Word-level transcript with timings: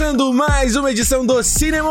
Começando 0.00 0.32
mais 0.32 0.76
uma 0.76 0.90
edição 0.90 1.26
do 1.26 1.42
Cinema, 1.42 1.90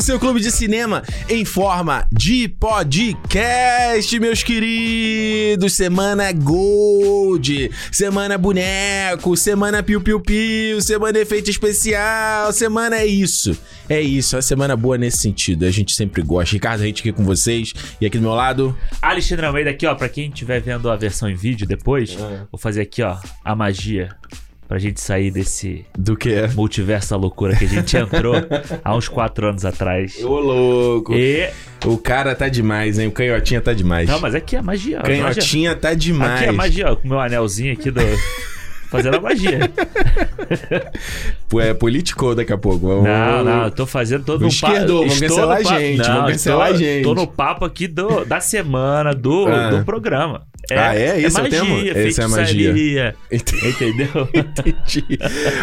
seu 0.00 0.18
clube 0.18 0.40
de 0.40 0.50
cinema 0.50 1.02
em 1.28 1.44
forma 1.44 2.08
de 2.10 2.48
podcast, 2.48 4.18
meus 4.18 4.42
queridos. 4.42 5.74
Semana 5.74 6.32
Gold, 6.32 7.70
semana 7.92 8.38
boneco, 8.38 9.36
semana 9.36 9.82
piu 9.82 10.00
piu 10.00 10.18
piu, 10.18 10.80
semana 10.80 11.18
efeito 11.18 11.50
especial, 11.50 12.54
semana 12.54 12.96
é 12.96 13.06
isso. 13.06 13.54
É 13.86 14.00
isso, 14.00 14.34
é 14.34 14.38
uma 14.38 14.42
semana 14.42 14.74
boa 14.74 14.96
nesse 14.96 15.18
sentido. 15.18 15.66
A 15.66 15.70
gente 15.70 15.92
sempre 15.92 16.22
gosta. 16.22 16.54
Ricardo, 16.54 16.80
a 16.80 16.86
gente 16.86 17.02
aqui 17.02 17.12
com 17.12 17.22
vocês 17.22 17.74
e 18.00 18.06
aqui 18.06 18.16
do 18.16 18.22
meu 18.22 18.34
lado. 18.34 18.74
Alexandre 19.02 19.44
Almeida 19.44 19.68
aqui, 19.68 19.86
ó, 19.86 19.94
pra 19.94 20.08
quem 20.08 20.30
estiver 20.30 20.62
vendo 20.62 20.90
a 20.90 20.96
versão 20.96 21.28
em 21.28 21.34
vídeo 21.34 21.66
depois, 21.66 22.14
vou 22.50 22.58
fazer 22.58 22.80
aqui, 22.80 23.02
ó, 23.02 23.18
a 23.44 23.54
magia 23.54 24.08
pra 24.68 24.78
gente 24.78 25.00
sair 25.00 25.30
desse 25.30 25.84
Do 25.96 26.16
que 26.16 26.32
é? 26.32 26.48
multiverso 26.48 27.10
da 27.10 27.16
loucura 27.16 27.54
que 27.56 27.64
a 27.64 27.68
gente 27.68 27.96
entrou 27.96 28.34
há 28.84 28.96
uns 28.96 29.08
quatro 29.08 29.48
anos 29.48 29.64
atrás. 29.64 30.16
Ô, 30.22 30.38
louco. 30.40 31.14
E. 31.14 31.48
O 31.84 31.96
cara 31.98 32.34
tá 32.34 32.48
demais, 32.48 32.98
hein? 32.98 33.06
O 33.08 33.12
canhotinha 33.12 33.60
tá 33.60 33.72
demais. 33.72 34.08
Não, 34.08 34.20
mas 34.20 34.34
aqui 34.34 34.56
é 34.56 34.62
magia. 34.62 34.98
a 34.98 35.02
magia. 35.02 35.22
Canhotinha 35.24 35.76
tá 35.76 35.94
demais. 35.94 36.40
Aqui 36.40 36.44
é 36.48 36.52
magia, 36.52 36.92
ó, 36.92 36.96
com 36.96 37.06
o 37.06 37.10
meu 37.10 37.20
anelzinho 37.20 37.72
aqui 37.72 37.90
do. 37.90 38.00
Fazendo 38.90 39.16
a 39.16 39.20
magia. 39.20 39.58
Pô, 41.48 41.60
é 41.60 41.74
político 41.74 42.34
daqui 42.36 42.52
a 42.52 42.56
pouco. 42.58 43.02
Não, 43.02 43.44
não, 43.44 43.64
eu 43.64 43.70
tô 43.70 43.84
fazendo 43.84 44.24
todo 44.24 44.42
O 44.42 44.46
um 44.46 44.50
papo. 44.60 44.86
vamos 44.86 45.18
cancelar 45.20 45.58
a 45.58 45.62
gente, 45.62 46.02
vamos 46.06 46.30
cancelar 46.32 46.68
a 46.68 46.72
gente. 46.72 47.02
Tô 47.02 47.14
no 47.14 47.26
papo 47.26 47.64
aqui 47.64 47.88
do, 47.88 48.24
da 48.24 48.40
semana, 48.40 49.12
do, 49.12 49.46
Ah. 49.48 49.70
do 49.70 49.84
programa. 49.84 50.46
Ah, 50.70 50.94
é? 50.96 51.20
Esse 51.20 51.36
é 51.36 51.40
o 51.40 51.42
magia, 51.44 51.60
tema? 51.60 51.80
Esse 52.08 52.20
é 52.20 52.24
a 52.24 52.28
magia. 52.28 53.14
Entendi. 53.30 53.68
Entendeu? 53.68 54.28
Entendi. 54.34 55.04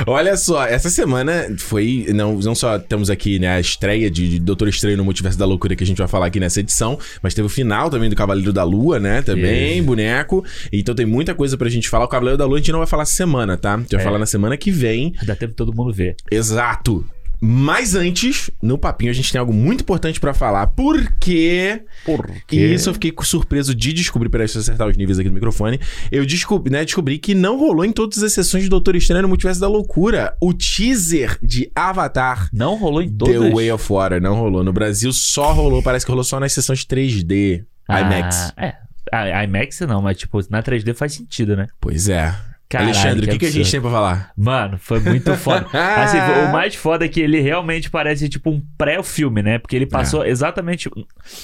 Olha 0.07 0.35
só, 0.37 0.65
essa 0.65 0.89
semana 0.89 1.47
foi. 1.57 2.07
Não, 2.13 2.35
não 2.39 2.55
só 2.55 2.77
temos 2.79 3.09
aqui 3.09 3.39
né, 3.39 3.49
a 3.55 3.59
estreia 3.59 4.09
de 4.09 4.39
Doutor 4.39 4.67
Estranho 4.67 4.97
no 4.97 5.03
Multiverso 5.03 5.37
da 5.37 5.45
Loucura 5.45 5.75
que 5.75 5.83
a 5.83 5.87
gente 5.87 5.97
vai 5.97 6.07
falar 6.07 6.27
aqui 6.27 6.39
nessa 6.39 6.59
edição, 6.59 6.97
mas 7.21 7.33
teve 7.33 7.45
o 7.45 7.49
final 7.49 7.89
também 7.89 8.09
do 8.09 8.15
Cavaleiro 8.15 8.53
da 8.53 8.63
Lua, 8.63 8.99
né? 8.99 9.21
Também, 9.21 9.81
boneco. 9.83 10.43
Então 10.71 10.93
tem 10.95 11.05
muita 11.05 11.33
coisa 11.35 11.57
pra 11.57 11.69
gente 11.69 11.89
falar. 11.89 12.05
O 12.05 12.07
Cavaleiro 12.09 12.37
da 12.37 12.45
Lua 12.45 12.57
a 12.57 12.59
gente 12.59 12.71
não 12.71 12.79
vai 12.79 12.87
falar 12.87 13.05
semana, 13.05 13.57
tá? 13.57 13.75
A 13.75 13.77
gente 13.79 13.91
vai 13.91 14.01
É. 14.01 14.03
falar 14.03 14.19
na 14.19 14.25
semana 14.25 14.57
que 14.57 14.71
vem. 14.71 15.13
Dá 15.25 15.35
tempo 15.35 15.53
todo 15.53 15.73
mundo 15.75 15.93
ver. 15.93 16.15
Exato. 16.31 17.05
Mas 17.45 17.93
antes, 17.93 18.49
no 18.61 18.77
papinho, 18.77 19.11
a 19.11 19.13
gente 19.13 19.29
tem 19.29 19.37
algo 19.37 19.51
muito 19.51 19.81
importante 19.81 20.17
pra 20.17 20.33
falar. 20.33 20.67
Porque. 20.67 21.83
Por 22.05 22.31
E 22.49 22.73
isso 22.73 22.89
eu 22.89 22.93
fiquei 22.93 23.13
surpreso 23.21 23.75
de 23.75 23.91
descobrir, 23.91 24.29
peraí, 24.29 24.45
deixa 24.45 24.59
eu 24.59 24.61
acertar 24.61 24.87
os 24.87 24.95
níveis 24.95 25.19
aqui 25.19 25.27
do 25.27 25.33
microfone. 25.33 25.77
Eu 26.09 26.25
descobri, 26.25 26.71
né, 26.71 26.85
descobri 26.85 27.19
que 27.19 27.35
não 27.35 27.59
rolou 27.59 27.83
em 27.83 27.91
todas 27.91 28.23
as 28.23 28.31
sessões 28.31 28.63
de 28.63 28.69
Doutor 28.69 28.95
Estranho 28.95 29.23
no 29.23 29.27
Multiverso 29.27 29.59
da 29.59 29.67
Loucura. 29.67 30.33
O 30.39 30.53
teaser 30.53 31.37
de 31.43 31.69
Avatar 31.75 32.47
Não 32.53 32.77
rolou 32.77 33.01
em 33.01 33.09
todas. 33.09 33.41
The 33.41 33.53
Way 33.53 33.71
of 33.73 33.91
Water 33.91 34.21
não 34.21 34.35
rolou. 34.35 34.63
No 34.63 34.71
Brasil 34.71 35.11
só 35.11 35.51
rolou, 35.51 35.83
parece 35.83 36.05
que 36.05 36.11
rolou 36.11 36.23
só 36.23 36.39
nas 36.39 36.53
sessões 36.53 36.85
3D. 36.85 37.65
IMAX. 37.89 38.53
Ah, 38.55 38.65
é. 38.65 38.75
A 39.11 39.43
IMAX 39.43 39.81
não, 39.81 40.01
mas 40.01 40.17
tipo, 40.17 40.39
na 40.49 40.63
3D 40.63 40.93
faz 40.95 41.13
sentido, 41.13 41.57
né? 41.57 41.67
Pois 41.81 42.07
é. 42.07 42.33
Caralho, 42.73 42.89
Alexandre, 42.91 43.25
o 43.25 43.29
que, 43.31 43.37
que 43.39 43.45
a 43.45 43.51
gente 43.51 43.69
tem 43.71 43.81
pra 43.81 43.89
falar? 43.91 44.31
Mano, 44.37 44.77
foi 44.79 44.99
muito 44.99 45.33
foda. 45.35 45.65
assim, 45.73 46.17
o 46.17 46.51
mais 46.51 46.75
foda 46.75 47.05
é 47.05 47.07
que 47.07 47.19
ele 47.21 47.39
realmente 47.39 47.89
parece 47.89 48.27
tipo 48.29 48.49
um 48.49 48.61
pré-filme, 48.77 49.41
né? 49.41 49.57
Porque 49.59 49.75
ele 49.75 49.85
passou 49.85 50.25
exatamente 50.25 50.89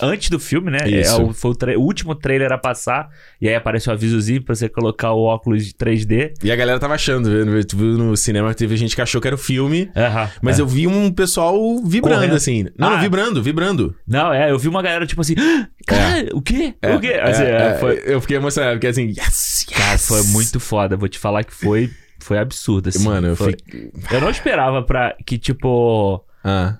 antes 0.01 0.29
do 0.29 0.39
filme, 0.39 0.71
né? 0.71 0.79
Isso. 0.89 1.21
É, 1.21 1.23
o, 1.23 1.33
foi 1.33 1.51
o, 1.51 1.55
tra- 1.55 1.77
o 1.77 1.81
último 1.81 2.15
trailer 2.15 2.51
a 2.51 2.57
passar. 2.57 3.09
E 3.41 3.47
aí 3.47 3.55
aparece 3.55 3.89
o 3.89 3.91
avisozinho 3.91 4.43
pra 4.43 4.55
você 4.55 4.67
colocar 4.69 5.11
o 5.13 5.23
óculos 5.23 5.65
de 5.65 5.73
3D. 5.73 6.33
E 6.43 6.51
a 6.51 6.55
galera 6.55 6.79
tava 6.79 6.95
achando? 6.95 7.29
Tu 7.65 7.77
viu 7.77 7.97
no 7.97 8.15
cinema, 8.17 8.53
teve 8.53 8.75
gente 8.77 8.95
que 8.95 9.01
achou 9.01 9.21
que 9.21 9.27
era 9.27 9.35
o 9.35 9.39
filme. 9.39 9.89
Aham, 9.95 10.29
Mas 10.41 10.59
é. 10.59 10.61
eu 10.61 10.67
vi 10.67 10.87
um 10.87 11.11
pessoal 11.11 11.55
vibrando, 11.83 12.15
Correndo. 12.17 12.35
assim. 12.35 12.65
Não, 12.77 12.93
Ah. 12.93 12.97
vibrando, 12.97 13.41
vibrando. 13.43 13.95
Não, 14.07 14.33
é, 14.33 14.51
eu 14.51 14.57
vi 14.59 14.67
uma 14.67 14.81
galera 14.81 15.05
tipo 15.05 15.21
assim, 15.21 15.35
"Ah, 15.37 15.67
cara, 15.85 16.27
o 16.33 16.41
quê? 16.41 16.73
É, 16.81 16.95
o 16.95 16.99
quê? 16.99 17.13
Assim, 17.21 17.43
é, 17.43 17.49
é, 17.49 17.61
é, 17.69 17.73
foi, 17.75 18.01
Eu 18.05 18.21
fiquei 18.21 18.37
emocionado, 18.37 18.73
porque 18.75 18.87
assim, 18.87 19.07
yes, 19.09 19.65
yes. 19.69 19.77
Cara, 19.77 19.97
foi 19.97 20.23
muito 20.23 20.59
foda. 20.59 20.97
Vou 20.97 21.07
te 21.07 21.18
falar 21.19 21.43
que 21.43 21.53
foi, 21.53 21.89
foi 22.19 22.37
absurdo, 22.37 22.89
assim. 22.89 23.03
Mano, 23.03 23.27
eu 23.27 23.35
foi... 23.35 23.51
fiquei. 23.51 23.91
Eu 24.11 24.21
não 24.21 24.29
esperava 24.29 24.81
pra 24.83 25.15
que, 25.25 25.37
tipo. 25.37 26.23
Ah, 26.43 26.77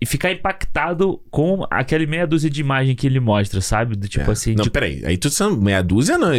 E 0.00 0.06
ficar 0.06 0.30
impactado 0.32 1.20
com 1.30 1.66
aquele 1.70 2.06
meia 2.06 2.26
dúzia 2.26 2.50
de 2.50 2.60
imagem 2.60 2.94
que 2.94 3.06
ele 3.06 3.20
mostra, 3.20 3.60
sabe? 3.60 3.96
Do 3.96 4.06
tipo 4.08 4.28
é. 4.28 4.32
assim. 4.32 4.54
Não, 4.54 4.64
de- 4.64 4.70
peraí. 4.70 5.02
Aí 5.06 5.16
tu 5.16 5.30
são 5.30 5.56
meia 5.56 5.82
dúzia, 5.82 6.18
não. 6.18 6.30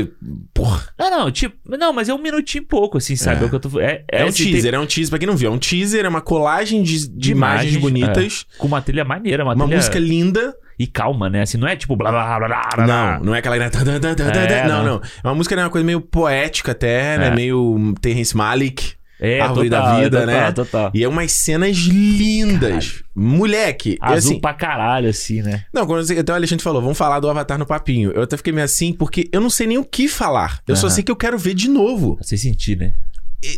Porra. 0.54 0.88
Não, 1.00 1.10
não, 1.10 1.32
tipo. 1.32 1.56
Não, 1.78 1.92
mas 1.94 2.08
é 2.10 2.14
um 2.14 2.22
minutinho 2.22 2.64
e 2.64 2.66
pouco, 2.68 2.98
assim, 2.98 3.16
sabe? 3.16 3.42
É. 3.42 3.44
É, 3.44 3.46
o 3.46 3.50
que 3.50 3.56
eu 3.56 3.60
tô 3.60 3.80
É, 3.80 4.04
É, 4.12 4.26
um 4.26 4.28
assim, 4.28 4.44
teaser, 4.52 4.72
tem- 4.72 4.80
é 4.80 4.84
um 4.84 4.86
teaser, 4.86 5.10
pra 5.10 5.20
quem 5.20 5.28
não 5.28 5.36
viu. 5.38 5.50
É 5.50 5.54
um 5.54 5.58
teaser, 5.60 6.06
é 6.06 6.10
uma 6.10 6.22
colagem 6.22 6.84
de, 6.84 7.08
de, 7.08 7.16
De 7.18 7.32
imagens, 7.32 7.76
imagens, 7.76 7.82
bonitas. 7.82 8.46
Com 8.58 8.68
uma 8.68 8.82
trilha 8.82 9.04
maneira, 9.06 9.44
uma, 9.44 9.54
Uma 9.56 9.66
trilha. 9.66 9.78
música 9.78 10.00
linda. 10.00 10.54
E 10.78 10.88
calma, 10.88 11.30
né? 11.30 11.42
Assim, 11.42 11.58
não 11.58 11.68
é 11.68 11.76
tipo 11.76 11.96
blá 11.96 12.12
blá 12.12 12.38
blá 12.38 12.48
blá 12.48 12.48
blá. 12.48 12.86
blá. 12.86 12.88
Não, 13.18 13.26
não 13.26 13.36
é 13.36 13.40
aquela. 13.40 13.56
É, 13.56 14.68
não, 14.68 14.84
não. 14.84 15.02
É 15.24 15.28
uma 15.28 15.36
música, 15.36 15.56
né, 15.56 15.64
uma 15.64 15.70
coisa 15.70 15.86
meio 15.86 16.02
poética 16.02 16.72
até, 16.74 17.18
né? 17.18 17.28
É. 17.28 17.32
Meio 17.32 17.94
Terrence 18.02 18.36
Malick. 18.36 18.94
É, 19.18 19.40
Árvore 19.40 19.70
total, 19.70 19.86
da 19.86 19.96
vida, 19.96 20.20
total, 20.20 20.36
né? 20.36 20.52
Total. 20.52 20.92
E 20.94 21.04
é 21.04 21.08
umas 21.08 21.32
cenas 21.32 21.78
lindas. 21.78 23.02
Moleque. 23.16 23.92
e 23.92 23.98
Azul 24.02 24.18
assim, 24.18 24.40
pra 24.40 24.54
caralho, 24.54 25.10
assim, 25.10 25.42
né? 25.42 25.64
Não, 25.74 25.88
quando 25.88 26.12
até 26.12 26.32
o 26.32 26.36
Alexandre 26.36 26.64
falou, 26.64 26.82
vamos 26.82 26.98
falar 26.98 27.20
do 27.22 27.30
Avatar 27.30 27.58
no 27.58 27.66
papinho. 27.66 28.12
Eu 28.12 28.24
até 28.24 28.36
fiquei 28.36 28.52
meio 28.52 28.66
assim, 28.66 28.92
porque 28.92 29.30
eu 29.32 29.40
não 29.40 29.50
sei 29.50 29.68
nem 29.68 29.78
o 29.78 29.86
que 29.86 30.10
falar. 30.10 30.60
Eu 30.68 30.76
só 30.76 30.88
Aham. 30.88 30.96
sei 30.96 31.04
que 31.04 31.12
eu 31.12 31.16
quero 31.16 31.38
ver 31.38 31.54
de 31.54 31.70
novo. 31.70 32.18
Pra 32.18 32.26
você 32.26 32.38
sentir, 32.38 32.78
né? 32.78 32.94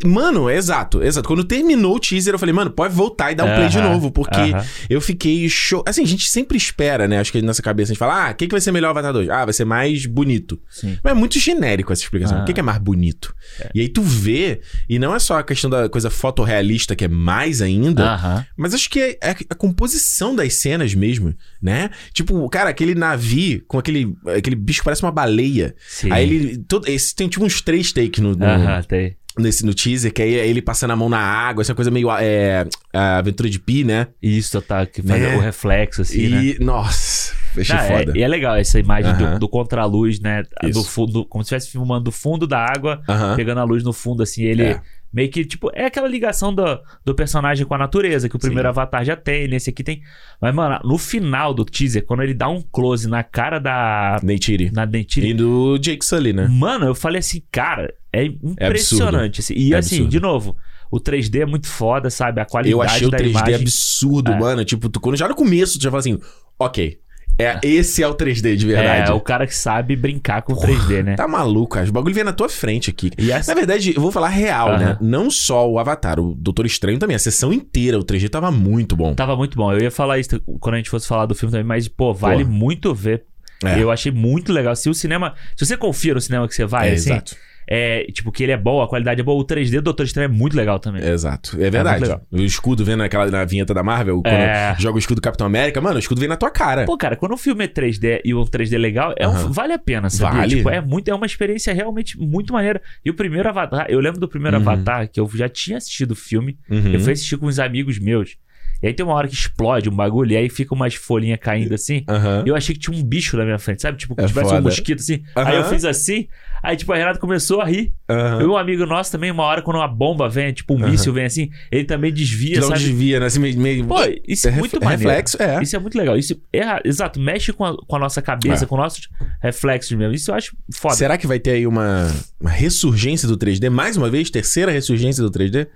Mano, 0.05 0.49
é 0.49 0.55
exato, 0.55 1.03
exato. 1.03 1.27
Quando 1.27 1.43
terminou 1.43 1.95
o 1.95 1.99
teaser, 1.99 2.33
eu 2.33 2.39
falei, 2.39 2.53
mano, 2.53 2.71
pode 2.71 2.93
voltar 2.93 3.31
e 3.31 3.35
dar 3.35 3.45
um 3.45 3.55
play 3.55 3.69
de 3.69 3.79
novo, 3.79 4.11
porque 4.11 4.39
aham. 4.39 4.65
eu 4.89 5.01
fiquei 5.01 5.47
show. 5.49 5.83
Assim, 5.85 6.03
a 6.03 6.07
gente 6.07 6.29
sempre 6.29 6.57
espera, 6.57 7.07
né? 7.07 7.19
Acho 7.19 7.31
que 7.31 7.41
nessa 7.41 7.61
cabeça 7.61 7.91
a 7.91 7.93
gente 7.93 7.99
fala, 7.99 8.27
ah, 8.27 8.31
o 8.31 8.35
que, 8.35 8.47
que 8.47 8.51
vai 8.51 8.61
ser 8.61 8.71
melhor 8.71 8.89
Avatar 8.89 9.13
2? 9.13 9.29
Ah, 9.29 9.45
vai 9.45 9.53
ser 9.53 9.65
mais 9.65 10.05
bonito. 10.05 10.59
Sim. 10.69 10.97
Mas 11.03 11.11
é 11.11 11.15
muito 11.15 11.39
genérico 11.39 11.91
essa 11.91 12.01
explicação. 12.01 12.39
Ah. 12.39 12.41
O 12.41 12.45
que, 12.45 12.53
que 12.53 12.59
é 12.59 12.63
mais 12.63 12.79
bonito? 12.79 13.33
E 13.73 13.81
aí 13.81 13.89
tu 13.89 14.01
vê, 14.01 14.61
e 14.89 14.99
não 14.99 15.13
é 15.13 15.19
só 15.19 15.39
a 15.39 15.43
questão 15.43 15.69
da 15.69 15.89
coisa 15.89 16.09
fotorrealista, 16.09 16.95
que 16.95 17.05
é 17.05 17.07
mais 17.07 17.61
ainda, 17.61 18.45
mas 18.55 18.73
acho 18.73 18.89
que 18.89 18.99
é, 18.99 19.17
é 19.21 19.35
a 19.49 19.55
composição 19.55 20.35
das 20.35 20.61
cenas 20.61 20.93
mesmo, 20.93 21.33
né? 21.61 21.89
Tipo, 22.13 22.47
cara, 22.49 22.69
aquele 22.69 22.95
navio 22.95 23.63
com 23.67 23.77
aquele, 23.77 24.15
aquele 24.35 24.55
bicho 24.55 24.79
que 24.79 24.85
parece 24.85 25.03
uma 25.03 25.11
baleia. 25.11 25.75
Sim. 25.87 26.11
Aí 26.11 26.23
ele. 26.23 26.57
Todo, 26.57 26.87
esse, 26.87 27.15
tem 27.15 27.27
tipo 27.27 27.45
uns 27.45 27.61
três 27.61 27.91
takes 27.91 28.21
no, 28.21 28.35
no, 28.35 28.45
Aham, 28.45 28.81
tem. 28.83 29.15
Nesse, 29.37 29.65
no 29.65 29.73
teaser, 29.73 30.11
que 30.13 30.21
aí 30.21 30.35
é 30.35 30.47
ele 30.47 30.61
passando 30.61 30.91
a 30.91 30.95
mão 30.95 31.09
na 31.09 31.19
água, 31.19 31.61
essa 31.61 31.75
coisa 31.75 31.89
meio. 31.91 32.09
É, 32.11 32.65
a 32.93 33.17
aventura 33.17 33.49
de 33.49 33.59
Pi, 33.59 33.83
né? 33.83 34.07
Isso, 34.21 34.61
tá, 34.61 34.85
que 34.85 35.01
faz 35.01 35.21
Né? 35.21 35.35
o 35.35 35.39
reflexo, 35.39 36.01
assim, 36.01 36.27
né? 36.27 36.43
e. 36.43 36.57
Nossa, 36.63 37.33
achei 37.57 37.75
é- 37.75 37.87
foda. 38.05 38.17
e 38.17 38.21
é 38.23 38.27
legal 38.27 38.55
essa 38.55 38.79
imagem 38.79 39.11
Aham. 39.11 39.33
do, 39.33 39.39
do 39.39 39.49
contraluz, 39.49 40.19
né? 40.19 40.43
Do 40.61 40.69
Isso. 40.69 40.89
fundo, 40.89 41.25
como 41.25 41.43
se 41.43 41.47
estivesse 41.55 41.71
filmando 41.71 42.05
do 42.05 42.11
fundo 42.11 42.45
da 42.47 42.59
água, 42.59 43.01
Aham. 43.07 43.35
pegando 43.35 43.59
a 43.59 43.63
luz 43.63 43.83
no 43.83 43.93
fundo, 43.93 44.23
assim, 44.23 44.43
ele. 44.43 44.63
É. 44.63 44.81
Meio 45.11 45.31
que, 45.31 45.45
tipo, 45.45 45.71
é 45.73 45.85
aquela 45.85 46.07
ligação 46.07 46.53
do, 46.53 46.63
do 47.05 47.15
personagem 47.15 47.65
com 47.65 47.73
a 47.73 47.77
natureza, 47.77 48.27
que 48.27 48.35
o 48.35 48.39
primeiro 48.39 48.67
Avatar 48.67 49.05
já 49.05 49.15
tem, 49.15 49.47
nesse 49.47 49.69
aqui 49.69 49.83
tem. 49.83 50.01
Mas, 50.41 50.53
mano, 50.53 50.79
no 50.83 50.97
final 50.97 51.53
do 51.53 51.63
teaser, 51.63 52.05
quando 52.05 52.23
ele 52.23 52.33
dá 52.33 52.49
um 52.49 52.61
close 52.61 53.07
na 53.07 53.23
cara 53.23 53.57
da. 53.59 54.19
Neytiri. 54.21 54.69
Na 54.71 54.85
Neytiri, 54.85 55.29
E 55.29 55.33
do 55.33 55.77
Jake 55.77 56.03
Sully, 56.05 56.33
né? 56.33 56.47
Mano, 56.49 56.85
eu 56.87 56.93
falei 56.95 57.19
assim, 57.19 57.41
cara, 57.51 57.93
é 58.11 58.25
impressionante. 58.25 59.39
assim. 59.39 59.53
E 59.55 59.73
É 59.73 59.77
assim, 59.77 59.95
absurdo. 59.95 60.11
de 60.11 60.19
novo, 60.19 60.57
o 60.91 60.99
3D 60.99 61.41
é 61.41 61.45
muito 61.45 61.67
foda, 61.67 62.09
sabe? 62.09 62.41
A 62.41 62.45
qualidade 62.45 62.71
Eu 62.73 62.81
achei 62.81 63.07
o 63.07 63.09
da 63.09 63.17
3D 63.17 63.29
imagem. 63.29 63.55
absurdo, 63.55 64.31
É. 64.31 64.39
mano. 64.39 64.65
Tipo, 64.65 64.89
tu, 64.89 64.99
quando 64.99 65.15
já 65.17 65.27
no 65.27 65.35
começo 65.35 65.79
tu 65.79 65.83
já 65.83 65.89
fala 65.89 65.99
assim, 65.99 66.19
ok. 66.59 66.99
É, 67.39 67.59
esse 67.63 68.01
é 68.01 68.07
o 68.07 68.13
3D 68.15 68.55
de 68.55 68.65
verdade. 68.65 69.11
É, 69.11 69.13
o 69.13 69.19
cara 69.19 69.45
que 69.45 69.55
sabe 69.55 69.95
brincar 69.95 70.41
com 70.41 70.53
o 70.53 70.57
3D, 70.57 71.03
né? 71.03 71.15
Tá 71.15 71.27
maluco, 71.27 71.75
cara. 71.75 71.87
O 71.87 71.91
bagulho 71.91 72.13
vem 72.15 72.23
na 72.23 72.33
tua 72.33 72.49
frente 72.49 72.89
aqui. 72.89 73.11
Essa- 73.17 73.51
Na 73.51 73.55
verdade, 73.55 73.93
eu 73.95 74.01
vou 74.01 74.11
falar 74.11 74.29
real, 74.29 74.69
Aham. 74.69 74.77
né? 74.79 74.97
Não 75.01 75.29
só 75.29 75.69
o 75.69 75.77
Avatar, 75.77 76.19
o 76.19 76.33
Doutor 76.33 76.65
Estranho 76.65 76.97
também. 76.97 77.15
A 77.15 77.19
sessão 77.19 77.53
inteira, 77.53 77.97
o 77.99 78.03
3D 78.03 78.27
tava 78.29 78.51
muito 78.51 78.95
bom. 78.95 79.13
Tava 79.13 79.35
muito 79.35 79.55
bom. 79.55 79.71
Eu 79.71 79.79
ia 79.81 79.91
falar 79.91 80.17
isso 80.19 80.39
quando 80.59 80.75
a 80.75 80.77
gente 80.77 80.89
fosse 80.89 81.07
falar 81.07 81.25
do 81.27 81.35
filme 81.35 81.51
também, 81.51 81.65
mas, 81.67 81.87
pô, 81.87 82.13
vale 82.13 82.43
Pô. 82.43 82.49
muito 82.51 82.93
ver. 82.93 83.23
É. 83.63 83.81
Eu 83.81 83.89
achei 83.91 84.11
muito 84.11 84.53
legal. 84.53 84.75
Se 84.75 84.89
o 84.89 84.93
cinema. 84.93 85.33
Se 85.55 85.65
você 85.65 85.75
confia 85.75 86.13
no 86.13 86.21
cinema 86.21 86.47
que 86.47 86.53
você 86.55 86.65
vai, 86.65 86.89
é, 86.89 86.93
assim, 86.93 87.11
exato. 87.11 87.35
É, 87.67 88.05
tipo, 88.13 88.31
que 88.31 88.43
ele 88.43 88.51
é 88.53 88.57
bom, 88.57 88.81
a 88.81 88.87
qualidade 88.87 89.19
é 89.19 89.23
boa, 89.23 89.41
o 89.41 89.45
3D 89.45 89.71
do 89.75 89.81
Doutor 89.81 90.03
Estranho 90.05 90.25
é 90.25 90.27
muito 90.29 90.55
legal 90.55 90.79
também. 90.79 91.03
Exato. 91.05 91.55
É 91.61 91.69
verdade. 91.69 91.99
muito 91.99 92.03
legal. 92.09 92.21
o 92.31 92.41
escudo 92.41 92.85
vendo 92.85 93.03
aquela 93.03 93.29
na 93.29 93.43
vinheta 93.45 93.73
da 93.73 93.83
Marvel, 93.83 94.21
quando 94.21 94.33
É. 94.33 94.75
joga 94.79 94.95
o 94.95 94.99
escudo 94.99 95.19
do 95.19 95.23
Capitão 95.23 95.45
América, 95.47 95.81
mano, 95.81 95.95
o 95.97 95.99
escudo 95.99 96.19
vem 96.19 96.29
na 96.29 96.37
tua 96.37 96.49
cara. 96.49 96.85
Pô, 96.85 96.97
cara, 96.97 97.15
quando 97.15 97.33
o 97.33 97.37
filme 97.37 97.65
é 97.65 97.67
3D 97.67 98.21
e 98.23 98.33
um 98.33 98.43
3D 98.45 98.77
legal, 98.77 99.13
é 99.17 99.27
um- 99.27 99.31
Aham. 99.31 99.51
vale 99.51 99.73
a 99.73 99.79
pena, 99.79 100.09
sabia? 100.09 100.39
Vale. 100.41 100.55
Tipo, 100.55 100.69
é, 100.69 100.79
muito, 100.81 101.09
é 101.09 101.13
uma 101.15 101.25
experiência 101.25 101.73
realmente 101.73 102.17
muito 102.19 102.53
maneira. 102.53 102.81
E 103.03 103.09
o 103.09 103.13
primeiro 103.13 103.49
Avatar, 103.49 103.85
eu 103.89 103.99
lembro 103.99 104.19
do 104.19 104.27
primeiro 104.27 104.57
Uhum. 104.57 104.63
Avatar, 104.69 105.09
que 105.09 105.19
eu 105.19 105.29
já 105.35 105.49
tinha 105.49 105.77
assistido 105.77 106.11
o 106.11 106.15
filme, 106.15 106.57
Uhum. 106.69 106.93
eu 106.93 106.99
fui 106.99 107.13
assistir 107.13 107.37
com 107.37 107.47
uns 107.47 107.59
amigos 107.59 107.99
meus. 107.99 108.37
E 108.81 108.87
aí 108.87 108.93
tem 108.93 109.05
uma 109.05 109.15
hora 109.15 109.27
que 109.27 109.33
explode 109.33 109.89
um 109.89 109.95
bagulho, 109.95 110.31
e 110.31 110.37
aí 110.37 110.49
fica 110.49 110.75
umas 110.75 110.93
folhinhas 110.95 111.39
caindo 111.41 111.73
assim. 111.73 112.03
Aham. 112.07 112.43
Eu 112.45 112.55
achei 112.55 112.75
que 112.75 112.81
tinha 112.81 112.95
um 112.95 113.03
bicho 113.03 113.35
na 113.37 113.43
minha 113.43 113.57
frente, 113.57 113.81
sabe? 113.81 113.97
Tipo, 113.97 114.15
que 114.15 114.21
É 114.23 114.27
tivesse 114.27 114.47
um 114.47 114.49
foda. 114.51 114.61
mosquito 114.61 114.99
assim. 114.99 115.23
Aí 115.35 115.55
eu 115.55 115.63
fiz 115.65 115.83
assim, 115.83 116.27
aí 116.61 116.75
tipo, 116.77 116.93
a 116.93 116.95
Renata 116.95 117.19
começou 117.19 117.59
a 117.61 117.65
rir. 117.65 117.91
Aham. 118.09 118.41
E 118.41 118.45
um 118.45 118.55
amigo 118.55 118.85
nosso 118.85 119.11
também, 119.11 119.31
uma 119.31 119.43
hora, 119.43 119.61
quando 119.61 119.77
uma 119.77 119.87
bomba 119.87 120.29
vem, 120.29 120.53
tipo 120.53 120.75
um 120.75 120.79
míssil 120.89 121.11
vem 121.13 121.25
assim, 121.25 121.49
ele 121.71 121.85
também 121.85 122.13
desvia, 122.13 122.59
Não 122.59 122.67
sabe? 122.69 122.79
desvia, 122.81 123.19
né? 123.19 123.25
Assim, 123.25 123.39
meio, 123.39 123.57
meio... 123.59 123.85
Pô, 123.85 123.95
isso 124.27 124.47
é, 124.47 124.51
ref- 124.51 124.59
muito 124.59 124.79
maneiro. 124.79 125.03
reflexo, 125.09 125.41
é. 125.41 125.61
Isso 125.63 125.75
é 125.75 125.79
muito 125.79 125.97
legal. 125.97 126.17
Isso 126.17 126.39
é, 126.53 126.87
exato, 126.87 127.19
mexe 127.19 127.51
com 127.53 127.65
a, 127.65 127.75
com 127.75 127.95
a 127.95 127.99
nossa 127.99 128.21
cabeça, 128.21 128.65
É. 128.65 128.67
com 128.67 128.77
nossos 128.77 129.09
reflexos 129.41 129.97
mesmo. 129.97 130.13
Isso 130.13 130.29
eu 130.31 130.35
acho 130.35 130.55
foda. 130.73 130.95
Será 130.95 131.17
que 131.17 131.25
vai 131.25 131.39
ter 131.39 131.51
aí 131.51 131.65
uma, 131.67 132.13
uma 132.39 132.49
ressurgência 132.51 133.27
do 133.27 133.37
3D? 133.37 133.69
Mais 133.69 133.97
uma 133.97 134.09
vez, 134.09 134.29
terceira 134.29 134.71
ressurgência 134.71 135.23
do 135.23 135.31
3D? 135.31 135.67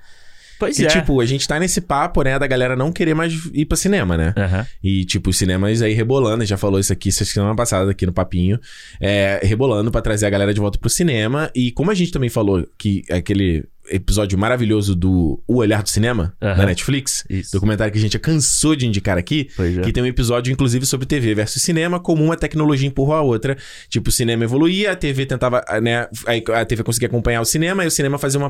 Pois 0.61 0.77
Que, 0.77 0.85
é. 0.85 0.87
tipo, 0.87 1.19
a 1.19 1.25
gente 1.25 1.47
tá 1.47 1.59
nesse 1.59 1.81
papo, 1.81 2.21
né, 2.21 2.37
da 2.37 2.45
galera 2.45 2.75
não 2.75 2.91
querer 2.91 3.15
mais 3.15 3.33
ir 3.51 3.65
pra 3.65 3.75
cinema, 3.75 4.15
né? 4.15 4.31
Aham. 4.37 4.67
E, 4.83 5.03
tipo, 5.05 5.31
os 5.31 5.37
cinemas 5.37 5.81
aí 5.81 5.93
rebolando, 5.93 6.35
a 6.37 6.39
gente 6.45 6.49
já 6.49 6.57
falou 6.57 6.79
isso 6.79 6.93
aqui 6.93 7.09
essa 7.09 7.25
semana 7.25 7.55
passada 7.55 7.89
aqui 7.89 8.05
no 8.05 8.13
Papinho, 8.13 8.59
é, 8.99 9.39
rebolando 9.41 9.89
pra 9.91 10.01
trazer 10.01 10.27
a 10.27 10.29
galera 10.29 10.53
de 10.53 10.59
volta 10.59 10.77
pro 10.77 10.87
cinema. 10.87 11.49
E 11.55 11.71
como 11.71 11.89
a 11.89 11.95
gente 11.95 12.11
também 12.11 12.29
falou 12.29 12.63
que 12.77 13.01
aquele 13.09 13.65
episódio 13.91 14.37
maravilhoso 14.37 14.95
do 14.95 15.41
O 15.47 15.57
Olhar 15.57 15.83
do 15.83 15.89
Cinema, 15.89 16.33
Aham. 16.41 16.57
na 16.57 16.65
Netflix, 16.67 17.23
Isso. 17.29 17.51
documentário 17.51 17.91
que 17.91 17.99
a 17.99 18.01
gente 18.01 18.13
já 18.13 18.19
cansou 18.19 18.75
de 18.75 18.87
indicar 18.87 19.17
aqui, 19.17 19.49
é. 19.59 19.81
que 19.81 19.91
tem 19.91 20.01
um 20.01 20.05
episódio, 20.05 20.51
inclusive, 20.51 20.85
sobre 20.85 21.05
TV 21.05 21.35
versus 21.35 21.61
cinema, 21.61 21.99
como 21.99 22.23
uma 22.23 22.37
tecnologia 22.37 22.87
empurrou 22.87 23.15
a 23.15 23.21
outra. 23.21 23.57
Tipo, 23.89 24.09
o 24.09 24.11
cinema 24.11 24.43
evoluía, 24.43 24.91
a 24.91 24.95
TV 24.95 25.25
tentava, 25.25 25.63
né? 25.81 26.07
A 26.55 26.65
TV 26.65 26.83
conseguia 26.83 27.07
acompanhar 27.07 27.41
o 27.41 27.45
cinema 27.45 27.83
e 27.83 27.87
o 27.87 27.91
cinema 27.91 28.17
fazia 28.17 28.39
uma 28.39 28.49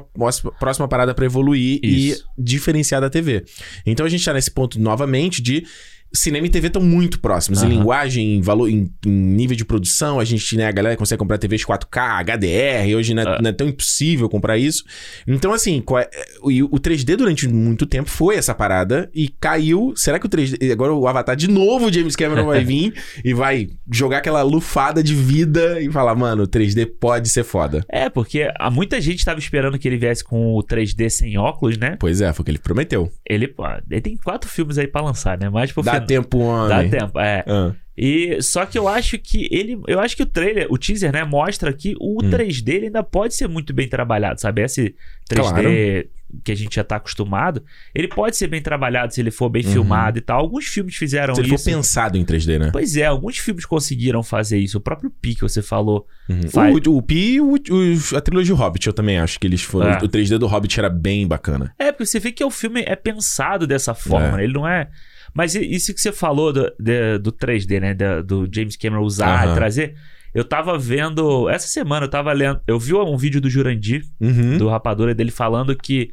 próxima- 0.60 0.88
parada 0.88 1.14
pra 1.14 1.26
evoluir 1.26 1.80
Isso. 1.84 2.26
e 2.38 2.42
diferenciar 2.44 3.02
da 3.02 3.10
TV. 3.10 3.44
Então 3.86 4.06
a 4.06 4.10
gente 4.10 4.24
tá 4.24 4.34
nesse 4.34 4.52
ponto 4.52 4.80
novamente 4.80 5.42
de. 5.42 5.64
Cinema 6.14 6.46
e 6.46 6.50
TV 6.50 6.68
estão 6.68 6.82
muito 6.82 7.20
próximos. 7.20 7.62
Em 7.62 7.66
Aham. 7.68 7.74
linguagem, 7.76 8.36
em 8.38 8.42
valor, 8.42 8.68
em, 8.70 8.92
em 9.06 9.10
nível 9.12 9.56
de 9.56 9.64
produção, 9.64 10.20
a 10.20 10.26
gente, 10.26 10.58
né, 10.58 10.66
a 10.68 10.72
galera 10.72 10.98
consegue 10.98 11.20
comprar 11.20 11.38
TVs 11.38 11.64
4K, 11.66 12.20
HDR, 12.22 12.96
hoje 12.96 13.14
não 13.14 13.24
é, 13.24 13.28
Ah. 13.28 13.40
não 13.42 13.50
é 13.50 13.54
tão 13.54 13.68
impossível 13.68 14.28
comprar 14.30 14.58
isso. 14.58 14.84
Então, 15.28 15.54
assim, 15.54 15.82
é- 15.98 16.10
o, 16.42 16.76
o 16.76 16.80
3D 16.80 17.16
durante 17.16 17.48
muito 17.48 17.86
tempo 17.86 18.10
foi 18.10 18.36
essa 18.36 18.54
parada 18.54 19.10
e 19.14 19.30
caiu. 19.30 19.94
Será 19.96 20.20
que 20.20 20.26
o 20.26 20.30
3D. 20.30 20.72
Agora 20.72 20.94
o 20.94 21.08
Avatar 21.08 21.36
de 21.36 21.48
novo, 21.48 21.88
o 21.88 21.94
James 21.94 22.16
Cameron 22.16 22.46
vai 22.46 22.64
vir 22.64 22.94
e 23.24 23.34
vai 23.34 23.70
jogar 23.92 24.18
aquela 24.18 24.42
lufada 24.42 25.02
de 25.04 25.16
vida 25.16 25.82
e 25.82 25.90
falar, 25.92 26.16
mano, 26.16 26.44
o 26.44 26.48
3D 26.48 26.86
pode 27.00 27.30
ser 27.30 27.44
foda. 27.44 27.86
É, 27.90 28.10
porque 28.10 28.50
há 28.60 28.70
muita 28.70 29.00
gente 29.00 29.24
tava 29.24 29.40
esperando 29.40 29.80
que 29.80 29.88
ele 29.88 29.98
viesse 29.98 30.24
com 30.24 30.56
o 30.56 30.64
3D 30.64 31.10
sem 31.10 31.38
óculos, 31.38 31.78
né? 31.78 31.96
Pois 32.00 32.22
é, 32.22 32.34
foi 32.34 32.42
o 32.42 32.46
que 32.46 32.52
ele 32.52 32.60
prometeu. 32.60 33.12
Ele, 33.26 33.54
ele 33.90 34.02
tem 34.02 34.18
quatro 34.18 34.50
filmes 34.50 34.78
aí 34.78 34.88
pra 34.88 35.02
lançar, 35.02 35.38
né? 35.40 35.50
Mas 35.50 35.72
pro 35.72 35.82
Dá 35.84 36.01
tempo, 36.06 36.38
homem. 36.40 36.90
Dá 36.90 37.00
tempo, 37.00 37.20
é. 37.20 37.44
Ah, 37.48 37.74
E 37.98 38.42
só 38.42 38.66
que 38.66 38.78
eu 38.80 38.88
acho 38.88 39.18
que 39.20 39.48
ele, 39.52 39.80
eu 39.88 40.00
acho 40.00 40.16
que 40.16 40.24
o 40.24 40.26
trailer, 40.26 40.66
o 40.72 40.78
teaser, 40.78 41.12
né, 41.12 41.24
mostra 41.24 41.72
que 41.74 41.94
o 42.00 42.24
Hum. 42.24 42.30
3D 42.30 42.70
ele 42.74 42.86
ainda 42.88 43.04
pode 43.04 43.36
ser 43.36 43.48
muito 43.48 43.74
bem 43.74 43.88
trabalhado, 43.88 44.40
sabe? 44.42 44.62
Esse 44.64 44.96
3D 45.30 46.08
que 46.46 46.52
a 46.54 46.56
gente 46.56 46.76
já 46.78 46.84
tá 46.86 46.96
acostumado, 46.96 47.62
ele 47.94 48.08
pode 48.08 48.38
ser 48.38 48.48
bem 48.48 48.62
trabalhado 48.62 49.14
se 49.14 49.20
ele 49.20 49.32
for 49.32 49.50
bem 49.50 49.66
Uhum. 49.66 49.72
filmado 49.74 50.18
e 50.18 50.22
tal. 50.22 50.40
Alguns 50.40 50.66
filmes 50.66 50.96
fizeram 50.96 51.36
se 51.36 51.42
ele 51.42 51.50
for 51.50 51.56
isso. 51.56 51.66
pensado 51.66 52.18
em 52.18 52.24
3D, 52.24 52.58
né? 52.58 52.70
Pois 52.72 52.96
é, 52.96 53.06
alguns 53.06 53.38
filmes 53.38 53.66
conseguiram 53.66 54.24
fazer 54.24 54.58
isso. 54.58 54.78
O 54.78 54.82
próprio 54.82 55.12
Pi 55.12 55.36
que 55.36 55.42
você 55.42 55.62
falou. 55.62 56.08
Uhum. 56.30 56.44
Faz- 56.50 56.74
O, 56.88 56.96
o 56.98 57.02
Pi 57.02 57.36
e 57.38 58.16
a 58.16 58.22
trilogia 58.22 58.56
Hobbit, 58.56 58.88
eu 58.88 58.94
também 58.94 59.20
acho 59.20 59.38
que 59.38 59.46
eles 59.46 59.62
foram. 59.62 59.92
É. 59.92 59.98
O 59.98 60.08
3D 60.08 60.38
do 60.38 60.48
Hobbit 60.48 60.80
era 60.80 60.90
bem 60.90 61.28
bacana. 61.28 61.74
É, 61.78 61.92
porque 61.92 62.06
você 62.06 62.18
vê 62.20 62.32
que 62.32 62.44
o 62.44 62.50
filme 62.50 62.82
é 62.88 62.96
pensado 62.96 63.68
dessa 63.68 63.94
forma, 63.94 64.28
É. 64.28 64.38
né? 64.38 64.44
Ele 64.46 64.54
não 64.54 64.66
é. 64.68 64.88
Mas 65.34 65.56
isso 65.56 65.94
que 65.94 66.02
você 66.02 66.12
falou 66.12 66.52
do, 66.52 66.72
de- 66.80 67.18
do 67.20 67.32
3D, 67.32 67.80
né? 67.80 67.94
Da- 67.94 68.22
do 68.22 68.48
James 68.54 68.76
Cameron 68.76 69.04
usar 69.04 69.44
Aham. 69.46 69.52
e 69.52 69.56
trazer. 69.56 69.96
Eu 70.34 70.44
tava 70.46 70.78
vendo. 70.78 71.50
Essa 71.50 71.68
semana 71.68 72.06
eu 72.06 72.10
tava 72.10 72.32
lendo. 72.34 72.60
Eu 72.68 72.80
vi 72.80 72.94
um 72.94 73.18
vídeo 73.18 73.40
do 73.42 73.50
Jurandir, 73.50 74.04
Uhum. 74.20 74.58
do 74.58 74.68
Rapadura, 74.70 75.14
dele 75.16 75.32
falando 75.32 75.76
que 75.76 76.10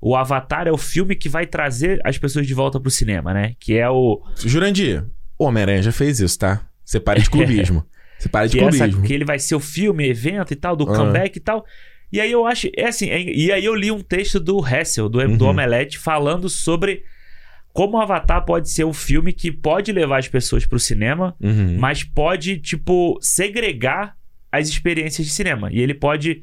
o 0.00 0.16
Avatar 0.16 0.66
é 0.66 0.72
o 0.72 0.76
filme 0.78 1.14
que 1.14 1.28
vai 1.28 1.46
trazer 1.46 2.00
as 2.04 2.18
pessoas 2.18 2.46
de 2.46 2.54
volta 2.54 2.80
pro 2.80 2.90
cinema, 2.90 3.32
né? 3.32 3.54
Que 3.60 3.76
é 3.78 3.88
o. 3.88 4.22
Jurandir, 4.36 5.04
o 5.38 5.44
Homem-Aranha 5.44 5.82
já 5.82 5.92
fez 5.92 6.20
isso, 6.20 6.38
tá? 6.38 6.60
Você 6.84 6.98
para 7.00 7.20
de 7.20 7.28
clubismo. 7.30 7.84
Você 8.18 8.28
para 8.28 8.46
de 8.46 8.56
Que, 8.58 8.62
é 8.64 8.68
essa, 8.68 8.78
clubismo. 8.78 9.02
que 9.04 9.12
ele 9.12 9.24
vai 9.24 9.38
ser 9.38 9.54
o 9.54 9.60
filme, 9.60 10.06
evento 10.08 10.52
e 10.52 10.56
tal, 10.56 10.76
do 10.76 10.84
Ah. 10.90 10.94
comeback 10.96 11.36
e 11.36 11.40
tal. 11.40 11.64
E 12.12 12.20
aí 12.20 12.30
eu 12.30 12.46
acho. 12.46 12.68
É 12.76 12.86
assim, 12.88 13.08
é- 13.08 13.22
e 13.22 13.50
aí 13.50 13.64
eu 13.64 13.74
li 13.74 13.90
um 13.90 14.00
texto 14.00 14.38
do 14.38 14.60
Hessel, 14.66 15.08
do, 15.08 15.18
do 15.36 15.44
Uhum. 15.44 15.50
Omelete, 15.50 15.98
falando 15.98 16.48
sobre 16.48 17.02
como 17.72 17.96
o 17.96 18.00
Avatar 18.00 18.44
pode 18.44 18.70
ser 18.70 18.84
um 18.84 18.92
filme 18.92 19.32
que 19.32 19.50
pode 19.50 19.92
levar 19.92 20.18
as 20.18 20.28
pessoas 20.28 20.66
pro 20.66 20.78
cinema, 20.78 21.34
Uhum. 21.40 21.78
mas 21.78 22.04
pode, 22.04 22.58
tipo, 22.58 23.18
segregar 23.20 24.14
as 24.50 24.68
experiências 24.68 25.26
de 25.26 25.32
cinema. 25.32 25.70
E 25.72 25.80
ele 25.80 25.94
pode 25.94 26.42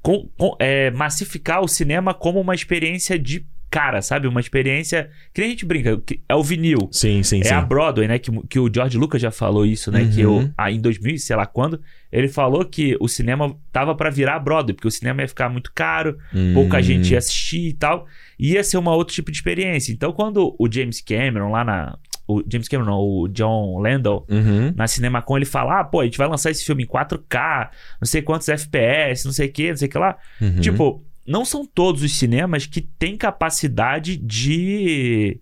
com- 0.00 0.28
com- 0.38 0.56
é, 0.60 0.90
massificar 0.92 1.60
o 1.62 1.66
cinema 1.68 2.14
como 2.14 2.40
uma 2.40 2.54
experiência 2.54 3.18
de 3.18 3.44
cara, 3.70 4.00
sabe? 4.00 4.26
Uma 4.28 4.40
experiência. 4.40 5.10
Que 5.34 5.40
nem 5.40 5.48
a 5.48 5.50
gente 5.52 5.64
brinca, 5.66 6.00
é 6.28 6.34
o 6.34 6.42
vinil. 6.42 6.88
Sim, 6.92 7.22
sim, 7.22 7.40
É 7.40 7.44
sim. 7.44 7.54
a 7.54 7.60
Broadway, 7.60 8.08
né? 8.08 8.18
Que, 8.18 8.30
que 8.48 8.58
o 8.58 8.70
George 8.72 8.96
Lucas 8.96 9.20
já 9.20 9.30
falou 9.30 9.66
isso, 9.66 9.90
né? 9.90 10.08
Que 10.14 10.24
Uhum. 10.24 10.42
eu, 10.42 10.50
ah, 10.56 10.70
em 10.70 10.80
2000, 10.80 11.18
sei 11.18 11.36
lá 11.36 11.44
quando, 11.46 11.80
ele 12.10 12.28
falou 12.28 12.64
que 12.64 12.96
o 13.00 13.08
cinema 13.08 13.54
tava 13.72 13.94
pra 13.94 14.08
virar 14.10 14.36
a 14.36 14.38
Broadway, 14.38 14.74
porque 14.74 14.88
o 14.88 14.90
cinema 14.90 15.22
ia 15.22 15.28
ficar 15.28 15.48
muito 15.48 15.70
caro, 15.74 16.16
pouca 16.54 16.78
Hum. 16.78 16.82
gente 16.82 17.10
ia 17.12 17.18
assistir 17.18 17.68
e 17.68 17.72
tal. 17.74 18.06
Ia 18.38 18.62
ser 18.64 18.78
uma 18.78 18.94
outro 18.94 19.14
tipo 19.14 19.30
de 19.30 19.36
experiência. 19.38 19.92
Então, 19.92 20.12
quando 20.12 20.54
o 20.58 20.70
James 20.72 21.00
Cameron 21.00 21.50
lá 21.50 21.64
na. 21.64 21.98
O 22.28 22.42
James 22.50 22.66
Cameron, 22.66 22.90
não, 22.90 22.98
o 23.00 23.28
John 23.28 23.78
Landau, 23.78 24.26
Uhum. 24.28 24.72
na 24.74 24.88
Cinemacon, 24.88 25.36
ele 25.36 25.44
fala: 25.46 25.80
ah, 25.80 25.84
pô, 25.84 26.00
a 26.00 26.04
gente 26.04 26.18
vai 26.18 26.26
lançar 26.28 26.50
esse 26.50 26.64
filme 26.64 26.82
em 26.82 26.86
4K, 26.86 27.70
não 28.00 28.06
sei 28.06 28.20
quantos 28.20 28.48
FPS, 28.48 29.24
não 29.24 29.32
sei 29.32 29.46
o 29.48 29.52
que, 29.52 29.68
não 29.70 29.76
sei 29.76 29.86
o 29.86 29.90
que 29.90 29.98
lá. 29.98 30.16
Uhum. 30.40 30.56
Tipo, 30.60 31.04
não 31.26 31.44
são 31.44 31.64
todos 31.66 32.02
os 32.02 32.12
cinemas 32.18 32.66
que 32.66 32.80
têm 32.80 33.16
capacidade 33.16 34.16
de 34.16 35.40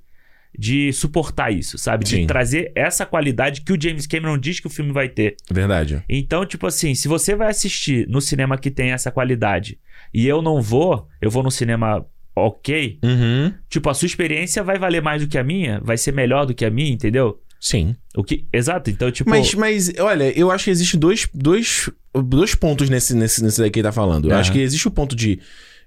de 0.56 0.92
suportar 0.92 1.52
isso, 1.52 1.76
sabe? 1.76 2.04
De 2.04 2.10
Sim. 2.12 2.26
trazer 2.28 2.70
essa 2.76 3.04
qualidade 3.04 3.62
que 3.62 3.72
o 3.72 3.80
James 3.80 4.06
Cameron 4.06 4.38
diz 4.38 4.60
que 4.60 4.68
o 4.68 4.70
filme 4.70 4.92
vai 4.92 5.08
ter. 5.08 5.34
Verdade. 5.50 6.04
Então, 6.08 6.46
tipo 6.46 6.64
assim, 6.68 6.94
se 6.94 7.08
você 7.08 7.34
vai 7.34 7.50
assistir 7.50 8.06
no 8.08 8.20
cinema 8.20 8.56
que 8.56 8.70
tem 8.70 8.92
essa 8.92 9.10
qualidade 9.10 9.80
e 10.12 10.28
eu 10.28 10.40
não 10.40 10.62
vou, 10.62 11.08
eu 11.20 11.28
vou 11.28 11.42
no 11.42 11.50
cinema 11.50 12.06
ok, 12.36 13.00
Uhum. 13.02 13.52
tipo, 13.68 13.90
a 13.90 13.94
sua 13.94 14.06
experiência 14.06 14.62
vai 14.62 14.78
valer 14.78 15.02
mais 15.02 15.22
do 15.22 15.28
que 15.28 15.38
a 15.38 15.42
minha, 15.42 15.80
vai 15.82 15.96
ser 15.98 16.12
melhor 16.12 16.46
do 16.46 16.54
que 16.54 16.64
a 16.64 16.70
minha, 16.70 16.92
entendeu? 16.92 17.40
Sim. 17.60 17.96
O 18.16 18.22
que, 18.22 18.46
exato, 18.52 18.90
então, 18.90 19.10
tipo, 19.10 19.30
Mas, 19.30 19.54
mas, 19.54 19.92
olha, 19.98 20.36
eu 20.38 20.52
acho 20.52 20.64
que 20.66 20.70
existe 20.70 20.96
dois, 20.96 21.28
dois, 21.34 21.90
dois 22.14 22.54
pontos 22.54 22.88
nesse, 22.88 23.12
nesse, 23.16 23.42
nesse 23.42 23.58
daqui 23.58 23.70
que 23.72 23.78
ele 23.80 23.88
tá 23.88 23.92
falando. 23.92 24.26
Eu 24.26 24.32
Aham. 24.32 24.40
acho 24.40 24.52
que 24.52 24.60
existe 24.60 24.86
o 24.86 24.90
ponto 24.92 25.16
de. 25.16 25.40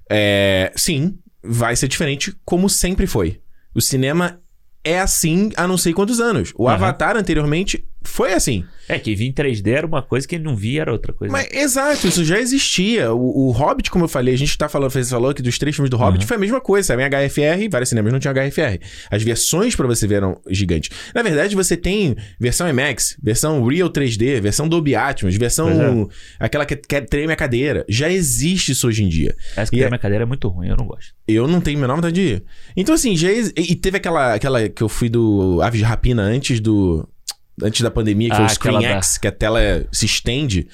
É, 0.09 0.71
sim, 0.75 1.17
vai 1.43 1.75
ser 1.75 1.87
diferente 1.87 2.35
como 2.45 2.69
sempre 2.69 3.07
foi. 3.07 3.41
O 3.73 3.81
cinema 3.81 4.39
é 4.83 4.99
assim 4.99 5.51
há 5.55 5.67
não 5.67 5.77
sei 5.77 5.93
quantos 5.93 6.19
anos. 6.19 6.53
O 6.55 6.67
Aham. 6.67 6.75
Avatar 6.75 7.17
anteriormente 7.17 7.85
foi 8.07 8.33
assim. 8.33 8.63
é 8.89 8.97
que 8.97 9.13
vir 9.15 9.25
em 9.27 9.33
3D 9.33 9.67
era 9.71 9.85
uma 9.85 10.01
coisa 10.01 10.25
que 10.27 10.35
ele 10.35 10.43
não 10.45 10.55
via, 10.55 10.81
era 10.81 10.91
outra 10.93 11.11
coisa. 11.13 11.31
Mas, 11.31 11.47
exato, 11.51 12.07
isso 12.07 12.23
já 12.23 12.39
existia. 12.39 13.13
O, 13.13 13.47
o 13.47 13.51
Hobbit, 13.51 13.91
como 13.91 14.05
eu 14.05 14.09
falei, 14.09 14.33
a 14.33 14.37
gente 14.37 14.57
tá 14.57 14.69
falando, 14.69 14.89
você 14.91 15.03
falou 15.03 15.33
que 15.33 15.41
dos 15.41 15.57
três 15.57 15.75
filmes 15.75 15.89
do 15.89 15.97
Hobbit 15.97 16.21
Uhum. 16.23 16.27
foi 16.27 16.37
a 16.37 16.39
mesma 16.39 16.61
coisa, 16.61 16.87
sabe? 16.87 17.03
Em 17.03 17.09
HFR, 17.09 17.69
vários 17.69 17.89
cinemas 17.89 18.13
não 18.13 18.19
tinham 18.19 18.33
HFR. 18.33 18.79
As 19.11 19.21
versões 19.23 19.75
pra 19.75 19.85
você 19.87 20.07
ver 20.07 20.15
eram 20.15 20.39
gigantes. 20.49 20.89
Na 21.13 21.21
verdade, 21.21 21.53
você 21.55 21.75
tem 21.75 22.15
versão 22.39 22.67
IMAX, 22.69 23.17
versão 23.21 23.63
Real 23.65 23.89
3D, 23.89 24.39
versão 24.39 24.67
Dolby 24.69 24.95
Atmos, 24.95 25.35
versão 25.35 25.67
Pois 26.05 26.17
aquela 26.39 26.65
que, 26.65 26.75
que 26.77 27.01
treme 27.01 27.33
a 27.33 27.35
cadeira. 27.35 27.85
Já 27.89 28.09
existe 28.09 28.71
isso 28.71 28.87
hoje 28.87 29.03
em 29.03 29.09
dia. 29.09 29.35
Essa 29.55 29.69
que 29.71 29.81
é- 29.81 29.85
a 29.85 29.89
minha 29.89 29.99
cadeira 29.99 30.23
é 30.23 30.25
muito 30.25 30.47
ruim, 30.47 30.69
eu 30.69 30.77
não 30.77 30.85
gosto. 30.87 31.11
Eu 31.27 31.45
não 31.47 31.59
tenho 31.59 31.77
a 31.77 31.81
menor 31.81 31.95
vontade 31.97 32.15
de 32.15 32.21
ir. 32.21 32.43
Então, 32.75 32.95
assim, 32.95 33.17
já 33.17 33.29
e 33.31 33.75
teve 33.75 33.97
aquela, 33.97 34.33
aquela 34.33 34.69
que 34.69 34.81
eu 34.81 34.87
fui 34.87 35.09
do 35.09 35.61
Aves 35.61 35.79
de 35.79 35.83
Rapina 35.85 36.21
antes 36.23 36.61
do. 36.61 37.05
Antes 37.61 37.81
da 37.81 37.89
pandemia, 37.91 38.29
que 38.29 38.35
foi 38.35 38.45
Ah, 38.45 38.47
o 38.47 38.49
Screen 38.51 38.75
aquela 38.77 38.93
da- 38.93 38.97
X, 39.01 39.17
que 39.17 39.27
a 39.27 39.31
tela 39.31 39.59
se 39.91 40.05
estende. 40.05 40.67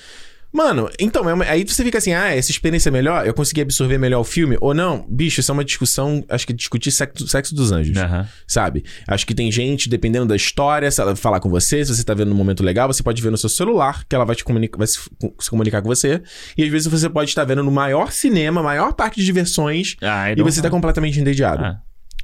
Mano, 0.56 0.88
então, 1.00 1.28
é 1.44 1.50
aí 1.50 1.64
você 1.68 1.84
fica 1.84 1.98
assim, 1.98 2.14
ah, 2.14 2.28
essa 2.36 2.52
experiência 2.52 2.90
é 2.90 2.92
melhor? 2.92 3.26
Eu 3.26 3.34
consegui 3.34 3.62
absorver 3.62 3.98
melhor 3.98 4.20
o 4.20 4.24
filme? 4.24 4.56
Ou 4.62 4.72
não? 4.72 5.04
Bicho, 5.10 5.40
isso 5.40 5.50
é 5.50 5.54
uma 5.54 5.66
discussão, 5.66 6.24
acho 6.30 6.46
que 6.46 6.54
discutir 6.54 6.92
sexo, 6.92 7.28
sexo 7.28 7.56
dos 7.56 7.72
anjos, 7.72 7.98
Aham. 7.98 8.28
sabe? 8.48 8.84
Acho 9.08 9.26
que 9.26 9.34
tem 9.34 9.52
gente, 9.52 9.90
dependendo 9.90 10.28
da 10.28 10.36
história, 10.36 10.92
se 10.92 11.02
ela 11.02 11.16
falar 11.16 11.40
com 11.40 11.50
você, 11.50 11.84
se 11.84 11.96
você 11.96 12.04
tá 12.04 12.14
vendo 12.14 12.30
num 12.30 12.36
momento 12.36 12.64
legal, 12.64 12.88
você 12.88 13.02
pode 13.02 13.20
ver 13.20 13.32
no 13.32 13.38
seu 13.38 13.50
celular, 13.50 14.04
que 14.08 14.16
ela 14.16 14.26
vai 14.26 14.36
te 14.36 14.44
comunicar, 14.44 14.78
vai 14.78 14.86
se, 14.86 15.00
se 15.40 15.50
comunicar 15.50 15.82
com 15.82 15.88
você. 15.88 16.22
E 16.56 16.64
às 16.64 16.70
vezes 16.70 16.86
você 16.88 17.10
pode 17.10 17.32
estar 17.32 17.46
vendo 17.46 17.64
no 17.64 17.72
maior 17.72 18.12
cinema, 18.12 18.62
maior 18.62 18.94
parque 18.94 19.20
de 19.20 19.26
diversões, 19.26 19.96
Ah, 20.04 20.32
e 20.32 20.36
você 20.44 20.62
tá 20.62 20.70
completamente 20.70 21.20
entediado. 21.20 21.64
Ah, 21.64 21.80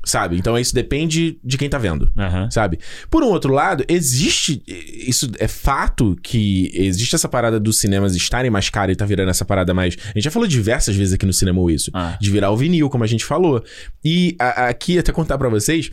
Sabe? 0.06 0.38
Então 0.38 0.58
isso 0.58 0.74
depende 0.74 1.38
de 1.44 1.58
quem 1.58 1.70
tá 1.70 1.78
vendo. 1.78 2.10
aham. 2.18 2.50
Sabe? 2.50 2.80
Por 3.10 3.22
um 3.24 3.28
outro 3.28 3.54
lado, 3.54 3.84
existe. 3.88 4.64
Isso 4.68 5.30
é 5.40 5.48
fato 5.48 6.16
que 6.24 6.72
existe 6.74 7.16
essa 7.16 7.28
parada 7.28 7.60
dos 7.60 7.80
cinemas 7.80 8.16
estarem 8.16 8.50
mais 8.50 8.70
caros 8.70 8.94
e 8.94 8.96
tá 8.96 9.06
virando 9.06 9.30
essa 9.30 9.44
parada 9.46 9.74
mais. 9.74 9.96
A 10.06 10.12
gente 10.14 10.24
já 10.24 10.32
falou 10.32 10.48
diversas 10.48 10.96
vezes 10.96 11.14
aqui 11.14 11.26
no 11.26 11.34
cinema 11.34 11.60
isso. 11.72 11.92
Ah. 11.94 12.18
De 12.20 12.32
virar 12.32 12.50
o 12.52 12.58
vinil, 12.58 12.90
como 12.90 13.04
a 13.04 13.08
gente 13.08 13.26
falou. 13.26 13.62
E 14.04 14.36
a- 14.40 14.68
aqui, 14.70 14.98
até 14.98 15.12
contar 15.12 15.38
pra 15.38 15.50
vocês. 15.50 15.92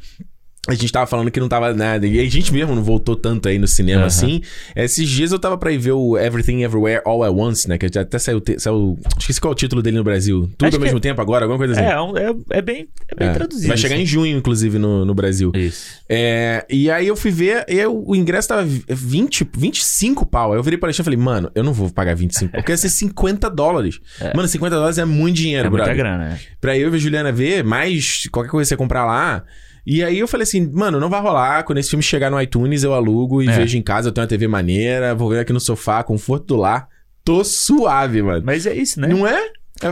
A 0.68 0.75
gente 0.75 0.90
tava 0.92 1.06
falando 1.06 1.30
que 1.30 1.38
não 1.38 1.49
tava 1.49 1.73
nada. 1.73 2.06
E 2.06 2.18
a 2.18 2.28
gente 2.28 2.52
mesmo 2.52 2.75
não 2.75 2.82
voltou 2.82 3.14
tanto 3.14 3.49
aí 3.49 3.58
no 3.58 3.68
cinema 3.68 4.00
Aham. 4.00 4.06
assim. 4.06 4.40
Esses 4.75 5.08
dias 5.08 5.30
eu 5.30 5.38
tava 5.38 5.56
pra 5.56 5.70
ir 5.70 5.78
ver 5.78 5.92
o 5.92 6.18
Everything 6.18 6.62
Everywhere 6.62 7.02
All 7.04 7.23
at 7.23 7.30
Once, 7.32 7.68
né? 7.68 7.78
Que 7.78 7.87
até 7.99 8.18
saiu. 8.18 8.40
te- 8.40 8.58
saiu 8.58 8.99
esqueci 9.18 9.40
qual 9.40 9.52
é 9.52 9.54
o 9.54 9.54
título 9.54 9.80
dele 9.80 9.96
no 9.99 10.04
Brasil. 10.04 10.50
Tudo 10.58 10.66
Acho 10.68 10.76
ao 10.76 10.82
mesmo 10.82 10.99
tempo 10.99 11.20
agora, 11.20 11.44
alguma 11.44 11.58
coisa 11.58 11.73
assim. 11.75 11.82
É, 11.82 11.92
é 11.92 12.00
um- 12.00 12.16
é, 12.16 12.58
é 12.58 12.62
bem, 12.62 12.88
é 13.08 13.14
bem 13.14 13.28
É. 13.28 13.32
traduzido. 13.32 13.68
Vai 13.68 13.76
chegar 13.76 13.94
assim. 13.94 14.02
em 14.02 14.06
junho, 14.06 14.37
inclusive, 14.37 14.78
no, 14.78 15.04
no 15.04 15.14
Brasil. 15.14 15.52
Isso. 15.54 15.87
É, 16.08 16.66
e 16.68 16.90
aí 16.90 17.06
eu 17.06 17.14
fui 17.16 17.30
ver, 17.30 17.64
e 17.68 17.87
o 17.87 18.14
ingresso 18.16 18.49
tava 18.49 18.64
20, 18.88 19.49
25 19.56 20.26
pau. 20.26 20.52
Aí 20.52 20.58
eu 20.58 20.62
virei 20.62 20.78
pra 20.78 20.88
Alexandre 20.88 21.14
e 21.14 21.16
falei, 21.16 21.25
mano, 21.25 21.50
eu 21.54 21.62
não 21.62 21.73
vou 21.73 21.90
pagar 21.90 22.14
25, 22.16 22.52
porque 22.52 22.73
ia 22.73 22.76
ser 22.76 22.88
50 22.88 23.49
dólares. 23.50 24.00
Mano, 24.35 24.49
50 24.49 24.75
dólares 24.75 24.99
é 24.99 25.04
muito 25.04 25.37
dinheiro, 25.37 25.66
É 25.66 25.70
muita 25.70 25.85
brother. 25.85 25.96
grana, 26.02 26.28
né? 26.30 26.40
Pra 26.61 26.76
eu 26.76 26.92
e 26.92 26.94
a 26.96 26.99
Juliana 26.99 27.30
ver, 27.30 27.62
mais 27.62 28.28
qualquer 28.32 28.50
coisa 28.50 28.64
que 28.66 28.68
você 28.70 28.76
comprar 28.76 29.04
lá. 29.04 29.44
E 29.86 30.02
aí 30.02 30.18
eu 30.18 30.26
falei 30.26 30.42
assim, 30.42 30.68
mano, 30.72 30.98
não 30.98 31.08
vai 31.08 31.20
rolar. 31.20 31.62
Quando 31.62 31.78
esse 31.78 31.90
filme 31.90 32.02
chegar 32.02 32.30
no 32.30 32.40
iTunes, 32.40 32.82
eu 32.82 32.92
alugo 32.92 33.40
e 33.42 33.48
É. 33.48 33.52
vejo 33.52 33.78
em 33.78 33.82
casa. 33.82 34.08
Eu 34.08 34.12
tenho 34.12 34.24
uma 34.24 34.28
TV 34.28 34.48
maneira, 34.48 35.14
vou 35.14 35.28
ver 35.30 35.38
aqui 35.40 35.52
no 35.52 35.60
sofá, 35.60 36.02
conforto 36.02 36.46
do 36.46 36.56
lar. 36.56 36.88
Tô 37.24 37.44
suave, 37.44 38.22
mano. 38.22 38.42
Mas 38.44 38.66
é 38.66 38.74
isso, 38.74 39.00
né? 39.00 39.08
Não 39.08 39.26
é? 39.26 39.40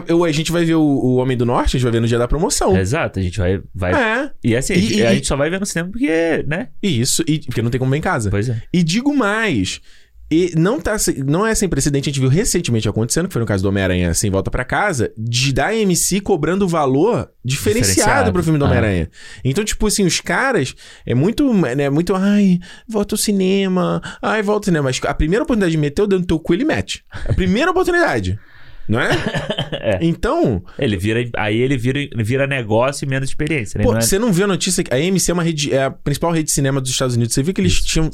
Eu- 0.09 0.25
a 0.25 0.33
gente 0.33 0.51
vai 0.51 0.65
ver 0.65 0.77
o, 0.77 0.81
o 0.83 1.17
Homem 1.17 1.37
do 1.37 1.45
Norte, 1.45 1.69
a 1.77 1.79
gente 1.79 1.83
vai 1.83 1.93
ver 1.93 2.01
no 2.01 2.09
dia 2.09 2.19
da 2.19 2.27
promoção. 2.27 2.75
Exato, 2.77 3.19
a 3.19 3.23
gente 3.23 3.39
vai. 3.39 3.61
vai... 3.75 3.93
É. 3.93 4.31
E 4.43 4.57
assim, 4.57 4.73
E- 4.73 4.97
e- 5.01 5.07
a 5.07 5.15
gente 5.15 5.27
só 5.27 5.37
vai 5.37 5.51
ver 5.51 5.61
no 5.61 5.67
cinema 5.67 5.91
porque, 5.91 6.43
né? 6.47 6.69
E 6.83 7.01
isso, 7.01 7.23
e, 7.29 7.39
porque 7.41 7.61
não 7.61 7.71
tem 7.71 7.79
como 7.79 7.91
ver 7.91 7.99
em 7.99 8.01
casa. 8.01 8.31
Pois 8.31 8.49
é. 8.49 8.63
E 8.73 8.83
digo 8.83 9.15
mais. 9.15 9.81
E 10.31 10.53
não, 10.57 10.81
tá, 10.81 10.97
não 11.25 11.47
é 11.47 11.55
sem 11.55 11.69
precedente, 11.69 12.09
a 12.09 12.11
gente 12.13 12.21
viu 12.21 12.29
recentemente 12.31 12.89
acontecendo, 12.89 13.27
que 13.29 13.33
foi 13.33 13.41
no 13.41 13.47
caso 13.47 13.63
do 13.63 13.69
Homem-Aranha 13.69 14.13
Sem 14.15 14.31
Volta 14.31 14.51
pra 14.51 14.65
Casa, 14.65 15.13
de 15.17 15.53
da 15.53 15.69
AMC 15.69 16.21
cobrando 16.23 16.67
valor 16.67 17.31
diferenciado, 17.45 17.95
Diferenciado. 17.99 18.33
pro 18.33 18.43
filme 18.43 18.59
do 18.59 18.65
Ah. 18.65 18.69
Homem-Aranha. 18.69 19.11
Então, 19.45 19.63
tipo 19.65 19.87
assim, 19.87 20.05
os 20.05 20.21
caras, 20.21 20.75
é 21.07 21.15
muito, 21.15 21.53
né, 21.53 21.91
muito, 21.91 22.15
ai, 22.15 22.59
volta 22.89 23.15
ao 23.15 23.19
cinema, 23.19 24.01
ai, 24.23 24.43
volta 24.43 24.65
ao 24.65 24.73
cinema. 24.73 24.85
Mas 24.85 25.01
a 25.05 25.15
primeira 25.15 25.43
oportunidade 25.45 25.73
de 25.73 25.79
meter 25.79 26.03
o 26.03 26.07
dedo 26.07 26.21
no 26.21 26.27
teu 26.27 26.39
cu, 26.41 26.55
ele 26.55 26.65
mete. 26.65 27.05
A 27.29 27.33
primeira 27.33 27.71
oportunidade. 27.71 28.39
Não 28.89 29.01
é? 29.01 29.11
É. 29.85 29.99
Então, 30.01 30.65
Ele 30.79 30.97
vira. 30.97 31.29
Aí 31.37 31.59
ele 31.59 31.77
vira, 31.77 32.01
vira 32.17 32.47
negócio 32.47 33.05
e 33.05 33.09
menos 33.09 33.29
experiência, 33.29 33.77
né? 33.77 33.85
Pô, 33.85 33.91
Não 33.93 33.99
é- 33.99 34.03
você 34.03 34.19
não 34.19 34.33
viu 34.33 34.45
a 34.45 34.47
notícia 34.49 34.83
que 34.83 34.95
a 34.95 34.97
AMC 34.97 35.31
é 35.31 35.35
uma 35.35 35.43
rede, 35.43 35.75
é 35.75 35.85
a 35.85 35.91
principal 35.91 36.31
rede 36.33 36.45
de 36.47 36.53
cinema 36.53 36.81
dos 36.81 36.91
Estados 36.91 37.17
Unidos. 37.17 37.35
Você 37.35 37.43
viu 37.43 37.53
que 37.53 37.61
eles 37.61 37.83
tinham. 37.83 38.09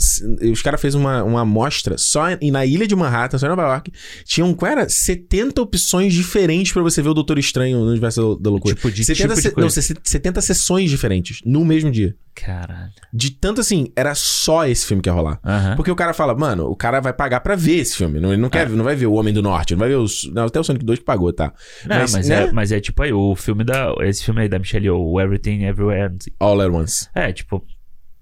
Os 0.51 0.63
caras 0.63 0.81
fez 0.81 0.95
uma, 0.97 1.23
uma 1.23 1.43
amostra 1.43 1.97
só 1.97 2.23
na 2.51 2.67
ilha 2.67 2.87
de 2.89 2.97
Manhattan, 2.97 3.39
só 3.39 3.47
em 3.47 3.51
Nova 3.51 3.63
York. 3.63 3.93
Tinham, 4.25 4.53
qual 4.55 4.73
era? 4.73 4.89
70 4.89 5.63
opções 5.63 6.13
diferentes 6.13 6.73
pra 6.73 6.83
você 6.83 7.01
ver 7.03 7.11
o 7.11 7.15
Doutor 7.15 7.39
Estranho 7.39 7.79
no 7.85 7.91
universo 7.91 8.35
da 8.37 8.51
loucura. 8.51 8.75
Tipo 8.75 8.91
de- 8.91 9.05
70, 9.05 9.35
tipo 9.37 9.61
de 9.61 9.73
se- 9.83 9.95
não, 9.95 10.01
70 10.03 10.41
sessões 10.41 10.91
diferentes 10.91 11.41
no 11.45 11.65
mesmo 11.65 11.91
dia. 11.91 12.17
Caralho. 12.35 12.93
De 13.13 13.31
tanto 13.31 13.61
assim, 13.61 13.93
era 13.95 14.15
só 14.15 14.67
esse 14.67 14.87
filme 14.87 15.03
que 15.03 15.09
ia 15.09 15.13
rolar. 15.13 15.41
Porque 15.77 15.91
o 15.91 15.97
cara 15.97 16.15
fala, 16.15 16.35
mano, 16.35 16.67
o 16.67 16.77
cara 16.77 17.01
vai 17.01 17.13
pagar 17.13 17.41
pra 17.41 17.55
ver 17.55 17.79
esse 17.79 17.97
filme. 17.97 18.21
Não, 18.21 18.33
ele 18.33 18.41
não, 18.41 18.49
quer, 18.49 18.69
não 18.69 18.85
vai 18.85 18.95
ver 18.95 19.07
o 19.07 19.13
Homem 19.15 19.35
do 19.35 19.43
Norte, 19.43 19.75
não 19.75 19.81
vai 19.81 19.89
ver 19.89 19.97
os. 19.97 20.31
Não, 20.33 20.45
até 20.45 20.59
o 20.59 20.65
Sonic 20.65 20.85
2 20.85 21.01
que 21.01 21.05
pagou, 21.05 21.33
tá? 21.33 21.53
Não, 21.87 21.99
mas, 21.99 22.29
né? 22.29 22.45
é, 22.45 22.53
mas 22.53 22.73
é 22.73 22.81
tipo 22.81 23.03
aí, 23.03 23.13
o 23.13 23.35
filme 23.37 23.65
da. 23.65 23.95
Esse 24.01 24.25
filme 24.25 24.43
aí 24.43 24.49
da 24.49 24.59
Michelle 24.59 24.87
Yeoh, 24.87 25.13
o 25.13 25.21
Everything 25.21 25.65
Everywhere. 25.65 26.15
All 26.39 26.61
at 26.61 26.71
Once. 26.71 27.09
É, 27.15 27.33
tipo. 27.33 27.65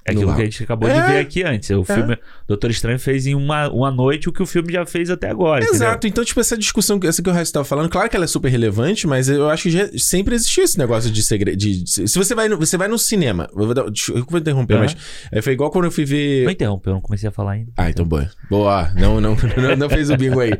É 0.08 0.12
aquilo 0.12 0.34
que 0.34 0.42
a 0.42 0.44
gente 0.44 0.62
acabou 0.62 0.88
É. 0.88 0.94
de 1.00 1.12
ver 1.12 1.18
aqui 1.18 1.42
antes. 1.42 1.70
O 1.70 1.84
filme 1.84 2.16
Doutor 2.46 2.70
Estranho 2.70 2.98
fez 2.98 3.26
em 3.26 3.34
uma, 3.34 3.68
uma 3.70 3.90
noite 3.90 4.28
o 4.28 4.32
que 4.32 4.42
o 4.42 4.46
filme 4.46 4.72
já 4.72 4.84
fez 4.86 5.10
até 5.10 5.30
agora. 5.30 5.64
Exato, 5.64 6.06
então, 6.06 6.24
tipo, 6.24 6.40
essa 6.40 6.56
discussão, 6.56 6.98
essa 7.04 7.22
que 7.22 7.28
o 7.28 7.32
Raíssa 7.32 7.52
tava 7.52 7.64
falando, 7.64 7.88
claro 7.88 8.08
que 8.08 8.16
ela 8.16 8.24
é 8.24 8.28
super 8.28 8.48
relevante, 8.48 9.06
mas 9.06 9.28
eu 9.28 9.48
acho 9.48 9.64
que 9.64 9.70
já 9.70 9.88
sempre 9.96 10.34
existiu 10.34 10.64
esse 10.64 10.78
negócio 10.78 11.10
de 11.10 11.22
segredo. 11.22 11.58
Se 11.86 12.06
você 12.16 12.34
vai 12.34 12.48
no, 12.48 12.56
você 12.56 12.76
vai 12.76 12.88
no 12.88 12.98
cinema, 12.98 13.48
eu 13.52 13.66
vou, 13.66 13.74
dar, 13.74 13.82
eu 13.82 14.26
vou 14.28 14.40
interromper, 14.40 14.74
Aham. 14.74 14.82
mas 14.84 14.96
é, 15.32 15.42
foi 15.42 15.52
igual 15.52 15.70
quando 15.70 15.84
eu 15.86 15.90
fui 15.90 16.04
ver. 16.04 16.44
Não 16.44 16.52
interrompeu, 16.52 16.90
eu 16.92 16.94
não 16.94 17.00
comecei 17.02 17.28
a 17.28 17.32
falar 17.32 17.52
ainda. 17.52 17.72
Ah, 17.76 17.90
então 17.90 18.04
boa. 18.06 18.30
Boa. 18.50 18.90
Não, 18.96 19.20
não, 19.20 19.36
não, 19.56 19.76
não 19.76 19.88
fez 19.90 20.10
o 20.10 20.16
bingo 20.16 20.40
aí. 20.40 20.52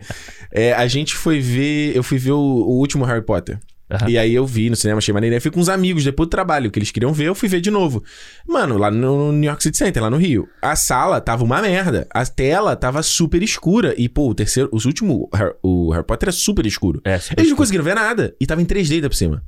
É, 0.53 0.73
a 0.73 0.87
gente 0.87 1.15
foi 1.17 1.41
ver. 1.41 1.97
Eu 1.97 2.03
fui 2.03 2.19
ver 2.19 2.33
o, 2.33 2.39
o 2.39 2.79
último 2.79 3.05
Harry 3.05 3.25
Potter. 3.25 3.59
Aham. 3.91 4.09
E 4.11 4.19
aí 4.19 4.35
eu 4.35 4.47
vi 4.47 4.69
no 4.69 4.77
cinema, 4.77 4.99
achei 4.99 5.15
maneiro. 5.15 5.35
Aí 5.35 5.41
fui 5.41 5.51
com 5.51 5.61
uns 5.61 5.69
amigos 5.69 6.05
depois 6.05 6.27
do 6.27 6.31
trabalho, 6.31 6.71
que 6.71 6.79
eles 6.79 6.91
queriam 6.91 7.13
ver, 7.13 7.25
eu 7.29 7.35
fui 7.35 7.49
ver 7.49 7.61
de 7.61 7.71
novo. 7.71 8.05
Mano, 8.47 8.77
lá 8.77 8.91
no 8.91 9.33
New 9.33 9.49
York 9.49 9.63
City 9.63 9.79
Center, 9.79 10.03
lá 10.03 10.11
no 10.11 10.17
Rio. 10.19 10.49
A 10.61 10.77
sala 10.77 11.21
tava 11.21 11.43
uma 11.45 11.63
merda. 11.63 12.07
A 12.11 12.25
tela 12.27 12.77
tava 12.77 13.03
super 13.03 13.43
escura. 13.43 13.95
E, 13.97 14.09
pô, 14.09 14.29
o 14.29 14.35
terceiro, 14.35 14.69
os 14.73 14.85
últimos. 14.85 15.27
O 15.63 15.91
Harry 15.93 16.05
Potter 16.05 16.29
é 16.29 16.33
super 16.33 16.67
escuro. 16.67 17.01
É, 17.05 17.19
super 17.19 17.35
Eles 17.35 17.37
não 17.37 17.43
escuro. 17.45 17.57
conseguiram 17.57 17.85
ver 17.85 17.95
nada. 17.95 18.35
E 18.41 18.47
tava 18.47 18.61
em 18.61 18.67
3D 18.67 18.95
ainda 18.97 19.09
por 19.09 19.17
cima. 19.17 19.43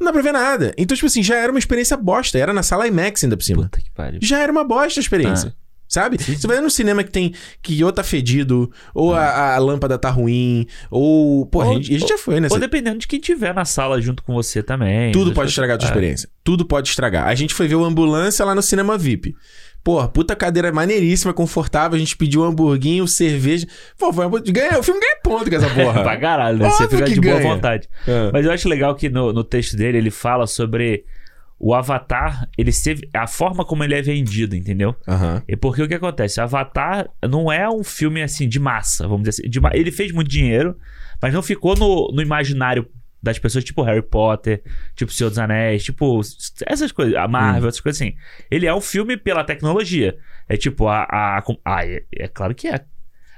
Não 0.00 0.06
dá 0.06 0.12
pra 0.12 0.22
ver 0.22 0.32
nada. 0.32 0.72
Então, 0.78 0.96
tipo 0.96 1.06
assim, 1.06 1.22
já 1.22 1.36
era 1.36 1.52
uma 1.52 1.58
experiência 1.58 1.96
bosta. 1.96 2.38
Era 2.38 2.52
na 2.52 2.62
sala 2.62 2.86
IMAX 2.88 3.22
ainda 3.22 3.36
por 3.36 3.44
cima. 3.44 3.62
Puta 3.64 3.80
que 3.80 3.90
pariu. 3.92 4.18
Já 4.22 4.40
era 4.40 4.50
uma 4.50 4.64
bosta 4.64 4.98
a 4.98 5.02
experiência. 5.02 5.54
Ah. 5.56 5.63
Sabe? 5.86 6.16
Você 6.18 6.46
vai 6.46 6.60
no 6.60 6.70
cinema 6.70 7.04
que 7.04 7.10
tem 7.10 7.32
que 7.62 7.84
ou 7.84 7.92
tá 7.92 8.02
fedido, 8.02 8.70
ou 8.94 9.14
a, 9.14 9.54
a 9.54 9.58
lâmpada 9.58 9.98
tá 9.98 10.10
ruim, 10.10 10.66
ou. 10.90 11.46
Pô, 11.46 11.60
a. 11.60 11.66
Ou- 11.66 11.74
gente, 11.74 11.94
a 11.94 11.98
gente 11.98 12.08
já 12.08 12.18
foi, 12.18 12.40
né? 12.40 12.48
Ou 12.50 12.58
dependendo 12.58 12.98
de 12.98 13.06
quem 13.06 13.20
tiver 13.20 13.54
na 13.54 13.64
sala 13.64 14.00
junto 14.00 14.22
com 14.22 14.32
você 14.34 14.62
também. 14.62 15.12
Tudo 15.12 15.26
Essas 15.26 15.34
pode 15.34 15.50
estragar 15.50 15.76
a 15.76 15.78
tua 15.78 15.88
coisas. 15.88 15.96
experiência. 15.96 16.28
Tudo 16.42 16.64
pode 16.64 16.88
estragar. 16.88 17.28
A 17.28 17.34
gente 17.34 17.54
foi 17.54 17.68
ver 17.68 17.76
o 17.76 17.84
ambulância 17.84 18.44
lá 18.44 18.54
no 18.54 18.62
cinema 18.62 18.96
VIP. 18.98 19.34
Pô, 19.84 20.02
puta 20.08 20.34
cadeira 20.34 20.72
maneiríssima, 20.72 21.34
confortável. 21.34 21.94
A 21.94 21.98
gente 21.98 22.16
pediu 22.16 22.40
um 22.40 22.44
hamburguinho, 22.44 23.06
cerveja. 23.06 23.66
Pô, 23.98 24.10
foi 24.10 24.24
uma... 24.26 24.40
ganha, 24.40 24.78
o 24.78 24.82
filme 24.82 24.98
ganha 24.98 25.18
ponto 25.22 25.48
com 25.50 25.56
essa 25.56 25.66
É. 25.66 25.74
porra. 25.84 26.02
pra 26.02 26.16
caralho, 26.16 26.58
né? 26.58 26.70
Você 26.70 26.88
fica 26.88 27.04
de 27.04 27.20
boa 27.20 27.36
ganha. 27.38 27.54
vontade. 27.54 27.86
É. 28.08 28.30
Mas 28.32 28.46
eu 28.46 28.50
acho 28.52 28.66
legal 28.66 28.94
que 28.94 29.10
no, 29.10 29.30
no 29.34 29.44
texto 29.44 29.76
dele 29.76 29.98
ele 29.98 30.10
fala 30.10 30.46
sobre 30.46 31.04
o 31.58 31.72
Avatar, 31.74 32.48
ele 32.58 32.72
ser, 32.72 33.08
a 33.14 33.26
forma 33.26 33.64
como 33.64 33.84
ele 33.84 33.94
é 33.94 34.02
vendido, 34.02 34.54
entendeu? 34.56 34.94
Aham. 35.08 35.42
E 35.48 35.56
porque 35.56 35.82
o 35.82 35.88
que 35.88 35.94
acontece? 35.94 36.40
Avatar 36.40 37.08
não 37.28 37.50
é 37.50 37.68
um 37.70 37.82
filme 37.84 38.22
assim 38.22 38.48
de 38.48 38.58
massa, 38.58 39.06
vamos 39.08 39.22
dizer 39.28 39.42
assim. 39.42 39.48
de 39.50 39.60
ele 39.72 39.90
fez 39.92 40.12
muito 40.12 40.28
dinheiro, 40.28 40.76
mas 41.22 41.32
não 41.32 41.42
ficou 41.42 41.74
no, 41.76 42.10
no 42.12 42.20
imaginário 42.20 42.86
das 43.22 43.38
pessoas, 43.38 43.64
tipo 43.64 43.80
Harry 43.82 44.02
Potter, 44.02 44.62
tipo 44.94 45.10
Senhor 45.10 45.30
dos 45.30 45.38
Anéis, 45.38 45.82
tipo 45.82 46.20
essas 46.66 46.92
coisas, 46.92 47.14
a 47.14 47.26
Marvel, 47.26 47.68
essas 47.70 47.80
coisas 47.80 48.02
assim. 48.02 48.14
Ele 48.50 48.66
é 48.66 48.74
um 48.74 48.82
filme 48.82 49.16
pela 49.16 49.42
tecnologia. 49.42 50.14
É 50.46 50.58
tipo 50.58 50.86
a. 50.88 51.04
a, 51.04 51.38
a- 51.38 51.44
ah, 51.64 51.86
é, 51.86 52.02
é 52.14 52.28
claro 52.28 52.54
que 52.54 52.68
é. 52.68 52.84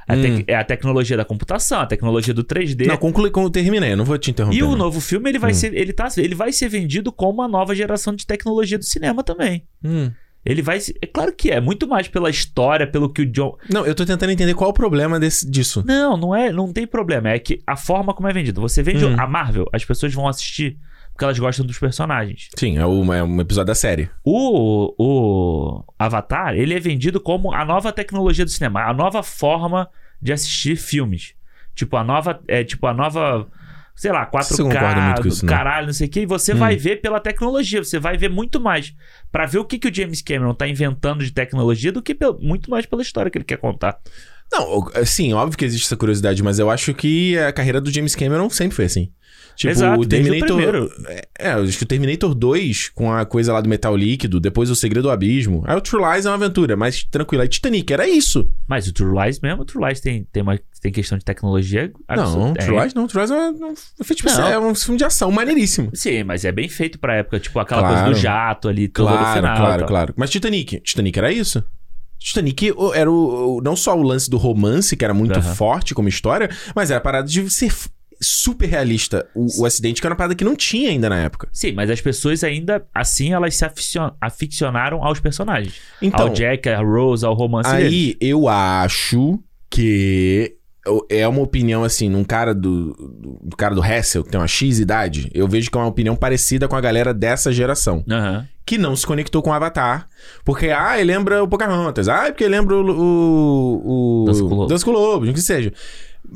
A 0.09 0.15
tec- 0.15 0.33
Hum. 0.41 0.45
é 0.47 0.55
a 0.55 0.63
tecnologia 0.65 1.17
da 1.17 1.25
computação, 1.25 1.81
a 1.81 1.87
tecnologia 1.87 2.33
do 2.33 2.45
3D. 2.45 2.87
Não, 2.87 2.97
conclui 2.97 3.31
como 3.31 3.51
terminei, 3.51 3.93
eu 3.93 3.97
não 3.97 4.05
vou 4.05 4.17
te 4.17 4.31
interromper. 4.31 4.57
E 4.57 4.63
o 4.63 4.77
novo 4.77 5.01
filme, 5.01 5.29
ele 5.31 5.39
vai, 5.39 5.51
Hum. 5.51 5.55
ser, 5.55 5.75
ele, 5.75 5.93
tá, 5.93 6.09
ele 6.17 6.35
vai 6.35 6.53
ser 6.53 6.69
vendido 6.69 7.11
como 7.11 7.35
uma 7.41 7.49
nova 7.49 7.75
geração 7.75 8.15
de 8.15 8.25
tecnologia 8.27 8.79
do 8.79 8.85
cinema 8.85 9.25
também. 9.25 9.65
Hum. 9.85 10.11
Ele 10.45 10.63
vai. 10.63 10.79
É 11.03 11.07
claro 11.09 11.33
que 11.33 11.51
é, 11.51 11.61
muito 11.61 11.89
mais 11.89 12.07
pela 12.07 12.31
história, 12.31 12.87
pelo 12.87 13.09
que 13.13 13.23
o 13.23 13.27
John. 13.27 13.57
Não, 13.69 13.85
eu 13.85 13.97
tô 13.97 14.07
tentando 14.07 14.31
entender 14.31 14.55
qual 14.55 14.71
o 14.71 14.73
problema 14.73 15.19
desse, 15.19 15.51
disso. 15.51 15.83
Não, 15.85 16.17
não 16.17 16.33
é, 16.37 16.53
não 16.53 16.73
tem 16.73 16.87
problema. 16.87 17.31
É 17.31 17.39
que 17.41 17.61
a 17.67 17.75
forma 17.77 18.15
como 18.15 18.29
é 18.29 18.33
vendido. 18.33 18.61
Você 18.61 18.81
vende 18.85 19.05
Hum. 19.05 19.17
a 19.19 19.27
Marvel, 19.27 19.69
as 19.73 19.85
pessoas 19.85 20.15
vão 20.15 20.29
assistir 20.29 20.79
porque 21.17 21.25
elas 21.25 21.39
gostam 21.39 21.65
dos 21.67 21.79
personagens. 21.79 22.49
Sim, 22.57 22.77
é, 22.79 22.85
o- 22.87 23.13
é 23.13 23.23
um 23.25 23.41
episódio 23.41 23.67
da 23.69 23.75
série. 23.75 24.11
O, 24.25 24.95
o 24.99 25.85
Avatar, 25.99 26.55
ele 26.55 26.75
é 26.75 26.79
vendido 26.79 27.19
como 27.21 27.53
a 27.55 27.65
nova 27.65 27.91
tecnologia 27.93 28.45
do 28.45 28.51
cinema, 28.51 28.83
a 28.85 28.93
nova 28.93 29.23
forma 29.23 29.89
de 30.21 30.33
assistir 30.33 30.77
filmes. 30.77 31.35
Tipo, 31.75 31.97
a 31.97 32.05
nova. 32.05 32.41
É, 32.47 32.63
tipo, 32.63 32.87
a 32.87 32.95
nova. 32.95 33.47
Sei 33.95 34.13
lá, 34.13 34.27
4K, 34.27 34.43
Você 34.57 34.63
concorda 34.63 35.01
muito 35.01 35.17
com 35.17 35.23
do 35.23 35.29
isso, 35.29 35.47
não? 35.47 35.53
caralho, 35.55 35.87
não 35.87 35.93
sei 35.95 36.07
o 36.07 36.11
que. 36.11 36.21
E 36.21 36.27
você 36.27 36.53
Hum. 36.53 36.59
vai 36.59 36.77
ver 36.77 37.01
pela 37.01 37.19
tecnologia. 37.19 37.83
Você 37.83 37.99
vai 37.99 38.19
ver 38.19 38.29
muito 38.29 38.61
mais 38.61 38.95
pra 39.33 39.47
ver 39.47 39.57
o 39.59 39.65
que, 39.65 39.79
que 39.79 39.89
o 39.89 39.95
James 39.95 40.21
Cameron 40.21 40.53
tá 40.53 40.69
inventando 40.69 41.25
de 41.25 41.31
tecnologia 41.31 41.91
do 41.91 42.03
que 42.03 42.15
pel- 42.15 42.39
muito 42.39 42.71
mais 42.71 42.85
pela 42.85 43.01
história 43.01 43.31
que 43.31 43.39
ele 43.39 43.45
quer 43.47 43.57
contar. 43.57 43.99
Não, 44.53 44.81
o- 44.81 44.91
sim, 45.07 45.33
óbvio 45.33 45.57
que 45.57 45.65
existe 45.65 45.87
essa 45.87 45.97
curiosidade, 45.97 46.43
mas 46.43 46.59
eu 46.59 46.71
acho 46.71 46.93
que 46.93 47.39
a 47.39 47.51
carreira 47.53 47.81
do 47.81 47.91
James 47.91 48.15
Cameron 48.15 48.51
sempre 48.51 48.77
foi 48.77 48.85
assim. 48.85 49.11
Tipo, 49.57 49.71
Exato, 49.73 49.99
o 49.99 50.03
o 50.03 50.07
Terminator. 50.07 50.47
primeiro. 50.47 50.91
É, 51.39 51.55
eu 51.55 51.63
acho 51.65 51.79
que 51.79 51.85
o 51.85 51.87
Terminator 51.87 52.35
2, 52.35 52.91
com 52.91 53.11
a 53.13 53.25
coisa 53.25 53.53
lá 53.53 53.61
do 53.61 53.69
metal 53.69 53.97
líquido, 53.97 54.39
depois 54.39 54.69
o 54.71 54.77
Segredo 54.77 55.05
do 55.05 55.11
Abismo. 55.11 55.63
Aí 55.67 55.75
o 55.77 55.81
True 55.81 56.03
Lies 56.13 56.27
é 56.27 56.29
uma 56.29 56.35
aventura, 56.37 56.77
mas 56.77 57.03
tranquila. 57.05 57.43
Aí 57.45 57.49
Titanic, 57.49 57.91
era 57.93 58.07
isso. 58.07 58.49
Mas 58.69 58.87
o 58.87 58.93
True 58.93 59.15
Lies 59.25 59.41
mesmo, 59.41 59.63
o 59.63 59.65
True 59.65 59.87
Lies 59.87 60.01
tem, 60.01 60.25
tem, 60.31 60.43
uma, 60.43 60.59
tem 60.83 60.93
questão 60.93 61.17
de 61.17 61.25
tecnologia. 61.25 61.91
Não, 62.09 62.23
absurda. 62.25 62.61
True 62.65 62.77
É. 62.77 62.83
Lies 62.83 62.95
não. 62.95 63.07
True 63.07 63.21
Lies 63.23 63.31
é, 63.31 63.35
um, 63.35 63.73
é, 64.11 64.15
tipo, 64.15 64.29
Não. 64.31 64.47
é 64.49 64.59
um 64.59 64.75
filme 64.75 64.99
de 64.99 65.05
ação 65.05 65.31
maneiríssimo. 65.33 65.91
Sim, 65.95 66.23
mas 66.25 66.45
é 66.45 66.53
bem 66.53 66.69
feito 66.69 66.99
pra 66.99 67.15
época. 67.17 67.41
Tipo, 67.41 67.59
aquela 67.59 67.81
Claro. 67.81 67.97
coisa 68.05 68.11
do 68.15 68.21
jato 68.21 68.69
ali, 68.69 68.89
todo 68.89 69.09
Claro, 69.09 69.37
final. 69.41 69.57
claro, 69.57 69.87
claro. 69.87 70.15
Mas 70.17 70.29
Titanic, 70.31 70.81
Titanic 70.81 71.19
era 71.19 71.33
isso? 71.33 71.65
Titanic 72.19 72.73
o- 72.77 72.93
era 72.95 73.11
o, 73.11 73.57
o- 73.59 73.61
não 73.63 73.77
só 73.77 73.97
o 73.97 74.03
lance 74.03 74.29
do 74.29 74.37
romance, 74.37 74.97
que 74.97 75.05
era 75.05 75.13
muito 75.15 75.39
Aham. 75.39 75.55
forte 75.55 75.95
como 75.95 76.09
história, 76.09 76.51
mas 76.75 76.91
era 76.91 76.99
a 76.99 77.01
parada 77.01 77.29
de 77.29 77.49
ser 77.51 77.71
super 78.21 78.67
realista. 78.69 79.27
O, 79.35 79.63
o 79.63 79.67
acidente, 79.67 80.01
que 80.01 80.07
era 80.07 80.13
uma 80.13 80.17
parada 80.17 80.35
que 80.35 80.45
não 80.45 80.57
tinha 80.57 80.91
ainda 80.91 81.09
na 81.09 81.19
época. 81.19 81.49
Sim, 81.53 81.73
mas 81.73 81.91
as 81.91 82.01
pessoas 82.01 82.43
ainda, 82.45 82.85
assim, 82.95 83.33
elas 83.33 83.55
se 83.57 83.65
aficion- 83.65 84.13
aficionaram 84.21 85.03
aos 85.05 85.21
personagens. 85.21 85.75
Então, 86.01 86.29
ao 86.29 86.33
Jack, 86.33 86.69
a 86.69 86.81
Rose, 86.81 87.25
ao 87.25 87.35
romance 87.35 87.71
deles. 87.71 87.87
aí 87.93 88.17
eu 88.21 88.49
acho 88.49 89.39
que 89.71 90.55
é 91.11 91.27
uma 91.27 91.43
opinião, 91.43 91.83
assim, 91.83 92.09
num 92.09 92.23
cara 92.23 92.55
do, 92.55 92.95
do 93.43 93.57
cara 93.57 93.75
do 93.75 93.85
Hessel, 93.85 94.23
que 94.23 94.31
tem 94.31 94.41
uma 94.41 94.47
X 94.47 94.79
idade, 94.79 95.29
eu 95.35 95.49
vejo 95.49 95.69
que 95.69 95.77
é 95.77 95.81
uma 95.81 95.89
opinião 95.89 96.15
parecida 96.15 96.69
com 96.69 96.77
a 96.77 96.81
galera 96.81 97.13
dessa 97.13 97.51
geração. 97.53 98.05
Aham. 98.09 98.47
Que 98.65 98.79
não 98.79 98.97
se 98.97 99.07
conectou 99.07 99.43
com 99.43 99.51
o 99.51 99.53
Avatar. 99.53 100.09
Porque, 100.45 100.71
ah, 100.71 100.99
ele 100.99 101.13
lembra 101.13 101.43
o 101.43 101.47
Pocahontas. 101.49 102.09
Ah, 102.09 102.25
porque 102.27 102.49
lembra 102.49 102.75
o... 102.77 102.85
o, 102.91 104.23
o 104.23 104.25
Dança 104.27 104.43
com 104.43 104.49
Lobos. 104.55 104.69
Dança 104.69 104.85
com 104.85 104.91
Lobos, 104.91 105.29
o 105.29 105.33
que 105.33 105.41
seja. 105.41 105.73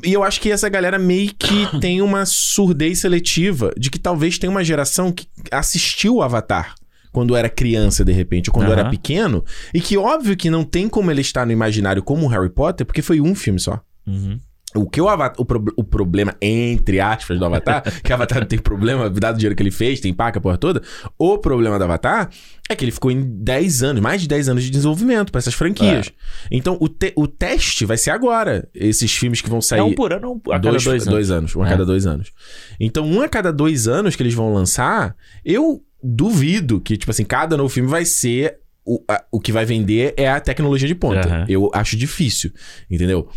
E 0.03 0.13
eu 0.13 0.23
acho 0.23 0.39
que 0.39 0.51
essa 0.51 0.69
galera 0.69 0.97
meio 0.97 1.33
que 1.37 1.67
tem 1.79 2.01
uma 2.01 2.25
surdez 2.25 3.01
seletiva 3.01 3.73
de 3.77 3.89
que 3.89 3.99
talvez 3.99 4.37
tenha 4.37 4.51
uma 4.51 4.63
geração 4.63 5.11
que 5.11 5.27
assistiu 5.51 6.15
o 6.15 6.21
Avatar 6.21 6.75
quando 7.11 7.35
era 7.35 7.49
criança, 7.49 8.05
de 8.05 8.11
repente, 8.11 8.49
ou 8.49 8.53
quando 8.53 8.71
Aham. 8.71 8.79
era 8.79 8.89
pequeno, 8.89 9.43
e 9.73 9.81
que 9.81 9.97
óbvio 9.97 10.37
que 10.37 10.49
não 10.49 10.63
tem 10.63 10.87
como 10.87 11.11
ele 11.11 11.21
estar 11.21 11.45
no 11.45 11.51
imaginário 11.51 12.01
como 12.01 12.25
o 12.25 12.29
Harry 12.29 12.49
Potter, 12.49 12.85
porque 12.85 13.01
foi 13.01 13.19
um 13.19 13.35
filme 13.35 13.59
só. 13.59 13.81
Uhum. 14.07 14.39
O 14.73 14.89
que 14.89 15.01
o, 15.01 15.09
Avatar, 15.09 15.35
o, 15.39 15.43
pro- 15.45 15.73
o 15.75 15.83
problema, 15.83 16.33
entre 16.41 16.99
aspas, 17.01 17.37
do 17.37 17.43
Avatar, 17.45 17.83
que 18.01 18.09
o 18.11 18.15
Avatar 18.15 18.39
não 18.39 18.47
tem 18.47 18.57
problema, 18.57 19.09
dado 19.09 19.35
o 19.35 19.37
dinheiro 19.37 19.55
que 19.55 19.61
ele 19.61 19.71
fez, 19.71 19.99
tem 19.99 20.13
paca 20.13 20.39
a 20.39 20.41
porra 20.41 20.57
toda. 20.57 20.81
O 21.17 21.37
problema 21.37 21.77
do 21.77 21.83
Avatar 21.83 22.29
é 22.69 22.75
que 22.75 22.85
ele 22.85 22.91
ficou 22.91 23.11
em 23.11 23.21
10 23.21 23.83
anos, 23.83 24.01
mais 24.01 24.21
de 24.21 24.29
10 24.29 24.47
anos 24.47 24.63
de 24.63 24.69
desenvolvimento 24.69 25.29
pra 25.31 25.39
essas 25.39 25.53
franquias. 25.53 26.07
É. 26.07 26.47
Então, 26.49 26.77
o, 26.79 26.87
te- 26.87 27.11
o 27.17 27.27
teste 27.27 27.85
vai 27.85 27.97
ser 27.97 28.11
agora. 28.11 28.65
Esses 28.73 29.13
filmes 29.13 29.41
que 29.41 29.49
vão 29.49 29.61
sair. 29.61 29.79
É 29.79 29.83
um 29.83 29.93
por 29.93 30.13
ano 30.13 30.31
um 30.45 30.51
a 30.51 30.59
cada 30.59 30.77
dois, 30.77 31.05
dois 31.05 31.29
anos? 31.31 31.53
um 31.53 31.63
a 31.63 31.67
É. 31.67 31.69
cada 31.71 31.85
dois 31.85 32.07
anos. 32.07 32.31
Então, 32.79 33.05
um 33.05 33.21
a 33.21 33.27
cada 33.27 33.51
dois 33.51 33.89
anos 33.89 34.15
que 34.15 34.23
eles 34.23 34.33
vão 34.33 34.53
lançar, 34.53 35.15
eu 35.43 35.83
duvido 36.01 36.79
que, 36.79 36.95
tipo 36.97 37.11
assim, 37.11 37.25
cada 37.25 37.57
novo 37.57 37.69
filme 37.69 37.89
vai 37.89 38.05
ser. 38.05 38.57
O, 38.83 38.99
a- 39.07 39.23
o 39.31 39.39
que 39.39 39.51
vai 39.51 39.63
vender 39.63 40.15
é 40.17 40.27
a 40.27 40.39
tecnologia 40.39 40.87
de 40.87 40.95
ponta. 40.95 41.27
Aham. 41.27 41.45
Eu 41.47 41.69
acho 41.71 41.95
difícil, 41.95 42.51
entendeu? 42.89 43.29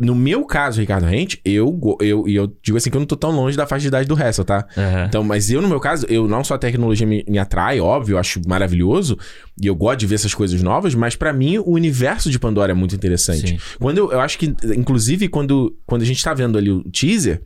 No 0.00 0.14
meu 0.14 0.46
caso, 0.46 0.80
Ricardo 0.80 1.04
Rente, 1.04 1.40
eu, 1.44 1.78
eu, 2.00 2.26
e 2.26 2.34
eu 2.34 2.50
digo 2.62 2.78
assim 2.78 2.90
que 2.90 2.96
eu 2.96 3.00
não 3.00 3.06
tô 3.06 3.16
tão 3.16 3.30
longe 3.30 3.54
da 3.54 3.66
faixa 3.66 3.82
de 3.82 3.88
idade 3.88 4.08
do 4.08 4.14
resto, 4.14 4.42
tá? 4.42 4.66
Aham. 4.76 5.04
Então, 5.06 5.22
mas 5.22 5.50
eu, 5.50 5.60
no 5.60 5.68
meu 5.68 5.78
caso, 5.78 6.06
eu 6.08 6.26
não 6.26 6.42
só 6.42 6.54
a 6.54 6.58
tecnologia 6.58 7.06
me, 7.06 7.22
me 7.28 7.38
atrai, 7.38 7.80
óbvio, 7.80 8.14
eu 8.14 8.18
acho 8.18 8.40
maravilhoso, 8.48 9.18
e 9.60 9.66
eu 9.66 9.74
gosto 9.74 10.00
de 10.00 10.06
ver 10.06 10.14
essas 10.14 10.32
coisas 10.32 10.62
novas, 10.62 10.94
mas 10.94 11.14
pra 11.16 11.34
mim 11.34 11.58
o 11.58 11.72
universo 11.72 12.30
de 12.30 12.38
Pandora 12.38 12.72
é 12.72 12.74
muito 12.74 12.94
interessante. 12.94 13.48
Sim. 13.48 13.58
Quando 13.78 13.98
eu, 13.98 14.10
eu 14.10 14.20
acho 14.20 14.38
que, 14.38 14.54
inclusive, 14.74 15.28
quando, 15.28 15.76
quando 15.84 16.00
a 16.00 16.06
gente 16.06 16.22
tá 16.24 16.32
vendo 16.32 16.56
ali 16.56 16.70
o 16.70 16.82
teaser, 16.84 17.42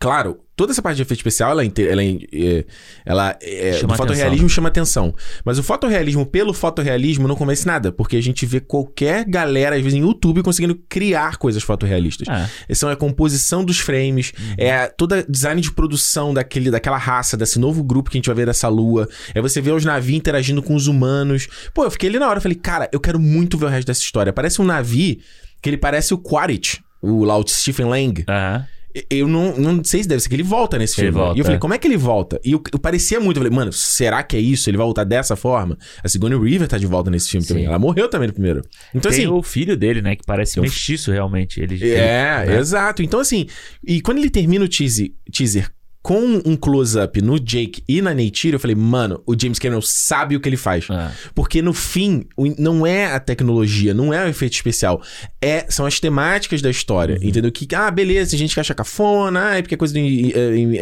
claro, 0.00 0.40
toda 0.56 0.72
essa 0.72 0.80
parte 0.82 0.96
de 0.96 1.02
efeito 1.02 1.20
especial, 1.20 1.50
ela, 1.52 1.62
é 1.62 1.64
inte- 1.66 1.86
ela, 1.86 2.02
é- 2.02 2.16
é- 2.32 2.64
ela 3.04 3.38
é, 3.40 3.72
Chama 3.74 3.92
do 3.92 3.96
fotorrealismo 3.98 4.48
chama 4.48 4.68
atenção. 4.68 5.14
Mas 5.44 5.58
o 5.58 5.62
fotorrealismo 5.62 6.24
pelo 6.26 6.52
fotorrealismo 6.54 7.28
não 7.28 7.36
convence 7.36 7.66
nada, 7.66 7.92
porque 7.92 8.16
a 8.16 8.20
gente 8.22 8.44
vê 8.46 8.60
qualquer 8.60 9.24
galera, 9.24 9.76
às 9.76 9.82
vezes, 9.82 9.96
em 9.98 10.02
YouTube 10.02 10.42
conseguindo 10.42 10.74
criar 10.88 11.36
coisas 11.36 11.62
fotorrealistas. 11.62 12.26
É. 12.68 12.74
São 12.74 12.88
a 12.88 12.96
composição 12.96 13.62
dos 13.64 13.78
frames, 13.78 14.32
é 14.58 14.86
toda 14.88 15.22
design 15.22 15.60
de 15.60 15.70
produção 15.70 16.32
daquele, 16.34 16.70
daquela 16.70 16.96
raça, 16.98 17.36
desse 17.36 17.58
novo 17.58 17.84
grupo 17.84 18.10
que 18.10 18.16
a 18.16 18.18
gente 18.18 18.26
vai 18.26 18.36
ver 18.36 18.46
dessa 18.46 18.68
lua. 18.68 19.08
É 19.34 19.40
você 19.40 19.60
ver 19.60 19.72
os 19.72 19.84
navios 19.84 20.16
interagindo 20.18 20.62
com 20.62 20.74
os 20.74 20.86
humanos. 20.86 21.46
Pô, 21.74 21.84
eu 21.84 21.90
fiquei 21.90 22.08
ali 22.08 22.18
na 22.18 22.28
hora, 22.28 22.40
falei, 22.40 22.56
cara, 22.56 22.88
eu 22.92 22.98
quero 23.00 23.20
muito 23.20 23.58
ver 23.58 23.66
o 23.66 23.68
resto 23.68 23.86
dessa 23.86 24.00
história. 24.02 24.32
Parece 24.32 24.60
um 24.62 24.64
navio 24.64 25.18
que 25.62 25.68
ele 25.68 25.76
parece 25.76 26.14
o 26.14 26.18
Quaritch, 26.18 26.78
o 27.02 27.24
o 27.26 27.44
Stephen 27.46 27.86
Lang. 27.86 28.24
Aham. 28.28 28.66
Eu 29.08 29.28
não, 29.28 29.56
não 29.56 29.84
sei 29.84 30.02
se 30.02 30.08
deve 30.08 30.20
ser 30.20 30.28
que 30.28 30.34
ele 30.34 30.42
volta 30.42 30.76
nesse 30.78 31.00
Ele 31.00 31.08
filme. 31.08 31.18
volta, 31.22 31.38
e 31.38 31.40
eu 31.40 31.44
falei, 31.44 31.56
é. 31.56 31.60
como 31.60 31.74
é 31.74 31.78
que 31.78 31.86
ele 31.86 31.96
volta? 31.96 32.40
E 32.44 32.52
eu, 32.52 32.62
eu 32.72 32.78
parecia 32.78 33.20
muito, 33.20 33.36
eu 33.36 33.42
falei, 33.44 33.56
mano, 33.56 33.72
será 33.72 34.22
que 34.22 34.36
é 34.36 34.40
isso? 34.40 34.68
Ele 34.68 34.76
vai 34.76 34.84
voltar 34.84 35.04
dessa 35.04 35.36
forma? 35.36 35.78
A 36.02 36.08
Sigourney 36.08 36.36
Weaver 36.38 36.66
tá 36.66 36.76
de 36.78 36.86
volta 36.86 37.10
nesse 37.10 37.28
filme 37.28 37.42
Sim. 37.44 37.48
também. 37.54 37.66
Ela 37.66 37.78
morreu 37.78 38.08
também 38.08 38.26
no 38.28 38.34
primeiro. 38.34 38.62
Então, 38.94 39.10
Tem 39.10 39.24
assim. 39.24 39.32
o 39.32 39.42
filho 39.42 39.76
dele, 39.76 40.02
né? 40.02 40.16
Que 40.16 40.24
parece 40.26 40.58
o- 40.58 40.62
mestiço, 40.62 41.12
realmente. 41.12 41.60
Ele, 41.60 41.74
É, 41.84 42.40
ele- 42.42 42.52
né? 42.52 42.58
exato. 42.58 43.02
Então, 43.02 43.20
assim, 43.20 43.46
e 43.86 44.00
quando 44.00 44.18
ele 44.18 44.30
termina 44.30 44.64
o 44.64 44.68
teaser, 44.68 45.12
teaser 45.32 45.70
com 46.02 46.40
um 46.46 46.56
close-up 46.56 47.20
no 47.20 47.38
Jake 47.38 47.82
e 47.86 48.00
na 48.00 48.14
Neytiri, 48.14 48.54
eu 48.54 48.60
falei, 48.60 48.74
mano, 48.74 49.22
o 49.26 49.38
James 49.38 49.58
Cameron 49.58 49.82
sabe 49.82 50.34
o 50.34 50.40
que 50.40 50.48
ele 50.48 50.56
faz. 50.56 50.86
Ah, 50.88 51.12
Porque 51.34 51.60
no 51.60 51.74
fim, 51.74 52.24
não 52.58 52.86
é 52.86 53.06
a 53.12 53.20
tecnologia, 53.20 53.92
não 53.92 54.12
é 54.12 54.24
o 54.24 54.28
efeito 54.28 54.54
especial. 54.54 55.02
É, 55.42 55.66
são 55.68 55.84
as 55.84 56.00
temáticas 56.00 56.62
da 56.62 56.70
história. 56.70 57.16
Uhum. 57.20 57.28
Entendeu? 57.28 57.52
Que, 57.52 57.66
ah, 57.74 57.90
beleza, 57.90 58.30
tem 58.30 58.38
gente 58.38 58.54
que 58.54 58.60
acha 58.60 58.74
cafona, 58.74 59.50
ah, 59.50 59.58
é 59.58 59.62
porque 59.62 59.74
é 59.74 59.78
coisa 59.78 59.92
de 59.92 60.32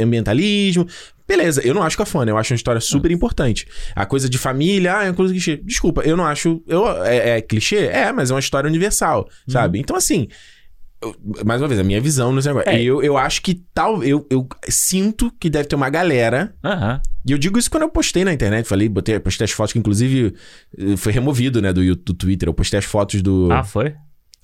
ambientalismo. 0.01 0.87
Beleza, 1.27 1.61
eu 1.62 1.75
não 1.75 1.83
acho 1.83 1.99
cafona, 1.99 2.31
eu 2.31 2.38
acho 2.38 2.53
uma 2.53 2.57
história 2.57 2.81
super 2.81 3.11
importante. 3.11 3.66
A 3.95 4.07
coisa 4.07 4.29
de 4.29 4.38
família, 4.38 4.99
ah, 4.99 5.05
é 5.05 5.09
uma 5.11 5.14
coisa 5.14 5.33
clichê. 5.33 5.57
Desculpa, 5.57 6.01
eu 6.03 6.16
não 6.16 6.25
acho. 6.25 6.62
Eu, 6.66 6.88
é, 7.05 7.38
é 7.38 7.40
clichê? 7.42 7.87
É, 7.87 8.12
mas 8.12 8.31
é 8.31 8.35
uma 8.35 8.40
história 8.40 8.69
universal, 8.69 9.29
Uhum. 9.47 9.53
sabe? 9.53 9.79
Então, 9.79 9.97
assim. 9.97 10.29
Mais 11.47 11.61
uma 11.61 11.69
vez, 11.69 11.81
a 11.81 11.85
minha 11.85 12.01
visão 12.01 12.33
nesse 12.33 12.49
negócio. 12.49 12.69
É. 12.69 12.83
Eu, 12.83 13.03
eu 13.03 13.17
acho 13.17 13.41
que 13.43 13.55
tal. 13.73 14.03
Eu, 14.03 14.27
eu 14.29 14.47
sinto 14.69 15.33
que 15.39 15.49
deve 15.49 15.69
ter 15.69 15.77
uma 15.77 15.89
galera 15.89 16.55
Aham. 16.65 17.01
e 17.25 17.33
eu 17.33 17.39
digo 17.39 17.59
isso 17.59 17.71
quando 17.71 17.85
eu 17.85 17.89
postei 17.89 18.25
na 18.25 18.33
internet, 18.33 18.67
falei, 18.67 18.89
botei, 18.89 19.19
postei 19.21 19.45
as 19.45 19.51
fotos 19.53 19.73
que 19.73 19.79
inclusive 19.79 20.35
eh, 20.77 20.97
foi 20.97 21.13
removido, 21.13 21.63
né, 21.63 21.73
do, 21.73 21.95
do 21.95 22.15
Twitter. 22.15 22.49
Eu 22.49 22.55
postei 22.55 22.79
as 22.79 22.85
fotos 22.85 23.23
do. 23.23 23.49
Ah, 23.53 23.63
foi? 23.63 23.95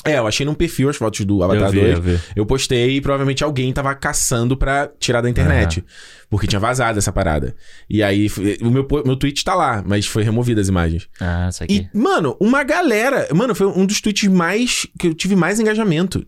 É, 0.04 0.18
eu 0.18 0.26
achei 0.26 0.44
num 0.44 0.54
perfil 0.54 0.88
as 0.88 0.96
fotos 0.96 1.24
do 1.24 1.42
Avatar 1.42 1.68
eu 1.68 1.70
vi, 1.70 1.80
2. 1.80 1.92
eu 1.94 2.02
vi. 2.02 2.20
Eu 2.36 2.46
postei 2.46 2.96
e 2.96 3.00
provavelmente 3.00 3.42
alguém 3.42 3.72
tava 3.72 3.94
caçando 3.94 4.56
pra 4.56 4.90
tirar 4.98 5.20
da 5.20 5.30
internet. 5.30 5.84
Porque 6.28 6.46
tinha 6.46 6.60
vazado 6.60 6.98
essa 6.98 7.12
parada. 7.12 7.54
E 7.88 8.02
aí, 8.02 8.28
o 8.60 8.70
meu, 8.70 8.86
meu 9.04 9.16
tweet 9.16 9.44
tá 9.44 9.54
lá, 9.54 9.82
mas 9.86 10.06
foi 10.06 10.22
removido 10.22 10.60
as 10.60 10.68
imagens. 10.68 11.08
Ah, 11.20 11.48
isso 11.48 11.62
aqui. 11.62 11.88
E, 11.92 11.96
mano, 11.96 12.36
uma 12.40 12.62
galera. 12.64 13.28
Mano, 13.32 13.54
foi 13.54 13.66
um 13.66 13.86
dos 13.86 14.00
tweets 14.00 14.28
mais. 14.28 14.86
que 14.98 15.08
eu 15.08 15.14
tive 15.14 15.36
mais 15.36 15.60
engajamento. 15.60 16.26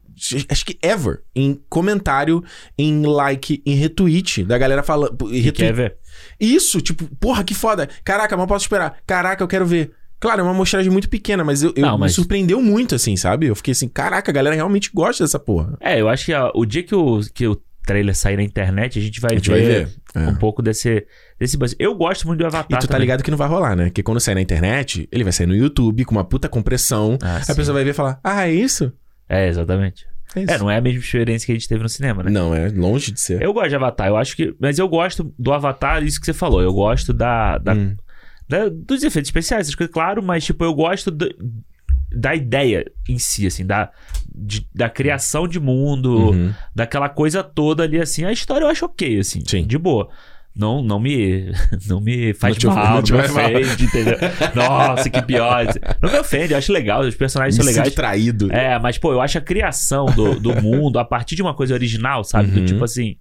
Acho 0.49 0.65
que 0.65 0.79
ever. 0.81 1.23
Em 1.35 1.61
comentário, 1.69 2.43
em 2.79 3.05
like, 3.05 3.63
em 3.67 3.75
retweet 3.75 4.45
da 4.45 4.57
galera 4.57 4.83
falando. 4.83 5.17
E 5.35 5.51
quer 5.51 5.73
ver? 5.73 5.97
Isso, 6.39 6.81
tipo, 6.81 7.05
porra, 7.17 7.43
que 7.43 7.55
foda. 7.55 7.89
Caraca, 8.05 8.37
mal 8.37 8.47
posso 8.47 8.65
esperar. 8.65 8.99
Caraca, 9.07 9.43
eu 9.43 9.49
quero 9.49 9.67
ver. 9.67 9.93
Claro, 10.19 10.41
é 10.41 10.43
uma 10.45 10.53
amostragem 10.53 10.91
muito 10.91 11.09
pequena, 11.09 11.45
mas 11.45 11.63
eu, 11.63 11.73
eu- 11.77 11.83
Não, 11.83 11.99
mas- 11.99 12.13
me 12.13 12.15
surpreendeu 12.15 12.61
muito, 12.63 12.95
assim, 12.95 13.17
sabe? 13.17 13.47
Eu 13.47 13.55
fiquei 13.55 13.73
assim, 13.73 13.89
caraca, 13.89 14.31
a 14.31 14.35
galera 14.35 14.55
realmente 14.57 14.91
gosta 14.95 15.23
dessa 15.25 15.39
porra. 15.39 15.77
É, 15.81 16.01
eu 16.01 16.09
acho 16.09 16.25
que 16.27 16.33
o 16.55 16.65
dia 16.65 16.83
que 16.83 16.95
o, 16.95 17.21
que 17.35 17.47
o 17.47 17.61
trailer 17.87 18.15
sair 18.17 18.37
na 18.37 18.43
internet, 18.43 18.99
a 18.99 19.03
gente 19.03 19.21
vai, 19.21 19.33
A 19.33 19.35
gente 19.37 19.51
ver, 19.51 19.55
vai 19.55 19.85
ver. 19.85 19.89
É. 20.17 20.29
um 20.31 20.35
pouco 20.35 20.61
desse, 20.63 21.07
desse. 21.39 21.57
Eu 21.79 21.95
gosto 21.95 22.27
muito 22.27 22.41
do 22.41 22.47
Avatar. 22.47 22.67
E 22.79 22.81
tu 22.81 22.87
tá 22.87 22.95
também. 22.95 23.03
ligado 23.03 23.23
que 23.23 23.31
não 23.31 23.39
vai 23.39 23.47
rolar, 23.47 23.77
né? 23.77 23.85
Porque 23.85 24.03
quando 24.03 24.19
sair 24.19 24.35
na 24.35 24.41
internet, 24.41 25.09
ele 25.13 25.23
vai 25.23 25.33
sair 25.33 25.47
no 25.47 25.55
YouTube 25.55 26.05
com 26.05 26.13
uma 26.13 26.25
puta 26.25 26.49
compressão. 26.49 27.17
Ah, 27.23 27.37
a 27.37 27.43
sim. 27.43 27.55
pessoa 27.55 27.75
vai 27.75 27.85
ver 27.85 27.91
e 27.91 27.95
falar, 27.95 28.19
ah, 28.25 28.49
é 28.49 28.53
isso? 28.53 28.91
É, 29.29 29.47
exatamente. 29.49 30.07
É. 30.35 30.55
É, 30.55 30.59
não 30.59 30.71
é 30.71 30.79
a 30.79 30.81
mesma 30.81 30.99
experiência 31.01 31.47
que 31.47 31.53
a 31.53 31.55
gente 31.55 31.69
teve 31.69 31.83
no 31.83 31.89
cinema, 31.89 32.23
né? 32.23 32.31
Não, 32.31 32.55
é 32.55 32.69
longe 32.71 33.13
de 33.13 33.21
ser. 33.21 33.41
Eu 33.41 33.53
gosto 33.53 33.69
de 33.69 33.77
Avatar, 33.77 34.09
eu 34.09 34.17
acho 34.17 34.35
que. 34.37 34.55
Mas 34.59 34.79
eu 34.79 34.89
gosto 34.89 35.33
do 35.39 35.53
Avatar, 35.53 36.03
isso 36.03 36.19
que 36.19 36.27
você 36.27 36.33
falou. 36.35 36.61
Eu 36.61 36.73
gosto 36.73 37.13
da, 37.13 37.59
da, 37.59 37.75
Hum. 37.75 37.97
Da- 38.49 38.69
dos 38.69 39.03
efeitos 39.03 39.29
especiais, 39.29 39.63
essas 39.63 39.75
coisas, 39.75 39.93
claro, 39.93 40.23
mas, 40.23 40.45
tipo, 40.45 40.65
eu 40.65 40.75
gosto 40.75 41.11
do- 41.11 41.35
da 42.13 42.35
ideia 42.35 42.85
em 43.09 43.19
si, 43.19 43.47
assim, 43.47 43.67
da, 43.67 43.91
de- 44.35 44.67
da 44.75 44.89
criação 44.89 45.47
de 45.49 45.59
mundo, 45.61 46.31
Uhum. 46.31 46.53
daquela 46.75 47.09
coisa 47.09 47.43
toda 47.43 47.83
ali, 47.83 48.01
assim. 48.01 48.25
A 48.25 48.33
história 48.33 48.65
eu 48.65 48.69
acho 48.69 48.85
ok, 48.87 49.19
assim, 49.19 49.43
Sim. 49.47 49.67
de 49.67 49.77
boa. 49.77 50.09
Não, 50.59 50.83
não 50.83 50.99
me 50.99 51.53
não 51.87 52.01
me 52.01 52.33
faz 52.33 52.55
Não 52.55 52.59
te- 52.61 52.67
mal, 52.67 53.03
não 53.03 53.03
não, 53.03 53.19
me 53.19 53.25
ofende, 53.27 53.85
entendeu? 53.85 54.17
Nossa, 54.55 55.11
que 55.11 55.21
pior. 55.21 55.67
Não 56.01 56.11
me 56.11 56.19
ofende, 56.19 56.53
eu 56.53 56.59
acho 56.59 56.73
legal, 56.73 57.03
os 57.03 57.15
personagens 57.15 57.59
Me 57.59 57.65
são 57.65 57.73
legais. 57.75 57.95
traído. 57.95 58.51
É, 58.51 58.79
mas, 58.79 58.97
pô, 58.97 59.13
eu 59.13 59.21
acho 59.21 59.37
a 59.37 59.41
criação 59.43 60.07
do, 60.07 60.41
do 60.41 60.63
mundo 60.63 60.99
a 60.99 61.05
partir 61.05 61.35
de 61.37 61.43
uma 61.43 61.53
coisa 61.53 61.75
original, 61.75 62.25
sabe? 62.25 62.51
Do 62.51 62.61
Uhum. 62.61 62.65
tipo 62.65 62.83
assim, 62.85 63.17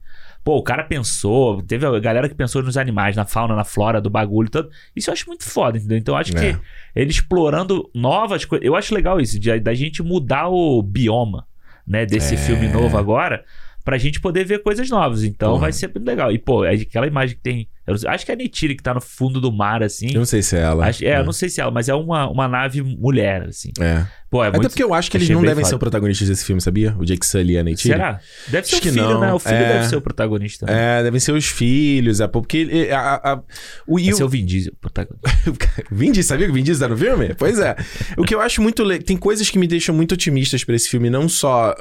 pô, 0.45 0.57
o 0.57 0.63
cara 0.63 0.83
pensou, 0.83 1.59
teve 1.63 1.85
a 1.87 1.99
galera 1.99 2.29
que 2.29 2.35
pensou 2.35 2.61
nos 2.61 2.77
animais, 2.77 3.15
na 3.15 3.25
fauna, 3.25 3.55
na 3.55 3.63
flora 3.63 3.99
do 3.99 4.11
bagulho 4.11 4.47
tudo. 4.47 4.69
Isso 4.95 5.09
eu 5.09 5.13
acho 5.13 5.27
muito 5.27 5.43
foda, 5.43 5.77
entendeu? 5.79 5.97
Então 5.97 6.13
eu 6.13 6.19
acho 6.19 6.37
É. 6.37 6.53
que 6.53 6.59
ele 6.95 7.09
explorando 7.09 7.89
novas 7.93 8.45
coisas. 8.45 8.63
Eu 8.65 8.75
acho 8.75 8.93
legal 8.93 9.19
isso, 9.19 9.39
de, 9.39 9.59
da 9.59 9.73
gente 9.73 10.03
mudar 10.03 10.47
o 10.47 10.81
bioma, 10.83 11.47
né, 11.85 12.05
desse 12.05 12.35
É. 12.35 12.37
filme 12.37 12.67
novo 12.69 12.95
agora. 12.97 13.43
Pra 13.83 13.97
gente 13.97 14.21
poder 14.21 14.43
ver 14.45 14.63
coisas 14.63 14.89
novas. 14.89 15.23
Então 15.23 15.57
vai 15.59 15.71
ser 15.71 15.87
muito 15.87 16.05
legal. 16.05 16.31
E, 16.31 16.37
pô, 16.39 16.63
é 16.63 16.73
aquela 16.75 17.07
imagem 17.07 17.35
que 17.35 17.41
tem. 17.41 17.67
Eu 17.87 17.97
sei- 17.97 18.09
acho 18.09 18.25
que 18.25 18.31
é 18.31 18.33
a 18.35 18.37
Neytiri 18.37 18.75
que 18.75 18.83
tá 18.83 18.93
no 18.93 19.01
fundo 19.01 19.39
do 19.41 19.51
mar, 19.51 19.83
assim. 19.83 20.07
Eu 20.09 20.19
não 20.19 20.25
sei 20.25 20.41
se 20.41 20.55
é 20.55 20.61
ela. 20.61 20.85
Acho- 20.87 21.05
é, 21.05 21.19
eu 21.19 21.23
não 21.25 21.33
sei 21.33 21.49
se 21.49 21.59
é 21.59 21.63
ela, 21.63 21.71
mas 21.71 21.87
é 21.89 21.93
uma, 21.93 22.29
uma 22.29 22.47
nave 22.47 22.81
mulher, 22.81 23.43
assim. 23.43 23.71
É. 23.79 24.05
Pô, 24.29 24.43
é 24.43 24.47
Até 24.47 24.57
muito. 24.57 24.69
porque 24.71 24.83
eu 24.83 24.93
acho 24.93 25.09
que 25.09 25.15
eles 25.17 25.29
não 25.29 25.41
devem 25.41 25.63
ser 25.63 25.69
foda. 25.71 25.75
os 25.75 25.79
protagonistas 25.79 26.27
desse 26.27 26.43
filme, 26.43 26.59
sabia? 26.59 26.93
O 26.99 27.05
Jake 27.05 27.25
Sully 27.25 27.53
e 27.53 27.57
a 27.57 27.63
Neytiri. 27.63 27.93
Será? 27.93 28.19
Deve 28.49 28.67
ser 28.67 28.75
Acho 28.75 28.89
o 28.89 28.91
filho, 28.91 29.09
não. 29.09 29.19
né? 29.21 29.33
O 29.33 29.39
filho 29.39 29.55
É. 29.55 29.73
deve 29.73 29.87
ser 29.87 29.95
o 29.95 30.01
protagonista. 30.01 30.65
né? 30.65 30.99
É, 30.99 31.03
devem 31.03 31.19
ser 31.19 31.31
os 31.31 31.45
filhos, 31.45 32.19
é, 32.19 32.27
porque 32.27 32.89
a, 32.91 33.33
a, 33.33 33.41
o, 33.87 33.97
e 33.99 34.11
o- 34.11 34.17
ser 34.17 34.23
o 34.23 34.27
Vin 34.29 34.45
Diesel, 34.45 34.73
o 34.73 34.77
protagonista. 34.77 35.29
Vin 35.91 36.11
Diesel, 36.11 36.27
sabia 36.29 36.45
que 36.47 36.51
o 36.51 36.55
Vin 36.55 36.63
Diesel 36.63 36.87
tá 36.89 36.93
no 36.93 36.99
filme? 36.99 37.33
Pois 37.35 37.59
é. 37.59 37.75
O 38.17 38.23
que 38.23 38.35
eu 38.35 38.41
acho 38.41 38.61
muito 38.61 38.83
legal. 38.83 39.05
Tem 39.05 39.15
coisas 39.15 39.49
que 39.49 39.57
me 39.59 39.67
deixam 39.67 39.95
muito 39.95 40.13
otimistas 40.13 40.63
pra 40.65 40.75
esse 40.75 40.89
filme, 40.89 41.09
não 41.09 41.29
só. 41.29 41.73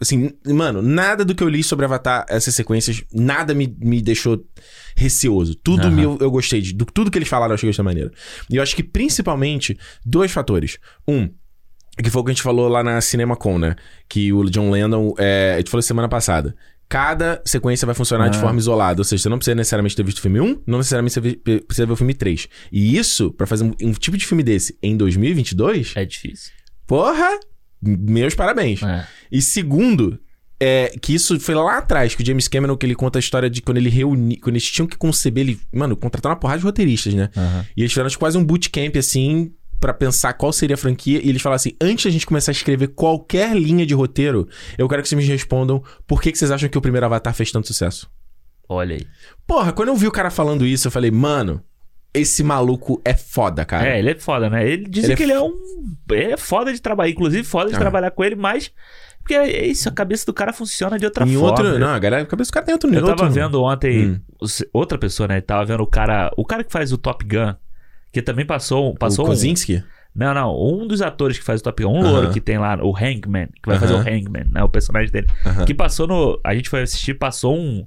Assim, 0.00 0.32
mano, 0.46 0.82
nada 0.82 1.24
do 1.24 1.34
que 1.34 1.42
eu 1.42 1.48
li 1.48 1.62
sobre 1.62 1.84
Avatar, 1.86 2.26
essas 2.28 2.54
sequências, 2.54 3.02
nada 3.12 3.54
me, 3.54 3.74
me 3.80 4.02
deixou 4.02 4.44
receoso. 4.96 5.54
Tudo 5.54 5.82
Aham. 5.86 5.90
me, 5.90 6.02
eu, 6.02 6.30
gostei 6.30 6.60
de. 6.60 6.72
do- 6.74 6.84
tudo 6.86 7.10
que 7.10 7.18
eles 7.18 7.28
falaram, 7.28 7.52
eu 7.52 7.54
achei 7.54 7.68
dessa 7.70 7.82
maneira. 7.82 8.10
E 8.50 8.56
eu 8.56 8.62
acho 8.62 8.74
que 8.76 8.82
principalmente 8.82 9.78
dois 10.04 10.30
fatores. 10.32 10.78
Um. 11.06 11.28
Que 12.02 12.08
foi 12.08 12.22
o 12.22 12.24
que 12.24 12.30
a 12.30 12.34
gente 12.34 12.42
falou 12.42 12.68
lá 12.68 12.82
na 12.82 13.00
CinemaCon, 13.02 13.58
né? 13.58 13.76
Que 14.08 14.32
o 14.32 14.44
John 14.48 14.70
Lennon, 14.70 15.12
é, 15.18 15.52
a 15.54 15.58
gente 15.58 15.70
falou 15.70 15.82
semana 15.82 16.08
passada. 16.08 16.54
Cada 16.88 17.42
sequência 17.44 17.84
vai 17.86 17.94
funcionar 17.94 18.28
de 18.28 18.38
Ah. 18.38 18.40
forma 18.40 18.58
isolada. 18.58 19.00
Ou 19.00 19.04
seja, 19.04 19.22
você 19.22 19.28
não 19.28 19.36
precisa 19.38 19.54
necessariamente 19.54 19.94
ter 19.96 20.02
visto 20.02 20.18
o 20.18 20.22
filme 20.22 20.40
1, 20.40 20.62
não 20.66 20.78
necessariamente 20.78 21.14
você 21.14 21.60
precisa 21.60 21.86
ver 21.86 21.92
o 21.92 21.96
filme 21.96 22.14
3. 22.14 22.48
E 22.70 22.96
isso, 22.96 23.30
pra 23.32 23.46
fazer 23.46 23.64
um, 23.64 23.72
um 23.82 23.92
tipo 23.92 24.16
de 24.16 24.24
filme 24.26 24.42
desse 24.42 24.76
em 24.82 24.96
2022, 24.96 25.92
É 25.94 26.04
difícil. 26.04 26.50
porra, 26.86 27.28
meus 27.82 28.34
parabéns. 28.34 28.82
É. 28.82 29.06
E 29.30 29.40
segundo, 29.42 30.18
é 30.62 30.94
que 31.00 31.14
isso 31.14 31.38
foi 31.40 31.54
lá 31.54 31.78
atrás, 31.78 32.14
que 32.14 32.22
o 32.22 32.26
James 32.26 32.46
Cameron, 32.48 32.76
que 32.76 32.86
ele 32.86 32.94
conta 32.94 33.18
a 33.18 33.20
história 33.20 33.50
de 33.50 33.60
quando 33.60 33.78
ele 33.78 33.88
reuniu, 33.90 34.38
quando 34.40 34.54
eles 34.56 34.70
tinham 34.70 34.86
que 34.86 34.96
conceber, 34.96 35.42
ele, 35.44 35.60
mano, 35.72 35.96
contratar 35.96 36.30
uma 36.30 36.36
porrada 36.38 36.58
de 36.60 36.64
roteiristas, 36.64 37.14
né? 37.14 37.28
Aham. 37.36 37.66
E 37.76 37.80
eles 37.82 37.92
fizeram 37.92 38.08
tipo, 38.08 38.20
quase 38.20 38.38
um 38.38 38.44
bootcamp, 38.44 38.96
assim, 38.96 39.52
pra 39.80 39.92
pensar 39.92 40.32
qual 40.34 40.52
seria 40.52 40.74
a 40.74 40.76
franquia. 40.76 41.20
E 41.24 41.28
eles 41.28 41.42
falaram 41.42 41.56
assim: 41.56 41.72
antes 41.80 42.04
da 42.04 42.10
gente 42.10 42.24
começar 42.26 42.50
a 42.50 42.54
escrever 42.54 42.88
qualquer 42.88 43.56
linha 43.56 43.84
de 43.84 43.94
roteiro, 43.94 44.48
eu 44.78 44.88
quero 44.88 45.02
que 45.02 45.08
vocês 45.08 45.20
me 45.20 45.26
respondam 45.28 45.82
por 46.06 46.22
que, 46.22 46.30
que 46.30 46.38
vocês 46.38 46.50
acham 46.50 46.68
que 46.68 46.78
o 46.78 46.82
primeiro 46.82 47.06
Avatar 47.06 47.34
fez 47.34 47.50
tanto 47.50 47.66
sucesso. 47.66 48.08
Olha 48.68 48.94
aí. 48.96 49.06
Porra, 49.46 49.72
quando 49.72 49.88
eu 49.88 49.96
vi 49.96 50.06
o 50.06 50.12
cara 50.12 50.30
falando 50.30 50.64
isso, 50.64 50.86
eu 50.86 50.92
falei, 50.92 51.10
mano, 51.10 51.62
esse 52.14 52.42
maluco 52.42 53.02
é 53.04 53.12
foda, 53.14 53.64
cara. 53.64 53.88
É, 53.88 53.98
ele 53.98 54.10
é 54.10 54.14
foda, 54.14 54.48
né? 54.48 54.66
Ele 54.70 54.86
diz 54.88 55.04
Ele 55.04 55.12
é 55.12 55.16
que 55.16 55.22
ele 55.24 55.32
é 55.32 55.40
um. 55.40 55.52
Ele 56.10 56.32
é 56.32 56.36
foda 56.36 56.72
de 56.72 56.80
trabalhar, 56.80 57.10
inclusive 57.10 57.42
foda 57.42 57.70
de 57.70 57.76
Ah. 57.76 57.80
trabalhar 57.80 58.10
com 58.12 58.22
ele, 58.22 58.36
mas. 58.36 58.70
Porque 59.22 59.34
é 59.34 59.66
isso, 59.66 59.88
a 59.88 59.92
cabeça 59.92 60.26
do 60.26 60.32
cara 60.34 60.52
funciona 60.52 60.98
de 60.98 61.04
outra 61.04 61.24
em 61.24 61.32
forma. 61.34 61.48
outro. 61.48 61.78
Não, 61.78 61.88
a 61.88 61.98
galera, 61.98 62.22
a 62.22 62.26
cabeça 62.26 62.50
do 62.50 62.54
cara 62.54 62.66
tem 62.66 62.72
outro 62.74 62.88
Eu 62.88 62.92
nível. 62.94 63.06
tava 63.08 63.22
outro- 63.28 63.34
vendo 63.40 63.62
ontem 63.62 64.20
Hum. 64.40 64.46
outra 64.72 64.98
pessoa, 64.98 65.28
né? 65.28 65.40
Tava 65.40 65.64
vendo 65.64 65.82
o 65.82 65.86
cara. 65.86 66.30
O 66.36 66.44
cara 66.44 66.64
que 66.64 66.72
faz 66.72 66.92
o 66.92 66.98
Top 66.98 67.24
Gun, 67.24 67.54
que 68.12 68.20
também 68.20 68.44
passou. 68.44 68.94
passou 68.96 69.24
o 69.24 69.28
um, 69.28 69.30
Kozinski? 69.30 69.82
Não, 70.14 70.34
não. 70.34 70.54
Um 70.54 70.86
dos 70.86 71.00
atores 71.00 71.38
que 71.38 71.44
faz 71.44 71.60
o 71.60 71.64
Top 71.64 71.82
Gun, 71.82 71.90
um 71.90 72.00
Aham. 72.02 72.10
louro 72.10 72.30
que 72.32 72.40
tem 72.40 72.58
lá, 72.58 72.76
o 72.82 72.94
Hangman, 72.96 73.46
que 73.62 73.66
vai 73.68 73.78
fazer 73.78 73.94
o. 73.94 73.98
Hangman, 73.98 74.44
né? 74.50 74.62
O 74.64 74.68
personagem 74.68 75.10
dele. 75.10 75.26
Aham. 75.46 75.64
Que 75.64 75.72
passou 75.72 76.06
no. 76.06 76.40
A 76.44 76.54
gente 76.54 76.68
foi 76.68 76.82
assistir, 76.82 77.14
passou 77.14 77.56
um 77.56 77.86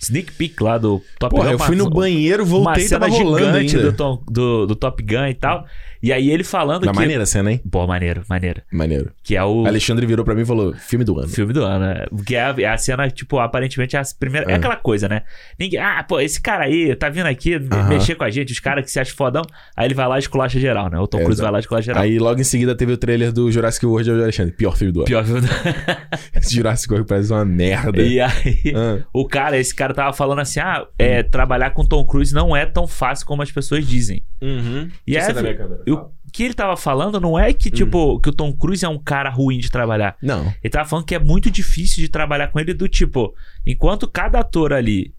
sneak 0.00 0.30
peek 0.32 0.62
lá 0.62 0.78
do 0.78 1.02
Top 1.18 1.34
Porra, 1.34 1.48
Gun. 1.48 1.52
eu 1.54 1.58
fui 1.58 1.74
no 1.76 1.84
uma- 1.86 1.90
banheiro, 1.90 2.44
Uma 2.44 2.50
voltei 2.50 2.84
e 2.84 2.88
cena 2.88 3.00
tava 3.06 3.12
gigante 3.18 3.76
do, 3.76 3.92
do, 4.30 4.66
do 4.66 4.76
Top 4.76 5.02
Gun 5.02 5.26
e 5.26 5.34
tal. 5.34 5.66
E 6.02 6.12
aí 6.12 6.30
ele 6.30 6.44
falando 6.44 6.84
Da 6.84 6.92
que. 6.92 6.96
maneira 6.98 7.22
a 7.22 7.26
cena, 7.26 7.50
hein? 7.52 7.60
Pô, 7.70 7.86
maneiro, 7.86 8.22
maneiro. 8.28 8.62
Maneiro. 8.72 9.12
Que 9.22 9.36
é 9.36 9.44
o. 9.44 9.66
Alexandre 9.66 10.06
virou 10.06 10.24
pra 10.24 10.34
mim 10.34 10.42
e 10.42 10.46
falou: 10.46 10.74
filme 10.74 11.04
do 11.04 11.18
ano. 11.18 11.28
Filme 11.28 11.52
do 11.52 11.64
ano, 11.64 11.86
né? 11.86 12.06
Que 12.26 12.36
é 12.36 12.42
a, 12.42 12.54
é 12.58 12.64
a 12.66 12.76
cena, 12.78 13.10
tipo, 13.10 13.38
aparentemente 13.38 13.96
é 13.96 14.00
a 14.00 14.02
primeira. 14.18 14.50
É. 14.50 14.52
É. 14.52 14.56
aquela 14.56 14.76
coisa, 14.76 15.08
né? 15.08 15.22
Ninguém. 15.58 15.80
Ah, 15.80 16.04
pô, 16.06 16.20
esse 16.20 16.40
cara 16.40 16.64
aí 16.64 16.94
tá 16.96 17.08
vindo 17.08 17.26
aqui 17.26 17.58
mexer 17.88 18.14
com 18.14 18.24
a 18.24 18.30
gente, 18.30 18.52
os 18.52 18.60
caras 18.60 18.84
que 18.84 18.90
se 18.90 18.98
acham 19.00 19.16
fodão. 19.16 19.42
Aí 19.76 19.86
ele 19.86 19.94
vai 19.94 20.06
lá 20.08 20.16
e 20.16 20.20
esculacha 20.20 20.58
geral, 20.60 20.88
né? 20.90 20.98
O 20.98 21.06
Tom 21.06 21.18
Cruise 21.18 21.34
Exato. 21.34 21.42
vai 21.44 21.52
lá 21.52 21.58
e 21.58 21.60
esculacha 21.60 21.86
geral. 21.86 22.02
Aí 22.02 22.18
logo 22.18 22.40
em 22.40 22.44
seguida 22.44 22.74
teve 22.74 22.92
o 22.92 22.96
trailer 22.96 23.32
do 23.32 23.50
Jurassic 23.50 23.84
World 23.86 24.10
do 24.10 24.22
Alexandre. 24.22 24.52
Pior 24.52 24.76
filme 24.76 24.92
do 24.92 25.00
ano. 25.00 25.06
Pior 25.06 25.24
filme 25.24 25.40
do 25.42 25.48
Esse 26.34 26.54
Jurassic 26.54 26.92
World 26.92 27.08
parece 27.08 27.32
uma 27.32 27.44
merda. 27.44 28.00
E 28.02 28.20
aí, 28.20 28.72
Ah. 28.74 29.04
o 29.12 29.26
cara, 29.26 29.58
esse 29.58 29.74
cara 29.74 29.92
tava 29.94 30.12
falando 30.12 30.40
assim: 30.40 30.60
ah, 30.60 30.86
é, 30.98 31.22
trabalhar 31.22 31.70
com 31.70 31.84
Tom 31.84 32.04
Cruise 32.04 32.34
não 32.34 32.56
é 32.56 32.64
tão 32.66 32.86
fácil 32.86 33.26
como 33.26 33.42
as 33.42 33.50
pessoas 33.50 33.86
dizem. 33.86 34.22
Uhum. 34.40 34.88
E 35.06 35.16
é, 35.16 35.26
o 35.90 36.10
que 36.32 36.44
ele 36.44 36.54
tava 36.54 36.76
falando 36.76 37.18
não 37.20 37.38
é 37.38 37.52
que, 37.52 37.70
tipo, 37.70 38.20
que 38.20 38.28
o 38.28 38.32
Tom 38.32 38.52
Cruise 38.52 38.84
é 38.84 38.88
um 38.88 38.98
cara 38.98 39.30
ruim 39.30 39.58
de 39.58 39.70
trabalhar. 39.70 40.16
Não. 40.22 40.46
Ele 40.62 40.70
tava 40.70 40.88
falando 40.88 41.04
que 41.06 41.14
é 41.14 41.18
muito 41.18 41.50
difícil 41.50 41.96
de 42.02 42.08
trabalhar 42.08 42.48
com 42.48 42.60
ele, 42.60 42.72
do 42.74 42.86
tipo, 42.88 43.34
enquanto 43.66 44.06
cada 44.06 44.40
ator 44.40 44.72
ali 44.72 45.12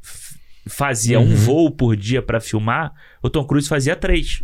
fazia 0.68 1.20
um 1.20 1.24
Uhum. 1.30 1.36
voo 1.36 1.72
por 1.72 1.96
dia 1.96 2.22
pra 2.22 2.40
filmar, 2.40 2.94
o 3.24 3.30
Tom 3.30 3.44
Cruise 3.44 3.68
fazia 3.68 3.96
três. 3.96 4.42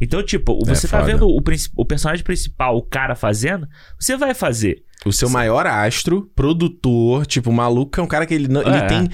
Então, 0.00 0.22
tipo, 0.22 0.58
É 0.66 0.74
você 0.74 0.86
tá 0.88 0.98
foda. 1.00 1.12
vendo 1.12 1.26
o, 1.26 1.40
o 1.76 1.84
personagem 1.86 2.24
principal, 2.24 2.76
o 2.76 2.82
cara 2.82 3.14
fazendo, 3.14 3.66
você 3.98 4.16
vai 4.16 4.34
fazer. 4.34 4.82
O 5.06 5.12
seu 5.12 5.30
maior 5.30 5.66
astro, 5.66 6.30
produtor, 6.34 7.24
tipo, 7.26 7.50
maluco 7.52 7.98
é 7.98 8.02
um 8.02 8.06
cara 8.06 8.26
que 8.26 8.34
ele, 8.34 8.46
não- 8.48 8.62
ele 8.62 8.76
É. 8.76 8.86
tem 8.86 9.08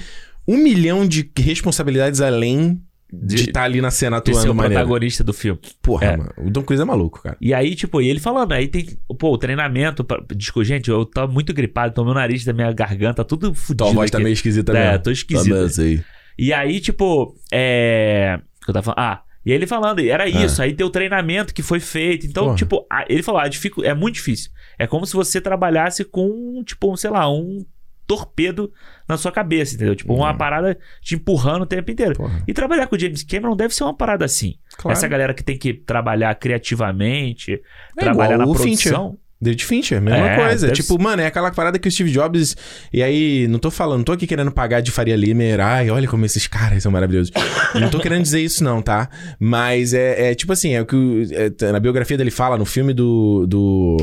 um 0.47 0.57
milhão 0.57 1.07
de 1.07 1.31
responsabilidades 1.37 2.21
além 2.21 2.81
de 3.11 3.35
estar 3.35 3.63
ali 3.63 3.81
na 3.81 3.89
cena 3.91 4.19
De 4.19 4.25
ser 4.25 4.31
atuando 4.31 4.51
o 4.51 4.55
maneiro. 4.55 4.83
protagonista 4.83 5.23
do 5.23 5.33
filme. 5.33 5.59
Porra, 5.81 6.05
É. 6.05 6.17
mano. 6.17 6.31
O 6.37 6.51
Tom 6.51 6.61
Cruise 6.63 6.81
é 6.81 6.85
maluco, 6.85 7.21
cara. 7.23 7.37
E 7.41 7.53
aí, 7.53 7.75
tipo, 7.75 8.01
e 8.01 8.07
ele 8.09 8.19
falando, 8.19 8.51
aí 8.51 8.67
tem, 8.67 8.85
pô, 9.17 9.31
o 9.33 9.37
treinamento. 9.37 10.03
Pra, 10.03 10.23
desculpa, 10.35 10.65
gente, 10.65 10.89
eu 10.89 11.05
tô 11.05 11.27
muito 11.27 11.53
gripado, 11.53 11.91
então 11.91 12.05
meu 12.05 12.13
nariz 12.13 12.45
da 12.45 12.53
minha 12.53 12.71
garganta, 12.71 13.23
tudo 13.25 13.53
fudido. 13.53 13.83
Tua 13.85 13.93
voz 13.93 14.11
tá 14.11 14.17
aqui. 14.17 14.23
meio 14.23 14.33
esquisita 14.33 14.71
É, 14.77 14.91
mesmo. 14.91 15.03
tô 15.03 15.11
esquisito. 15.11 15.75
Tá 15.75 15.81
aí. 15.81 16.01
E 16.37 16.53
aí, 16.53 16.79
tipo, 16.79 17.35
é. 17.51 18.39
o 18.61 18.65
que 18.65 18.69
Eu 18.71 18.73
tava 18.73 18.83
falando. 18.83 18.99
Ah, 18.99 19.21
e 19.45 19.51
aí 19.51 19.57
ele 19.57 19.65
falando, 19.67 19.99
era 19.99 20.27
isso. 20.27 20.61
Aí 20.61 20.73
tem 20.73 20.85
o 20.85 20.89
treinamento 20.89 21.53
que 21.53 21.63
foi 21.63 21.79
feito. 21.79 22.25
Então, 22.27 22.45
Porra. 22.45 22.55
tipo, 22.57 22.85
ele 23.07 23.23
falou, 23.23 23.41
ah, 23.41 23.49
é 23.83 23.93
muito 23.93 24.15
difícil. 24.15 24.51
É 24.77 24.85
como 24.85 25.05
se 25.05 25.13
você 25.13 25.41
trabalhasse 25.41 26.03
com, 26.05 26.61
tipo, 26.65 26.91
um, 26.91 26.95
sei 26.95 27.09
lá, 27.09 27.29
um 27.31 27.65
torpedo 28.09 28.71
na 29.07 29.17
sua 29.17 29.31
cabeça, 29.31 29.75
entendeu? 29.75 29.95
Tipo, 29.95 30.15
uma 30.15 30.31
Hum. 30.31 30.37
parada 30.37 30.75
te 30.99 31.13
empurrando 31.13 31.61
o 31.61 31.65
tempo 31.67 31.91
inteiro. 31.91 32.15
Porra. 32.15 32.43
E 32.47 32.53
trabalhar 32.53 32.87
com 32.87 32.95
o 32.95 32.99
James 32.99 33.21
Cameron 33.21 33.55
deve 33.55 33.73
ser 33.75 33.83
uma 33.83 33.95
parada 33.95 34.25
assim. 34.25 34.55
Claro. 34.75 34.97
Essa 34.97 35.07
galera 35.07 35.31
que 35.31 35.43
tem 35.43 35.55
que 35.55 35.75
trabalhar 35.75 36.33
criativamente, 36.35 37.61
É 37.95 37.99
trabalhar 38.01 38.39
na 38.39 38.45
produção. 38.45 39.17
David 39.41 39.63
Fincher, 39.63 40.01
mesma 40.01 40.31
É, 40.31 40.35
coisa. 40.35 40.71
Tipo, 40.71 41.01
mano, 41.01 41.21
é 41.21 41.25
aquela 41.27 41.49
parada 41.51 41.79
que 41.79 41.87
o 41.87 41.91
Steve 41.91 42.11
Jobs. 42.11 42.57
E 42.91 43.01
aí, 43.01 43.47
não 43.47 43.57
tô 43.57 43.71
falando, 43.71 43.99
não 43.99 44.03
tô 44.03 44.11
aqui 44.11 44.27
querendo 44.27 44.51
pagar 44.51 44.81
de 44.81 44.91
Faria 44.91 45.15
Limer. 45.15 45.61
Ai, 45.61 45.89
olha 45.89 46.09
como 46.09 46.25
esses 46.25 46.45
caras 46.47 46.83
são 46.83 46.91
maravilhosos. 46.91 47.31
não 47.79 47.89
tô 47.89 47.99
querendo 47.99 48.23
dizer 48.23 48.41
isso, 48.41 48.63
não, 48.65 48.81
tá? 48.81 49.07
Mas 49.39 49.93
é, 49.93 50.31
é 50.31 50.35
tipo 50.35 50.51
assim, 50.51 50.73
é 50.73 50.81
o 50.81 50.85
que 50.85 51.27
é, 51.31 51.71
na 51.71 51.79
biografia 51.79 52.17
dele 52.17 52.31
fala, 52.31 52.57
no 52.57 52.65
filme 52.65 52.91
do. 52.93 53.45
do... 53.47 53.97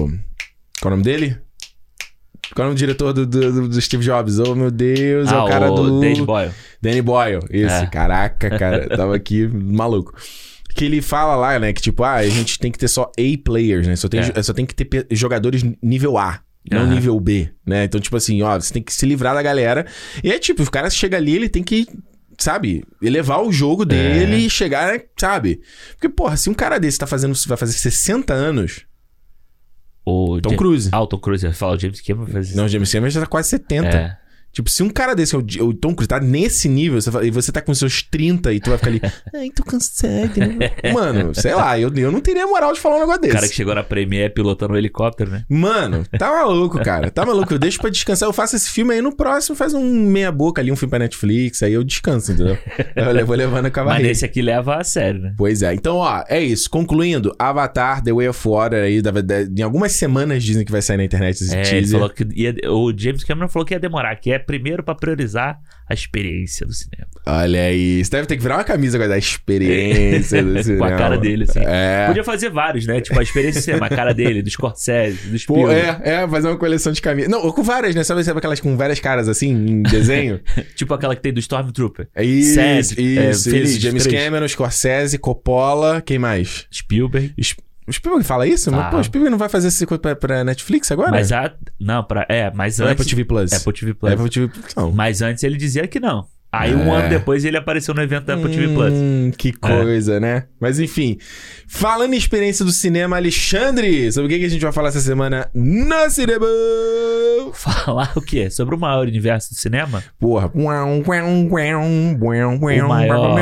Qual 0.81 0.85
é 0.85 0.95
o 0.95 0.97
nome 0.97 1.03
dele? 1.03 1.37
Qual 2.55 2.69
é 2.69 2.71
o 2.71 2.75
diretor 2.75 3.13
do, 3.13 3.27
do, 3.27 3.69
do- 3.69 3.81
Steve 3.83 4.05
Jobs? 4.05 4.39
Oh, 4.39 4.55
meu 4.55 4.71
Deus, 4.71 5.29
é 5.31 5.35
Ah, 5.35 5.45
o 5.45 5.49
cara 5.49 5.71
do. 5.71 6.01
Dave 6.01 6.23
Boyle. 6.23 6.51
Danny 6.81 7.03
Boyle. 7.03 7.41
Isso, 7.51 7.75
É. 7.75 7.87
caraca, 7.87 8.51
cara. 8.59 8.89
Tava 8.97 9.15
aqui 9.17 9.47
maluco. 9.53 10.15
Que 10.75 10.85
ele 10.85 11.01
fala 11.01 11.35
lá, 11.37 11.59
né? 11.59 11.73
Que 11.73 11.81
tipo, 11.81 12.05
ah, 12.05 12.15
a 12.17 12.29
gente 12.29 12.59
tem 12.59 12.71
que 12.71 12.79
ter 12.79 12.89
só 12.89 13.11
A 13.19 13.39
players, 13.45 13.87
né? 13.87 13.97
Só 13.97 14.09
tem, 14.09 14.21
É. 14.21 14.43
só 14.43 14.53
tem 14.53 14.67
que 14.67 14.75
ter 14.75 15.07
jogadores 15.11 15.63
nível 15.83 16.19
A. 16.19 16.41
Não 16.71 16.81
Aham. 16.81 16.95
nível 16.95 17.19
B, 17.21 17.49
né? 17.65 17.85
Então, 17.85 18.01
tipo 18.01 18.17
assim, 18.17 18.43
ó, 18.43 18.59
você 18.61 18.73
tem 18.75 18.83
que 18.83 18.93
se 18.93 19.07
livrar 19.07 19.35
da 19.35 19.43
galera. 19.43 19.87
E 20.23 20.33
é 20.33 20.39
tipo, 20.39 20.63
o 20.65 20.71
cara 20.71 20.91
chega 20.91 21.17
ali, 21.17 21.35
ele 21.35 21.49
tem 21.49 21.63
que, 21.63 21.87
sabe, 22.37 22.83
elevar 23.01 23.41
o 23.41 23.53
jogo 23.53 23.85
É. 23.85 23.87
dele 23.87 24.37
e 24.47 24.51
chegar, 24.51 25.01
sabe? 25.19 25.61
Porque, 25.93 26.09
porra, 26.09 26.37
se 26.37 26.51
um 26.51 26.55
cara 26.55 26.79
desse 26.79 26.99
tá 26.99 27.07
fazendo, 27.07 27.35
vai 27.47 27.57
fazer 27.57 27.73
60 27.73 28.35
anos, 28.35 28.81
O 30.07 30.40
Tom 30.40 30.57
Cruise. 30.57 30.88
Ah, 30.92 31.03
o 31.03 31.07
Tom 31.07 31.19
Cruise. 31.19 31.53
Fala 31.53 31.75
o 31.75 31.79
James 31.79 32.01
Cameron 32.01 32.27
faz. 32.29 32.55
Não, 32.55 32.64
o 32.66 32.69
James 32.69 32.92
Cameron 32.92 33.11
já 33.11 33.21
tá 33.21 33.27
quase 33.27 33.49
70. 33.49 33.88
É. 33.88 34.16
Tipo, 34.57 34.71
se 34.71 34.83
um 34.83 34.88
cara 34.88 35.14
desse, 35.14 35.35
é 35.35 35.38
o, 35.38 35.42
o 35.66 35.75
Tom 35.75 35.95
Cruise, 35.95 36.09
tá 36.09 36.19
nesse 36.19 36.66
nível, 36.66 36.99
você 36.99 37.11
fala- 37.12 37.27
e 37.27 37.31
você 37.31 37.53
tá 37.53 37.61
com 37.61 37.75
seus 37.75 38.03
30 38.03 38.55
e 38.55 38.59
tu 38.59 38.71
vai 38.71 38.79
ficar 38.79 38.90
ali, 38.90 39.03
ai, 39.35 39.51
tô 39.55 39.62
cansado. 39.62 40.38
né?" 40.38 40.71
Mano, 40.95 41.35
sei 41.35 41.55
lá, 41.55 41.79
eu, 41.79 41.92
eu 41.95 42.11
não 42.11 42.23
teria 42.23 42.47
moral 42.47 42.73
de 42.73 42.81
falar 42.81 42.97
um 42.97 43.01
negócio 43.01 43.19
O 43.19 43.23
desse. 43.23 43.35
cara 43.35 43.49
que 43.49 43.55
chegou 43.55 43.75
na 43.75 43.83
Premiere 43.85 44.33
pilotando 44.33 44.73
um 44.73 44.77
helicóptero, 44.79 45.31
né? 45.31 45.45
Mano, 45.47 46.05
tá 46.19 46.31
maluco, 46.31 46.79
cara. 46.83 47.11
Tá 47.11 47.27
maluco. 47.27 47.53
Eu 47.53 47.59
deixo 47.59 47.79
pra 47.79 47.90
descansar. 47.90 48.27
Eu 48.27 48.33
faço 48.33 48.57
esse 48.57 48.71
filme 48.71 48.95
aí 48.95 49.03
no 49.03 49.14
próximo, 49.14 49.55
faz 49.55 49.75
um 49.75 49.85
meia-boca 50.07 50.62
ali, 50.62 50.73
um 50.73 50.77
filme 50.77 50.88
pra 50.88 50.99
Netflix, 51.01 51.62
aí 51.62 51.75
eu 51.75 51.85
descanso, 51.85 52.33
entendeu? 52.33 52.57
Eu 52.97 53.27
vou 53.27 53.37
levando 53.37 53.66
a 53.66 53.71
Mas 53.71 53.85
barriga. 53.85 54.09
nesse 54.09 54.25
aqui 54.25 54.40
leva 54.40 54.77
a 54.77 54.85
sério, 54.85 55.21
né? 55.21 55.35
Pois 55.37 55.61
é. 55.61 55.75
Então, 55.75 55.97
ó, 55.97 56.25
é 56.29 56.40
isso. 56.42 56.71
Concluindo, 56.71 57.35
Avatar, 57.38 58.03
The 58.03 58.12
Way 58.12 58.29
of 58.31 58.49
Water 58.49 58.83
aí, 58.85 59.03
da- 59.03 59.11
da- 59.11 59.42
em 59.42 59.62
algumas 59.62 59.92
semanas 59.92 60.42
dizem 60.42 60.64
que 60.64 60.73
vai 60.73 60.81
sair 60.81 60.97
na 60.97 61.05
internet 61.05 61.35
esse 61.42 61.55
É, 61.55 61.61
ele 61.61 61.69
teaser. 61.81 61.99
falou 62.01 62.11
que 62.14 62.27
ia, 62.35 62.55
o 62.71 62.90
James 62.97 63.23
Cameron 63.23 63.49
falou 63.49 63.66
que 63.66 63.75
ia 63.75 63.81
demorar, 63.81 64.16
que 64.16 64.31
é 64.33 64.38
primeiro 64.47 64.83
pra 64.83 64.95
priorizar 64.95 65.59
a 65.89 65.95
experiência 65.95 66.67
do 66.67 66.73
cinema. 66.73 67.07
Olha 67.27 67.63
aí. 67.63 68.05
Você 68.05 68.11
deve 68.11 68.27
ter 68.27 68.37
que 68.37 68.43
virar 68.43 68.57
uma 68.57 68.65
camisa 68.65 68.97
agora 68.97 69.11
da 69.11 69.19
experiência 69.19 70.43
do 70.43 70.53
Com 70.55 70.59
a 70.59 70.63
cinema. 70.63 70.97
cara 70.97 71.19
dele, 71.19 71.45
assim. 71.49 71.61
É. 71.65 72.07
Podia 72.07 72.25
fazer 72.25 72.51
vários, 72.51 72.87
né? 72.87 73.01
Tipo, 73.01 73.19
a 73.19 73.23
experiência 73.23 73.61
do 73.61 73.65
cinema, 73.65 73.87
a 73.87 73.89
cara 73.95 74.13
dele, 74.15 74.43
do 74.43 74.51
Scorsese, 74.51 75.27
do 75.29 75.33
Pô, 75.33 75.39
Spielberg. 75.39 76.03
é, 76.03 76.15
é, 76.23 76.29
fazer 76.29 76.49
uma 76.49 76.57
coleção 76.57 76.93
de 76.93 77.01
camisas. 77.03 77.31
Não, 77.31 77.51
com 77.53 77.63
várias, 77.63 77.95
né? 77.95 78.03
Sabe, 78.05 78.23
aquelas 78.23 78.61
com 78.61 78.77
várias 78.77 79.01
caras 79.01 79.29
assim, 79.29 79.51
em 79.51 79.83
desenho? 79.83 80.41
Tipo 80.75 80.95
aquela 80.95 81.15
que 81.17 81.23
tem 81.23 81.33
do 81.33 81.41
Stormtrooper. 81.41 82.09
É 82.15 82.25
isso, 82.25 82.55
Sad, 82.55 82.81
isso, 82.81 83.01
é, 83.01 83.31
isso. 83.31 83.51
feliz, 83.51 83.79
James 83.79 84.03
triste. 84.05 84.25
Cameron, 84.25 84.49
Scorsese, 84.49 85.19
Coppola, 85.19 86.01
quem 86.01 86.19
mais? 86.19 86.67
Spielberg. 86.73 87.33
Es- 87.37 87.55
O 87.87 87.92
Spielberg 87.92 88.27
fala 88.27 88.46
isso? 88.46 88.70
Mas, 88.70 88.81
Fala. 88.81 88.90
pô, 88.90 88.99
o 88.99 89.05
Spielberg 89.05 89.31
não 89.31 89.38
vai 89.38 89.49
fazer 89.49 89.68
esse 89.68 89.87
coisa 89.87 90.01
pra, 90.01 90.16
pra 90.16 90.44
Netflix 90.44 90.90
agora? 90.90 91.11
Mas 91.11 91.31
a. 91.31 91.53
Não, 91.81 92.03
pra. 92.03 92.27
É, 92.29 92.51
mas 92.55 92.81
é 92.81 92.85
antes. 92.85 92.92
Apple 92.94 93.07
TV 93.07 93.25
Plus? 93.25 93.53
Apple 93.53 93.72
TV 93.72 93.94
Plus. 93.94 94.11
É 94.11 94.14
Apple 94.14 94.31
TV 94.31 94.49
Plus, 94.49 94.75
não. 94.75 94.92
Mas 94.92 95.22
antes 95.22 95.44
ele 95.44 95.57
dizia 95.57 95.87
que 95.87 96.01
não. 96.01 96.27
Aí 96.53 96.75
um 96.75 96.94
É. 96.94 97.01
ano 97.01 97.09
depois 97.11 97.44
ele 97.44 97.57
apareceu 97.57 97.92
no 97.92 98.01
evento 98.01 98.25
da 98.25 98.35
Apple 98.35 98.51
TV 98.51 98.68
Plus. 98.72 98.92
Hum, 98.92 99.31
que 99.37 99.53
coisa, 99.53 100.18
né? 100.18 100.44
Mas 100.59 100.81
enfim, 100.81 101.18
falando 101.68 102.14
em 102.14 102.16
experiência 102.16 102.64
do 102.64 102.70
cinema, 102.70 103.16
Alexandre, 103.16 104.11
sobre 104.11 104.35
o 104.35 104.38
que 104.38 104.44
a 104.44 104.49
gente 104.49 104.62
vai 104.62 104.72
falar 104.72 104.88
essa 104.88 105.01
semana 105.01 105.51
no 105.55 106.11
cinema? 106.11 106.46
Falar 107.53 108.12
o 108.16 108.22
quê? 108.22 108.49
Sobre 108.51 108.75
o 108.75 108.79
maior 108.79 109.07
universo 109.07 109.51
do 109.51 109.57
cinema? 109.57 110.03
Porra. 110.18 110.51
O 110.55 110.70
maior. 112.88 113.38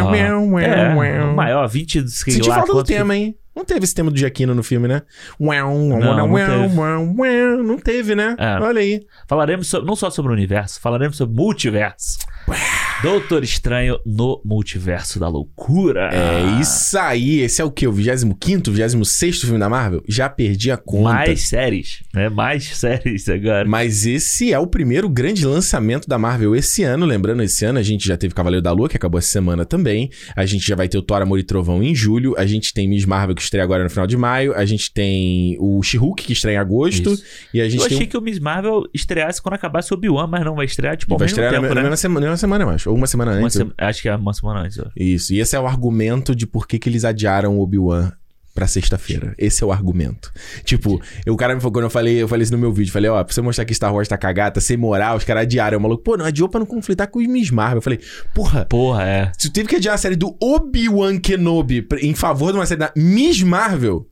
É, 0.60 1.24
o 1.24 1.34
maior, 1.36 1.66
20 1.68 2.08
sei 2.08 2.34
Senti 2.34 2.48
lá 2.48 2.56
falta 2.56 2.72
do 2.72 2.84
tema, 2.84 3.16
hein? 3.16 3.36
Não 3.54 3.64
teve 3.64 3.84
esse 3.84 3.94
tema 3.94 4.10
do 4.10 4.16
Giaquino 4.18 4.54
no 4.54 4.62
filme, 4.62 4.88
né? 4.88 5.02
Não, 6.00 6.16
não 6.16 6.28
teve. 6.62 6.74
Não 7.62 7.78
teve, 7.78 8.14
né? 8.14 8.34
É. 8.38 8.58
Olha 8.60 8.80
aí. 8.80 9.06
Falaremos 9.28 9.68
so- 9.68 9.82
não 9.82 9.94
só 9.94 10.10
sobre 10.10 10.32
o 10.32 10.34
universo, 10.34 10.80
falaremos 10.80 11.16
sobre 11.16 11.36
multiverso. 11.36 12.18
Doutor 13.04 13.44
Estranho 13.44 14.00
no 14.06 14.40
Multiverso 14.42 15.20
da 15.20 15.28
Loucura. 15.28 16.08
É 16.10 16.58
isso 16.58 16.98
aí. 16.98 17.40
Esse 17.40 17.60
é 17.60 17.64
o 17.64 17.70
quê? 17.70 17.86
O 17.86 17.92
25º, 17.92 18.70
26 18.70 19.42
filme 19.42 19.58
da 19.58 19.68
Marvel? 19.68 20.02
Já 20.08 20.26
perdi 20.30 20.70
a 20.70 20.78
conta. 20.78 21.10
Mais 21.10 21.42
séries, 21.42 22.02
né? 22.14 22.30
Mais 22.30 22.64
séries 22.64 23.28
agora. 23.28 23.68
Mas 23.68 24.06
esse 24.06 24.54
é 24.54 24.58
o 24.58 24.66
primeiro 24.66 25.06
grande 25.10 25.44
lançamento 25.44 26.08
da 26.08 26.16
Marvel 26.16 26.56
esse 26.56 26.82
ano. 26.82 27.04
Lembrando, 27.04 27.42
esse 27.42 27.66
ano 27.66 27.78
a 27.78 27.82
gente 27.82 28.08
já 28.08 28.16
teve 28.16 28.32
Cavaleiro 28.32 28.62
da 28.62 28.72
Lua, 28.72 28.88
que 28.88 28.96
acabou 28.96 29.18
essa 29.18 29.28
semana 29.28 29.66
também. 29.66 30.08
A 30.34 30.46
gente 30.46 30.66
já 30.66 30.74
vai 30.74 30.88
ter 30.88 30.96
o 30.96 31.02
Thor, 31.02 31.20
Amor 31.20 31.38
e 31.38 31.42
Trovão 31.42 31.82
em 31.82 31.94
julho. 31.94 32.34
A 32.38 32.46
gente 32.46 32.72
tem 32.72 32.88
Miss 32.88 33.04
Marvel, 33.04 33.34
que 33.34 33.42
estreia 33.42 33.64
agora 33.64 33.84
no 33.84 33.90
final 33.90 34.06
de 34.06 34.16
maio. 34.16 34.54
A 34.54 34.64
gente 34.64 34.90
tem 34.90 35.58
o 35.60 35.82
She-Hulk, 35.82 36.22
que 36.24 36.32
estreia 36.32 36.56
em 36.56 36.58
agosto. 36.58 37.12
Isso. 37.12 37.22
E 37.52 37.60
a 37.60 37.68
gente 37.68 37.80
Eu 37.80 37.84
achei 37.86 38.06
o... 38.06 38.08
que 38.08 38.16
o 38.16 38.22
Miss 38.22 38.38
Marvel 38.38 38.84
estreasse 38.94 39.42
quando 39.42 39.56
acabasse 39.56 39.92
o 39.92 39.94
Obi-Wan, 39.94 40.26
mas 40.26 40.42
não 40.42 40.54
vai 40.54 40.64
estrear, 40.64 40.96
tipo, 40.96 41.12
ao 41.12 41.18
Vai 41.18 41.26
mesmo 41.26 41.34
estrear 41.34 41.52
tempo, 41.52 41.64
na, 41.64 41.68
na 41.68 41.74
né? 41.74 41.82
mesma 41.82 41.96
semana, 41.98 42.20
na 42.20 42.26
mesma 42.28 42.36
semana, 42.38 42.64
eu 42.64 42.70
acho. 42.70 42.93
Uma 42.94 43.06
semana 43.06 43.32
Uma 43.32 43.40
antes. 43.46 43.56
sema- 43.56 43.74
Acho 43.78 44.02
que 44.02 44.08
é 44.08 44.16
uma 44.16 44.32
semana 44.34 44.60
antes. 44.60 44.78
ó. 44.78 44.86
Isso. 44.96 45.32
E 45.34 45.40
esse 45.40 45.54
é 45.56 45.60
o 45.60 45.66
argumento 45.66 46.34
de 46.34 46.46
por 46.46 46.66
que, 46.66 46.78
que 46.78 46.88
eles 46.88 47.04
adiaram 47.04 47.56
o 47.58 47.60
Obi-Wan 47.62 48.12
pra 48.54 48.68
sexta-feira. 48.68 49.34
Esse 49.36 49.64
é 49.64 49.66
o 49.66 49.72
argumento. 49.72 50.30
Tipo, 50.64 51.02
eu- 51.26 51.34
o 51.34 51.36
cara 51.36 51.54
me 51.56 51.60
falou, 51.60 51.72
quando 51.72 51.84
eu 51.86 51.90
falei, 51.90 52.22
eu 52.22 52.28
falei 52.28 52.44
isso 52.44 52.52
no 52.52 52.58
meu 52.58 52.72
vídeo, 52.72 52.92
falei, 52.92 53.10
ó, 53.10 53.22
pra 53.24 53.34
você 53.34 53.40
mostrar 53.40 53.64
que 53.64 53.74
Star 53.74 53.92
Wars 53.92 54.06
tá 54.06 54.16
cagada, 54.16 54.60
sem 54.60 54.76
moral, 54.76 55.16
os 55.16 55.24
caras 55.24 55.42
adiaram. 55.42 55.76
O 55.76 55.80
maluco, 55.80 56.04
pô, 56.04 56.16
não 56.16 56.24
adiou 56.24 56.48
pra 56.48 56.60
não 56.60 56.66
conflitar 56.66 57.08
com 57.08 57.18
os 57.18 57.26
Miss 57.26 57.50
Marvel. 57.50 57.78
Eu 57.78 57.82
falei, 57.82 57.98
porra, 58.32 58.64
Porra, 58.66 59.02
é. 59.02 59.32
se 59.36 59.48
tu 59.48 59.52
teve 59.52 59.68
que 59.68 59.74
adiar 59.76 59.94
a 59.96 59.98
série 59.98 60.14
do 60.14 60.36
Obi-Wan 60.40 61.18
Kenobi 61.18 61.84
em 62.00 62.14
favor 62.14 62.52
de 62.52 62.58
uma 62.58 62.66
série 62.66 62.78
da 62.78 62.92
Miss 62.96 63.42
Marvel, 63.42 64.08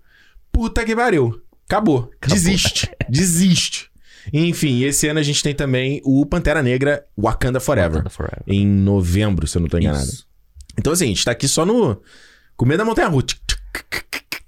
puta 0.51 0.85
que 0.85 0.97
pariu. 0.97 1.41
Acabou. 1.69 2.11
Desiste. 2.27 2.91
Desiste. 3.09 3.92
Enfim, 4.33 4.83
esse 4.85 5.09
ano 5.09 5.19
a 5.21 5.23
gente 5.23 5.43
tem 5.43 5.55
também 5.55 6.01
o 6.05 6.25
Pantera 6.27 6.63
Negra 6.63 7.05
Wakanda 7.19 7.61
Forever. 7.61 7.91
Wakanda 7.93 8.11
Forever. 8.11 8.43
Em 8.47 8.67
novembro, 8.67 9.47
se 9.47 9.57
eu 9.57 9.63
não 9.63 9.69
tô 9.69 9.79
enganado. 9.79 10.05
Isso. 10.05 10.27
Então, 10.79 10.93
assim, 10.93 11.05
a 11.05 11.09
gente 11.09 11.25
tá 11.25 11.31
aqui 11.31 11.49
só 11.49 11.65
no. 11.67 12.01
Com 12.57 12.67
medo 12.67 12.79
da 12.79 12.85
montanha 12.85 13.09
russa. 13.09 13.27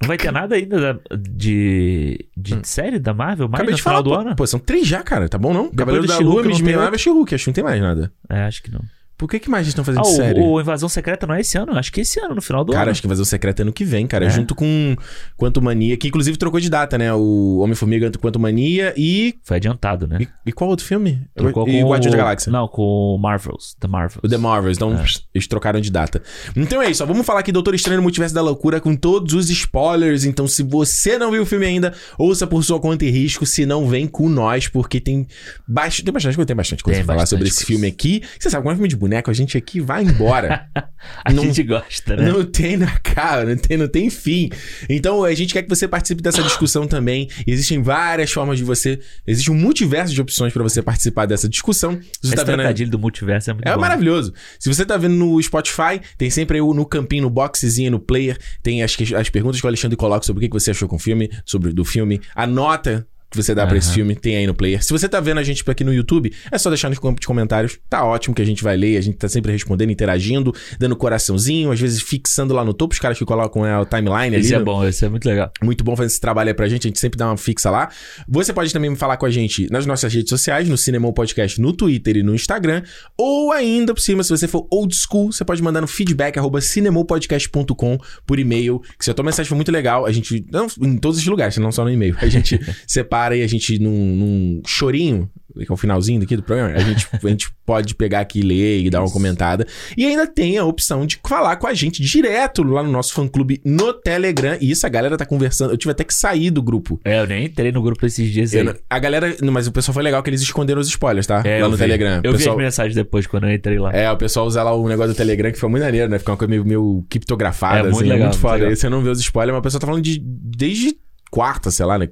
Não 0.01 0.09
vai 0.09 0.17
ter 0.19 0.31
nada 0.31 0.55
ainda 0.55 0.79
da- 0.95 1.01
de, 1.17 2.27
de 2.37 2.59
série 2.69 2.99
da 2.99 3.15
Marvel 3.15 3.49
mais 3.49 3.53
Hum. 3.53 3.63
Acabei 3.63 3.71
no 3.73 3.77
de 3.77 3.83
final 3.83 3.95
falar, 3.97 4.03
do 4.03 4.11
pô, 4.11 4.29
ano? 4.29 4.37
Pô, 4.37 4.47
são 4.47 4.61
três 4.61 4.87
já, 4.87 5.03
cara. 5.03 5.29
Tá 5.29 5.39
bom, 5.39 5.55
não? 5.55 5.71
Cavaleiro 5.71 6.07
do 6.07 6.13
da 6.13 6.19
Lua, 6.19 6.43
Miss 6.43 6.61
Marvel, 6.61 6.99
She-Hulk. 6.99 7.35
Acho 7.35 7.45
que 7.45 7.51
não 7.51 7.55
tem 7.55 7.65
mais 7.65 7.81
nada. 7.81 8.13
É, 8.29 8.43
acho 8.43 8.63
que 8.63 8.71
não. 8.71 8.81
Por 9.17 9.29
que 9.29 9.39
que 9.39 9.49
mais 9.49 9.63
eles 9.63 9.69
estão 9.71 9.85
fazendo 9.85 10.01
Ah, 10.03 10.05
série? 10.05 10.41
o, 10.41 10.53
o 10.53 10.61
Invasão 10.61 10.89
Secreta 10.89 11.27
não 11.27 11.35
é 11.35 11.41
esse 11.41 11.57
ano? 11.57 11.73
Acho 11.79 11.93
que 11.93 12.01
é 12.01 12.03
esse 12.03 12.19
ano, 12.21 12.35
no 12.35 12.43
final 12.43 12.65
do 12.65 12.73
Cara, 12.73 12.85
ano. 12.85 12.91
acho 12.91 13.01
que 13.01 13.07
vai 13.07 13.13
fazer 13.15 13.23
o 13.23 13.27
secreto 13.27 13.61
ano 13.61 13.73
que 13.73 13.85
vem, 13.85 14.07
cara. 14.07 14.27
É. 14.27 14.31
Junto 14.31 14.55
com 14.55 14.97
Quanto 15.37 15.63
Mania, 15.63 15.97
que 15.97 16.09
inclusive 16.09 16.37
trocou 16.37 16.59
de 16.61 16.69
data, 16.69 16.99
né? 16.99 17.13
O 17.15 17.59
Homem-Formiga 17.59 18.11
Quanto 18.21 18.41
Mania 18.41 18.93
e... 18.97 19.35
Foi 19.45 19.57
adiantado, 19.57 20.07
né? 20.09 20.19
e. 20.21 20.29
e 20.47 20.53
qual 20.53 20.69
outro 20.71 20.85
filme? 20.85 21.23
Trocou 21.35 21.69
e 21.69 21.81
com 21.83 21.89
o- 21.91 21.99
da 21.99 22.17
Galáxia. 22.17 22.51
Não, 22.53 22.67
com 22.69 22.83
o 23.15 23.19
Marvels. 23.19 23.75
The 23.79 23.87
Marvels. 23.89 24.21
O 24.23 24.29
The 24.29 24.37
Marvels, 24.37 24.77
então 24.77 24.93
É. 24.95 25.05
eles 25.35 25.47
trocaram 25.47 25.81
de 25.81 25.91
data. 25.91 26.23
Então 26.57 26.83
é 26.83 26.91
isso, 26.91 27.03
ó, 27.03 27.07
vamos 27.07 27.25
falar 27.25 27.41
aqui 27.41 27.53
Doutor 27.53 27.75
Estranho 27.75 27.99
no 27.99 28.03
Multiverso 28.03 28.35
da 28.35 28.43
Loucura 28.43 28.81
com 28.81 28.95
todos 28.97 29.33
os 29.35 29.49
spoilers. 29.51 30.25
Então, 30.25 30.47
se 30.49 30.63
você 30.63 31.19
não 31.19 31.31
viu 31.31 31.43
o 31.43 31.47
filme 31.47 31.67
ainda, 31.67 31.95
ouça 32.19 32.47
por 32.47 32.63
sua 32.65 32.81
conta 32.81 33.05
e 33.05 33.11
risco. 33.11 33.47
Se 33.47 33.65
não, 33.65 33.87
vem 33.89 34.07
com 34.07 34.29
nós, 34.29 34.69
porque 34.69 35.01
tem, 35.01 35.27
bast... 35.67 36.03
tem 36.03 36.13
bastante 36.13 36.35
coisa, 36.37 36.47
tem 36.47 36.57
bastante 36.57 36.83
coisa 36.83 36.99
Tem 36.99 37.07
pra 37.07 37.15
falar 37.15 37.27
sobre 37.27 37.47
esse 37.49 37.59
coisa. 37.59 37.67
filme 37.67 37.87
aqui. 37.87 38.23
Você 38.39 38.51
sabe, 38.51 38.63
quando 38.65 38.73
é 38.75 38.77
filme 38.77 38.89
de 38.89 38.97
boneco, 39.05 39.31
a 39.31 39.35
gente 39.35 39.57
aqui 39.57 39.81
vai 39.81 40.03
embora. 40.03 40.67
A 41.23 41.33
Não- 41.35 41.43
gente 41.45 41.63
gosta, 41.63 42.17
né? 42.17 42.33
Não 42.33 42.43
tem 42.45 42.79
na 42.79 42.97
cara, 42.99 43.45
não 43.45 43.57
tem, 43.57 43.77
não 43.77 43.87
tem 43.89 44.09
fim. 44.09 44.49
Então 44.89 45.23
a 45.23 45.35
gente 45.35 45.53
quer 45.53 45.63
que 45.63 45.69
você 45.69 45.87
participe 45.87 46.23
dessa 46.23 46.43
discussão 46.43 46.87
também. 46.87 47.29
Existem 47.47 47.83
várias 47.83 48.33
formas 48.33 48.57
de 48.57 48.65
você. 48.65 48.99
Existe 49.27 49.51
um 49.51 49.55
multiverso 49.55 50.15
de 50.15 50.21
opções 50.23 50.51
pra 50.53 50.63
você 50.63 50.81
participar 50.81 51.27
dessa 51.27 51.47
discussão. 51.47 51.93
Você 52.23 52.35
Esse 52.35 52.37
tá 52.37 52.45
vendo. 52.45 52.91
do 52.91 52.99
multiverso 52.99 53.51
é 53.51 53.53
muito 53.53 53.69
É 53.69 53.75
bom. 53.75 53.81
maravilhoso. 53.83 54.33
Se 54.59 54.73
você 54.73 54.85
tá 54.87 54.97
vendo 54.97 55.15
no 55.15 55.43
Spotify, 55.43 56.01
tem 56.17 56.31
sempre 56.31 56.59
no 56.61 56.87
campinho, 56.87 57.25
no 57.25 57.31
boxezinho, 57.31 57.91
no 57.91 58.01
player, 58.01 58.39
tem 58.63 58.83
as, 58.83 58.97
que- 58.97 59.15
as 59.15 59.29
perguntas 59.29 59.61
que 59.61 59.67
o 59.67 59.69
Alexandre 59.69 59.97
coloca 59.99 60.25
sobre 60.25 60.47
o 60.47 60.49
que 60.49 60.55
você 60.59 60.71
achou 60.71 60.89
com 60.89 60.97
o 60.97 60.99
filme, 60.99 61.31
sobre 61.45 61.71
do 61.73 61.85
filme, 61.85 62.19
a 62.35 62.47
nota 62.47 63.07
que 63.35 63.43
você 63.43 63.55
dá 63.55 63.67
pra 63.67 63.77
esse 63.77 63.89
Aham. 63.89 63.95
filme, 63.95 64.15
tem 64.17 64.37
aí 64.37 64.47
no 64.47 64.55
player. 64.55 64.83
Se 64.85 64.91
você 64.93 65.09
tá 65.09 65.21
vendo 65.21 65.39
a 65.39 65.43
gente 65.43 65.63
aqui 65.69 65.83
no 65.85 65.93
YouTube, 65.93 66.33
é 66.51 66.59
só 66.59 66.69
deixar 66.71 66.89
nos 66.89 66.99
comentários. 66.99 67.79
Tá 67.89 68.05
ótimo 68.05 68.35
que 68.35 68.43
a 68.43 68.45
gente 68.45 68.63
vai 68.63 68.77
ler, 68.77 68.97
a 68.97 69.01
gente 69.01 69.17
tá 69.17 69.29
sempre 69.29 69.51
respondendo, 69.53 69.91
interagindo, 69.91 70.55
dando 70.79 70.95
coraçãozinho, 70.97 71.71
às 71.73 71.81
vezes 71.81 72.01
fixando 72.03 72.55
lá 72.55 72.65
no 72.65 72.73
topo, 72.73 72.93
os 72.95 72.99
caras 73.01 73.19
que 73.19 73.25
colocam 73.25 73.67
é, 73.67 73.79
o 73.79 73.85
timeline 73.85 74.37
ali. 74.37 74.41
Isso 74.41 74.55
é 74.55 74.59
no- 74.59 74.65
bom, 74.65 74.87
isso 74.87 75.05
é 75.05 75.09
muito 75.09 75.29
legal. 75.29 75.51
muito 75.63 75.83
bom 75.85 75.97
fazer 75.97 76.07
esse 76.09 76.21
trabalho 76.21 76.49
aí 76.49 76.55
pra 76.55 76.69
gente, 76.69 76.87
a 76.87 76.89
gente 76.89 77.01
sempre 77.01 77.19
dá 77.19 77.27
uma 77.27 77.37
fixa 77.37 77.71
lá. 77.71 77.89
Você 78.29 78.53
pode 78.53 78.73
também 78.73 78.91
me 78.91 78.97
falar 78.97 79.17
com 79.17 79.27
a 79.27 79.31
gente 79.31 79.67
nas 79.71 79.87
nossas 79.87 80.13
redes 80.13 80.29
sociais, 80.29 80.69
no 80.69 80.77
Cinemon 80.79 81.13
Podcast, 81.13 81.61
no 81.61 81.73
Twitter 81.73 82.17
e 82.19 82.23
no 82.23 82.35
Instagram. 82.35 82.83
Ou 83.17 83.53
ainda 83.53 83.95
por 83.95 84.01
cima, 84.01 84.23
se 84.23 84.31
você 84.31 84.47
for 84.47 84.67
old 84.71 84.95
school, 84.95 85.33
você 85.33 85.45
pode 85.45 85.63
mandar 85.63 85.81
no 85.81 85.87
feedback 85.87 86.39
arroba 86.39 86.61
cinemopodcast.com 86.61 87.99
por 88.27 88.39
e-mail. 88.39 88.81
Que 88.99 89.05
se 89.05 89.11
a 89.11 89.15
tua 89.15 89.25
mensagem 89.25 89.49
for 89.49 89.55
muito 89.55 89.73
legal, 89.73 90.07
a 90.07 90.13
gente. 90.13 90.45
Não, 90.51 90.67
em 90.81 90.97
todos 90.97 91.19
os 91.19 91.27
lugares, 91.27 91.57
não 91.59 91.73
só 91.73 91.85
no 91.85 91.91
e-mail. 91.91 92.17
A 92.21 92.27
gente 92.27 92.61
separa 92.87 93.24
e 93.33 93.43
a 93.43 93.47
gente, 93.47 93.79
num, 93.79 93.91
num 94.17 94.63
chorinho, 94.67 95.31
que 95.57 95.71
é 95.71 95.73
o 95.73 95.77
finalzinho 95.77 96.19
daqui 96.21 96.37
do 96.37 96.43
programa, 96.43 96.75
a 96.75 96.81
gente, 96.81 97.07
a 97.13 97.29
gente 97.29 97.49
pode 97.65 97.95
pegar 97.95 98.21
aqui 98.21 98.41
e 98.41 98.43
ler 98.43 98.81
e 98.85 98.91
dar 98.91 99.01
uma 99.03 99.11
comentada. 99.11 99.65
E 99.97 100.05
ainda 100.05 100.27
tem 100.27 100.59
a 100.59 100.65
opção 100.65 101.07
de 101.07 101.19
falar 101.27 101.57
com 101.57 101.67
a 101.69 101.73
gente 101.73 102.03
direto 102.03 102.63
lá 102.65 102.83
no 102.83 102.91
nosso 102.91 103.15
fã-clube 103.15 103.61
no 103.65 103.93
Telegram. 103.95 104.59
E 104.61 104.71
isso 104.73 104.85
a 104.85 104.89
galera 104.89 105.17
tá 105.17 105.25
conversando. 105.25 105.71
Eu 105.73 105.77
tive 105.77 105.93
até 105.93 106.03
que 106.03 106.13
sair 106.13 106.51
do 106.51 106.61
grupo. 106.61 107.01
É, 107.05 107.21
eu 107.21 107.27
nem 107.27 107.45
entrei 107.47 107.71
no 107.71 107.81
grupo 107.81 108.05
esses 108.05 108.31
dias 108.33 108.53
Eu 108.53 108.61
aí. 108.61 108.67
não- 108.67 108.75
a 108.91 108.99
galera. 108.99 109.35
Mas 109.53 109.67
o 109.69 109.73
pessoal 109.73 109.95
foi 109.95 110.03
legal 110.03 110.23
que 110.23 110.29
eles 110.31 110.43
esconderam 110.43 110.81
os 110.81 110.89
spoilers, 110.89 111.27
tá? 111.27 111.41
É, 111.45 111.63
lá 111.63 111.69
no 111.69 111.77
vi. 111.77 111.79
Telegram. 111.85 112.21
Eu 112.25 112.31
O 112.31 112.33
vi 112.33 112.39
pessoal, 112.39 112.57
as 112.59 112.63
mensagens 112.65 112.95
depois 112.97 113.27
quando 113.27 113.47
eu 113.47 113.55
entrei 113.55 113.79
lá. 113.79 113.93
É, 113.93 114.11
o 114.11 114.17
pessoal 114.17 114.47
usa 114.47 114.63
lá 114.63 114.75
o 114.75 114.89
negócio 114.89 115.13
do 115.15 115.17
Telegram 115.17 115.53
que 115.53 115.59
foi 115.59 115.69
muito 115.71 115.85
maneiro, 115.85 116.11
né? 116.11 116.19
Fica 116.19 116.33
uma 116.33 116.37
coisa 116.37 116.51
meio, 116.51 116.65
meio 116.65 117.07
criptografada, 117.09 117.79
É, 117.79 117.83
muito 117.85 117.95
assim. 117.97 118.05
é 118.07 118.13
legal, 118.13 118.19
muito 118.19 118.33
muito 118.35 118.41
foda. 118.43 118.55
legal. 118.55 118.71
Aí 118.71 118.77
você 118.77 118.89
não 118.89 119.03
vê 119.03 119.11
os 119.11 119.21
spoilers, 119.21 119.53
mas 119.55 119.61
o 119.61 119.63
pessoal 119.63 119.81
tá 119.81 119.87
falando 119.87 120.03
de. 120.03 120.21
Desde 120.21 120.97
quarta, 121.35 121.69
sei 121.71 121.85
lá, 121.85 121.99
né? 121.99 122.09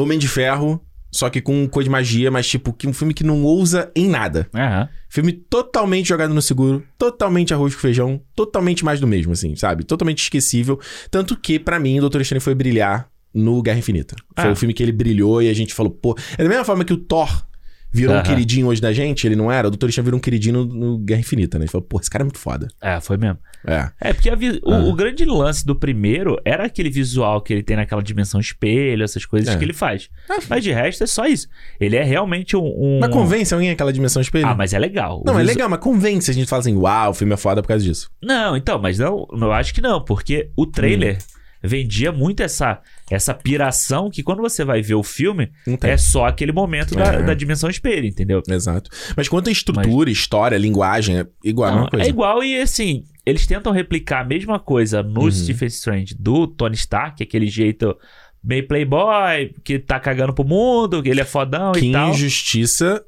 Homem 0.02 0.18
de 0.18 0.28
Ferro, 0.28 0.82
só 1.10 1.30
que 1.30 1.40
com 1.40 1.66
coisa 1.68 1.84
de 1.86 1.90
magia, 1.90 2.30
mas 2.30 2.46
tipo, 2.46 2.72
que 2.72 2.86
um 2.86 2.92
filme 2.92 3.14
que 3.14 3.24
não 3.24 3.42
ousa 3.42 3.90
em 3.96 4.08
nada. 4.08 4.48
Aham. 4.54 4.88
Filme 5.08 5.32
totalmente 5.32 6.08
jogado 6.08 6.34
no 6.34 6.42
seguro, 6.42 6.82
totalmente 6.98 7.54
arroz 7.54 7.74
com 7.74 7.80
feijão, 7.80 8.20
totalmente 8.34 8.84
mais 8.84 9.00
do 9.00 9.06
mesmo, 9.06 9.32
assim, 9.32 9.54
sabe? 9.56 9.84
Totalmente 9.84 10.22
esquecível. 10.22 10.78
Tanto 11.10 11.36
que, 11.36 11.58
pra 11.58 11.78
mim, 11.80 11.96
o 11.98 12.00
Doutor 12.02 12.20
Estranho 12.20 12.40
foi 12.42 12.54
brilhar 12.54 13.08
no 13.32 13.62
Guerra 13.62 13.78
Infinita. 13.78 14.14
Foi 14.38 14.48
Ah. 14.50 14.52
o 14.52 14.56
filme 14.56 14.74
que 14.74 14.82
ele 14.82 14.92
brilhou 14.92 15.40
e 15.42 15.48
a 15.48 15.54
gente 15.54 15.72
falou, 15.74 15.90
pô. 15.92 16.16
É 16.36 16.42
da 16.42 16.48
mesma 16.48 16.64
forma 16.64 16.84
que 16.84 16.92
o 16.92 16.96
Thor 16.98 17.46
virou 17.92 18.14
um 18.14 18.18
Aham. 18.18 18.26
queridinho 18.26 18.66
hoje 18.66 18.80
da 18.80 18.92
gente, 18.92 19.26
ele 19.26 19.36
não 19.36 19.50
era. 19.50 19.68
O 19.68 19.70
Doutor 19.70 19.88
Estranho 19.88 20.04
virou 20.04 20.18
um 20.18 20.20
queridinho 20.20 20.64
no, 20.64 20.74
no 20.74 20.98
Guerra 20.98 21.20
Infinita, 21.20 21.58
né? 21.58 21.64
Gente 21.64 21.72
falou, 21.72 21.86
pô, 21.86 21.98
esse 21.98 22.10
cara 22.10 22.22
é 22.22 22.26
muito 22.26 22.38
foda. 22.38 22.68
É, 22.80 23.00
foi 23.00 23.16
mesmo. 23.16 23.38
É. 23.66 23.90
É, 24.00 24.12
porque 24.12 24.34
vi- 24.36 24.60
o, 24.62 24.72
Ah. 24.72 24.84
o 24.84 24.92
grande 24.94 25.24
lance 25.24 25.64
do 25.66 25.74
primeiro 25.74 26.38
era 26.44 26.64
aquele 26.66 26.90
visual 26.90 27.40
que 27.40 27.52
ele 27.52 27.62
tem 27.62 27.76
naquela 27.76 28.02
dimensão 28.02 28.38
espelho, 28.38 29.02
essas 29.02 29.24
coisas 29.24 29.54
É. 29.54 29.56
que 29.58 29.64
ele 29.64 29.72
faz. 29.72 30.08
Ah. 30.30 30.38
Mas 30.48 30.62
de 30.62 30.72
resto 30.72 31.04
é 31.04 31.06
só 31.06 31.26
isso. 31.26 31.48
Ele 31.80 31.96
é 31.96 32.02
realmente 32.04 32.56
um. 32.56 32.64
um- 32.64 32.98
Mas 33.00 33.10
convence 33.10 33.52
alguém 33.54 33.70
aquela 33.70 33.92
dimensão 33.92 34.20
espelho? 34.20 34.46
Ah, 34.46 34.54
mas 34.54 34.72
é 34.74 34.78
legal. 34.78 35.20
O 35.20 35.24
Não, 35.24 35.38
é 35.38 35.42
legal, 35.42 35.68
mas 35.68 35.80
convence. 35.80 36.30
A 36.30 36.34
gente 36.34 36.46
fala 36.48 36.60
assim, 36.60 36.76
uau, 36.76 37.10
o 37.10 37.14
filme 37.14 37.32
é 37.34 37.36
foda 37.36 37.62
por 37.62 37.68
causa 37.68 37.84
disso. 37.84 38.10
Não, 38.22 38.56
então, 38.56 38.78
mas 38.80 38.98
não, 38.98 39.26
eu 39.32 39.52
acho 39.52 39.72
que 39.74 39.80
não, 39.80 40.04
porque 40.04 40.50
o 40.56 40.66
trailer 40.66 41.18
vendia 41.62 42.12
muito 42.12 42.42
essa, 42.42 42.80
essa 43.10 43.32
piração 43.32 44.10
que 44.10 44.22
quando 44.22 44.42
você 44.42 44.64
vai 44.64 44.82
ver 44.82 44.94
o 44.94 45.02
filme, 45.02 45.50
é 45.82 45.96
só 45.96 46.26
aquele 46.26 46.52
momento 46.52 46.94
da, 46.94 47.04
É. 47.14 47.22
da 47.22 47.34
dimensão 47.34 47.70
espelho, 47.70 48.06
entendeu? 48.06 48.42
Exato. 48.48 48.90
Mas 49.16 49.28
quanto 49.28 49.48
a 49.48 49.52
estrutura, 49.52 50.10
história, 50.10 50.56
linguagem, 50.56 51.18
é 51.20 51.26
igual 51.44 51.68
a 51.68 51.70
Não, 51.70 51.76
mesma 51.78 51.90
coisa. 51.90 52.06
é 52.06 52.08
igual 52.08 52.42
e 52.42 52.60
assim, 52.60 53.04
eles 53.24 53.46
tentam 53.46 53.72
replicar 53.72 54.22
a 54.22 54.24
mesma 54.24 54.58
coisa 54.58 55.02
no 55.02 55.22
Uhum. 55.22 55.30
Stephen 55.30 55.68
Strange 55.68 56.14
do 56.18 56.46
Tony 56.46 56.74
Stark, 56.74 57.22
aquele 57.22 57.46
jeito 57.46 57.96
meio 58.42 58.66
playboy, 58.66 59.54
que 59.64 59.78
tá 59.78 59.98
cagando 59.98 60.32
pro 60.32 60.44
mundo, 60.44 61.02
que 61.02 61.08
ele 61.08 61.20
é 61.20 61.24
fodão 61.24 61.72
Que 61.72 61.86
e 61.86 61.92
tal. 61.92 62.10
injustiça 62.10 63.02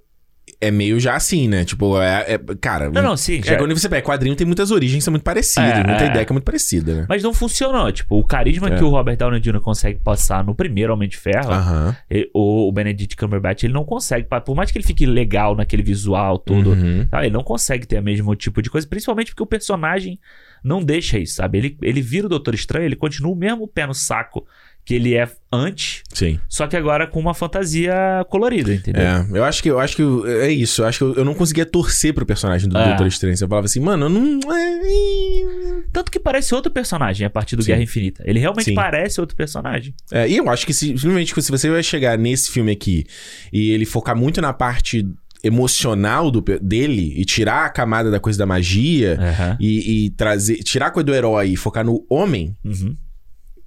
é 0.61 0.71
meio 0.71 0.99
já 0.99 1.15
assim, 1.15 1.47
né? 1.47 1.65
Tipo, 1.65 2.01
é. 2.01 2.35
é- 2.35 2.41
cara. 2.61 2.91
Não, 2.91 3.03
não, 3.03 3.17
sim. 3.17 3.39
É, 3.39 3.43
já- 3.43 3.57
quando 3.57 3.77
você 3.79 3.89
pega 3.89 4.05
quadrinho, 4.05 4.35
tem 4.35 4.47
muitas 4.47 4.71
origens 4.71 4.99
que 4.99 5.05
são 5.05 5.13
muito 5.13 5.23
parecidas, 5.23 5.71
É, 5.71 5.85
muita 5.87 6.05
é. 6.05 6.09
ideia 6.09 6.25
que 6.25 6.33
é 6.33 6.35
muito 6.35 6.45
parecida, 6.45 6.95
né? 6.95 7.07
Mas 7.09 7.23
não 7.23 7.33
funcionou. 7.33 7.91
Tipo, 7.93 8.19
o 8.19 8.25
carisma 8.25 8.69
É. 8.69 8.77
que 8.77 8.83
o 8.83 8.89
Robert 8.89 9.17
Downey 9.17 9.41
Jr. 9.41 9.61
consegue 9.61 10.01
passar 10.01 10.43
no 10.43 10.55
primeiro 10.55 10.93
Homem 10.93 11.09
de 11.09 11.17
Ferro, 11.17 11.53
Aham. 11.53 11.97
e- 12.11 12.29
o, 12.35 12.69
o 12.69 12.73
Benedict 12.73 13.17
Cumberbatch, 13.17 13.63
ele 13.65 13.73
não 13.73 13.85
consegue. 13.85 14.27
Por 14.45 14.55
mais 14.57 14.71
que 14.71 14.79
ele 14.79 14.85
fique 14.87 15.07
legal 15.07 15.55
naquele 15.55 15.83
visual 15.83 16.39
todo, 16.39 16.71
Uhum. 16.71 17.07
tá? 17.11 17.25
ele 17.25 17.33
não 17.33 17.43
consegue 17.45 17.87
ter 17.87 18.01
o 18.01 18.03
mesmo 18.03 18.35
tipo 18.35 18.61
de 18.61 18.69
coisa, 18.71 18.87
principalmente 18.87 19.31
porque 19.33 19.43
o 19.43 19.47
personagem 19.47 20.19
não 20.65 20.83
deixa 20.83 21.19
isso, 21.19 21.35
sabe? 21.35 21.59
Ele, 21.59 21.79
ele 21.83 22.01
vira 22.03 22.27
o 22.27 22.29
Doutor 22.29 22.53
Estranho, 22.55 22.85
ele 22.85 22.97
continua 22.97 23.31
o 23.33 23.37
mesmo 23.37 23.69
pé 23.69 23.87
no 23.87 23.95
saco 23.95 24.45
que 24.89 24.95
ele 24.95 25.15
é 25.15 25.31
antes, 25.53 26.03
Sim. 26.15 26.41
só 26.49 26.67
que 26.67 26.75
agora 26.75 27.07
com 27.07 27.21
uma 27.21 27.35
fantasia 27.35 27.95
colorida, 28.31 28.73
entendeu? 28.73 29.03
É, 29.03 29.27
eu 29.35 29.45
acho 29.45 29.63
que 29.63 29.69
eu 29.71 29.79
acho 29.79 29.95
que 29.95 30.03
é 30.43 30.51
isso. 30.51 30.81
Eu 30.81 30.87
acho 30.87 30.97
que 30.99 31.05
eu, 31.05 31.15
eu 31.17 31.25
não 31.27 31.35
conseguia 31.35 31.67
torcer 31.67 32.15
pro 32.15 32.25
personagem 32.25 32.67
do 32.71 32.79
É. 32.79 32.89
Doutor 32.89 33.07
Estranho. 33.07 33.35
Eu 33.39 33.47
falava 33.47 33.67
assim, 33.67 33.81
mano, 33.81 34.07
eu 34.07 34.09
não. 34.09 34.41
é- 34.57 35.83
Tanto 35.93 36.11
que 36.11 36.19
parece 36.19 36.55
outro 36.55 36.73
personagem 36.73 37.27
a 37.27 37.29
partir 37.31 37.55
do 37.55 37.63
Sim. 37.63 37.73
Guerra 37.73 37.83
Infinita. 37.83 38.23
Ele 38.27 38.39
realmente 38.39 38.65
Sim. 38.65 38.75
parece 38.75 39.21
outro 39.21 39.37
personagem. 39.37 39.95
É, 40.11 40.27
e 40.27 40.39
eu 40.39 40.49
acho 40.49 40.65
que 40.65 40.73
se- 40.73 40.97
simplesmente 40.97 41.35
se 41.43 41.51
você 41.51 41.69
vai 41.69 41.83
chegar 41.83 42.17
nesse 42.17 42.51
filme 42.51 42.73
aqui 42.73 43.05
e 43.53 43.71
ele 43.71 43.85
focar 43.85 44.17
muito 44.17 44.41
na 44.41 44.55
parte 44.55 45.07
emocional 45.45 46.31
do, 46.31 46.41
dele 46.63 47.13
e 47.15 47.27
tirar 47.27 47.67
a 47.67 47.69
camada 47.71 48.11
da 48.11 48.19
coisa 48.19 48.39
da 48.39 48.47
magia 48.47 49.19
Aham. 49.21 49.57
e, 49.61 50.07
e 50.07 50.11
trazer. 50.13 50.57
Tirar 50.63 50.87
a 50.87 50.91
coisa 50.91 51.05
do 51.07 51.15
herói 51.15 51.49
e 51.51 51.57
focar 51.57 51.85
no 51.85 52.07
homem, 52.09 52.57
Uhum. 52.65 52.97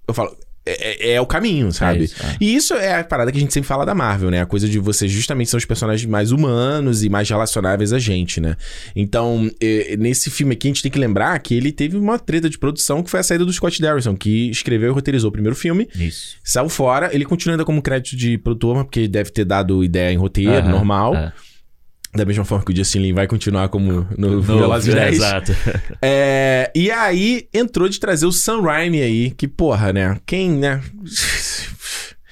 eu 0.08 0.14
falo. 0.16 0.36
É, 0.66 1.10
é- 1.10 1.14
é 1.14 1.22
o 1.22 1.26
caminho, 1.26 1.72
sabe? 1.72 2.02
É 2.02 2.04
isso, 2.04 2.16
é. 2.24 2.38
E 2.40 2.56
isso 2.56 2.74
é 2.76 3.00
a 3.00 3.04
parada 3.04 3.32
que 3.32 3.38
a 3.38 3.42
gente 3.42 3.52
sempre 3.54 3.68
fala 3.68 3.84
da 3.86 3.96
Marvel, 3.96 4.30
né? 4.30 4.42
A 4.42 4.46
coisa 4.46 4.70
de 4.70 4.78
você 4.78 5.08
justamente 5.08 5.50
são 5.50 5.58
os 5.58 5.66
personagens 5.66 6.08
mais 6.08 6.32
humanos 6.32 7.04
e 7.04 7.10
mais 7.10 7.28
relacionáveis 7.28 7.92
a 7.94 7.98
gente, 8.00 8.40
né? 8.40 8.56
Então, 8.96 9.50
eh, 9.60 9.96
nesse 9.98 10.30
filme 10.30 10.54
aqui, 10.54 10.68
a 10.68 10.70
gente 10.70 10.84
tem 10.84 10.92
que 10.92 11.00
lembrar 11.00 11.38
que 11.40 11.56
ele 11.56 11.72
teve 11.72 11.98
uma 11.98 12.20
treta 12.20 12.50
de 12.50 12.60
produção 12.60 13.02
que 13.02 13.10
foi 13.10 13.22
a 13.22 13.24
saída 13.24 13.44
do 13.44 13.52
Scott 13.52 13.82
Derrickson, 13.82 14.16
que 14.16 14.50
escreveu 14.52 14.90
e 14.90 14.94
roteirizou 14.94 15.30
o 15.30 15.34
primeiro 15.34 15.56
filme. 15.56 15.88
Isso. 15.96 16.36
Saiu 16.44 16.70
fora, 16.70 17.10
ele 17.12 17.26
continua 17.26 17.56
ainda 17.56 17.66
como 17.66 17.82
crédito 17.82 18.16
de 18.16 18.38
produtor, 18.38 18.84
porque 18.86 19.08
deve 19.08 19.32
ter 19.32 19.46
dado 19.46 19.84
ideia 19.84 20.12
em 20.14 20.18
roteiro, 20.18 20.70
normal. 20.70 21.16
é. 21.16 21.34
Da 22.14 22.26
mesma 22.26 22.44
forma 22.44 22.66
que 22.66 22.74
o 22.74 22.76
Justin 22.76 23.00
Lin 23.00 23.14
vai 23.14 23.26
continuar 23.26 23.70
como 23.70 24.06
no, 24.18 24.42
Velozes 24.42 24.88
e 24.88 24.92
é, 24.92 24.96
10. 24.96 25.16
Exato. 25.16 25.56
É, 26.02 26.72
e 26.76 26.92
aí, 26.92 27.48
entrou 27.54 27.88
de 27.88 28.00
trazer 28.00 28.26
o 28.26 28.32
Sam 28.32 28.62
Raimi 28.62 29.02
aí, 29.02 29.32
que 29.32 29.48
porra, 29.48 29.94
né? 29.94 30.20
Quem, 30.26 30.52
né? 30.52 30.82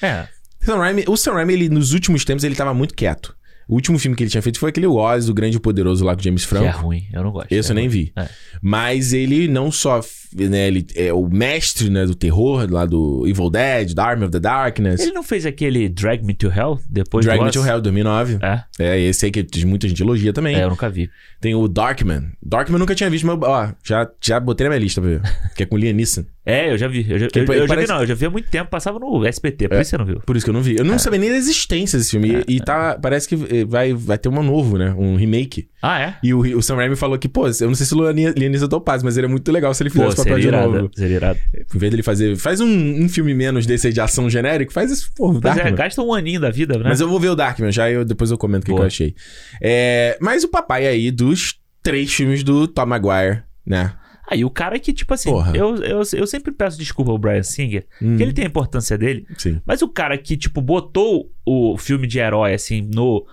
É. 0.02 0.28
Sam 0.62 0.78
Raimi, 0.78 1.06
o 1.08 1.16
Sam 1.16 1.34
Raimi, 1.34 1.54
ele, 1.54 1.70
nos 1.70 1.94
últimos 1.94 2.26
tempos, 2.26 2.44
ele 2.44 2.56
tava 2.56 2.74
muito 2.74 2.94
quieto. 2.94 3.36
O 3.70 3.76
último 3.76 4.00
filme 4.00 4.18
que 4.18 4.24
ele 4.24 4.32
tinha 4.32 4.42
feito 4.42 4.58
foi 4.60 4.72
aquele 4.72 4.88
Oz, 4.88 5.30
o 5.30 5.34
Grande 5.34 5.58
e 5.58 5.60
Poderoso 5.60 6.04
lá 6.04 6.16
com 6.16 6.22
James 6.24 6.44
Que 6.44 6.56
é 6.56 6.60
Franco. 6.60 6.80
ruim, 6.80 7.04
eu 7.14 7.24
não 7.24 7.32
gosto. 7.32 7.52
Esse 7.52 7.70
é 7.70 7.72
eu 7.72 7.76
nem 7.76 7.86
ruim. 7.86 7.92
vi. 8.06 8.12
É. 8.16 8.28
Mas 8.64 9.14
ele 9.14 9.48
não 9.48 9.72
só, 9.72 10.02
né, 10.34 10.68
ele 10.68 10.88
é 10.96 11.14
o 11.14 11.30
mestre, 11.30 11.88
né, 11.88 12.04
do 12.04 12.16
terror, 12.16 12.68
lá 12.68 12.84
do 12.88 13.28
Evil 13.28 13.48
Dead, 13.52 13.94
da 13.94 14.06
Army 14.06 14.24
of 14.24 14.32
the 14.32 14.40
Darkness. 14.40 15.00
Ele 15.02 15.12
não 15.12 15.22
fez 15.22 15.46
aquele 15.46 15.88
Drag 15.88 16.24
Me 16.26 16.34
to 16.34 16.48
Hell 16.48 16.80
depois 16.90 17.24
Drag 17.24 17.38
do 17.38 17.46
Me 17.46 17.52
to? 17.52 17.64
Hell, 17.64 17.80
2009. 17.80 18.40
É, 18.42 18.64
É, 18.80 19.00
esse 19.00 19.26
aí 19.26 19.32
que 19.32 19.46
muita 19.66 19.88
gente 19.88 20.02
elogia 20.02 20.34
também. 20.34 20.56
é, 20.56 20.64
eu 20.64 20.70
nunca 20.72 20.90
vi. 20.90 21.08
Tem 21.40 21.54
o 21.54 21.68
Darkman. 21.68 22.32
Darkman 22.44 22.76
eu 22.76 22.80
nunca 22.80 22.96
tinha 22.96 23.10
visto, 23.10 23.28
mas 23.28 23.38
ó, 23.44 23.72
já, 23.86 24.10
já 24.20 24.40
botei 24.40 24.66
na 24.66 24.72
minha 24.72 24.80
lista 24.82 25.00
pra 25.00 25.12
ver. 25.12 25.22
que 25.56 25.62
é 25.62 25.66
com 25.68 25.78
Liam 25.78 25.94
Neeson. 25.94 26.26
É, 26.46 26.72
eu 26.72 26.78
já 26.78 26.88
vi. 26.88 27.06
Eu 27.08 27.20
já, 27.20 27.28
Que 27.28 27.40
eu, 27.40 27.46
eu 27.46 27.62
já 27.62 27.68
parece- 27.68 27.88
vi, 27.88 27.94
não. 27.94 28.02
Eu 28.02 28.08
já 28.08 28.16
vi 28.16 28.26
há 28.26 28.30
muito 28.30 28.50
tempo. 28.50 28.70
Passava 28.72 28.98
no 28.98 29.26
SPT, 29.28 29.68
por 29.68 29.78
É. 29.78 29.82
isso 29.82 29.92
você 29.92 29.98
não 29.98 30.06
viu. 30.06 30.20
Por 30.26 30.36
isso 30.36 30.46
que 30.46 30.50
eu 30.50 30.54
não 30.54 30.62
vi. 30.62 30.78
Eu 30.78 30.86
não 30.86 30.98
sabia 30.98 31.20
nem 31.20 31.30
da 31.30 31.36
existência 31.38 32.00
desse 32.00 32.12
filme. 32.12 32.44
E, 32.48 32.56
e 32.56 32.60
tá, 32.60 32.98
parece 33.00 33.28
que 33.28 33.36
eh, 33.36 33.66
vai, 33.66 33.94
vai 33.94 34.18
ter 34.18 34.30
um 34.30 34.44
novo, 34.44 34.78
né? 34.78 34.96
Um 34.98 35.16
remake. 35.16 35.68
Ah, 35.82 36.02
é? 36.02 36.16
E 36.24 36.34
o, 36.34 36.40
o 36.58 36.62
Sam 36.64 36.78
Raimi 36.78 36.96
falou 36.96 37.18
que, 37.20 37.28
pô, 37.30 37.48
eu 37.48 37.68
não 37.68 37.76
sei 37.76 37.86
se 37.86 37.94
o 37.94 38.12
Neeson 38.14 38.68
topaz, 38.68 39.04
mas 39.04 39.18
ele 39.18 39.28
é 39.28 39.30
muito 39.30 39.52
legal 39.52 39.74
se 39.74 39.84
ele 39.84 39.90
Pô, 39.90 40.00
fizesse 40.02 40.14
o 40.22 40.24
papel 40.24 40.40
de 40.40 40.48
irado. 40.48 40.72
novo. 40.72 40.92
Seria 40.96 41.16
irado. 41.18 41.40
Em 41.54 41.78
vez 41.78 41.92
dele 41.92 42.04
fazer... 42.04 42.36
Faz 42.36 42.60
um, 42.62 42.68
um 43.04 43.08
filme 43.10 43.34
menos 43.34 43.66
desse 43.66 43.88
aí 43.88 43.94
de 43.94 44.02
ação 44.02 44.30
genérico, 44.30 44.74
faz 44.74 44.92
esse, 44.92 45.10
pô, 45.14 45.40
Pois 45.40 45.58
é, 45.58 45.72
gasta 45.72 46.02
um 46.02 46.14
aninho 46.14 46.40
da 46.40 46.50
vida, 46.50 46.78
né? 46.78 46.84
Mas 46.86 47.00
eu 47.00 47.08
vou 47.10 47.20
ver 47.20 47.30
o 47.30 47.36
Darkman 47.36 47.72
já 47.72 47.90
e 47.90 47.94
eu, 47.94 48.04
depois 48.06 48.32
eu 48.32 48.38
comento 48.38 48.64
o 48.64 48.66
que, 48.66 48.74
que 48.74 48.80
eu 48.80 48.86
achei. 48.86 49.14
É, 49.62 50.18
mas 50.22 50.44
o 50.44 50.48
papai 50.50 50.88
aí 50.88 51.12
dos 51.12 51.56
três 51.84 52.12
filmes 52.14 52.44
do 52.44 52.68
Tom 52.68 52.86
Maguire, 52.86 53.44
né? 53.66 53.94
Aí 54.30 54.46
o 54.46 54.50
cara 54.50 54.78
que, 54.78 54.94
tipo 54.94 55.14
assim, 55.14 55.32
Porra. 55.32 55.56
eu, 55.56 55.76
eu, 55.78 56.02
eu 56.14 56.28
sempre 56.28 56.52
peço 56.52 56.78
desculpa 56.78 57.12
ao 57.12 57.18
Brian 57.18 57.42
Singer, 57.44 57.86
Hum, 58.02 58.16
que 58.18 58.24
ele 58.24 58.34
tem 58.34 58.46
a 58.46 58.48
importância 58.48 58.98
dele, 58.98 59.26
Sim. 59.38 59.60
mas 59.66 59.82
o 59.82 59.90
cara 59.90 60.18
que, 60.18 60.38
tipo, 60.38 60.62
botou 60.62 61.32
o 61.46 61.78
filme 61.78 62.06
de 62.08 62.20
herói, 62.20 62.54
assim, 62.54 62.82
no. 62.94 63.26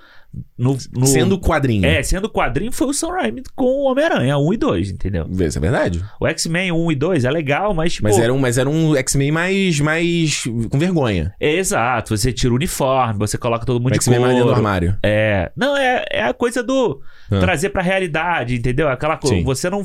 No, 0.59 0.77
no- 0.93 1.07
Sendo 1.07 1.39
quadrinho. 1.39 1.85
É, 1.87 2.03
sendo 2.03 2.29
quadrinho, 2.29 2.73
foi 2.73 2.87
o 2.89 2.93
Sam 2.93 3.09
Raimi 3.13 3.43
com 3.55 3.65
o 3.65 3.91
Homem-Aranha 3.91 4.39
1 4.39 4.53
e 4.53 4.57
2, 4.57 4.91
entendeu? 4.91 5.27
Isso 5.31 5.59
é 5.59 5.61
verdade. 5.61 6.03
O 6.21 6.27
X-Men 6.27 6.73
1 6.73 6.93
e 6.93 6.95
2 6.95 7.25
é 7.25 7.31
legal, 7.31 7.75
mas, 7.75 7.93
tipo. 7.95 8.09
Mas 8.09 8.19
era 8.19 8.33
um, 8.33 8.39
mas 8.39 8.59
era 8.59 8.69
um 8.69 8.95
X-Men 8.97 9.33
mais, 9.33 9.81
mais 9.81 10.45
com 10.71 10.79
vergonha. 10.79 11.35
É 11.41 11.55
exato, 11.55 12.17
você 12.17 12.33
tira 12.33 12.53
o 12.53 12.57
uniforme, 12.57 13.19
você 13.19 13.37
coloca 13.37 13.67
todo 13.67 13.77
mundo 13.81 13.89
O 13.89 13.93
de 13.93 13.97
X-Men 13.99 14.21
mais 14.21 14.33
dentro 14.35 14.49
do 14.49 14.55
armário. 14.55 14.97
É. 15.03 15.51
Não, 15.57 15.77
é, 15.77 16.05
é 16.11 16.23
a 16.23 16.33
coisa 16.35 16.63
do 16.63 17.01
Ah. 17.31 17.41
trazer 17.41 17.71
pra 17.71 17.83
realidade, 17.83 18.55
entendeu? 18.55 18.89
Aquela 18.89 19.17
coisa. 19.17 19.37
Sim. 19.37 19.45
Você 19.45 19.69
não 19.71 19.85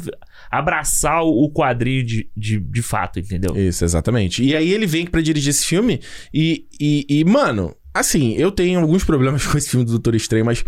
abraçar 0.50 1.24
o 1.24 1.42
o 1.42 1.50
quadrinho 1.52 2.04
de, 2.06 2.30
de, 2.38 2.60
de 2.60 2.82
fato, 2.84 3.20
entendeu? 3.20 3.56
Isso, 3.58 3.84
exatamente. 3.84 4.44
E 4.44 4.56
aí 4.56 4.72
ele 4.72 4.86
vem 4.86 5.06
pra 5.08 5.22
dirigir 5.22 5.50
esse 5.50 5.66
filme 5.66 6.00
e, 6.32 6.66
e, 6.80 7.06
e, 7.10 7.24
mano, 7.26 7.76
assim, 7.94 8.34
eu 8.34 8.52
tenho 8.52 8.80
alguns 8.80 9.04
problemas 9.04 9.46
com 9.48 9.58
esse 9.58 9.70
filme 9.70 9.86
do 9.86 9.92
Doutor 9.92 10.16
Estranho, 10.16 10.46
mas 10.46 10.64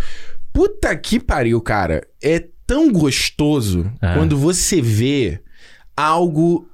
puta 0.52 0.96
que 0.96 1.20
pariu, 1.20 1.60
cara. 1.62 2.06
É 2.22 2.46
tão 2.66 2.92
gostoso 2.92 3.92
Ah. 4.02 4.14
quando 4.16 4.38
você 4.38 4.82
vê 4.82 5.42
algo 5.96 6.68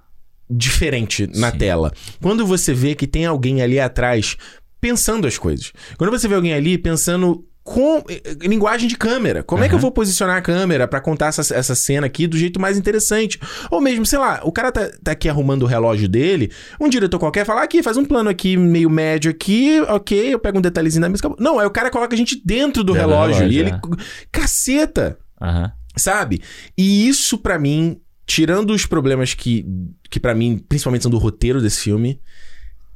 diferente 0.49 1.27
na 1.35 1.51
Sim. 1.51 1.57
tela. 1.57 1.93
Quando 2.21 2.45
você 2.45 2.73
vê 2.73 2.95
que 2.95 3.05
tem 3.07 3.25
alguém 3.25 3.61
ali 3.61 3.79
atrás 3.79 4.35
pensando 4.81 5.27
as 5.27 5.37
coisas. 5.37 5.71
Quando 5.97 6.09
você 6.11 6.27
vê 6.27 6.35
alguém 6.35 6.53
ali 6.53 6.77
pensando 6.77 7.45
com 7.69 8.03
eh, 8.09 8.19
eh, 8.25 8.47
linguagem 8.47 8.87
de 8.87 8.97
câmera. 8.97 9.43
Como 9.43 9.63
é 9.63 9.67
que 9.67 9.75
eu 9.75 9.77
Aham. 9.77 9.83
vou 9.83 9.91
posicionar 9.91 10.37
a 10.37 10.41
câmera 10.41 10.87
pra 10.87 10.99
contar 10.99 11.27
essa, 11.27 11.53
essa 11.53 11.75
cena 11.75 12.07
aqui 12.07 12.25
do 12.25 12.35
jeito 12.35 12.59
mais 12.59 12.79
interessante? 12.79 13.39
Ou 13.69 13.79
mesmo, 13.79 14.07
sei 14.07 14.17
lá, 14.17 14.41
o 14.43 14.51
cara 14.51 14.71
tá, 14.71 14.89
tá 15.03 15.11
aqui 15.11 15.29
arrumando 15.29 15.63
o 15.63 15.65
relógio 15.67 16.09
dele, 16.09 16.51
um 16.81 16.89
diretor 16.89 17.19
qualquer 17.19 17.45
fala, 17.45 17.61
aqui, 17.61 17.83
faz 17.83 17.95
um 17.95 18.03
plano 18.03 18.27
aqui 18.27 18.57
meio 18.57 18.89
médio 18.89 19.29
aqui, 19.29 19.79
ok, 19.81 20.33
eu 20.33 20.39
pego 20.39 20.57
um 20.57 20.61
detalhezinho 20.61 21.03
da 21.03 21.09
música. 21.09 21.31
Não, 21.37 21.59
aí 21.59 21.67
o 21.67 21.69
cara 21.69 21.91
coloca 21.91 22.15
a 22.15 22.17
gente 22.17 22.41
dentro 22.43 22.83
do 22.83 22.93
Dentro 22.93 23.07
do 23.07 23.13
relógio, 23.13 23.35
relógio, 23.35 23.55
e 23.55 23.59
ele... 23.59 23.69
é. 23.69 23.79
Caceta! 24.31 25.19
Aham. 25.39 25.71
Sabe? 25.95 26.41
E 26.75 27.07
isso 27.07 27.37
pra 27.37 27.59
mim, 27.59 28.01
tirando 28.25 28.71
os 28.71 28.87
problemas 28.87 29.35
que 29.35 29.63
que 30.09 30.19
para 30.19 30.33
mim 30.33 30.57
principalmente 30.57 31.03
são 31.03 31.11
do 31.11 31.19
roteiro 31.19 31.61
desse 31.61 31.81
filme, 31.81 32.19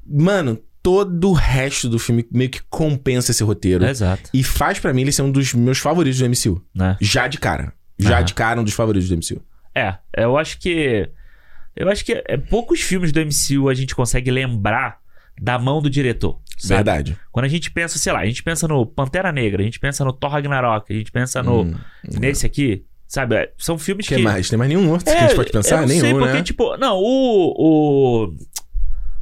mano, 0.03 0.57
todo 0.83 1.29
o 1.29 1.33
resto 1.33 1.87
do 1.89 1.97
filme 1.97 2.27
meio 2.29 2.49
que 2.49 2.61
compensa 2.69 3.31
esse 3.31 3.43
roteiro 3.43 3.85
Exato. 3.85 4.29
e 4.33 4.43
faz 4.43 4.77
pra 4.79 4.93
mim 4.93 5.01
ele 5.01 5.11
ser 5.13 5.21
um 5.21 5.31
dos 5.31 5.53
meus 5.53 5.79
favoritos 5.79 6.19
do 6.19 6.25
MCU, 6.29 6.61
Né? 6.75 6.97
já 7.01 7.27
de 7.27 7.39
cara. 7.39 7.73
Já 7.97 8.21
de 8.21 8.33
cara 8.33 8.59
um 8.59 8.63
dos 8.63 8.73
favoritos 8.73 9.07
do 9.07 9.15
MCU. 9.15 9.41
É, 9.73 9.95
eu 10.17 10.37
acho 10.37 10.59
que. 10.59 11.09
Eu 11.75 11.89
acho 11.89 12.03
que 12.05 12.21
é, 12.27 12.37
poucos 12.37 12.81
filmes 12.81 13.11
do 13.11 13.19
MCU 13.21 13.69
a 13.69 13.73
gente 13.73 13.95
consegue 13.95 14.29
lembrar 14.29 14.97
da 15.41 15.57
mão 15.57 15.81
do 15.81 15.89
diretor. 15.89 16.39
sabe? 16.57 16.75
Verdade. 16.75 17.17
Quando 17.31 17.45
a 17.45 17.49
gente 17.49 17.71
pensa, 17.71 17.97
sei 17.97 18.11
lá, 18.13 18.19
a 18.19 18.25
gente 18.25 18.43
pensa 18.43 18.67
no 18.67 18.85
Pantera 18.85 19.31
Negra, 19.31 19.61
a 19.61 19.65
gente 19.65 19.79
pensa 19.79 20.03
no 20.05 20.11
Thor 20.13 20.29
Ragnarok, 20.31 20.91
a 20.93 20.95
gente 20.97 21.11
pensa 21.11 21.41
no. 21.41 21.61
Hum, 21.63 21.75
nesse 22.19 22.45
aqui, 22.45 22.83
sabe? 23.07 23.35
É, 23.35 23.51
São 23.57 23.79
filmes 23.79 24.07
que 24.07 24.15
que. 24.17 24.21
mais? 24.21 24.49
Tem 24.49 24.59
mais 24.59 24.69
nenhum 24.69 24.89
outro 24.91 25.09
É, 25.09 25.15
que 25.15 25.17
a 25.23 25.27
gente 25.27 25.35
pode 25.37 25.49
eu 25.49 25.53
pensar? 25.53 25.81
não 25.81 25.87
Nenhum, 25.87 26.01
sei, 26.01 26.13
porque, 26.13 26.33
né? 26.33 26.43
tipo, 26.43 26.77
não, 26.77 26.97
o. 26.97 27.53
o 28.27 28.33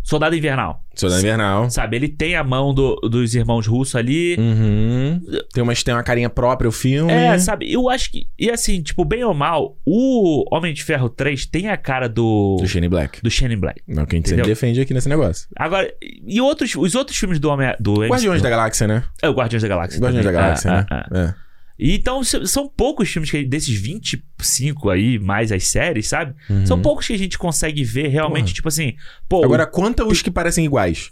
Soldado 0.03 0.35
Invernal, 0.35 0.83
Soldado 0.95 1.21
Invernal. 1.21 1.69
sabe? 1.69 1.95
Ele 1.95 2.07
tem 2.09 2.35
a 2.35 2.43
mão 2.43 2.73
do- 2.73 2.95
dos 3.09 3.35
irmãos 3.35 3.67
russos 3.67 3.95
ali. 3.95 4.35
Uhum. 4.37 5.21
Tem 5.53 5.61
uma, 5.63 5.73
tem 5.75 5.93
uma 5.93 6.03
carinha 6.03 6.29
própria 6.29 6.67
o 6.67 6.71
filme. 6.71 7.11
É, 7.11 7.37
sabe? 7.37 7.71
Eu 7.71 7.89
acho 7.89 8.11
que. 8.11 8.27
E 8.37 8.49
assim, 8.49 8.81
tipo, 8.81 9.05
bem 9.05 9.23
ou 9.23 9.33
mal, 9.33 9.77
o 9.85 10.43
Homem 10.53 10.73
de 10.73 10.83
Ferro 10.83 11.07
3 11.07 11.45
tem 11.45 11.69
a 11.69 11.77
cara 11.77 12.09
do. 12.09 12.57
Do 12.59 12.67
Shane 12.67 12.89
Black. 12.89 13.21
do 13.21 13.29
Shane 13.29 13.55
Black. 13.55 13.81
Não, 13.87 14.05
que 14.05 14.15
a 14.15 14.17
gente 14.17 14.29
sempre 14.29 14.45
defende 14.45 14.81
aqui 14.81 14.93
nesse 14.93 15.07
negócio. 15.07 15.47
Agora, 15.55 15.91
e 16.01 16.41
outros, 16.41 16.73
os 16.75 16.95
outros 16.95 17.17
filmes 17.17 17.39
do 17.39 17.49
Homem. 17.49 17.73
Do 17.79 17.93
Guardiões 18.07 18.41
da 18.41 18.49
Galáxia, 18.49 18.87
né? 18.87 19.03
É, 19.21 19.29
o 19.29 19.33
Guardiões 19.33 19.61
da 19.61 19.69
Galáxia. 19.69 19.99
Guardiões 20.01 20.25
da 20.25 20.31
também. 20.31 20.43
Galáxia, 20.45 20.71
Ah, 20.71 20.75
né? 20.77 20.85
ah, 20.89 21.05
ah. 21.11 21.17
É. 21.37 21.50
Então 21.83 22.23
são 22.23 22.69
poucos 22.69 23.09
filmes 23.09 23.31
que 23.31 23.43
desses 23.43 23.73
25 23.79 24.89
aí, 24.91 25.17
mais 25.17 25.51
as 25.51 25.67
séries, 25.67 26.07
sabe? 26.07 26.35
São 26.65 26.79
poucos 26.79 27.07
que 27.07 27.13
a 27.13 27.17
gente 27.17 27.37
consegue 27.39 27.83
ver 27.83 28.07
realmente, 28.09 28.43
Porra. 28.45 28.53
tipo 28.53 28.67
assim, 28.67 28.93
pô, 29.27 29.43
Agora, 29.43 29.65
conta 29.65 30.05
os 30.05 30.21
que 30.21 30.29
parecem 30.29 30.63
iguais. 30.65 31.09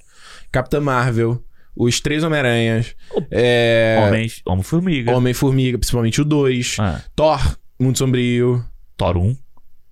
Capitã 0.51 0.79
Marvel, 0.79 1.43
os 1.75 1.99
três 1.99 2.23
Homem-Aranhas, 2.23 2.95
O- 3.15 3.23
é... 3.31 3.97
Homem, 4.07 4.31
Homem-Formiga. 4.45 5.15
Homem-Formiga, 5.15 5.77
principalmente 5.79 6.21
o 6.21 6.25
2, 6.25 6.77
Ah, 6.79 7.01
Thor, 7.15 7.57
Mundo 7.79 7.97
Sombrio, 7.97 8.63
Thor 8.95 9.17
1. 9.17 9.35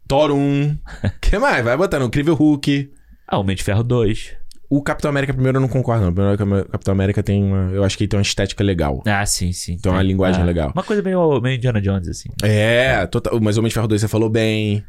Thor 0.08 0.32
1, 0.32 0.78
que 1.22 1.38
mais? 1.40 1.64
Vai 1.66 1.76
botando, 1.76 2.06
Incrível 2.06 2.36
Hulk. 2.36 2.92
Ah, 3.28 3.40
Homem 3.40 3.56
de 3.56 3.64
Ferro 3.64 3.84
2. 3.84 4.34
O 4.70 4.82
Capitão 4.82 5.10
América 5.10 5.34
primeiro 5.34 5.58
eu 5.58 5.62
não 5.62 5.68
concordo, 5.70 6.06
não. 6.06 6.14
Primeiro 6.14 6.36
o 6.62 6.66
Capitão 6.70 6.92
América 6.92 7.24
tem 7.24 7.42
uma... 7.44 7.72
Eu 7.72 7.84
acho 7.86 7.98
que 7.98 8.04
ele 8.04 8.10
tem 8.10 8.18
uma 8.18 8.24
estética 8.24 8.64
legal. 8.64 9.02
Ah, 9.06 9.26
sim, 9.26 9.54
sim. 9.54 9.78
Tem 9.78 9.90
uma 9.92 10.04
linguagem 10.04 10.42
Ah, 10.42 10.46
legal. 10.46 10.72
Uma 10.76 10.84
coisa 10.84 11.02
meio, 11.02 11.40
meio 11.40 11.56
Indiana 11.56 11.82
Jones, 11.82 12.08
assim. 12.10 12.30
É, 12.44 13.06
total... 13.08 13.40
mas 13.40 13.58
Homem 13.58 13.70
de 13.70 13.74
Ferro 13.74 13.88
2 13.88 14.02
você 14.02 14.08
falou 14.10 14.30
bem. 14.30 14.84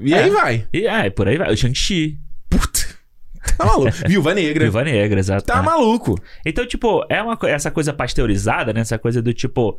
E 0.00 0.14
É. 0.14 0.18
aí 0.24 0.30
vai. 0.30 0.66
E 0.72 0.86
ah, 0.86 1.10
por 1.10 1.26
aí 1.26 1.36
vai. 1.36 1.52
O 1.52 1.56
Shang-Chi. 1.56 2.20
Puta. 2.48 2.93
Tá 3.58 3.64
maluco. 3.66 3.90
Viúva 4.08 4.34
Negra. 4.34 4.64
Viúva 4.64 4.84
Negra, 4.84 5.20
exato. 5.20 5.44
Tá 5.44 5.58
Ah. 5.58 5.62
maluco. 5.62 6.14
Então, 6.44 6.66
tipo, 6.66 7.04
é 7.10 7.22
uma, 7.22 7.38
essa 7.44 7.70
coisa 7.70 7.92
pasteurizada, 7.92 8.72
né? 8.72 8.80
Essa 8.80 8.98
coisa 8.98 9.20
do 9.22 9.32
tipo. 9.32 9.78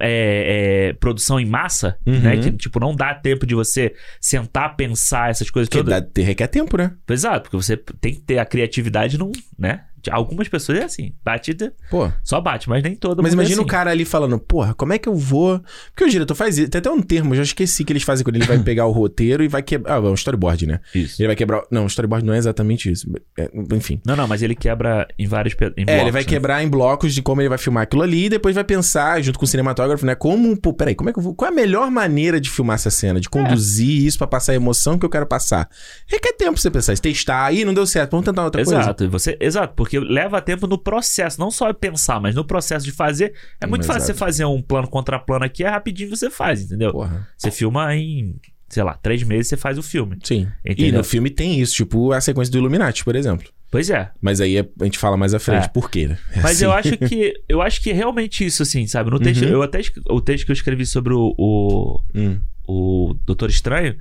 é, 0.00 0.88
é, 0.88 0.92
produção 0.94 1.38
em 1.38 1.46
massa, 1.46 1.96
Uhum. 2.04 2.20
né? 2.20 2.36
Que, 2.38 2.50
tipo, 2.52 2.80
não 2.80 2.94
dá 2.94 3.14
tempo 3.14 3.46
de 3.46 3.54
você 3.54 3.94
sentar, 4.20 4.74
pensar 4.76 5.30
essas 5.30 5.48
coisas 5.48 5.68
Porque 5.68 5.84
todas. 5.84 6.02
dá, 6.12 6.22
requer 6.22 6.48
tempo, 6.48 6.76
né? 6.76 6.92
Exato, 7.08 7.42
porque 7.42 7.56
você 7.56 7.76
tem 7.76 8.14
que 8.14 8.20
ter 8.20 8.38
a 8.38 8.44
criatividade, 8.44 9.16
não, 9.16 9.30
né? 9.58 9.82
Algumas 10.10 10.48
pessoas 10.48 10.78
é 10.78 10.84
assim, 10.84 11.12
batida, 11.24 11.72
Pô. 11.90 12.10
só 12.24 12.40
bate, 12.40 12.68
mas 12.68 12.82
nem 12.82 12.94
todo 12.94 13.22
Mas 13.22 13.32
mundo 13.32 13.42
imagina 13.42 13.56
é 13.56 13.58
o 13.58 13.62
assim. 13.62 13.70
cara 13.70 13.90
ali 13.90 14.04
falando, 14.04 14.38
porra, 14.38 14.74
como 14.74 14.92
é 14.92 14.98
que 14.98 15.08
eu 15.08 15.14
vou. 15.14 15.60
Porque 15.94 16.04
o 16.04 16.08
diretor 16.10 16.34
faz 16.34 16.58
isso. 16.58 16.68
Tem 16.70 16.78
até 16.78 16.90
um 16.90 17.00
termo, 17.02 17.32
eu 17.32 17.36
já 17.38 17.42
esqueci 17.42 17.84
que 17.84 17.92
eles 17.92 18.02
fazem 18.02 18.24
quando 18.24 18.36
ele 18.36 18.44
vai 18.46 18.58
pegar 18.62 18.86
o 18.86 18.92
roteiro 18.92 19.42
e 19.42 19.48
vai 19.48 19.62
quebrar. 19.62 19.94
Ah, 19.94 19.96
é 19.96 20.00
um 20.08 20.14
storyboard, 20.14 20.66
né? 20.66 20.80
Isso. 20.94 21.20
Ele 21.20 21.28
vai 21.28 21.36
quebrar. 21.36 21.62
Não, 21.70 21.84
o 21.84 21.86
storyboard 21.86 22.24
não 22.26 22.34
é 22.34 22.38
exatamente 22.38 22.90
isso. 22.90 23.10
É, 23.38 23.50
enfim. 23.72 24.00
Não, 24.04 24.16
não, 24.16 24.26
mas 24.28 24.42
ele 24.42 24.54
quebra 24.54 25.06
em 25.18 25.26
vários 25.26 25.54
pe- 25.54 25.72
em 25.76 25.82
É, 25.82 25.84
blocos, 25.84 26.02
ele 26.02 26.10
vai 26.12 26.22
né? 26.22 26.28
quebrar 26.28 26.62
em 26.62 26.68
blocos 26.68 27.14
de 27.14 27.22
como 27.22 27.40
ele 27.40 27.48
vai 27.48 27.58
filmar 27.58 27.82
aquilo 27.84 28.02
ali 28.02 28.26
e 28.26 28.28
depois 28.28 28.54
vai 28.54 28.64
pensar, 28.64 29.20
junto 29.22 29.38
com 29.38 29.44
o 29.44 29.48
cinematógrafo, 29.48 30.04
né? 30.06 30.14
Como, 30.14 30.56
pô, 30.56 30.72
peraí, 30.72 30.94
como 30.94 31.10
é 31.10 31.12
que 31.12 31.18
eu 31.18 31.22
vou. 31.22 31.34
Qual 31.34 31.48
é 31.48 31.52
a 31.52 31.54
melhor 31.54 31.90
maneira 31.90 32.40
de 32.40 32.50
filmar 32.50 32.74
essa 32.74 32.90
cena? 32.90 33.20
De 33.20 33.28
conduzir 33.28 34.04
isso 34.06 34.18
pra 34.18 34.26
passar 34.26 34.52
a 34.52 34.54
emoção 34.54 34.98
que 34.98 35.04
eu 35.04 35.10
quero 35.10 35.26
passar? 35.26 35.68
Requer 36.06 36.32
tempo 36.32 36.52
pra 36.52 36.60
você 36.60 36.70
pensar, 36.70 36.96
testar, 36.98 37.44
aí 37.46 37.64
não 37.64 37.74
deu 37.74 37.86
certo, 37.86 38.12
vamos 38.12 38.24
tentar 38.26 38.44
outra 38.44 38.64
coisa. 38.64 38.80
Exato, 38.80 39.04
e 39.04 39.08
você, 39.08 39.36
exato, 39.40 39.74
porque 39.76 39.95
leva 39.98 40.40
tempo 40.40 40.66
no 40.66 40.78
processo, 40.78 41.38
não 41.40 41.50
só 41.50 41.72
pensar, 41.72 42.20
mas 42.20 42.34
no 42.34 42.44
processo 42.44 42.84
de 42.84 42.92
fazer. 42.92 43.32
É 43.60 43.66
muito 43.66 43.82
Hum, 43.82 43.86
fácil 43.86 44.02
exato. 44.04 44.12
você 44.12 44.18
fazer 44.18 44.44
um 44.44 44.60
plano 44.62 44.88
contra 44.88 45.18
plano 45.18 45.44
aqui, 45.44 45.64
é 45.64 45.68
rapidinho 45.68 46.10
você 46.10 46.30
faz, 46.30 46.62
entendeu? 46.62 46.92
Porra. 46.92 47.26
Você 47.36 47.50
filma 47.50 47.94
em, 47.94 48.36
sei 48.68 48.82
lá, 48.82 48.94
três 48.94 49.22
meses 49.22 49.48
você 49.48 49.56
faz 49.56 49.78
o 49.78 49.82
filme. 49.82 50.16
Sim. 50.22 50.48
E 50.64 50.72
Entendeu? 50.72 50.98
no 50.98 51.04
filme 51.04 51.30
tem 51.30 51.60
isso, 51.60 51.74
tipo 51.74 52.12
a 52.12 52.20
sequência 52.20 52.50
do 52.52 52.58
Illuminati, 52.58 53.04
por 53.04 53.14
exemplo. 53.16 53.48
Pois 53.70 53.90
é. 53.90 54.10
Mas 54.20 54.40
aí 54.40 54.56
é- 54.58 54.68
a 54.80 54.84
gente 54.84 54.98
fala 54.98 55.16
mais 55.16 55.34
à 55.34 55.38
frente. 55.40 55.64
É. 55.64 55.68
Por 55.68 55.90
quê? 55.90 56.06
né? 56.08 56.18
É 56.32 56.40
Mas 56.40 56.56
assim. 56.56 56.64
eu 56.64 56.72
acho 56.72 56.96
que 56.96 57.34
eu 57.48 57.60
acho 57.60 57.80
que 57.82 57.92
realmente 57.92 58.44
isso, 58.46 58.62
assim, 58.62 58.86
sabe? 58.86 59.10
No 59.10 59.18
texto, 59.18 59.42
Uhum. 59.42 59.48
eu 59.50 59.62
até 59.62 59.80
o 60.08 60.20
texto 60.20 60.44
que 60.46 60.52
eu 60.52 60.54
escrevi 60.54 60.86
sobre 60.86 61.12
o, 61.12 61.34
o, 61.36 62.00
Hum. 62.14 62.40
o 62.66 63.14
Doutor 63.26 63.50
Estranho, 63.50 63.96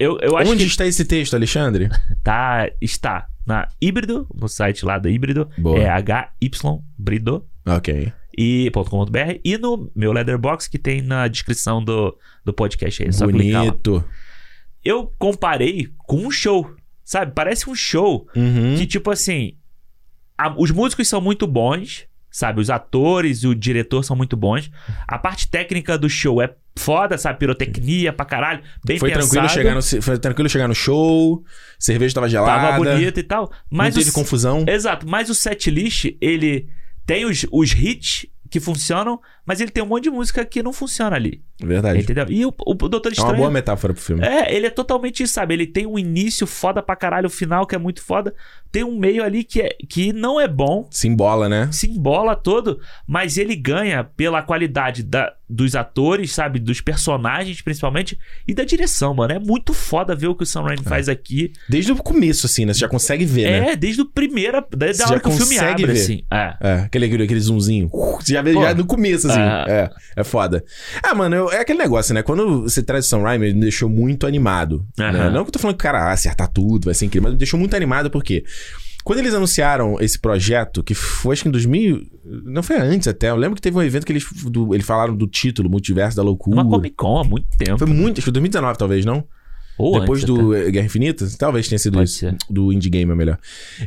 eu, 0.00 0.18
eu 0.20 0.36
acho 0.36 0.50
Onde 0.50 0.64
que 0.64 0.70
está 0.70 0.86
esse 0.86 1.04
texto, 1.04 1.34
Alexandre? 1.34 1.88
tá, 2.24 2.68
está 2.80 3.26
na 3.46 3.68
Híbrido, 3.80 4.26
no 4.34 4.48
site 4.48 4.84
lá 4.84 4.98
da 4.98 5.08
Híbrido, 5.10 5.48
Boa. 5.58 5.78
é 5.78 5.88
HYbrido. 5.88 7.46
Ok. 7.66 8.12
e 8.36 8.70
.com.br 8.72 9.38
e 9.44 9.58
no 9.58 9.90
meu 9.94 10.12
Letterbox 10.12 10.66
que 10.66 10.78
tem 10.78 11.02
na 11.02 11.28
descrição 11.28 11.84
do, 11.84 12.16
do 12.44 12.52
podcast 12.52 13.02
aí, 13.02 13.08
é 13.10 13.12
só. 13.12 13.26
Bonito. 13.26 14.02
Eu 14.84 15.12
comparei 15.18 15.88
com 15.98 16.16
um 16.26 16.30
show, 16.30 16.74
sabe? 17.04 17.32
Parece 17.34 17.68
um 17.68 17.74
show 17.74 18.26
Uhum. 18.34 18.76
que 18.78 18.86
tipo 18.86 19.10
assim, 19.10 19.54
a- 20.38 20.54
os 20.56 20.70
músicos 20.70 21.06
são 21.06 21.20
muito 21.20 21.46
bons, 21.46 22.06
sabe? 22.30 22.60
Os 22.60 22.70
atores 22.70 23.42
e 23.42 23.46
o 23.46 23.54
diretor 23.54 24.02
são 24.04 24.16
muito 24.16 24.36
bons. 24.36 24.70
A 25.06 25.18
parte 25.18 25.48
técnica 25.48 25.98
do 25.98 26.08
show 26.08 26.40
é 26.40 26.54
foda, 26.76 27.18
sabe? 27.18 27.38
Pirotecnia 27.38 28.12
pra 28.12 28.24
caralho, 28.24 28.62
bem 28.84 28.98
Foi 28.98 29.10
pensado. 29.10 29.28
tranquilo, 29.30 29.48
chegar 29.52 29.74
no, 29.74 30.02
foi 30.02 30.18
tranquilo 30.18 30.48
chegar 30.48 30.68
no 30.68 30.74
show, 30.74 31.42
cerveja 31.78 32.14
tava 32.14 32.28
gelada. 32.28 32.68
Tava 32.68 32.76
bonito 32.78 33.18
e 33.20 33.22
tal, 33.22 33.50
mas 33.70 33.94
não 33.94 34.00
teve 34.00 34.10
o- 34.10 34.14
confusão. 34.14 34.64
Exato, 34.66 35.06
mas 35.08 35.28
o 35.30 35.34
setlist, 35.34 36.06
ele 36.20 36.68
tem 37.06 37.24
os, 37.24 37.44
os 37.52 37.72
hits 37.72 38.26
que 38.48 38.58
funcionam, 38.58 39.20
mas 39.46 39.60
ele 39.60 39.70
tem 39.70 39.80
um 39.80 39.86
monte 39.86 40.04
de 40.04 40.10
música 40.10 40.44
que 40.44 40.60
não 40.60 40.72
funciona 40.72 41.14
ali. 41.14 41.40
Verdade. 41.62 42.00
Entendeu? 42.00 42.26
E 42.28 42.44
o, 42.44 42.52
o 42.66 42.74
Doutor 42.74 43.08
É 43.08 43.10
uma 43.10 43.12
Estranho. 43.12 43.36
boa 43.36 43.50
metáfora 43.50 43.94
pro 43.94 44.02
filme. 44.02 44.24
É, 44.26 44.52
ele 44.52 44.66
é 44.66 44.70
totalmente 44.70 45.22
isso, 45.22 45.34
sabe? 45.34 45.54
Ele 45.54 45.68
tem 45.68 45.86
um 45.86 45.96
início 45.96 46.48
foda 46.48 46.82
pra 46.82 46.96
caralho, 46.96 47.28
o 47.28 47.30
final 47.30 47.64
que 47.64 47.76
é 47.76 47.78
muito 47.78 48.02
foda. 48.02 48.34
Tem 48.72 48.82
um 48.82 48.98
meio 48.98 49.22
ali 49.22 49.44
que, 49.44 49.60
é, 49.62 49.68
que 49.88 50.12
não 50.12 50.40
é 50.40 50.48
bom, 50.48 50.88
Se 50.90 51.06
embola, 51.06 51.48
né? 51.48 51.68
se 51.70 51.88
embola 51.88 52.34
todo, 52.34 52.80
mas 53.06 53.38
ele 53.38 53.54
ganha 53.54 54.02
pela 54.02 54.42
qualidade 54.42 55.04
da, 55.04 55.32
dos 55.50 55.74
atores, 55.74 56.32
sabe? 56.32 56.58
Dos 56.58 56.80
personagens, 56.80 57.60
principalmente, 57.60 58.18
e 58.46 58.54
da 58.54 58.64
direção, 58.64 59.12
mano. 59.14 59.32
É 59.34 59.38
muito 59.38 59.74
foda 59.74 60.14
ver 60.14 60.28
o 60.28 60.34
que 60.34 60.44
o 60.44 60.46
Sam 60.46 60.62
Raimi 60.62 60.84
faz 60.84 61.08
aqui. 61.08 61.52
Desde 61.68 61.92
o 61.92 61.96
começo, 61.96 62.46
assim, 62.46 62.64
né? 62.64 62.72
Você 62.72 62.80
já 62.80 62.88
consegue 62.88 63.24
ver, 63.24 63.50
né? 63.50 63.72
É, 63.72 63.76
desde 63.76 64.02
o 64.02 64.06
primeiro. 64.06 64.64
Desde 64.76 64.98
Você 64.98 65.02
a 65.02 65.06
já 65.06 65.12
hora 65.14 65.20
que 65.20 65.28
o 65.28 65.32
filme 65.32 65.58
abre, 65.58 65.86
ver. 65.86 65.92
assim. 65.92 66.22
É. 66.32 66.54
É, 66.60 66.72
aquele, 66.82 67.06
aquele, 67.06 67.24
aquele 67.24 67.40
zoomzinho. 67.40 67.88
Você 68.20 68.32
já 68.34 68.42
vê 68.42 68.52
Pô. 68.52 68.62
já 68.62 68.74
no 68.74 68.86
começo, 68.86 69.28
assim. 69.28 69.40
Ah. 69.40 69.64
É, 69.68 69.90
é 70.16 70.24
foda. 70.24 70.64
Ah, 71.02 71.14
mano, 71.14 71.34
eu- 71.34 71.52
é 71.52 71.60
aquele 71.60 71.78
negócio, 71.78 72.14
né? 72.14 72.22
Quando 72.22 72.62
você 72.62 72.82
traz 72.82 73.06
o 73.06 73.08
Sam 73.08 73.22
Raimi, 73.22 73.46
ele 73.46 73.54
me 73.54 73.60
deixou 73.62 73.88
muito 73.88 74.26
animado. 74.26 74.86
Né? 74.96 75.10
Não 75.30 75.42
que 75.44 75.48
eu 75.48 75.52
tô 75.52 75.58
falando 75.58 75.76
que 75.76 75.82
o 75.82 75.88
cara 75.88 76.04
vai 76.04 76.12
acertar 76.14 76.48
tudo, 76.48 76.84
vai 76.84 76.94
ser 76.94 77.06
incrível, 77.06 77.24
mas 77.24 77.32
me 77.32 77.38
deixou 77.38 77.58
muito 77.58 77.74
animado 77.74 78.10
porque... 78.10 78.44
Quando 79.04 79.18
eles 79.20 79.34
anunciaram 79.34 79.96
esse 80.00 80.18
projeto, 80.18 80.82
que 80.82 80.94
foi 80.94 81.32
acho 81.32 81.42
que 81.42 81.48
em 81.48 81.52
2000... 81.52 82.06
Não 82.44 82.62
foi 82.62 82.76
antes 82.76 83.08
até. 83.08 83.30
Eu 83.30 83.36
lembro 83.36 83.56
que 83.56 83.62
teve 83.62 83.76
um 83.76 83.82
evento 83.82 84.04
que 84.04 84.12
eles, 84.12 84.26
do, 84.44 84.74
eles 84.74 84.86
falaram 84.86 85.16
do 85.16 85.26
título, 85.26 85.70
Multiverso 85.70 86.16
da 86.16 86.22
Loucura. 86.22 86.60
Uma 86.60 86.70
Comic 86.70 86.96
Con 86.96 87.18
há 87.18 87.24
muito 87.24 87.46
tempo. 87.56 87.78
Foi 87.78 87.86
muito... 87.86 88.12
Acho 88.12 88.14
que 88.16 88.22
foi 88.22 88.32
2019, 88.32 88.78
talvez, 88.78 89.04
não? 89.04 89.24
Ou 89.80 89.98
Depois 89.98 90.24
do 90.24 90.54
eh, 90.54 90.70
Guerra 90.70 90.86
Infinita? 90.86 91.26
Talvez 91.38 91.66
tenha 91.66 91.78
sido 91.78 91.94
Pode 91.94 92.10
isso. 92.10 92.18
ser. 92.18 92.36
Do 92.50 92.70
Indie 92.70 92.90
Game 92.90 93.10
é 93.10 93.14
melhor. 93.14 93.38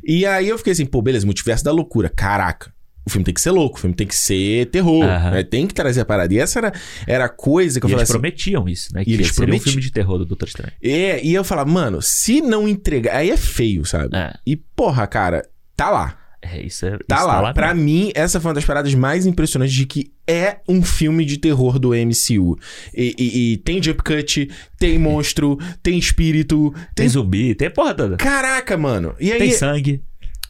E 0.03 0.25
aí 0.25 0.49
eu 0.49 0.57
fiquei 0.57 0.73
assim, 0.73 0.85
pô, 0.85 1.01
beleza, 1.03 1.25
multiverso 1.25 1.63
da 1.63 1.71
loucura. 1.71 2.09
Caraca. 2.09 2.73
O 3.05 3.09
filme 3.09 3.25
tem 3.25 3.33
que 3.33 3.41
ser 3.41 3.51
louco, 3.51 3.77
o 3.77 3.81
filme 3.81 3.95
tem 3.95 4.07
que 4.07 4.15
ser 4.15 4.67
terror. 4.67 5.03
Aham. 5.03 5.31
né? 5.31 5.43
Tem 5.43 5.67
que 5.67 5.73
trazer 5.73 6.01
a 6.01 6.05
parada. 6.05 6.33
E 6.33 6.39
essa 6.39 6.59
era, 6.59 6.71
era 7.05 7.25
a 7.25 7.29
coisa 7.29 7.79
que 7.79 7.85
eu 7.85 7.89
E 7.89 7.91
falei 7.91 8.01
eles 8.03 8.09
assim. 8.09 8.19
prometiam 8.19 8.69
isso, 8.69 8.93
né? 8.93 9.03
Que 9.03 9.13
eles 9.13 9.27
seria 9.29 9.53
um 9.55 9.59
filme 9.59 9.81
de 9.81 9.91
terror 9.91 10.17
do 10.17 10.25
Doutor 10.25 10.47
Estranho. 10.47 10.71
É, 10.81 11.23
e 11.23 11.33
eu 11.33 11.43
falava, 11.43 11.69
mano, 11.69 12.01
se 12.01 12.39
não 12.41 12.67
entregar. 12.67 13.15
Aí 13.17 13.29
é 13.29 13.37
feio, 13.37 13.83
sabe? 13.85 14.15
É, 14.15 14.33
E, 14.47 14.55
porra, 14.55 15.05
cara, 15.05 15.45
tá 15.75 15.89
lá. 15.89 16.17
é 16.41 16.61
isso 16.65 16.85
é. 16.85 16.97
Tá 17.07 17.17
isso 17.17 17.27
lá. 17.27 17.53
pra 17.53 17.73
mesmo. 17.73 17.83
mim, 17.89 18.11
essa 18.15 18.39
foi 18.39 18.49
uma 18.49 18.55
das 18.55 18.65
paradas 18.65 18.93
mais 18.93 19.25
impressionantes 19.25 19.75
de 19.75 19.85
que 19.85 20.11
é 20.25 20.57
um 20.67 20.81
filme 20.81 21.25
de 21.25 21.37
terror 21.37 21.77
do 21.79 21.89
MCU. 21.93 22.57
E, 22.93 23.13
e- 23.17 23.53
e 23.53 23.57
tem 23.57 23.83
jump 23.83 24.01
cut, 24.01 24.49
tem 24.79 24.97
monstro, 24.97 25.57
tem 25.81 25.97
espírito, 25.97 26.71
Tem 26.73 26.85
tem. 26.95 27.09
zumbi, 27.09 27.53
tem 27.53 27.69
porra 27.69 27.93
toda. 27.93 28.15
Caraca, 28.17 28.77
mano. 28.77 29.13
E 29.19 29.29
aí. 29.31 29.39
Tem 29.39 29.51
sangue. 29.51 30.01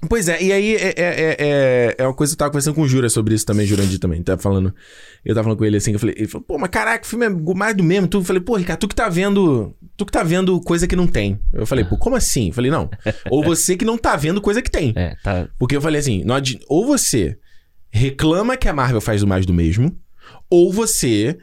Pois 0.10 0.28
é, 0.28 0.42
e 0.42 0.52
aí 0.52 0.76
é, 0.76 0.88
é, 0.88 0.94
é, 0.98 1.36
é- 1.40 1.96
é 1.98 2.04
uma 2.08 2.14
coisa 2.14 2.32
que 2.32 2.36
eu 2.36 2.40
tava 2.40 2.52
conversando 2.52 2.76
com 2.76 2.82
o 2.82 2.88
Jura 2.88 3.10
sobre 3.10 3.36
isso 3.36 3.46
também, 3.46 3.66
Jurandir 3.66 4.00
também. 4.00 4.22
Tava 4.22 4.42
falando. 4.42 4.74
Eu 5.24 5.34
tava 5.34 5.46
falando 5.46 5.58
com 5.58 5.66
ele 5.66 5.78
assim, 5.78 5.92
que 5.92 5.96
eu 5.96 6.00
falei, 6.00 6.16
ele 6.18 6.28
falou, 6.28 6.46
pô, 6.46 6.58
mas 6.58 6.70
caraca, 6.70 7.06
o 7.06 7.08
filme 7.08 7.26
é 7.26 7.30
mais 7.30 7.76
do 7.76 7.84
mesmo. 7.84 8.08
Tu, 8.08 8.18
eu 8.18 8.24
falei, 8.24 8.42
pô, 8.42 8.56
Ricardo, 8.56 8.80
tu 8.80 8.88
que 8.88 8.96
tá 8.96 9.10
vendo. 9.10 9.76
Tu 9.96 10.06
que 10.06 10.12
tá 10.12 10.24
vendo 10.24 10.60
coisa 10.62 10.88
que 10.88 10.96
não 10.96 11.08
tem. 11.08 11.40
Eu 11.52 11.66
falei, 11.66 11.86
pô, 11.86 11.98
como 11.98 12.16
assim? 12.16 12.48
Eu 12.48 12.54
falei, 12.54 12.72
não. 12.72 12.90
Ou 13.30 13.44
você 13.44 13.76
que 13.78 13.86
não 13.86 13.98
tá 13.98 14.16
vendo 14.16 14.42
coisa 14.42 14.62
que 14.62 14.72
tem. 14.72 14.94
É, 15.04 15.16
tá. 15.24 15.50
Porque 15.58 15.76
eu 15.76 15.82
falei 15.82 16.00
assim, 16.00 16.24
não 16.24 16.36
ou 16.68 16.86
você 16.86 17.38
reclama 17.92 18.56
que 18.58 18.68
a 18.70 18.74
Marvel 18.74 19.02
faz 19.02 19.22
do 19.22 19.28
mais 19.28 19.46
do 19.46 19.54
mesmo, 19.54 19.96
ou 20.50 20.72
você 20.72 21.38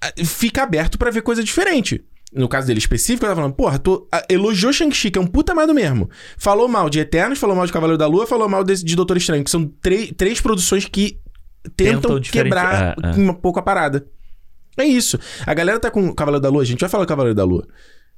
ah, 0.00 0.12
fica 0.24 0.62
aberto 0.62 0.98
pra 0.98 1.10
ver 1.10 1.22
coisa 1.22 1.42
diferente. 1.42 2.04
No 2.34 2.48
caso 2.48 2.66
dele 2.66 2.78
específico, 2.78 3.24
eu 3.24 3.28
tava 3.28 3.40
falando, 3.42 3.54
porra, 3.54 3.78
tu 3.78 4.08
ah, 4.10 4.24
elogiou 4.28 4.72
Shang-Chi, 4.72 5.10
que 5.10 5.18
é 5.18 5.22
um 5.22 5.26
puta 5.26 5.54
mais 5.54 5.68
do 5.68 5.74
mesmo. 5.74 6.08
Falou 6.38 6.66
mal 6.66 6.88
de 6.88 6.98
Eternos, 6.98 7.38
falou 7.38 7.54
mal 7.54 7.66
de 7.66 7.72
Cavaleiro 7.72 7.98
da 7.98 8.06
Lua, 8.06 8.26
falou 8.26 8.48
mal 8.48 8.64
desse- 8.64 8.84
de 8.84 8.96
Doutor 8.96 9.16
Estranho, 9.18 9.44
que 9.44 9.50
são 9.50 9.70
três 10.16 10.40
produções 10.40 10.86
que 10.86 11.18
tentam, 11.76 12.00
Tentam 12.16 12.20
quebrar 12.20 12.94
é, 13.02 13.08
é. 13.08 13.10
um 13.20 13.34
pouco 13.34 13.58
a 13.58 13.62
parada. 13.62 14.06
É 14.78 14.84
isso. 14.84 15.18
A 15.46 15.52
galera 15.52 15.78
tá 15.78 15.90
com 15.90 16.14
Cavaleiro 16.14 16.42
da 16.42 16.48
Lua, 16.48 16.62
a 16.62 16.64
gente 16.64 16.80
vai 16.80 16.88
falar 16.88 17.04
do 17.04 17.08
Cavaleiro 17.08 17.34
da 17.34 17.44
Lua. 17.44 17.66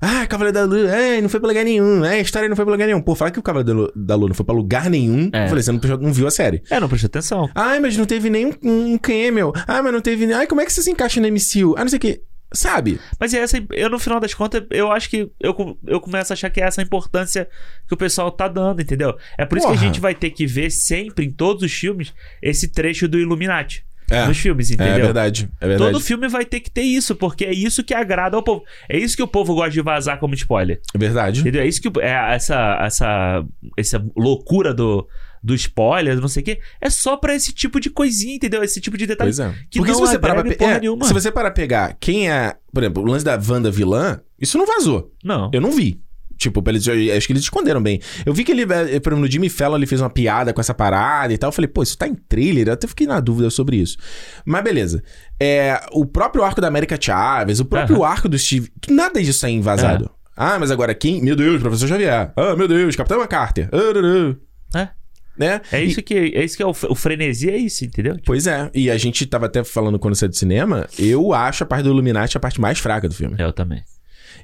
Ah, 0.00 0.26
Cavaleiro 0.26 0.54
da 0.58 0.64
Lua, 0.64 0.90
é, 0.94 1.20
não 1.20 1.28
foi 1.28 1.40
pra 1.40 1.48
lugar 1.48 1.64
nenhum. 1.64 2.04
É, 2.04 2.14
a 2.16 2.20
história 2.20 2.48
não 2.48 2.54
foi 2.56 2.64
pra 2.64 2.72
lugar 2.72 2.86
nenhum. 2.86 3.00
Pô, 3.00 3.14
falar 3.14 3.30
que 3.32 3.38
o 3.38 3.42
Cavaleiro 3.42 3.90
da 3.96 4.14
Lua, 4.14 4.28
não 4.28 4.34
foi 4.34 4.44
pra 4.46 4.54
lugar 4.54 4.88
nenhum. 4.90 5.28
É. 5.32 5.44
Eu 5.44 5.48
falei, 5.48 5.62
você 5.64 5.72
não, 5.72 5.80
não 6.00 6.12
viu 6.12 6.26
a 6.26 6.30
série. 6.30 6.62
É, 6.70 6.78
não 6.78 6.88
presta 6.88 7.06
atenção. 7.08 7.48
Ai, 7.54 7.80
mas 7.80 7.96
não 7.96 8.04
teve 8.04 8.30
nem 8.30 8.54
um, 8.62 8.96
cameo. 8.98 9.52
Ah, 9.66 9.82
mas 9.82 9.92
não 9.92 10.00
teve. 10.00 10.32
Ai, 10.32 10.46
como 10.46 10.60
é 10.60 10.64
que 10.64 10.72
você 10.72 10.82
se 10.82 10.90
encaixa 10.90 11.20
no 11.20 11.26
MCU? 11.28 11.74
Ah, 11.76 11.80
não 11.82 11.88
sei 11.88 11.96
o 11.96 12.00
quê. 12.00 12.22
Sabe? 12.54 13.00
Mas 13.18 13.34
é 13.34 13.38
essa, 13.38 13.62
eu 13.72 13.90
no 13.90 13.98
final 13.98 14.20
das 14.20 14.32
contas, 14.32 14.64
eu 14.70 14.90
acho 14.92 15.10
que 15.10 15.30
eu, 15.40 15.78
eu 15.86 16.00
começo 16.00 16.32
a 16.32 16.34
achar 16.34 16.48
que 16.50 16.60
é 16.60 16.64
essa 16.64 16.80
a 16.80 16.84
importância 16.84 17.48
que 17.86 17.94
o 17.94 17.96
pessoal 17.96 18.30
tá 18.30 18.48
dando, 18.48 18.80
entendeu? 18.80 19.16
É 19.36 19.44
por 19.44 19.58
isso 19.58 19.66
que 19.66 19.74
a 19.74 19.78
gente 19.78 20.00
vai 20.00 20.14
ter 20.14 20.30
que 20.30 20.46
ver 20.46 20.70
sempre, 20.70 21.24
em 21.26 21.30
todos 21.30 21.62
os 21.62 21.72
filmes, 21.72 22.14
esse 22.40 22.68
trecho 22.68 23.08
do 23.08 23.18
Illuminati. 23.18 23.84
É. 24.10 24.26
nos 24.26 24.36
filmes, 24.38 24.70
É 24.70 24.74
entendeu? 24.74 25.06
verdade. 25.06 25.48
É 25.58 25.66
verdade. 25.66 25.92
Todo 25.92 26.02
filme 26.02 26.28
vai 26.28 26.44
ter 26.44 26.60
que 26.60 26.70
ter 26.70 26.82
isso, 26.82 27.16
porque 27.16 27.42
é 27.46 27.54
isso 27.54 27.82
que 27.82 27.94
agrada 27.94 28.36
ao 28.36 28.42
povo. 28.42 28.62
É 28.86 28.98
isso 28.98 29.16
que 29.16 29.22
o 29.22 29.26
povo 29.26 29.54
gosta 29.54 29.70
de 29.70 29.80
vazar 29.80 30.18
como 30.20 30.34
spoiler. 30.34 30.78
É 30.94 30.98
verdade. 30.98 31.40
Entendeu? 31.40 31.62
É 31.62 31.66
isso 31.66 31.80
que. 31.80 31.90
É 32.00 32.34
essa, 32.34 32.78
essa, 32.82 33.44
essa 33.78 34.04
loucura 34.14 34.74
do, 34.74 35.08
do 35.44 35.54
spoiler, 35.54 36.18
não 36.18 36.26
sei 36.28 36.42
o 36.42 36.44
quê. 36.46 36.58
É 36.80 36.88
só 36.88 37.18
pra 37.18 37.34
esse 37.34 37.52
tipo 37.52 37.78
de 37.78 37.90
coisinha, 37.90 38.34
entendeu? 38.36 38.64
Esse 38.64 38.80
tipo 38.80 38.96
de 38.96 39.06
detalhe. 39.06 39.28
Pois 39.28 39.38
é. 39.38 39.52
que 39.70 39.78
Porque 39.78 39.92
não 39.92 39.98
se 40.00 40.06
você 40.06 40.18
parar 40.18 40.42
pra 40.42 40.54
pe- 40.54 40.64
é, 40.64 40.80
nenhuma. 40.80 41.04
se 41.04 41.12
você 41.12 41.30
parar 41.30 41.50
pegar 41.50 41.94
quem 42.00 42.30
é, 42.30 42.56
por 42.72 42.82
exemplo, 42.82 43.02
o 43.02 43.06
lance 43.06 43.22
da 43.24 43.38
Wanda 43.46 43.70
vilã, 43.70 44.20
isso 44.40 44.56
não 44.56 44.64
vazou. 44.66 45.12
Não. 45.22 45.50
Eu 45.52 45.60
não 45.60 45.70
vi. 45.70 46.00
Tipo, 46.36 46.62
eles, 46.68 46.86
acho 46.88 47.26
que 47.26 47.32
eles 47.32 47.42
esconderam 47.44 47.80
bem. 47.82 48.00
Eu 48.26 48.32
vi 48.34 48.42
que 48.42 48.50
ele, 48.50 48.62
eh, 48.62 48.66
por 48.98 49.10
exemplo, 49.12 49.20
no 49.20 49.30
Jimmy 49.30 49.48
Fallon, 49.48 49.76
ele 49.76 49.86
fez 49.86 50.00
uma 50.00 50.10
piada 50.10 50.52
com 50.52 50.60
essa 50.60 50.74
parada 50.74 51.32
e 51.32 51.38
tal. 51.38 51.48
Eu 51.48 51.52
falei, 51.52 51.68
pô, 51.68 51.82
isso 51.82 51.96
tá 51.96 52.08
em 52.08 52.14
trailer? 52.14 52.66
Eu 52.68 52.72
até 52.72 52.86
fiquei 52.88 53.06
na 53.06 53.20
dúvida 53.20 53.48
sobre 53.50 53.76
isso. 53.76 53.96
Mas 54.44 54.64
beleza. 54.64 55.02
É, 55.40 55.78
o 55.92 56.04
próprio 56.04 56.42
arco 56.42 56.60
da 56.60 56.66
América 56.68 56.98
Chaves, 57.00 57.60
o 57.60 57.64
próprio 57.64 58.02
arco 58.02 58.28
do 58.28 58.36
Steve. 58.38 58.68
Nada 58.88 59.22
disso 59.22 59.42
tá 59.42 59.48
invasado. 59.50 60.10
Ah, 60.36 60.58
mas 60.58 60.70
agora 60.72 60.92
quem? 60.94 61.22
Meu 61.22 61.36
Deus, 61.36 61.60
professor 61.60 61.86
Xavier. 61.86 62.32
Ah, 62.34 62.56
meu 62.56 62.66
Deus, 62.66 62.96
Capitão 62.96 63.18
MacArthur. 63.20 63.68
Ah, 63.72 63.76
ah, 63.76 64.36
ah. 64.74 64.80
É. 64.80 65.03
Né? 65.38 65.60
É 65.72 65.82
E- 65.82 65.86
isso 65.88 66.00
que 66.02 66.14
é 66.14 66.44
isso 66.44 66.56
que 66.56 66.62
é 66.62 66.66
o, 66.66 66.70
o 66.70 66.94
frenesi, 66.94 67.50
é 67.50 67.56
isso, 67.56 67.84
entendeu? 67.84 68.16
Pois 68.24 68.46
é, 68.46 68.70
e 68.74 68.90
a 68.90 68.96
gente 68.96 69.26
tava 69.26 69.46
até 69.46 69.64
falando 69.64 69.98
quando 69.98 70.14
saiu 70.14 70.28
do 70.30 70.36
cinema, 70.36 70.86
eu 70.98 71.32
acho 71.32 71.64
a 71.64 71.66
parte 71.66 71.82
do 71.84 71.90
Illuminati 71.90 72.36
a 72.36 72.40
parte 72.40 72.60
mais 72.60 72.78
fraca 72.78 73.08
do 73.08 73.14
filme. 73.14 73.34
Eu 73.38 73.52
também. 73.52 73.82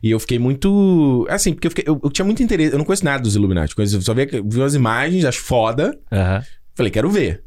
E 0.03 0.11
eu 0.11 0.19
fiquei 0.19 0.39
muito. 0.39 1.27
Assim, 1.29 1.53
porque 1.53 1.67
eu, 1.67 1.71
fiquei- 1.71 1.85
eu- 1.87 2.01
eu 2.03 2.11
tinha 2.11 2.25
muito 2.25 2.43
interesse. 2.43 2.73
Eu 2.73 2.79
não 2.79 2.85
conheço 2.85 3.05
nada 3.05 3.23
dos 3.23 3.37
Illuminati. 3.37 3.75
Conheço, 3.75 3.97
eu 3.97 4.03
só 4.03 4.15
vi, 4.15 4.27
vi 4.45 4.63
as 4.63 4.75
imagens, 4.75 5.25
acho 5.25 5.41
foda. 5.41 5.97
Aham. 6.11 6.43
Falei, 6.75 6.91
quero 6.91 7.11
ver. 7.11 7.43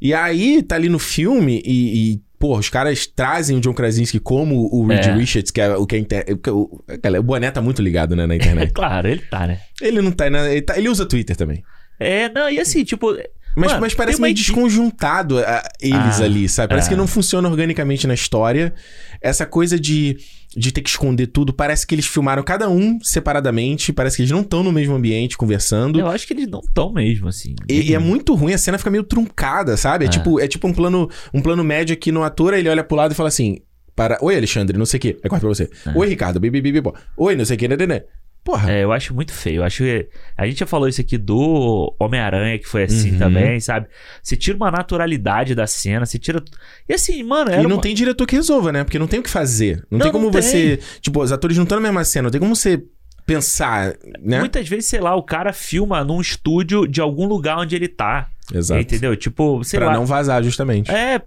E 0.00 0.14
aí, 0.14 0.62
tá 0.62 0.74
ali 0.76 0.88
no 0.88 0.98
filme 0.98 1.62
e. 1.64 2.12
e 2.14 2.28
Pô, 2.38 2.56
os 2.56 2.68
caras 2.70 3.04
trazem 3.04 3.56
o 3.56 3.60
John 3.60 3.74
Krasinski 3.74 4.20
como 4.20 4.68
o 4.72 4.86
Reed 4.86 5.06
É. 5.06 5.12
Richards, 5.12 5.50
que 5.50 5.60
é 5.60 5.74
o 5.76 5.84
que 5.84 5.96
é. 5.96 5.98
inter- 5.98 6.24
o 6.30 6.36
que- 6.38 6.50
o, 6.50 6.84
cara, 7.02 7.18
o 7.18 7.22
boné 7.24 7.50
tá 7.50 7.60
muito 7.60 7.82
ligado, 7.82 8.14
né, 8.14 8.26
na 8.28 8.34
É 8.34 8.36
internet. 8.68 8.72
claro, 8.72 9.08
ele 9.08 9.22
tá, 9.22 9.44
né? 9.48 9.58
ele 9.82 10.00
não 10.00 10.12
tá, 10.12 10.28
ele 10.28 10.62
tá- 10.62 10.78
Ele 10.78 10.88
usa 10.88 11.04
Twitter 11.04 11.34
também. 11.34 11.64
É, 11.98 12.28
não, 12.28 12.48
e 12.50 12.58
assim, 12.60 12.84
tipo. 12.84 13.16
Mas, 13.56 13.70
mano, 13.70 13.80
mas 13.80 13.94
parece 13.94 14.20
meio 14.20 14.30
equipe- 14.32 14.46
desconjuntado 14.52 15.38
a- 15.40 15.62
eles 15.80 16.20
Ah, 16.20 16.24
ali, 16.24 16.48
sabe? 16.48 16.68
Parece 16.68 16.86
é. 16.86 16.90
que 16.90 16.96
não 16.96 17.08
funciona 17.08 17.48
organicamente 17.48 18.06
na 18.06 18.14
história. 18.14 18.72
Essa 19.20 19.44
coisa 19.44 19.80
de, 19.80 20.16
de 20.56 20.70
ter 20.70 20.80
que 20.80 20.88
esconder 20.88 21.26
tudo, 21.26 21.52
parece 21.52 21.84
que 21.84 21.92
eles 21.92 22.06
filmaram 22.06 22.42
cada 22.44 22.68
um 22.70 22.98
separadamente, 23.02 23.92
parece 23.92 24.16
que 24.16 24.22
eles 24.22 24.30
não 24.30 24.42
estão 24.42 24.62
no 24.62 24.70
mesmo 24.70 24.94
ambiente 24.94 25.36
conversando. 25.36 25.98
Eu 25.98 26.06
acho 26.06 26.24
que 26.24 26.34
eles 26.34 26.46
não 26.46 26.60
estão 26.60 26.92
mesmo, 26.92 27.26
assim. 27.26 27.56
E, 27.68 27.90
e 27.90 27.94
é 27.94 27.98
muito 27.98 28.32
ruim, 28.36 28.52
a 28.52 28.58
cena 28.58 28.78
fica 28.78 28.90
meio 28.90 29.02
truncada, 29.02 29.76
sabe? 29.76 30.04
É, 30.04 30.08
É. 30.08 30.10
tipo, 30.10 30.38
é 30.38 30.46
tipo 30.46 30.68
um 30.68 30.72
plano, 30.72 31.10
um 31.34 31.42
plano 31.42 31.64
médio 31.64 31.94
aqui 31.94 32.12
no 32.12 32.22
ator, 32.22 32.54
aí 32.54 32.60
ele 32.60 32.68
olha 32.68 32.84
pro 32.84 32.96
lado 32.96 33.10
e 33.10 33.14
fala 33.16 33.28
assim: 33.28 33.58
para, 33.96 34.18
Oi, 34.22 34.36
Alexandre, 34.36 34.78
não 34.78 34.86
sei 34.86 34.98
o 34.98 35.00
quê. 35.00 35.18
Aí 35.24 35.28
corta 35.28 35.40
pra 35.44 35.48
você. 35.48 35.68
É. 35.84 35.98
Oi, 35.98 36.06
Ricardo, 36.08 36.38
bi, 36.38 36.48
bi, 36.48 36.60
bi, 36.60 36.70
bi, 36.70 36.80
bo. 36.80 36.94
Oi, 37.16 37.34
não 37.34 37.44
sei 37.44 37.56
o 37.56 37.58
quê, 37.58 37.66
né, 37.66 37.76
né, 37.76 37.86
né. 37.88 38.02
Porra. 38.48 38.72
É, 38.72 38.82
eu 38.82 38.92
acho 38.92 39.12
muito 39.14 39.30
feio. 39.30 39.56
Eu 39.56 39.64
acho 39.64 39.82
que. 39.82 40.08
A 40.34 40.46
gente 40.46 40.60
já 40.60 40.66
falou 40.66 40.88
isso 40.88 41.02
aqui 41.02 41.18
do 41.18 41.94
Homem-Aranha, 42.00 42.58
que 42.58 42.66
foi 42.66 42.84
assim 42.84 43.12
Uhum. 43.12 43.18
também, 43.18 43.60
sabe? 43.60 43.88
Você 44.22 44.36
tira 44.38 44.56
uma 44.56 44.70
naturalidade 44.70 45.54
da 45.54 45.66
cena, 45.66 46.06
você 46.06 46.18
tira. 46.18 46.42
E 46.88 46.94
assim, 46.94 47.22
mano, 47.22 47.50
era 47.50 47.60
E 47.60 47.66
não 47.66 47.76
uma- 47.76 47.82
tem 47.82 47.94
diretor 47.94 48.26
que 48.26 48.34
resolva, 48.36 48.72
né? 48.72 48.84
Porque 48.84 48.98
não 48.98 49.06
tem 49.06 49.20
o 49.20 49.22
que 49.22 49.28
fazer. 49.28 49.84
Não, 49.90 49.98
Não, 49.98 50.06
tem 50.06 50.12
como 50.12 50.24
não 50.24 50.30
tem. 50.32 50.40
você. 50.40 50.78
Tipo, 51.02 51.22
os 51.22 51.30
atores 51.30 51.58
não 51.58 51.64
estão 51.64 51.76
na 51.76 51.82
mesma 51.82 52.02
cena, 52.04 52.22
não 52.24 52.30
tem 52.30 52.40
como 52.40 52.56
você 52.56 52.82
pensar, 53.26 53.94
né? 54.22 54.38
Muitas 54.38 54.66
vezes, 54.66 54.86
sei 54.86 55.00
lá, 55.00 55.14
o 55.14 55.22
cara 55.22 55.52
filma 55.52 56.02
num 56.02 56.18
estúdio 56.18 56.86
de 56.88 57.02
algum 57.02 57.26
lugar 57.26 57.58
onde 57.58 57.76
ele 57.76 57.88
tá. 57.88 58.30
Exato. 58.54 58.80
Entendeu? 58.80 59.14
Tipo, 59.14 59.62
sei 59.62 59.78
pra 59.78 59.88
lá. 59.90 59.94
não 59.94 60.06
vazar, 60.06 60.42
justamente. 60.42 60.90
É, 60.90 61.20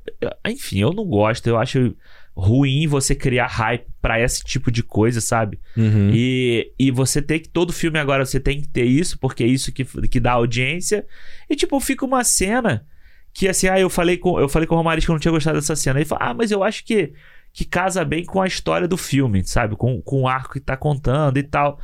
enfim, 0.47 0.79
eu 0.81 0.91
não 0.91 1.05
gosto. 1.05 1.45
Eu 1.45 1.59
acho 1.59 1.93
ruim 2.35 2.87
você 2.87 3.13
criar 3.13 3.47
hype 3.47 3.85
pra 4.01 4.19
esse 4.19 4.43
tipo 4.43 4.71
de 4.71 4.81
coisa, 4.81 5.21
sabe? 5.21 5.59
Uhum. 5.77 6.11
E, 6.13 6.71
e 6.79 6.91
você 6.91 7.21
tem 7.21 7.39
que. 7.39 7.49
Todo 7.49 7.73
filme 7.73 7.99
agora 7.99 8.25
você 8.25 8.39
tem 8.39 8.61
que 8.61 8.67
ter 8.67 8.85
isso, 8.85 9.17
porque 9.19 9.43
é 9.43 9.47
isso 9.47 9.71
que, 9.71 9.85
que 9.85 10.19
dá 10.19 10.33
audiência. 10.33 11.05
E, 11.49 11.55
tipo, 11.55 11.79
fica 11.79 12.05
uma 12.05 12.23
cena 12.23 12.85
que 13.33 13.47
assim, 13.47 13.67
ah, 13.67 13.79
eu 13.79 13.89
falei 13.89 14.17
com, 14.17 14.39
eu 14.39 14.49
falei 14.49 14.67
com 14.67 14.75
o 14.75 14.77
Romariz 14.77 15.05
que 15.05 15.11
eu 15.11 15.13
não 15.13 15.19
tinha 15.19 15.31
gostado 15.31 15.57
dessa 15.57 15.75
cena. 15.75 15.99
Ele 15.99 16.05
falou, 16.05 16.23
ah, 16.23 16.33
mas 16.33 16.51
eu 16.51 16.63
acho 16.63 16.83
que, 16.83 17.13
que 17.53 17.65
casa 17.65 18.03
bem 18.03 18.25
com 18.25 18.41
a 18.41 18.47
história 18.47 18.87
do 18.87 18.97
filme, 18.97 19.43
sabe? 19.45 19.75
Com, 19.75 20.01
com 20.01 20.23
o 20.23 20.27
arco 20.27 20.53
que 20.53 20.59
tá 20.59 20.75
contando 20.75 21.37
e 21.37 21.43
tal. 21.43 21.79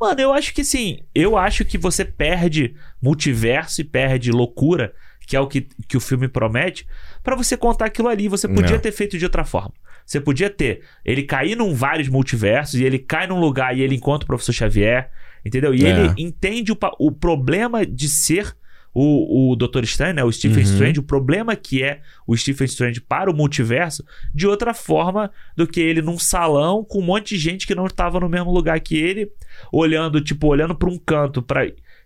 Mano, 0.00 0.20
eu 0.20 0.32
acho 0.32 0.52
que 0.52 0.64
sim. 0.64 0.98
Eu 1.14 1.36
acho 1.36 1.64
que 1.64 1.78
você 1.78 2.04
perde 2.04 2.74
multiverso 3.00 3.80
e 3.80 3.84
perde 3.84 4.30
loucura, 4.30 4.92
que 5.26 5.36
é 5.36 5.40
o 5.40 5.46
que, 5.46 5.68
que 5.88 5.96
o 5.96 6.00
filme 6.00 6.28
promete, 6.28 6.86
pra 7.22 7.36
você 7.36 7.56
contar 7.56 7.86
aquilo 7.86 8.08
ali. 8.08 8.28
Você 8.28 8.48
podia 8.48 8.72
Não. 8.72 8.78
ter 8.78 8.92
feito 8.92 9.18
de 9.18 9.24
outra 9.24 9.44
forma. 9.44 9.72
Você 10.06 10.20
podia 10.20 10.50
ter 10.50 10.82
ele 11.04 11.22
cair 11.22 11.56
num 11.56 11.74
vários 11.74 12.08
multiversos 12.08 12.78
e 12.80 12.84
ele 12.84 12.98
cai 12.98 13.26
num 13.26 13.40
lugar 13.40 13.76
e 13.76 13.80
ele 13.82 13.94
encontra 13.94 14.24
o 14.24 14.26
professor 14.26 14.52
Xavier, 14.52 15.10
entendeu? 15.44 15.74
E 15.74 15.84
É. 15.84 15.88
ele 15.88 16.12
entende 16.22 16.72
o, 16.72 16.78
o 16.98 17.10
problema 17.12 17.84
de 17.86 18.08
ser 18.08 18.54
o, 18.94 19.52
o 19.52 19.56
Doutor 19.56 19.84
Estranho, 19.84 20.12
né? 20.14 20.22
O 20.22 20.30
Stephen 20.30 20.58
Uhum. 20.64 20.70
Strange, 20.70 21.00
o 21.00 21.02
problema 21.02 21.56
que 21.56 21.82
é 21.82 22.02
o 22.26 22.36
Stephen 22.36 22.66
Strange 22.66 23.00
para 23.00 23.30
o 23.30 23.34
multiverso 23.34 24.04
de 24.34 24.46
outra 24.46 24.74
forma 24.74 25.30
do 25.56 25.66
que 25.66 25.80
ele 25.80 26.02
num 26.02 26.18
salão 26.18 26.84
com 26.84 26.98
um 26.98 27.02
monte 27.02 27.30
de 27.34 27.38
gente 27.40 27.66
que 27.66 27.74
não 27.74 27.86
estava 27.86 28.20
no 28.20 28.28
mesmo 28.28 28.52
lugar 28.52 28.78
que 28.80 28.96
ele, 28.98 29.32
olhando, 29.72 30.20
tipo, 30.20 30.46
olhando 30.46 30.74
para 30.74 30.90
um 30.90 30.98
canto 30.98 31.40
para 31.40 31.64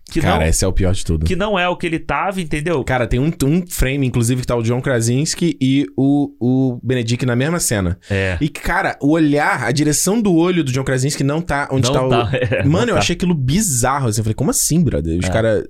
que 0.09 0.21
Cara, 0.21 0.39
não 0.39 0.45
esse 0.47 0.63
é 0.63 0.67
o 0.67 0.73
pior 0.73 0.93
de 0.93 1.03
tudo. 1.05 1.25
que 1.25 1.35
não 1.35 1.57
é 1.59 1.67
o 1.67 1.75
que 1.75 1.85
ele 1.85 1.99
tava, 1.99 2.39
entendeu? 2.41 2.83
Cara, 2.83 3.05
tem 3.07 3.19
um, 3.19 3.31
um 3.45 3.63
frame, 3.67 4.07
inclusive, 4.07 4.41
que 4.41 4.47
tá 4.47 4.55
o 4.55 4.63
John 4.63 4.81
Krasinski 4.81 5.57
e 5.61 5.85
o, 5.97 6.31
o 6.39 6.79
Benedict 6.83 7.25
na 7.25 7.35
mesma 7.35 7.59
cena. 7.59 7.97
É. 8.09 8.37
E, 8.39 8.49
cara, 8.49 8.97
o 9.01 9.11
olhar, 9.11 9.63
a 9.63 9.71
direção 9.71 10.21
do 10.21 10.33
olho 10.35 10.63
do 10.63 10.71
John 10.71 10.83
Krasinski 10.83 11.23
não 11.23 11.41
tá 11.41 11.67
onde 11.71 11.87
Não 11.87 11.93
tá 11.93 12.05
o. 12.05 12.09
tá, 12.09 12.29
é, 12.37 12.63
não 12.63 12.71
Mano, 12.71 12.89
eu 12.91 12.93
tá. 12.95 12.99
achei 12.99 13.15
aquilo 13.15 13.33
bizarro. 13.33 14.07
Assim, 14.07 14.19
eu 14.21 14.23
falei, 14.23 14.35
como 14.35 14.49
assim, 14.51 14.81
brother? 14.83 15.17
Os 15.19 15.25
É. 15.25 15.29
caras 15.31 15.63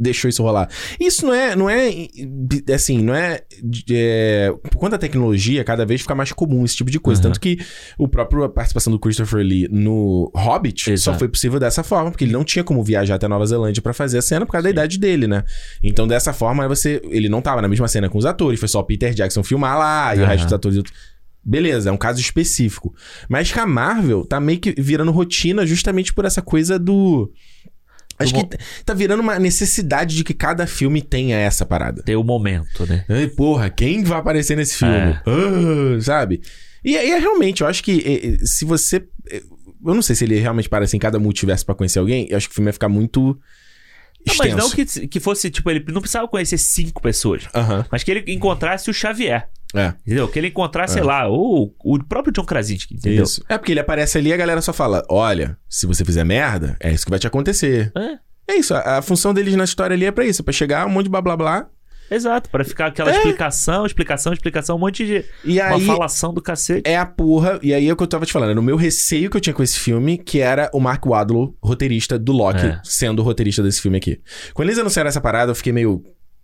deixou 0.00 0.30
isso 0.30 0.42
rolar. 0.42 0.68
Isso 0.98 1.26
não 1.26 1.34
é, 1.34 1.54
não 1.54 1.68
é, 1.68 2.08
assim, 2.74 3.02
não 3.02 3.14
é, 3.14 3.42
é, 3.90 4.50
por 4.70 4.78
conta 4.78 4.92
da 4.92 4.98
tecnologia, 4.98 5.62
cada 5.62 5.84
vez 5.84 6.00
fica 6.00 6.14
mais 6.14 6.32
comum 6.32 6.64
esse 6.64 6.76
tipo 6.76 6.90
de 6.90 6.98
coisa. 6.98 7.20
Aham. 7.20 7.28
Tanto 7.28 7.40
que 7.40 7.58
o 7.98 8.08
próprio 8.08 8.44
a 8.44 8.48
participação 8.48 8.90
do 8.90 8.98
Christopher 8.98 9.40
Lee 9.40 9.68
no 9.70 10.32
Hobbit 10.34 10.84
só 10.84 10.92
Exato. 10.92 11.18
foi 11.18 11.28
possível 11.28 11.60
dessa 11.60 11.82
forma, 11.82 12.10
porque 12.10 12.24
ele 12.24 12.32
não 12.32 12.42
tinha 12.42 12.64
como 12.64 12.82
viajar 12.82 13.16
até 13.16 13.28
Nova 13.28 13.44
Zelândia 13.44 13.82
pra 13.82 13.92
fazer 13.92 14.18
a 14.18 14.22
cena 14.22 14.46
por 14.46 14.52
causa 14.52 14.64
da 14.64 14.70
idade 14.70 14.98
dele, 14.98 15.26
né? 15.26 15.44
Então, 15.82 16.08
dessa 16.08 16.32
forma, 16.32 16.66
você, 16.66 17.02
ele 17.10 17.28
não 17.28 17.42
tava 17.42 17.60
na 17.60 17.68
mesma 17.68 17.86
cena 17.86 18.08
com 18.08 18.16
os 18.16 18.24
atores, 18.24 18.58
foi 18.58 18.68
só 18.68 18.82
Peter 18.82 19.12
Jackson 19.12 19.42
filmar 19.42 19.78
lá, 19.78 20.16
e 20.16 20.20
o 20.20 20.24
resto 20.24 20.44
dos 20.44 20.52
atores... 20.54 20.82
Beleza, 21.42 21.88
é 21.88 21.92
um 21.92 21.96
caso 21.96 22.20
específico. 22.20 22.94
Mas 23.26 23.50
que 23.50 23.58
a 23.58 23.66
Marvel 23.66 24.26
tá 24.26 24.38
meio 24.38 24.60
que 24.60 24.74
virando 24.78 25.10
rotina 25.10 25.64
justamente 25.64 26.12
por 26.12 26.26
essa 26.26 26.42
coisa 26.42 26.78
do. 26.78 27.32
Acho 28.20 28.34
que 28.34 28.58
tá 28.84 28.92
virando 28.92 29.20
uma 29.20 29.38
necessidade 29.38 30.14
de 30.14 30.22
que 30.22 30.34
cada 30.34 30.66
filme 30.66 31.00
tenha 31.00 31.36
essa 31.38 31.64
parada. 31.64 32.02
Tem 32.02 32.16
o 32.16 32.22
momento, 32.22 32.86
né? 32.86 33.04
Ai, 33.08 33.26
porra, 33.28 33.70
quem 33.70 34.04
vai 34.04 34.18
aparecer 34.18 34.56
nesse 34.56 34.76
filme? 34.76 34.94
É. 34.94 35.22
Ah, 35.26 36.00
sabe? 36.00 36.42
E 36.84 36.96
aí, 36.96 37.10
é 37.10 37.18
realmente, 37.18 37.62
eu 37.62 37.66
acho 37.66 37.82
que 37.82 38.38
se 38.44 38.64
você. 38.64 39.06
Eu 39.32 39.94
não 39.94 40.02
sei 40.02 40.14
se 40.14 40.24
ele 40.24 40.38
realmente 40.38 40.66
aparece 40.66 40.96
em 40.96 41.00
cada 41.00 41.18
multiverso 41.18 41.64
pra 41.64 41.74
conhecer 41.74 41.98
alguém. 41.98 42.26
Eu 42.28 42.36
acho 42.36 42.48
que 42.48 42.52
o 42.52 42.54
filme 42.54 42.66
vai 42.66 42.72
ficar 42.74 42.88
muito. 42.88 43.38
Não, 44.26 44.34
mas 44.36 44.54
não 44.54 44.70
que, 44.70 44.84
que 44.84 45.18
fosse, 45.18 45.50
tipo, 45.50 45.70
ele 45.70 45.82
não 45.88 46.02
precisava 46.02 46.28
conhecer 46.28 46.58
cinco 46.58 47.00
pessoas. 47.00 47.48
Aham. 47.54 47.86
Mas 47.90 48.02
que 48.02 48.10
ele 48.10 48.30
encontrasse 48.32 48.90
o 48.90 48.94
Xavier. 48.94 49.48
É. 49.74 49.94
Entendeu? 50.04 50.26
Que 50.28 50.38
ele 50.38 50.48
encontrasse, 50.48 50.94
sei 50.94 51.02
lá, 51.02 51.28
o, 51.30 51.72
o 51.84 52.04
próprio 52.04 52.32
John 52.32 52.44
Krasinski, 52.44 52.94
entendeu? 52.94 53.22
Isso. 53.24 53.44
É 53.48 53.56
porque 53.56 53.72
ele 53.72 53.80
aparece 53.80 54.18
ali 54.18 54.30
e 54.30 54.32
a 54.32 54.36
galera 54.36 54.60
só 54.60 54.72
fala: 54.72 55.02
olha, 55.08 55.56
se 55.68 55.86
você 55.86 56.04
fizer 56.04 56.24
merda, 56.24 56.76
é 56.80 56.92
isso 56.92 57.04
que 57.04 57.10
vai 57.10 57.18
te 57.20 57.26
acontecer. 57.26 57.92
É, 57.96 58.18
É 58.54 58.56
isso, 58.56 58.74
a, 58.74 58.98
a 58.98 59.02
função 59.02 59.32
deles 59.32 59.54
na 59.54 59.64
história 59.64 59.94
ali 59.94 60.04
é 60.06 60.10
pra 60.10 60.24
isso, 60.26 60.42
é 60.42 60.44
pra 60.44 60.52
chegar 60.52 60.86
um 60.86 60.90
monte 60.90 61.04
de 61.04 61.10
blá 61.10 61.22
blá 61.22 61.36
blá. 61.36 61.66
exato. 62.10 62.50
Pra 62.50 62.64
ficar 62.64 62.86
aquela 62.86 63.12
É. 63.12 63.16
explicação, 63.18 63.86
explicação, 63.86 64.32
explicação, 64.32 64.74
um 64.74 64.80
monte 64.80 65.06
de. 65.06 65.24
E 65.44 65.60
Uma 65.60 65.76
aí 65.76 65.86
falação 65.86 66.34
do 66.34 66.42
cacete. 66.42 66.82
é 66.90 66.96
a 66.96 67.06
porra, 67.06 67.60
e 67.62 67.72
aí 67.72 67.88
é 67.88 67.92
o 67.92 67.96
que 67.96 68.02
eu 68.02 68.08
tava 68.08 68.26
te 68.26 68.32
falando, 68.32 68.50
era 68.50 68.58
o 68.60 68.62
meu 68.64 68.76
receio 68.76 69.30
que 69.30 69.36
eu 69.36 69.40
tinha 69.40 69.54
com 69.54 69.62
esse 69.62 69.78
filme, 69.78 70.18
que 70.18 70.40
era 70.40 70.68
o 70.74 70.80
Mark 70.80 71.06
Wadlow, 71.06 71.54
roteirista 71.62 72.18
do 72.18 72.32
Loki, 72.32 72.66
É. 72.66 72.80
sendo 72.82 73.20
o 73.20 73.24
roteirista 73.24 73.62
desse 73.62 73.80
filme 73.80 73.98
aqui. 73.98 74.20
Quando 74.52 74.68
eles 74.68 74.80
anunciaram 74.80 75.06
essa 75.06 75.20
parada, 75.20 75.52
eu 75.52 75.54
fiquei 75.54 75.72
meio 75.72 76.02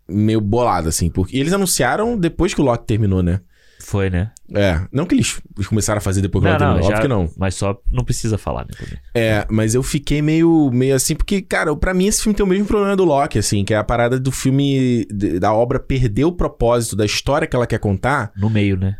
meio 0.09 0.41
bolado 0.41 0.89
assim, 0.89 1.11
porque 1.11 1.37
e 1.37 1.41
eles 1.41 1.53
anunciaram 1.53 2.17
depois 2.17 2.55
que 2.55 2.61
o 2.61 2.65
Loki 2.65 2.87
terminou, 2.87 3.23
né? 3.23 3.41
Foi, 3.79 4.11
né? 4.11 4.33
É, 4.53 4.81
não 4.91 5.07
que 5.07 5.15
eles 5.15 5.41
começaram 5.69 5.99
a 5.99 6.01
fazer 6.01 6.21
depois 6.21 6.43
que 6.43 6.49
o 6.49 6.53
Loki 6.53 6.65
terminou, 6.65 6.85
óbvio 6.85 7.03
que 7.03 7.09
não. 7.09 7.31
Mas 7.37 7.55
só 7.55 7.81
não 7.91 8.05
precisa 8.05 8.37
falar, 8.37 8.65
né? 8.65 8.75
É, 9.15 9.47
mas 9.51 9.75
eu 9.75 9.83
fiquei 9.83 10.21
meio, 10.21 10.71
meio 10.73 10.95
assim, 10.95 11.15
porque, 11.15 11.41
cara, 11.41 11.75
pra 11.77 11.95
mim 11.95 12.07
esse 12.07 12.23
filme 12.23 12.35
tem 12.35 12.45
o 12.45 12.49
mesmo 12.49 12.67
problema 12.67 12.97
do 12.97 13.05
Loki, 13.05 13.39
assim, 13.39 13.65
que 13.65 13.75
é 13.75 13.77
a 13.77 13.85
parada 13.85 14.19
do 14.19 14.33
filme, 14.33 15.07
da 15.39 15.53
obra 15.53 15.79
perder 15.79 16.25
o 16.25 16.33
propósito 16.33 16.97
da 16.97 17.05
história 17.05 17.47
que 17.47 17.55
ela 17.55 17.67
quer 17.67 17.79
contar 17.79 18.33
No 18.37 18.51
meio, 18.51 18.77
né? 18.77 18.97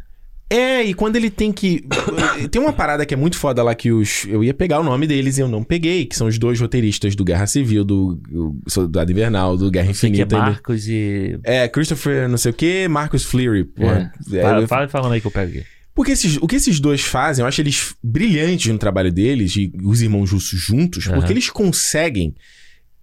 É, 0.49 0.81
e 0.85 0.95
quando 0.95 1.17
ele 1.17 1.29
tem 1.29 1.53
que. 1.53 1.85
tem 2.53 2.63
uma 2.63 2.73
parada 2.73 3.05
que 3.05 3.13
é 3.13 3.17
muito 3.17 3.37
foda 3.37 3.63
lá 3.65 3.75
que 3.75 3.91
os. 3.91 4.25
Eu 4.29 4.45
ia 4.45 4.55
pegar 4.55 4.79
o 4.79 4.85
nome 4.85 5.05
deles 5.07 5.39
e 5.39 5.41
eu 5.41 5.49
não 5.49 5.65
peguei, 5.65 6.07
que 6.07 6.15
são 6.15 6.29
os 6.29 6.39
dois 6.39 6.61
roteiristas 6.61 7.17
do 7.17 7.25
Guerra 7.25 7.47
Civil, 7.49 7.85
do 7.85 8.21
Soldado 8.69 9.11
Invernal, 9.11 9.57
do 9.57 9.71
Guerra 9.71 9.87
Não 9.89 9.95
sei 9.95 10.11
o 10.11 10.13
que 10.15 10.21
é 10.21 10.25
Infinita. 10.25 10.39
Marcos 10.47 10.89
e. 10.89 11.39
É, 11.43 11.67
Christopher 11.69 12.29
não 12.29 12.39
sei 12.39 12.53
o 12.53 12.55
que, 12.55 12.87
Marcus 12.87 13.25
Fleury. 13.25 13.65
porra. 13.65 14.13
É, 14.33 14.43
Fala, 14.43 14.61
eu- 14.61 14.69
fala 14.69 14.89
falando 14.89 15.13
aí 15.15 15.21
que 15.21 15.27
eu 15.27 15.33
pego 15.33 15.51
aqui. 15.51 15.65
Porque 15.93 16.13
esses- 16.13 16.37
o 16.37 16.47
que 16.47 16.57
esses 16.57 16.79
dois 16.79 17.01
fazem, 17.01 17.43
eu 17.43 17.49
acho 17.49 17.61
eles 17.61 17.95
brilhantes 18.05 18.71
no 18.71 18.79
trabalho 18.79 19.11
deles, 19.11 19.57
e 19.57 19.73
os 19.83 20.01
irmãos 20.03 20.31
russos 20.31 20.61
juntos, 20.61 21.07
Aham. 21.09 21.17
porque 21.17 21.33
eles 21.33 21.49
conseguem 21.51 22.35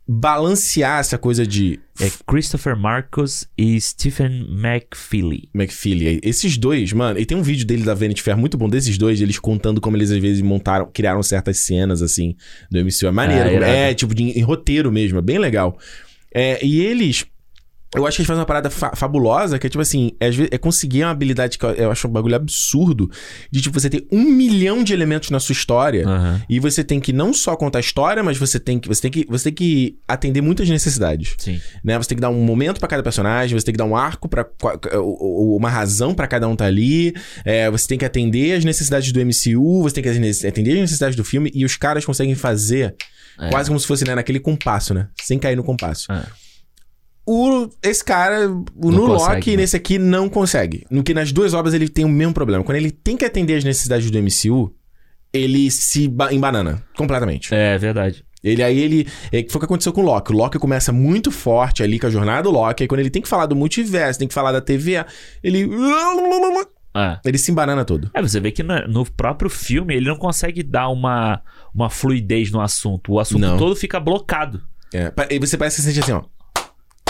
balancear 0.07 0.99
essa 0.99 1.17
coisa 1.17 1.45
de 1.47 1.79
É 1.99 2.09
Christopher 2.27 2.75
Marcos 2.75 3.47
e 3.57 3.79
Stephen 3.79 4.45
McFeely. 4.49 5.49
McFeely. 5.53 6.19
Esses 6.23 6.57
dois, 6.57 6.91
mano, 6.91 7.19
e 7.19 7.25
tem 7.25 7.37
um 7.37 7.41
vídeo 7.43 7.65
dele 7.65 7.83
da 7.83 7.93
Vanity 7.93 8.21
Fair 8.21 8.37
muito 8.37 8.57
bom 8.57 8.67
desses 8.67 8.97
dois, 8.97 9.21
eles 9.21 9.39
contando 9.39 9.79
como 9.79 9.95
eles 9.95 10.11
às 10.11 10.17
vezes 10.19 10.41
montaram, 10.41 10.89
criaram 10.91 11.23
certas 11.23 11.59
cenas 11.59 12.01
assim 12.01 12.35
do 12.69 12.79
MCU. 12.83 13.07
É 13.07 13.11
maneiro, 13.11 13.47
Ah, 13.49 13.53
irado. 13.53 13.71
é 13.71 13.93
tipo 13.93 14.13
de, 14.13 14.23
em 14.23 14.41
roteiro 14.41 14.91
mesmo, 14.91 15.19
é 15.19 15.21
bem 15.21 15.37
legal. 15.39 15.77
É, 16.33 16.63
e 16.65 16.81
eles. 16.81 17.25
Eu 17.95 18.05
acho 18.07 18.17
que 18.17 18.21
eles 18.21 18.27
fazem 18.27 18.39
uma 18.39 18.45
parada 18.45 18.69
fa- 18.69 18.93
fabulosa, 18.95 19.59
que 19.59 19.67
é 19.67 19.69
tipo 19.69 19.81
assim, 19.81 20.11
é, 20.19 20.29
é 20.51 20.57
conseguir 20.57 21.03
uma 21.03 21.11
habilidade 21.11 21.57
que 21.57 21.65
eu, 21.65 21.71
eu 21.71 21.91
acho 21.91 22.07
um 22.07 22.11
bagulho 22.11 22.35
absurdo, 22.35 23.09
de 23.51 23.61
tipo, 23.61 23.79
você 23.79 23.89
ter 23.89 24.07
um 24.11 24.23
milhão 24.23 24.83
de 24.83 24.93
elementos 24.93 25.29
na 25.29 25.39
sua 25.39 25.53
história, 25.53 26.07
Aham. 26.07 26.41
e 26.49 26.59
você 26.59 26.83
tem 26.83 26.99
que 26.99 27.13
não 27.13 27.33
só 27.33 27.55
contar 27.55 27.79
a 27.79 27.81
história, 27.81 28.23
mas 28.23 28.37
você 28.37 28.59
tem 28.59 28.79
que, 28.79 28.87
você 28.87 29.01
tem 29.01 29.11
que, 29.11 29.25
você 29.29 29.45
tem 29.45 29.53
que 29.53 29.97
atender 30.07 30.41
muitas 30.41 30.67
necessidades 30.69 31.35
Sim. 31.37 31.59
né? 31.83 31.97
Você 31.97 32.09
tem 32.09 32.15
que 32.17 32.21
dar 32.21 32.29
um 32.29 32.43
momento 32.43 32.79
pra 32.79 32.87
cada 32.87 33.03
personagem, 33.03 33.57
você 33.59 33.65
tem 33.65 33.73
que 33.73 33.77
dar 33.77 33.85
um 33.85 33.95
arco 33.95 34.27
para 34.27 34.47
uma 34.95 35.69
razão 35.69 36.13
pra 36.13 36.27
cada 36.27 36.47
um 36.47 36.55
tá 36.55 36.65
ali. 36.65 37.13
é, 37.45 37.69
você 37.69 37.87
tem 37.87 37.97
que 37.97 38.05
atender 38.05 38.53
as 38.57 38.65
necessidades 38.65 39.11
do 39.11 39.19
MCU, 39.19 39.83
você 39.83 39.95
tem 39.95 40.03
que 40.03 40.09
atender 40.09 40.31
atender 40.47 40.71
as 40.73 40.79
necessidades 40.81 41.15
do 41.15 41.23
filme 41.23 41.51
e 41.53 41.63
os 41.65 41.75
caras 41.77 42.05
conseguem 42.05 42.35
fazer 42.35 42.95
É. 43.39 43.49
quase 43.49 43.69
como 43.69 43.79
se 43.79 43.87
fosse 43.87 44.05
né, 44.05 44.13
naquele 44.15 44.39
compasso, 44.39 44.93
né? 44.93 45.07
Sem 45.21 45.39
cair 45.39 45.55
no 45.55 45.63
compasso. 45.63 46.11
É. 46.11 46.23
O, 47.25 47.69
esse 47.81 48.03
cara, 48.03 48.49
o 48.49 48.91
Não 48.91 48.91
no 48.91 49.07
consegue, 49.07 49.35
Loki, 49.35 49.51
né? 49.51 49.57
nesse 49.57 49.75
aqui, 49.77 49.97
não 49.97 50.27
consegue. 50.27 50.85
No 50.89 51.01
que 51.03 51.13
nas 51.13 51.31
duas 51.31 51.53
obras 51.53 51.73
ele 51.73 51.87
tem 51.87 52.03
o 52.03 52.09
mesmo 52.09 52.33
problema. 52.33 52.63
Quando 52.63 52.75
ele 52.77 52.91
tem 52.91 53.15
que 53.15 53.23
atender 53.23 53.55
as 53.55 53.63
necessidades 53.63 54.11
do 54.11 54.17
MCU, 54.21 54.73
ele 55.31 55.71
se 55.71 56.07
ba- 56.09 56.33
embanana 56.33 56.83
completamente. 56.97 57.53
É 57.55 57.77
verdade. 57.77 58.25
Ele 58.43 58.61
aí 58.61 58.77
ele. 58.77 59.07
É, 59.31 59.37
foi 59.49 59.55
o 59.55 59.59
que 59.59 59.65
aconteceu 59.65 59.93
com 59.93 60.01
o 60.01 60.05
Loki. 60.05 60.33
O 60.33 60.35
Loki 60.35 60.59
começa 60.59 60.91
muito 60.91 61.31
forte 61.31 61.81
ali 61.81 61.97
com 61.97 62.07
a 62.07 62.09
jornada 62.09 62.43
do 62.43 62.51
Loki. 62.51 62.83
Aí 62.83 62.87
quando 62.89 62.99
ele 62.99 63.09
tem 63.09 63.21
que 63.21 63.29
falar 63.29 63.45
do 63.45 63.55
multiverso, 63.55 64.19
tem 64.19 64.27
que 64.27 64.33
falar 64.33 64.51
da 64.51 64.59
TVA, 64.59 65.05
ele. 65.41 65.65
É. 66.95 67.19
Ele 67.25 67.37
se 67.37 67.51
embanana 67.51 67.83
todo. 67.83 68.11
É, 68.13 68.21
você 68.21 68.39
vê 68.39 68.51
que 68.51 68.61
no, 68.61 68.87
no 68.87 69.05
próprio 69.11 69.49
filme 69.49 69.95
ele 69.95 70.07
não 70.07 70.15
consegue 70.17 70.61
dar 70.61 70.89
uma, 70.89 71.41
uma 71.73 71.89
fluidez 71.89 72.51
no 72.51 72.61
assunto. 72.61 73.13
O 73.13 73.19
assunto 73.19 73.41
Não. 73.41 73.57
todo 73.57 73.75
fica 73.75 73.99
blocado. 73.99 74.61
É, 74.93 75.11
e 75.31 75.39
você 75.39 75.57
parece 75.57 75.77
que 75.77 75.81
sente 75.81 75.99
assim, 76.01 76.11
ó. 76.11 76.21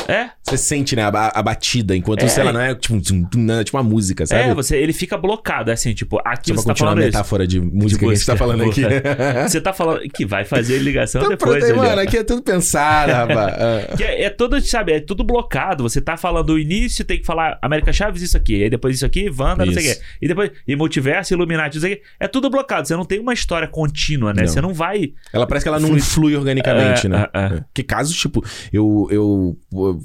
É, 0.07 0.29
Você 0.43 0.57
sente, 0.57 0.95
né, 0.95 1.03
a, 1.03 1.07
a- 1.07 1.41
batida, 1.43 1.95
enquanto, 1.95 2.23
É. 2.23 2.27
sei 2.27 2.43
lá, 2.43 2.51
não 2.53 2.59
é 2.61 2.75
tipo, 2.75 2.99
não, 3.35 3.59
é 3.59 3.63
tipo 3.63 3.77
uma 3.77 3.83
música, 3.83 4.25
sabe? 4.25 4.41
é, 4.49 4.53
você, 4.53 4.77
ele 4.77 4.93
fica 4.93 5.17
blocado. 5.17 5.69
É 5.71 5.73
assim, 5.73 5.93
tipo, 5.93 6.19
aqui 6.25 6.49
Só 6.49 6.53
pra 6.53 6.61
você 6.61 6.67
tá 6.67 6.73
continuar 6.73 6.89
falando 6.91 6.97
a 6.97 7.01
isso. 7.07 7.17
metáfora 7.17 7.47
de 7.47 7.61
música 7.61 8.05
que 8.05 8.11
a 8.11 8.15
gente 8.15 8.25
tá 8.25 8.35
falando 8.35 8.63
aqui. 8.63 8.81
Você 9.47 9.61
tá 9.61 9.73
falando 9.73 10.01
que 10.09 10.25
vai 10.25 10.43
fazer 10.45 10.79
ligação 10.79 11.21
Então, 11.21 11.31
depois. 11.31 11.63
pronto, 11.63 11.77
mano, 11.77 12.01
aqui 12.01 12.17
é 12.17 12.23
tudo 12.23 12.41
pensado, 12.41 13.11
rapaz. 13.13 13.53
Ah. 13.57 13.95
É, 14.03 14.23
é 14.23 14.29
todo, 14.29 14.59
sabe, 14.61 14.93
é 14.93 14.99
tudo 14.99 15.23
blocado. 15.23 15.83
Você 15.83 16.01
tá 16.01 16.17
falando 16.17 16.51
o 16.51 16.59
início, 16.59 17.03
tem 17.05 17.19
que 17.19 17.25
falar 17.25 17.57
América 17.61 17.91
Chaves, 17.93 18.21
isso 18.21 18.35
aqui. 18.37 18.63
Aí 18.63 18.69
depois 18.69 18.95
isso 18.97 19.05
aqui, 19.05 19.29
Wanda, 19.29 19.65
não 19.65 19.73
sei 19.73 19.83
o 19.83 19.85
Isso. 19.91 19.99
quê. 19.99 20.05
E 20.21 20.27
depois, 20.27 20.51
e 20.67 20.75
Multiverso, 20.75 21.33
Illuminati, 21.33 21.75
não 21.75 21.81
sei 21.81 21.93
o 21.93 21.95
quê. 21.97 22.03
É 22.19 22.27
tudo 22.27 22.49
blocado. 22.49 22.87
Você 22.87 22.95
não 22.95 23.05
tem 23.05 23.19
uma 23.19 23.33
história 23.33 23.67
contínua, 23.67 24.33
né? 24.33 24.41
Não. 24.43 24.47
Você 24.47 24.61
não 24.61 24.73
vai. 24.73 25.13
Ela 25.31 25.45
parece 25.47 25.63
que 25.63 25.69
ela 25.69 25.79
não 25.79 25.89
Flui- 25.89 26.01
flui 26.01 26.35
organicamente, 26.35 27.07
É, 27.07 27.09
né? 27.09 27.27
é, 27.33 27.39
é. 27.57 27.63
Que 27.73 27.83
casos, 27.83 28.15
tipo, 28.15 28.43
eu, 28.71 29.07
eu 29.11 29.57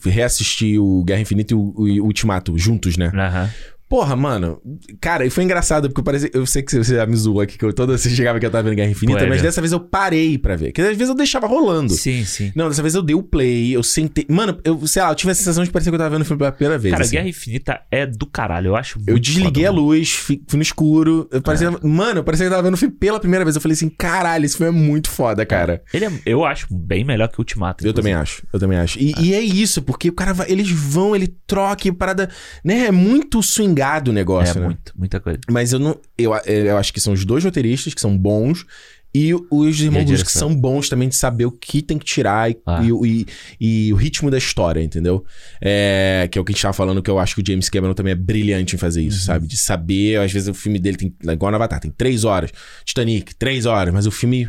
reassisti 0.05 0.79
o 0.79 1.03
Guerra 1.05 1.21
Infinita 1.21 1.55
e 1.55 1.57
o, 1.57 1.75
o 1.77 2.05
Ultimato 2.05 2.57
juntos, 2.59 2.97
né? 2.97 3.11
Aham. 3.15 3.51
Porra, 3.89 4.15
mano, 4.15 4.61
cara, 5.01 5.25
e 5.25 5.31
foi 5.31 5.45
engraçado, 5.45 5.89
porque 5.89 6.03
parece, 6.03 6.31
eu 6.35 6.45
sei 6.45 6.63
que 6.63 6.71
você 6.77 6.97
já 6.97 7.07
me 7.07 7.17
zoou 7.17 7.41
aqui, 7.41 7.57
que 7.57 7.65
eu 7.65 7.73
toda 7.73 7.97
vez 7.97 8.03
chegava 8.15 8.39
que 8.39 8.45
eu 8.45 8.51
tava 8.51 8.65
vendo 8.65 8.77
Guerra 8.77 8.91
Infinita, 8.91 9.19
Pô, 9.21 9.25
é 9.25 9.29
mas 9.29 9.37
mesmo. 9.37 9.47
dessa 9.49 9.61
vez 9.63 9.73
eu 9.73 9.81
parei 9.81 10.37
pra 10.37 10.57
ver. 10.57 10.67
Porque 10.67 10.83
às 10.83 10.89
vezes 10.97 11.09
eu 11.09 11.15
deixava 11.15 11.47
rolando. 11.47 11.93
Sim, 11.95 12.25
sim. 12.25 12.53
Não, 12.55 12.69
dessa 12.69 12.83
vez 12.83 12.95
eu 12.95 13.03
dei 13.03 13.17
o 13.17 13.23
play, 13.23 13.75
eu 13.75 13.83
sentei. 13.83 14.27
Mano, 14.29 14.59
eu, 14.63 14.87
sei 14.87 15.03
lá, 15.03 15.11
eu 15.11 15.15
tive 15.15 15.33
a 15.33 15.35
sensação 15.35 15.65
de 15.65 15.71
parecer 15.71 15.91
que 15.91 15.95
eu 15.95 15.99
tava 15.99 16.11
vendo 16.11 16.23
o 16.23 16.25
filme 16.25 16.39
pela 16.39 16.53
primeira 16.53 16.79
vez. 16.79 16.93
Cara, 16.93 17.05
assim. 17.05 17.17
Guerra 17.17 17.29
Infinita 17.29 17.81
é 17.91 18.05
do 18.07 18.27
caralho. 18.27 18.69
Eu 18.69 18.77
acho 18.77 19.01
Eu 19.07 19.19
desliguei 19.19 19.65
a 19.65 19.71
luz, 19.71 20.11
fi- 20.11 20.43
fui 20.47 20.57
no 20.59 20.63
escuro. 20.63 21.27
Eu 21.33 21.41
parecia, 21.41 21.69
É. 21.69 21.87
Mano, 21.87 22.21
eu 22.21 22.25
parecia 22.25 22.45
que 22.45 22.49
eu 22.53 22.57
tava 22.57 22.63
vendo 22.65 22.75
o 22.75 22.79
filme 22.79 22.95
pela 22.95 23.19
primeira 23.19 23.45
vez. 23.45 23.57
Eu 23.57 23.63
falei 23.63 23.73
assim, 23.75 23.89
caralho, 23.89 24.45
esse 24.45 24.57
filme 24.59 24.77
é 24.77 24.83
muito 24.83 25.09
foda, 25.09 25.47
cara. 25.47 25.83
Ele 25.95 26.05
é, 26.05 26.11
eu 26.27 26.45
acho 26.45 26.67
bem 26.71 27.05
melhor 27.05 27.29
que 27.29 27.39
o 27.39 27.41
Ultimato. 27.41 27.87
Eu 27.87 27.95
também 27.95 28.13
acho, 28.13 28.43
eu 28.53 28.61
também 28.61 28.77
acho. 28.79 28.99
E, 28.99 29.15
e 29.19 29.33
é 29.35 29.41
isso, 29.41 29.81
porque 29.81 30.11
o 30.11 30.13
cara 30.13 30.35
vai, 30.35 30.51
eles 30.51 30.71
vão, 30.71 31.17
ele 31.17 31.29
troca 31.47 31.89
e 31.89 31.93
parada. 31.93 32.29
Né? 32.63 32.87
É 32.87 32.93
muito 32.93 33.43
swingado 33.79 34.11
o 34.11 34.15
negócio, 34.15 34.57
É 34.57 34.61
né? 34.61 34.67
muito, 34.67 34.93
muita 34.97 35.21
coisa. 35.21 35.39
Mas 35.51 35.73
eu 35.73 35.79
não. 35.79 35.99
Eu, 36.17 36.35
eu 36.47 36.77
acho 36.77 36.93
que 36.93 37.01
são 37.01 37.13
os 37.13 37.25
dois 37.25 37.45
roteiristas 37.45 37.95
que 37.95 38.01
são 38.01 38.17
bons. 38.17 38.67
E 39.15 39.33
os 39.51 39.81
irmãos 39.81 40.23
que 40.23 40.31
são 40.31 40.55
bons 40.55 40.89
também 40.89 41.09
de 41.09 41.17
saber 41.17 41.47
o 41.47 41.51
que 41.51 41.81
tem 41.83 41.99
que 41.99 42.05
tirar 42.05 42.51
e, 42.51 42.57
Ah. 42.67 42.83
e, 42.85 42.93
o- 42.93 43.07
e- 43.07 43.27
e 43.61 43.93
o 43.93 43.97
ritmo 43.97 44.31
da 44.31 44.37
história, 44.39 44.81
entendeu? 44.83 45.25
É, 45.61 46.29
que 46.31 46.39
é 46.39 46.41
o 46.41 46.45
que 46.45 46.53
a 46.53 46.55
gente 46.55 46.63
tava 46.63 46.75
falando, 46.75 47.03
que 47.03 47.11
eu 47.11 47.19
acho 47.19 47.35
que 47.35 47.41
o 47.43 47.45
James 47.47 47.69
Cameron 47.71 47.95
também 47.95 48.13
é 48.13 48.17
brilhante 48.17 48.75
em 48.77 48.79
fazer 48.79 49.01
Uhum. 49.01 49.09
isso, 49.09 49.25
sabe? 49.25 49.47
De 49.47 49.57
saber, 49.57 50.21
às 50.21 50.31
vezes 50.31 50.49
o 50.49 50.55
filme 50.55 50.79
dele 50.79 50.97
tem. 50.99 51.15
Igual 51.33 51.51
no 51.51 51.57
Avatar, 51.57 51.81
tem 51.81 51.91
três 51.91 52.25
horas. 52.25 52.51
Titanic, 52.85 53.35
três 53.35 53.65
horas, 53.67 53.93
mas 53.95 54.07
o 54.07 54.11
filme. 54.11 54.45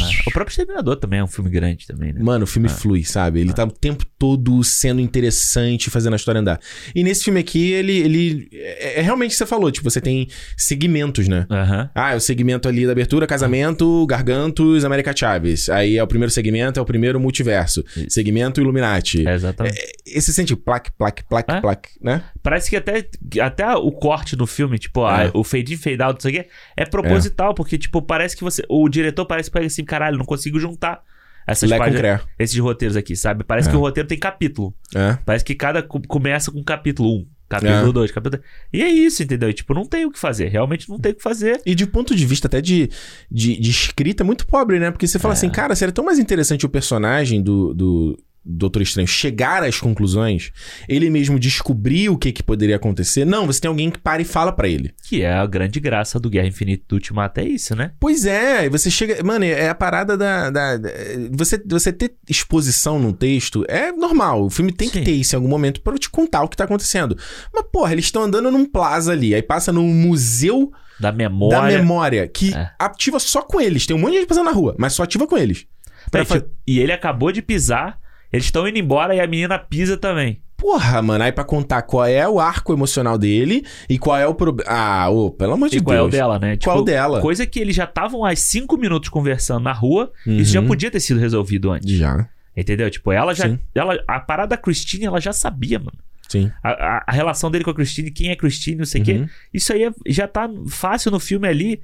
É. 0.00 0.28
O 0.28 0.32
próprio 0.32 0.52
Exterminador 0.52 0.96
também 0.96 1.18
é 1.18 1.24
um 1.24 1.28
filme 1.28 1.50
grande 1.50 1.86
também, 1.86 2.12
né? 2.12 2.20
Mano, 2.22 2.44
o 2.44 2.48
Ah. 2.48 2.50
filme 2.50 2.68
flui, 2.68 3.04
sabe? 3.04 3.40
Ele 3.40 3.52
tá 3.52 3.64
o 3.64 3.70
tempo 3.70 4.04
todo 4.18 4.62
sendo 4.62 5.00
interessante, 5.00 5.90
fazendo 5.90 6.12
a 6.12 6.16
história 6.16 6.40
andar. 6.40 6.60
E 6.94 7.02
nesse 7.02 7.24
filme 7.24 7.40
aqui, 7.40 7.72
ele. 7.72 7.92
ele 7.98 8.48
é, 8.52 9.00
é 9.00 9.02
realmente 9.02 9.30
o 9.30 9.32
que 9.32 9.38
você 9.38 9.46
falou, 9.46 9.70
tipo, 9.70 9.90
você 9.90 10.00
tem 10.00 10.28
segmentos, 10.56 11.26
né? 11.28 11.46
Aham. 11.50 11.90
Ah, 11.94 12.12
é 12.12 12.16
o 12.16 12.20
segmento 12.20 12.68
ali 12.68 12.86
da 12.86 12.92
abertura, 12.92 13.26
casamento, 13.26 13.57
gargantos, 14.06 14.84
América 14.84 15.14
Chaves. 15.16 15.68
Aí 15.68 15.96
é 15.96 16.02
o 16.02 16.06
primeiro 16.06 16.30
segmento, 16.30 16.78
é 16.78 16.82
o 16.82 16.86
primeiro 16.86 17.18
multiverso. 17.20 17.84
Isso. 17.96 18.06
Segmento 18.10 18.60
Illuminati. 18.60 19.26
É, 19.26 19.34
exatamente. 19.34 19.80
Esse 20.06 20.32
sente 20.32 20.54
plaque, 20.56 20.90
plaque, 20.96 21.24
plaque, 21.28 21.52
É? 21.52 21.60
plaque, 21.60 21.88
né? 22.02 22.24
Parece 22.42 22.70
que 22.70 22.76
até, 22.76 23.08
até 23.40 23.66
o 23.76 23.90
corte 23.92 24.34
do 24.36 24.46
filme, 24.46 24.78
tipo, 24.78 25.04
a- 25.04 25.24
É. 25.24 25.30
o 25.34 25.42
fade 25.44 25.74
in, 25.74 25.76
fade 25.76 26.02
out, 26.02 26.14
não 26.14 26.20
sei 26.20 26.30
o 26.40 26.42
quê, 26.44 26.48
é 26.76 26.84
proposital, 26.84 27.54
porque, 27.54 27.78
tipo, 27.78 28.00
parece 28.02 28.36
que 28.36 28.44
você. 28.44 28.62
O 28.68 28.88
diretor 28.88 29.24
parece 29.26 29.50
que 29.50 29.54
pega 29.54 29.66
assim, 29.66 29.84
caralho, 29.84 30.18
não 30.18 30.24
consigo 30.24 30.58
juntar 30.58 31.00
essas 31.46 31.70
páginas, 31.70 32.20
esses 32.38 32.58
roteiros 32.58 32.96
aqui, 32.96 33.16
sabe? 33.16 33.42
Parece 33.42 33.68
É. 33.68 33.70
que 33.70 33.76
o 33.76 33.80
roteiro 33.80 34.06
tem 34.08 34.18
capítulo. 34.18 34.74
É. 34.94 35.16
Parece 35.24 35.44
que 35.44 35.54
cada 35.54 35.82
co- 35.82 36.02
começa 36.06 36.52
com 36.52 36.62
capítulo 36.62 37.20
1, 37.20 37.26
capítulo 37.48 37.90
É. 37.90 37.92
2, 37.92 38.10
capítulo. 38.12 38.42
E 38.72 38.82
é 38.82 38.88
isso, 38.88 39.22
entendeu? 39.22 39.48
E, 39.48 39.54
tipo, 39.54 39.72
não 39.74 39.84
tem 39.86 40.04
o 40.04 40.10
que 40.10 40.18
fazer. 40.18 40.48
Realmente 40.48 40.88
não 40.88 40.98
tem 40.98 41.12
o 41.12 41.14
que 41.14 41.22
fazer. 41.22 41.60
E 41.64 41.74
de 41.74 41.86
ponto 41.86 42.14
de 42.14 42.26
vista 42.26 42.46
até 42.46 42.60
de, 42.60 42.90
de, 43.30 43.58
de 43.58 43.70
escrita, 43.70 44.22
é 44.22 44.26
muito 44.26 44.46
pobre, 44.46 44.78
né? 44.78 44.90
Porque 44.90 45.06
você 45.06 45.18
fala 45.18 45.34
É. 45.34 45.36
assim, 45.36 45.48
cara, 45.50 45.74
seria 45.74 45.92
tão 45.92 46.04
mais 46.04 46.18
interessante 46.18 46.66
o 46.66 46.68
personagem 46.68 47.42
do, 47.42 47.72
do 47.74 48.18
Doutor 48.44 48.80
Estranho 48.82 49.06
chegar 49.06 49.62
às 49.62 49.78
conclusões, 49.78 50.50
ele 50.88 51.10
mesmo 51.10 51.38
descobrir 51.38 52.08
o 52.08 52.16
que, 52.16 52.32
que 52.32 52.42
poderia 52.42 52.76
acontecer. 52.76 53.24
Não, 53.26 53.46
você 53.46 53.60
tem 53.60 53.68
alguém 53.68 53.90
que 53.90 53.98
para 53.98 54.22
e 54.22 54.24
fala 54.24 54.52
pra 54.52 54.66
ele. 54.68 54.94
Que 55.06 55.22
é 55.22 55.32
a 55.32 55.44
grande 55.46 55.78
graça 55.80 56.18
do 56.18 56.30
Guerra 56.30 56.46
Infinita 56.48 56.84
do 56.88 56.94
Ultimato, 56.94 57.40
é 57.40 57.44
isso, 57.44 57.76
né? 57.76 57.92
Pois 58.00 58.24
é, 58.24 58.68
você 58.70 58.90
chega. 58.90 59.22
Mano, 59.22 59.44
é 59.44 59.68
a 59.68 59.74
parada 59.74 60.16
da. 60.16 60.48
da- 60.50 60.76
da- 60.78 60.88
você, 61.32 61.62
você 61.66 61.92
ter 61.92 62.14
exposição 62.28 62.98
num 62.98 63.12
texto 63.12 63.64
é 63.68 63.92
normal. 63.92 64.44
O 64.44 64.50
filme 64.50 64.72
tem 64.72 64.88
que 64.88 64.98
Sim. 64.98 65.04
ter 65.04 65.12
isso 65.12 65.34
em 65.34 65.36
algum 65.36 65.48
momento 65.48 65.82
pra 65.82 65.92
eu 65.92 65.98
te 65.98 66.08
contar 66.08 66.42
o 66.42 66.48
que 66.48 66.56
tá 66.56 66.64
acontecendo. 66.64 67.16
Mas, 67.52 67.64
porra, 67.70 67.92
eles 67.92 68.06
estão 68.06 68.22
andando 68.22 68.50
num 68.50 68.64
plaza 68.64 69.12
ali, 69.12 69.34
aí 69.34 69.42
passa 69.42 69.70
num 69.72 69.92
museu 69.92 70.72
Da 70.98 71.12
memória. 71.12 71.58
da 71.58 71.78
memória, 71.78 72.26
que 72.26 72.54
É. 72.54 72.70
ativa 72.78 73.18
só 73.18 73.42
com 73.42 73.60
eles. 73.60 73.86
Tem 73.86 73.94
um 73.94 73.98
monte 73.98 74.12
de 74.12 74.18
gente 74.20 74.28
passando 74.28 74.46
na 74.46 74.52
rua, 74.52 74.74
mas 74.78 74.94
só 74.94 75.02
ativa 75.02 75.26
com 75.26 75.36
eles. 75.36 75.66
Pra 76.10 76.24
fa- 76.24 76.36
tipo, 76.40 76.50
E 76.66 76.78
ele 76.80 76.92
acabou 76.92 77.30
de 77.30 77.42
pisar, 77.42 77.98
eles 78.32 78.46
estão 78.46 78.66
indo 78.68 78.78
embora 78.78 79.14
e 79.14 79.20
a 79.20 79.26
menina 79.26 79.58
pisa 79.58 79.96
também. 79.96 80.40
Porra, 80.56 81.00
mano, 81.00 81.22
aí 81.22 81.30
pra 81.30 81.44
contar 81.44 81.82
qual 81.82 82.04
é 82.04 82.28
o 82.28 82.40
arco 82.40 82.72
emocional 82.72 83.16
dele 83.16 83.64
e 83.88 83.96
qual 83.96 84.16
é 84.18 84.26
o 84.26 84.34
problema. 84.34 84.68
Ah, 84.68 85.08
ô, 85.08 85.30
pelo 85.30 85.52
amor 85.52 85.68
de 85.68 85.78
E 85.78 85.80
qual 85.80 85.94
é 85.94 85.98
Deus. 85.98 86.08
o 86.08 86.10
dela, 86.10 86.38
né? 86.38 86.56
Qual 86.56 86.78
é 86.78 86.80
o 86.80 86.84
dela? 86.84 87.20
Coisa 87.20 87.46
que 87.46 87.60
eles 87.60 87.76
já 87.76 87.84
estavam 87.84 88.24
há 88.24 88.34
cinco 88.34 88.76
minutos 88.76 89.08
conversando 89.08 89.62
na 89.62 89.72
rua, 89.72 90.10
isso 90.26 90.52
já 90.52 90.60
Uhum. 90.60 90.66
podia 90.66 90.90
ter 90.90 90.98
sido 90.98 91.20
resolvido 91.20 91.70
antes. 91.70 91.88
Já. 91.96 92.28
Entendeu? 92.56 92.90
Tipo, 92.90 93.12
ela 93.12 93.32
já. 93.34 93.48
Sim. 93.48 93.58
Ela, 93.72 94.02
a 94.08 94.18
parada 94.18 94.48
da 94.48 94.56
Christine, 94.56 95.04
ela 95.04 95.20
já 95.20 95.32
sabia, 95.32 95.78
mano. 95.78 95.96
Sim. 96.28 96.50
A, 96.62 96.70
a- 96.70 97.04
a 97.06 97.12
relação 97.12 97.50
dele 97.52 97.62
com 97.64 97.70
a 97.70 97.74
Christine, 97.74 98.10
quem 98.10 98.30
é 98.30 98.36
Christine, 98.36 98.78
não 98.78 98.84
sei 98.84 99.00
o 99.00 99.04
Uhum. 99.06 99.26
quê. 99.26 99.32
Isso 99.54 99.72
aí 99.72 99.84
é- 99.84 99.92
já 100.08 100.26
tá 100.26 100.50
fácil 100.68 101.10
no 101.12 101.20
filme 101.20 101.46
ali, 101.46 101.80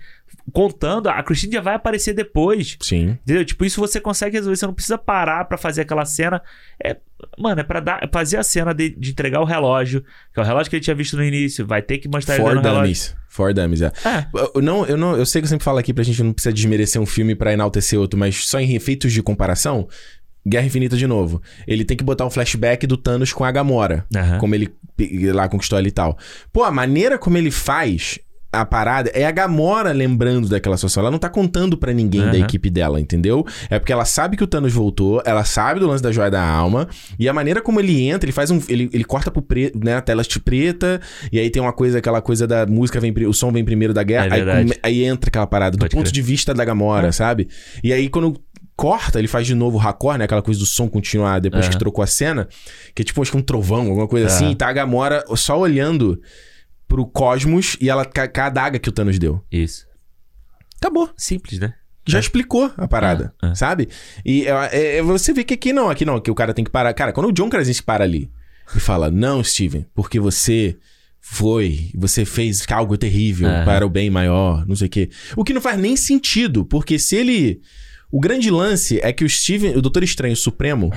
contando. 0.52 1.08
A 1.08 1.22
Christine 1.22 1.54
já 1.54 1.60
vai 1.60 1.74
aparecer 1.74 2.12
depois. 2.14 2.76
Sim. 2.80 3.18
Entendeu? 3.22 3.44
Tipo, 3.44 3.64
isso 3.64 3.80
você 3.80 4.00
consegue 4.00 4.36
resolver. 4.36 4.56
Você 4.56 4.66
não 4.66 4.74
precisa 4.74 4.98
parar 4.98 5.44
pra 5.46 5.56
fazer 5.58 5.82
aquela 5.82 6.04
cena. 6.04 6.42
É, 6.82 6.96
mano, 7.38 7.60
é 7.60 7.64
pra 7.64 7.80
dar, 7.80 8.08
fazer 8.12 8.36
a 8.36 8.42
cena 8.42 8.74
de, 8.74 8.90
de 8.90 9.10
entregar 9.10 9.40
o 9.40 9.44
relógio, 9.44 10.02
que 10.32 10.40
é 10.40 10.42
o 10.42 10.46
relógio 10.46 10.70
que 10.70 10.76
ele 10.76 10.84
tinha 10.84 10.94
visto 10.96 11.16
no 11.16 11.24
início. 11.24 11.66
Vai 11.66 11.82
ter 11.82 11.98
que 11.98 12.08
mostrar 12.08 12.34
ele 12.34 12.44
For 12.44 12.56
relógio. 12.56 12.72
dummies. 12.80 13.16
For 13.28 13.52
dummies, 13.54 13.82
é. 13.82 13.86
É. 14.04 14.26
Eu, 14.54 14.62
não, 14.62 14.86
eu, 14.86 14.96
não, 14.96 15.16
eu 15.16 15.26
sei 15.26 15.40
que 15.40 15.46
eu 15.46 15.50
sempre 15.50 15.64
falo 15.64 15.78
aqui 15.78 15.92
pra 15.92 16.04
gente 16.04 16.22
não 16.22 16.32
precisa 16.32 16.52
desmerecer 16.52 17.00
um 17.00 17.06
filme 17.06 17.34
pra 17.34 17.52
enaltecer 17.52 17.98
outro, 17.98 18.18
mas 18.18 18.46
só 18.46 18.60
em 18.60 18.74
efeitos 18.76 19.12
de 19.12 19.22
comparação, 19.22 19.88
Guerra 20.46 20.66
Infinita 20.66 20.96
de 20.96 21.06
novo. 21.06 21.42
Ele 21.66 21.84
tem 21.84 21.96
que 21.96 22.04
botar 22.04 22.26
um 22.26 22.30
flashback 22.30 22.86
do 22.86 22.96
Thanos 22.96 23.32
com 23.32 23.42
a 23.44 23.50
Gamora. 23.50 24.06
Aham. 24.14 24.38
Como 24.38 24.54
ele 24.54 24.72
lá 25.32 25.48
conquistou 25.48 25.78
ela 25.78 25.88
e 25.88 25.90
tal. 25.90 26.16
Pô, 26.52 26.62
a 26.62 26.70
maneira 26.70 27.18
como 27.18 27.36
ele 27.36 27.50
faz 27.50 28.18
a 28.60 28.64
parada 28.64 29.10
é 29.14 29.24
a 29.26 29.30
Gamora 29.30 29.92
lembrando 29.92 30.48
daquela 30.48 30.76
situação. 30.76 31.00
Ela 31.02 31.10
não 31.10 31.18
tá 31.18 31.28
contando 31.28 31.76
pra 31.76 31.92
ninguém 31.92 32.22
da 32.22 32.36
Aham. 32.36 32.44
equipe 32.44 32.70
dela, 32.70 33.00
entendeu? 33.00 33.44
É 33.68 33.78
porque 33.78 33.92
ela 33.92 34.04
sabe 34.04 34.36
que 34.36 34.44
o 34.44 34.46
Thanos 34.46 34.72
voltou, 34.72 35.22
ela 35.24 35.44
sabe 35.44 35.80
do 35.80 35.86
lance 35.86 36.02
da 36.02 36.10
joia 36.12 36.30
da 36.30 36.42
alma, 36.42 36.88
e 37.18 37.28
a 37.28 37.32
maneira 37.32 37.60
como 37.60 37.80
ele 37.80 38.02
entra, 38.08 38.26
ele 38.26 38.32
faz 38.32 38.50
um. 38.50 38.60
Ele, 38.68 38.88
ele 38.92 39.04
corta 39.04 39.30
pro 39.30 39.42
preto, 39.42 39.78
né? 39.82 39.96
A 39.96 40.00
tela 40.00 40.22
de 40.22 40.40
preta, 40.40 41.00
e 41.30 41.38
aí 41.38 41.50
tem 41.50 41.60
uma 41.62 41.72
coisa, 41.72 41.98
aquela 41.98 42.20
coisa 42.22 42.46
da 42.46 42.66
música, 42.66 42.98
vem, 43.00 43.12
o 43.26 43.32
som 43.32 43.52
vem 43.52 43.64
primeiro 43.64 43.92
da 43.92 44.02
guerra, 44.02 44.36
É 44.38 44.52
aí, 44.58 44.70
aí 44.82 45.04
entra 45.04 45.28
aquela 45.28 45.46
parada, 45.46 45.76
do 45.76 45.80
Pode 45.80 45.94
ponto 45.94 46.04
crer. 46.04 46.12
de 46.12 46.22
vista 46.22 46.54
da 46.54 46.64
Gamora, 46.64 47.12
sabe? 47.12 47.48
E 47.82 47.92
aí 47.92 48.08
quando. 48.08 48.40
Corta, 48.76 49.20
ele 49.20 49.28
faz 49.28 49.46
de 49.46 49.54
novo 49.54 49.76
o 49.76 49.78
raccord, 49.80 50.18
né? 50.18 50.24
Aquela 50.24 50.42
coisa 50.42 50.58
do 50.58 50.66
som 50.66 50.88
continuar 50.88 51.40
depois 51.40 51.66
que 51.66 51.74
Aham. 51.74 51.78
trocou 51.78 52.02
a 52.02 52.08
cena. 52.08 52.48
Que 52.92 53.02
é 53.02 53.04
tipo, 53.04 53.22
acho 53.22 53.30
que 53.30 53.36
um 53.36 53.40
trovão, 53.40 53.82
alguma 53.86 54.08
coisa 54.08 54.26
assim. 54.26 54.50
E 54.50 54.54
tá 54.56 54.66
a 54.66 54.72
Gamora 54.72 55.22
só 55.36 55.56
olhando 55.56 56.20
pro 56.88 57.06
cosmos 57.06 57.76
e 57.80 57.88
ela 57.88 58.04
com 58.04 58.20
a- 58.20 58.46
adaga 58.46 58.78
que 58.78 58.88
o 58.88 58.92
Thanos 58.92 59.18
deu. 59.18 59.42
Isso. 59.50 59.86
Acabou. 60.80 61.10
Simples, 61.16 61.58
né? 61.58 61.74
Já 62.06 62.20
explicou 62.20 62.70
a 62.76 62.86
parada, 62.86 63.34
Ah, 63.42 63.48
ah. 63.50 63.54
sabe? 63.54 63.88
E 64.24 64.44
é, 64.46 64.50
é- 64.72 64.96
é 64.98 65.02
você 65.02 65.32
vê 65.32 65.42
que 65.42 65.54
aqui 65.54 65.72
não, 65.72 65.88
aqui 65.88 66.04
não, 66.04 66.20
que 66.20 66.30
o 66.30 66.34
cara 66.34 66.52
tem 66.52 66.64
que 66.64 66.70
parar. 66.70 66.92
Cara, 66.92 67.12
quando 67.12 67.28
o 67.28 67.32
John 67.32 67.48
Krasinski 67.48 67.82
para 67.82 68.04
ali 68.04 68.30
e 68.76 68.80
fala, 68.80 69.10
não, 69.10 69.42
Steven, 69.42 69.86
porque 69.94 70.20
você 70.20 70.76
foi, 71.20 71.90
você 71.94 72.26
fez 72.26 72.66
algo 72.70 72.98
terrível 72.98 73.48
para 73.64 73.86
o 73.86 73.88
bem 73.88 74.10
maior, 74.10 74.66
não 74.66 74.76
sei 74.76 74.86
o 74.88 74.90
quê. 74.90 75.10
O 75.34 75.42
que 75.42 75.54
não 75.54 75.60
faz 75.62 75.78
nem 75.80 75.96
sentido, 75.96 76.64
porque 76.66 76.98
se 76.98 77.16
ele... 77.16 77.62
O 78.12 78.20
grande 78.20 78.50
lance 78.50 79.00
é 79.02 79.10
que 79.12 79.24
o 79.24 79.28
Steven, 79.28 79.74
o 79.76 79.80
Doutor 79.82 80.04
Estranho 80.04 80.36
Supremo, 80.36 80.92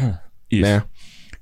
Isso. 0.52 0.62
né? 0.62 0.84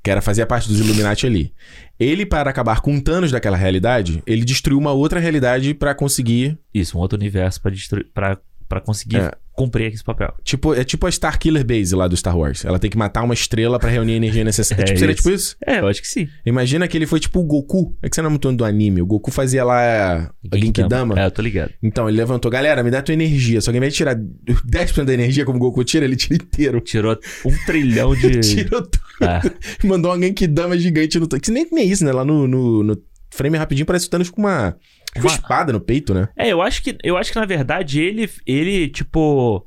Que 0.03 0.11
era 0.11 0.21
fazer 0.21 0.45
parte 0.45 0.69
dos 0.69 0.79
Illuminati 0.79 1.25
ali. 1.25 1.51
Ele, 1.99 2.25
para 2.25 2.49
acabar 2.49 2.81
com 2.81 2.99
Thanos 2.99 3.31
daquela 3.31 3.55
realidade, 3.55 4.21
ele 4.25 4.43
destruiu 4.43 4.77
uma 4.77 4.91
outra 4.91 5.19
realidade 5.19 5.73
pra 5.73 5.95
conseguir. 5.95 6.57
Isso, 6.73 6.97
um 6.97 7.01
outro 7.01 7.17
universo 7.17 7.61
pra, 7.61 7.71
destruir, 7.71 8.07
pra, 8.13 8.37
pra 8.67 8.81
conseguir 8.81 9.17
É. 9.17 9.31
cumprir 9.55 9.93
esse 9.93 10.03
papel. 10.03 10.33
Tipo, 10.43 10.73
é 10.73 10.83
tipo 10.83 11.07
a 11.07 11.11
Star 11.11 11.39
Killer 11.39 11.65
Base 11.65 11.95
lá 11.95 12.07
do 12.07 12.15
Star 12.15 12.37
Wars. 12.37 12.65
Ela 12.65 12.77
tem 12.77 12.89
que 12.89 12.97
matar 12.97 13.23
uma 13.23 13.33
estrela 13.33 13.79
pra 13.79 13.89
reunir 13.89 14.13
a 14.13 14.17
energia 14.17 14.43
necessária. 14.43 14.75
É 14.85 14.87
tipo, 14.87 14.99
seria 14.99 15.13
isso. 15.13 15.23
tipo 15.23 15.35
isso? 15.35 15.55
É, 15.65 15.79
eu 15.79 15.87
acho 15.87 16.01
que 16.01 16.07
sim. 16.07 16.27
Imagina 16.45 16.87
que 16.87 16.97
ele 16.97 17.07
foi 17.07 17.19
tipo 17.19 17.39
o 17.39 17.43
Goku. 17.43 17.95
É 18.03 18.09
que 18.09 18.15
você 18.15 18.21
não 18.21 18.27
é 18.27 18.29
muito 18.29 18.51
do 18.51 18.65
anime. 18.65 19.01
O 19.01 19.05
Goku 19.05 19.31
fazia 19.31 19.63
lá 19.63 20.31
a 20.51 20.57
Genkidama. 20.57 21.19
É, 21.19 21.25
eu 21.25 21.31
tô 21.31 21.41
ligado. 21.41 21.71
Então, 21.81 22.07
ele 22.07 22.17
levantou, 22.17 22.51
galera, 22.51 22.83
me 22.83 22.91
dá 22.91 23.01
tua 23.01 23.13
energia. 23.13 23.61
Só 23.61 23.71
que 23.71 23.77
ao 23.77 23.79
invés 23.79 23.93
de 23.93 23.97
tirar 23.97 24.15
10% 24.15 25.05
da 25.05 25.13
energia 25.13 25.45
como 25.45 25.57
o 25.57 25.59
Goku 25.59 25.83
tira, 25.83 26.05
ele 26.05 26.15
tira 26.15 26.35
inteiro. 26.35 26.81
Tirou 26.81 27.17
um 27.45 27.57
trilhão 27.65 28.13
de. 28.15 28.41
Tirou 28.41 28.81
tudo. 28.81 28.99
Ah, 29.21 29.41
Mandou 29.83 30.11
uma 30.11 30.19
Genkidama 30.19 30.77
gigante 30.77 31.17
no... 31.19 31.27
Que 31.27 31.51
nem, 31.51 31.67
nem 31.71 31.89
isso, 31.89 32.03
né? 32.03 32.11
Lá 32.11 32.25
no, 32.25 32.47
no, 32.47 32.83
no 32.83 33.01
frame 33.31 33.57
rapidinho 33.57 33.85
parece 33.85 34.07
o 34.07 34.09
Thanos 34.09 34.29
com 34.29 34.41
uma... 34.41 34.75
Com 35.15 35.21
uma 35.21 35.31
espada 35.31 35.71
no 35.73 35.79
peito, 35.79 36.13
né? 36.13 36.27
É, 36.35 36.49
eu 36.49 36.61
acho 36.61 36.81
que, 36.83 36.97
eu 37.03 37.17
acho 37.17 37.31
que 37.31 37.39
na 37.39 37.45
verdade 37.45 38.01
ele, 38.01 38.29
ele 38.45 38.89
tipo, 38.89 39.65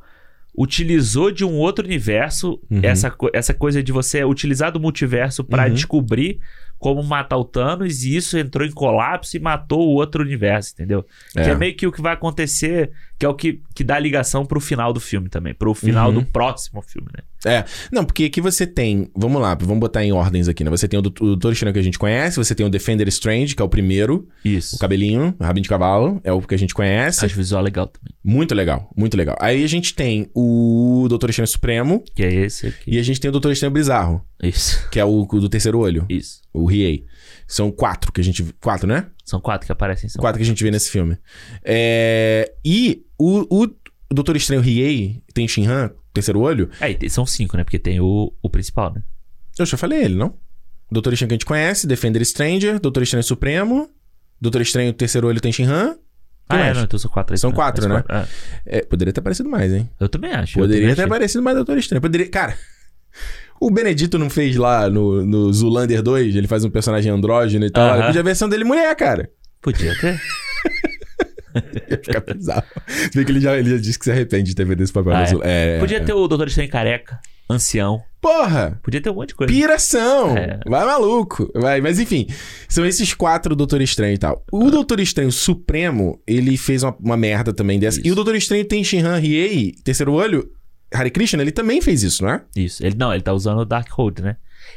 utilizou 0.57 1.31
de 1.31 1.45
um 1.45 1.55
outro 1.55 1.85
universo 1.85 2.61
Uhum. 2.71 2.81
essa, 2.83 3.15
essa 3.33 3.55
coisa 3.55 3.83
de 3.83 3.93
você 3.93 4.25
utilizar 4.25 4.73
do 4.73 4.81
multiverso 4.81 5.45
pra 5.45 5.67
Uhum. 5.67 5.73
descobrir 5.75 6.41
como 6.79 7.03
matar 7.03 7.37
o 7.37 7.45
Thanos 7.45 8.03
e 8.05 8.17
isso 8.17 8.39
entrou 8.39 8.67
em 8.67 8.71
colapso 8.71 9.37
e 9.37 9.41
matou 9.41 9.81
o 9.89 9.95
outro 9.95 10.23
universo, 10.23 10.73
entendeu? 10.75 11.05
Que 11.33 11.41
É. 11.41 11.51
é 11.51 11.55
meio 11.55 11.75
que 11.77 11.87
o 11.87 11.93
que 11.93 12.01
vai 12.03 12.13
acontecer, 12.15 12.91
que 13.19 13.27
é 13.27 13.29
o 13.29 13.35
que, 13.35 13.61
que 13.75 13.83
dá 13.83 13.99
ligação 13.99 14.47
pro 14.47 14.61
final 14.61 14.93
do 14.93 15.01
filme 15.01 15.29
também, 15.29 15.53
pro 15.55 15.75
final 15.75 16.09
Uhum. 16.11 16.15
do 16.21 16.25
próximo 16.27 16.81
filme, 16.83 17.09
né? 17.17 17.25
É. 17.47 17.65
Não, 17.93 18.05
porque 18.05 18.25
aqui 18.25 18.41
você 18.41 18.67
tem. 18.67 19.11
Vamos 19.17 19.41
lá, 19.41 19.55
vamos 19.55 19.79
botar 19.79 20.05
em 20.05 20.11
ordens 20.13 20.49
aqui, 20.49 20.65
né? 20.65 20.71
Você 20.71 20.89
tem 20.89 20.99
o, 20.99 21.03
Doutor- 21.03 21.53
Estranho 21.53 21.73
que 21.73 21.79
a 21.79 21.83
gente 21.83 21.99
conhece, 21.99 22.37
você 22.37 22.53
tem 22.55 22.67
o 22.67 22.69
Defender 22.71 23.07
Strange, 23.09 23.55
que 23.55 23.63
é 23.63 23.65
o 23.65 23.69
primeiro, 23.69 24.29
Isso. 24.45 24.75
o 24.77 24.79
cabelinho, 24.79 25.35
o 25.39 25.45
rabinho 25.45 25.63
de 25.63 25.69
cavalo, 25.69 26.21
é 26.25 26.33
o 26.33 26.41
que 26.43 26.55
a 26.55 26.59
gente 26.59 26.75
conhece. 26.75 27.25
Acho 27.25 27.37
visual 27.37 27.63
legal 27.63 27.87
também. 27.87 28.13
Muito 28.25 28.55
legal, 28.55 28.91
muito 28.97 29.17
legal. 29.17 29.37
Aí 29.41 29.63
a 29.63 29.69
gente 29.69 29.95
tem 29.95 30.29
o 30.35 31.07
Doutor 31.09 31.31
Estranho 31.31 31.47
Supremo 31.49 32.03
Que 32.15 32.25
é 32.25 32.33
esse 32.35 32.67
aqui. 32.69 32.91
e 32.95 32.99
a 32.99 33.03
gente 33.03 33.21
tem 33.21 33.29
o 33.29 33.33
Doutor 33.33 33.53
Estranho 33.53 33.73
Bizarro, 33.73 34.21
Isso. 34.43 34.89
que 34.91 34.99
é 34.99 35.05
o, 35.05 35.23
o 35.23 35.41
do 35.41 35.49
terceiro 35.49 35.79
olho, 35.79 36.07
Isso. 36.09 36.41
o 36.53 36.67
Riei. 36.67 37.05
São 37.49 37.73
quatro 37.73 38.13
que 38.13 38.21
a 38.21 38.25
gente. 38.25 38.45
Quatro, 38.61 38.87
né? 38.87 39.07
São 39.25 39.41
quatro 39.41 39.65
que 39.65 39.73
aparecem. 39.73 40.07
São 40.11 40.21
Quatro 40.21 40.39
que 40.39 40.43
a 40.43 40.47
gente 40.47 40.63
vê 40.63 40.71
nesse 40.71 40.91
filme. 40.91 41.17
É, 41.65 42.53
E 42.63 43.07
o, 43.19 43.65
o 43.65 43.69
Doutor 44.11 44.37
Estranho 44.37 44.61
Riei 44.61 45.23
tem 45.33 45.49
Shinhan, 45.49 45.91
terceiro 46.13 46.41
olho. 46.41 46.69
É, 46.79 47.09
são 47.09 47.25
cinco, 47.25 47.57
né? 47.57 47.65
Porque 47.65 47.79
tem 47.79 48.01
o, 48.01 48.31
o 48.43 48.51
principal, 48.51 48.93
né? 48.93 49.03
Eu 49.59 49.65
já 49.65 49.79
falei 49.79 50.05
ele, 50.05 50.15
não? 50.15 50.37
Doutor 50.93 51.15
Estranho 51.15 51.29
que 51.29 51.35
a 51.35 51.37
gente 51.37 51.47
conhece, 51.47 51.87
Defender 51.87 52.23
Stranger, 52.25 52.79
Doutor 52.79 53.03
Estranho 53.03 53.25
Supremo, 53.25 53.89
Doutor 54.39 54.61
Estranho 54.61 54.93
Terceiro 54.93 55.27
Olho 55.27 55.41
tem 55.41 55.51
Shinhan. 55.51 55.97
Ah, 56.51 56.59
é, 56.59 56.75
não, 56.75 56.83
então 56.83 56.99
são 56.99 57.11
quatro. 57.11 57.35
aí 57.35 57.39
São 57.39 57.51
quatro, 57.51 57.89
né? 57.89 58.03
quatro, 58.03 58.31
é. 58.67 58.79
É, 58.79 58.83
poderia 58.83 59.13
ter 59.13 59.21
aparecido 59.21 59.49
mais, 59.49 59.73
hein? 59.73 59.89
Eu 59.99 60.09
também 60.09 60.33
acho. 60.33 60.59
Poderia 60.59 60.83
também 60.83 60.95
ter 60.95 61.03
achei. 61.03 61.05
aparecido 61.05 61.43
mais 61.43 61.57
Doutor 61.57 61.79
Estranho. 61.79 62.03
Poderia... 62.03 62.29
Cara, 62.29 62.57
o 63.61 63.71
Benedito 63.71 64.19
não 64.19 64.29
fez 64.31 64.57
lá 64.57 64.89
no, 64.89 65.25
no 65.25 65.53
Zulander 65.53 66.03
2, 66.03 66.35
ele 66.37 66.47
faz 66.47 66.65
um 66.65 66.71
personagem 66.71 67.11
andrógeno 67.11 67.65
e 67.67 67.71
tal. 67.71 67.97
Ele 67.97 68.07
podia 68.07 68.21
a 68.21 68.25
versão 68.25 68.49
dele 68.49 68.65
mulher, 68.65 68.95
cara. 68.97 69.31
Podia 69.61 69.95
ter. 70.01 70.21
Ia 71.91 71.99
ficar 71.99 72.21
bizarro. 72.21 72.65
Se 72.87 73.11
bem 73.15 73.25
que 73.25 73.33
ele 73.33 73.41
já, 73.41 73.57
ele 73.57 73.71
já 73.71 73.77
disse 73.79 73.99
que 73.99 74.05
se 74.05 74.11
arrepende 74.11 74.51
de 74.51 74.55
ter 74.55 74.67
feito 74.67 74.83
esse 74.83 74.93
papel. 74.93 75.13
Ah, 75.13 75.19
no 75.19 75.23
é. 75.23 75.27
Zul- 75.27 75.43
é, 75.43 75.79
Podia 75.79 75.97
é. 75.99 76.01
ter 76.01 76.13
o 76.13 76.29
Doutor 76.29 76.47
Estranho 76.47 76.71
careca, 76.71 77.19
ancião. 77.51 78.01
Porra! 78.21 78.79
Podia 78.83 79.01
ter 79.01 79.11
um 79.11 79.15
monte 79.15 79.29
de 79.31 79.35
coisa. 79.37 79.53
Piração! 79.53 80.37
É. 80.37 80.61
Vai 80.67 80.85
maluco! 80.85 81.51
Vai, 81.55 81.81
mas 81.81 81.99
enfim, 81.99 82.27
são 82.69 82.85
esses 82.85 83.15
quatro 83.15 83.57
Doutor 83.57 83.81
Estranho 83.81 84.15
e 84.15 84.19
tal. 84.19 84.45
O 84.53 84.71
Doutor 84.71 85.01
Estranho 85.01 85.33
Supremo, 85.33 86.21
ele 86.27 86.57
fez 86.57 86.83
uma, 86.83 86.95
uma 87.01 87.17
merda 87.17 87.53
também 87.53 87.79
dessa. 87.79 87.99
Isso. 87.99 88.09
E 88.09 88.13
o 88.13 88.15
Doutor 88.15 88.35
Estranho 88.37 88.65
tem 88.65 88.85
Shinhan 88.85 89.17
Riei, 89.17 89.73
terceiro 89.85 90.13
olho, 90.13 90.49
Hare 90.93 91.11
Krishna, 91.11 91.43
ele 91.43 91.53
também 91.53 91.81
fez 91.81 92.03
isso, 92.03 92.23
não 92.25 92.31
é? 92.31 92.43
Isso. 92.57 92.85
Ele, 92.85 92.97
não, 92.97 93.13
ele 93.13 93.23
tá 93.23 93.33
usando 93.33 93.59
o 93.61 93.65
Darkhold, 93.65 94.23
né? 94.23 94.37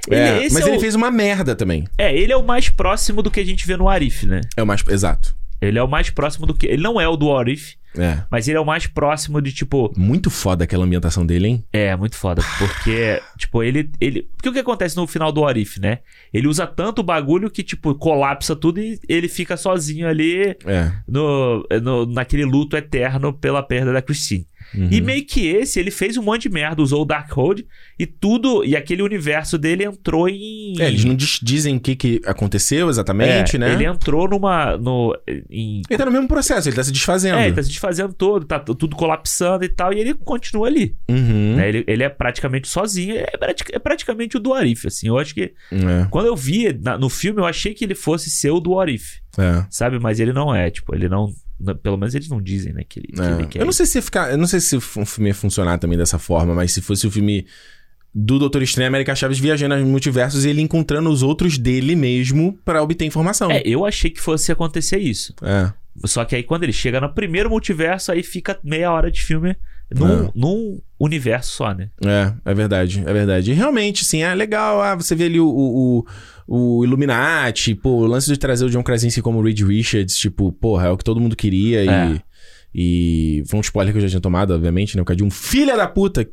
É, 0.09 0.35
Ele- 0.37 0.45
esse 0.45 0.53
mas 0.53 0.65
é 0.65 0.69
ele 0.69 0.77
o- 0.77 0.79
fez 0.81 0.95
uma 0.95 1.11
merda 1.11 1.55
também. 1.55 1.85
É, 1.97 2.15
ele 2.15 2.31
é 2.31 2.37
o 2.37 2.43
mais 2.43 2.69
próximo 2.69 3.21
do 3.21 3.29
que 3.31 3.39
a 3.39 3.45
gente 3.45 3.65
vê 3.67 3.75
no 3.77 3.87
Arif, 3.89 4.25
né? 4.25 4.41
É 4.55 4.63
o 4.63 4.67
mais. 4.67 4.83
Exato. 4.87 5.35
Ele 5.61 5.77
é 5.77 5.83
o 5.83 5.87
mais 5.87 6.09
próximo 6.09 6.45
do 6.45 6.53
que. 6.55 6.65
Ele 6.65 6.81
não 6.81 6.99
é 6.99 7.07
o 7.07 7.15
do 7.15 7.35
Arif, 7.37 7.75
É. 7.95 8.23
mas 8.31 8.47
ele 8.47 8.57
é 8.57 8.59
o 8.59 8.65
mais 8.65 8.87
próximo 8.87 9.39
de, 9.39 9.51
tipo. 9.51 9.93
Muito 9.95 10.31
foda 10.31 10.63
aquela 10.63 10.85
ambientação 10.85 11.23
dele, 11.23 11.47
hein? 11.47 11.63
É, 11.71 11.95
muito 11.95 12.15
foda. 12.15 12.41
Porque, 12.57 13.21
tipo, 13.37 13.61
ele. 13.61 13.91
ele 13.99 14.27
porque 14.35 14.49
o 14.49 14.53
que 14.53 14.59
acontece 14.59 14.95
no 14.95 15.05
final 15.05 15.31
do 15.31 15.45
Arif, 15.45 15.79
né? 15.79 15.99
Ele 16.33 16.47
usa 16.47 16.65
tanto 16.65 17.03
bagulho 17.03 17.49
que, 17.51 17.61
tipo, 17.61 17.93
colapsa 17.93 18.55
tudo 18.55 18.79
e 18.79 18.99
ele 19.07 19.27
fica 19.27 19.55
sozinho 19.55 20.07
ali 20.07 20.55
É. 20.65 20.91
no, 21.07 21.63
no, 21.81 22.05
naquele 22.07 22.43
luto 22.45 22.75
eterno 22.75 23.31
pela 23.31 23.61
perda 23.61 23.93
da 23.93 24.01
Christine. 24.01 24.47
Uhum. 24.75 24.87
E 24.91 25.01
meio 25.01 25.25
que 25.25 25.47
esse, 25.47 25.79
ele 25.79 25.91
fez 25.91 26.15
um 26.17 26.23
monte 26.23 26.43
de 26.43 26.49
merda, 26.49 26.81
usou 26.81 27.01
o 27.01 27.05
Darkhold 27.05 27.65
e 27.99 28.05
tudo, 28.05 28.63
e 28.63 28.75
aquele 28.75 29.01
universo 29.01 29.57
dele 29.57 29.83
entrou 29.83 30.29
em. 30.29 30.73
É, 30.79 30.87
eles 30.87 31.03
não 31.03 31.15
diz- 31.15 31.39
dizem 31.41 31.75
o 31.77 31.79
que, 31.79 31.95
que 31.95 32.21
aconteceu 32.25 32.89
exatamente, 32.89 33.55
É, 33.55 33.59
né? 33.59 33.73
Ele 33.73 33.85
entrou 33.85 34.29
numa. 34.29 34.77
No, 34.77 35.13
em, 35.49 35.81
Ele 35.89 35.97
tá 35.97 36.05
no 36.05 36.11
mesmo 36.11 36.27
processo, 36.27 36.69
ele 36.69 36.75
tá 36.75 36.83
se 36.83 36.91
desfazendo. 36.91 37.37
é, 37.37 37.47
ele 37.47 37.55
tá 37.55 37.63
se 37.63 37.69
desfazendo 37.69 38.13
todo, 38.13 38.45
tá 38.45 38.59
tudo 38.59 38.95
colapsando 38.95 39.63
e 39.65 39.69
tal, 39.69 39.93
e 39.93 39.99
ele 39.99 40.13
continua 40.13 40.67
ali. 40.67 40.95
Uhum. 41.09 41.55
né? 41.55 41.67
Ele, 41.69 41.83
ele 41.87 42.03
é 42.03 42.09
praticamente 42.09 42.67
sozinho, 42.67 43.15
é, 43.15 43.25
é 43.71 43.79
praticamente 43.79 44.37
o 44.37 44.39
do 44.39 44.53
Arif, 44.53 44.87
assim. 44.87 45.07
Eu 45.07 45.17
acho 45.17 45.33
que. 45.33 45.53
É, 45.71 46.07
Quando 46.09 46.27
eu 46.27 46.35
vi 46.35 46.71
na- 46.81 46.97
no 46.97 47.09
filme, 47.09 47.39
eu 47.41 47.45
achei 47.45 47.73
que 47.73 47.83
ele 47.83 47.95
fosse 47.95 48.29
ser 48.29 48.51
o 48.51 48.59
do 48.59 48.79
Arif, 48.79 49.19
é. 49.37 49.65
sabe? 49.69 49.99
Mas 49.99 50.19
ele 50.19 50.33
não 50.33 50.53
é, 50.55 50.69
tipo, 50.69 50.95
ele 50.95 51.09
não. 51.09 51.27
Pelo 51.83 51.97
menos 51.97 52.15
eles 52.15 52.29
não 52.29 52.41
dizem, 52.41 52.73
né? 52.73 52.83
Que 52.87 52.99
ele, 52.99 53.07
que 53.13 53.21
É. 53.21 53.31
ele 53.33 53.47
quer. 53.47 53.59
Eu 53.61 53.65
não 53.65 53.73
sei 53.73 53.85
se 53.85 54.01
ficar. 54.01 54.31
Eu 54.31 54.37
não 54.37 54.47
sei 54.47 54.59
se 54.59 54.75
o 54.75 54.81
filme 54.81 55.29
ia 55.29 55.35
funcionar 55.35 55.77
também 55.77 55.97
dessa 55.97 56.17
forma, 56.19 56.53
mas 56.55 56.71
se 56.71 56.81
fosse 56.81 57.05
o 57.07 57.11
filme 57.11 57.45
do 58.13 58.37
Doutor 58.39 58.61
Estranho, 58.61 58.87
América 58.89 59.15
Chaves 59.15 59.39
viajando 59.39 59.75
nos 59.77 59.87
multiversos 59.87 60.43
e 60.45 60.49
ele 60.49 60.61
encontrando 60.61 61.09
os 61.09 61.23
outros 61.23 61.57
dele 61.57 61.95
mesmo 61.95 62.57
pra 62.65 62.81
obter 62.83 63.05
informação. 63.05 63.49
É, 63.51 63.61
eu 63.65 63.85
achei 63.85 64.09
que 64.09 64.19
fosse 64.19 64.51
acontecer 64.51 64.97
isso. 64.99 65.33
É. 65.41 65.71
Só 66.05 66.25
que 66.25 66.35
aí 66.35 66.43
quando 66.43 66.63
ele 66.63 66.73
chega 66.73 66.99
no 66.99 67.13
primeiro 67.13 67.49
multiverso, 67.49 68.11
aí 68.11 68.23
fica 68.23 68.57
meia 68.63 68.91
hora 68.91 69.09
de 69.11 69.21
filme 69.23 69.55
num, 69.93 70.25
É. 70.25 70.31
num 70.35 70.81
universo 70.99 71.51
só, 71.53 71.73
né? 71.73 71.89
É, 72.05 72.33
é 72.51 72.53
verdade, 72.53 73.03
é 73.05 73.13
verdade. 73.13 73.51
E 73.51 73.53
realmente, 73.53 74.03
sim, 74.05 74.23
é 74.23 74.33
legal. 74.33 74.81
Ah, 74.81 74.95
você 74.95 75.15
vê 75.15 75.25
ali 75.25 75.39
o, 75.39 75.47
o, 75.47 76.05
o 76.53 76.83
Illuminati, 76.83 77.73
pô, 77.73 77.91
o 77.91 78.05
lance 78.05 78.27
de 78.27 78.37
trazer 78.37 78.65
o 78.65 78.69
John 78.69 78.83
Krasinski 78.83 79.21
como 79.21 79.41
Reed 79.41 79.61
Richards, 79.61 80.17
tipo, 80.17 80.51
porra, 80.51 80.87
é 80.87 80.89
o 80.89 80.97
que 80.97 81.03
todo 81.03 81.21
mundo 81.21 81.33
queria 81.35 81.85
É. 81.89 82.11
e. 82.15 82.21
E 82.73 83.43
foi 83.47 83.57
um 83.57 83.61
spoiler 83.61 83.93
que 83.93 83.97
eu 83.99 84.01
já 84.03 84.07
tinha 84.09 84.21
tomado, 84.21 84.53
obviamente, 84.53 84.95
né? 84.95 85.01
Por 85.01 85.07
causa 85.07 85.17
de 85.17 85.23
um 85.25 85.29
filho 85.29 85.75
da 85.75 85.87
puta. 85.87 86.25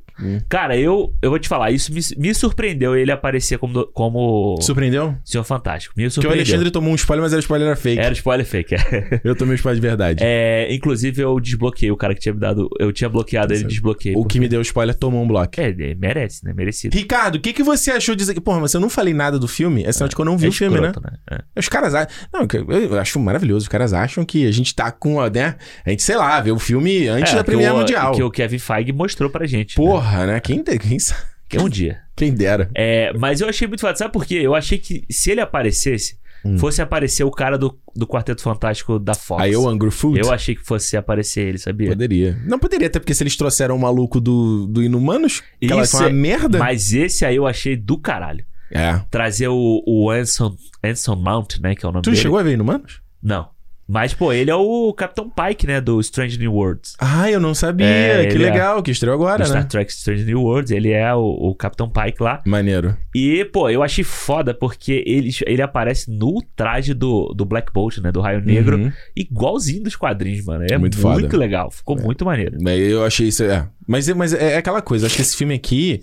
Cara, 0.49 0.77
eu, 0.77 1.15
eu 1.23 1.31
vou 1.31 1.39
te 1.39 1.49
falar, 1.49 1.71
isso 1.71 1.93
me, 1.93 2.01
me 2.17 2.35
surpreendeu 2.35 2.97
ele 2.97 3.11
aparecer 3.13 3.59
como, 3.59 3.87
como 3.93 4.59
Surpreendeu? 4.61 5.15
Senhor 5.25 5.45
Fantástico. 5.45 5.95
Me 5.97 6.05
Porque 6.05 6.09
o 6.09 6.11
surpreendeu. 6.23 6.43
Alexandre 6.45 6.71
tomou 6.71 6.93
um 6.93 6.95
spoiler, 6.97 7.23
mas 7.23 7.33
era 7.33 7.41
spoiler 7.41 7.67
era 7.69 7.77
fake. 7.77 8.01
Era 8.01 8.13
spoiler 8.15 8.47
fake. 8.47 8.75
é. 8.75 9.21
Eu 9.25 9.35
tomei 9.37 9.53
um 9.53 9.57
spoiler 9.57 9.81
de 9.81 9.87
verdade. 9.87 10.25
É, 10.25 10.73
inclusive, 10.75 11.23
eu 11.23 11.39
desbloqueei 11.41 11.91
o 11.91 11.97
cara 11.97 12.15
que 12.15 12.21
tinha 12.21 12.33
me 12.33 12.41
dado. 12.41 12.69
Eu 12.79 12.93
tinha 12.93 13.09
bloqueado 13.09 13.53
ele, 13.53 13.65
desbloqueei. 13.65 14.15
o 14.17 14.25
que 14.25 14.39
me 14.41 14.49
deu 14.49 14.61
spoiler 14.63 14.95
tomou 14.95 15.23
um 15.23 15.27
bloco. 15.29 15.49
É, 15.61 15.69
é, 15.71 15.95
merece, 15.95 16.45
né? 16.45 16.53
Merecido. 16.55 16.97
Ricardo, 16.97 17.37
o 17.37 17.41
que, 17.41 17.53
que 17.53 17.63
você 17.63 17.91
achou 17.91 18.15
de 18.15 18.21
dizer 18.21 18.35
que. 18.35 18.41
Porra, 18.41 18.61
mas 18.61 18.73
eu 18.75 18.81
não 18.81 18.89
falei 18.91 19.13
nada 19.15 19.39
do 19.39 19.47
filme? 19.49 19.85
É 19.85 19.93
sinal 19.93 20.09
de 20.09 20.15
que 20.15 20.21
eu 20.21 20.25
não 20.25 20.37
vi 20.37 20.47
é 20.47 20.49
o 20.49 20.53
filme, 20.53 20.81
né? 20.81 20.89
escroto, 20.89 21.09
né? 21.11 21.19
É. 21.55 21.61
Os 21.61 21.69
caras 21.69 21.95
acham. 21.95 22.09
Não, 22.33 22.47
eu 22.69 22.99
acho 22.99 23.19
maravilhoso. 23.21 23.65
Os 23.65 23.69
caras 23.69 23.93
acham 23.93 24.25
que 24.25 24.47
a 24.47 24.51
gente 24.53 24.75
tá 24.75 24.91
com. 24.91 25.21
a, 25.21 25.29
Né? 25.31 25.57
A 25.85 25.91
gente, 25.91 26.03
sei 26.03 26.17
lá, 26.17 26.41
vê 26.41 26.51
o 26.51 26.59
filme 26.59 27.07
antes 27.09 27.33
É, 27.33 27.37
da 27.37 27.45
Primeira 27.45 27.75
o- 27.75 27.79
Mundial. 27.79 28.13
Que 28.13 28.23
o 28.23 28.31
Kevin 28.31 28.59
Feige 28.59 28.93
mostrou 28.93 29.29
pra 29.31 29.47
gente. 29.47 29.79
né? 29.79 29.85
Porra, 30.11 30.27
né? 30.27 30.41
Quem, 30.41 30.63
quem, 30.63 30.99
sa- 30.99 31.17
Que 31.49 31.57
é 31.57 31.61
um 31.63 31.69
dia. 31.69 31.99
quem 32.17 32.33
dera. 32.35 32.71
É, 32.75 33.13
mas 33.15 33.41
eu 33.41 33.49
achei 33.49 33.67
muito 33.69 33.81
foda. 33.81 33.97
Sabe 33.97 34.13
por 34.13 34.25
quê? 34.27 34.37
Eu 34.43 34.55
achei 34.55 34.79
que 34.79 35.05
se 35.11 35.31
ele 35.31 35.41
aparecesse, 35.41 36.17
Hum. 36.45 36.57
fosse 36.57 36.81
aparecer 36.81 37.25
o 37.25 37.33
cara 37.33 37.59
do, 37.59 37.77
do 37.97 38.07
Quarteto 38.07 38.41
Fantástico 38.43 38.97
da 39.01 39.13
Fox. 39.13 39.43
Aí 39.43 39.53
eu 39.53 39.69
Angry 39.69 39.91
Food. 39.91 40.21
Eu 40.21 40.33
achei 40.33 40.55
que 40.55 40.65
fosse 40.65 40.97
aparecer 40.97 41.41
ele, 41.49 41.59
sabia? 41.59 41.89
Poderia. 41.89 42.39
Não 42.47 42.61
poderia, 42.61 42.87
até 42.87 43.01
porque 43.01 43.13
se 43.13 43.25
eles 43.25 43.37
trouxeram 43.37 43.75
o 43.75 43.79
maluco 43.81 44.21
do, 44.21 44.69
do 44.69 44.81
Inumanos, 44.81 45.43
que 45.61 45.73
ela 45.73 45.85
foi 45.85 46.01
uma 46.01 46.09
é- 46.09 46.13
merda. 46.13 46.59
Mas 46.59 46.93
esse 46.93 47.25
aí 47.25 47.35
eu 47.35 47.45
achei 47.47 47.75
do 47.77 47.99
caralho. 47.99 48.45
É. 48.71 49.01
Trazer 49.11 49.49
o, 49.49 49.83
o 49.85 50.11
Anson, 50.13 50.55
Anson 50.85 51.17
Mount, 51.17 51.59
né? 51.59 51.75
Que 51.75 51.85
é 51.85 51.89
o 51.89 51.93
nome 51.93 52.03
Tu 52.05 52.11
dele. 52.11 52.23
chegou 52.23 52.39
a 52.39 52.43
ver 52.45 52.53
Inumanos? 52.53 53.01
Não. 53.21 53.49
Mas, 53.91 54.13
pô, 54.13 54.35
ele 54.35 54.51
é 54.51 54.55
o 54.55 54.93
Capitão 54.93 55.31
Pike, 55.31 55.67
né? 55.67 55.81
Do 55.81 55.99
Strange 56.01 56.39
New 56.39 56.53
Worlds. 56.53 56.95
Ah, 56.99 57.31
eu 57.31 57.41
não 57.41 57.55
sabia. 57.55 57.87
É, 57.87 58.27
que 58.27 58.37
é- 58.37 58.39
legal, 58.39 58.83
que 58.83 58.91
estreou 58.91 59.15
agora, 59.15 59.47
Star 59.47 59.63
né? 59.63 59.67
Trek 59.67 59.91
Strange 59.91 60.25
New 60.27 60.43
Worlds. 60.43 60.71
Ele 60.71 60.91
é 60.91 61.15
o, 61.15 61.21
o 61.23 61.55
Capitão 61.55 61.89
Pike 61.89 62.23
lá. 62.23 62.43
Maneiro. 62.47 62.95
E, 63.15 63.47
pô, 63.47 63.71
eu 63.71 63.83
achei 63.83 64.05
foda 64.05 64.53
porque 64.53 65.03
ele, 65.07 65.31
ele 65.47 65.63
aparece 65.63 66.11
no 66.11 66.43
traje 66.55 66.93
do, 66.93 67.33
do 67.35 67.47
Black 67.47 67.73
Bolt, 67.73 67.97
né? 67.99 68.13
Do 68.13 68.21
Raio 68.21 68.45
Negro. 68.45 68.77
Uhum. 68.77 68.93
igualzinho 69.17 69.83
dos 69.83 69.97
quadrinhos, 69.97 70.45
mano. 70.45 70.65
É 70.71 70.77
Muito 70.77 70.99
muito, 71.01 71.23
foda. 71.23 71.37
legal. 71.39 71.71
Ficou 71.71 71.99
muito 71.99 72.27
maneiro. 72.27 72.59
Mas 72.61 72.79
eu 72.79 73.03
achei 73.07 73.29
isso. 73.29 73.43
É. 73.43 73.67
Mas, 73.87 74.07
é- 74.07 74.13
mas 74.13 74.35
é, 74.35 74.53
é 74.53 74.57
aquela 74.59 74.83
coisa. 74.83 75.07
Acho 75.07 75.17
que 75.17 75.23
esse 75.23 75.35
filme 75.35 75.55
aqui, 75.55 76.03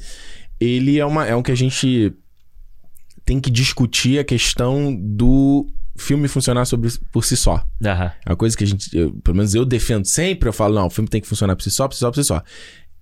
ele 0.60 0.98
é, 0.98 1.06
uma, 1.06 1.28
é 1.28 1.36
um 1.36 1.44
que 1.44 1.52
a 1.52 1.56
gente 1.56 2.12
tem 3.24 3.40
que 3.40 3.52
discutir 3.52 4.18
a 4.18 4.24
questão 4.24 4.92
do 5.00 5.68
filme 5.96 6.28
funcionar 6.28 6.66
sobre, 6.66 6.90
por 7.12 7.24
si 7.26 7.36
só. 7.38 7.64
Aham. 7.84 8.12
É 8.26 8.30
uma 8.30 8.36
coisa 8.36 8.56
que 8.58 8.64
a 8.64 8.68
gente, 8.68 8.96
eu- 8.96 9.12
pelo 9.24 9.38
menos 9.38 9.54
eu 9.56 9.66
defendo 9.66 10.06
sempre. 10.06 10.50
Eu 10.50 10.54
falo, 10.54 10.76
não, 10.76 10.88
o 10.88 10.90
filme 10.90 11.10
tem 11.10 11.22
que 11.22 11.28
funcionar 11.28 11.56
por 11.56 11.64
si 11.64 11.72
só, 11.72 11.88
por 11.88 11.94
si 11.96 12.00
só, 12.00 12.12
por 12.12 12.16
si 12.22 12.24
só. 12.28 12.42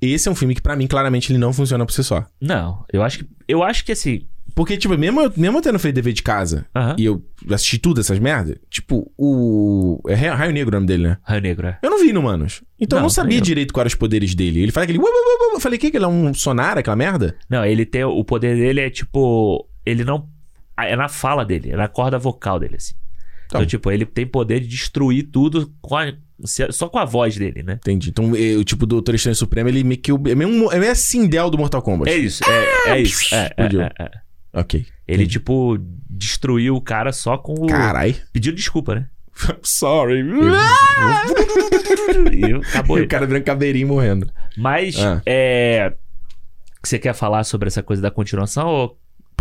Esse 0.01 0.27
é 0.27 0.31
um 0.31 0.35
filme 0.35 0.53
que, 0.53 0.61
pra 0.61 0.75
mim, 0.75 0.85
claramente, 0.85 1.31
ele 1.31 1.39
não 1.39 1.53
funciona 1.53 1.85
por 1.85 1.93
si 1.93 2.03
só. 2.03 2.25
Não, 2.41 2.83
eu 2.91 3.01
acho 3.03 3.19
que. 3.19 3.27
Eu 3.47 3.63
acho 3.63 3.85
que 3.85 3.91
assim. 3.93 4.27
Porque, 4.53 4.77
tipo, 4.77 4.95
mesmo 4.97 5.19
eu, 5.21 5.33
mesmo 5.35 5.57
eu 5.57 5.61
tendo 5.63 5.79
feito 5.79 5.95
dever 5.95 6.13
de 6.13 6.21
casa 6.21 6.65
Aham. 6.75 6.95
e 6.99 7.05
eu 7.05 7.23
assisti 7.49 7.79
tudo 7.79 8.01
essas 8.01 8.19
merdas, 8.19 8.57
tipo, 8.69 9.11
o. 9.17 9.99
É 10.07 10.13
Raio 10.13 10.51
Negro 10.53 10.69
o 10.75 10.79
nome 10.79 10.85
dele, 10.85 11.03
né? 11.07 11.17
Raio 11.23 11.41
Negro, 11.41 11.67
é. 11.67 11.79
Eu 11.81 11.89
não 11.89 11.99
vi 11.99 12.09
Inumanos. 12.09 12.61
Então 12.79 12.97
eu 12.97 13.01
Não, 13.01 13.05
não 13.05 13.09
sabia 13.09 13.39
direito 13.41 13.73
quais 13.73 13.83
eram 13.83 13.87
os 13.87 13.95
poderes 13.95 14.35
dele. 14.35 14.61
Ele 14.61 14.71
fala 14.71 14.83
aquele. 14.83 14.99
Eu 14.99 15.59
falei, 15.59 15.77
o 15.77 15.79
que? 15.79 15.89
que 15.89 15.97
Ele 15.97 16.05
é 16.05 16.07
um 16.07 16.33
sonar, 16.33 16.77
aquela 16.77 16.95
merda? 16.95 17.35
Não, 17.49 17.65
ele 17.65 17.85
tem. 17.85 18.03
O 18.03 18.23
poder 18.23 18.55
dele 18.55 18.81
é 18.81 18.89
tipo. 18.89 19.67
Ele 19.85 20.03
não. 20.03 20.27
É 20.77 20.95
na 20.95 21.07
fala 21.09 21.45
dele, 21.45 21.71
é 21.71 21.75
na 21.75 21.87
corda 21.87 22.17
vocal 22.17 22.59
dele, 22.59 22.75
assim. 22.77 22.93
Tá. 23.49 23.59
Então, 23.59 23.65
tipo, 23.65 23.91
ele 23.91 24.05
tem 24.05 24.25
poder 24.25 24.59
de 24.61 24.67
destruir 24.67 25.23
tudo 25.31 25.71
com 25.81 25.95
a- 25.95 26.13
só 26.71 26.89
com 26.89 26.97
a 26.97 27.05
voz 27.05 27.37
dele, 27.37 27.61
né? 27.61 27.73
Entendi. 27.75 28.09
Então, 28.09 28.35
eh, 28.35 28.55
o 28.57 28.63
tipo 28.63 28.85
do 28.85 28.95
Doutor 28.95 29.13
Estranho 29.15 29.35
Supremo, 29.35 29.69
ele 29.69 29.83
meio 29.83 30.01
que. 30.01 30.11
É 30.11 30.35
meio, 30.35 30.71
é 30.71 30.79
meio 30.79 30.91
a 30.91 30.95
Sindel 30.95 31.49
do 31.51 31.57
Mortal 31.57 31.81
Kombat. 31.81 32.09
É 32.11 32.17
isso, 32.17 32.43
é, 32.49 32.89
é 32.91 33.01
isso. 33.01 33.33
É, 33.35 33.51
é, 33.57 33.63
é, 33.65 34.03
é. 34.05 34.11
Ok. 34.59 34.85
Ele, 35.07 35.27
tipo, 35.27 35.77
destruiu 36.09 36.75
o 36.75 36.81
cara 36.81 37.11
só 37.11 37.37
com 37.37 37.53
o. 37.53 37.67
Carai. 37.67 38.15
Pediu 38.31 38.53
desculpa, 38.53 38.95
né? 38.95 39.07
Sorry. 39.61 40.23
E 42.31 42.53
acabou. 42.69 42.97
E 42.99 43.01
o 43.01 43.07
cara 43.07 43.25
virando 43.25 43.43
caveirinho 43.43 43.87
morrendo. 43.87 44.29
Mas, 44.57 44.95
Ah. 44.99 45.21
é. 45.25 45.93
Você 46.83 46.99
quer 46.99 47.13
falar 47.13 47.43
sobre 47.45 47.67
essa 47.67 47.81
coisa 47.81 48.01
da 48.01 48.11
continuação? 48.11 48.67
Ou... 48.67 48.97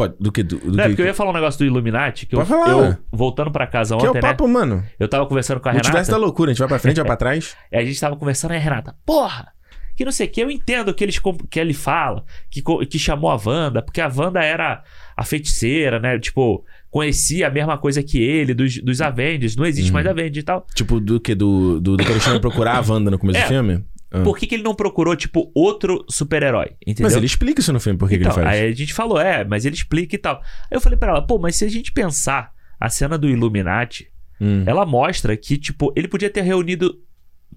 Pode, 0.09 0.15
do 0.21 0.33
que? 0.33 0.43
Do, 0.43 0.57
do 0.59 0.73
Não, 0.77 0.85
é 0.85 0.87
que, 0.87 0.89
porque 0.91 1.03
eu 1.03 1.07
ia 1.07 1.15
falar 1.15 1.31
um 1.31 1.35
negócio 1.35 1.59
do 1.59 1.65
Illuminati, 1.65 2.27
que 2.27 2.35
eu, 2.35 2.39
Pode 2.39 2.49
falar, 2.51 2.69
eu, 2.71 2.97
voltando 3.11 3.51
pra 3.51 3.67
casa 3.67 3.97
que 3.97 4.05
é 4.05 4.09
ontem, 4.09 4.19
o 4.19 4.23
papo, 4.23 4.47
mano. 4.49 4.77
né? 4.77 4.85
Eu 4.99 5.09
tava 5.09 5.27
conversando 5.27 5.61
com 5.61 5.69
a 5.69 5.73
Multiverso 5.73 6.11
Renata. 6.11 6.13
da 6.13 6.27
loucura. 6.27 6.51
A 6.51 6.55
gente 6.55 6.59
vai 6.61 6.69
pra 6.69 6.79
frente, 6.79 6.97
vai 6.97 7.05
pra 7.07 7.17
trás. 7.17 7.57
E 7.71 7.77
a 7.79 7.85
gente 7.85 7.99
tava 8.01 8.17
conversando, 8.17 8.53
aí 8.53 8.59
a 8.59 8.61
Renata, 8.61 8.95
porra! 9.07 9.49
Que 9.95 10.07
não 10.07 10.13
sei 10.13 10.27
o 10.27 10.31
que, 10.31 10.41
eu 10.43 10.51
entendo 10.51 10.95
que, 10.95 11.05
eles, 11.05 11.21
que 11.51 11.61
ele 11.61 11.75
fala, 11.75 12.25
que, 12.51 12.63
que 12.87 12.99
chamou 12.99 13.31
a 13.31 13.37
Wanda, 13.37 13.83
porque 13.83 14.01
a 14.01 14.09
Wanda 14.09 14.43
era 14.43 14.83
a 15.15 15.23
feiticeira, 15.23 16.01
né? 16.01 16.19
Tipo, 16.19 16.65
conhecia 16.91 17.47
a 17.49 17.51
mesma 17.51 17.77
coisa 17.77 18.03
que 18.03 18.19
ele, 18.23 18.55
dos, 18.55 18.79
dos 18.83 19.03
Avengers, 19.03 19.55
não 19.55 19.67
existe 19.67 19.89
Uhum. 19.91 19.93
mais 19.95 20.07
Avengers 20.07 20.39
e 20.39 20.43
tal. 20.43 20.67
Tipo, 20.75 20.99
do 20.99 21.21
que? 21.21 21.35
Do, 21.35 21.79
do, 21.79 21.99
do 21.99 22.05
que 22.05 22.11
eles 22.11 22.27
procurar 22.39 22.79
a 22.79 22.81
Wanda 22.91 23.11
no 23.11 23.19
começo 23.19 23.39
É. 23.39 23.43
do 23.43 23.49
filme? 23.49 23.85
Ah. 24.13 24.23
Por 24.23 24.37
que, 24.37 24.47
que 24.47 24.55
ele 24.55 24.63
não 24.63 24.75
procurou, 24.75 25.17
tipo, 25.17 25.51
outro 25.55 26.05
super-herói? 26.09 26.73
Entendeu? 26.87 27.05
Mas 27.05 27.17
ele 27.17 27.25
explica 27.27 27.61
isso 27.61 27.73
no 27.73 27.81
filme, 27.81 27.99
por 27.99 28.09
que, 28.09 28.19
que 28.19 28.25
Então, 28.25 28.37
ele 28.37 28.45
faz. 28.45 28.61
aí 28.61 28.69
a 28.71 28.75
gente 28.75 28.93
falou, 28.93 29.19
é, 29.19 29.43
mas 29.45 29.65
ele 29.65 29.75
explica 29.75 30.15
e 30.15 30.19
tal. 30.19 30.37
Aí 30.37 30.77
eu 30.77 30.81
falei 30.81 30.99
pra 30.99 31.11
ela, 31.13 31.27
pô, 31.27 31.39
mas 31.39 31.57
se 31.57 31.65
a 31.65 31.69
gente 31.69 31.91
pensar 31.93 32.53
a 32.79 32.89
cena 32.91 33.17
do 33.17 33.29
Illuminati, 33.29 34.11
Hum. 34.41 34.65
ela 34.67 34.85
mostra 34.85 35.37
que, 35.37 35.57
tipo, 35.57 35.93
ele 35.97 36.09
podia 36.09 36.29
ter 36.29 36.43
reunido 36.43 37.01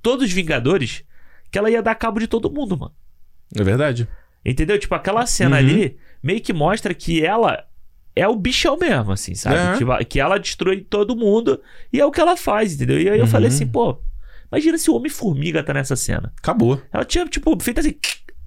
todos 0.02 0.26
os 0.28 0.32
Vingadores, 0.32 1.04
que 1.52 1.58
ela 1.58 1.70
ia 1.70 1.82
dar 1.82 1.96
cabo 1.96 2.20
de 2.20 2.28
todo 2.28 2.50
mundo, 2.52 2.78
mano. 2.78 2.94
É 3.58 3.64
verdade. 3.64 4.08
Entendeu? 4.46 4.78
Tipo, 4.78 4.94
aquela 4.96 5.26
cena 5.26 5.56
Uhum. 5.56 5.64
ali 5.64 5.98
meio 6.22 6.40
que 6.42 6.54
mostra 6.54 6.94
que 6.94 7.26
ela 7.26 7.66
é 8.16 8.28
o 8.28 8.36
bichão 8.36 8.78
mesmo, 8.78 9.12
assim, 9.12 9.34
sabe? 9.36 9.78
Tipo, 9.80 9.98
que 10.06 10.20
ela 10.20 10.38
destrói 10.38 10.80
todo 10.82 11.16
mundo 11.16 11.60
e 11.92 12.00
é 12.00 12.06
o 12.06 12.12
que 12.12 12.22
ela 12.22 12.38
faz, 12.38 12.74
entendeu? 12.76 13.00
E 13.02 13.10
aí 13.10 13.18
eu 13.18 13.26
Uhum. 13.26 13.30
falei 13.32 13.48
assim, 13.50 13.66
pô, 13.68 14.00
imagina 14.52 14.78
se 14.78 14.90
o 14.90 14.96
Homem-Formiga 14.96 15.64
tá 15.64 15.74
nessa 15.74 15.96
cena. 15.96 16.34
Acabou. 16.38 16.82
Ela 16.92 17.06
tinha, 17.06 17.26
tipo, 17.26 17.58
feito 17.62 17.80
assim. 17.80 17.96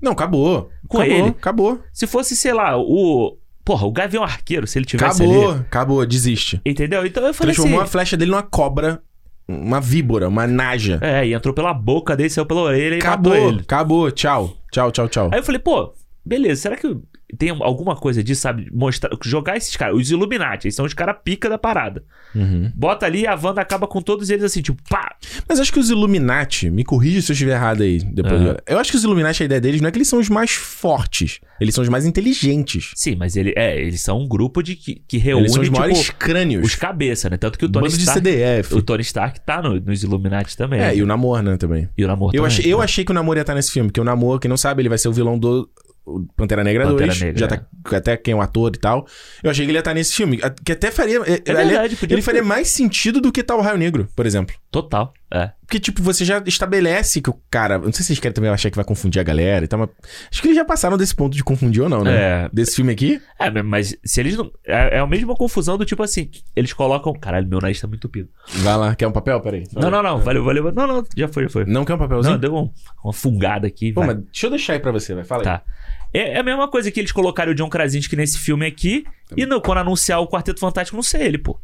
Não, 0.00 0.12
acabou. 0.12 0.70
Com 0.86 0.98
acabou, 0.98 1.16
ele. 1.16 1.28
Acabou. 1.30 1.82
Se 1.92 2.06
fosse, 2.06 2.36
sei 2.36 2.52
lá, 2.52 2.76
o. 2.78 3.36
Porra, 3.64 3.86
o 3.86 3.92
Gavião 3.92 4.22
Arqueiro, 4.22 4.66
se 4.66 4.78
ele 4.78 4.86
tivesse 4.86 5.22
Acabou. 5.22 5.50
ali. 5.50 5.60
Acabou. 5.60 6.06
Desiste. 6.06 6.60
Entendeu? 6.64 7.04
Então 7.04 7.26
eu 7.26 7.34
falei 7.34 7.52
Transformou 7.54 7.80
assim. 7.80 7.88
a 7.88 7.90
flecha 7.90 8.16
dele 8.16 8.30
numa 8.30 8.42
cobra, 8.42 9.02
uma 9.46 9.80
víbora, 9.80 10.28
uma 10.28 10.46
naja. 10.46 10.98
É, 11.02 11.26
e 11.26 11.34
entrou 11.34 11.52
pela 11.52 11.74
boca 11.74 12.16
dele, 12.16 12.30
saiu 12.30 12.46
pela 12.46 12.62
orelha 12.62 12.94
e 12.94 12.98
acabou. 12.98 13.32
matou 13.34 13.48
ele. 13.48 13.60
Acabou. 13.60 14.10
Tchau. 14.10 14.56
Tchau, 14.72 14.90
tchau, 14.90 15.08
tchau. 15.08 15.30
Aí 15.32 15.40
eu 15.40 15.44
falei, 15.44 15.58
pô, 15.58 15.92
beleza, 16.24 16.62
será 16.62 16.76
que 16.76 16.96
tem 17.36 17.50
alguma 17.50 17.94
coisa 17.96 18.22
disso, 18.24 18.40
sabe? 18.42 18.68
Mostrar, 18.72 19.10
jogar 19.24 19.56
esses 19.56 19.74
caras, 19.76 19.96
os 19.96 20.10
Illuminati, 20.10 20.66
eles 20.66 20.74
são 20.74 20.86
os 20.86 20.94
caras 20.94 21.16
pica 21.22 21.48
da 21.48 21.58
parada. 21.58 22.02
Uhum. 22.34 22.70
Bota 22.74 23.06
ali 23.06 23.22
e 23.22 23.26
a 23.26 23.34
Wanda 23.34 23.60
acaba 23.60 23.86
com 23.86 24.00
todos 24.00 24.30
eles 24.30 24.44
assim, 24.44 24.62
tipo, 24.62 24.80
pá! 24.88 25.14
Mas 25.48 25.60
acho 25.60 25.72
que 25.72 25.78
os 25.80 25.90
Illuminati, 25.90 26.70
me 26.70 26.84
corrija 26.84 27.20
se 27.20 27.30
eu 27.30 27.34
estiver 27.34 27.52
errado 27.54 27.82
aí 27.82 27.98
depois. 28.02 28.40
Aham. 28.40 28.56
Eu 28.66 28.78
acho 28.78 28.90
que 28.90 28.96
os 28.96 29.04
Illuminati, 29.04 29.42
a 29.42 29.46
ideia 29.46 29.60
deles 29.60 29.80
não 29.80 29.88
é 29.88 29.90
que 29.92 29.98
eles 29.98 30.08
são 30.08 30.18
os 30.18 30.28
mais 30.28 30.52
fortes. 30.52 31.40
Eles 31.60 31.74
são 31.74 31.82
os 31.82 31.88
mais 31.88 32.06
inteligentes. 32.06 32.92
Sim, 32.94 33.16
mas 33.16 33.36
ele, 33.36 33.52
é, 33.56 33.80
eles 33.80 34.00
são 34.00 34.20
um 34.20 34.28
grupo 34.28 34.62
de 34.62 34.76
que, 34.76 35.02
que 35.08 35.18
reúne, 35.18 35.42
eles 35.44 35.52
são 35.52 35.62
os 35.62 35.68
tipo, 35.68 35.78
maiores 35.80 36.10
crânios. 36.10 36.64
os 36.64 36.74
cabeça, 36.76 37.28
né? 37.28 37.36
Tanto 37.36 37.58
que 37.58 37.64
o 37.64 37.68
Tony 37.68 37.86
Bando 37.86 37.96
de 37.96 38.02
Stark, 38.04 38.20
CDF. 38.20 38.74
o 38.74 38.82
Tony 38.82 39.02
Stark 39.02 39.40
tá 39.40 39.60
no- 39.60 39.80
nos 39.80 40.02
Illuminati 40.02 40.56
também. 40.56 40.80
É, 40.80 40.94
e 40.94 41.02
o 41.02 41.06
Namor, 41.06 41.42
né, 41.42 41.56
também. 41.56 41.88
E 41.96 42.04
o 42.04 42.06
Namor 42.06 42.30
Eu 42.32 42.42
também, 42.42 42.46
achei, 42.46 42.72
eu 42.72 42.78
né? 42.78 42.84
achei 42.84 43.04
que 43.04 43.10
o 43.10 43.14
Namor 43.14 43.36
ia 43.36 43.40
estar 43.40 43.54
nesse 43.54 43.72
filme, 43.72 43.88
porque 43.90 44.00
o 44.00 44.04
Namor, 44.04 44.38
quem 44.38 44.48
não 44.48 44.56
sabe, 44.56 44.82
ele 44.82 44.88
vai 44.88 44.98
ser 44.98 45.08
o 45.08 45.12
vilão 45.12 45.38
do 45.38 45.68
o 46.08 46.26
Pantera 46.36 46.64
Negra 46.64 46.84
Pantera 46.86 47.06
2. 47.06 47.20
Negra, 47.20 47.38
já 47.38 47.46
tá 47.48 47.66
até 47.96 48.16
quem 48.16 48.32
é 48.32 48.36
o 48.36 48.40
ator 48.40 48.72
e 48.74 48.78
tal. 48.78 49.06
Eu 49.42 49.50
achei 49.50 49.64
que 49.64 49.70
ele 49.70 49.76
ia 49.78 49.80
estar 49.80 49.94
nesse 49.94 50.14
filme. 50.14 50.38
Que 50.64 50.72
até 50.72 50.90
faria. 50.90 51.18
É 51.18 51.52
verdade, 51.52 51.96
podia 51.96 52.14
ele 52.14 52.22
faria 52.22 52.42
mais 52.42 52.68
sentido 52.68 53.20
do 53.20 53.30
que 53.30 53.42
tal 53.42 53.58
o 53.58 53.62
Raio 53.62 53.78
Negro, 53.78 54.08
por 54.16 54.26
exemplo. 54.26 54.54
Total, 54.70 55.12
é. 55.32 55.50
Porque, 55.66 55.78
tipo, 55.78 56.02
você 56.02 56.24
já 56.24 56.42
estabelece 56.46 57.20
que 57.20 57.28
o 57.28 57.38
cara. 57.50 57.76
Não 57.78 57.92
sei 57.92 58.00
se 58.00 58.04
vocês 58.04 58.18
querem 58.18 58.34
também 58.34 58.50
achar 58.50 58.70
que 58.70 58.76
vai 58.76 58.84
confundir 58.84 59.20
a 59.20 59.22
galera 59.22 59.64
e 59.64 59.68
tal, 59.68 59.78
mas. 59.80 59.90
Acho 60.30 60.40
que 60.40 60.48
eles 60.48 60.56
já 60.56 60.64
passaram 60.64 60.96
desse 60.96 61.14
ponto 61.14 61.36
de 61.36 61.44
confundir 61.44 61.82
ou 61.82 61.88
não, 61.88 62.02
né? 62.02 62.44
É. 62.44 62.50
Desse 62.52 62.76
filme 62.76 62.92
aqui. 62.92 63.20
É, 63.38 63.62
mas 63.62 63.94
se 64.04 64.20
eles 64.20 64.36
não... 64.36 64.50
É, 64.66 64.96
é 64.96 64.98
a 64.98 65.06
mesma 65.06 65.34
confusão 65.34 65.76
do 65.76 65.84
tipo 65.84 66.02
assim, 66.02 66.30
eles 66.56 66.72
colocam... 66.72 67.12
Caralho, 67.12 67.46
meu 67.46 67.60
nariz 67.60 67.78
tá 67.80 67.86
muito 67.86 68.00
tupido. 68.00 68.28
Vai 68.56 68.76
lá. 68.76 68.94
Quer 68.94 69.06
um 69.06 69.12
papel? 69.12 69.38
Peraí. 69.40 69.64
Não, 69.74 69.90
não, 69.90 70.02
não, 70.02 70.18
valeu, 70.18 70.42
valeu. 70.42 70.72
Não, 70.72 70.86
não, 70.86 71.04
já 71.16 71.28
foi, 71.28 71.42
já 71.44 71.50
foi. 71.50 71.64
Não 71.66 71.84
quer 71.84 71.94
um 71.94 71.98
papelzinho? 71.98 72.32
Não, 72.34 72.40
deu 72.40 72.54
um- 72.54 72.70
uma 73.04 73.12
fungada 73.12 73.66
aqui. 73.66 73.92
Pô, 73.92 74.00
vai. 74.00 74.14
mas 74.14 74.24
deixa 74.24 74.46
eu 74.46 74.50
deixar 74.50 74.72
aí 74.74 74.80
pra 74.80 74.92
você, 74.92 75.14
vai. 75.14 75.24
Fala 75.24 75.42
aí. 75.42 75.44
Tá. 75.44 75.62
É, 76.12 76.34
é 76.34 76.38
a 76.38 76.42
mesma 76.42 76.68
coisa 76.68 76.90
que 76.90 76.98
eles 77.00 77.12
colocaram 77.12 77.52
o 77.52 77.54
John 77.54 77.68
Krasinski 77.68 78.16
nesse 78.16 78.38
filme 78.38 78.66
aqui 78.66 79.04
e 79.36 79.44
no, 79.46 79.60
quando 79.60 79.78
anunciar 79.78 80.20
o 80.20 80.28
Quarteto 80.28 80.60
Fantástico 80.60 80.96
não 80.96 81.02
ser 81.02 81.20
ele, 81.22 81.38
pô. 81.38 81.58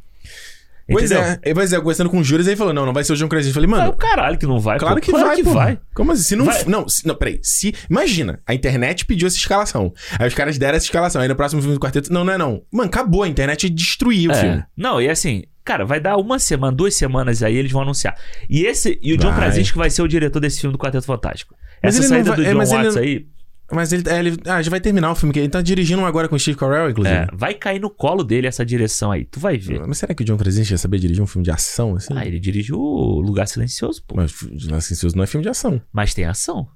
Pois 0.87 1.11
Entendeu? 1.11 1.25
é, 1.25 1.41
e, 1.47 1.55
pois 1.55 1.73
é, 1.73 1.79
conversando 1.79 2.11
com 2.11 2.19
o 2.19 2.23
Júris, 2.25 2.47
ele 2.47 2.57
falou: 2.57 2.75
não, 2.75 2.85
não 2.85 2.93
vai 2.93 3.03
ser 3.03 3.15
o 3.15 3.17
John 3.17 3.27
Krasinski. 3.27 3.59
Eu 3.59 3.63
falei, 3.63 3.71
mano. 3.71 3.91
o 3.91 3.97
caralho 3.97 4.37
que 4.37 4.45
não 4.47 4.61
vai. 4.61 4.79
Claro 4.79 4.97
pô. 4.97 5.01
que 5.01 5.13
vai, 5.13 5.37
que 5.37 5.43
pô. 5.43 5.53
vai. 5.55 5.79
Como 5.95 6.13
assim? 6.13 6.23
Se 6.23 6.37
não, 6.37 6.45
Vai. 6.45 6.65
não, 6.65 6.87
se, 6.87 7.07
não, 7.07 7.15
peraí. 7.15 7.41
Se, 7.43 7.75
imagina, 7.89 8.39
a 8.47 8.53
internet 8.53 9.07
pediu 9.07 9.27
essa 9.27 9.39
escalação. 9.39 9.95
Aí 10.19 10.29
os 10.29 10.35
caras 10.35 10.59
deram 10.59 10.77
essa 10.77 10.85
escalação. 10.85 11.23
Aí 11.23 11.29
no 11.29 11.35
próximo 11.35 11.63
filme 11.63 11.75
do 11.75 11.81
quarteto. 11.81 12.13
Não, 12.13 12.23
não 12.23 12.35
é 12.35 12.37
não. 12.37 12.63
Mano, 12.71 12.89
acabou. 12.91 13.23
A 13.23 13.29
internet 13.29 13.71
destruiu 13.71 14.31
o 14.31 14.35
É. 14.35 14.39
filme. 14.41 14.65
Não, 14.77 15.01
e 15.01 15.09
assim, 15.09 15.45
cara, 15.65 15.87
vai 15.87 16.01
dar 16.01 16.19
uma 16.19 16.39
semana, 16.39 16.77
duas 16.77 16.95
semanas 16.95 17.43
aí, 17.43 17.57
eles 17.57 17.73
vão 17.73 17.81
anunciar. 17.81 18.15
E 18.51 18.67
esse 18.67 18.99
e 19.03 19.15
o 19.15 19.17
John 19.17 19.31
Vai. 19.31 19.41
Krasinski 19.41 19.79
vai 19.79 19.89
ser 19.89 20.03
o 20.03 20.09
diretor 20.09 20.39
desse 20.39 20.61
filme 20.61 20.73
do 20.73 20.79
Quarteto 20.79 21.07
Fantástico. 21.07 21.55
Mas 21.83 21.95
Essa 21.95 22.03
ele 22.05 22.09
saída 22.09 22.29
vai- 22.29 22.37
do 22.37 22.43
é, 22.43 22.45
John 22.53 22.63
ele 22.63 22.71
Watts 22.71 22.95
não- 22.95 23.03
aí, 23.03 23.27
Mas 23.75 23.93
ele, 23.93 24.09
é, 24.09 24.19
ele- 24.19 24.37
Ah, 24.47 24.63
já 24.63 24.71
vai 24.71 24.81
terminar 24.81 25.11
o 25.11 25.15
filme. 25.15 25.33
que 25.33 25.39
Ele 25.41 25.49
tá 25.49 25.61
dirigindo 25.61 26.01
um 26.03 26.07
agora 26.07 26.29
com 26.29 26.37
o 26.37 26.39
Steve 26.39 26.57
Carell, 26.57 26.91
inclusive. 26.91 27.15
é, 27.17 27.27
vai 27.33 27.55
cair 27.55 27.81
no 27.81 27.91
colo 27.91 28.23
dele 28.25 28.47
essa 28.47 28.65
direção 28.65 29.11
aí. 29.13 29.25
Tu 29.25 29.39
vai 29.41 29.57
ver. 29.59 29.81
Mas 29.87 29.99
será 29.99 30.15
que 30.15 30.23
o 30.23 30.27
John 30.27 30.37
Krasinski 30.37 30.73
ia 30.75 30.79
saber 30.79 30.99
dirigir 30.99 31.23
um 31.23 31.27
filme 31.27 31.45
de 31.45 31.51
ação, 31.51 31.97
assim? 31.97 32.15
Ah, 32.17 32.27
ele 32.27 32.39
dirigiu 32.41 32.79
o 32.79 33.21
Lugar 33.21 33.47
Silencioso, 33.49 34.03
pô. 34.07 34.15
Mas 34.17 34.33
assim, 34.33 34.59
Silencioso 34.59 35.17
não 35.17 35.25
é 35.25 35.27
filme 35.27 35.43
de 35.43 35.49
ação. 35.51 35.81
Mas 35.93 36.15
tem 36.15 36.25
ação. 36.25 36.69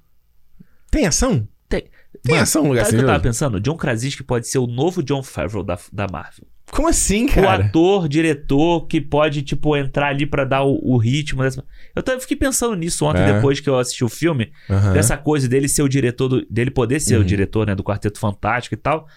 Tem 0.91 1.05
ação? 1.05 1.47
Tem. 1.67 1.81
Tem 2.23 2.31
Mano, 2.33 2.41
ação 2.43 2.63
no 2.63 2.69
Lugar 2.69 2.85
Sabe 2.85 2.95
o 2.95 2.99
que 2.99 3.03
eu 3.03 3.07
tava 3.07 3.19
Silencioso? 3.19 3.49
pensando? 3.51 3.55
O 3.57 3.59
John 3.61 3.77
Krasinski 3.77 4.23
pode 4.23 4.47
ser 4.47 4.57
o 4.57 4.65
novo 4.67 5.03
John 5.03 5.21
Favreau 5.21 5.63
da, 5.63 5.77
da 5.93 6.07
Marvel. 6.11 6.47
Como 6.71 6.87
assim, 6.87 7.25
O 7.25 7.33
cara? 7.33 7.65
ator, 7.65 8.07
diretor 8.07 8.85
que 8.87 8.99
pode, 9.01 9.41
tipo, 9.41 9.75
entrar 9.75 10.09
ali 10.09 10.25
pra 10.25 10.45
dar 10.45 10.63
o, 10.63 10.79
o 10.83 10.97
ritmo 10.97 11.41
dessa... 11.43 11.63
Eu 11.99 12.03
tava, 12.03 12.19
fiquei 12.19 12.37
pensando 12.37 12.75
nisso 12.75 13.05
ontem, 13.05 13.21
É. 13.21 13.33
depois 13.33 13.59
que 13.59 13.69
eu 13.69 13.77
assisti 13.77 14.03
o 14.03 14.09
filme. 14.09 14.51
Aham. 14.69 14.93
Dessa 14.93 15.17
coisa 15.17 15.47
dele 15.47 15.67
ser 15.67 15.81
o 15.83 15.87
diretor, 15.89 16.27
do- 16.29 16.45
dele 16.49 16.71
poder 16.71 16.99
ser 16.99 17.15
Uhum. 17.15 17.21
o 17.21 17.25
diretor, 17.25 17.67
né, 17.67 17.75
do 17.75 17.83
Quarteto 17.83 18.19
Fantástico 18.19 18.73
e 18.75 18.77
tal. 18.77 19.07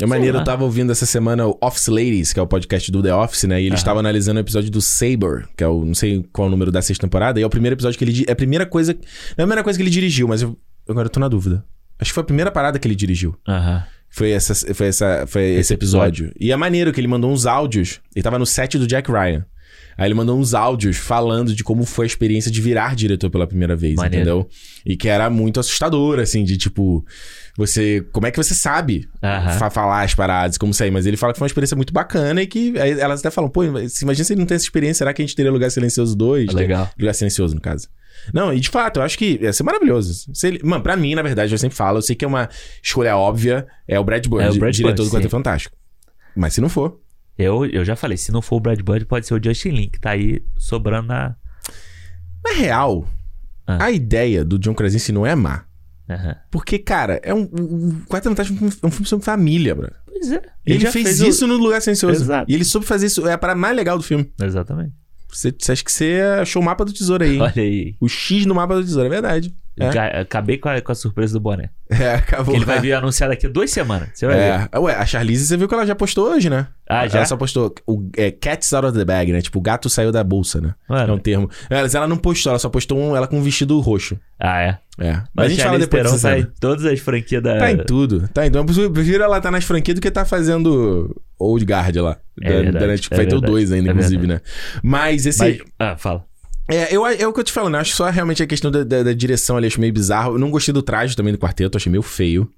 É 0.00 0.06
maneiro, 0.06 0.38
eu 0.38 0.44
tava 0.44 0.62
ouvindo 0.64 0.92
essa 0.92 1.04
semana 1.06 1.46
o 1.46 1.58
Office 1.60 1.88
Ladies, 1.88 2.32
que 2.32 2.38
é 2.38 2.42
o 2.42 2.46
podcast 2.46 2.90
do 2.92 3.02
The 3.02 3.12
Office, 3.14 3.44
né? 3.44 3.56
E 3.60 3.64
eles 3.64 3.72
Aham. 3.72 3.76
estavam 3.78 4.00
analisando 4.00 4.38
o 4.38 4.40
episódio 4.42 4.70
do 4.70 4.80
Saber, 4.80 5.48
que 5.56 5.64
é 5.64 5.66
o. 5.66 5.84
Não 5.84 5.94
sei 5.94 6.24
qual 6.32 6.46
é 6.46 6.48
o 6.48 6.50
número 6.50 6.70
da 6.70 6.80
sexta 6.82 7.04
temporada. 7.06 7.40
E 7.40 7.42
é 7.42 7.46
o 7.46 7.50
primeiro 7.50 7.74
episódio 7.74 7.98
que 7.98 8.04
ele. 8.04 8.24
É 8.28 8.32
a 8.32 8.36
primeira 8.36 8.64
coisa. 8.64 8.92
Não 8.94 9.00
é 9.00 9.42
a 9.42 9.46
primeira 9.46 9.64
coisa 9.64 9.76
que 9.76 9.82
ele 9.82 9.90
dirigiu, 9.90 10.28
mas 10.28 10.42
eu. 10.42 10.56
Agora 10.88 11.06
eu 11.06 11.10
tô 11.10 11.18
na 11.18 11.26
dúvida. 11.28 11.64
Acho 11.98 12.10
que 12.10 12.14
foi 12.14 12.22
a 12.22 12.26
primeira 12.26 12.50
parada 12.52 12.78
que 12.78 12.86
ele 12.86 12.94
dirigiu. 12.94 13.34
Aham. 13.48 13.82
Foi, 14.10 14.30
essa, 14.30 14.54
foi, 14.74 14.86
essa, 14.86 15.26
foi 15.26 15.42
esse, 15.50 15.60
Esse 15.60 15.74
episódio. 15.74 16.32
E 16.40 16.50
é 16.52 16.56
maneiro 16.56 16.92
que 16.92 17.00
ele 17.00 17.08
mandou 17.08 17.30
uns 17.30 17.44
áudios. 17.44 18.00
Ele 18.14 18.22
tava 18.22 18.38
no 18.38 18.46
set 18.46 18.78
do 18.78 18.86
Jack 18.86 19.10
Ryan. 19.10 19.44
Aí 19.98 20.06
ele 20.06 20.14
mandou 20.14 20.38
uns 20.38 20.54
áudios 20.54 20.96
falando 20.96 21.52
de 21.52 21.64
como 21.64 21.84
foi 21.84 22.06
a 22.06 22.08
experiência 22.08 22.52
de 22.52 22.60
virar 22.62 22.94
diretor 22.94 23.28
pela 23.30 23.48
primeira 23.48 23.74
vez, 23.74 23.96
Maneiro. 23.96 24.16
entendeu? 24.16 24.48
E 24.86 24.96
que 24.96 25.08
era 25.08 25.28
muito 25.28 25.58
assustador, 25.58 26.20
assim, 26.20 26.44
de 26.44 26.56
tipo, 26.56 27.04
você. 27.56 28.06
Como 28.12 28.24
é 28.24 28.30
que 28.30 28.36
você 28.36 28.54
sabe 28.54 29.08
falar 29.72 30.04
as 30.04 30.14
paradas, 30.14 30.56
como 30.56 30.72
sair? 30.72 30.92
Mas 30.92 31.04
ele 31.04 31.16
fala 31.16 31.32
que 31.32 31.38
foi 31.40 31.46
uma 31.46 31.48
experiência 31.48 31.76
muito 31.76 31.92
bacana 31.92 32.40
e 32.40 32.46
que. 32.46 32.78
Aí 32.78 32.92
elas 32.92 33.18
até 33.18 33.30
falam, 33.30 33.50
pô, 33.50 33.64
imagina 33.64 33.88
se 34.24 34.32
ele 34.32 34.38
não 34.38 34.46
tem 34.46 34.54
essa 34.54 34.64
experiência, 34.64 34.98
será 34.98 35.12
que 35.12 35.20
a 35.20 35.24
gente 35.26 35.34
teria 35.34 35.50
Lugar 35.50 35.68
Silencioso 35.70 36.16
2? 36.16 36.52
Legal. 36.52 36.88
Lugar 36.96 37.12
Silencioso, 37.14 37.56
no 37.56 37.60
caso. 37.60 37.88
Não, 38.32 38.52
e 38.54 38.60
de 38.60 38.68
fato, 38.68 39.00
eu 39.00 39.02
acho 39.02 39.18
que 39.18 39.38
ia 39.42 39.52
ser 39.52 39.64
maravilhoso. 39.64 40.30
Se 40.32 40.46
ele, 40.46 40.60
mano, 40.62 40.82
pra 40.82 40.96
mim, 40.96 41.16
na 41.16 41.22
verdade, 41.22 41.52
eu 41.52 41.58
sempre 41.58 41.76
falo, 41.76 41.98
eu 41.98 42.02
sei 42.02 42.14
que 42.14 42.24
é 42.24 42.28
uma 42.28 42.48
escolha 42.82 43.16
óbvia, 43.16 43.66
é 43.86 43.98
o 43.98 44.04
Brad 44.04 44.24
Bird, 44.26 44.44
É 44.44 44.50
o 44.50 44.54
Brad 44.54 44.74
diretor 44.74 44.94
Bird, 45.02 45.10
do 45.10 45.14
Quarteto. 45.16 45.30
Fantástico. 45.30 45.76
Mas 46.36 46.54
se 46.54 46.60
não 46.60 46.68
for. 46.68 47.00
Eu, 47.38 47.64
eu 47.66 47.84
já 47.84 47.94
falei, 47.94 48.16
se 48.16 48.32
não 48.32 48.42
for 48.42 48.56
o 48.56 48.60
Brad 48.60 48.80
Bird, 48.80 49.04
pode 49.06 49.26
ser 49.26 49.34
o 49.34 49.40
Justin 49.42 49.68
Lin, 49.70 49.88
que 49.88 50.00
tá 50.00 50.10
aí 50.10 50.42
sobrando 50.58 51.08
na... 51.08 51.36
Na 52.44 52.52
real, 52.54 53.06
Ah. 53.66 53.84
a 53.84 53.90
ideia 53.92 54.44
do 54.44 54.58
John 54.58 54.74
Krasinski 54.74 55.12
não 55.12 55.24
é 55.26 55.34
má. 55.34 55.64
Aham. 56.10 56.34
Porque, 56.50 56.78
cara, 56.78 57.20
é 57.22 57.34
um. 57.34 57.42
O 57.42 58.02
Quarteto 58.08 58.30
Fantástico 58.30 58.54
é 58.54 58.66
um 58.66 58.70
filme- 58.70 58.80
é 58.82 58.86
um 58.86 58.90
filme 58.90 59.06
sobre 59.06 59.24
família, 59.26 59.74
bro. 59.74 59.90
Pois 60.06 60.32
é. 60.32 60.40
Ele, 60.64 60.80
já 60.80 60.90
fez, 60.90 61.20
o- 61.20 61.26
isso 61.26 61.46
no 61.46 61.56
Lugar 61.58 61.82
Silencioso. 61.82 62.22
Exato. 62.22 62.50
E 62.50 62.54
ele 62.54 62.64
soube 62.64 62.86
fazer 62.86 63.06
isso. 63.06 63.26
É 63.28 63.34
a 63.34 63.38
parada 63.38 63.60
mais 63.60 63.76
legal 63.76 63.98
do 63.98 64.02
filme. 64.02 64.32
Exatamente. 64.42 64.94
Você, 65.30 65.54
você 65.56 65.72
acha 65.72 65.84
que 65.84 65.92
você 65.92 66.20
achou 66.40 66.62
o 66.62 66.64
mapa 66.64 66.82
do 66.84 66.92
tesouro 66.94 67.22
aí, 67.22 67.34
hein? 67.34 67.42
Olha 67.42 67.52
aí. 67.62 67.94
O 68.00 68.08
X 68.08 68.46
no 68.46 68.54
mapa 68.54 68.74
do 68.74 68.82
tesouro, 68.82 69.06
é 69.06 69.10
verdade. 69.10 69.54
É, 69.80 69.90
Ca- 69.90 70.20
Acabei 70.20 70.58
com 70.58 70.68
a, 70.68 70.80
com 70.80 70.92
a 70.92 70.94
surpresa 70.94 71.32
do 71.34 71.40
boné. 71.40 71.70
é 71.90 72.14
acabou. 72.14 72.54
Ele 72.54 72.64
vai 72.64 72.80
vir 72.82 72.92
anunciado 72.92 73.32
daqui 73.32 73.46
a 73.46 73.48
duas 73.50 73.70
semanas. 73.70 74.08
Você 74.14 74.26
vai 74.26 74.36
ver. 74.36 74.68
É. 74.72 74.78
Ué, 74.78 74.94
a 74.94 75.06
Charlize, 75.06 75.46
você 75.46 75.56
viu 75.56 75.68
que 75.68 75.74
ela 75.74 75.86
já 75.86 75.94
postou 75.94 76.30
hoje, 76.30 76.50
né? 76.50 76.66
Ah, 76.88 77.06
já? 77.06 77.18
Ela 77.18 77.26
só 77.26 77.36
postou 77.36 77.74
o 77.86 78.08
é, 78.16 78.30
Cats 78.30 78.72
out 78.72 78.86
of 78.86 78.98
the 78.98 79.04
bag, 79.04 79.30
né? 79.32 79.40
Tipo, 79.42 79.58
o 79.58 79.62
gato 79.62 79.88
saiu 79.90 80.10
da 80.10 80.24
bolsa, 80.24 80.60
né? 80.60 80.74
Mano. 80.88 81.12
É 81.12 81.14
um 81.16 81.18
termo. 81.18 81.50
É, 81.68 81.82
Mas 81.82 81.94
ela 81.94 82.08
não 82.08 82.16
postou, 82.16 82.50
ela 82.50 82.58
só 82.58 82.68
postou 82.68 82.98
um, 82.98 83.14
ela 83.14 83.26
com 83.26 83.38
um 83.38 83.42
vestido 83.42 83.78
roxo. 83.80 84.18
Ah, 84.40 84.60
é. 84.60 84.78
É. 85.00 85.22
Mas 85.34 85.46
a 85.46 85.48
gente 85.50 85.62
fala 85.62 85.78
depois 85.78 86.02
dessa 86.02 86.28
tá 86.30 86.38
em 86.38 86.46
todas 86.58 86.84
as 86.84 86.98
franquias 86.98 87.40
da... 87.42 87.58
Tá 87.58 87.70
em 87.70 87.76
tudo. 87.84 88.28
Tá 88.28 88.46
em 88.46 88.50
tudo. 88.50 88.82
Eu 88.82 88.90
prefiro 88.90 89.22
ela 89.22 89.40
tá 89.40 89.50
nas 89.50 89.62
franquias 89.64 89.94
do 89.94 90.00
que 90.00 90.10
tá 90.10 90.24
fazendo 90.24 91.14
Old 91.38 91.64
Guard 91.64 91.94
lá. 91.96 92.16
É 92.40 92.48
da, 92.48 92.54
verdade, 92.56 92.78
da 92.78 92.86
Netflix. 92.88 93.12
é 93.12 93.16
vai 93.16 93.26
ter 93.26 93.34
o 93.36 93.40
verdade, 93.40 93.52
2 93.52 93.72
ainda, 93.72 93.88
é 93.88 93.92
inclusive, 93.92 94.26
né? 94.26 94.40
Mas 94.82 95.26
esse. 95.26 95.38
Mas- 95.38 95.58
Ah, 95.78 95.96
fala. 95.96 96.24
É, 96.68 96.94
eu, 96.94 97.06
é 97.06 97.26
o 97.26 97.32
que 97.32 97.40
eu 97.40 97.44
te 97.44 97.52
falo, 97.52 97.68
né? 97.70 97.78
Acho 97.78 97.94
só 97.96 98.08
realmente 98.10 98.42
a 98.42 98.46
questão 98.46 98.70
da, 98.70 98.84
da- 98.84 99.02
da 99.02 99.12
direção 99.12 99.56
ali, 99.56 99.66
acho 99.66 99.80
meio 99.80 99.92
bizarro. 99.92 100.34
Eu 100.34 100.38
não 100.38 100.50
gostei 100.50 100.72
do 100.72 100.82
traje 100.82 101.16
também 101.16 101.32
do 101.32 101.38
quarteto, 101.38 101.76
achei 101.78 101.90
meio 101.90 102.02
feio. 102.02 102.50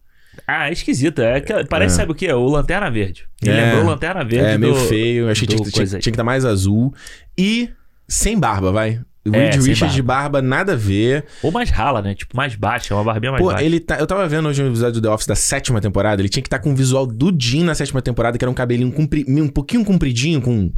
Ah, 0.47 0.69
é 0.69 0.73
esquisito. 0.73 1.21
É 1.23 1.41
que- 1.41 1.65
parece, 1.65 1.95
É. 1.95 1.99
sabe 1.99 2.13
o 2.13 2.15
que? 2.15 2.31
O 2.33 2.47
Lanterna 2.49 2.91
Verde. 2.91 3.25
Me 3.43 3.49
É. 3.51 3.65
lembrou 3.67 3.85
o 3.85 3.87
Lanterna 3.87 4.25
Verde 4.25 4.47
é, 4.51 4.53
do... 4.55 4.59
meio 4.61 4.75
feio. 4.75 5.31
Achei 5.31 5.47
que 5.47 5.55
tinha, 5.55 5.65
que- 5.65 5.73
tinha, 5.73 5.87
tinha 5.87 6.01
que 6.01 6.11
estar 6.11 6.25
mais 6.25 6.45
azul. 6.45 6.93
E 7.39 7.71
sem 8.09 8.39
barba, 8.39 8.73
vai. 8.73 9.01
O 9.25 9.37
É, 9.37 9.51
Reed 9.51 9.63
Richards 9.63 9.95
de 9.95 10.01
barba, 10.03 10.41
nada 10.41 10.73
a 10.73 10.77
ver. 10.77 11.27
Ou 11.43 11.53
mais 11.53 11.69
rala, 11.71 12.01
né? 12.01 12.15
Tipo, 12.15 12.35
mais 12.37 12.55
baixa. 12.57 12.95
Uma 12.95 13.05
barbinha 13.05 13.33
mais 13.33 13.43
Pô, 13.45 13.51
baixa. 13.51 13.63
ele 13.63 13.79
tá. 13.79 13.99
Eu 13.99 14.07
tava 14.07 14.27
vendo 14.27 14.49
hoje 14.49 14.63
um 14.63 14.67
episódio 14.69 15.01
do 15.01 15.07
The 15.07 15.13
Office 15.15 15.27
da 15.27 15.35
sétima 15.37 15.79
temporada. 15.81 16.23
Ele 16.23 16.29
tinha 16.29 16.43
que 16.43 16.47
estar 16.47 16.59
com 16.59 16.73
o 16.73 16.75
visual 16.75 17.07
do 17.07 17.31
Jim 17.39 17.63
na 17.63 17.75
sétima 17.75 18.01
temporada, 18.01 18.39
que 18.39 18.45
era 18.45 18.51
um 18.51 18.55
cabelinho 18.55 18.91
compri, 18.91 19.25
um 19.29 19.47
pouquinho 19.49 19.85
compridinho, 19.85 20.41
com 20.41 20.73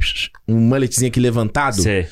um 0.47 0.59
mulletzinho 0.59 1.07
aqui 1.07 1.19
levantado. 1.21 1.81
Sei. 1.81 2.05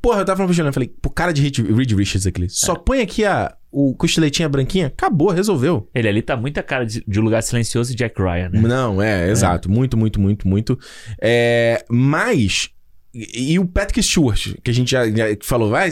Porra, 0.00 0.20
eu 0.20 0.24
tava 0.24 0.36
falando 0.36 0.48
pro 0.48 0.54
Juliano, 0.54 0.68
eu 0.70 0.74
falei, 0.74 0.88
pô, 1.02 1.10
cara 1.10 1.32
de 1.32 1.42
Reed, 1.42 1.58
Reed 1.58 1.92
Richards 1.92 2.26
aqui. 2.26 2.46
Só 2.48 2.74
É. 2.74 2.78
põe 2.78 3.00
aqui 3.00 3.24
a, 3.24 3.54
o 3.70 3.94
costeletinha 3.96 4.48
branquinha, 4.48 4.86
acabou, 4.86 5.30
resolveu. 5.30 5.88
Ele 5.94 6.08
ali 6.08 6.22
tá 6.22 6.36
muita 6.36 6.62
cara 6.62 6.86
de, 6.86 7.02
de 7.06 7.20
Lugar 7.20 7.42
Silencioso 7.42 7.92
e 7.92 7.96
Jack 7.96 8.20
Ryan, 8.20 8.50
né? 8.50 8.60
Não, 8.60 9.02
é, 9.02 9.28
exato. 9.30 9.70
Muito, 9.70 9.96
muito, 9.96 10.20
muito, 10.20 10.46
muito. 10.46 10.78
É, 11.20 11.84
mas. 11.90 12.70
E, 13.12 13.54
e 13.54 13.58
o 13.58 13.66
Patrick 13.66 14.02
Stewart, 14.02 14.54
que 14.62 14.70
a 14.70 14.74
gente 14.74 14.90
já, 14.92 15.08
já 15.10 15.24
falou, 15.42 15.70
vai, 15.70 15.88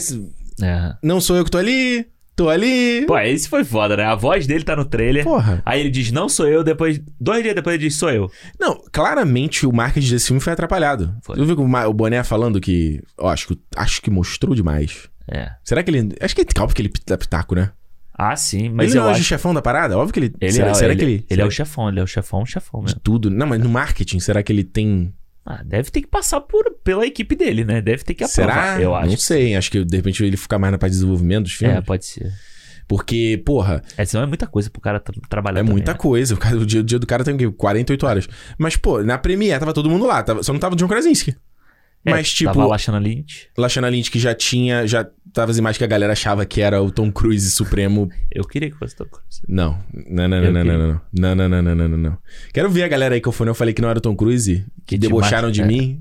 É. 0.62 0.94
não 1.02 1.20
sou 1.20 1.36
eu 1.36 1.44
que 1.44 1.50
tô 1.50 1.58
ali, 1.58 2.06
tô 2.36 2.48
ali. 2.48 3.04
Pô, 3.06 3.18
esse 3.18 3.48
foi 3.48 3.64
foda, 3.64 3.96
né? 3.96 4.04
A 4.04 4.14
voz 4.14 4.46
dele 4.46 4.62
tá 4.62 4.76
no 4.76 4.84
trailer. 4.84 5.24
Porra. 5.24 5.62
Aí 5.64 5.80
ele 5.80 5.90
diz, 5.90 6.12
não 6.12 6.28
sou 6.28 6.46
eu, 6.46 6.62
depois... 6.62 7.00
Dois 7.18 7.42
dias 7.42 7.54
depois 7.54 7.74
ele 7.74 7.84
diz, 7.84 7.96
sou 7.96 8.10
eu. 8.10 8.30
Não, 8.60 8.80
claramente 8.92 9.66
o 9.66 9.72
marketing 9.72 10.10
desse 10.10 10.26
filme 10.26 10.40
foi 10.40 10.52
atrapalhado. 10.52 11.16
Foi. 11.22 11.34
Tu 11.34 11.44
viu 11.44 11.56
que 11.56 11.62
o, 11.62 11.88
o 11.88 11.94
Boné 11.94 12.22
falando 12.22 12.60
que. 12.60 13.02
Ó, 13.18 13.28
acho 13.28 13.48
que, 13.48 13.58
acho 13.74 14.02
que 14.02 14.10
mostrou 14.10 14.54
demais. 14.54 15.08
É. 15.28 15.50
Será 15.64 15.82
que 15.82 15.90
ele. 15.90 16.14
Acho 16.20 16.36
que 16.36 16.42
é 16.42 16.60
óbvio 16.60 16.76
que 16.76 16.82
ele 16.82 16.92
dá 17.06 17.18
pitaco, 17.18 17.54
né? 17.54 17.72
Ah, 18.18 18.34
sim, 18.34 18.70
mas 18.70 18.90
ele 18.90 18.98
eu 18.98 19.02
não 19.02 19.10
é 19.10 19.12
o 19.12 19.22
chefão 19.22 19.52
da 19.52 19.60
parada? 19.60 19.98
Óbvio 19.98 20.14
que 20.14 20.20
ele. 20.20 20.34
Ele 20.40 20.52
será, 20.52 20.70
é, 20.70 20.74
será 20.74 20.92
ele, 20.92 20.98
que 20.98 21.04
ele. 21.04 21.14
ele 21.14 21.26
será 21.28 21.42
é 21.42 21.46
o 21.46 21.50
chefão, 21.50 21.88
ele 21.88 22.00
é 22.00 22.02
o 22.02 22.06
chefão, 22.06 22.46
chefão 22.46 22.80
de 22.80 22.86
mesmo. 22.86 23.00
tudo? 23.00 23.30
Não, 23.30 23.46
mas 23.46 23.60
no 23.60 23.68
marketing, 23.68 24.20
será 24.20 24.42
que 24.42 24.52
ele 24.52 24.64
tem. 24.64 25.12
Ah, 25.46 25.62
deve 25.64 25.90
ter 25.92 26.00
que 26.00 26.08
passar 26.08 26.40
por, 26.40 26.64
pela 26.82 27.06
equipe 27.06 27.36
dele, 27.36 27.64
né? 27.64 27.80
Deve 27.80 28.02
ter 28.02 28.14
que 28.14 28.24
aprovar, 28.24 28.74
será? 28.74 28.82
eu 28.82 28.94
acho. 28.96 29.10
Não 29.10 29.16
sei. 29.16 29.54
Acho 29.54 29.70
que 29.70 29.84
de 29.84 29.96
repente 29.96 30.24
ele 30.24 30.36
fica 30.36 30.58
mais 30.58 30.72
na 30.72 30.78
parte 30.78 30.90
de 30.92 30.96
desenvolvimento 30.98 31.44
dos 31.44 31.52
filmes. 31.52 31.76
É, 31.76 31.80
pode 31.80 32.04
ser. 32.04 32.32
Porque, 32.88 33.42
porra, 33.44 33.82
É, 33.96 34.04
senão 34.04 34.22
é 34.24 34.26
muita 34.26 34.46
coisa 34.46 34.70
pro 34.70 34.80
cara 34.80 35.00
tra- 35.00 35.14
trabalhar 35.28 35.58
é 35.58 35.62
também, 35.62 35.72
muita 35.72 35.92
né? 35.92 35.98
coisa. 35.98 36.34
O, 36.34 36.36
cara- 36.36 36.56
o 36.56 36.64
dia, 36.66 36.80
o 36.80 36.84
dia 36.84 36.98
do 36.98 37.06
cara 37.06 37.24
tem 37.24 37.34
o 37.34 37.38
quê? 37.38 37.50
48 37.50 38.06
horas. 38.06 38.28
Mas, 38.58 38.76
pô, 38.76 39.02
na 39.02 39.18
Premiere 39.18 39.58
tava 39.58 39.72
todo 39.72 39.88
mundo 39.90 40.04
lá. 40.06 40.22
tava- 40.22 40.42
só 40.42 40.52
não 40.52 40.60
tava 40.60 40.74
o 40.74 40.78
John 40.78 40.86
Krasinski. 40.88 41.34
É, 42.06 42.10
Mas, 42.10 42.32
tipo. 42.32 42.52
Tava 42.52 42.66
Lashana 42.66 42.98
Lynch. 42.98 43.48
Lashana 43.58 43.88
Lynch 43.88 44.10
que 44.10 44.18
já 44.18 44.32
tinha. 44.32 44.86
Já 44.86 45.06
tava 45.32 45.50
as 45.50 45.58
imagens 45.58 45.76
que 45.76 45.84
a 45.84 45.88
galera 45.88 46.12
achava 46.12 46.46
que 46.46 46.60
era 46.60 46.80
o 46.80 46.90
Tom 46.90 47.10
Cruise 47.10 47.50
Supremo. 47.50 48.08
Eu 48.32 48.44
queria 48.44 48.70
que 48.70 48.76
fosse 48.76 48.94
Tom 48.94 49.06
Cruise. 49.06 49.42
Não. 49.48 49.78
Não, 49.92 50.28
não, 50.28 50.40
não, 50.40 50.52
não, 50.52 50.64
não, 50.64 50.78
não, 50.78 50.88
não. 50.88 51.00
Não, 51.12 51.48
não, 51.48 51.62
não, 51.62 51.74
não, 51.74 51.96
não, 51.98 52.18
Quero 52.54 52.70
ver 52.70 52.84
a 52.84 52.88
galera 52.88 53.14
aí 53.14 53.20
que 53.20 53.28
eu 53.28 53.32
falei, 53.32 53.48
né? 53.48 53.50
eu 53.50 53.54
falei 53.54 53.74
que 53.74 53.82
não 53.82 53.88
era 53.88 53.98
o 53.98 54.02
Tom 54.02 54.14
Cruise, 54.14 54.64
que, 54.86 54.94
que 54.94 54.98
debocharam 54.98 55.50
de, 55.50 55.60
de 55.60 55.66
mim. 55.66 56.00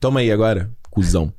Toma 0.00 0.20
aí 0.20 0.32
agora 0.32 0.70
cuzão. 0.92 1.32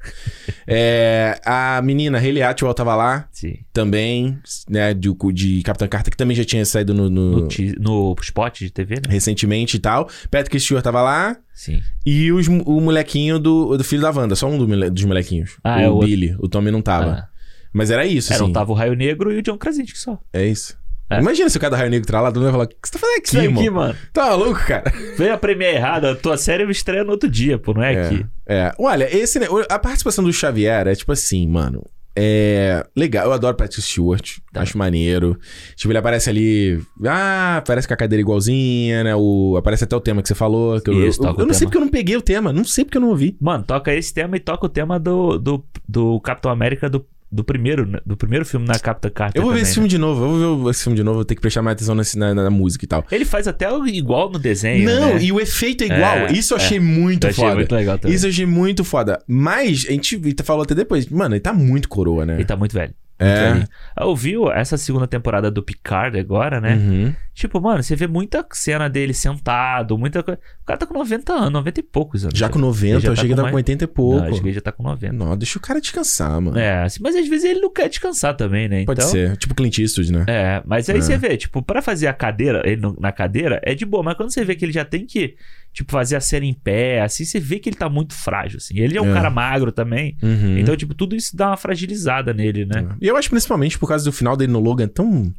é, 0.67 1.39
a 1.45 1.79
menina 1.83 2.17
Hayley 2.17 2.41
Atwell 2.41 2.73
tava 2.73 2.95
lá 2.95 3.27
Sim. 3.31 3.59
também, 3.71 4.39
né, 4.69 4.93
de, 4.93 5.09
de 5.33 5.61
Capitã 5.61 5.87
Carter, 5.87 6.11
que 6.11 6.17
também 6.17 6.35
já 6.35 6.43
tinha 6.43 6.65
saído 6.65 6.93
no, 6.93 7.09
no- 7.09 7.47
No, 7.47 7.47
no 7.79 8.15
spot 8.21 8.59
de 8.59 8.69
TV, 8.71 8.95
né? 8.95 9.01
recentemente 9.09 9.77
e 9.77 9.79
tal. 9.79 10.09
Patrick 10.31 10.59
Stewart 10.59 10.83
tava 10.83 11.01
lá 11.01 11.37
Sim. 11.53 11.81
e 12.05 12.31
os, 12.31 12.47
o 12.47 12.81
molequinho 12.81 13.37
do, 13.39 13.77
do 13.77 13.83
filho 13.83 14.01
da 14.01 14.09
Wanda, 14.11 14.35
só 14.35 14.47
um 14.47 14.57
do 14.57 14.63
dos 14.89 15.03
molequinhos. 15.05 15.57
Ah, 15.63 15.77
o 15.77 15.81
é 15.81 15.89
o 15.89 15.93
outro. 15.93 16.07
Billy, 16.07 16.35
o 16.39 16.47
Tommy 16.49 16.71
não 16.71 16.81
tava. 16.81 17.11
Ah. 17.11 17.27
Mas 17.71 17.89
era 17.89 18.05
isso, 18.05 18.31
Era, 18.31 18.35
assim. 18.43 18.45
não 18.45 18.53
tava 18.53 18.71
o 18.71 18.75
Raio 18.75 18.95
Negro 18.95 19.31
e 19.31 19.37
o 19.37 19.41
John 19.41 19.57
Krasinski 19.57 19.97
só. 19.97 20.19
É 20.31 20.45
isso. 20.45 20.77
É. 21.17 21.19
Imagina 21.19 21.49
se 21.49 21.57
o 21.57 21.59
cara 21.59 21.71
da 21.71 21.77
Raio 21.77 21.89
Negro 21.89 22.07
tá 22.07 22.21
lá, 22.21 22.31
todo 22.31 22.37
mundo 22.37 22.45
vai 22.45 22.51
falar, 22.51 22.63
o 22.65 22.67
que 22.67 22.75
você 22.83 22.93
tá 22.93 22.99
fazendo 22.99 23.17
aqui, 23.17 23.37
aqui, 23.37 23.65
irmão? 23.65 23.87
mano. 23.87 23.95
Tá 24.11 24.25
maluco, 24.25 24.65
cara? 24.65 24.91
Veio 25.17 25.33
a 25.33 25.37
premiere 25.37 25.77
errada, 25.77 26.11
a 26.11 26.15
tua 26.15 26.37
série 26.37 26.63
estreia 26.71 27.03
no 27.03 27.11
outro 27.11 27.29
dia, 27.29 27.57
pô, 27.57 27.73
não 27.73 27.83
é, 27.83 28.05
aqui. 28.05 28.25
É. 28.47 28.71
Olha, 28.77 29.07
esse, 29.15 29.39
a 29.69 29.79
participação 29.79 30.23
do 30.23 30.31
Xavier 30.31 30.87
é 30.87 30.95
tipo 30.95 31.11
assim, 31.11 31.47
mano. 31.47 31.83
É. 32.15 32.85
Legal, 32.95 33.25
eu 33.25 33.33
adoro 33.33 33.57
Patrick 33.57 33.81
Stewart. 33.81 34.37
Tá. 34.51 34.61
Acho 34.61 34.77
maneiro. 34.77 35.37
Tipo, 35.75 35.91
ele 35.91 35.97
aparece 35.97 36.29
ali. 36.29 36.79
Ah, 37.05 37.57
aparece 37.57 37.87
com 37.87 37.93
a 37.93 37.97
cadeira 37.97 38.21
igualzinha, 38.21 39.03
né? 39.03 39.15
O... 39.15 39.55
Aparece 39.57 39.83
até 39.83 39.95
o 39.95 39.99
tema 39.99 40.21
que 40.21 40.27
você 40.27 40.35
falou. 40.35 40.79
Que 40.79 40.89
eu, 40.89 41.07
Isso, 41.07 41.23
eu, 41.23 41.29
eu 41.29 41.43
o 41.43 41.47
não 41.47 41.53
sei 41.53 41.65
porque 41.65 41.77
eu 41.77 41.81
não 41.81 41.89
peguei 41.89 42.15
o 42.15 42.21
tema. 42.21 42.53
Não 42.53 42.63
sei 42.63 42.85
porque 42.85 42.97
eu 42.97 43.01
não 43.01 43.09
ouvi. 43.09 43.35
Mano, 43.41 43.63
toca 43.63 43.93
esse 43.93 44.13
tema 44.13 44.37
e 44.37 44.39
toca 44.39 44.65
o 44.65 44.69
tema 44.69 44.99
do, 44.99 45.37
do, 45.39 45.65
do 45.87 46.19
Capitão 46.21 46.51
América 46.51 46.89
do, 46.89 47.05
do 47.33 47.43
primeiro, 47.43 47.85
né? 47.87 47.99
do 48.05 48.15
primeiro 48.15 48.45
filme 48.45 48.67
na 48.67 48.77
Capitã 48.77 49.09
Carter. 49.09 49.39
Eu 49.41 49.43
vou 49.43 49.51
ver 49.51 49.59
também, 49.59 49.63
esse 49.63 49.71
né? 49.71 49.73
filme 49.75 49.89
de 49.89 49.97
novo. 49.97 50.23
Eu 50.23 50.55
vou 50.55 50.65
ver 50.65 50.69
esse 50.71 50.83
filme 50.83 50.95
de 50.95 51.03
novo. 51.03 51.15
Vou 51.15 51.25
ter 51.25 51.35
que 51.35 51.41
prestar 51.41 51.61
mais 51.63 51.75
atenção 51.75 51.95
nesse- 51.95 52.17
na, 52.17 52.33
na- 52.33 52.49
música 52.51 52.85
e 52.85 52.87
tal. 52.87 53.03
Ele 53.11 53.25
faz 53.25 53.47
até 53.47 53.67
igual 53.87 54.29
no 54.29 54.37
desenho. 54.37 54.85
não, 54.89 55.15
né? 55.15 55.23
e 55.23 55.31
o 55.31 55.39
efeito 55.39 55.83
é 55.83 55.87
igual. 55.87 56.15
É, 56.17 56.31
Isso 56.31 56.53
eu 56.53 56.57
é. 56.59 56.61
achei 56.61 56.79
muito 56.79 57.25
Eu 57.25 57.29
achei 57.31 57.43
foda. 57.43 57.55
muito 57.55 57.73
legal 57.75 57.97
também. 57.97 58.15
Isso 58.15 58.25
eu 58.25 58.29
achei 58.29 58.45
muito 58.45 58.83
foda. 58.83 59.19
Mas, 59.27 59.85
a 59.89 59.91
gente 59.91 60.19
falou 60.43 60.61
até 60.63 60.75
depois. 60.75 61.07
Mano, 61.07 61.33
ele 61.33 61.41
tá 61.41 61.51
muito 61.51 61.89
coroa, 61.89 62.25
né? 62.25 62.35
Ele 62.35 62.45
tá 62.45 62.55
muito 62.55 62.73
velho. 62.73 62.93
É. 63.19 63.53
Muito. 63.53 63.69
Ah, 63.95 64.05
Ouviu 64.05 64.51
essa 64.51 64.75
segunda 64.75 65.07
temporada 65.07 65.49
do 65.49 65.63
Picard 65.63 66.19
agora, 66.19 66.59
né? 66.59 66.75
Uhum. 66.75 67.13
Tipo, 67.33 67.59
mano, 67.59 67.81
você 67.81 67.95
vê 67.95 68.05
muita 68.05 68.45
cena 68.51 68.87
dele 68.87 69.11
sentado, 69.11 69.97
muita 69.97 70.21
coisa. 70.21 70.39
O 70.61 70.65
cara 70.65 70.77
tá 70.77 70.85
com 70.85 70.93
90 70.93 71.33
anos, 71.33 71.51
90 71.51 71.79
e 71.79 71.83
poucos 71.83 72.23
anos. 72.25 72.37
Já 72.37 72.47
com 72.47 72.59
Ele 72.59 72.67
90, 72.67 72.99
já 72.99 73.07
eu 73.09 73.13
achei 73.13 73.27
que 73.27 73.35
tava 73.35 73.47
com 73.47 73.53
mais- 73.53 73.55
80 73.55 73.83
e 73.83 73.87
pouco. 73.87 74.19
Não, 74.19 74.27
acho 74.29 74.39
que 74.41 74.47
ele 74.47 74.53
já 74.53 74.61
tá 74.61 74.71
com 74.71 74.83
90. 74.83 75.13
Não, 75.13 75.35
deixa 75.35 75.57
o 75.57 75.61
cara 75.61 75.81
descansar, 75.81 76.39
mano. 76.39 76.57
É, 76.59 76.83
assim, 76.83 76.99
mas 77.01 77.15
às 77.15 77.27
vezes 77.27 77.43
ele 77.45 77.59
não 77.59 77.73
quer 77.73 77.89
descansar 77.89 78.35
também, 78.37 78.69
né? 78.69 78.85
Pode 78.85 78.99
então, 79.01 79.09
ser. 79.11 79.35
Tipo 79.37 79.55
Clint 79.55 79.79
Eastwood, 79.79 80.11
né? 80.13 80.25
É, 80.27 80.61
mas 80.63 80.87
aí 80.91 80.97
É. 80.97 81.01
você 81.01 81.17
vê, 81.17 81.35
tipo, 81.35 81.63
pra 81.63 81.81
fazer 81.81 82.05
a 82.05 82.13
cadeira, 82.13 82.61
ele 82.65 82.81
na 82.99 83.11
cadeira, 83.11 83.59
é 83.63 83.73
de 83.73 83.83
boa, 83.83 84.03
mas 84.03 84.15
quando 84.15 84.31
você 84.31 84.45
vê 84.45 84.55
que 84.55 84.63
ele 84.63 84.71
já 84.71 84.85
tem 84.85 85.03
que, 85.03 85.35
tipo, 85.73 85.91
fazer 85.91 86.15
a 86.15 86.21
cena 86.21 86.45
em 86.45 86.53
pé, 86.53 87.01
assim, 87.01 87.25
você 87.25 87.39
vê 87.39 87.57
que 87.57 87.67
ele 87.67 87.75
tá 87.77 87.89
muito 87.89 88.13
frágil, 88.13 88.57
assim. 88.57 88.77
Ele 88.79 88.95
é 88.95 89.01
um 89.01 89.09
É. 89.09 89.13
cara 89.13 89.31
magro 89.31 89.71
também, 89.71 90.15
Uhum. 90.21 90.59
então, 90.59 90.75
tipo, 90.75 90.93
tudo 90.93 91.15
isso 91.15 91.35
dá 91.35 91.47
uma 91.47 91.57
fragilizada 91.57 92.31
nele, 92.31 92.63
né? 92.65 92.89
E 93.01 93.07
eu 93.07 93.17
acho 93.17 93.29
principalmente 93.31 93.79
por 93.79 93.87
causa 93.89 94.05
do 94.05 94.11
final 94.11 94.37
dele 94.37 94.51
no 94.51 94.59
Logan 94.59 94.87
tão 94.87 95.33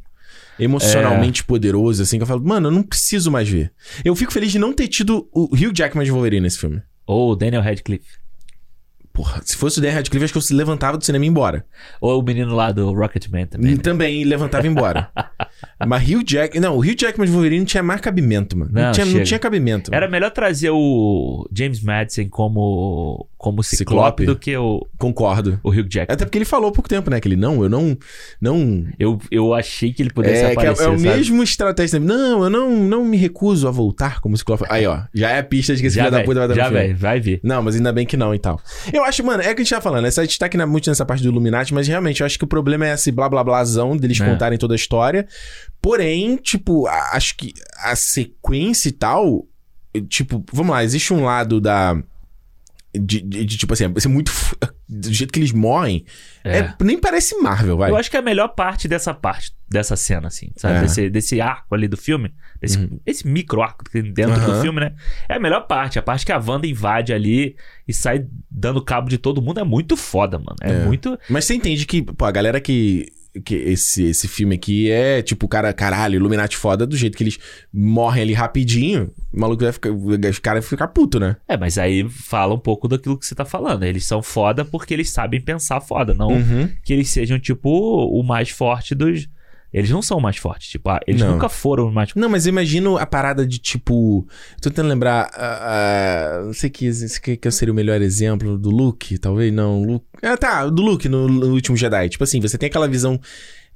emocionalmente 0.59 1.41
É. 1.41 1.45
poderoso, 1.45 2.01
assim, 2.03 2.17
que 2.17 2.23
eu 2.23 2.27
falo, 2.27 2.43
mano, 2.45 2.67
eu 2.67 2.71
não 2.71 2.83
preciso 2.83 3.31
mais 3.31 3.47
ver. 3.49 3.71
Eu 4.03 4.15
fico 4.15 4.31
feliz 4.33 4.51
de 4.51 4.59
não 4.59 4.73
ter 4.73 4.87
tido 4.87 5.27
o 5.33 5.45
Hugh 5.53 5.73
Jackman 5.75 6.05
de 6.05 6.11
Wolverine 6.11 6.41
nesse 6.43 6.59
filme. 6.59 6.81
Ou 7.05 7.31
o 7.31 7.35
Daniel 7.35 7.61
Radcliffe. 7.61 8.24
Porra, 9.15 9.41
se 9.45 9.55
fosse 9.55 9.79
o 9.79 9.81
Dan 9.81 9.91
Radcliffe, 9.91 10.25
acho 10.25 10.33
que 10.33 10.37
eu 10.37 10.41
se 10.41 10.53
levantava 10.53 10.97
do 10.97 11.05
cinema 11.05 11.23
e 11.23 11.27
ia 11.27 11.31
embora. 11.31 11.65
Ou 12.01 12.19
o 12.19 12.21
menino 12.21 12.53
lá 12.53 12.69
do 12.73 12.91
Rocketman 12.91 13.45
também. 13.45 13.71
Né? 13.71 13.77
também 13.81 14.25
levantava 14.25 14.65
e 14.65 14.67
ia 14.67 14.71
embora. 14.71 15.09
Mas 15.87 16.03
Hugh 16.03 16.21
Jack... 16.21 16.59
Não, 16.59 16.75
o 16.75 16.79
Hugh 16.79 16.97
Jackman 16.99 17.25
de 17.25 17.31
Wolverine 17.31 17.59
não 17.59 17.65
tinha 17.65 17.81
mais 17.81 18.01
cabimento, 18.01 18.57
mano. 18.57 18.71
Não, 18.73 18.81
Não, 18.81 18.91
tinha, 18.91 19.05
não 19.05 19.23
tinha 19.23 19.39
cabimento. 19.39 19.95
Era 19.95 20.09
melhor 20.09 20.31
trazer 20.31 20.69
o 20.69 21.47
James 21.55 21.81
Madison 21.81 22.27
como, 22.29 23.25
como 23.37 23.63
Ciclope, 23.63 24.23
Ciclope? 24.23 24.25
do 24.25 24.35
que 24.35 24.57
o, 24.57 24.85
Concordo. 24.97 25.61
o 25.63 25.69
Hugh 25.69 25.87
Jackman. 25.89 26.13
Até 26.13 26.25
porque 26.25 26.37
ele 26.37 26.45
falou 26.45 26.69
há 26.69 26.73
pouco 26.73 26.89
tempo, 26.89 27.09
né? 27.09 27.21
Que 27.21 27.29
ele, 27.29 27.37
não, 27.37 27.63
eu 27.63 27.69
não... 27.69 27.97
não 28.41 28.85
Eu, 28.99 29.17
eu 29.31 29.53
achei 29.53 29.93
que 29.93 30.03
ele 30.03 30.09
pudesse 30.09 30.43
é, 30.43 30.49
é, 30.49 30.51
aparecer, 30.51 30.83
é 30.83 30.89
o 30.89 30.99
sabe? 30.99 31.01
mesmo 31.03 31.41
estratégia. 31.41 32.01
Não, 32.01 32.43
eu 32.43 32.49
não, 32.49 32.69
não 32.75 33.05
me 33.05 33.15
recuso 33.15 33.65
a 33.65 33.71
voltar 33.71 34.19
como 34.19 34.37
Ciclope. 34.37 34.65
Aí, 34.67 34.85
ó. 34.85 35.03
Já 35.13 35.31
é 35.31 35.39
a 35.39 35.43
pista 35.43 35.73
de 35.73 35.79
que 35.79 35.87
esse 35.87 35.97
filho 35.97 36.11
da 36.11 36.21
puta 36.21 36.39
vai 36.39 36.49
dar 36.49 36.55
já 36.55 36.65
filme. 36.65 36.79
vai, 36.79 36.93
vai 36.93 37.19
vir. 37.21 37.39
Não, 37.41 37.63
mas 37.63 37.77
ainda 37.77 37.93
bem 37.93 38.05
que 38.05 38.17
não 38.17 38.35
e 38.35 38.39
tal. 38.39 38.59
Eu 38.91 39.04
acho, 39.05 39.23
mano, 39.23 39.41
é 39.43 39.51
o 39.51 39.55
que 39.55 39.61
a 39.61 39.63
gente 39.63 39.69
tá 39.73 39.79
falando. 39.81 40.05
Essa, 40.05 40.21
a 40.21 40.25
gente 40.25 40.37
tá 40.37 40.45
aqui 40.47 40.57
na- 40.57 40.65
muito 40.67 40.89
nessa 40.89 41.05
parte 41.05 41.23
do 41.23 41.29
Illuminati, 41.29 41.73
mas 41.73 41.87
realmente 41.87 42.21
eu 42.21 42.25
acho 42.25 42.37
que 42.37 42.43
o 42.43 42.47
problema 42.47 42.85
é 42.87 42.93
esse 42.93 43.11
blá 43.11 43.29
blá 43.29 43.43
blázão 43.43 43.95
deles 43.95 44.19
É. 44.19 44.25
contarem 44.29 44.57
toda 44.57 44.73
a 44.73 44.75
história. 44.75 45.27
Porém, 45.81 46.35
tipo, 46.37 46.87
a- 46.87 47.11
acho 47.13 47.35
que 47.37 47.53
a 47.77 47.95
sequência 47.95 48.89
e 48.89 48.91
tal. 48.91 49.45
Tipo, 50.09 50.43
vamos 50.51 50.71
lá, 50.71 50.83
existe 50.83 51.13
um 51.13 51.23
lado 51.23 51.61
da. 51.61 51.95
De, 52.93 53.21
de- 53.21 53.45
de, 53.45 53.57
tipo 53.57 53.73
assim, 53.73 53.85
ser 53.99 54.07
muito. 54.09 54.31
Do 54.87 55.11
jeito 55.11 55.33
que 55.33 55.39
eles 55.39 55.51
morrem. 55.51 56.05
É. 56.43 56.59
é- 56.59 56.75
nem 56.83 56.99
parece 56.99 57.35
Marvel, 57.41 57.75
vai. 57.77 57.89
Eu 57.89 57.95
acho 57.95 58.09
que 58.11 58.15
é 58.15 58.19
a 58.19 58.23
melhor 58.23 58.49
parte 58.49 58.87
dessa 58.87 59.13
parte, 59.15 59.51
dessa 59.67 59.95
cena, 59.95 60.27
assim, 60.27 60.51
sabe? 60.55 60.75
É. 60.75 60.81
Desse, 60.81 61.09
desse 61.09 61.41
arco 61.41 61.73
ali 61.73 61.87
do 61.87 61.97
filme, 61.97 62.31
desse, 62.61 62.87
esse 63.03 63.27
micro 63.27 63.63
arco 63.63 63.83
que 63.83 63.89
tem 63.91 64.03
dentro 64.13 64.35
Aham. 64.35 64.53
do 64.57 64.61
filme, 64.61 64.79
né? 64.79 64.93
É 65.27 65.35
a 65.35 65.39
melhor 65.39 65.61
parte, 65.65 65.97
a 65.97 66.03
parte 66.03 66.23
que 66.25 66.31
a 66.31 66.37
Wanda 66.37 66.67
invade 66.67 67.11
ali 67.13 67.55
e 67.87 67.93
sai 67.93 68.27
dando 68.49 68.79
cabo 68.79 69.09
de 69.09 69.17
todo 69.17 69.41
mundo 69.41 69.59
é 69.59 69.63
muito 69.63 69.97
foda, 69.97 70.37
mano. 70.37 70.55
É, 70.61 70.71
É. 70.71 70.85
muito. 70.85 71.17
Mas 71.29 71.45
você 71.45 71.55
entende 71.55 71.85
que, 71.87 72.03
pô, 72.03 72.23
a 72.25 72.31
galera 72.31 72.61
que. 72.61 73.07
Que 73.43 73.55
esse, 73.55 74.03
esse 74.03 74.27
filme 74.27 74.55
aqui 74.55 74.89
é 74.89 75.21
tipo, 75.21 75.47
cara, 75.47 75.73
caralho, 75.73 76.15
Illuminati 76.15 76.55
foda, 76.55 76.85
do 76.87 76.95
jeito 76.95 77.17
que 77.17 77.23
eles 77.23 77.37
morrem 77.73 78.23
ali 78.23 78.33
rapidinho, 78.33 79.11
o 79.33 79.39
maluco 79.39 79.63
vai 79.63 79.73
ficar. 79.73 79.89
Os 79.91 80.39
caras 80.39 80.63
vão 80.63 80.69
ficar 80.69 80.87
puto, 80.87 81.19
né? 81.19 81.35
É, 81.47 81.57
mas 81.57 81.77
aí 81.77 82.07
fala 82.09 82.53
um 82.53 82.59
pouco 82.59 82.87
daquilo 82.87 83.17
que 83.17 83.25
você 83.25 83.35
tá 83.35 83.43
falando. 83.45 83.83
Eles 83.83 84.05
são 84.05 84.21
foda 84.23 84.63
porque 84.63 84.93
eles 84.93 85.09
sabem 85.09 85.41
pensar 85.41 85.81
foda, 85.81 86.13
não 86.13 86.27
Uhum. 86.29 86.69
que 86.83 86.93
eles 86.93 87.09
sejam, 87.09 87.39
tipo, 87.39 87.69
o 87.69 88.23
mais 88.23 88.49
forte 88.49 88.95
dos. 88.95 89.27
Eles 89.77 89.89
não 89.89 90.01
são 90.01 90.21
mais 90.21 90.37
fortes, 90.37 90.69
tipo, 90.69 90.89
ah, 90.89 91.01
eles 91.05 91.19
Não. 91.21 91.33
nunca 91.33 91.49
foram 91.49 91.91
mais 91.91 92.09
Não, 92.15 92.29
mas 92.29 92.45
eu 92.45 92.51
imagino 92.51 92.97
a 92.97 93.05
parada 93.05 93.45
de 93.45 93.57
tipo. 93.59 94.25
Tô 94.61 94.69
tentando 94.69 94.87
lembrar. 94.87 95.29
ah, 95.33 96.39
ah, 96.39 96.43
não 96.45 96.53
sei 96.53 96.69
que, 96.69 96.89
que, 97.21 97.35
que 97.35 97.51
seria 97.51 97.73
o 97.73 97.75
melhor 97.75 98.01
exemplo 98.01 98.57
do 98.57 98.69
Luke, 98.69 99.17
talvez 99.17 99.51
não. 99.53 99.83
Luke, 99.83 100.05
ah, 100.23 100.37
tá, 100.37 100.65
do 100.67 100.81
Luke 100.81 101.09
no, 101.09 101.27
no 101.27 101.47
último 101.53 101.75
Jedi. 101.75 102.07
Tipo 102.07 102.23
assim, 102.23 102.39
você 102.39 102.57
tem 102.57 102.67
aquela 102.67 102.87
visão 102.87 103.19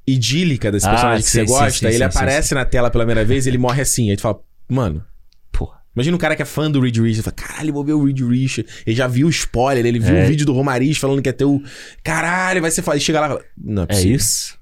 idílica 0.07 0.71
desse 0.71 0.87
Ah, 0.87 0.91
personagem 0.91 1.23
que 1.23 1.29
sim, 1.29 1.39
você 1.39 1.45
sim, 1.47 1.51
gosta, 1.53 1.79
sim, 1.79 1.85
aí 1.87 1.95
ele 1.95 2.09
sim, 2.11 2.17
aparece 2.17 2.53
na 2.55 2.63
tela 2.65 2.89
pela 2.89 3.03
primeira 3.03 3.25
vez 3.25 3.45
e 3.45 3.49
ele 3.49 3.57
morre 3.57 3.81
assim. 3.81 4.09
Aí 4.09 4.15
tu 4.15 4.21
fala, 4.21 4.39
mano. 4.69 5.03
Porra. 5.51 5.79
Imagina 5.95 6.15
um 6.15 6.19
cara 6.19 6.35
que 6.35 6.41
é 6.41 6.45
fã 6.45 6.71
do 6.71 6.79
Reed 6.79 6.95
Richards, 6.97 7.25
fala, 7.25 7.35
caralho, 7.35 7.73
vou 7.73 7.83
ver 7.83 7.93
o 7.93 8.05
Reed 8.05 8.21
Richards. 8.21 8.71
Ele 8.85 8.95
já 8.95 9.05
viu 9.07 9.27
o 9.27 9.29
spoiler, 9.29 9.85
ele 9.85 9.99
viu 9.99 10.15
É. 10.15 10.23
o 10.23 10.27
vídeo 10.27 10.45
do 10.45 10.53
Romariz 10.53 10.97
falando 10.97 11.21
que 11.21 11.31
ter 11.33 11.45
o. 11.45 11.61
Caralho, 12.03 12.61
vai 12.61 12.71
ser 12.71 12.81
foda. 12.81 12.95
E 12.97 13.01
chega 13.01 13.19
lá 13.19 13.25
e 13.27 13.29
fala, 13.29 13.41
não 13.57 13.83
é 13.83 13.95
É 13.95 14.01
isso? 14.01 14.57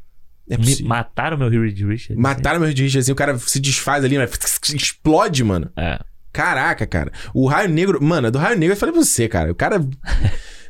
É 0.50 0.58
possível. 0.58 0.88
mataram 0.88 1.38
meu 1.38 1.50
Reed 1.50 1.80
Richards. 1.82 2.16
Mataram 2.16 2.60
meu 2.60 2.68
Reed 2.68 2.80
Richards, 2.80 3.06
assim, 3.06 3.12
o 3.12 3.16
cara 3.16 3.38
se 3.38 3.60
desfaz 3.60 4.04
ali, 4.04 4.18
mas 4.18 4.32
explode, 4.74 5.44
mano. 5.44 5.70
É. 5.76 6.00
Caraca, 6.32 6.86
cara. 6.86 7.12
O 7.34 7.48
Raio 7.48 7.70
Negro. 7.70 8.02
Mano, 8.04 8.30
do 8.30 8.38
Raio 8.38 8.58
Negro 8.58 8.74
eu 8.74 8.78
falei 8.80 8.94
pra 8.94 9.04
você, 9.04 9.28
cara. 9.28 9.52
O 9.52 9.56
cara. 9.56 9.80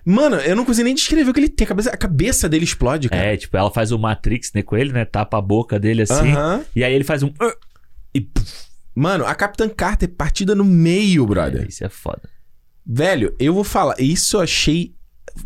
Mano, 0.09 0.37
eu 0.37 0.55
não 0.55 0.63
consigo 0.63 0.85
nem 0.85 0.95
descrever 0.95 1.29
o 1.29 1.33
que 1.33 1.39
ele 1.41 1.49
tem. 1.49 1.65
A 1.65 1.67
cabeça, 1.67 1.89
a 1.89 1.97
cabeça 1.97 2.47
dele 2.47 2.63
explode, 2.63 3.09
cara. 3.09 3.21
É, 3.21 3.35
tipo, 3.35 3.57
ela 3.57 3.69
faz 3.69 3.91
o 3.91 3.99
Matrix, 3.99 4.53
né, 4.55 4.61
com 4.61 4.77
ele, 4.77 4.93
né? 4.93 5.03
Tapa 5.03 5.37
a 5.37 5.41
boca 5.41 5.77
dele 5.77 6.03
assim. 6.03 6.31
Aham. 6.31 6.63
E 6.73 6.81
aí 6.81 6.93
ele 6.93 7.03
faz 7.03 7.23
um. 7.23 7.33
E. 8.15 8.25
Mano, 8.95 9.25
a 9.25 9.35
Capitã 9.35 9.67
Carter 9.67 10.07
partida 10.07 10.55
no 10.55 10.63
meio, 10.63 11.25
brother. 11.27 11.63
é, 11.63 11.67
isso 11.67 11.83
é 11.83 11.89
foda. 11.89 12.21
Velho, 12.85 13.35
eu 13.37 13.53
vou 13.53 13.65
falar. 13.65 13.95
Isso 13.99 14.37
eu 14.37 14.41
achei 14.41 14.95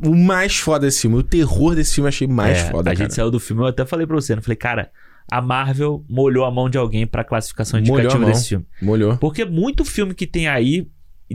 o 0.06 0.16
mais 0.16 0.58
foda 0.58 0.86
desse 0.86 1.02
filme. 1.02 1.18
O 1.18 1.24
terror 1.24 1.76
desse 1.76 1.96
filme 1.96 2.06
eu 2.06 2.10
achei 2.10 2.28
mais 2.28 2.60
É, 2.60 2.72
foda, 2.72 2.90
A 2.92 2.94
cara. 2.94 3.06
gente 3.06 3.16
saiu 3.16 3.30
do 3.32 3.40
filme, 3.40 3.62
eu 3.64 3.68
até 3.68 3.86
falei 3.86 4.06
pra 4.08 4.16
você, 4.16 4.36
né? 4.36 4.42
Falei, 4.42 4.56
cara, 4.56 4.90
a 5.30 5.42
Marvel 5.42 6.04
molhou 6.10 6.46
a 6.46 6.52
mão 6.52 6.70
de 6.70 6.78
alguém 6.78 7.06
pra 7.08 7.24
classificação 7.24 7.80
Molhou 7.80 7.96
indicativa 8.00 8.20
mão. 8.24 8.32
desse 8.32 8.50
filme. 8.50 8.66
Molhou. 8.82 9.18
Porque 9.18 9.46
muito 9.46 9.86
filme 9.86 10.14
que 10.14 10.26
tem 10.28 10.48
aí 10.48 10.88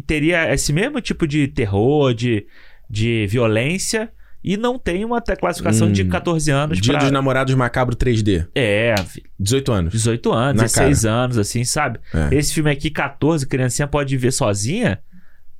teria 0.06 0.52
esse 0.52 0.72
mesmo 0.72 1.00
tipo 1.00 1.26
de 1.26 1.48
terror, 1.48 2.12
de, 2.12 2.46
de 2.90 3.26
violência, 3.28 4.10
e 4.44 4.56
não 4.56 4.78
tem 4.78 5.04
uma 5.04 5.18
até 5.18 5.34
classificação 5.34 5.88
Hum. 5.88 5.92
de 5.92 6.04
14 6.04 6.50
anos 6.50 6.78
Dia 6.80 6.92
pra... 6.92 7.02
dos 7.02 7.10
Namorados 7.10 7.54
Macabro 7.54 7.96
3D. 7.96 8.46
É, 8.54 8.94
filho, 9.06 9.26
18 9.40 9.72
anos. 9.72 9.92
18 9.92 10.32
anos, 10.32 10.56
Na 10.56 10.62
16 10.64 11.04
anos, 11.06 11.38
assim, 11.38 11.64
sabe? 11.64 11.98
É. 12.12 12.34
Esse 12.36 12.52
filme 12.54 12.70
aqui, 12.70 12.90
14, 12.90 13.46
criancinha 13.46 13.88
pode 13.88 14.16
ver 14.16 14.32
sozinha. 14.32 15.00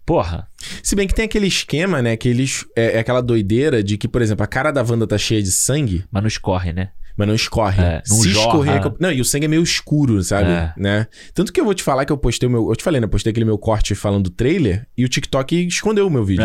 Porra, 0.06 0.48
Se 0.84 0.94
bem 0.94 1.08
que 1.08 1.14
tem 1.14 1.24
aquele 1.24 1.48
esquema, 1.48 2.00
né? 2.00 2.16
Que 2.16 2.28
eles. 2.28 2.64
É, 2.76 2.96
é 2.96 2.98
aquela 3.00 3.20
doideira 3.20 3.82
de 3.82 3.98
que, 3.98 4.06
por 4.06 4.22
exemplo, 4.22 4.44
a 4.44 4.46
cara 4.46 4.70
da 4.70 4.82
Wanda 4.82 5.04
tá 5.04 5.18
cheia 5.18 5.42
de 5.42 5.50
sangue, 5.50 6.04
mas 6.12 6.22
não 6.22 6.28
escorre, 6.28 6.72
né? 6.72 6.90
Mas 7.16 7.26
não 7.28 7.34
escorre. 7.34 7.82
É, 7.82 8.02
não 8.08 8.16
Se 8.16 8.28
jorra. 8.30 8.46
escorrer. 8.48 8.82
é 8.82 8.86
eu- 8.86 8.96
Não, 9.00 9.12
e 9.12 9.20
o 9.20 9.24
sangue 9.24 9.46
é 9.46 9.48
meio 9.48 9.62
escuro, 9.62 10.22
sabe? 10.22 10.50
É. 10.50 10.72
Né? 10.76 11.06
Tanto 11.34 11.52
que 11.52 11.60
eu 11.60 11.64
vou 11.64 11.74
te 11.74 11.82
falar 11.82 12.04
que 12.04 12.12
eu 12.12 12.18
postei 12.18 12.48
o 12.48 12.52
meu. 12.52 12.68
Eu 12.68 12.76
te 12.76 12.82
falei, 12.84 13.00
né? 13.00 13.06
Postei 13.06 13.30
aquele 13.30 13.44
meu 13.46 13.58
corte 13.58 13.94
falando 13.94 14.24
do 14.24 14.30
trailer 14.30 14.86
e 14.96 15.04
o 15.04 15.08
TikTok 15.08 15.66
escondeu 15.66 16.06
o 16.06 16.10
meu 16.10 16.24
vídeo. 16.24 16.44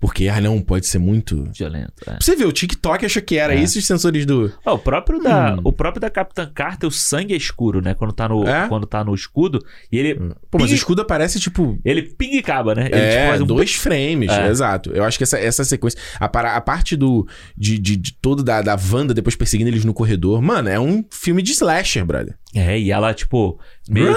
Porque, 0.00 0.26
ah, 0.28 0.40
não, 0.40 0.60
pode 0.60 0.86
ser 0.86 0.98
muito. 0.98 1.48
violento. 1.56 1.92
É. 2.06 2.16
Você 2.20 2.34
ver, 2.34 2.44
o 2.46 2.52
TikTok 2.52 3.06
achou 3.06 3.22
que 3.22 3.36
era 3.36 3.54
É. 3.54 3.60
isso 3.60 3.78
os 3.78 3.86
sensores 3.86 4.26
do. 4.26 4.52
Ó, 4.66 4.74
o 4.74 4.78
próprio 4.78 5.20
da, 5.22 5.54
Hum. 5.54 5.60
o 5.64 5.72
próprio 5.72 6.00
da 6.00 6.10
Capitã 6.10 6.50
Carter, 6.52 6.88
o 6.88 6.92
sangue 6.92 7.34
é 7.34 7.36
escuro, 7.36 7.80
né? 7.80 7.94
Quando 7.94 8.12
tá 8.12 8.28
no, 8.28 8.46
É? 8.46 8.66
quando 8.68 8.86
tá 8.86 9.04
no 9.04 9.14
escudo. 9.14 9.60
E 9.92 9.98
ele, 9.98 10.14
Pô, 10.50 10.58
mas 10.58 10.70
o 10.70 10.74
escudo 10.74 11.02
aparece 11.02 11.38
tipo. 11.38 11.78
ele 11.84 12.02
pinga 12.02 12.34
e 12.36 12.38
acaba, 12.40 12.74
né? 12.74 12.86
Ele 12.86 12.94
é, 13.00 13.16
tipo, 13.16 13.28
faz 13.28 13.40
um 13.40 13.46
dois 13.46 13.74
frames, 13.74 14.30
É. 14.30 14.48
exato. 14.48 14.90
Eu 14.90 15.04
acho 15.04 15.16
que 15.18 15.24
essa, 15.24 15.38
essa 15.38 15.64
sequência. 15.64 15.98
A, 16.18 16.26
a 16.26 16.60
parte 16.60 16.96
do. 16.96 17.26
De, 17.56 17.78
de, 17.78 17.96
de 17.96 18.12
todo 18.14 18.42
da, 18.42 18.60
da 18.60 18.76
Wanda 18.92 19.14
depois 19.14 19.36
perseguindo 19.36 19.70
eles 19.70 19.84
no 19.84 19.94
corredor. 19.94 20.11
Mano, 20.42 20.68
é 20.68 20.78
um 20.78 21.04
filme 21.10 21.42
de 21.42 21.52
slasher, 21.52 22.04
brother. 22.04 22.34
É, 22.54 22.78
e 22.78 22.90
ela, 22.90 23.14
tipo, 23.14 23.58
meio, 23.88 24.14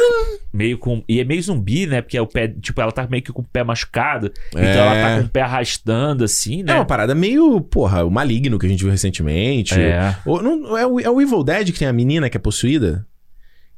meio 0.53 0.77
com. 0.77 1.01
E 1.07 1.21
é 1.21 1.23
meio 1.23 1.41
zumbi, 1.41 1.87
né? 1.87 2.01
Porque 2.01 2.17
é 2.17 2.21
o 2.21 2.27
pé. 2.27 2.49
Tipo, 2.49 2.81
ela 2.81 2.91
tá 2.91 3.07
meio 3.09 3.23
que 3.23 3.31
com 3.31 3.41
o 3.41 3.45
pé 3.45 3.63
machucado. 3.63 4.31
Então 4.49 4.61
É. 4.61 4.75
ela 4.77 4.93
tá 4.95 5.19
com 5.21 5.25
o 5.27 5.29
pé 5.29 5.41
arrastando, 5.41 6.23
assim, 6.23 6.59
É 6.61 6.63
né? 6.63 6.75
uma 6.75 6.85
parada 6.85 7.15
meio, 7.15 7.61
porra, 7.61 8.03
o 8.03 8.11
maligno 8.11 8.59
que 8.59 8.65
a 8.65 8.69
gente 8.69 8.81
viu 8.83 8.91
recentemente. 8.91 9.73
É. 9.79 10.15
Ou, 10.25 10.41
não, 10.43 10.77
é, 10.77 10.85
o, 10.85 10.99
é 10.99 11.09
o 11.09 11.21
Evil 11.21 11.43
Dead 11.43 11.71
que 11.71 11.79
tem 11.79 11.87
a 11.87 11.93
menina 11.93 12.29
que 12.29 12.35
é 12.35 12.39
possuída? 12.39 13.07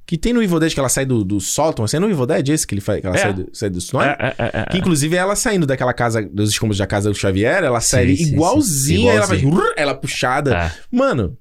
Que 0.07 0.17
tem 0.17 0.31
no 0.31 0.41
Evil 0.41 0.57
Dead 0.59 0.73
que 0.73 0.79
ela 0.79 0.87
sai 0.87 1.05
do, 1.05 1.21
do 1.23 1.39
sótão, 1.41 1.83
assim, 1.83 1.97
é 1.97 1.99
no 1.99 2.09
Evil 2.09 2.25
Dead 2.25 2.47
esse 2.49 2.65
que, 2.65 2.73
ele 2.73 2.81
faz, 2.81 3.01
que 3.01 3.05
ela 3.07 3.15
É. 3.17 3.19
sai, 3.19 3.33
do, 3.33 3.49
sai 3.51 3.69
do 3.69 3.81
sonho? 3.81 4.07
É, 4.09 4.17
é, 4.19 4.35
é, 4.45 4.51
é. 4.61 4.65
Que 4.71 4.77
inclusive 4.77 5.15
ela 5.17 5.35
saindo 5.35 5.67
daquela 5.67 5.93
casa, 5.93 6.21
dos 6.23 6.49
escombros 6.49 6.77
da 6.77 6.87
casa 6.87 7.09
do 7.11 7.15
Xavier, 7.15 7.61
ela 7.63 7.81
sai 7.81 8.03
Sim, 8.03 8.07
ali 8.07 8.17
sim, 8.17 8.23
sim. 8.25 8.33
igualzinha, 8.33 9.11
ela 9.11 9.35
Igualzinho. 9.35 9.73
ela 9.75 9.93
puxada. 9.93 10.55
É. 10.55 10.71
Mano, 10.89 11.37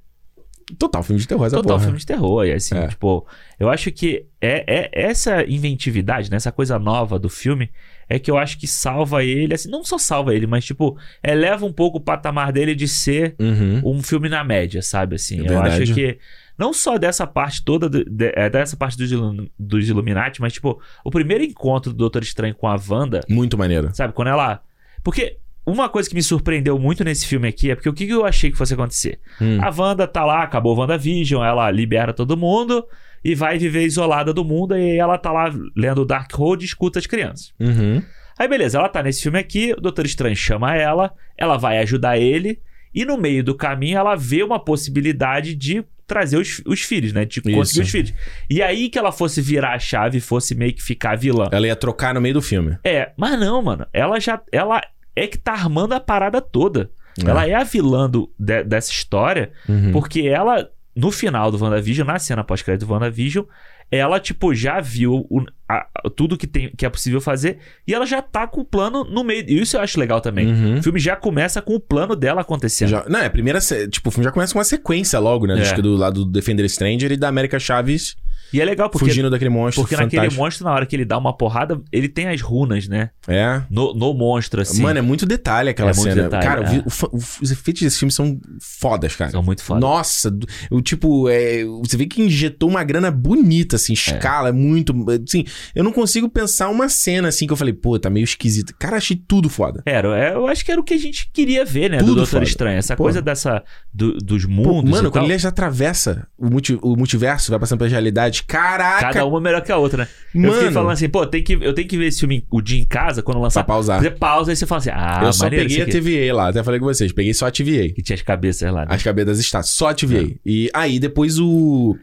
total 0.79 1.03
filme 1.03 1.21
de 1.21 1.29
terror 1.29 1.47
essa 1.47 1.57
Total 1.57 1.73
porra. 1.73 1.85
filme 1.85 1.99
de 1.99 2.07
terror. 2.07 2.45
E 2.45 2.53
assim, 2.53 2.77
É. 2.77 2.89
tipo, 2.89 3.27
eu 3.59 3.69
acho 3.69 3.91
que 3.93 4.27
é, 4.41 4.65
é 4.67 4.91
essa 4.93 5.45
inventividade, 5.49 6.31
né? 6.31 6.37
Essa 6.37 6.51
coisa 6.53 6.79
nova 6.79 7.19
do 7.19 7.29
filme 7.29 7.71
é 8.09 8.19
que 8.19 8.31
eu 8.31 8.37
acho 8.37 8.59
que 8.59 8.67
salva 8.67 9.23
ele, 9.25 9.55
assim, 9.55 9.69
não 9.71 9.85
só 9.85 9.99
salva 9.99 10.35
ele, 10.35 10.47
mas, 10.47 10.65
tipo, 10.65 10.97
eleva 11.23 11.65
um 11.67 11.73
pouco 11.73 11.99
o 11.99 12.01
patamar 12.01 12.53
dele 12.53 12.75
de 12.75 12.87
ser 12.89 13.35
Uhum. 13.39 13.81
um 13.85 14.03
filme 14.03 14.29
na 14.29 14.43
média, 14.45 14.83
sabe? 14.83 15.17
Assim, 15.17 15.47
É 15.47 15.51
eu 15.53 15.61
acho 15.61 15.93
que 15.95 16.19
não 16.59 16.73
só 16.73 16.97
dessa 16.99 17.27
parte 17.27 17.65
toda, 17.65 17.89
do- 17.89 18.05
de- 18.05 18.33
é, 18.35 18.49
dessa 18.49 18.77
parte 18.77 18.97
dos, 18.97 19.11
Ilu- 19.13 19.49
dos 19.59 19.89
Illuminati, 19.89 20.41
mas, 20.41 20.53
tipo, 20.53 20.81
o 21.05 21.11
primeiro 21.11 21.45
encontro 21.45 21.93
do 21.93 21.99
Doutor 21.99 22.23
Estranho 22.23 22.55
com 22.55 22.67
a 22.67 22.77
Wanda, 22.89 23.21
Muito 23.29 23.57
maneiro. 23.59 23.91
sabe? 23.95 24.13
Quando 24.13 24.29
ela. 24.29 24.61
Porque. 25.03 25.37
Uma 25.67 25.89
coisa 25.89 26.09
que 26.09 26.15
me 26.15 26.23
surpreendeu 26.23 26.79
muito 26.79 27.03
nesse 27.03 27.27
filme 27.27 27.49
aqui 27.49 27.73
é 27.73 27.75
porque 27.75 27.89
o 27.89 27.93
que 27.93 28.09
eu 28.09 28.25
achei 28.25 28.53
que 28.53 28.57
fosse 28.57 28.75
acontecer? 28.75 29.19
Hum. 29.41 29.59
A 29.61 29.75
Wanda 29.77 30.07
tá 30.07 30.25
lá, 30.25 30.45
acabou 30.45 30.77
o 30.77 30.79
WandaVision, 30.79 31.45
ela 31.45 31.69
libera 31.73 32.13
todo 32.13 32.37
mundo 32.37 32.85
e 33.25 33.35
vai 33.35 33.59
viver 33.59 33.85
isolada 33.85 34.33
do 34.33 34.45
mundo 34.45 34.79
e 34.79 34.97
ela 34.97 35.19
tá 35.19 35.33
lá 35.33 35.53
lendo 35.77 36.03
o 36.03 36.05
Darkhold 36.05 36.63
e 36.63 36.67
escuta 36.67 37.01
as 37.01 37.07
crianças. 37.07 37.53
Uhum. 37.59 38.01
Aí 38.39 38.47
beleza, 38.47 38.79
ela 38.79 38.89
tá 38.89 39.03
nesse 39.03 39.23
filme 39.23 39.41
aqui, 39.41 39.73
o 39.73 39.81
Doutor 39.81 40.07
Estranho 40.07 40.37
chama 40.37 40.77
ela, 40.77 41.13
ela 41.37 41.57
vai 41.57 41.79
ajudar 41.79 42.17
ele 42.17 42.61
e 42.95 43.05
no 43.05 43.19
meio 43.19 43.43
do 43.43 43.57
caminho 43.57 43.99
ela 43.99 44.15
vê 44.15 44.45
uma 44.45 44.61
possibilidade 44.61 45.57
de 45.57 45.85
trazer 46.07 46.37
os, 46.37 46.63
os 46.65 46.83
filhos, 46.83 47.13
né? 47.13 47.25
De 47.25 47.41
conseguir 47.41 47.61
Isso. 47.61 47.83
os 47.83 47.91
filhos. 47.91 48.15
E 48.49 48.63
aí 48.63 48.89
que 48.89 48.99
ela 48.99 49.11
fosse 49.11 49.43
virar 49.43 49.75
a 49.75 49.79
chave 49.79 50.19
e 50.19 50.21
fosse 50.21 50.55
meio 50.55 50.73
que 50.73 50.83
ficar 50.83 51.17
vilã. 51.17 51.49
Ela 51.51 51.67
ia 51.67 51.77
trocar 51.77 52.15
no 52.15 52.21
meio 52.21 52.35
do 52.35 52.43
filme. 52.43 52.79
É, 52.85 53.11
mas 53.17 53.39
não, 53.39 53.61
mano. 53.61 53.87
Ela 53.93 54.21
já. 54.21 54.41
Ela 54.53 54.81
é 55.17 55.27
que 55.27 55.39
tá 55.39 55.53
armando 55.53 55.95
a 55.95 56.01
parada 56.01 56.41
toda. 56.41 56.91
É. 57.25 57.31
Ela 57.31 57.49
é 57.49 57.55
a 57.55 57.65
vilã 57.65 58.09
do- 58.09 58.31
de- 58.39 58.63
dessa 58.63 58.93
história, 58.93 59.51
Uhum. 59.69 59.91
porque 59.93 60.21
ela, 60.29 60.69
no 60.95 61.11
final 61.11 61.51
do 61.51 61.59
WandaVision, 61.63 62.07
na 62.07 62.19
cena 62.19 62.45
pós-crédito 62.45 62.87
do 62.87 62.93
WandaVision, 62.93 63.45
ela, 63.91 64.19
tipo, 64.21 64.53
já 64.55 64.81
viu 64.81 65.25
o- 65.31 65.45
a- 65.69 65.87
tudo 66.17 66.37
que, 66.37 66.47
tem, 66.47 66.71
que 66.77 66.85
é 66.85 66.91
possível 66.91 67.21
fazer 67.21 67.59
e 67.87 67.95
ela 67.95 68.05
já 68.05 68.21
tá 68.21 68.47
com 68.47 68.61
o 68.61 68.65
plano 68.65 69.05
no 69.05 69.23
meio. 69.25 69.45
E 69.49 69.61
isso 69.63 69.77
eu 69.77 69.81
acho 69.81 69.99
legal 69.99 70.21
também. 70.21 70.49
Uhum. 70.49 70.79
O 70.79 70.83
filme 70.83 70.99
já 70.99 71.15
começa 71.17 71.63
com 71.63 71.75
o 71.77 71.81
plano 71.81 72.15
dela 72.17 72.41
acontecendo. 72.41 72.89
Já- 72.89 73.05
não, 73.09 73.21
é 73.21 73.27
a 73.27 73.31
primeira. 73.31 73.61
Tipo, 73.89 74.09
o 74.09 74.13
filme 74.13 74.25
já 74.25 74.33
começa 74.33 74.53
com 74.53 74.59
uma 74.59 74.65
sequência 74.65 75.19
logo, 75.21 75.47
né? 75.47 75.57
É. 75.59 75.63
Acho 75.63 75.75
que 75.77 75.83
do 75.83 75.97
lado 75.97 76.25
do 76.25 76.31
Defender 76.33 76.69
Stranger 76.69 77.13
e 77.13 77.17
da 77.17 77.29
América 77.29 77.59
Chaves 77.61 78.17
E 78.53 78.61
é 78.61 78.65
legal 78.65 78.89
porque, 78.91 79.07
fugindo 79.09 79.29
daquele 79.31 79.51
monstro. 79.51 79.83
porque 79.83 79.97
naquele 79.97 80.23
fantástico. 80.23 80.43
monstro, 80.43 80.65
na 80.65 80.73
hora 80.73 80.87
que 80.87 80.95
ele 80.97 81.05
dá 81.05 81.19
uma 81.19 81.37
porrada, 81.37 81.81
ele 81.93 82.09
tem 82.09 82.29
as 82.29 82.41
runas, 82.41 82.87
né? 82.89 83.11
É. 83.27 83.63
No, 83.71 83.93
no 83.95 84.15
monstro, 84.15 84.61
assim. 84.63 84.83
Mano, 84.83 84.99
é 84.99 85.03
muito 85.03 85.27
detalhe 85.27 85.69
aquela 85.71 85.91
É 85.91 85.95
cena. 85.95 86.15
detalhe, 86.25 86.45
cara, 86.47 86.63
é. 86.75 86.79
o 86.79 87.17
o- 87.17 87.21
os 87.43 87.51
efeitos 87.51 87.83
desse 87.83 87.99
filme 87.99 88.13
são 88.13 88.39
fodas, 88.61 89.15
cara. 89.17 89.31
São 89.31 89.43
muito 89.43 89.63
foda. 89.63 89.81
Nossa, 89.81 90.33
o 90.71 90.81
tipo, 90.81 91.29
é, 91.29 91.65
você 91.85 91.97
vê 91.97 92.07
que 92.07 92.23
injetou 92.23 92.69
uma 92.69 92.83
grana 92.85 93.11
bonita, 93.11 93.77
assim, 93.77 93.93
escala, 93.93 94.49
é 94.49 94.53
muito. 94.53 94.95
Assim, 95.27 95.45
eu 95.75 95.83
não 95.85 95.93
consigo 95.93 96.29
pensar 96.29 96.69
uma 96.69 96.89
cena 96.89 97.29
assim 97.29 97.47
que 97.47 97.53
eu 97.53 97.57
falei, 97.57 97.73
pô, 97.75 97.99
tá 97.99 98.09
meio 98.11 98.25
esquisito. 98.25 98.75
Cara, 98.79 98.97
achei 98.97 99.17
tudo 99.17 99.49
foda. 99.49 99.83
Era, 99.85 100.17
é, 100.19 100.35
eu 100.35 100.47
acho 100.47 100.65
que 100.65 100.71
era 100.73 100.81
o 100.81 100.85
que 100.85 100.95
a 100.95 100.99
gente 100.99 101.31
queria 101.33 101.65
ver, 101.65 101.91
né? 101.91 101.99
Tudo 101.99 102.09
do 102.11 102.15
Doutor 102.17 102.31
foda. 102.31 102.45
Estranho. 102.45 102.79
Essa 102.79 102.97
Pô. 102.97 103.03
coisa 103.05 103.21
dessa. 103.21 103.63
do- 103.93 104.17
dos 104.19 104.45
Pô, 104.45 104.51
mundos. 104.51 104.91
mano, 104.91 105.09
e 105.09 105.11
quando 105.11 105.25
tal. 105.25 105.25
ele 105.25 105.39
já 105.39 105.49
atravessa 105.49 106.27
o, 106.39 106.49
multi- 106.51 106.79
o 106.83 106.97
multiverso, 106.97 107.51
vai 107.51 107.59
passando 107.59 107.79
pela 107.79 107.91
realidade. 107.91 108.36
Caraca! 108.43 109.01
Cada 109.13 109.25
uma 109.27 109.41
melhor 109.41 109.63
que 109.63 109.71
a 109.73 109.77
outra, 109.77 109.99
né? 110.05 110.09
Eu 110.35 110.41
Mano. 110.43 110.55
fiquei 110.55 110.71
falando 110.73 110.91
assim, 110.93 111.09
pô, 111.09 111.27
tem 111.27 111.43
que, 111.43 111.55
eu 111.55 111.73
tenho 111.73 111.87
que 111.89 111.97
ver 111.97 112.07
esse 112.07 112.21
filme, 112.21 112.45
o 112.51 112.61
dia 112.61 112.81
em 112.81 112.85
casa, 112.85 113.23
quando 113.23 113.41
lançar. 113.41 113.65
Pra 113.65 113.75
pausar. 113.75 114.01
Você 114.03 114.11
pausa 114.11 114.53
e 114.53 114.57
você 114.57 114.67
fala 114.67 114.79
assim, 114.81 114.91
ah, 114.93 115.21
eu 115.25 115.33
só 115.33 115.45
maneiro 115.45 115.69
peguei 115.69 115.83
a. 115.83 115.87
TVA 115.87 116.35
lá, 116.35 116.49
até 116.49 116.63
falei 116.63 116.79
com 116.81 116.87
vocês. 116.87 117.13
Peguei 117.13 117.33
só 117.35 117.47
a 117.47 117.51
TVA. 117.51 117.89
Que 117.95 118.03
tinha 118.03 118.15
as 118.15 118.23
cabeças 118.23 118.73
lá, 118.73 118.81
né? 118.83 118.87
As 118.91 119.03
cabeças 119.03 119.39
estátuas. 119.39 119.71
Só 119.71 119.89
a 119.89 119.95
TVA. 119.95 120.35
E 120.45 120.71
aí, 120.75 120.99
depois 120.99 121.39
o. 121.39 121.97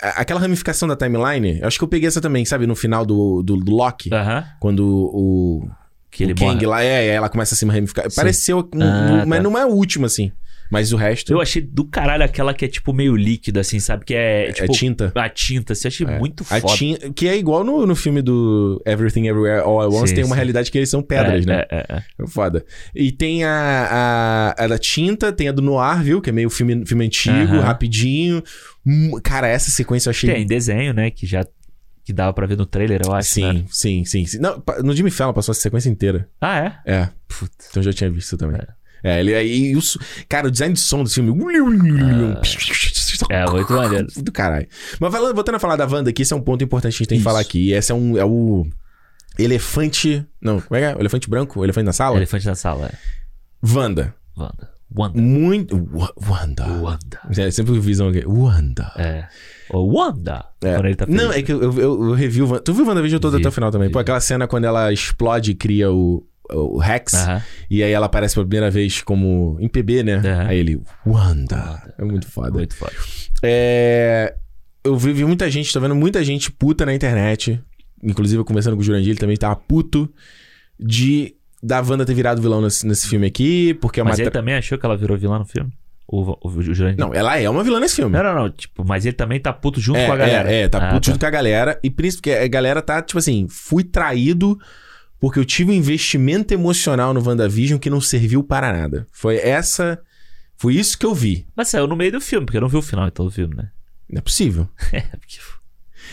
Aquela 0.00 0.38
ramificação 0.38 0.86
da 0.86 0.94
timeline, 0.94 1.58
eu 1.60 1.66
acho 1.66 1.76
que 1.76 1.82
eu 1.82 1.88
peguei 1.88 2.06
essa 2.06 2.20
também, 2.20 2.44
sabe? 2.44 2.66
No 2.68 2.76
final 2.76 3.04
do, 3.04 3.42
do, 3.42 3.56
do 3.56 3.72
Loki. 3.74 4.10
Aham. 4.14 4.44
Quando 4.60 4.86
o. 4.86 5.68
Que 6.10 6.22
ele 6.24 6.32
o 6.32 6.36
Kang 6.36 6.54
morre. 6.54 6.66
lá, 6.66 6.82
é, 6.82 7.06
é, 7.06 7.14
ela 7.14 7.28
começa 7.28 7.54
a 7.54 7.58
se 7.58 7.66
ramificar. 7.66 8.08
Sim. 8.10 8.16
Pareceu, 8.16 8.68
Ah, 8.80 9.22
um- 9.24 9.26
mas 9.26 9.38
tá. 9.38 9.42
não 9.42 9.58
é 9.58 9.66
o 9.66 9.70
último, 9.70 10.06
assim. 10.06 10.32
Mas 10.70 10.92
o 10.92 10.96
resto 10.96 11.32
Eu 11.32 11.40
achei 11.40 11.62
do 11.62 11.84
caralho 11.84 12.22
aquela 12.24 12.52
que 12.52 12.64
é 12.64 12.68
tipo 12.68 12.92
meio 12.92 13.16
líquida, 13.16 13.60
assim, 13.60 13.80
sabe? 13.80 14.04
Que 14.04 14.14
é, 14.14 14.48
é 14.48 14.52
tipo. 14.52 14.72
tinta. 14.72 15.12
A 15.14 15.28
tinta, 15.28 15.72
assim, 15.72 15.88
achei 15.88 16.06
É. 16.06 16.18
muito 16.18 16.42
A 16.50 16.60
foda. 16.60 16.74
tinta. 16.74 17.10
Que 17.12 17.26
é 17.28 17.36
igual 17.36 17.64
no, 17.64 17.86
no 17.86 17.96
filme 17.96 18.20
do 18.22 18.82
Everything 18.86 19.26
Everywhere 19.28 19.62
All 19.62 19.80
at 19.80 19.88
Once, 19.88 20.08
Sim, 20.08 20.14
tem 20.16 20.24
uma 20.24 20.34
sim. 20.34 20.36
realidade 20.36 20.70
que 20.70 20.78
eles 20.78 20.90
são 20.90 21.02
pedras, 21.02 21.44
é, 21.44 21.46
né? 21.46 21.64
É, 21.70 21.76
é, 21.88 22.02
é. 22.22 22.26
Foda. 22.26 22.64
E 22.94 23.10
tem 23.10 23.44
a, 23.44 24.54
a, 24.58 24.64
a 24.64 24.66
da 24.68 24.78
tinta, 24.78 25.32
tem 25.32 25.48
a 25.48 25.52
do 25.52 25.62
Noir, 25.62 26.02
viu? 26.02 26.20
Que 26.20 26.30
é 26.30 26.32
meio 26.32 26.50
filme, 26.50 26.84
filme 26.86 27.04
antigo, 27.06 27.34
Aham. 27.54 27.60
rapidinho. 27.60 28.42
Hum, 28.86 29.12
Cara, 29.22 29.48
essa 29.48 29.70
sequência 29.70 30.08
eu 30.08 30.10
achei. 30.10 30.32
Tem 30.32 30.46
desenho, 30.46 30.92
né? 30.92 31.10
Que 31.10 31.26
já. 31.26 31.46
Que 32.04 32.12
dava 32.12 32.32
pra 32.32 32.46
ver 32.46 32.56
no 32.56 32.64
trailer, 32.64 33.02
eu 33.04 33.12
acho. 33.12 33.28
Sim, 33.30 33.52
né? 33.52 33.64
sim, 33.70 34.04
sim, 34.04 34.24
sim. 34.24 34.38
Não, 34.38 34.62
no 34.82 34.94
Jimmy 34.96 35.10
Fallon 35.10 35.34
passou 35.34 35.52
essa 35.52 35.60
sequência 35.60 35.90
inteira. 35.90 36.26
Ah, 36.40 36.58
é? 36.86 36.92
É, 36.94 37.08
Puta. 37.28 37.52
então 37.68 37.80
eu 37.80 37.84
já 37.84 37.92
tinha 37.92 38.10
visto 38.10 38.34
também. 38.38 38.56
É, 38.58 38.66
ele 39.02 39.34
aí. 39.34 39.76
o 39.76 39.80
su- 39.80 39.98
Cara, 40.28 40.48
o 40.48 40.50
design 40.50 40.74
de 40.74 40.80
som 40.80 41.02
do 41.04 41.10
filme. 41.10 41.30
É, 43.30 43.46
muito 43.50 43.72
maneiro. 43.72 44.06
Do 44.22 44.32
caralho. 44.32 44.66
Mas 45.00 45.12
falando, 45.12 45.34
voltando 45.34 45.54
a 45.56 45.58
falar 45.58 45.76
da 45.76 45.86
Wanda 45.86 46.10
aqui, 46.10 46.22
esse 46.22 46.32
é 46.32 46.36
um 46.36 46.40
ponto 46.40 46.62
importante 46.64 46.92
que 46.92 46.96
a 46.96 47.04
gente 47.04 47.08
tem 47.08 47.18
que 47.18 47.20
Isso. 47.20 47.24
falar 47.24 47.40
aqui. 47.40 47.72
Esse 47.72 47.92
é, 47.92 47.94
um, 47.94 48.16
é 48.16 48.24
o. 48.24 48.66
Elefante. 49.38 50.26
Não, 50.40 50.60
como 50.60 50.76
é 50.76 50.80
que 50.80 50.86
é? 50.86 50.96
O 50.96 51.00
elefante 51.00 51.28
branco? 51.30 51.60
O 51.60 51.64
elefante 51.64 51.84
na 51.86 51.92
sala? 51.92 52.16
Elefante 52.16 52.46
na 52.46 52.54
sala, 52.54 52.86
é. 52.86 52.92
Wanda. 53.66 54.14
Wanda. 54.36 54.70
Wanda. 54.96 55.20
Muito. 55.20 55.88
Wa- 55.92 56.12
Wanda. 56.28 56.66
Wanda. 56.66 57.20
É, 57.36 57.50
sempre 57.50 57.78
visão 57.78 58.08
aqui. 58.08 58.24
Wanda. 58.26 58.90
É. 58.96 59.26
O 59.70 59.96
Wanda. 59.98 60.44
É. 60.62 60.74
Quando 60.74 60.86
ele 60.86 60.94
tá 60.96 61.06
feliz. 61.06 61.22
Não, 61.22 61.32
é 61.32 61.42
que 61.42 61.52
eu, 61.52 61.62
eu, 61.62 61.78
eu 61.78 62.12
revi 62.14 62.42
o 62.42 62.46
Wanda. 62.48 62.60
Tu 62.60 62.72
viu 62.74 62.84
o 62.84 62.88
WandaVision 62.88 63.20
todo 63.20 63.32
Vi, 63.34 63.38
até 63.40 63.48
o 63.48 63.52
final 63.52 63.70
também? 63.70 63.88
vi. 63.88 63.92
Pô, 63.92 63.98
aquela 63.98 64.20
cena 64.20 64.46
quando 64.48 64.64
ela 64.64 64.92
explode 64.92 65.52
e 65.52 65.54
cria 65.54 65.90
o, 65.92 66.24
o 66.52 66.78
Rex. 66.78 67.12
E 67.70 67.82
aí 67.82 67.92
ela 67.92 68.06
aparece 68.06 68.34
pela 68.34 68.46
primeira 68.46 68.70
vez 68.70 69.02
como 69.02 69.56
em 69.60 69.68
PB, 69.68 70.02
né? 70.02 70.20
Aí 70.46 70.58
ele, 70.58 70.80
Wanda. 71.06 71.92
É 71.98 72.04
muito 72.04 72.26
foda. 72.30 72.52
Muito 72.52 72.74
foda. 72.74 72.92
É, 73.42 74.34
Eu 74.84 74.96
vi, 74.96 75.24
muita 75.24 75.50
gente, 75.50 75.72
tô 75.72 75.80
vendo 75.80 75.94
muita 75.94 76.24
gente 76.24 76.50
puta 76.50 76.84
na 76.86 76.94
internet. 76.94 77.60
Inclusive, 78.02 78.40
eu 78.40 78.44
conversando 78.44 78.76
com 78.76 78.80
o 78.80 78.84
Jurandir, 78.84 79.10
ele 79.10 79.18
também 79.18 79.36
tava 79.36 79.56
puto 79.56 80.08
de 80.78 81.34
da 81.62 81.80
Wanda 81.80 82.06
ter 82.06 82.14
virado 82.14 82.40
vilão 82.40 82.62
nesse, 82.62 82.86
nesse 82.86 83.08
filme 83.08 83.26
aqui, 83.26 83.74
porque 83.74 83.98
é 83.98 84.02
uma. 84.02 84.10
Mas 84.10 84.20
ele 84.20 84.30
também 84.30 84.54
achou 84.54 84.78
que 84.78 84.86
ela 84.86 84.96
virou 84.96 85.16
vilã 85.18 85.38
no 85.38 85.44
filme? 85.44 85.72
O, 86.06 86.22
o, 86.22 86.38
o 86.48 86.62
Jurandir? 86.62 86.98
Não, 86.98 87.12
ela 87.12 87.38
é 87.38 87.50
uma 87.50 87.62
vilã 87.64 87.80
nesse 87.80 87.96
filme. 87.96 88.16
Não, 88.16 88.22
não, 88.22 88.34
não. 88.34 88.50
Tipo, 88.50 88.84
mas 88.84 89.04
ele 89.04 89.14
também 89.16 89.38
tá 89.40 89.52
puto 89.52 89.80
junto 89.80 89.98
é, 89.98 90.06
com 90.06 90.12
a 90.12 90.16
galera. 90.16 90.50
É, 90.50 90.62
é, 90.62 90.68
tá 90.68 90.78
Ah, 90.88 90.92
puto 90.94 91.06
junto 91.06 91.18
com 91.18 91.26
a 91.26 91.30
galera. 91.30 91.78
E 91.82 91.90
principalmente 91.90 92.38
porque 92.38 92.44
a 92.44 92.48
galera 92.48 92.80
tá, 92.80 93.02
tipo 93.02 93.18
assim, 93.18 93.46
fui 93.50 93.82
traído 93.84 94.58
porque 95.20 95.38
eu 95.38 95.44
tive 95.44 95.70
um 95.70 95.74
investimento 95.74 96.54
emocional 96.54 97.12
no 97.12 97.26
WandaVision 97.26 97.78
que 97.78 97.90
não 97.90 98.00
serviu 98.00 98.42
para 98.42 98.72
nada. 98.72 99.06
Foi 99.10 99.36
essa. 99.36 100.00
Foi 100.56 100.74
isso 100.74 100.98
que 100.98 101.06
eu 101.06 101.14
vi. 101.14 101.46
Mas 101.54 101.68
saiu 101.68 101.86
no 101.86 101.96
meio 101.96 102.12
do 102.12 102.20
filme, 102.20 102.46
porque 102.46 102.56
eu 102.56 102.62
não 102.62 102.68
vi 102.68 102.76
o 102.76 102.82
final 102.82 103.06
então 103.06 103.24
do 103.24 103.30
filme, 103.30 103.54
né? 103.54 103.70
Não 104.08 104.18
é 104.18 104.22
possível. 104.22 104.68
É, 104.92 105.00
porque... 105.00 105.38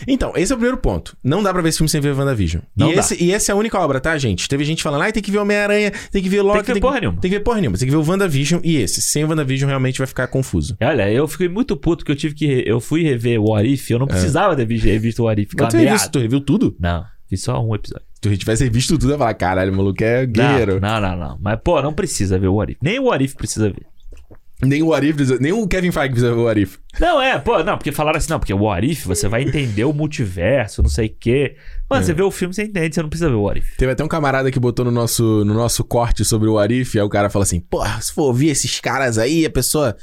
Então, 0.06 0.32
esse 0.36 0.52
é 0.52 0.54
o 0.54 0.58
primeiro 0.58 0.76
ponto. 0.76 1.16
Não 1.22 1.42
dá 1.42 1.52
pra 1.52 1.62
ver 1.62 1.68
esse 1.68 1.78
filme 1.78 1.88
sem 1.88 2.00
ver 2.00 2.14
WandaVision. 2.14 2.62
Não 2.76 2.90
e, 2.90 2.94
dá. 2.94 3.00
esse, 3.00 3.22
e 3.22 3.32
essa 3.32 3.52
é 3.52 3.54
a 3.54 3.56
única 3.56 3.78
obra, 3.78 4.00
tá, 4.00 4.16
gente? 4.18 4.48
Teve 4.48 4.64
gente 4.64 4.82
falando, 4.82 5.02
ah, 5.02 5.12
tem 5.12 5.22
que 5.22 5.30
ver 5.30 5.38
Homem-Aranha, 5.38 5.92
tem 6.10 6.22
que 6.22 6.28
ver 6.28 6.42
Loki. 6.42 6.58
Tem 6.58 6.64
que 6.64 6.74
ver 6.74 6.80
porra 6.80 7.00
nenhuma. 7.00 7.20
Tem 7.20 7.30
que 7.30 7.38
ver 7.38 7.44
porra 7.44 7.60
nenhuma. 7.60 7.78
Tem 7.78 7.88
que 7.88 7.92
ver 7.92 7.96
o 7.96 8.06
WandaVision 8.06 8.60
e 8.62 8.76
esse. 8.76 9.00
Sem 9.00 9.24
o 9.24 9.28
WandaVision, 9.28 9.68
realmente 9.68 9.98
vai 9.98 10.06
ficar 10.06 10.26
confuso. 10.26 10.76
Olha, 10.80 11.10
eu 11.10 11.26
fiquei 11.26 11.48
muito 11.48 11.76
puto 11.76 12.04
que 12.04 12.10
eu 12.10 12.16
tive 12.16 12.34
que. 12.34 12.64
Eu 12.66 12.80
fui 12.80 13.02
rever 13.02 13.40
o 13.40 13.54
Arif, 13.54 13.90
eu 13.90 13.98
não 13.98 14.06
precisava 14.06 14.54
ter 14.54 14.66
visto, 14.66 15.22
o 15.22 15.28
Arif. 15.28 15.54
É. 15.58 15.90
Mas 15.90 16.04
tu, 16.04 16.10
tu 16.12 16.18
reviu 16.18 16.40
tudo? 16.40 16.76
Não, 16.78 17.04
vi 17.30 17.36
só 17.36 17.64
um 17.64 17.74
episódio. 17.74 18.06
Se 18.30 18.36
tu 18.36 18.38
tivesse 18.40 18.64
revisto 18.64 18.94
tudo, 18.98 19.10
eu 19.10 19.14
ia 19.14 19.18
falar, 19.18 19.34
caralho, 19.34 19.72
o 19.72 19.76
maluco 19.76 20.02
é 20.02 20.26
Não, 20.26 20.32
guerreiro. 20.32 20.80
não, 20.80 21.00
não, 21.00 21.16
não. 21.16 21.38
Mas, 21.40 21.58
pô, 21.62 21.80
não 21.82 21.92
precisa 21.92 22.38
ver 22.38 22.48
o 22.48 22.60
Arif. 22.60 22.78
Nem 22.82 22.98
o 22.98 23.10
Arif 23.12 23.34
precisa 23.36 23.68
ver. 23.70 23.86
Nem 24.62 24.82
o 24.82 24.94
Arif, 24.94 25.18
nem 25.38 25.52
o 25.52 25.68
Kevin 25.68 25.92
Feige 25.92 26.08
precisa 26.14 26.32
ver 26.34 26.40
o 26.40 26.48
Arif. 26.48 26.78
Não, 26.98 27.20
é, 27.20 27.38
pô, 27.38 27.62
não, 27.62 27.76
porque 27.76 27.92
falaram 27.92 28.16
assim, 28.16 28.30
não, 28.30 28.38
porque 28.38 28.54
o 28.54 28.70
Arif 28.70 29.06
você 29.06 29.28
vai 29.28 29.42
entender 29.42 29.84
o 29.84 29.92
multiverso, 29.92 30.82
não 30.82 30.88
sei 30.88 31.08
o 31.08 31.14
quê. 31.20 31.56
Mano, 31.90 32.02
É. 32.02 32.06
você 32.06 32.14
vê 32.14 32.22
o 32.22 32.30
filme, 32.30 32.54
você 32.54 32.62
entende, 32.62 32.94
você 32.94 33.02
não 33.02 33.08
precisa 33.10 33.28
ver 33.28 33.36
o 33.36 33.46
Arif. 33.48 33.76
Teve 33.76 33.92
até 33.92 34.02
um 34.02 34.08
camarada 34.08 34.50
que 34.50 34.58
botou 34.58 34.82
no 34.86 34.90
nosso, 34.90 35.44
no 35.44 35.52
nosso 35.52 35.84
corte 35.84 36.24
sobre 36.24 36.48
o 36.48 36.58
Arif, 36.58 36.98
aí 36.98 37.04
o 37.04 37.08
cara 37.10 37.28
fala 37.28 37.42
assim, 37.42 37.60
porra, 37.60 38.00
se 38.00 38.14
for 38.14 38.22
ouvir 38.22 38.48
esses 38.48 38.80
caras 38.80 39.18
aí, 39.18 39.44
a 39.44 39.50
pessoa 39.50 39.94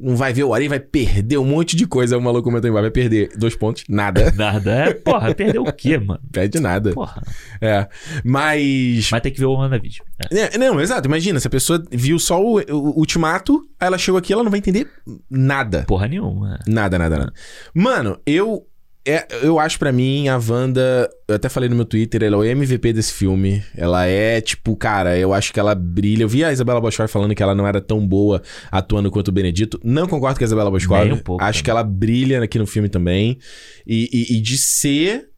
não 0.00 0.16
vai 0.16 0.32
ver 0.32 0.44
o 0.44 0.54
Arif, 0.54 0.68
vai 0.68 0.80
perder 0.80 1.38
um 1.38 1.44
monte 1.44 1.74
de 1.76 1.86
coisa. 1.86 2.16
O 2.16 2.20
maluco 2.20 2.44
comentou 2.44 2.68
embaixo, 2.70 2.84
vai 2.84 2.90
perder 2.90 3.30
dois 3.36 3.56
pontos, 3.56 3.84
nada. 3.88 4.32
Nada. 4.36 4.70
É, 4.70 4.94
porra, 4.94 5.34
perdeu 5.34 5.62
o 5.62 5.72
quê, 5.72 5.98
mano? 5.98 6.20
Perde 6.30 6.60
nada. 6.60 6.92
Porra. 6.92 7.22
É. 7.60 7.88
Mas. 8.24 9.10
Mas 9.10 9.20
tem 9.20 9.32
que 9.32 9.40
ver 9.40 9.46
o 9.46 9.54
WandaVision. 9.54 10.06
É. 10.30 10.54
É, 10.54 10.58
não, 10.58 10.80
exato. 10.80 11.08
Imagina, 11.08 11.40
se 11.40 11.46
a 11.46 11.50
pessoa 11.50 11.82
viu 11.90 12.18
só 12.18 12.40
o, 12.40 12.60
o 12.60 12.98
Ultimato, 12.98 13.66
aí 13.80 13.86
ela 13.86 13.98
chegou 13.98 14.18
aqui 14.18 14.32
ela 14.32 14.44
não 14.44 14.50
vai 14.50 14.58
entender 14.58 14.88
nada. 15.28 15.84
Porra 15.86 16.06
nenhuma. 16.06 16.58
Nada, 16.66 16.98
nada, 16.98 17.18
nada. 17.18 17.32
Mano, 17.74 18.20
eu. 18.24 18.67
É, 19.10 19.26
eu 19.42 19.58
acho 19.58 19.78
pra 19.78 19.90
mim 19.92 20.28
a 20.28 20.36
Wanda. 20.38 21.08
Eu 21.26 21.34
até 21.36 21.48
falei 21.48 21.68
no 21.68 21.76
meu 21.76 21.84
Twitter, 21.84 22.22
ela 22.22 22.36
é 22.36 22.38
o 22.38 22.44
MVP 22.44 22.92
desse 22.92 23.12
filme. 23.12 23.62
Ela 23.76 24.06
é, 24.06 24.40
tipo, 24.40 24.76
cara, 24.76 25.18
eu 25.18 25.32
acho 25.34 25.52
que 25.52 25.58
ela 25.60 25.74
brilha. 25.74 26.22
Eu 26.24 26.28
vi 26.28 26.44
a 26.44 26.52
Isabela 26.52 26.80
Boscov 26.80 27.08
falando 27.08 27.34
que 27.34 27.42
ela 27.42 27.54
não 27.54 27.66
era 27.66 27.80
tão 27.80 28.06
boa 28.06 28.42
atuando 28.70 29.10
quanto 29.10 29.28
o 29.28 29.32
Benedito. 29.32 29.80
Não 29.82 30.06
concordo 30.06 30.38
com 30.38 30.44
a 30.44 30.46
Isabela 30.46 30.70
Boscov. 30.70 31.12
Um 31.12 31.16
pouco, 31.18 31.42
acho 31.42 31.58
né? 31.60 31.64
que 31.64 31.70
ela 31.70 31.82
brilha 31.82 32.42
aqui 32.42 32.58
no 32.58 32.66
filme 32.66 32.88
também. 32.88 33.38
E, 33.86 34.08
e- 34.12 34.36
e 34.36 34.40
de 34.40 34.56
ser 34.58 35.28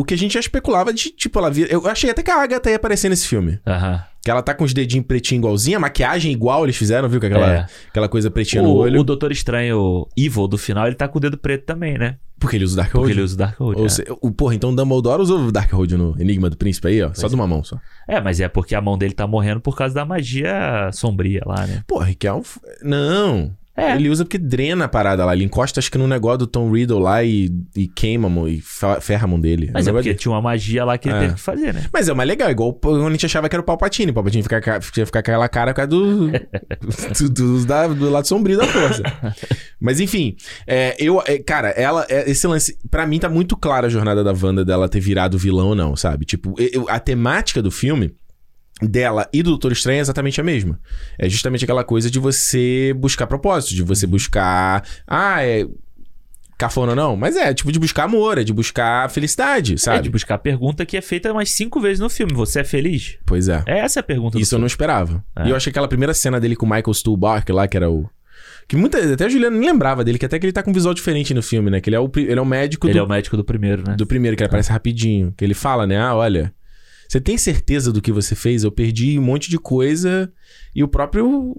o 0.00 0.04
que 0.04 0.14
a 0.14 0.18
gente 0.18 0.34
já 0.34 0.40
especulava 0.40 0.92
de, 0.92 1.10
tipo, 1.10 1.38
ela 1.38 1.50
vira. 1.50 1.72
Eu 1.72 1.86
achei 1.86 2.10
até 2.10 2.22
que 2.22 2.30
a 2.30 2.42
Agatha 2.42 2.70
ia 2.70 2.76
aparecer 2.76 3.08
nesse 3.08 3.26
filme. 3.26 3.58
Aham. 3.66 4.02
Que 4.22 4.30
ela 4.30 4.42
tá 4.42 4.52
com 4.54 4.64
os 4.64 4.74
dedinhos 4.74 5.06
pretinhos 5.06 5.38
igualzinha, 5.40 5.76
a 5.76 5.80
maquiagem 5.80 6.32
igual 6.32 6.64
eles 6.64 6.76
fizeram, 6.76 7.08
viu? 7.08 7.20
Com 7.20 7.26
aquela, 7.26 7.54
É. 7.54 7.66
aquela 7.88 8.08
coisa 8.08 8.28
pretinha 8.28 8.60
no 8.62 8.70
O, 8.70 8.74
olho. 8.78 9.00
o 9.00 9.04
Doutor 9.04 9.30
Estranho 9.30 10.04
Evil 10.16 10.48
do 10.48 10.58
final, 10.58 10.84
ele 10.86 10.96
tá 10.96 11.06
com 11.06 11.18
o 11.18 11.20
dedo 11.20 11.38
preto 11.38 11.64
também, 11.64 11.96
né? 11.96 12.16
Porque 12.38 12.56
ele 12.56 12.64
usa 12.64 12.74
o 12.74 12.76
Dark 12.76 12.90
Porque 12.92 13.12
ele 13.12 13.20
usa 13.22 13.34
o 13.34 13.38
Dark 13.38 13.56
Road. 13.58 13.78
Ou 13.80 13.86
é. 13.86 13.88
se- 13.88 14.04
o, 14.20 14.30
porra, 14.32 14.54
então 14.56 14.70
o 14.70 14.74
Dumbledore 14.76 15.22
usou 15.22 15.38
o 15.40 15.52
Dark 15.52 15.70
Road 15.72 15.96
no 15.96 16.14
Enigma 16.20 16.50
do 16.50 16.56
Príncipe 16.56 16.88
aí, 16.88 17.02
ó. 17.02 17.14
Só 17.14 17.28
de 17.28 17.34
uma 17.36 17.46
mão 17.46 17.62
só. 17.62 17.78
É, 18.08 18.20
mas 18.20 18.40
é 18.40 18.48
porque 18.48 18.74
a 18.74 18.80
mão 18.80 18.98
dele 18.98 19.14
tá 19.14 19.26
morrendo 19.28 19.60
por 19.60 19.76
causa 19.76 19.94
da 19.94 20.04
magia 20.04 20.90
sombria 20.92 21.42
lá, 21.46 21.64
né? 21.66 21.82
Porra, 21.86 22.12
que 22.12 22.26
é 22.26 22.32
um. 22.34 22.42
Não. 22.82 23.52
É. 23.76 23.94
Ele 23.94 24.08
usa 24.08 24.24
porque 24.24 24.38
drena 24.38 24.86
a 24.86 24.88
parada 24.88 25.24
lá. 25.24 25.34
Ele 25.34 25.44
encosta, 25.44 25.78
acho 25.80 25.90
que 25.90 25.98
no 25.98 26.08
negócio 26.08 26.38
do 26.38 26.46
Tom 26.46 26.70
Riddle 26.72 26.98
lá 26.98 27.22
e, 27.22 27.50
e 27.76 27.86
queima 27.86 28.26
a 28.26 28.30
mão 28.30 28.48
e 28.48 28.60
ferra 29.00 29.24
a 29.24 29.26
mão 29.26 29.38
dele. 29.38 29.70
Mas 29.72 29.86
um 29.86 29.90
é 29.90 29.92
negócio 29.92 29.94
porque 29.94 30.08
dele. 30.10 30.18
tinha 30.18 30.32
uma 30.32 30.40
magia 30.42 30.84
lá 30.84 30.96
que 30.96 31.08
ele 31.08 31.16
É. 31.16 31.20
teve 31.20 31.34
que 31.34 31.40
fazer, 31.40 31.74
né? 31.74 31.84
Mas 31.92 32.08
é 32.08 32.14
mais 32.14 32.26
legal, 32.28 32.50
igual 32.50 32.72
quando 32.72 33.06
a 33.06 33.10
gente 33.10 33.26
achava 33.26 33.48
que 33.48 33.54
era 33.54 33.60
o 33.60 33.64
Palpatine. 33.64 34.10
O 34.10 34.14
Palpatine 34.14 34.42
ficar, 34.42 34.80
ficar 34.80 35.06
com 35.10 35.18
aquela 35.18 35.48
cara 35.48 35.72
por 35.72 35.76
causa 35.76 35.88
do, 35.90 36.28
do, 37.20 37.28
do- 37.30 37.66
da- 37.66 37.86
do 37.88 38.10
lado 38.10 38.26
sombrio 38.26 38.56
da 38.56 38.66
força. 38.66 39.02
Mas 39.80 40.00
enfim, 40.00 40.36
é, 40.66 40.96
eu, 40.98 41.22
é, 41.26 41.38
cara, 41.38 41.68
ela, 41.70 42.06
é, 42.08 42.30
esse 42.30 42.46
lance, 42.46 42.78
pra 42.90 43.06
mim 43.06 43.18
tá 43.18 43.28
muito 43.28 43.56
clara 43.56 43.86
a 43.86 43.90
jornada 43.90 44.24
da 44.24 44.32
Wanda 44.32 44.64
dela 44.64 44.88
ter 44.88 45.00
virado 45.00 45.36
vilão 45.38 45.68
ou 45.68 45.74
não, 45.74 45.94
sabe? 45.96 46.24
Tipo, 46.24 46.54
eu- 46.58 46.86
a 46.88 46.98
temática 46.98 47.62
do 47.62 47.70
filme 47.70 48.14
dela 48.82 49.28
e 49.32 49.42
do 49.42 49.50
Doutor 49.50 49.72
Estranho 49.72 49.98
é 49.98 50.00
exatamente 50.00 50.40
a 50.40 50.44
mesma. 50.44 50.78
É 51.18 51.28
justamente 51.28 51.64
aquela 51.64 51.84
coisa 51.84 52.10
de 52.10 52.18
você 52.18 52.94
buscar 52.96 53.26
propósito, 53.26 53.74
de 53.74 53.82
você 53.82 54.06
buscar. 54.06 54.84
Ah, 55.06 55.44
é. 55.44 55.66
Cafona 56.58 56.92
ou 56.92 56.96
não? 56.96 57.16
Mas 57.16 57.36
é, 57.36 57.52
tipo, 57.52 57.70
de 57.70 57.78
buscar 57.78 58.04
amor, 58.04 58.38
é 58.38 58.44
de 58.44 58.52
buscar 58.52 59.10
felicidade, 59.10 59.74
É 59.74 59.76
sabe? 59.76 60.02
de 60.04 60.08
buscar 60.08 60.36
a 60.36 60.38
pergunta 60.38 60.86
que 60.86 60.96
é 60.96 61.02
feita 61.02 61.30
umas 61.30 61.50
cinco 61.50 61.78
vezes 61.80 62.00
no 62.00 62.08
filme. 62.08 62.32
Você 62.32 62.60
é 62.60 62.64
feliz? 62.64 63.18
Pois 63.26 63.46
é. 63.48 63.62
É 63.66 63.80
essa 63.80 64.00
a 64.00 64.02
pergunta 64.02 64.38
Isso 64.40 64.54
eu 64.54 64.58
não 64.58 64.66
esperava. 64.66 65.22
É. 65.36 65.46
E 65.46 65.50
eu 65.50 65.56
achei 65.56 65.70
aquela 65.70 65.86
primeira 65.86 66.14
cena 66.14 66.40
dele 66.40 66.56
com 66.56 66.64
o 66.64 66.68
Michael 66.68 66.94
Stuhlbarg 66.94 67.52
lá, 67.52 67.68
que 67.68 67.76
era 67.76 67.90
o. 67.90 68.08
Que 68.66 68.74
muita. 68.74 68.98
Até 69.12 69.26
a 69.26 69.28
Juliana 69.28 69.54
nem 69.56 69.70
lembrava 69.70 70.02
dele, 70.02 70.18
que 70.18 70.24
até 70.24 70.38
que 70.38 70.46
ele 70.46 70.52
tá 70.52 70.62
com 70.62 70.70
um 70.70 70.74
visual 70.74 70.94
diferente 70.94 71.34
no 71.34 71.42
filme, 71.42 71.70
né? 71.70 71.78
Que 71.80 71.90
ele 71.90 71.96
é 71.96 72.00
o, 72.00 72.10
ele 72.16 72.38
é 72.38 72.42
o 72.42 72.46
médico 72.46 72.86
Ele 72.86 72.94
do, 72.94 72.98
é 73.00 73.02
o 73.02 73.08
médico 73.08 73.36
do 73.36 73.44
primeiro, 73.44 73.82
né? 73.86 73.94
do 73.94 74.06
primeiro, 74.06 74.34
que 74.36 74.42
ele 74.42 74.48
aparece 74.48 74.72
rapidinho. 74.72 75.34
Que 75.36 75.44
ele 75.44 75.54
fala, 75.54 75.86
né? 75.86 75.98
Ah, 75.98 76.14
olha. 76.14 76.52
Você 77.08 77.20
tem 77.20 77.36
certeza 77.38 77.92
do 77.92 78.00
que 78.02 78.12
você 78.12 78.34
fez? 78.34 78.64
Eu 78.64 78.72
perdi 78.72 79.18
um 79.18 79.22
monte 79.22 79.48
de 79.50 79.58
coisa. 79.58 80.32
E 80.74 80.82
o 80.82 80.88
próprio. 80.88 81.54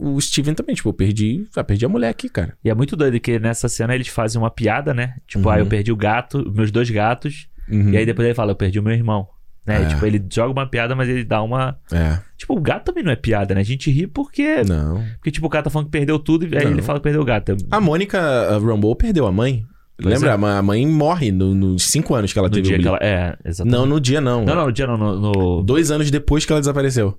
O 0.00 0.20
Steven 0.20 0.54
também, 0.54 0.76
tipo, 0.76 0.88
eu 0.88 0.92
perdi. 0.92 1.44
Ah, 1.56 1.64
perdi 1.64 1.84
a 1.84 1.88
mulher 1.88 2.08
aqui, 2.08 2.28
cara. 2.28 2.56
E 2.64 2.70
é 2.70 2.74
muito 2.74 2.94
doido 2.96 3.18
que 3.18 3.38
nessa 3.38 3.68
cena 3.68 3.94
eles 3.94 4.06
fazem 4.08 4.40
uma 4.40 4.50
piada, 4.50 4.94
né? 4.94 5.14
Tipo, 5.26 5.48
Uhum. 5.48 5.50
ah, 5.54 5.58
eu 5.58 5.66
perdi 5.66 5.90
o 5.90 5.96
gato, 5.96 6.52
meus 6.54 6.70
dois 6.70 6.88
gatos. 6.88 7.48
Uhum. 7.68 7.90
E 7.90 7.96
aí 7.96 8.06
depois 8.06 8.24
ele 8.26 8.34
fala, 8.34 8.52
eu 8.52 8.56
perdi 8.56 8.78
o 8.78 8.82
meu 8.82 8.92
irmão. 8.94 9.26
Né? 9.66 9.82
É. 9.82 9.86
Tipo, 9.86 10.06
ele 10.06 10.24
joga 10.32 10.52
uma 10.52 10.66
piada, 10.66 10.94
mas 10.94 11.08
ele 11.08 11.24
dá 11.24 11.42
uma. 11.42 11.76
É. 11.92 12.18
Tipo, 12.36 12.56
o 12.56 12.60
gato 12.60 12.84
também 12.86 13.02
não 13.02 13.10
é 13.12 13.16
piada, 13.16 13.54
né? 13.54 13.60
A 13.60 13.64
gente 13.64 13.90
ri 13.90 14.06
porque. 14.06 14.62
Não. 14.64 15.04
Porque, 15.14 15.30
tipo, 15.32 15.46
o 15.46 15.50
cara 15.50 15.64
tá 15.64 15.68
falando 15.70 15.86
que 15.86 15.92
perdeu 15.92 16.18
tudo 16.18 16.46
e 16.46 16.56
aí 16.56 16.64
Não. 16.64 16.70
ele 16.70 16.80
fala 16.82 16.98
que 17.00 17.02
perdeu 17.02 17.20
o 17.20 17.24
gato. 17.24 17.56
A 17.70 17.80
Mônica 17.80 18.18
Rambeau 18.58 18.94
perdeu 18.96 19.26
a 19.26 19.32
mãe. 19.32 19.66
Pois 20.00 20.14
Lembra? 20.22 20.30
é. 20.30 20.58
A 20.58 20.62
mãe 20.62 20.86
morre 20.86 21.32
no- 21.32 21.54
nos 21.54 21.82
cinco 21.84 22.14
anos 22.14 22.32
que 22.32 22.38
ela 22.38 22.48
no 22.48 22.54
teve 22.54 22.68
dia 22.68 22.78
o 22.78 22.88
ela. 22.88 22.98
É, 23.02 23.36
exatamente. 23.44 23.72
Não, 23.76 23.84
no 23.86 24.00
dia 24.00 24.20
não. 24.20 24.44
Não, 24.44 24.54
não, 24.54 24.66
no 24.66 24.72
dia 24.72 24.86
não. 24.86 24.96
No, 24.96 25.16
no- 25.20 25.62
Dois 25.62 25.90
anos 25.90 26.10
depois 26.10 26.44
que 26.44 26.52
ela 26.52 26.60
desapareceu. 26.60 27.18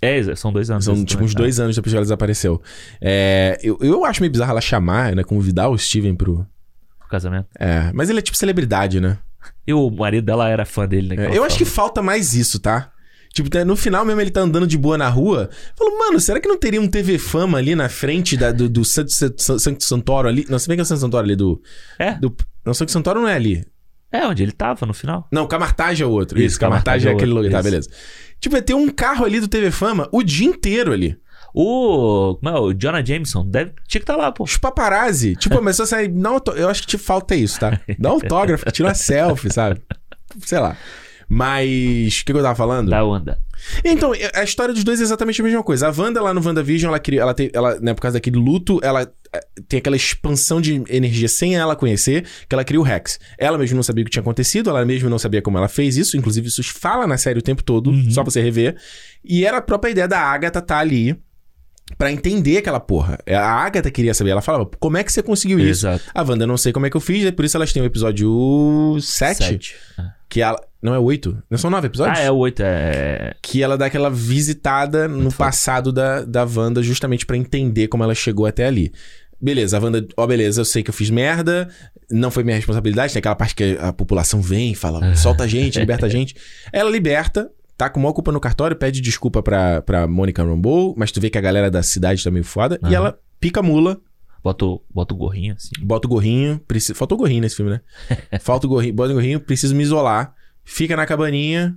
É, 0.00 0.34
são 0.34 0.52
dois 0.52 0.70
anos. 0.70 0.84
São 0.84 1.04
tipo 1.04 1.22
uns 1.22 1.34
dois 1.34 1.60
anos 1.60 1.76
depois 1.76 1.92
que 1.92 1.96
ela 1.96 2.04
desapareceu. 2.04 2.60
É, 3.00 3.58
eu, 3.62 3.78
eu 3.80 4.04
acho 4.04 4.20
meio 4.20 4.30
bizarro 4.32 4.50
ela 4.52 4.60
chamar, 4.60 5.14
né? 5.14 5.22
Convidar 5.24 5.68
o 5.68 5.76
Steven 5.78 6.14
pro. 6.14 6.46
O 7.04 7.08
casamento. 7.08 7.46
É, 7.58 7.90
mas 7.92 8.08
ele 8.10 8.18
é 8.18 8.22
tipo 8.22 8.36
celebridade, 8.36 9.00
né? 9.00 9.18
E 9.66 9.72
o 9.74 9.90
marido 9.90 10.24
dela 10.24 10.48
era 10.48 10.64
fã 10.64 10.86
dele, 10.88 11.14
né? 11.16 11.26
É, 11.32 11.36
eu 11.38 11.44
acho 11.44 11.58
que 11.58 11.64
falta 11.64 12.00
mais 12.02 12.34
isso, 12.34 12.58
tá? 12.60 12.90
Tipo, 13.32 13.48
tá- 13.48 13.64
no 13.64 13.74
final 13.76 14.04
mesmo 14.04 14.20
ele 14.20 14.30
tá 14.30 14.40
andando 14.42 14.66
de 14.66 14.76
boa 14.76 14.98
na 14.98 15.08
rua. 15.08 15.48
Falo, 15.76 15.98
mano, 15.98 16.20
será 16.20 16.38
que 16.40 16.48
não 16.48 16.56
teria 16.58 16.80
um 16.80 16.86
TV 16.86 17.18
Fama 17.18 17.58
ali 17.58 17.74
na 17.74 17.88
frente 17.88 18.36
da- 18.36 18.52
do, 18.52 18.68
do 18.68 18.84
Santo, 18.84 19.10
Santo, 19.10 19.58
Santo 19.58 19.84
Santoro 19.84 20.28
ali? 20.28 20.44
Não, 20.48 20.58
se 20.58 20.68
bem 20.68 20.76
que 20.76 20.80
é 20.80 20.82
o 20.82 20.86
Santo 20.86 21.00
Santoro 21.00 21.24
ali 21.24 21.34
do. 21.36 21.60
É? 21.98 22.12
do 22.14 22.34
não, 22.64 22.74
Santo 22.74 22.92
Santoro 22.92 23.20
não 23.20 23.28
é 23.28 23.34
ali. 23.34 23.64
É, 24.12 24.26
onde 24.26 24.42
ele 24.42 24.52
tava 24.52 24.84
no 24.84 24.92
final. 24.92 25.26
Não, 25.32 25.46
Camartage 25.46 26.02
é 26.02 26.06
o 26.06 26.10
outro. 26.10 26.38
Isso, 26.38 26.48
Isso, 26.48 26.60
Camartage 26.60 27.06
Camartage 27.06 27.08
é 27.08 27.10
é 27.10 27.14
aquele 27.14 27.32
lugar. 27.32 27.50
Tá, 27.50 27.62
beleza. 27.62 27.88
Tipo, 28.38 28.56
ia 28.56 28.62
ter 28.62 28.74
um 28.74 28.88
carro 28.90 29.24
ali 29.24 29.40
do 29.40 29.48
TV 29.48 29.70
Fama 29.70 30.06
o 30.12 30.22
dia 30.22 30.46
inteiro 30.46 30.92
ali. 30.92 31.16
O. 31.54 32.36
Como 32.40 32.54
é? 32.54 32.60
O 32.60 32.72
Jonah 32.74 33.02
Jameson 33.04 33.46
deve, 33.46 33.70
tinha 33.88 34.00
que 34.00 34.04
estar 34.04 34.16
lá, 34.16 34.30
pô. 34.30 34.44
Os 34.44 34.56
paparazzi. 34.58 35.36
Tipo, 35.36 35.56
começou 35.56 35.84
a 35.84 35.86
sair. 35.86 36.08
Não, 36.10 36.40
eu 36.56 36.68
acho 36.68 36.82
que 36.82 36.88
te 36.88 36.98
falta 36.98 37.34
isso, 37.34 37.58
tá? 37.58 37.80
Dá 37.98 38.10
autógrafo, 38.10 38.70
tira 38.70 38.88
uma 38.88 38.94
selfie, 38.94 39.50
sabe? 39.50 39.80
Sei 40.44 40.58
lá. 40.58 40.76
Mas. 41.28 42.20
O 42.20 42.24
que, 42.24 42.32
que 42.32 42.38
eu 42.38 42.42
tava 42.42 42.54
falando? 42.54 42.90
Da 42.90 43.04
onda. 43.04 43.38
Então, 43.84 44.12
a 44.34 44.42
história 44.42 44.74
dos 44.74 44.82
dois 44.82 45.00
é 45.00 45.04
exatamente 45.04 45.40
a 45.40 45.44
mesma 45.44 45.62
coisa. 45.62 45.88
A 45.88 45.94
Wanda 45.96 46.20
lá 46.20 46.34
no 46.34 46.44
WandaVision, 46.44 46.90
ela 46.90 46.98
cria. 46.98 47.20
Ela 47.20 47.34
tem. 47.34 47.50
Ela, 47.52 47.78
né, 47.80 47.94
por 47.94 48.00
causa 48.00 48.16
daquele 48.16 48.36
luto, 48.36 48.80
ela 48.82 49.02
eh, 49.32 49.40
tem 49.68 49.78
aquela 49.78 49.94
expansão 49.96 50.60
de 50.60 50.82
energia 50.88 51.28
sem 51.28 51.56
ela 51.56 51.76
conhecer, 51.76 52.24
que 52.48 52.54
ela 52.54 52.64
cria 52.64 52.80
o 52.80 52.82
Rex. 52.82 53.20
Ela 53.38 53.56
mesma 53.56 53.76
não 53.76 53.82
sabia 53.82 54.02
o 54.02 54.04
que 54.04 54.10
tinha 54.10 54.20
acontecido, 54.22 54.68
ela 54.70 54.84
mesma 54.84 55.08
não 55.08 55.18
sabia 55.18 55.40
como 55.40 55.58
ela 55.58 55.68
fez 55.68 55.96
isso. 55.96 56.16
Inclusive, 56.16 56.48
isso 56.48 56.62
fala 56.64 57.06
na 57.06 57.16
série 57.16 57.38
o 57.38 57.42
tempo 57.42 57.62
todo, 57.62 57.90
Uhum. 57.90 58.10
só 58.10 58.22
pra 58.22 58.30
você 58.32 58.40
rever. 58.40 58.76
E 59.24 59.44
era 59.46 59.58
a 59.58 59.62
própria 59.62 59.90
ideia 59.90 60.08
da 60.08 60.18
Agatha 60.20 60.60
tá 60.60 60.78
ali. 60.78 61.16
Pra 61.98 62.10
entender 62.10 62.58
aquela 62.58 62.80
porra. 62.80 63.18
A 63.28 63.40
Agatha 63.64 63.90
queria 63.90 64.14
saber. 64.14 64.30
Ela 64.30 64.40
falava, 64.40 64.66
como 64.78 64.96
é 64.96 65.04
que 65.04 65.12
você 65.12 65.22
conseguiu 65.22 65.58
isso? 65.58 65.86
Exato. 65.86 66.04
A 66.14 66.22
Wanda, 66.22 66.44
eu 66.44 66.48
não 66.48 66.56
sei 66.56 66.72
como 66.72 66.86
é 66.86 66.90
que 66.90 66.96
eu 66.96 67.00
fiz, 67.00 67.24
é 67.24 67.30
por 67.32 67.44
isso 67.44 67.56
elas 67.56 67.72
têm 67.72 67.82
o 67.82 67.86
episódio 67.86 68.96
7, 69.00 69.36
Sete. 69.44 69.76
É. 69.98 70.02
que 70.28 70.40
ela... 70.40 70.58
Não 70.80 70.94
é 70.94 70.98
8? 70.98 71.44
Não 71.48 71.58
são 71.58 71.70
9 71.70 71.86
episódios? 71.86 72.18
Ah, 72.18 72.22
é 72.22 72.30
oito. 72.30 72.60
É. 72.60 73.34
Que 73.40 73.62
ela 73.62 73.78
dá 73.78 73.86
aquela 73.86 74.10
visitada 74.10 75.06
no 75.06 75.22
Muito 75.22 75.36
passado 75.36 75.92
da, 75.92 76.24
da 76.24 76.44
Wanda, 76.44 76.82
justamente 76.82 77.24
pra 77.24 77.36
entender 77.36 77.86
como 77.86 78.02
ela 78.02 78.14
chegou 78.16 78.46
até 78.46 78.66
ali. 78.66 78.92
Beleza, 79.40 79.76
a 79.76 79.80
Wanda, 79.80 80.04
ó, 80.16 80.26
beleza, 80.26 80.60
eu 80.60 80.64
sei 80.64 80.82
que 80.82 80.90
eu 80.90 80.94
fiz 80.94 81.08
merda, 81.10 81.68
não 82.10 82.32
foi 82.32 82.42
minha 82.42 82.56
responsabilidade, 82.56 83.12
tem 83.12 83.20
aquela 83.20 83.34
parte 83.36 83.54
que 83.54 83.76
a 83.80 83.92
população 83.92 84.40
vem, 84.40 84.74
fala, 84.74 85.14
solta 85.14 85.44
a 85.44 85.46
gente, 85.46 85.78
liberta 85.78 86.06
a 86.06 86.08
gente. 86.10 86.34
Ela 86.72 86.90
liberta, 86.90 87.48
tá 87.84 87.90
com 87.90 87.98
maior 88.00 88.12
culpa 88.12 88.30
no 88.30 88.38
cartório, 88.40 88.76
pede 88.76 89.00
desculpa 89.00 89.42
pra, 89.42 89.82
pra 89.82 90.06
Mônica 90.06 90.42
Rambeau, 90.44 90.94
mas 90.96 91.10
tu 91.10 91.20
vê 91.20 91.28
que 91.30 91.38
a 91.38 91.40
galera 91.40 91.70
da 91.70 91.82
cidade 91.82 92.22
tá 92.22 92.30
meio 92.30 92.44
foda, 92.44 92.78
e 92.82 92.86
Aham. 92.86 92.94
ela 92.94 93.18
pica 93.40 93.60
a 93.60 93.62
mula, 93.62 94.00
Bota 94.44 94.64
o, 94.64 94.82
bota 94.92 95.14
o 95.14 95.16
gorrinho 95.16 95.54
assim. 95.54 95.70
bota 95.80 96.06
o 96.08 96.10
gorrinho, 96.10 96.60
preci... 96.66 96.92
faltou 96.94 97.16
o 97.16 97.20
gorrinho 97.20 97.42
nesse 97.42 97.54
filme, 97.56 97.70
né? 97.72 97.80
Falta 98.40 98.66
o 98.66 98.70
gorrinho, 98.70 98.92
bota 98.92 99.10
o 99.12 99.14
gorrinho, 99.14 99.38
preciso 99.38 99.72
me 99.72 99.84
isolar, 99.84 100.34
fica 100.64 100.96
na 100.96 101.06
cabaninha, 101.06 101.76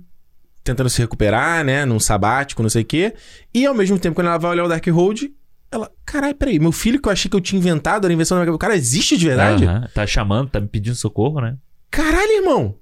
tentando 0.64 0.90
se 0.90 1.00
recuperar, 1.00 1.64
né? 1.64 1.84
Num 1.84 2.00
sabático, 2.00 2.62
não 2.62 2.68
sei 2.68 2.82
o 2.82 2.84
quê. 2.84 3.14
E 3.54 3.64
ao 3.64 3.72
mesmo 3.74 3.96
tempo, 4.00 4.16
quando 4.16 4.26
ela 4.26 4.36
vai 4.38 4.50
olhar 4.50 4.64
o 4.64 4.68
Dark 4.68 4.84
Road, 4.88 5.32
ela, 5.70 5.88
caralho, 6.04 6.34
peraí, 6.34 6.58
meu 6.58 6.72
filho 6.72 7.00
que 7.00 7.06
eu 7.08 7.12
achei 7.12 7.30
que 7.30 7.36
eu 7.36 7.40
tinha 7.40 7.58
inventado 7.60 8.04
era 8.04 8.12
a 8.12 8.14
invenção 8.14 8.36
da 8.36 8.40
minha 8.40 8.46
cabeça. 8.46 8.56
O 8.56 8.58
cara 8.58 8.74
existe 8.76 9.16
de 9.16 9.26
verdade? 9.28 9.64
Aham. 9.64 9.86
Tá 9.94 10.04
chamando, 10.04 10.50
tá 10.50 10.60
me 10.60 10.66
pedindo 10.66 10.96
socorro, 10.96 11.40
né? 11.40 11.56
Caralho, 11.88 12.32
irmão! 12.32 12.74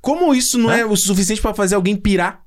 Como 0.00 0.34
isso 0.34 0.58
não 0.58 0.70
é, 0.70 0.84
o 0.84 0.96
suficiente 0.96 1.40
pra 1.42 1.54
fazer 1.54 1.74
alguém 1.74 1.96
pirar? 1.96 2.42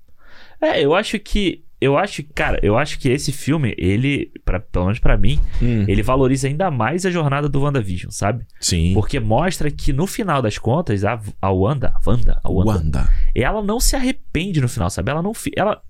É, 0.62 0.84
eu 0.84 0.94
acho 0.96 1.20
que. 1.20 1.64
Eu 1.80 1.98
acho, 1.98 2.24
cara, 2.36 2.60
eu 2.62 2.78
acho 2.78 3.00
que 3.00 3.10
esse 3.10 3.32
filme, 3.32 3.74
ele, 3.76 4.32
pra, 4.46 4.60
pelo 4.60 4.86
menos 4.86 5.00
pra 5.00 5.18
mim, 5.18 5.40
ele 5.88 6.04
valoriza 6.04 6.48
ainda 6.48 6.70
mais 6.70 7.08
a 7.08 7.10
jornada 7.10 7.50
do 7.50 7.60
WandaVision, 7.62 8.12
sabe? 8.12 8.46
Sim. 8.60 8.94
Porque 8.94 9.20
mostra 9.20 9.72
que 9.72 9.92
no 9.92 10.06
final 10.06 10.44
das 10.44 10.60
contas, 10.60 11.04
a, 11.04 11.20
a 11.42 11.50
Wanda, 11.52 11.92
a 11.96 12.00
Wanda, 12.08 12.40
a 12.44 12.52
Wanda, 12.52 12.72
Wanda. 12.72 13.10
ela 13.34 13.64
não 13.64 13.80
se 13.80 13.96
arrepende 13.96 14.62
no 14.62 14.70
final, 14.70 14.92
sabe? 14.92 15.10
Ela 15.10 15.24
não. 15.24 15.32
Ela, 15.58 15.82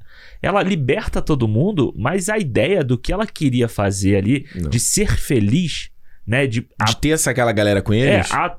ela 0.41 0.63
liberta 0.63 1.21
todo 1.21 1.45
mundo, 1.45 1.93
mas 1.97 2.29
a 2.29 2.37
ideia 2.37 2.85
do 2.85 2.97
que 2.97 3.11
ela 3.11 3.27
queria 3.27 3.67
fazer 3.67 4.15
ali, 4.15 4.45
Não. 4.55 4.69
de 4.69 4.79
ser 4.79 5.17
feliz, 5.17 5.89
né? 6.25 6.47
De, 6.47 6.65
a- 6.79 6.85
De 6.85 6.95
ter 7.01 7.09
essa 7.09 7.31
aquela 7.31 7.51
galera 7.51 7.81
com 7.81 7.91
é, 7.93 7.97
eles. 8.15 8.31
a- 8.31 8.57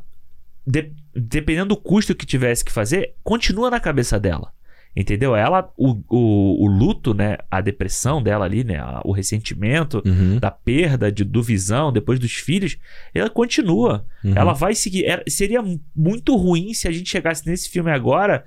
de- 0.66 0.92
dependendo 1.14 1.70
do 1.74 1.76
custo 1.76 2.14
que 2.14 2.26
tivesse 2.26 2.64
que 2.64 2.72
fazer, 2.72 3.14
continua 3.22 3.70
na 3.70 3.80
cabeça 3.80 4.18
dela. 4.18 4.52
Entendeu? 4.94 5.34
Ela, 5.34 5.72
o, 5.74 5.96
o, 6.10 6.64
o 6.64 6.66
luto, 6.66 7.14
né? 7.14 7.38
A 7.50 7.62
depressão 7.62 8.22
dela 8.22 8.44
ali, 8.44 8.62
né? 8.62 8.78
o 9.06 9.12
ressentimento 9.12 10.02
Uhum. 10.04 10.38
da 10.38 10.50
perda 10.50 11.10
de, 11.10 11.24
do 11.24 11.42
visão 11.42 11.90
depois 11.90 12.18
dos 12.18 12.32
filhos, 12.34 12.76
ela 13.14 13.30
continua. 13.30 14.04
Uhum. 14.22 14.34
Ela 14.36 14.52
vai 14.52 14.74
seguir. 14.74 15.06
era- 15.06 15.24
seria 15.26 15.62
muito 15.96 16.36
ruim 16.36 16.74
se 16.74 16.86
a 16.86 16.92
gente 16.92 17.08
chegasse 17.08 17.46
nesse 17.48 17.70
filme 17.70 17.90
agora 17.90 18.44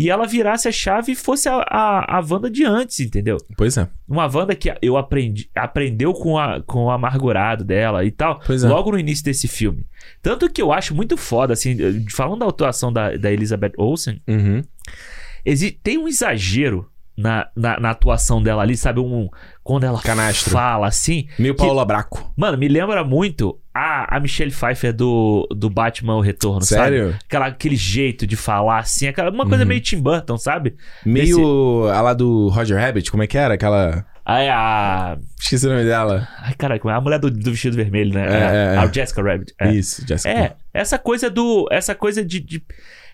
e 0.00 0.10
ela 0.10 0.26
virasse 0.26 0.68
a 0.68 0.72
chave 0.72 1.12
e 1.12 1.16
fosse 1.16 1.48
a, 1.48 1.56
a, 1.68 2.18
a 2.18 2.20
Wanda 2.20 2.50
de 2.50 2.64
antes, 2.64 3.00
entendeu? 3.00 3.36
Pois 3.56 3.76
é. 3.76 3.88
Uma 4.08 4.26
Wanda 4.32 4.54
que 4.54 4.72
eu 4.80 4.96
aprendi, 4.96 5.50
aprendeu 5.54 6.12
com, 6.12 6.38
a, 6.38 6.60
com 6.62 6.84
o 6.84 6.90
amargurado 6.90 7.64
dela 7.64 8.04
e 8.04 8.10
tal, 8.10 8.40
Pois 8.46 8.62
é. 8.64 8.68
logo 8.68 8.90
no 8.92 8.98
início 8.98 9.24
desse 9.24 9.48
filme. 9.48 9.86
Tanto 10.22 10.48
que 10.50 10.62
eu 10.62 10.72
acho 10.72 10.94
muito 10.94 11.16
foda, 11.16 11.52
assim, 11.52 11.76
falando 12.10 12.40
da 12.40 12.46
atuação 12.46 12.92
da, 12.92 13.16
da 13.16 13.32
Elizabeth 13.32 13.72
Olsen, 13.76 14.20
Uhum. 14.28 14.62
exi- 15.44 15.72
tem 15.72 15.98
um 15.98 16.08
exagero 16.08 16.88
na, 17.16 17.48
na, 17.56 17.80
na 17.80 17.90
atuação 17.90 18.40
dela 18.42 18.62
ali, 18.62 18.76
sabe? 18.76 19.00
Um, 19.00 19.28
quando 19.64 19.84
ela 19.84 20.00
Canastro. 20.00 20.50
fala 20.52 20.86
assim. 20.86 21.26
Meio 21.38 21.54
Paula 21.54 21.84
Braco. 21.84 22.32
Mano, 22.36 22.56
me 22.56 22.68
lembra 22.68 23.02
muito 23.02 23.58
a, 23.78 24.16
a 24.16 24.20
Michelle 24.20 24.50
Pfeiffer 24.50 24.92
do, 24.92 25.46
do 25.50 25.70
Batman 25.70 26.16
O 26.16 26.20
Retorno, 26.20 26.62
Sério? 26.64 27.12
sabe? 27.12 27.18
Aquela, 27.26 27.46
aquele 27.46 27.76
jeito 27.76 28.26
de 28.26 28.36
falar 28.36 28.78
assim, 28.80 29.06
aquela, 29.08 29.30
uma 29.30 29.46
coisa 29.46 29.62
Uhum. 29.64 29.68
meio 29.68 29.80
Tim 29.80 30.00
Burton, 30.00 30.36
sabe? 30.38 30.74
Meio 31.04 31.88
a 31.88 32.00
lá 32.00 32.14
do 32.14 32.48
Roger 32.48 32.78
Rabbit, 32.78 33.10
como 33.10 33.22
é 33.22 33.26
que 33.26 33.36
era? 33.38 33.54
Aquela. 33.54 34.04
Aí 34.24 34.48
a. 34.48 35.16
Esqueci 35.40 35.66
o 35.66 35.70
nome 35.70 35.84
dela. 35.84 36.28
Ai, 36.42 36.54
caraca, 36.54 36.90
a 36.92 37.00
mulher 37.00 37.18
do, 37.18 37.30
do 37.30 37.50
vestido 37.50 37.76
vermelho, 37.76 38.12
né? 38.12 38.26
É, 38.26 38.32
é, 38.32 38.74
é. 38.74 38.78
A 38.78 38.86
Jessica 38.86 39.22
Rabbit. 39.22 39.54
É. 39.58 39.72
Isso, 39.72 40.06
Jessica. 40.06 40.28
É, 40.30 40.52
essa 40.74 40.98
coisa 40.98 41.30
do. 41.30 41.66
Essa 41.70 41.94
coisa 41.94 42.22
de, 42.24 42.38
de- 42.40 42.62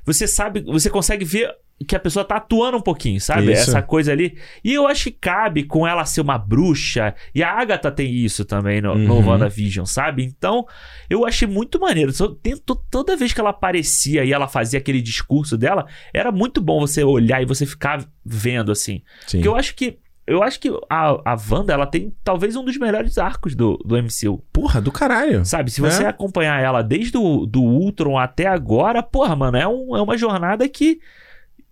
Você 0.04 0.26
sabe, 0.26 0.62
você 0.62 0.90
consegue 0.90 1.24
ver 1.24 1.48
que 1.86 1.96
a 1.96 2.00
pessoa 2.00 2.24
tá 2.24 2.36
atuando 2.36 2.76
um 2.78 2.80
pouquinho, 2.80 3.20
sabe? 3.20 3.52
Isso. 3.52 3.70
Essa 3.70 3.82
coisa 3.82 4.12
ali. 4.12 4.38
E 4.62 4.72
eu 4.72 4.86
acho 4.86 5.04
que 5.04 5.10
cabe 5.10 5.64
com 5.64 5.86
ela 5.86 6.04
ser 6.04 6.20
uma 6.20 6.38
bruxa. 6.38 7.14
E 7.34 7.42
a 7.42 7.50
Agatha 7.50 7.90
tem 7.90 8.10
isso 8.14 8.44
também 8.44 8.80
no, 8.80 8.94
no 8.94 9.14
Uhum. 9.16 9.26
WandaVision, 9.28 9.84
sabe? 9.84 10.22
Então, 10.24 10.64
eu 11.10 11.26
achei 11.26 11.46
muito 11.48 11.78
maneiro. 11.80 12.12
Só 12.12 12.28
tem- 12.28 12.56
to- 12.56 12.80
toda 12.90 13.16
vez 13.16 13.32
que 13.32 13.40
ela 13.40 13.50
aparecia 13.50 14.24
e 14.24 14.32
ela 14.32 14.46
fazia 14.48 14.78
aquele 14.78 15.02
discurso 15.02 15.58
dela, 15.58 15.86
era 16.12 16.30
muito 16.30 16.60
bom 16.60 16.80
você 16.80 17.02
olhar 17.02 17.42
e 17.42 17.46
você 17.46 17.66
ficar 17.66 18.04
vendo, 18.24 18.70
assim. 18.72 19.02
Sim. 19.26 19.38
Porque 19.38 19.48
eu 19.48 19.56
acho 19.56 19.74
que. 19.74 19.98
Eu 20.26 20.42
acho 20.42 20.58
que 20.58 20.70
a, 20.88 21.32
a 21.32 21.36
Wanda, 21.50 21.74
ela 21.74 21.84
tem 21.84 22.14
talvez 22.24 22.56
um 22.56 22.64
dos 22.64 22.78
melhores 22.78 23.18
arcos 23.18 23.54
do, 23.54 23.76
do 23.84 23.94
MCU. 24.02 24.42
Porra, 24.50 24.80
do 24.80 24.90
caralho. 24.90 25.44
Sabe, 25.44 25.70
se 25.70 25.82
você 25.82 26.04
É. 26.04 26.06
acompanhar 26.06 26.62
ela 26.62 26.80
desde 26.80 27.18
o 27.18 27.44
do 27.44 27.60
Ultron 27.62 28.16
até 28.16 28.46
agora, 28.46 29.02
porra, 29.02 29.36
mano, 29.36 29.58
é, 29.58 29.68
um- 29.68 29.94
é 29.94 30.00
uma 30.00 30.16
jornada 30.16 30.66
que. 30.66 30.98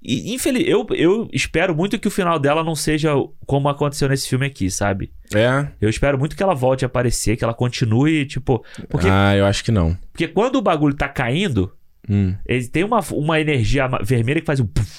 E, 0.03 0.35
Infeliz, 0.35 0.65
eu, 0.67 0.87
eu 0.93 1.29
espero 1.33 1.75
muito 1.75 1.99
que 1.99 2.09
o 2.09 2.11
final 2.11 2.39
dela 2.39 2.65
não 2.65 2.75
seja 2.75 3.13
como 3.47 3.69
aconteceu 3.69 4.09
nesse 4.09 4.29
filme 4.29 4.47
aqui, 4.47 4.71
sabe? 4.71 5.13
É. 5.35 5.69
Eu 5.81 5.89
espero 5.89 6.19
muito 6.19 6.35
que 6.37 6.43
ela 6.43 6.55
volte 6.55 6.85
a 6.85 6.87
aparecer, 6.87 7.37
que 7.37 7.45
ela 7.45 7.55
continue, 7.55 8.27
tipo. 8.27 8.65
Porque, 8.89 9.07
Ah, 9.11 9.37
eu 9.37 9.47
acho 9.47 9.63
que 9.65 9.71
não. 9.73 9.97
porque 10.13 10.27
quando 10.29 10.57
o 10.57 10.63
bagulho 10.63 10.95
tá 10.95 11.09
caindo, 11.09 11.73
Hum. 12.11 12.35
ele 12.45 12.67
tem 12.67 12.83
uma, 12.83 12.99
uma 13.13 13.41
energia 13.41 13.89
vermelha 14.03 14.41
que 14.41 14.47
faz 14.47 14.59
um. 14.59 14.67
puff 14.67 14.91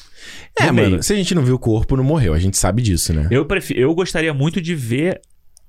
É, 0.57 0.67
no 0.67 0.73
mano, 0.73 0.89
meio. 0.91 1.03
se 1.03 1.11
a 1.11 1.15
gente 1.17 1.35
não 1.35 1.43
viu 1.43 1.55
o 1.55 1.59
corpo, 1.59 1.97
não 1.97 2.03
morreu. 2.03 2.33
A 2.33 2.39
gente 2.39 2.57
sabe 2.57 2.81
disso, 2.81 3.13
né? 3.13 3.27
Eu, 3.29 3.45
prefiro, 3.45 3.79
eu 3.79 3.93
gostaria 3.93 4.33
muito 4.33 4.61
de 4.61 4.73
ver 4.73 5.19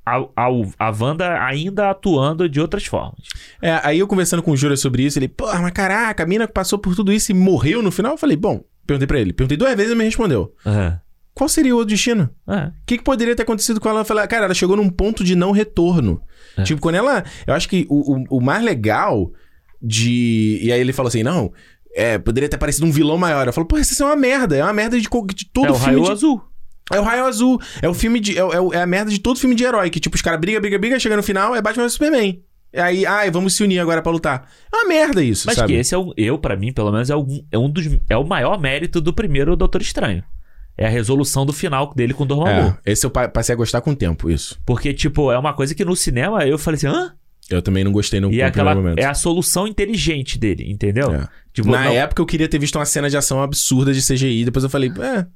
a, 0.06 0.19
a, 0.36 0.47
a 0.78 0.90
Wanda 0.90 1.43
ainda 1.44 1.90
atuando 1.90 2.48
de 2.48 2.61
outras 2.61 2.85
formas. 2.86 3.27
É, 3.61 3.81
aí 3.82 3.98
eu 3.98 4.06
conversando 4.06 4.43
com 4.44 4.52
o 4.52 4.56
Júlia 4.56 4.77
sobre 4.77 5.02
isso, 5.02 5.19
ele, 5.19 5.27
porra, 5.27 5.61
mas 5.61 5.73
caraca, 5.73 6.23
a 6.23 6.27
mina 6.27 6.47
passou 6.47 6.78
por 6.78 6.94
tudo 6.94 7.12
isso 7.12 7.32
e 7.32 7.35
morreu 7.35 7.82
no 7.82 7.90
final. 7.90 8.12
Eu 8.12 8.19
falei, 8.19 8.36
bom, 8.36 8.62
perguntei 8.86 9.06
pra 9.06 9.19
ele. 9.20 9.32
Perguntei 9.32 9.56
duas 9.56 9.74
vezes 9.74 9.93
e 9.93 9.94
me 9.94 10.05
respondeu. 10.05 10.55
É. 10.66 10.98
Qual 11.35 11.48
seria 11.48 11.74
o 11.74 11.85
destino? 11.85 12.31
É. 12.48 12.66
O 12.66 12.73
que, 12.86 12.98
que 12.98 13.05
poderia 13.05 13.35
ter 13.35 13.43
acontecido 13.43 13.81
com 13.81 13.89
ela? 13.89 14.01
Eu 14.01 14.05
falei, 14.05 14.27
cara, 14.28 14.44
ela 14.44 14.55
chegou 14.55 14.77
num 14.77 14.89
ponto 14.89 15.24
de 15.24 15.35
não 15.35 15.51
retorno. 15.51 16.23
É. 16.56 16.62
Tipo, 16.62 16.81
quando 16.81 16.94
ela. 16.94 17.24
Eu 17.47 17.55
acho 17.55 17.69
que 17.69 17.86
o, 17.90 18.15
o, 18.16 18.39
o 18.39 18.40
mais 18.40 18.62
legal 18.65 19.32
de. 19.82 20.59
E 20.62 20.73
aí 20.73 20.81
ele 20.81 20.93
falou 20.93 21.09
assim: 21.09 21.23
não, 21.23 21.52
é, 21.94 22.19
poderia 22.19 22.48
ter 22.48 22.56
aparecido 22.56 22.86
um 22.86 22.93
vilão 22.93 23.19
maior. 23.19 23.47
Eu 23.47 23.52
falo, 23.52 23.66
pô, 23.66 23.77
isso 23.78 24.01
é 24.02 24.06
uma 24.06 24.16
merda. 24.16 24.56
É 24.56 24.62
uma 24.62 24.73
merda 24.73 24.97
de, 25.01 25.09
de 25.35 25.44
todo 25.52 25.66
é 25.66 25.70
o 25.70 25.74
filme. 25.74 25.93
raio 25.94 26.05
de- 26.05 26.11
azul. 26.12 26.43
É 26.93 27.01
o 27.01 27.02
raio 27.02 27.24
azul. 27.24 27.61
É 27.82 27.89
o 27.89 27.94
filme 27.94 28.20
de. 28.20 28.39
É, 28.39 28.43
é 28.43 28.77
é 28.78 28.82
a 28.82 28.86
merda 28.86 29.11
de 29.11 29.19
todo 29.19 29.39
filme 29.39 29.55
de 29.55 29.65
herói. 29.65 29.90
Que, 29.90 29.98
tipo, 30.01 30.15
os 30.16 30.23
caras 30.23 30.39
brigam, 30.40 30.61
brigam, 30.61 30.78
brigam, 30.78 31.01
chega 31.01 31.16
no 31.16 31.23
final, 31.23 31.55
é 31.55 31.62
Batman 31.62 31.85
vs 31.85 31.94
Superman. 31.94 32.43
Aí, 32.76 33.06
ai, 33.06 33.30
vamos 33.30 33.55
se 33.55 33.62
unir 33.62 33.78
agora 33.78 34.02
pra 34.02 34.10
lutar. 34.12 34.48
É 34.72 34.76
uma 34.76 34.88
merda 34.88 35.22
isso, 35.22 35.46
Mas 35.46 35.56
sabe? 35.56 35.72
que 35.72 35.78
esse 35.78 35.94
é 35.94 35.98
um, 35.98 36.12
eu, 36.16 36.38
pra 36.38 36.56
mim, 36.56 36.72
pelo 36.72 36.90
menos, 36.92 37.09
é, 37.10 37.16
um, 37.16 37.44
é 37.51 37.59
um 37.59 37.70
dos. 37.70 37.86
É 38.09 38.16
o 38.16 38.24
maior 38.24 38.60
mérito 38.60 39.01
do 39.01 39.12
primeiro 39.12 39.55
Doutor 39.56 39.80
Estranho. 39.80 40.22
É 40.76 40.86
a 40.86 40.90
resolução 40.90 41.46
do 41.46 41.52
final 41.52 41.94
dele 41.94 42.12
com 42.12 42.24
o 42.24 42.26
Dormammu. 42.26 42.76
É, 42.84 42.92
esse 42.92 43.06
eu 43.06 43.10
pa- 43.10 43.28
passei 43.28 43.52
a 43.52 43.56
gostar 43.56 43.80
com 43.80 43.92
o 43.92 43.96
tempo, 43.96 44.28
isso. 44.28 44.59
Porque, 44.66 44.92
tipo, 44.92 45.30
é 45.30 45.38
uma 45.38 45.52
coisa 45.52 45.72
que 45.74 45.84
no 45.84 45.94
cinema 45.94 46.44
eu 46.44 46.59
falei 46.59 46.76
assim, 46.76 46.88
hã? 46.88 47.12
Eu 47.48 47.62
também 47.62 47.84
não 47.84 47.92
gostei 47.92 48.18
no, 48.18 48.32
E 48.32 48.38
no 48.38 48.44
aquela. 48.44 48.74
momento. 48.74 48.98
É 48.98 49.05
a 49.05 49.14
solução 49.14 49.68
inteligente 49.68 50.36
dele, 50.38 50.68
entendeu? 50.68 51.14
É. 51.14 51.28
Tipo, 51.52 51.70
Na 51.70 51.84
não- 51.84 51.92
época 51.92 52.20
eu 52.20 52.26
queria 52.26 52.48
ter 52.48 52.59
visto 52.59 52.76
uma 52.76 52.84
cena 52.86 53.09
de 53.09 53.16
ação 53.16 53.40
absurda 53.40 53.92
de 53.92 54.01
CGI, 54.02 54.44
depois 54.46 54.64
eu 54.64 54.70
falei, 54.70 54.90
é, 55.01 55.26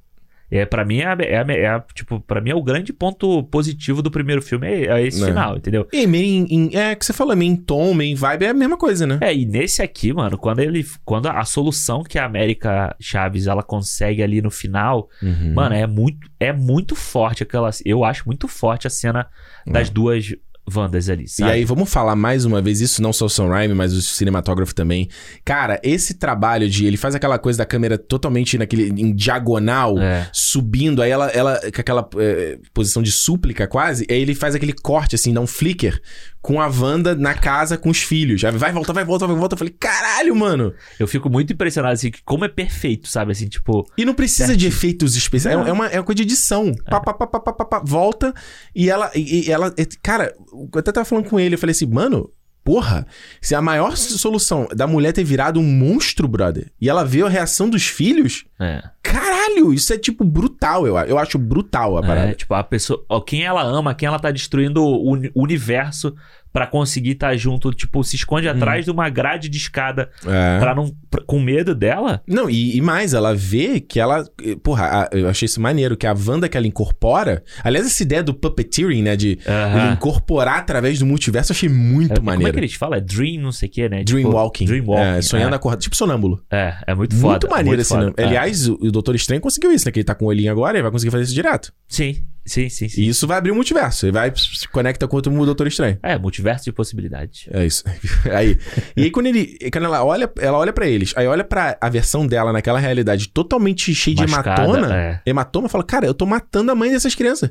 É, 0.50 0.64
pra 0.64 0.84
mim, 0.84 0.98
é, 1.00 1.06
a- 1.06 1.16
é, 1.20 1.36
a- 1.38 1.52
é 1.52 1.66
a- 1.66 1.84
tipo, 1.94 2.20
pra 2.20 2.40
mim 2.40 2.50
é 2.50 2.54
o 2.54 2.62
grande 2.62 2.92
ponto 2.92 3.42
positivo 3.44 4.00
do 4.00 4.10
primeiro 4.10 4.40
filme, 4.40 4.66
é, 4.66 4.86
é 4.86 5.02
esse 5.06 5.22
É. 5.22 5.26
final, 5.26 5.56
entendeu? 5.56 5.86
E 5.92 6.06
meio 6.06 6.46
em, 6.48 6.70
É, 6.74 6.94
que 6.94 7.04
você 7.04 7.12
falou, 7.12 7.36
meio 7.36 7.52
em 7.52 7.56
tom, 7.56 7.92
meio 7.94 8.12
em 8.12 8.14
vibe, 8.14 8.44
é 8.44 8.48
a 8.48 8.54
mesma 8.54 8.76
coisa, 8.78 9.06
né? 9.06 9.18
É, 9.20 9.34
e 9.34 9.44
nesse 9.44 9.82
aqui, 9.82 10.12
mano, 10.12 10.38
quando 10.38 10.60
ele. 10.60 10.84
Quando 11.04 11.26
a 11.26 11.44
solução 11.44 12.02
que 12.02 12.18
a 12.18 12.24
América 12.24 12.94
Chaves 13.00 13.46
ela 13.46 13.62
consegue 13.62 14.22
ali 14.22 14.40
no 14.40 14.50
final, 14.50 15.08
Uhum. 15.22 15.52
mano, 15.54 15.74
é 15.74 15.86
muito, 15.86 16.28
é 16.40 16.52
muito 16.52 16.94
forte 16.96 17.42
aquela. 17.42 17.68
Eu 17.84 18.02
acho 18.04 18.22
muito 18.26 18.48
forte 18.48 18.86
a 18.86 18.90
cena 18.90 19.26
das 19.66 19.90
duas 19.90 20.34
Wandas 20.76 21.08
ali, 21.08 21.24
E 21.24 21.28
sabe? 21.28 21.50
aí, 21.52 21.64
vamos 21.64 21.90
falar 21.90 22.14
mais 22.16 22.44
uma 22.44 22.60
vez, 22.62 22.80
isso 22.80 23.00
não 23.02 23.12
só 23.12 23.26
o 23.26 23.28
Sam 23.28 23.48
Raimi, 23.48 23.74
mas 23.74 23.92
o 23.92 24.02
cinematógrafo 24.02 24.74
também. 24.74 25.08
Cara, 25.44 25.80
esse 25.82 26.14
trabalho 26.14 26.68
de... 26.68 26.86
Ele 26.86 26.96
faz 26.96 27.14
aquela 27.14 27.38
coisa 27.38 27.58
da 27.58 27.64
câmera 27.66 27.96
totalmente 27.98 28.56
naquele... 28.58 28.88
Em 28.88 29.14
diagonal, 29.14 29.98
É. 29.98 30.28
subindo, 30.32 31.02
aí 31.02 31.10
ela... 31.10 31.28
ela 31.28 31.60
com 31.60 31.80
aquela 31.80 32.08
eh, 32.18 32.58
posição 32.74 33.02
de 33.02 33.12
súplica 33.12 33.66
quase, 33.66 34.06
aí 34.10 34.20
ele 34.20 34.34
faz 34.34 34.54
aquele 34.54 34.72
corte, 34.72 35.14
assim, 35.14 35.32
dá 35.32 35.40
um 35.40 35.46
flicker 35.46 36.00
com 36.40 36.60
a 36.60 36.66
Wanda 36.68 37.14
na 37.14 37.34
casa 37.34 37.76
com 37.76 37.90
os 37.90 37.98
filhos. 38.02 38.44
Aí 38.44 38.52
vai, 38.52 38.72
volta, 38.72 38.92
vai, 38.92 39.04
volta, 39.04 39.26
vai, 39.26 39.36
volta. 39.36 39.54
Eu 39.54 39.58
falei, 39.58 39.74
caralho, 39.78 40.34
mano! 40.34 40.72
Eu 40.98 41.06
fico 41.06 41.28
muito 41.28 41.52
impressionado, 41.52 41.94
assim, 41.94 42.10
que 42.10 42.22
como 42.24 42.44
é 42.44 42.48
perfeito, 42.48 43.08
sabe? 43.08 43.32
Assim, 43.32 43.48
tipo. 43.48 43.86
E 43.96 44.04
não 44.04 44.14
precisa 44.14 44.56
de 44.56 44.66
efeitos 44.66 45.16
especiais. 45.16 45.58
É, 45.58 45.68
é 45.68 45.72
uma, 45.72 45.86
é 45.86 45.98
uma 45.98 46.04
coisa 46.04 46.16
de 46.16 46.22
edição. 46.22 46.72
Pá, 46.88 47.00
pá, 47.00 47.12
pá, 47.12 47.26
pá, 47.26 47.40
pá, 47.40 47.52
pá, 47.52 47.64
pá, 47.64 47.82
volta 47.84 48.32
e 48.74 48.88
ela. 48.88 49.10
E, 49.14 49.46
e 49.48 49.50
ela. 49.50 49.72
é- 49.76 49.86
Cara, 50.02 50.34
eu 50.52 50.68
até 50.78 50.92
tava 50.92 51.04
falando 51.04 51.28
com 51.28 51.38
ele. 51.40 51.54
Eu 51.54 51.58
falei 51.58 51.72
assim, 51.72 51.86
mano. 51.86 52.30
Porra, 52.68 53.06
se 53.40 53.54
a 53.54 53.62
maior 53.62 53.96
solução 53.96 54.68
da 54.76 54.86
mulher 54.86 55.12
ter 55.14 55.24
virado 55.24 55.58
um 55.58 55.62
monstro, 55.64 56.28
brother, 56.28 56.70
e 56.78 56.86
ela 56.86 57.02
vê 57.02 57.22
a 57.22 57.28
reação 57.28 57.70
dos 57.70 57.86
filhos, 57.86 58.44
É. 58.60 58.82
caralho, 59.02 59.72
isso 59.72 59.90
é 59.90 59.96
tipo 59.96 60.22
brutal, 60.22 60.86
eu, 60.86 60.94
eu 60.98 61.18
acho 61.18 61.38
brutal 61.38 61.96
a 61.96 62.02
parada. 62.02 62.28
É, 62.32 62.34
tipo, 62.34 62.52
a 62.52 62.62
pessoa. 62.62 63.02
Ó, 63.08 63.22
quem 63.22 63.42
ela 63.42 63.62
ama, 63.62 63.94
quem 63.94 64.06
ela 64.06 64.18
tá 64.18 64.30
destruindo 64.30 64.82
o 64.84 65.12
uni- 65.12 65.30
universo 65.34 66.14
pra 66.52 66.66
conseguir 66.66 67.12
estar 67.12 67.36
junto, 67.36 67.70
tipo, 67.72 68.02
se 68.02 68.16
esconde 68.16 68.48
atrás 68.48 68.84
de 68.84 68.90
uma 68.90 69.08
grade 69.08 69.48
de 69.48 69.56
escada 69.58 70.10
É. 70.26 70.58
pra 70.58 70.74
não. 70.74 70.90
pra- 71.10 71.22
com 71.26 71.40
medo 71.40 71.74
dela. 71.74 72.22
Não, 72.26 72.48
e, 72.50 72.76
e 72.76 72.80
mais, 72.80 73.14
ela 73.14 73.34
vê 73.34 73.80
que 73.80 73.98
ela. 74.00 74.24
eh, 74.44 74.56
Porra, 74.62 74.84
a- 74.84 75.16
eu 75.16 75.28
achei 75.28 75.46
isso 75.46 75.60
maneiro, 75.60 75.96
que 75.96 76.06
a 76.06 76.14
Wanda 76.14 76.48
que 76.48 76.56
ela 76.56 76.66
incorpora. 76.66 77.42
Aliás, 77.64 77.86
essa 77.86 78.02
ideia 78.02 78.22
do 78.22 78.34
puppeteering, 78.34 79.02
né? 79.02 79.16
De 79.16 79.38
Aham. 79.46 79.84
ele 79.84 79.92
incorporar 79.94 80.58
através 80.58 80.98
do 80.98 81.06
multiverso, 81.06 81.52
eu 81.52 81.54
achei 81.54 81.68
muito 81.68 82.12
É, 82.12 82.16
Como 82.16 82.30
é 82.30 82.32
maneiro. 82.34 82.52
que 82.52 82.60
eles 82.60 82.74
falam? 82.74 82.98
É 82.98 83.00
dream, 83.00 83.40
não 83.42 83.52
sei 83.52 83.68
o 83.68 83.72
que, 83.72 83.88
né? 83.88 84.04
Dreamwalking. 84.04 84.64
Tipo, 84.66 84.68
dreamwalking. 84.76 85.18
É, 85.18 85.22
sonhando 85.22 85.52
é. 85.52 85.56
acordado. 85.56 85.80
Tipo 85.80 85.96
sonâmbulo. 85.96 86.42
É, 86.50 86.74
é 86.86 86.94
muito 86.94 87.14
foda. 87.16 87.28
muito 87.32 87.48
maneiro 87.48 87.68
muito 87.68 87.80
esse 87.80 87.88
foda. 87.90 88.02
nome. 88.04 88.14
É. 88.16 88.24
Aliás, 88.24 88.68
o, 88.68 88.74
o 88.74 88.90
Doutor 88.90 89.14
Estranho 89.14 89.40
conseguiu 89.40 89.72
isso, 89.72 89.86
né? 89.86 89.92
Que 89.92 90.00
ele 90.00 90.04
tá 90.04 90.14
com 90.14 90.24
o 90.24 90.28
olhinho 90.28 90.50
agora 90.52 90.78
e 90.78 90.82
vai 90.82 90.90
conseguir 90.90 91.10
fazer 91.10 91.24
isso 91.24 91.34
direto. 91.34 91.72
Sim, 91.88 92.22
sim, 92.48 92.68
sim, 92.68 92.88
sim. 92.88 93.00
E 93.02 93.08
isso 93.08 93.26
vai 93.26 93.38
abrir 93.38 93.50
o 93.52 93.54
multiverso. 93.54 94.06
Ele 94.06 94.12
vai 94.12 94.32
se 94.34 94.66
conecta 94.68 95.06
com 95.06 95.16
outro 95.16 95.32
Doutor 95.44 95.66
Estranho. 95.66 95.98
É, 96.02 96.18
multiverso 96.18 96.64
de 96.64 96.72
possibilidades. 96.72 97.46
É 97.52 97.64
isso. 97.64 97.84
aí. 98.34 98.58
E 98.96 99.02
aí, 99.04 99.10
quando 99.10 99.26
ele. 99.26 99.56
Quando 99.72 99.84
ela 99.84 100.04
olha, 100.04 100.30
ela 100.40 100.58
olha 100.58 100.72
para 100.72 100.86
eles, 100.86 101.12
aí 101.16 101.26
olha 101.26 101.44
pra 101.44 101.78
a 101.80 101.88
versão 101.88 102.26
dela 102.26 102.52
naquela 102.52 102.78
realidade 102.78 103.28
totalmente 103.28 103.94
cheia 103.94 104.16
de 104.16 104.22
Mascada, 104.26 104.62
hematoma. 104.64 104.96
é. 104.96 105.20
Hematoma 105.24 105.68
fala, 105.68 105.84
cara, 105.84 106.06
eu 106.06 106.14
tô 106.14 106.26
matando 106.26 106.72
a 106.72 106.74
mãe 106.74 106.90
dessas 106.90 107.14
crianças. 107.14 107.50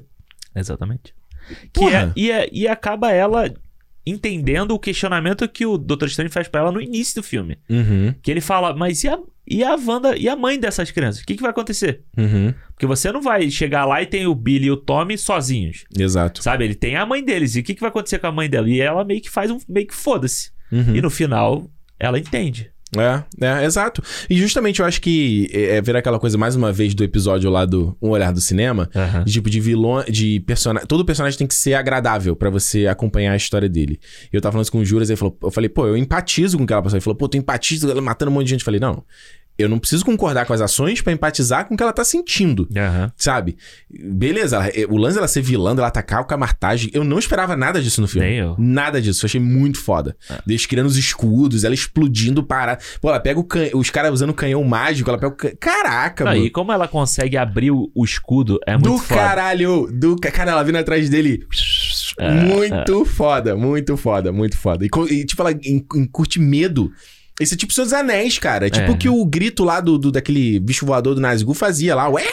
Exatamente. 0.55 1.13
Que 1.71 1.85
é, 1.85 2.11
e, 2.15 2.31
é- 2.31 2.49
e 2.51 2.67
acaba 2.67 3.11
ela 3.13 3.49
entendendo 4.05 4.71
o 4.71 4.79
questionamento 4.79 5.47
que 5.47 5.65
o 5.65 5.77
Dr. 5.77 6.05
Strange 6.05 6.31
faz 6.33 6.47
pra 6.47 6.61
ela 6.61 6.71
no 6.71 6.81
início 6.81 7.21
do 7.21 7.23
filme. 7.23 7.57
Uhum. 7.69 8.13
Que 8.21 8.31
ele 8.31 8.41
fala, 8.41 8.73
mas 8.75 9.03
e 9.03 9.09
a, 9.09 9.17
e 9.49 9.63
a 9.63 9.75
Wanda 9.75 10.17
e 10.17 10.27
a 10.27 10.35
mãe 10.35 10.59
dessas 10.59 10.91
crianças? 10.91 11.21
O 11.21 11.25
que, 11.25 11.35
que 11.35 11.41
vai 11.41 11.51
acontecer? 11.51 12.01
Uhum. 12.17 12.53
Porque 12.73 12.85
você 12.85 13.11
não 13.11 13.21
vai 13.21 13.49
chegar 13.49 13.85
lá 13.85 14.01
e 14.01 14.05
tem 14.05 14.27
o 14.27 14.35
Billy 14.35 14.65
e 14.67 14.71
o 14.71 14.77
Tommy 14.77 15.17
sozinhos. 15.17 15.85
Exato. 15.97 16.43
Sabe? 16.43 16.65
Ele 16.65 16.75
tem 16.75 16.95
a 16.95 17.05
mãe 17.05 17.23
deles. 17.23 17.55
E 17.55 17.61
o 17.61 17.63
que, 17.63 17.73
que 17.73 17.81
vai 17.81 17.89
acontecer 17.89 18.19
com 18.19 18.27
a 18.27 18.31
mãe 18.31 18.49
dela? 18.49 18.69
E 18.69 18.81
ela 18.81 19.03
meio 19.03 19.21
que 19.21 19.29
faz 19.29 19.49
um. 19.49 19.57
meio 19.67 19.87
que 19.87 19.95
foda-se. 19.95 20.51
Uhum. 20.71 20.95
E 20.95 21.01
no 21.01 21.09
final, 21.09 21.69
ela 21.99 22.19
entende. 22.19 22.71
É, 22.95 23.23
é, 23.45 23.65
exato. 23.65 24.01
E 24.29 24.37
justamente 24.37 24.79
eu 24.79 24.85
acho 24.85 25.01
que 25.01 25.49
é, 25.51 25.75
é 25.77 25.81
ver 25.81 25.95
aquela 25.97 26.19
coisa 26.19 26.37
mais 26.37 26.55
uma 26.55 26.71
vez 26.71 26.93
do 26.93 27.03
episódio 27.03 27.49
lá 27.49 27.65
do 27.65 27.97
Um 28.01 28.09
Olhar 28.09 28.31
do 28.31 28.39
Cinema, 28.39 28.89
Aham. 28.95 29.23
de 29.25 29.33
tipo 29.33 29.49
de 29.49 29.59
vilão, 29.59 30.03
de 30.09 30.39
personagem. 30.41 30.87
Todo 30.87 31.03
personagem 31.03 31.37
tem 31.37 31.47
que 31.47 31.55
ser 31.55 31.73
agradável 31.73 32.35
pra 32.35 32.49
você 32.49 32.87
acompanhar 32.87 33.33
a 33.33 33.35
história 33.35 33.67
dele. 33.67 33.99
Eu 34.31 34.39
tava 34.39 34.53
falando 34.53 34.63
isso 34.63 34.71
com 34.71 34.79
o 34.79 34.85
Juras, 34.85 35.09
ele 35.09 35.17
falou, 35.17 35.37
eu 35.43 35.51
falei, 35.51 35.69
pô, 35.69 35.85
eu 35.85 35.97
empatizo 35.97 36.57
com 36.57 36.63
aquela 36.63 36.81
pessoa. 36.81 36.97
Ele 36.97 37.03
falou, 37.03 37.17
pô, 37.17 37.27
tu 37.27 37.35
empatiza 37.37 37.91
ela 37.91 38.01
matando 38.01 38.31
um 38.31 38.33
monte 38.33 38.45
de 38.45 38.51
gente. 38.51 38.61
Eu 38.61 38.65
falei, 38.65 38.79
não. 38.79 39.03
Eu 39.57 39.67
não 39.69 39.79
preciso 39.79 40.05
concordar 40.05 40.45
com 40.45 40.53
as 40.53 40.61
ações 40.61 41.01
pra 41.01 41.11
empatizar 41.13 41.65
com 41.65 41.73
o 41.73 41.77
que 41.77 41.83
ela 41.83 41.93
tá 41.93 42.03
sentindo. 42.03 42.67
Aham. 42.75 43.11
Sabe? 43.17 43.57
Beleza, 43.89 44.57
ela- 44.57 44.71
o 44.93 44.97
lance 44.97 45.15
dela 45.15 45.27
ser 45.27 45.41
vilã, 45.41 45.75
dela 45.75 45.87
atacar 45.87 46.21
o 46.21 46.25
camartagem, 46.25 46.89
eu 46.93 47.03
não 47.03 47.17
esperava 47.19 47.55
nada 47.55 47.81
disso 47.81 48.01
no 48.01 48.07
filme. 48.07 48.27
Nem 48.27 48.37
eu. 48.37 48.55
Nada 48.57 49.01
disso, 49.01 49.25
eu 49.25 49.27
achei 49.27 49.41
muito 49.41 49.79
foda. 49.79 50.15
Deles 50.45 50.65
criando 50.65 50.87
os 50.87 50.97
escudos, 50.97 51.63
ela 51.63 51.73
explodindo 51.73 52.43
para. 52.43 52.77
Pô, 53.01 53.09
ela 53.09 53.19
pega 53.19 53.39
o 53.39 53.43
can... 53.43 53.67
os 53.73 53.89
caras 53.89 54.11
usando 54.13 54.29
o 54.29 54.33
canhão 54.33 54.63
mágico, 54.63 55.09
ela 55.09 55.17
pega 55.17 55.33
o 55.33 55.35
can... 55.35 55.51
Caraca, 55.59 56.23
Não, 56.23 56.31
mano. 56.33 56.45
e 56.45 56.49
como 56.49 56.71
ela 56.71 56.87
consegue 56.87 57.37
abrir 57.37 57.71
o, 57.71 57.89
o 57.95 58.03
escudo 58.05 58.59
é 58.65 58.73
muito 58.73 58.89
do 58.91 58.97
foda. 58.97 59.19
caralho! 59.21 59.87
Do... 59.91 60.15
ca- 60.15 60.31
Cara, 60.31 60.51
ela 60.51 60.63
vindo 60.63 60.77
atrás 60.77 61.09
dele. 61.09 61.45
É, 62.19 62.31
muito 62.31 63.05
foda, 63.05 63.55
muito 63.55 63.95
foda, 63.97 64.31
muito 64.31 64.57
foda. 64.57 64.85
E, 64.85 64.89
e, 65.13 65.25
tipo, 65.25 65.41
ela 65.41 65.51
encurte 65.95 66.39
medo. 66.39 66.91
Esse 67.39 67.53
é 67.53 67.57
tipo 67.57 67.73
Seus 67.73 67.93
Anéis, 67.93 68.39
cara. 68.39 68.67
É 68.67 68.69
tipo 68.69 68.87
É. 68.87 68.91
o 68.91 68.97
que 68.97 69.09
o 69.09 69.25
grito 69.25 69.63
lá 69.63 69.79
do, 69.79 69.97
do- 69.97 70.11
daquele 70.11 70.59
bicho 70.59 70.85
voador 70.85 71.13
do 71.15 71.21
Nazgûl 71.21 71.53
fazia 71.53 71.95
lá. 71.95 72.09
Ué! 72.09 72.23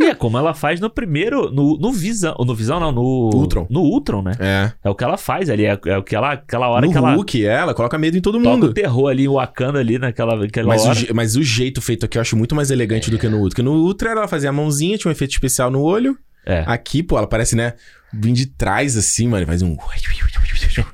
E 0.00 0.04
é 0.04 0.14
como 0.14 0.38
ela 0.38 0.54
faz 0.54 0.78
no 0.78 0.88
primeiro. 0.88 1.50
No, 1.50 1.76
no 1.76 1.92
Visão. 1.92 2.32
No 2.38 2.54
Visão, 2.54 2.78
não, 2.78 2.92
no. 2.92 3.02
Ultron. 3.34 3.66
No 3.68 3.80
Ultron, 3.80 4.22
né? 4.22 4.32
É. 4.38 4.72
É 4.84 4.88
o 4.88 4.94
que 4.94 5.02
ela 5.02 5.16
faz 5.16 5.50
ali. 5.50 5.64
É, 5.64 5.76
é 5.86 5.98
o 5.98 6.04
que 6.04 6.14
ela. 6.14 6.34
Aquela 6.34 6.68
hora 6.68 6.86
no 6.86 6.92
que 6.92 6.96
ela 6.98 7.14
Hulk, 7.16 7.44
é, 7.44 7.50
ela 7.52 7.74
coloca 7.74 7.98
medo 7.98 8.16
em 8.16 8.20
todo 8.20 8.38
toca 8.38 8.48
mundo. 8.48 8.66
o 8.68 8.72
terror 8.72 9.08
ali, 9.10 9.26
o 9.26 9.32
Wakanda 9.34 9.80
ali 9.80 9.98
naquela, 9.98 10.36
naquela 10.36 10.68
Mas 10.68 10.82
o, 10.82 10.86
hora. 10.86 10.94
je- 10.94 11.12
mas 11.12 11.34
o 11.34 11.42
jeito 11.42 11.80
feito 11.82 12.06
aqui 12.06 12.16
eu 12.16 12.22
acho 12.22 12.36
muito 12.36 12.54
mais 12.54 12.70
elegante 12.70 13.10
do 13.10 13.18
que 13.18 13.28
no 13.28 13.38
Ultra. 13.38 13.50
Porque 13.50 13.62
no 13.62 13.72
Ultra 13.72 14.10
ela 14.12 14.28
fazia 14.28 14.50
a 14.50 14.52
mãozinha, 14.52 14.96
tinha 14.96 15.08
um 15.08 15.12
efeito 15.12 15.32
especial 15.32 15.68
no 15.68 15.80
olho. 15.82 16.16
É. 16.46 16.62
Aqui, 16.68 17.02
pô, 17.02 17.18
ela 17.18 17.26
parece, 17.26 17.56
né? 17.56 17.74
Vim 18.12 18.32
de 18.32 18.46
trás 18.46 18.96
assim, 18.96 19.26
mano. 19.26 19.44
Faz 19.46 19.62
um. 19.62 19.76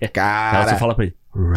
Ela 0.01 0.09
Cara. 0.11 0.71
só 0.71 0.79
fala 0.79 0.95
pra 0.95 1.05
ele. 1.05 1.15
Run. 1.35 1.53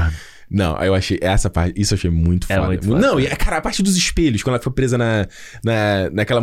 Não, 0.49 0.77
eu 0.81 0.95
achei. 0.95 1.17
Essa 1.21 1.49
parte. 1.49 1.79
Isso 1.79 1.93
eu 1.93 1.97
achei 1.97 2.09
muito 2.09 2.45
É 2.49 2.55
foda. 2.55 2.67
muito 2.67 2.87
foda. 2.87 2.99
Não, 2.99 3.19
e 3.19 3.27
cara, 3.27 3.57
a 3.57 3.61
parte 3.61 3.83
dos 3.83 3.97
espelhos, 3.97 4.41
quando 4.43 4.55
ela 4.55 4.63
foi 4.63 4.71
presa 4.71 4.97
na, 4.97 5.27
na, 5.63 6.09
naquela 6.11 6.41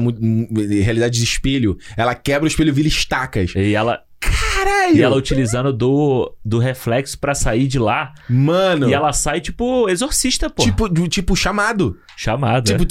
realidade 0.83 1.19
de 1.19 1.25
espelho, 1.25 1.79
ela 1.97 2.15
quebra 2.15 2.45
o 2.45 2.49
espelho 2.49 2.69
e 2.69 2.73
vira 2.73 2.89
estacas. 2.89 3.53
E 3.57 3.75
ela, 3.75 4.03
Caralho! 4.65 4.97
e 4.97 5.03
ela 5.03 5.17
utilizando 5.17 5.73
do, 5.73 6.35
do 6.45 6.59
reflexo 6.59 7.19
pra 7.19 7.35
sair 7.35 7.67
de 7.67 7.79
lá. 7.79 8.13
Mano. 8.29 8.89
E 8.89 8.95
ela 8.95 9.13
sai, 9.13 9.41
tipo, 9.41 9.89
exorcista, 9.89 10.49
pô. 10.51 10.63
Tipo, 10.63 10.89
do- 10.89 11.09
tipo, 11.09 11.35
chamado. 11.37 11.99
Chamada. 12.17 12.77
Tipo, 12.77 12.87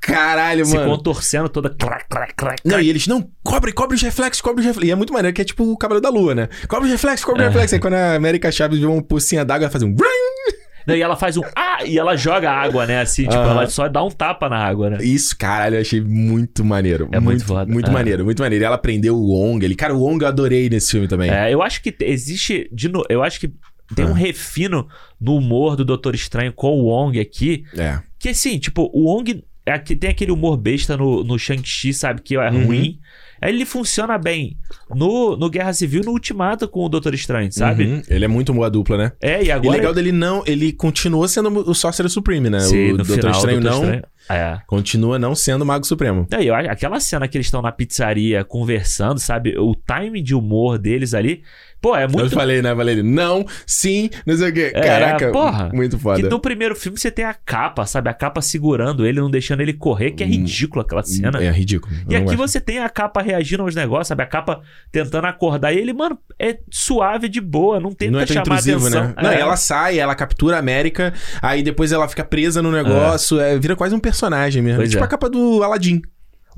caralho, 0.00 0.64
se 0.64 0.74
mano. 0.76 0.90
contorcendo 0.96 1.48
toda. 1.48 1.70
Clac, 1.70 2.04
clac, 2.08 2.34
clac, 2.34 2.60
Não, 2.64 2.80
e 2.80 2.88
eles, 2.88 3.06
não, 3.06 3.28
cobre, 3.44 3.72
cobre 3.72 3.94
os 3.96 4.02
reflexos, 4.02 4.40
cobre 4.40 4.60
os 4.60 4.66
reflexos. 4.66 4.88
E 4.88 4.92
é 4.92 4.94
muito 4.94 5.12
maneiro 5.12 5.34
que 5.34 5.42
é 5.42 5.44
tipo 5.44 5.64
o 5.70 5.76
cabelo 5.76 6.00
da 6.00 6.08
lua, 6.08 6.34
né? 6.34 6.48
Cobre 6.68 6.86
os 6.86 6.92
reflexos, 6.92 7.24
cobre 7.24 7.42
os 7.42 7.46
É. 7.46 7.48
reflexos. 7.48 7.74
Aí 7.74 7.80
quando 7.80 7.94
a 7.94 8.14
América 8.14 8.50
Chaves 8.50 8.78
vê 8.78 8.86
uma 8.86 9.02
pocinha 9.02 9.44
d'água, 9.44 9.64
ela 9.66 9.70
faz 9.72 9.82
um... 9.82 9.94
E 10.88 11.00
ela 11.02 11.16
faz 11.16 11.36
um. 11.36 11.42
Ah! 11.56 11.84
E 11.84 11.98
ela 11.98 12.16
joga 12.16 12.50
água, 12.50 12.86
né? 12.86 13.00
Assim, 13.00 13.22
tipo, 13.24 13.34
Aham. 13.34 13.50
ela 13.50 13.66
só 13.68 13.88
dá 13.88 14.02
um 14.04 14.10
tapa 14.10 14.48
na 14.48 14.56
água, 14.58 14.90
né? 14.90 14.98
Isso, 15.00 15.36
caralho, 15.36 15.76
eu 15.76 15.80
achei 15.80 16.00
muito 16.00 16.64
maneiro. 16.64 17.08
É 17.12 17.18
muito 17.20 17.44
foda. 17.44 17.70
Muito 17.72 17.90
É. 17.90 17.92
maneiro, 17.92 18.24
muito 18.24 18.40
maneiro. 18.42 18.64
E 18.64 18.66
ela 18.66 18.76
aprendeu 18.76 19.16
o 19.16 19.28
Wong. 19.32 19.64
Ele, 19.64 19.74
cara, 19.74 19.94
o 19.94 20.00
Wong 20.00 20.22
eu 20.22 20.28
adorei 20.28 20.68
nesse 20.68 20.92
filme 20.92 21.08
também. 21.08 21.30
É, 21.30 21.52
eu 21.52 21.62
acho 21.62 21.82
que 21.82 21.90
te- 21.90 22.04
existe. 22.04 22.68
De 22.72 22.88
no... 22.88 23.04
Eu 23.08 23.22
acho 23.22 23.40
que 23.40 23.50
tem 23.94 24.04
Ah. 24.04 24.08
um 24.08 24.12
refino 24.12 24.86
no 25.20 25.36
humor 25.36 25.76
do 25.76 25.84
Doutor 25.84 26.14
Estranho 26.14 26.52
com 26.52 26.78
o 26.80 26.84
Wong 26.86 27.18
aqui. 27.20 27.64
É. 27.76 27.98
Que 28.18 28.28
assim, 28.30 28.58
tipo, 28.58 28.90
o 28.94 29.04
Wong 29.04 29.44
é 29.64 29.78
tem 29.78 30.10
aquele 30.10 30.30
humor 30.30 30.56
besta 30.56 30.96
no, 30.96 31.24
no 31.24 31.38
Shang-Chi, 31.38 31.92
sabe? 31.92 32.20
Que 32.22 32.36
é 32.36 32.50
Uhum. 32.50 32.66
ruim. 32.66 32.78
Aí 32.80 32.98
ele 33.42 33.64
funciona 33.64 34.16
bem 34.18 34.56
no, 34.94 35.36
no 35.36 35.48
Guerra 35.50 35.72
Civil 35.72 36.02
no 36.04 36.12
Ultimato 36.12 36.66
com 36.68 36.84
o 36.84 36.88
Doutor 36.88 37.14
Estranho, 37.14 37.50
sabe? 37.52 37.84
Uhum. 37.84 38.02
Ele 38.08 38.24
é 38.24 38.28
muito 38.28 38.52
boa 38.52 38.70
dupla, 38.70 38.96
né? 38.96 39.12
É, 39.20 39.42
e 39.42 39.46
E 39.46 39.50
agora. 39.50 39.76
legal 39.76 39.94
dele 39.94 40.12
não... 40.12 40.42
Ele 40.46 40.72
continuou 40.72 41.26
sendo 41.28 41.48
o 41.68 41.74
Sorcerer 41.74 42.10
Supreme, 42.10 42.48
né? 42.50 42.60
Sim, 42.60 42.92
o 42.92 42.96
Doutor 42.98 43.16
final, 43.16 43.32
Estranho 43.32 43.60
Doutor 43.60 43.76
não... 43.78 43.84
Estranho- 43.84 44.04
É. 44.28 44.58
Continua 44.66 45.18
não 45.18 45.34
sendo 45.34 45.62
o 45.62 45.66
Mago 45.66 45.86
Supremo. 45.86 46.26
E 46.38 46.46
eu 46.46 46.54
aquela 46.54 46.98
cena 47.00 47.28
que 47.28 47.36
eles 47.36 47.46
estão 47.46 47.62
na 47.62 47.70
pizzaria 47.72 48.44
conversando, 48.44 49.18
sabe? 49.20 49.56
O 49.58 49.74
time 49.74 50.22
de 50.22 50.34
humor 50.34 50.78
deles 50.78 51.14
ali. 51.14 51.42
Pô, 51.80 51.94
é 51.94 52.04
Eu 52.04 52.08
muito. 52.08 52.30
falei, 52.34 52.62
né? 52.62 52.74
Falei, 52.74 53.02
não, 53.02 53.44
sim, 53.66 54.08
não 54.26 54.34
sei 54.36 54.48
o 54.48 54.52
quê. 54.52 54.72
É, 54.74 54.80
Caraca, 54.80 55.30
porra. 55.30 55.70
muito 55.72 55.98
foda. 55.98 56.20
Que 56.20 56.28
no 56.28 56.40
primeiro 56.40 56.74
filme 56.74 56.98
você 56.98 57.10
tem 57.10 57.24
a 57.24 57.34
capa, 57.34 57.84
sabe? 57.86 58.08
A 58.08 58.14
capa 58.14 58.40
segurando 58.40 59.06
ele, 59.06 59.20
não 59.20 59.30
deixando 59.30 59.60
ele 59.60 59.74
correr, 59.74 60.12
que 60.12 60.22
é 60.22 60.26
ridículo 60.26 60.80
aquela 60.80 61.02
cena. 61.02 61.38
É 61.40 61.50
ridículo. 61.50 61.94
eu 62.08 62.12
E 62.12 62.16
aqui 62.16 62.24
gosto. 62.34 62.38
você 62.38 62.60
tem 62.60 62.78
a 62.80 62.88
capa 62.88 63.20
reagindo 63.20 63.62
aos 63.62 63.74
negócios, 63.74 64.08
sabe? 64.08 64.22
A 64.22 64.26
capa 64.26 64.62
tentando 64.90 65.26
acordar. 65.26 65.72
E 65.74 65.78
ele, 65.78 65.92
mano, 65.92 66.18
é 66.38 66.58
suave, 66.70 67.28
de 67.28 67.42
boa, 67.42 67.78
não 67.78 67.92
tenta 67.92 68.12
Não 68.12 68.20
é 68.20 68.26
chamar 68.26 68.58
atenção. 68.58 69.08
né? 69.08 69.14
Não, 69.22 69.30
É. 69.30 69.38
ela 69.40 69.56
sai, 69.56 69.98
ela 69.98 70.14
captura 70.14 70.56
a 70.56 70.58
América, 70.58 71.12
aí 71.42 71.62
depois 71.62 71.92
ela 71.92 72.08
fica 72.08 72.24
presa 72.24 72.62
no 72.62 72.72
negócio, 72.72 73.38
é, 73.38 73.56
vira 73.58 73.76
quase 73.76 73.94
um 73.94 74.00
personagem 74.00 74.15
mesmo. 74.62 74.78
Pois 74.78 74.90
tipo 74.90 75.02
é. 75.02 75.06
a 75.06 75.08
capa 75.08 75.28
do 75.28 75.62
Aladdin. 75.62 76.02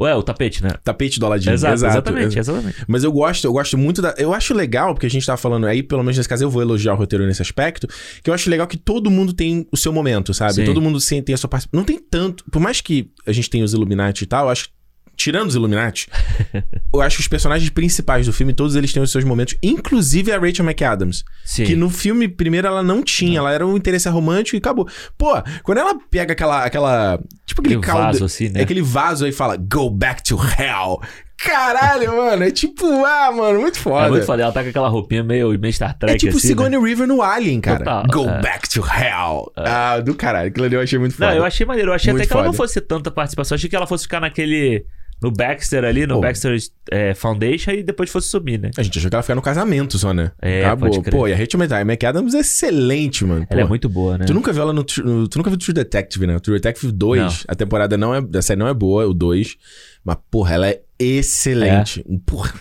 Ué, 0.00 0.14
o 0.14 0.22
tapete, 0.22 0.62
né? 0.62 0.70
Tapete 0.84 1.18
do 1.18 1.26
Aladdin. 1.26 1.50
Exato, 1.50 1.74
Exato, 1.74 1.92
exatamente, 1.94 2.38
ex- 2.38 2.48
exatamente. 2.48 2.84
Mas 2.86 3.02
eu 3.02 3.10
gosto, 3.10 3.44
eu 3.44 3.52
gosto 3.52 3.76
muito 3.76 4.00
da. 4.00 4.14
Eu 4.16 4.32
acho 4.32 4.54
legal, 4.54 4.94
porque 4.94 5.06
a 5.06 5.10
gente 5.10 5.26
tava 5.26 5.36
falando 5.36 5.66
aí, 5.66 5.82
pelo 5.82 6.04
menos 6.04 6.16
nesse 6.16 6.28
caso, 6.28 6.44
eu 6.44 6.50
vou 6.50 6.62
elogiar 6.62 6.94
o 6.94 6.96
roteiro 6.96 7.26
nesse 7.26 7.42
aspecto, 7.42 7.88
que 8.22 8.30
eu 8.30 8.34
acho 8.34 8.48
legal 8.48 8.68
que 8.68 8.76
todo 8.76 9.10
mundo 9.10 9.32
tem 9.32 9.66
o 9.72 9.76
seu 9.76 9.92
momento, 9.92 10.32
sabe? 10.32 10.52
Sim. 10.54 10.64
Todo 10.64 10.80
mundo 10.80 11.00
tem 11.24 11.34
a 11.34 11.36
sua 11.36 11.50
parte. 11.50 11.68
Não 11.72 11.82
tem 11.82 11.98
tanto. 11.98 12.44
Por 12.48 12.60
mais 12.60 12.80
que 12.80 13.10
a 13.26 13.32
gente 13.32 13.50
tenha 13.50 13.64
os 13.64 13.72
Illuminati 13.72 14.22
e 14.22 14.26
tal, 14.26 14.44
eu 14.46 14.50
acho 14.50 14.68
que. 14.68 14.77
Tirando 15.18 15.48
os 15.48 15.56
Illuminati, 15.56 16.08
eu 16.94 17.02
acho 17.02 17.16
que 17.16 17.22
os 17.22 17.28
personagens 17.28 17.68
principais 17.70 18.24
do 18.24 18.32
filme, 18.32 18.54
todos 18.54 18.76
eles 18.76 18.92
têm 18.92 19.02
os 19.02 19.10
seus 19.10 19.24
momentos, 19.24 19.56
inclusive 19.60 20.30
a 20.32 20.38
Rachel 20.38 20.64
McAdams. 20.64 21.24
Sim. 21.44 21.64
Que 21.64 21.74
no 21.74 21.90
filme, 21.90 22.28
primeiro, 22.28 22.68
ela 22.68 22.84
não 22.84 23.02
tinha, 23.02 23.40
ela 23.40 23.52
era 23.52 23.66
um 23.66 23.76
interesse 23.76 24.08
romântico 24.08 24.56
e 24.56 24.58
acabou. 24.58 24.88
Pô, 25.18 25.34
quando 25.64 25.78
ela 25.78 25.98
pega 26.08 26.32
aquela. 26.34 26.64
aquela 26.64 27.18
tipo 27.44 27.60
aquele, 27.60 27.74
Aquele 27.76 27.80
caldo. 27.92 28.04
vaso 28.12 28.24
assim, 28.24 28.48
né? 28.48 28.60
É 28.60 28.62
aquele 28.62 28.80
vaso 28.80 29.24
aí 29.24 29.30
e 29.30 29.34
fala, 29.34 29.56
go 29.56 29.90
back 29.90 30.22
to 30.22 30.36
hell. 30.36 31.00
Caralho, 31.36 32.16
mano. 32.16 32.42
É 32.44 32.50
tipo, 32.50 32.84
ah, 33.04 33.30
mano, 33.32 33.60
muito 33.60 33.78
foda. 33.78 34.06
É 34.06 34.10
muito 34.10 34.26
foda. 34.26 34.42
Ela 34.42 34.52
tá 34.52 34.62
com 34.62 34.70
aquela 34.70 34.88
roupinha 34.88 35.22
meio, 35.22 35.56
meio 35.58 35.72
Star 35.72 35.96
Trek, 35.96 36.14
É 36.14 36.18
tipo 36.18 36.36
assim, 36.36 36.48
Sigourney 36.48 36.78
né? 36.80 36.84
River 36.84 37.06
no 37.06 37.22
Alien, 37.22 37.60
cara. 37.60 37.78
Total, 37.78 38.04
Go 38.12 38.28
é. 38.28 38.40
back 38.42 38.68
to 38.68 38.80
hell. 38.80 39.52
Ah, 39.56 40.00
do 40.00 40.14
caralho. 40.16 40.48
Aquilo 40.48 40.66
ali 40.66 40.74
eu 40.74 40.80
achei 40.80 40.98
muito 40.98 41.14
foda. 41.14 41.30
Não, 41.30 41.36
eu 41.38 41.44
achei 41.44 41.64
maneiro. 41.64 41.90
Eu 41.90 41.94
achei 41.94 42.12
Muito 42.12 42.22
até 42.22 42.28
que 42.28 42.32
ela 42.36 42.44
não 42.44 42.52
foda. 42.52 42.66
fosse 42.68 42.80
tanta 42.80 43.10
participação. 43.10 43.54
Eu 43.54 43.56
achei 43.58 43.70
que 43.70 43.76
ela 43.76 43.86
fosse 43.86 44.02
ficar 44.04 44.20
naquele... 44.20 44.84
No 45.20 45.32
Baxter 45.32 45.84
ali, 45.84 46.06
no 46.06 46.14
Pô. 46.14 46.20
Baxter 46.20 46.56
é, 46.90 47.12
Foundation 47.14 47.72
e 47.72 47.82
depois 47.82 48.08
fosse 48.08 48.28
subir, 48.28 48.58
né? 48.58 48.70
A 48.76 48.82
gente 48.82 48.98
achou 48.98 49.10
que 49.10 49.16
ela 49.16 49.22
ficar 49.22 49.34
no 49.34 49.42
casamento 49.42 49.98
só, 49.98 50.14
né? 50.14 50.30
É, 50.40 50.64
Acabou. 50.64 50.88
pode 50.90 51.02
crer. 51.02 51.10
Pô, 51.12 51.26
e 51.26 51.32
a 51.32 51.36
Rachel 51.36 51.60
McAdams 51.84 52.34
é 52.34 52.40
excelente, 52.40 53.24
mano. 53.24 53.44
Ela 53.50 53.60
é 53.62 53.64
Pô. 53.64 53.68
muito 53.68 53.88
boa, 53.88 54.16
né? 54.16 54.24
Tu 54.26 54.32
nunca 54.34 54.52
viu 54.52 54.62
ela 54.62 54.72
no, 54.72 54.84
no- 55.04 55.28
Tu 55.28 55.38
nunca 55.38 55.50
viu 55.50 55.58
True 55.58 55.74
Detective, 55.74 56.26
né? 56.26 56.38
True 56.38 56.56
Detective 56.56 56.92
2, 56.92 57.20
Não. 57.20 57.28
a 57.48 57.54
temporada 57.54 57.96
não 57.96 58.14
é. 58.14 58.22
A 58.34 58.42
série 58.42 58.58
não 58.60 58.68
é 58.68 58.74
boa, 58.74 59.06
o 59.06 59.12
2. 59.14 59.56
Mas, 60.04 60.16
porra, 60.30 60.54
ela 60.54 60.68
é 60.68 60.80
excelente. 60.98 62.04
Porra. 62.24 62.52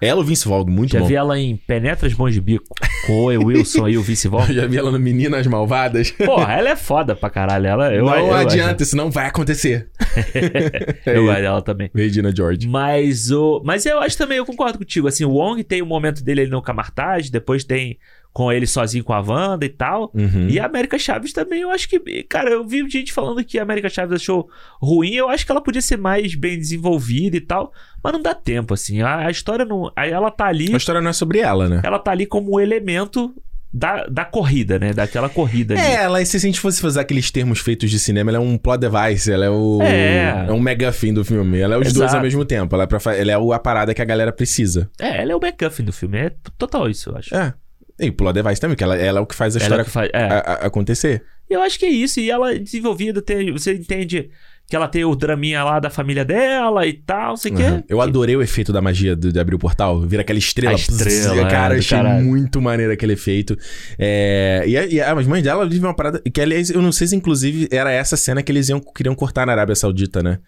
Ela, 0.00 0.20
o 0.20 0.24
Vince 0.24 0.48
Vaughn, 0.48 0.66
muito 0.66 0.92
Já 0.92 1.00
bom. 1.00 1.06
vi 1.06 1.14
ela 1.14 1.38
em 1.38 1.56
Penetras 1.56 2.12
Bons 2.12 2.32
de 2.32 2.40
Bico. 2.40 2.74
Com 3.06 3.12
o 3.12 3.22
Owen 3.24 3.38
Wilson 3.38 3.88
e 3.88 3.98
o 3.98 4.02
Vice 4.02 4.26
Vaughn. 4.28 4.46
Já 4.52 4.66
vi 4.66 4.76
ela 4.76 4.90
no 4.90 4.98
Meninas 4.98 5.46
Malvadas. 5.46 6.10
Porra, 6.10 6.52
ela 6.54 6.70
é 6.70 6.76
foda 6.76 7.16
pra 7.16 7.30
caralho. 7.30 7.66
Ela, 7.66 7.94
eu, 7.94 8.04
não 8.04 8.16
eu, 8.16 8.34
adianta, 8.34 8.82
isso 8.82 8.96
não 8.96 9.10
vai 9.10 9.26
acontecer. 9.26 9.88
Eu, 11.06 11.14
eu 11.14 11.24
gosto 11.26 11.40
dela 11.40 11.62
também. 11.62 11.90
Regina 11.94 12.34
George. 12.34 12.68
Mas 12.68 13.30
o. 13.30 13.62
Mas 13.64 13.86
eu 13.86 13.98
acho 14.00 14.16
também, 14.16 14.38
eu 14.38 14.44
concordo 14.44 14.78
contigo. 14.78 15.08
Assim, 15.08 15.24
o 15.24 15.30
Wong 15.30 15.62
tem 15.64 15.80
o 15.80 15.86
momento 15.86 16.22
dele 16.22 16.42
ali 16.42 16.50
no 16.50 16.60
Camartage, 16.60 17.30
depois 17.30 17.64
tem 17.64 17.98
com 18.38 18.52
ele 18.52 18.68
sozinho 18.68 19.02
com 19.02 19.12
a 19.12 19.20
Wanda 19.20 19.66
e 19.66 19.68
tal. 19.68 20.12
Uhum. 20.14 20.46
E 20.48 20.60
a 20.60 20.66
América 20.66 20.96
Chaves 20.96 21.32
também, 21.32 21.62
eu 21.62 21.72
acho 21.72 21.88
que. 21.88 21.98
Cara, 22.22 22.50
eu 22.50 22.64
vi 22.64 22.88
gente 22.88 23.12
falando 23.12 23.42
que 23.42 23.58
a 23.58 23.62
América 23.64 23.88
Chaves 23.88 24.22
achou 24.22 24.48
ruim. 24.80 25.12
Eu 25.12 25.28
acho 25.28 25.44
que 25.44 25.50
ela 25.50 25.60
podia 25.60 25.82
ser 25.82 25.96
mais 25.96 26.36
bem 26.36 26.56
desenvolvida 26.56 27.36
e 27.36 27.40
tal. 27.40 27.72
Mas 28.00 28.12
não 28.12 28.22
dá 28.22 28.36
tempo, 28.36 28.72
assim. 28.72 29.02
A, 29.02 29.26
a 29.26 29.30
história 29.32 29.64
não. 29.64 29.90
aí 29.96 30.12
Ela 30.12 30.30
tá 30.30 30.44
ali. 30.46 30.72
A 30.72 30.76
história 30.76 31.00
não 31.00 31.10
é 31.10 31.12
sobre 31.12 31.40
ela, 31.40 31.68
né? 31.68 31.80
Ela 31.82 31.98
tá 31.98 32.12
ali 32.12 32.26
como 32.26 32.54
um 32.54 32.60
elemento 32.60 33.34
da, 33.74 34.06
da 34.06 34.24
corrida, 34.24 34.78
né? 34.78 34.92
Daquela 34.92 35.28
corrida 35.28 35.74
ali. 35.74 35.82
É, 35.82 36.04
ela, 36.04 36.24
se 36.24 36.36
a 36.36 36.40
gente 36.40 36.60
fosse 36.60 36.80
fazer 36.80 37.00
aqueles 37.00 37.32
termos 37.32 37.58
feitos 37.58 37.90
de 37.90 37.98
cinema, 37.98 38.30
ela 38.30 38.38
é 38.38 38.40
um 38.40 38.56
plot 38.56 38.78
device, 38.78 39.32
ela 39.32 39.46
é 39.46 39.50
o. 39.50 39.80
É. 39.82 40.46
É 40.46 40.52
um 40.52 40.60
megafim 40.60 41.12
do 41.12 41.24
filme. 41.24 41.58
Ela 41.58 41.74
é 41.74 41.78
os 41.78 41.88
Exato. 41.88 41.98
dois 41.98 42.14
ao 42.14 42.22
mesmo 42.22 42.44
tempo. 42.44 42.72
Ela 42.72 42.84
é, 42.84 42.86
pra, 42.86 43.16
ela 43.16 43.32
é 43.32 43.54
a 43.56 43.58
parada 43.58 43.92
que 43.92 44.00
a 44.00 44.04
galera 44.04 44.30
precisa. 44.30 44.88
É, 45.00 45.22
ela 45.22 45.32
é 45.32 45.34
o 45.34 45.40
McGuffin 45.42 45.82
do 45.82 45.92
filme. 45.92 46.18
É 46.18 46.32
total 46.56 46.88
isso, 46.88 47.10
eu 47.10 47.16
acho. 47.16 47.34
É. 47.34 47.52
E 48.00 48.10
plot 48.10 48.32
device 48.34 48.60
também, 48.60 48.76
que 48.76 48.84
ela, 48.84 48.96
ela 48.96 49.18
é 49.18 49.22
o 49.22 49.26
que 49.26 49.34
faz 49.34 49.56
a 49.56 49.58
Ela 49.58 49.64
é 49.64 49.66
história 49.66 49.84
que 49.84 49.90
faz- 49.90 50.10
é. 50.12 50.22
a- 50.24 50.38
a- 50.38 50.66
acontecer. 50.66 51.22
Eu 51.50 51.62
acho 51.62 51.78
que 51.78 51.86
é 51.86 51.90
isso. 51.90 52.20
E 52.20 52.30
ela 52.30 52.52
é 52.54 52.58
desenvolvida, 52.58 53.20
tem, 53.22 53.50
você 53.52 53.72
entende 53.74 54.28
que 54.68 54.76
ela 54.76 54.86
tem 54.86 55.02
o 55.02 55.16
draminha 55.16 55.64
lá 55.64 55.80
da 55.80 55.88
família 55.88 56.22
dela 56.26 56.86
e 56.86 56.92
tal, 56.92 57.30
não 57.30 57.36
sei 57.38 57.50
o 57.52 57.56
quê. 57.56 57.62
Uhum. 57.62 57.82
Eu 57.88 58.00
adorei 58.02 58.36
o 58.36 58.42
efeito 58.42 58.70
da 58.70 58.82
magia 58.82 59.16
de, 59.16 59.32
de 59.32 59.40
abrir 59.40 59.54
o 59.54 59.58
portal. 59.58 59.98
Vira 60.02 60.20
aquela 60.20 60.38
estrela. 60.38 60.72
A 60.72 60.76
estrela, 60.76 61.34
Pss, 61.36 61.50
cara, 61.50 61.72
é, 61.74 61.76
eu 61.76 61.78
do 61.78 61.78
achei 61.80 61.96
caralho. 61.98 62.22
muito 62.24 62.60
maneiro 62.60 62.92
aquele 62.92 63.14
efeito. 63.14 63.56
É, 63.98 64.62
e, 64.66 64.76
a- 64.76 64.86
e 64.86 65.00
a- 65.00 65.12
as 65.18 65.26
mães 65.26 65.42
dela 65.42 65.64
vivem 65.66 65.84
uma 65.88 65.94
parada. 65.96 66.20
Que, 66.32 66.40
aliás, 66.40 66.68
eu 66.68 66.82
não 66.82 66.92
sei 66.92 67.06
se 67.06 67.16
inclusive 67.16 67.66
era 67.72 67.90
essa 67.90 68.14
cena 68.16 68.42
que 68.42 68.52
eles 68.52 68.68
iam, 68.68 68.78
queriam 68.78 69.14
cortar 69.14 69.46
na 69.46 69.52
Arábia 69.52 69.74
Saudita, 69.74 70.22
né? 70.22 70.38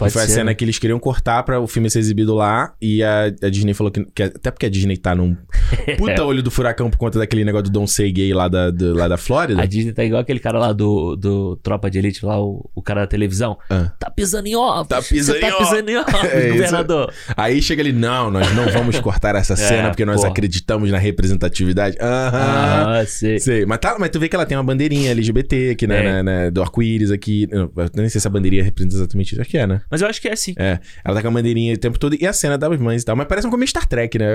Pode 0.00 0.12
foi 0.12 0.22
ser, 0.22 0.26
a 0.32 0.34
cena 0.34 0.44
né? 0.46 0.54
que 0.54 0.64
eles 0.64 0.78
queriam 0.78 0.98
cortar 0.98 1.42
pra 1.44 1.60
o 1.60 1.66
filme 1.68 1.88
ser 1.90 2.00
exibido 2.00 2.34
lá. 2.34 2.72
E 2.80 3.02
a, 3.02 3.26
a 3.26 3.48
Disney 3.48 3.72
falou 3.74 3.90
que, 3.92 4.04
que- 4.14 4.22
Até 4.24 4.50
porque 4.50 4.66
a 4.66 4.68
Disney 4.70 4.96
tá 4.96 5.14
num 5.14 5.36
puta 5.96 6.24
olho 6.24 6.42
do 6.42 6.50
furacão 6.50 6.90
por 6.90 6.96
conta 6.98 7.18
daquele 7.18 7.44
negócio 7.44 7.64
do 7.64 7.70
Don't 7.70 7.90
Say 7.90 8.10
Gay 8.10 8.32
lá 8.34 8.48
da, 8.48 8.70
do- 8.70 8.94
lá 8.94 9.06
da 9.06 9.16
Flórida. 9.16 9.62
A 9.62 9.66
Disney 9.66 9.92
tá 9.92 10.02
igual 10.04 10.20
aquele 10.22 10.40
cara 10.40 10.58
lá 10.58 10.72
do, 10.72 11.14
do 11.16 11.56
Tropa 11.62 11.90
de 11.90 11.98
Elite, 11.98 12.24
lá, 12.24 12.40
o, 12.42 12.68
o 12.74 12.82
cara 12.82 13.02
da 13.02 13.06
televisão. 13.06 13.56
Ah. 13.70 13.92
Tá 13.98 14.10
pisando 14.10 14.46
em 14.48 14.56
ovos. 14.56 14.88
Tá 14.88 15.00
pisando 15.02 15.38
Você 15.38 15.46
em 15.46 15.48
tá 15.50 15.56
ovos. 15.56 15.68
pisando 15.70 15.90
em 15.90 15.96
ovos, 15.96 16.14
É 16.32 16.40
isso. 16.48 16.52
governador. 16.56 17.12
Aí 17.36 17.62
chega 17.62 17.82
ele, 17.82 17.92
não, 17.92 18.30
nós 18.30 18.52
não 18.54 18.66
vamos 18.70 18.98
cortar 19.00 19.34
essa 19.36 19.54
cena 19.56 19.88
porque 19.90 20.04
nós 20.04 20.16
porra. 20.16 20.30
acreditamos 20.30 20.90
na 20.90 20.98
representatividade. 20.98 21.96
Aham. 22.00 23.00
Ah, 23.00 23.04
sei. 23.06 23.38
Sei, 23.38 23.66
mas, 23.66 23.78
tá, 23.78 23.96
mas 23.98 24.10
tu 24.10 24.18
vê 24.18 24.28
que 24.28 24.34
ela 24.36 24.46
tem 24.46 24.56
uma 24.56 24.64
bandeirinha 24.64 25.10
LGBT 25.10 25.70
aqui, 25.70 25.86
né, 25.86 25.98
É. 25.98 26.02
né, 26.02 26.22
né, 26.22 26.50
do 26.50 26.62
arco-íris 26.62 27.10
aqui. 27.10 27.46
Eu 27.50 27.70
nem 27.94 28.08
sei 28.08 28.20
se 28.20 28.26
a 28.26 28.30
bandeirinha 28.30 28.62
representa 28.62 28.94
exatamente 28.96 29.32
isso. 29.32 29.40
Acho 29.40 29.50
que 29.50 29.58
é, 29.58 29.66
né? 29.66 29.80
Mas 29.90 30.00
eu 30.02 30.08
acho 30.08 30.20
que 30.20 30.28
é 30.28 30.32
assim. 30.32 30.54
É, 30.58 30.78
ela 31.04 31.16
tá 31.16 31.22
com 31.22 31.28
a 31.28 31.30
bandeirinha 31.32 31.74
o 31.74 31.78
tempo 31.78 31.98
todo 31.98 32.16
e 32.20 32.26
a 32.26 32.32
cena 32.32 32.56
das 32.56 32.78
mães 32.78 33.02
e 33.02 33.04
tal. 33.04 33.16
Mas 33.16 33.26
parece 33.26 33.46
um 33.46 33.50
começo 33.50 33.70
Star 33.70 33.86
Trek, 33.86 34.18
né? 34.18 34.26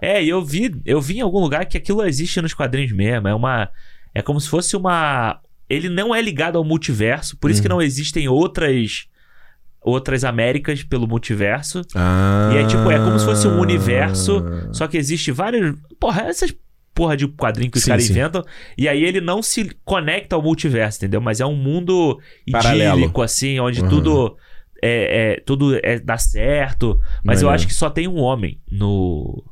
É, 0.00 0.22
e 0.22 0.28
eu 0.28 0.44
vi, 0.44 0.74
eu 0.86 1.00
vi 1.00 1.18
em 1.18 1.20
algum 1.22 1.40
lugar 1.40 1.66
que 1.66 1.76
aquilo 1.76 2.04
existe 2.04 2.40
nos 2.40 2.54
quadrinhos 2.54 2.92
mesmo. 2.92 3.26
É 3.28 3.34
uma. 3.34 3.68
É 4.14 4.22
como 4.22 4.40
se 4.40 4.48
fosse 4.48 4.76
uma. 4.76 5.40
Ele 5.68 5.88
não 5.88 6.14
é 6.14 6.20
ligado 6.20 6.56
ao 6.58 6.64
multiverso, 6.64 7.36
por 7.36 7.50
isso 7.50 7.60
que 7.62 7.68
Uhum. 7.68 7.74
não 7.76 7.82
existem 7.82 8.28
outras. 8.28 9.06
Outras 9.82 10.24
Américas 10.24 10.82
pelo 10.82 11.06
multiverso. 11.08 11.80
Ah. 11.94 12.50
E 12.52 12.58
é 12.58 12.66
tipo, 12.66 12.90
é 12.90 12.98
como 12.98 13.18
se 13.18 13.24
fosse 13.24 13.48
um 13.48 13.58
universo, 13.58 14.44
só 14.72 14.86
que 14.86 14.98
existe 14.98 15.32
vários. 15.32 15.74
Porra, 15.98 16.22
essas 16.24 16.54
porra 16.94 17.16
de 17.16 17.26
quadrinho 17.26 17.70
que 17.70 17.78
os 17.78 17.84
caras 17.86 18.10
inventam. 18.10 18.44
E 18.76 18.86
aí 18.86 19.02
ele 19.02 19.22
não 19.22 19.42
se 19.42 19.70
conecta 19.82 20.36
ao 20.36 20.42
multiverso, 20.42 20.98
entendeu? 20.98 21.18
Mas 21.22 21.40
é 21.40 21.46
um 21.46 21.56
mundo 21.56 22.20
Paralelo. 22.52 22.98
idílico, 22.98 23.22
assim, 23.22 23.58
onde 23.58 23.80
Uhum. 23.80 23.88
tudo. 23.88 24.36
É, 24.82 25.34
é- 25.34 25.40
tudo 25.44 25.78
é, 25.82 25.98
dá 25.98 26.16
certo. 26.18 27.00
Mas 27.24 27.42
eu 27.42 27.50
acho 27.50 27.66
que 27.66 27.74
só 27.74 27.90
tem 27.90 28.08
um 28.08 28.16
homem 28.18 28.58
no. 28.70 29.44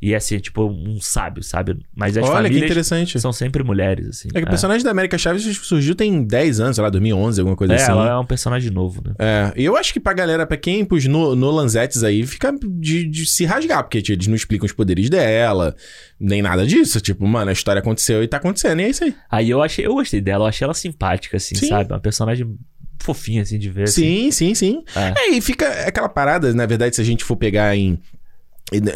E 0.00 0.12
é 0.14 0.16
assim, 0.16 0.38
tipo, 0.38 0.64
um 0.64 1.00
sábio, 1.00 1.42
sabe? 1.42 1.76
Mas 1.92 2.16
as 2.16 2.24
Olha 2.24 2.48
que 2.48 2.56
interessante. 2.56 3.18
são 3.18 3.32
sempre 3.32 3.64
mulheres, 3.64 4.06
assim. 4.06 4.28
É 4.32 4.38
que 4.38 4.46
o 4.46 4.48
personagem 4.48 4.84
da 4.84 4.92
América 4.92 5.18
Chaves 5.18 5.42
surgiu 5.60 5.92
tem 5.96 6.22
10 6.22 6.60
anos, 6.60 6.76
sei 6.76 6.84
lá, 6.84 6.88
2011, 6.88 7.40
alguma 7.40 7.56
coisa 7.56 7.72
É, 7.72 7.76
assim. 7.78 7.90
ela 7.90 8.08
é 8.10 8.16
um 8.16 8.24
personagem 8.24 8.70
novo, 8.70 9.02
né? 9.04 9.14
É, 9.18 9.52
e 9.56 9.64
eu 9.64 9.76
acho 9.76 9.92
que 9.92 9.98
pra 9.98 10.12
galera, 10.12 10.46
pra 10.46 10.56
quem, 10.56 10.84
pros 10.84 11.04
no, 11.06 11.34
Nolanzetes 11.34 12.04
aí, 12.04 12.24
fica 12.24 12.54
de, 12.62 13.08
de 13.08 13.26
se 13.26 13.44
rasgar, 13.44 13.82
porque 13.82 14.00
eles 14.12 14.28
não 14.28 14.36
explicam 14.36 14.66
os 14.66 14.72
poderes 14.72 15.10
dela, 15.10 15.74
nem 16.20 16.42
nada 16.42 16.64
disso. 16.64 17.00
Tipo, 17.00 17.26
mano, 17.26 17.50
a 17.50 17.52
história 17.52 17.80
aconteceu 17.80 18.22
e 18.22 18.28
tá 18.28 18.36
acontecendo, 18.36 18.80
e 18.80 18.84
é 18.84 18.90
isso 18.90 19.02
aí. 19.02 19.12
Aí 19.28 19.50
eu 19.50 19.60
achei, 19.60 19.84
eu 19.84 19.94
gostei 19.94 20.20
dela, 20.20 20.44
eu 20.44 20.48
achei 20.48 20.64
ela 20.64 20.74
simpática, 20.74 21.38
assim, 21.38 21.56
Sim. 21.56 21.66
sabe? 21.66 21.92
Uma 21.92 21.98
personagem 21.98 22.56
fofinha, 22.98 23.42
assim, 23.42 23.58
de 23.58 23.68
ver. 23.70 23.84
assim. 23.84 24.30
Sim, 24.30 24.30
sim, 24.30 24.54
sim. 24.54 24.84
É. 24.94 25.14
É, 25.20 25.30
e 25.30 25.40
fica 25.40 25.68
aquela 25.86 26.08
parada, 26.08 26.52
na 26.54 26.66
verdade, 26.66 26.96
se 26.96 27.02
a 27.02 27.04
gente 27.04 27.24
for 27.24 27.36
pegar 27.36 27.76
em. 27.76 27.98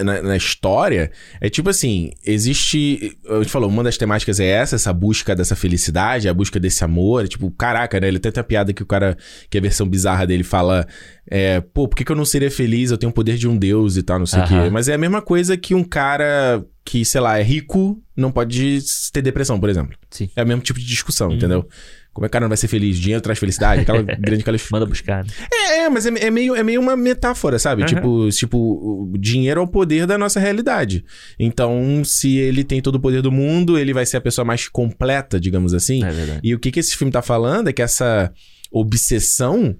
Na, 0.04 0.20
na 0.20 0.36
história, 0.36 1.10
é 1.40 1.48
tipo 1.48 1.70
assim: 1.70 2.10
existe. 2.26 3.16
A 3.26 3.38
gente 3.38 3.48
falou, 3.48 3.70
uma 3.70 3.82
das 3.82 3.96
temáticas 3.96 4.38
é 4.38 4.44
essa, 4.46 4.76
essa 4.76 4.92
busca 4.92 5.34
dessa 5.34 5.56
felicidade, 5.56 6.28
a 6.28 6.34
busca 6.34 6.60
desse 6.60 6.84
amor. 6.84 7.26
Tipo, 7.26 7.50
caraca, 7.52 7.98
né? 7.98 8.06
Ele 8.08 8.18
tem 8.18 8.28
até 8.28 8.40
a 8.40 8.44
piada 8.44 8.74
que 8.74 8.82
o 8.82 8.86
cara, 8.86 9.16
que 9.48 9.56
a 9.56 9.60
versão 9.62 9.88
bizarra 9.88 10.26
dele 10.26 10.42
fala: 10.44 10.86
é, 11.26 11.62
pô, 11.62 11.88
por 11.88 11.96
que, 11.96 12.04
que 12.04 12.12
eu 12.12 12.16
não 12.16 12.26
seria 12.26 12.50
feliz? 12.50 12.90
Eu 12.90 12.98
tenho 12.98 13.08
o 13.08 13.14
poder 13.14 13.38
de 13.38 13.48
um 13.48 13.56
deus 13.56 13.96
e 13.96 14.02
tal, 14.02 14.18
não 14.18 14.26
sei 14.26 14.40
o 14.40 14.42
Aham. 14.42 14.64
quê. 14.64 14.70
Mas 14.70 14.88
é 14.88 14.94
a 14.94 14.98
mesma 14.98 15.22
coisa 15.22 15.56
que 15.56 15.74
um 15.74 15.82
cara 15.84 16.62
que, 16.84 17.02
sei 17.02 17.22
lá, 17.22 17.38
é 17.38 17.42
rico, 17.42 17.98
não 18.14 18.30
pode 18.30 18.78
ter 19.10 19.22
depressão, 19.22 19.58
por 19.58 19.70
exemplo. 19.70 19.96
Sim. 20.10 20.28
É 20.36 20.42
o 20.42 20.46
mesmo 20.46 20.60
tipo 20.62 20.78
de 20.80 20.84
discussão, 20.84 21.28
Uhum. 21.30 21.36
entendeu? 21.36 21.66
Como 22.12 22.26
é 22.26 22.28
que 22.28 22.30
o 22.30 22.34
cara 22.34 22.44
não 22.44 22.48
vai 22.50 22.58
ser 22.58 22.68
feliz? 22.68 22.98
Dinheiro 22.98 23.22
traz 23.22 23.38
felicidade? 23.38 23.80
Aquela 23.82 24.02
grande 24.20 24.42
aquela 24.42 24.58
Manda 24.70 24.84
buscar, 24.86 25.24
né? 25.24 25.30
é, 25.50 25.78
é, 25.84 25.88
mas 25.88 26.04
é, 26.04 26.10
é 26.26 26.30
meio, 26.30 26.54
é 26.54 26.62
meio 26.62 26.78
uma 26.80 26.94
metáfora, 26.94 27.58
sabe? 27.58 27.82
Uhum. 27.82 27.88
Tipo, 27.88 28.28
tipo, 28.30 28.58
o 28.58 29.16
dinheiro 29.18 29.60
é 29.60 29.62
o 29.64 29.66
poder 29.66 30.06
da 30.06 30.18
nossa 30.18 30.38
realidade. 30.38 31.04
Então, 31.38 32.02
se 32.04 32.36
ele 32.36 32.64
tem 32.64 32.82
todo 32.82 32.96
o 32.96 33.00
poder 33.00 33.22
do 33.22 33.32
mundo, 33.32 33.78
ele 33.78 33.94
vai 33.94 34.04
ser 34.04 34.18
a 34.18 34.20
pessoa 34.20 34.44
mais 34.44 34.68
completa, 34.68 35.40
digamos 35.40 35.72
assim. 35.72 36.04
É 36.04 36.10
verdade. 36.10 36.40
E 36.42 36.54
o 36.54 36.58
que, 36.58 36.70
que 36.70 36.80
esse 36.80 36.94
filme 36.96 37.10
tá 37.10 37.22
falando 37.22 37.68
é 37.68 37.72
que 37.72 37.80
essa 37.80 38.30
obsessão, 38.70 39.74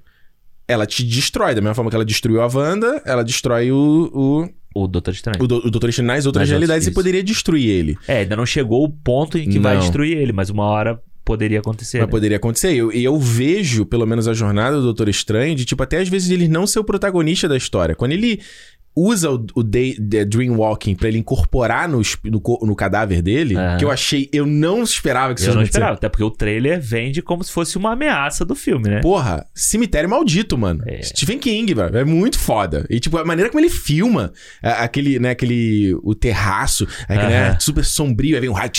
ela 0.67 0.87
te 0.87 1.03
destrói. 1.05 1.55
Da 1.55 1.61
mesma 1.61 1.75
forma 1.75 1.91
que 1.91 1.97
ela 1.97 2.05
destruiu 2.05 2.41
a 2.41 2.47
Wanda, 2.47 3.03
ela 3.05 3.23
destrói 3.23 3.71
o, 3.73 4.49
O 4.75 4.87
Doutor 4.87 5.13
Estranho. 5.13 5.37
o, 5.41 5.45
o, 5.45 5.47
do- 5.47 5.67
o 5.67 5.71
Doutor 5.71 5.91
Estranho 5.91 6.07
nas 6.09 6.25
outras 6.25 6.43
Nas 6.43 6.49
realidades 6.51 6.87
outras, 6.87 6.93
e 6.93 6.95
poderia 6.95 7.23
destruir 7.23 7.69
ele. 7.69 7.99
É, 8.09 8.19
ainda 8.21 8.37
não 8.37 8.47
chegou 8.47 8.85
o 8.85 8.89
ponto 8.89 9.37
em 9.37 9.49
que 9.51 9.59
vai 9.59 9.75
Não. 9.75 9.81
destruir 9.83 10.17
ele, 10.17 10.33
mas 10.33 10.49
uma 10.51 10.65
hora 10.65 10.99
poderia 11.25 11.61
acontecer. 11.61 11.99
Mas 11.99 12.07
né? 12.07 12.11
poderia 12.11 12.37
acontecer. 12.37 12.73
E 12.73 12.79
eu, 12.79 12.93
e 12.93 13.05
eu 13.05 13.19
vejo, 13.19 13.87
pelo 13.87 14.07
menos, 14.07 14.29
a 14.29 14.35
jornada 14.35 14.77
do 14.77 14.83
Doutor 14.83 15.09
Estranho, 15.09 15.55
de, 15.55 15.65
tipo, 15.65 15.83
até 15.83 15.99
às 15.99 16.09
vezes 16.09 16.31
ele 16.31 16.49
não 16.49 16.67
ser 16.67 16.79
o 16.79 16.85
protagonista 16.85 17.49
da 17.49 17.57
história. 17.57 17.95
Quando 17.95 18.13
ele 18.13 18.41
usa 18.95 19.31
o, 19.31 19.47
o 19.55 19.63
day, 19.63 19.95
the 19.95 20.25
Dreamwalking 20.25 20.95
pra 20.95 21.09
ele 21.09 21.19
incorporar 21.19 21.89
no, 21.89 22.03
no, 22.25 22.43
no 22.63 22.77
cadáver 22.77 23.23
dele, 23.23 23.55
que 23.79 23.85
eu 23.85 23.91
achei... 23.91 24.29
Eu 24.33 24.45
não 24.47 24.83
esperava 24.83 25.35
que 25.35 25.41
isso 25.41 25.51
Eu 25.51 25.55
não 25.55 25.63
esperava, 25.63 25.95
até 25.95 26.09
porque 26.09 26.25
o 26.25 26.31
trailer 26.31 26.81
vende 26.81 27.23
como 27.23 27.43
se 27.43 27.51
fosse 27.51 27.79
uma 27.79 27.93
ameaça 27.93 28.45
do 28.45 28.55
filme, 28.55 28.89
né? 28.89 29.01
Porra, 29.01 29.47
cemitério 29.55 30.09
maldito, 30.11 30.59
mano. 30.59 30.83
É. 30.87 31.03
Stephen 31.03 31.39
King, 31.39 31.73
velho. 31.75 31.97
É 31.97 32.05
muito 32.05 32.39
foda. 32.39 32.87
E, 32.91 33.01
tipo, 33.01 33.17
a 33.19 33.25
maneira 33.25 33.51
como 33.51 33.61
ele 33.65 33.71
filma 33.71 34.33
aquele, 34.63 35.19
né, 35.19 35.31
aquele... 35.31 35.95
O 36.03 36.15
terraço, 36.15 36.87
aí, 37.09 37.17
né, 37.17 37.57
super 37.61 37.85
sombrio, 37.85 38.35
aí 38.35 38.41
vem 38.41 38.51
um 38.51 38.55
raio... 38.55 38.71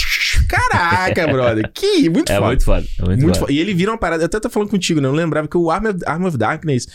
Caraca, 0.48 1.27
brother. 1.27 1.72
Que... 1.73 2.10
Muito 2.10 2.31
é 2.31 2.35
foda. 2.35 2.48
muito 2.48 2.64
foda. 2.65 2.85
É 2.99 3.06
muito, 3.06 3.22
Muito 3.22 3.40
foda. 3.40 3.48
fo- 3.48 3.52
E 3.52 3.60
ele 3.60 3.73
vira 3.73 3.91
uma 3.91 3.98
parada. 3.98 4.23
Eu 4.23 4.26
até 4.27 4.40
tô 4.40 4.49
falando 4.49 4.69
contigo, 4.69 4.99
né? 5.02 5.07
Eu 5.07 5.11
não 5.11 5.18
lembrava 5.18 5.48
que 5.48 5.57
o 5.57 5.72
Arm 5.72 5.85
of, 5.88 5.99
Arm 6.06 6.26
of 6.26 6.38
Darkness. 6.38 6.88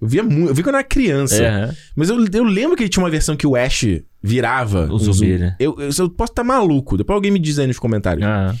Eu 0.00 0.08
via 0.08 0.22
muito. 0.22 0.48
Eu 0.48 0.54
vi 0.54 0.62
quando 0.62 0.74
eu 0.74 0.78
era 0.78 0.88
criança. 0.88 1.42
É. 1.42 1.74
Mas 1.94 2.08
eu, 2.08 2.16
eu 2.32 2.44
lembro 2.44 2.76
que 2.76 2.82
ele 2.82 2.90
tinha 2.90 3.02
uma 3.02 3.10
versão 3.10 3.36
que 3.36 3.46
o 3.46 3.54
Ash 3.54 3.84
virava. 4.22 4.86
O 4.90 4.94
um 4.94 4.98
zumbi, 4.98 5.38
né? 5.38 5.56
Eu, 5.58 5.76
eu, 5.78 5.90
eu 5.98 6.10
posso 6.10 6.32
estar 6.32 6.44
maluco. 6.44 6.96
Depois 6.96 7.14
alguém 7.14 7.30
me 7.30 7.38
diz 7.38 7.58
aí 7.58 7.66
nos 7.66 7.78
comentários. 7.78 8.26
Aham. 8.26 8.56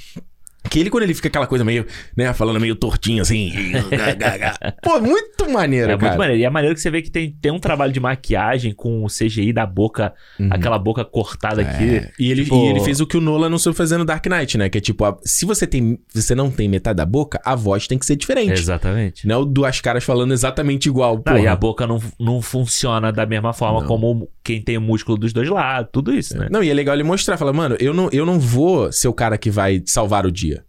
Que 0.70 0.78
ele, 0.78 0.88
quando 0.88 1.02
ele 1.02 1.14
fica 1.14 1.28
aquela 1.28 1.46
coisa 1.46 1.64
meio, 1.64 1.84
né, 2.16 2.32
falando 2.32 2.60
meio 2.60 2.76
tortinho 2.76 3.20
assim. 3.22 3.52
Pô, 4.82 5.00
muito 5.00 5.50
maneiro, 5.50 5.92
É 5.92 5.96
cara. 5.96 6.08
muito 6.08 6.18
maneiro. 6.18 6.40
E 6.40 6.44
é 6.44 6.50
maneiro 6.50 6.74
que 6.74 6.80
você 6.80 6.90
vê 6.90 7.02
que 7.02 7.10
tem, 7.10 7.30
tem 7.40 7.50
um 7.52 7.58
trabalho 7.58 7.92
de 7.92 8.00
maquiagem 8.00 8.72
com 8.72 9.04
o 9.04 9.08
CGI 9.08 9.52
da 9.52 9.66
boca, 9.66 10.12
Uhum. 10.38 10.48
aquela 10.50 10.78
boca 10.78 11.04
cortada 11.04 11.62
aqui. 11.62 11.96
É. 11.96 12.10
E 12.18 12.30
ele, 12.30 12.44
Tipo- 12.44 12.64
e 12.64 12.68
ele 12.68 12.80
fez 12.80 13.00
o 13.00 13.06
que 13.06 13.16
o 13.16 13.20
Nolan 13.20 13.48
não 13.48 13.58
soube 13.58 13.76
fazer 13.76 13.96
no 13.98 14.04
Dark 14.04 14.24
Knight, 14.26 14.56
né? 14.56 14.68
Que 14.68 14.78
é 14.78 14.80
tipo, 14.80 15.04
a- 15.04 15.18
se 15.24 15.44
você 15.44 15.66
tem, 15.66 15.98
você 16.14 16.34
não 16.34 16.50
tem 16.50 16.68
metade 16.68 16.96
da 16.96 17.04
boca, 17.06 17.40
a 17.44 17.54
voz 17.54 17.86
tem 17.86 17.98
que 17.98 18.06
ser 18.06 18.16
diferente. 18.16 18.52
Exatamente. 18.52 19.26
Não 19.26 19.34
é 19.34 19.38
o 19.38 19.44
duas 19.44 19.80
caras 19.80 20.04
falando 20.04 20.32
exatamente 20.32 20.86
igual. 20.88 21.20
Não, 21.26 21.38
e 21.38 21.46
a 21.46 21.56
boca 21.56 21.86
não, 21.86 22.00
não 22.18 22.40
funciona 22.40 23.12
da 23.12 23.26
mesma 23.26 23.52
forma 23.52 23.80
Não. 23.80 23.86
como 23.88 24.28
quem 24.44 24.62
tem 24.62 24.76
o 24.78 24.80
músculo 24.80 25.18
dos 25.18 25.32
dois 25.32 25.48
lados, 25.48 25.90
tudo 25.92 26.12
isso, 26.14 26.36
né? 26.38 26.48
Não, 26.50 26.62
e 26.62 26.70
é 26.70 26.74
legal 26.74 26.94
ele 26.94 27.02
mostrar, 27.02 27.36
falar, 27.36 27.52
mano, 27.52 27.76
eu 27.80 27.92
não, 27.92 28.08
eu 28.12 28.24
não 28.24 28.38
vou 28.38 28.92
ser 28.92 29.08
o 29.08 29.12
cara 29.12 29.36
que 29.36 29.50
vai 29.50 29.82
salvar 29.84 30.24
o 30.26 30.30
dia. 30.32 30.59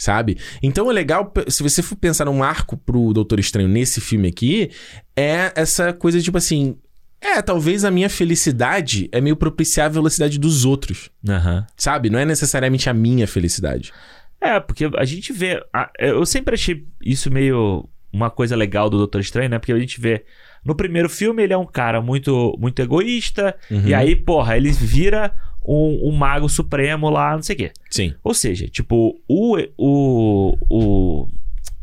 Sabe? 0.00 0.38
Então 0.62 0.90
é 0.90 0.94
legal, 0.94 1.30
se 1.46 1.62
você 1.62 1.82
for 1.82 1.94
pensar 1.94 2.24
num 2.24 2.42
arco 2.42 2.74
pro 2.74 3.12
Doutor 3.12 3.38
Estranho 3.38 3.68
nesse 3.68 4.00
filme 4.00 4.28
aqui, 4.28 4.70
é 5.14 5.52
essa 5.54 5.92
coisa 5.92 6.18
tipo 6.22 6.38
assim. 6.38 6.78
É, 7.20 7.42
talvez 7.42 7.84
a 7.84 7.90
minha 7.90 8.08
felicidade 8.08 9.10
é 9.12 9.20
meio 9.20 9.36
propiciar 9.36 9.84
a 9.84 9.90
velocidade 9.90 10.38
dos 10.38 10.64
outros. 10.64 11.10
Aham. 11.28 11.66
Sabe? 11.76 12.08
Não 12.08 12.18
é 12.18 12.24
necessariamente 12.24 12.88
a 12.88 12.94
minha 12.94 13.26
felicidade. 13.28 13.92
É, 14.40 14.58
porque 14.58 14.88
a 14.96 15.04
gente 15.04 15.34
vê. 15.34 15.62
a- 15.70 15.90
eu 15.98 16.24
sempre 16.24 16.54
achei 16.54 16.86
isso 17.04 17.30
meio 17.30 17.86
uma 18.10 18.30
coisa 18.30 18.56
legal 18.56 18.88
do 18.88 18.96
Doutor 18.96 19.20
Estranho, 19.20 19.50
né? 19.50 19.58
Porque 19.58 19.72
a 19.72 19.78
gente 19.78 20.00
vê. 20.00 20.24
No 20.64 20.74
primeiro 20.74 21.10
filme, 21.10 21.42
ele 21.42 21.52
é 21.52 21.58
um 21.58 21.66
cara 21.66 22.00
muito, 22.00 22.56
muito 22.58 22.80
egoísta. 22.80 23.54
Uhum. 23.70 23.86
E 23.86 23.92
aí, 23.94 24.16
porra, 24.16 24.56
ele 24.56 24.70
vira 24.72 25.30
um, 25.64 26.08
um 26.08 26.12
mago 26.12 26.48
supremo 26.48 27.08
lá, 27.10 27.34
não 27.34 27.42
sei 27.42 27.54
o 27.54 27.58
quê. 27.58 27.72
Sim. 27.90 28.14
Ou 28.22 28.34
seja, 28.34 28.66
tipo, 28.68 29.20
o. 29.28 29.56
O. 29.76 30.56
o 30.70 31.28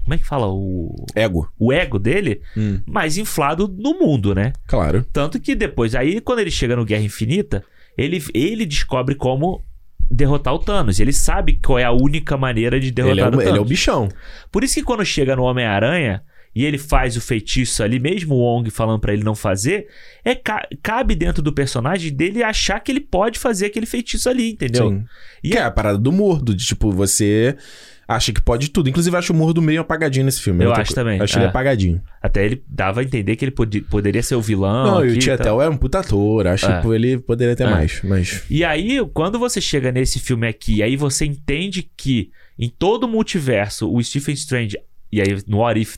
como 0.03 0.13
é 0.13 0.17
que 0.17 0.25
fala? 0.25 0.47
O, 0.47 0.95
Ego. 1.13 1.51
o 1.59 1.73
ego 1.73 1.99
dele 1.99 2.39
Hum, 2.55 2.79
mais 2.85 3.17
inflado 3.17 3.67
no 3.67 3.99
mundo, 3.99 4.33
né? 4.33 4.53
claro. 4.65 5.05
Tanto 5.11 5.37
que 5.37 5.53
depois, 5.53 5.93
aí 5.95 6.21
quando 6.21 6.39
ele 6.39 6.49
chega 6.49 6.77
no 6.77 6.85
Guerra 6.85 7.03
Infinita, 7.03 7.61
ele, 7.97 8.23
ele 8.33 8.65
descobre 8.65 9.15
como 9.15 9.65
derrotar 10.09 10.53
o 10.53 10.59
Thanos. 10.59 11.01
Ele 11.01 11.11
sabe 11.11 11.59
qual 11.61 11.77
é 11.77 11.83
a 11.83 11.91
única 11.91 12.37
maneira 12.37 12.79
de 12.79 12.89
derrotar 12.89 13.17
Ele 13.17 13.21
é, 13.21 13.25
o 13.25 13.27
o, 13.27 13.31
Thanos. 13.31 13.47
ele 13.49 13.57
é 13.57 13.61
o 13.61 13.65
bichão. 13.65 14.07
Por 14.49 14.63
isso 14.63 14.75
que 14.75 14.83
quando 14.83 15.03
chega 15.03 15.35
no 15.35 15.43
Homem-Aranha 15.43 16.21
e 16.55 16.65
ele 16.65 16.77
faz 16.77 17.15
o 17.15 17.21
feitiço 17.21 17.83
ali, 17.83 17.99
mesmo 17.99 18.35
o 18.35 18.39
Wong 18.39 18.69
falando 18.71 18.99
pra 18.99 19.13
ele 19.13 19.23
não 19.23 19.35
fazer, 19.35 19.87
é 20.25 20.33
ca- 20.33 20.67
cabe 20.81 21.13
dentro 21.15 21.41
do 21.43 21.53
personagem 21.53 22.11
dele 22.11 22.41
achar 22.43 22.79
que 22.79 22.91
ele 22.91 22.99
pode 23.01 23.37
fazer 23.37 23.67
aquele 23.67 23.85
feitiço 23.85 24.27
ali, 24.29 24.51
entendeu? 24.51 24.89
Sim. 24.89 25.03
E 25.43 25.49
que 25.51 25.57
é 25.57 25.61
a 25.61 25.69
parada 25.71 25.97
do 25.97 26.11
mordo, 26.11 26.55
de 26.55 26.65
tipo, 26.65 26.91
você 26.91 27.55
acha 28.07 28.31
que 28.31 28.41
pode 28.41 28.69
tudo. 28.69 28.89
Inclusive, 28.89 29.13
eu 29.13 29.19
acho 29.19 29.33
o 29.33 29.35
mordo 29.35 29.61
meio 29.61 29.81
apagadinho 29.81 30.25
nesse 30.25 30.41
filme. 30.41 30.63
Eu 30.63 30.71
acho 30.73 30.95
também, 30.95 31.17
Eu 31.17 31.25
acho 31.25 31.37
é. 31.37 31.41
ele 31.41 31.49
apagadinho. 31.49 32.01
Até 32.21 32.45
ele 32.45 32.63
dava 32.67 33.01
a 33.01 33.03
entender 33.03 33.35
que 33.35 33.43
ele 33.43 33.51
pode- 33.51 33.81
poderia 33.81 34.23
ser 34.23 34.35
o 34.35 34.41
vilão. 34.41 34.85
Não, 34.95 35.05
e 35.05 35.09
o. 35.11 35.17
Tietel 35.19 35.61
é 35.61 35.69
um 35.69 35.75
puta 35.75 35.99
ator. 35.99 36.47
Acho 36.47 36.65
É. 36.71 36.81
que 36.81 36.87
ele 36.87 37.17
poderia 37.19 37.53
ter 37.55 37.65
É. 37.65 37.69
mais, 37.69 38.01
mas... 38.03 38.43
E 38.49 38.63
aí, 38.63 38.97
quando 39.13 39.37
você 39.37 39.59
chega 39.59 39.91
nesse 39.91 40.19
filme 40.19 40.47
aqui, 40.47 40.81
aí 40.81 40.95
você 40.95 41.25
entende 41.25 41.87
que 41.97 42.31
em 42.57 42.69
todo 42.69 43.03
o 43.03 43.07
multiverso, 43.09 43.93
o 43.93 44.01
Stephen 44.01 44.33
Strange, 44.35 44.77
e 45.11 45.21
aí 45.21 45.27
no 45.45 45.57
What 45.57 45.79
If 45.79 45.97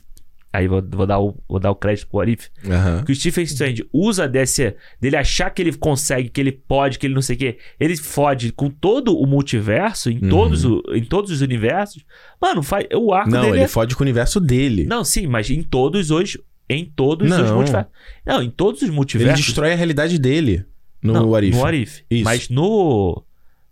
Aí 0.52 0.66
vou, 0.66 0.82
vou 0.84 1.06
dar, 1.06 1.20
o, 1.20 1.36
vou 1.48 1.60
dar 1.60 1.70
o 1.70 1.76
crédito 1.76 2.08
pro 2.08 2.20
Arif. 2.20 2.48
Aham. 2.68 3.04
Que 3.04 3.12
o 3.12 3.14
Stephen 3.14 3.44
Strange 3.44 3.86
usa 3.92 4.26
desse. 4.26 4.74
dele 5.00 5.16
achar 5.16 5.48
que 5.50 5.62
ele 5.62 5.72
consegue, 5.72 6.28
que 6.28 6.40
ele 6.40 6.50
pode, 6.50 6.98
que 6.98 7.06
ele 7.06 7.14
não 7.14 7.22
sei 7.22 7.36
o 7.36 7.38
quê. 7.38 7.58
Ele 7.78 7.96
fode 7.96 8.50
com 8.52 8.68
todo 8.68 9.16
o 9.16 9.26
multiverso, 9.26 10.10
em, 10.10 10.18
Uhum. 10.22 10.28
todos, 10.28 10.64
o- 10.64 10.82
em 10.92 11.04
todos 11.04 11.30
os 11.30 11.40
universos. 11.40 12.04
Mano, 12.42 12.62
faz, 12.64 12.86
o 12.94 13.12
arco 13.14 13.30
Não, 13.30 13.42
dele 13.42 13.56
ele 13.58 13.62
é 13.62 13.68
fode 13.68 13.94
com 13.94 14.02
o 14.02 14.04
universo 14.04 14.40
dele. 14.40 14.84
Não, 14.86 15.04
sim, 15.04 15.26
mas 15.28 15.48
em 15.50 15.62
todos 15.62 16.10
os. 16.10 16.36
Em 16.68 16.84
todos 16.84 17.30
os 17.30 17.36
Não. 17.48 17.54
multiversos. 17.56 17.92
Não, 18.26 18.42
em 18.42 18.50
todos 18.50 18.82
os 18.82 18.88
ele 18.88 18.96
multiversos. 18.96 19.44
destrói 19.46 19.72
a 19.72 19.76
realidade 19.76 20.18
dele 20.18 20.64
no 21.02 21.12
não, 21.12 21.34
Arif. 21.34 21.56
No 21.56 21.64
Arif. 21.64 22.02
Isso. 22.10 22.24
Mas 22.24 22.48
no. 22.48 23.24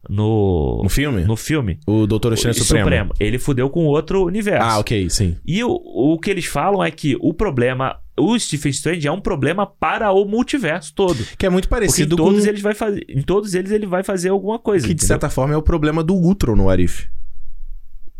No. 0.08 0.80
No 0.82 0.88
filme? 0.88 1.24
No 1.24 1.36
filme. 1.36 1.78
O 1.86 2.06
Doutor 2.06 2.32
Estranho 2.32 2.56
o 2.56 2.64
Supremo. 2.64 3.12
Ele 3.18 3.38
fudeu 3.38 3.68
com 3.68 3.84
outro 3.86 4.24
universo. 4.24 4.66
Ah, 4.66 4.78
ok, 4.78 5.08
sim. 5.10 5.36
E 5.46 5.62
o, 5.64 5.70
o 5.70 6.18
que 6.18 6.30
eles 6.30 6.44
falam 6.46 6.84
é 6.84 6.90
que 6.90 7.16
o 7.20 7.32
problema. 7.32 7.96
O 8.20 8.36
Stephen 8.38 8.70
Strange 8.70 9.06
é 9.06 9.12
um 9.12 9.20
problema 9.20 9.64
para 9.64 10.10
o 10.10 10.24
multiverso 10.24 10.92
todo. 10.94 11.24
Que 11.36 11.46
é 11.46 11.48
muito 11.50 11.68
Porque 11.68 11.84
em 11.84 11.86
parecido 11.86 12.16
com... 12.16 12.24
todos 12.24 12.46
eles 12.46 12.60
vai 12.60 12.74
fazer. 12.74 13.04
Em 13.08 13.22
todos 13.22 13.54
eles 13.54 13.70
ele 13.70 13.86
vai 13.86 14.02
fazer 14.02 14.28
alguma 14.30 14.58
coisa. 14.58 14.86
Que 14.86 14.94
de 14.94 14.98
entendeu? 15.00 15.08
certa 15.08 15.30
forma 15.30 15.54
é 15.54 15.56
o 15.56 15.62
problema 15.62 16.02
do 16.02 16.14
Ultron 16.14 16.56
no 16.56 16.68
Arif. 16.68 17.06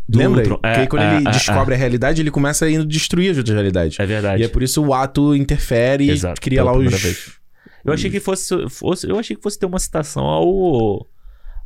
Do 0.07 0.17
Lembra? 0.17 0.41
Ultron, 0.41 0.57
que 0.57 0.67
é, 0.67 0.87
quando 0.87 1.01
é, 1.03 1.17
ele 1.17 1.27
é, 1.27 1.31
descobre 1.31 1.75
a 1.75 1.77
realidade, 1.77 2.21
ele 2.21 2.31
começa 2.31 2.65
a 2.65 2.83
destruir 2.85 3.31
as 3.31 3.37
outras 3.37 3.53
realidades. 3.55 3.99
É 3.99 4.05
verdade. 4.05 4.41
E 4.41 4.45
é 4.45 4.47
por 4.47 4.63
isso 4.63 4.83
o 4.83 4.93
ato 4.93 5.35
interfere 5.35 6.09
Exato, 6.09 6.39
e 6.39 6.41
cria 6.41 6.63
lá 6.63 6.75
os... 6.75 7.01
vez. 7.01 7.33
Eu 7.85 7.93
achei 7.93 8.09
que 8.09 8.19
fosse, 8.19 8.69
fosse- 8.69 9.07
Eu 9.07 9.19
achei 9.19 9.35
que 9.35 9.41
fosse 9.41 9.57
ter 9.59 9.65
uma 9.65 9.79
citação 9.79 10.23
ao. 10.25 11.07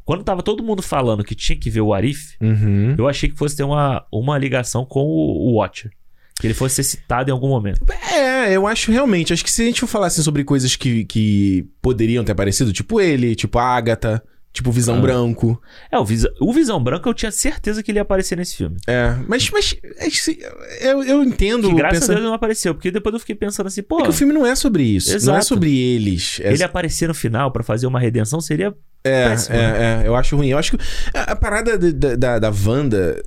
Quando 0.05 0.23
tava 0.23 0.43
todo 0.43 0.63
mundo 0.63 0.81
falando 0.81 1.23
que 1.23 1.33
tinha 1.35 1.57
que 1.57 1.69
ver 1.69 1.81
o 1.81 1.93
Arif, 1.93 2.35
Uhum. 2.41 2.95
eu 2.97 3.07
achei 3.07 3.29
que 3.29 3.37
fosse 3.37 3.55
ter 3.55 3.63
uma, 3.63 4.05
uma 4.11 4.37
ligação 4.37 4.85
com 4.85 5.01
o, 5.01 5.49
o 5.49 5.53
Watcher. 5.55 5.91
Que 6.39 6.47
ele 6.47 6.53
fosse 6.53 6.75
ser 6.75 6.83
citado 6.83 7.29
em 7.29 7.31
algum 7.33 7.47
momento. 7.47 7.79
É, 8.11 8.51
eu 8.55 8.65
acho 8.67 8.91
realmente. 8.91 9.31
Acho 9.31 9.43
que 9.43 9.51
se 9.51 9.61
a 9.61 9.65
gente 9.65 9.79
for 9.79 9.87
falar 9.87 10.07
assim, 10.07 10.21
sobre 10.23 10.43
coisas 10.43 10.75
que, 10.75 11.05
que 11.05 11.65
poderiam 11.81 12.23
ter 12.23 12.31
aparecido, 12.31 12.73
tipo 12.73 12.99
ele, 12.99 13.35
tipo 13.35 13.57
a 13.59 13.63
Agatha, 13.63 14.21
tipo 14.53 14.71
Visão 14.71 14.97
Ah. 14.99 15.01
Branco. 15.01 15.61
É, 15.91 15.97
o, 15.99 16.05
Visa, 16.05 16.31
o 16.39 16.53
Visão 16.53 16.81
Branco 16.81 17.09
eu 17.09 17.13
tinha 17.13 17.31
certeza 17.31 17.81
que 17.83 17.91
ele 17.91 17.97
ia 17.97 18.03
aparecer 18.03 18.37
nesse 18.37 18.55
filme. 18.55 18.77
É, 18.87 19.15
mas, 19.27 19.49
mas 19.49 19.75
é 19.97 20.91
eu, 20.91 21.03
eu 21.03 21.23
entendo. 21.23 21.67
Que 21.69 21.75
graças 21.75 21.99
pensando- 22.01 22.11
a 22.11 22.15
Deus 22.19 22.27
não 22.27 22.33
apareceu, 22.35 22.73
porque 22.75 22.91
depois 22.91 23.13
eu 23.13 23.19
fiquei 23.19 23.35
pensando 23.35 23.67
assim, 23.67 23.81
pô, 23.81 23.99
É 23.99 24.03
que 24.03 24.09
o 24.09 24.13
filme 24.13 24.31
não 24.33 24.45
é 24.45 24.55
sobre 24.55 24.83
isso. 24.83 25.07
Não 25.09 25.13
é 25.15 25.17
Exato. 25.17 25.45
sobre 25.45 25.75
eles. 25.77 26.39
É, 26.41 26.53
ele 26.53 26.63
aparecer 26.63 27.07
no 27.07 27.13
final 27.15 27.51
pra 27.51 27.63
fazer 27.63 27.87
uma 27.87 27.99
redenção 27.99 28.39
seria. 28.39 28.73
é, 29.03 29.29
péssimo, 29.29 29.57
né? 29.57 29.63
é, 30.01 30.03
é, 30.03 30.07
eu 30.07 30.15
acho 30.15 30.37
ruim. 30.37 30.47
Eu 30.49 30.57
acho 30.57 30.77
que 30.77 30.83
a, 31.13 31.31
a 31.31 31.35
parada 31.35 31.77
da, 31.77 31.89
da, 31.91 32.15
da, 32.15 32.39
da 32.39 32.53
Wanda 32.65 33.21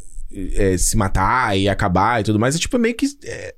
é, 0.55 0.77
se 0.77 0.97
matar 0.97 1.57
e 1.59 1.69
acabar 1.69 2.21
e 2.21 2.25
tudo 2.25 2.39
mais 2.39 2.55
é 2.55 2.59
tipo 2.59 2.79
meio 2.79 2.95
que. 2.95 3.07
é, 3.25 3.55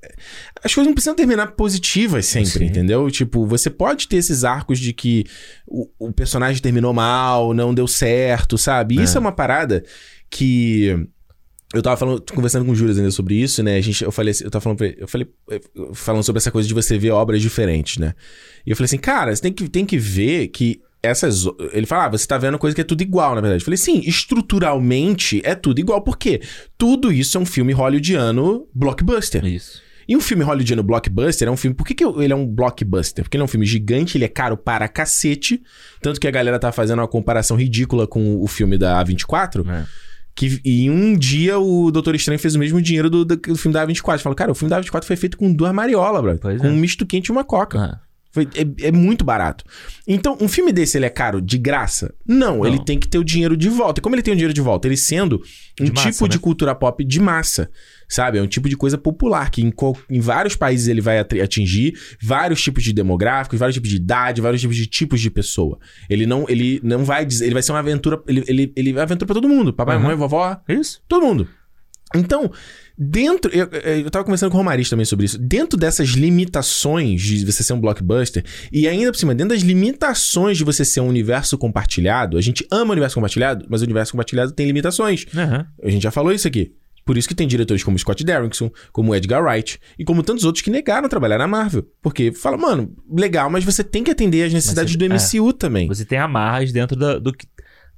as 0.63 0.73
coisas 0.73 0.87
não 0.87 0.93
precisam 0.93 1.15
terminar 1.15 1.51
positivas 1.53 2.25
sempre, 2.25 2.49
Sim. 2.51 2.65
entendeu? 2.65 3.09
Tipo, 3.11 3.45
você 3.45 3.69
pode 3.69 4.07
ter 4.07 4.17
esses 4.17 4.43
arcos 4.43 4.79
de 4.79 4.93
que 4.93 5.25
o, 5.67 5.87
o 5.99 6.11
personagem 6.13 6.61
terminou 6.61 6.93
mal, 6.93 7.53
não 7.53 7.73
deu 7.73 7.87
certo, 7.87 8.57
sabe? 8.57 8.95
E 8.95 8.99
É. 8.99 9.03
Isso 9.03 9.17
é 9.17 9.21
uma 9.21 9.31
parada 9.31 9.83
que. 10.29 11.07
Eu 11.71 11.83
tava 11.83 11.95
falando, 11.97 12.23
conversando 12.33 12.65
com 12.65 12.71
o 12.71 12.75
Júlio 12.75 12.95
ainda 12.95 13.11
sobre 13.11 13.35
isso, 13.35 13.61
né? 13.61 13.75
A 13.75 13.81
gente, 13.81 14.03
eu 14.03 14.11
falei, 14.11 14.31
assim- 14.31 14.43
eu 14.43 14.49
tava 14.49 14.63
falando 14.63 14.77
pra 14.79 14.87
ele, 14.87 14.97
eu 14.99 15.07
falei, 15.07 15.27
falando 15.93 16.23
sobre 16.23 16.39
essa 16.39 16.49
coisa 16.49 16.67
de 16.67 16.73
você 16.73 16.97
ver 16.97 17.11
obras 17.11 17.39
diferentes, 17.43 17.97
né? 17.97 18.15
E 18.65 18.71
eu 18.71 18.75
falei 18.75 18.85
assim, 18.85 18.97
cara, 18.97 19.35
você 19.35 19.39
tem 19.43 19.53
que, 19.53 19.69
tem 19.69 19.85
que 19.85 19.95
ver 19.99 20.47
que 20.47 20.81
essas. 21.01 21.45
Ele 21.71 21.85
fala, 21.85 22.05
ah, 22.05 22.09
você 22.09 22.27
tá 22.27 22.37
vendo 22.37 22.57
coisa 22.57 22.75
que 22.75 22.81
é 22.81 22.83
tudo 22.83 23.01
igual, 23.01 23.35
na 23.35 23.41
verdade. 23.41 23.61
Eu 23.61 23.65
falei, 23.65 23.77
sim, 23.77 24.01
estruturalmente 24.05 25.41
é 25.43 25.55
tudo 25.55 25.79
igual, 25.79 26.01
porque 26.01 26.41
tudo 26.77 27.11
isso 27.11 27.37
é 27.37 27.41
um 27.41 27.45
filme 27.45 27.73
hollywoodiano 27.73 28.67
blockbuster. 28.73 29.45
Isso. 29.45 29.81
E 30.07 30.17
um 30.17 30.21
filme 30.21 30.43
hollywoodiano 30.43 30.81
blockbuster 30.81 31.47
é 31.47 31.51
um 31.51 31.55
filme. 31.55 31.75
Por 31.75 31.85
que, 31.85 31.93
que 31.93 32.03
ele 32.03 32.33
é 32.33 32.35
um 32.35 32.45
blockbuster? 32.45 33.23
Porque 33.23 33.37
ele 33.37 33.43
é 33.43 33.45
um 33.45 33.47
filme 33.47 33.65
gigante, 33.65 34.17
ele 34.17 34.25
é 34.25 34.27
caro 34.27 34.57
para 34.57 34.87
cacete. 34.87 35.61
Tanto 36.01 36.19
que 36.19 36.27
a 36.27 36.31
galera 36.31 36.57
tá 36.57 36.71
fazendo 36.71 36.99
uma 36.99 37.07
comparação 37.07 37.55
ridícula 37.55 38.07
com 38.07 38.41
o 38.41 38.47
filme 38.47 38.75
da 38.75 39.03
A24. 39.03 39.69
É. 39.69 39.85
Que 40.33 40.59
e 40.65 40.85
em 40.85 40.89
um 40.89 41.15
dia 41.15 41.59
o 41.59 41.91
Doutor 41.91 42.15
Estranho 42.15 42.39
fez 42.39 42.55
o 42.55 42.59
mesmo 42.59 42.81
dinheiro 42.81 43.09
do, 43.09 43.23
do, 43.23 43.35
do 43.35 43.55
filme 43.55 43.73
da 43.73 43.85
A24. 43.85 44.19
Fala, 44.19 44.33
cara, 44.33 44.51
o 44.51 44.55
filme 44.55 44.69
da 44.69 44.81
A24 44.81 45.03
foi 45.03 45.15
feito 45.15 45.37
com 45.37 45.53
duas 45.53 45.71
mariolas, 45.71 46.21
bro. 46.23 46.39
Pois 46.39 46.59
com 46.59 46.67
é. 46.67 46.71
um 46.71 46.75
misto 46.75 47.05
quente 47.05 47.27
e 47.27 47.31
uma 47.31 47.43
coca. 47.43 47.79
Ah, 47.79 47.99
Foi- 48.31 48.47
é, 48.55 48.87
é 48.87 48.91
muito 48.91 49.25
barato. 49.25 49.63
Então, 50.07 50.37
um 50.39 50.47
filme 50.47 50.71
desse, 50.71 50.97
ele 50.97 51.05
é 51.05 51.09
caro 51.09 51.41
de 51.41 51.57
graça? 51.57 52.13
Não, 52.27 52.57
Não. 52.57 52.65
ele 52.67 52.83
tem 52.83 52.99
que 52.99 53.07
ter 53.07 53.17
o 53.17 53.23
dinheiro 53.23 53.57
de 53.57 53.69
volta. 53.69 53.99
E 53.99 54.03
como 54.03 54.13
ele 54.15 54.21
tem 54.21 54.33
o 54.33 54.35
dinheiro 54.35 54.53
de 54.53 54.61
volta? 54.61 54.87
Ele 54.87 54.95
sendo 54.97 55.41
um 55.81 55.85
De 55.85 55.91
massa, 55.91 56.11
tipo 56.11 56.27
de 56.29 56.37
né? 56.37 56.41
cultura 56.41 56.75
pop 56.75 57.03
de 57.03 57.19
massa, 57.19 57.71
sabe? 58.07 58.37
É 58.37 58.41
um 58.41 58.47
tipo 58.47 58.69
de 58.69 58.77
coisa 58.77 58.97
popular, 58.99 59.49
que 59.49 59.61
em, 59.63 59.73
em 60.09 60.19
vários 60.19 60.55
países 60.55 60.87
ele 60.87 61.01
vai 61.01 61.17
atingir 61.19 61.93
vários 62.21 62.61
tipos 62.61 62.83
de 62.83 62.93
demográficos, 62.93 63.57
vários 63.59 63.73
tipos 63.75 63.89
de 63.89 63.95
idade, 63.95 64.41
vários 64.41 64.61
tipos 64.61 64.75
de 64.75 64.85
tipos 64.85 65.19
de 65.19 65.31
pessoa. 65.31 65.79
Ele 66.09 66.25
não, 66.27 66.45
ele 66.47 66.79
não 66.83 67.03
vai 67.03 67.25
dizer... 67.25 67.45
Ele 67.45 67.53
vai 67.53 67.63
ser 67.63 67.71
uma 67.71 67.79
aventura... 67.79 68.21
Ele, 68.27 68.43
ele, 68.47 68.73
ele 68.75 68.91
é 68.97 69.01
aventura 69.01 69.25
pra 69.25 69.33
todo 69.33 69.49
mundo. 69.49 69.73
Papai, 69.73 69.95
Uhum. 69.95 70.03
mamãe, 70.03 70.17
vovó, 70.17 70.55
Isso. 70.67 71.01
Todo 71.07 71.25
mundo. 71.25 71.47
Então, 72.15 72.51
dentro. 72.97 73.51
Eu, 73.53 73.67
eu 73.67 74.09
tava 74.09 74.25
conversando 74.25 74.49
com 74.49 74.57
o 74.57 74.59
Romariz 74.59 74.89
também 74.89 75.05
sobre 75.05 75.25
isso. 75.25 75.37
Dentro 75.37 75.77
dessas 75.77 76.09
limitações 76.09 77.21
de 77.21 77.45
você 77.45 77.63
ser 77.63 77.73
um 77.73 77.79
blockbuster, 77.79 78.43
e 78.71 78.87
ainda 78.87 79.11
por 79.11 79.17
cima, 79.17 79.35
dentro 79.35 79.53
das 79.55 79.61
limitações 79.63 80.57
de 80.57 80.63
você 80.63 80.83
ser 80.83 81.01
um 81.01 81.07
universo 81.07 81.57
compartilhado, 81.57 82.37
a 82.37 82.41
gente 82.41 82.65
ama 82.71 82.89
o 82.89 82.91
universo 82.93 83.15
compartilhado, 83.15 83.65
mas 83.69 83.81
o 83.81 83.85
universo 83.85 84.11
compartilhado 84.13 84.51
tem 84.51 84.65
limitações. 84.65 85.25
Aham. 85.35 85.65
A 85.83 85.89
gente 85.89 86.03
já 86.03 86.11
falou 86.11 86.31
isso 86.31 86.47
aqui. 86.47 86.73
Por 87.05 87.17
isso 87.17 87.27
que 87.27 87.33
tem 87.33 87.47
diretores 87.47 87.81
como 87.83 87.97
Scott 87.97 88.23
Derrickson, 88.23 88.69
como 88.91 89.15
Edgar 89.15 89.43
Wright 89.43 89.79
e 89.97 90.03
como 90.05 90.21
tantos 90.21 90.43
outros 90.43 90.61
que 90.61 90.69
negaram 90.69 91.09
trabalhar 91.09 91.39
na 91.39 91.47
Marvel. 91.47 91.87
Porque 92.03 92.31
fala, 92.31 92.55
mano, 92.55 92.93
legal, 93.11 93.49
mas 93.49 93.63
você 93.63 93.83
tem 93.83 94.03
que 94.03 94.11
atender 94.11 94.43
às 94.43 94.53
necessidades 94.53 94.95
Mas 94.95 95.09
do 95.09 95.17
você- 95.19 95.37
MCU 95.39 95.53
também. 95.53 95.87
Você 95.87 96.05
tem 96.05 96.19
amarras 96.19 96.71
dentro 96.71 96.95
da, 96.95 97.17
do 97.17 97.33
que. 97.33 97.47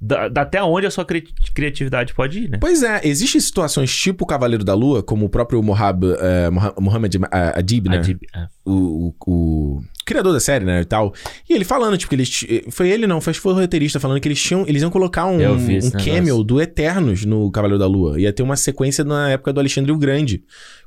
Da, 0.04 0.26
da- 0.26 0.42
até 0.42 0.60
onde 0.60 0.84
a 0.84 0.90
sua 0.90 1.04
cri- 1.04 1.28
criatividade 1.54 2.12
pode 2.12 2.40
ir, 2.40 2.50
né? 2.50 2.58
Pois 2.60 2.82
é, 2.82 3.00
existem 3.04 3.40
situações 3.40 3.94
tipo 3.96 4.24
o 4.24 4.26
Cavaleiro 4.26 4.64
da 4.64 4.74
Lua, 4.74 5.00
como 5.00 5.26
o 5.26 5.28
próprio 5.28 5.62
Mohab, 5.62 6.04
eh, 6.18 6.50
Moha- 6.50 6.74
Mohamed 6.80 7.18
eh, 7.18 7.52
Adib, 7.56 7.86
né? 7.88 7.98
Adib- 7.98 8.22
ah. 8.34 8.48
o, 8.64 9.14
o, 9.24 9.32
o 9.32 9.82
criador 10.04 10.32
da 10.32 10.40
série, 10.40 10.64
né, 10.64 10.80
e 10.80 10.84
tal. 10.84 11.14
E 11.48 11.52
ele 11.54 11.64
falando, 11.64 11.96
tipo, 11.96 12.10
que 12.10 12.16
eles... 12.16 12.28
ti- 12.28 12.64
Foi 12.70 12.88
ele 12.90 13.06
não, 13.06 13.20
foi, 13.20 13.32
foi 13.32 13.52
o 13.52 13.56
roteirista 13.56 14.00
falando 14.00 14.20
que 14.20 14.26
eles 14.26 14.42
tinham... 14.42 14.64
Eles 14.66 14.82
iam 14.82 14.90
colocar 14.90 15.26
um, 15.26 15.38
um 15.86 15.90
cameo 16.04 16.42
do 16.42 16.60
Eternos 16.60 17.24
no 17.24 17.48
Cavaleiro 17.52 17.78
da 17.78 17.86
Lua. 17.86 18.20
Ia 18.20 18.32
ter 18.32 18.42
uma 18.42 18.56
sequência 18.56 19.04
na 19.04 19.30
época 19.30 19.52
do 19.52 19.60
Alexandre 19.60 19.92
o 19.92 19.96
Grande. 19.96 20.42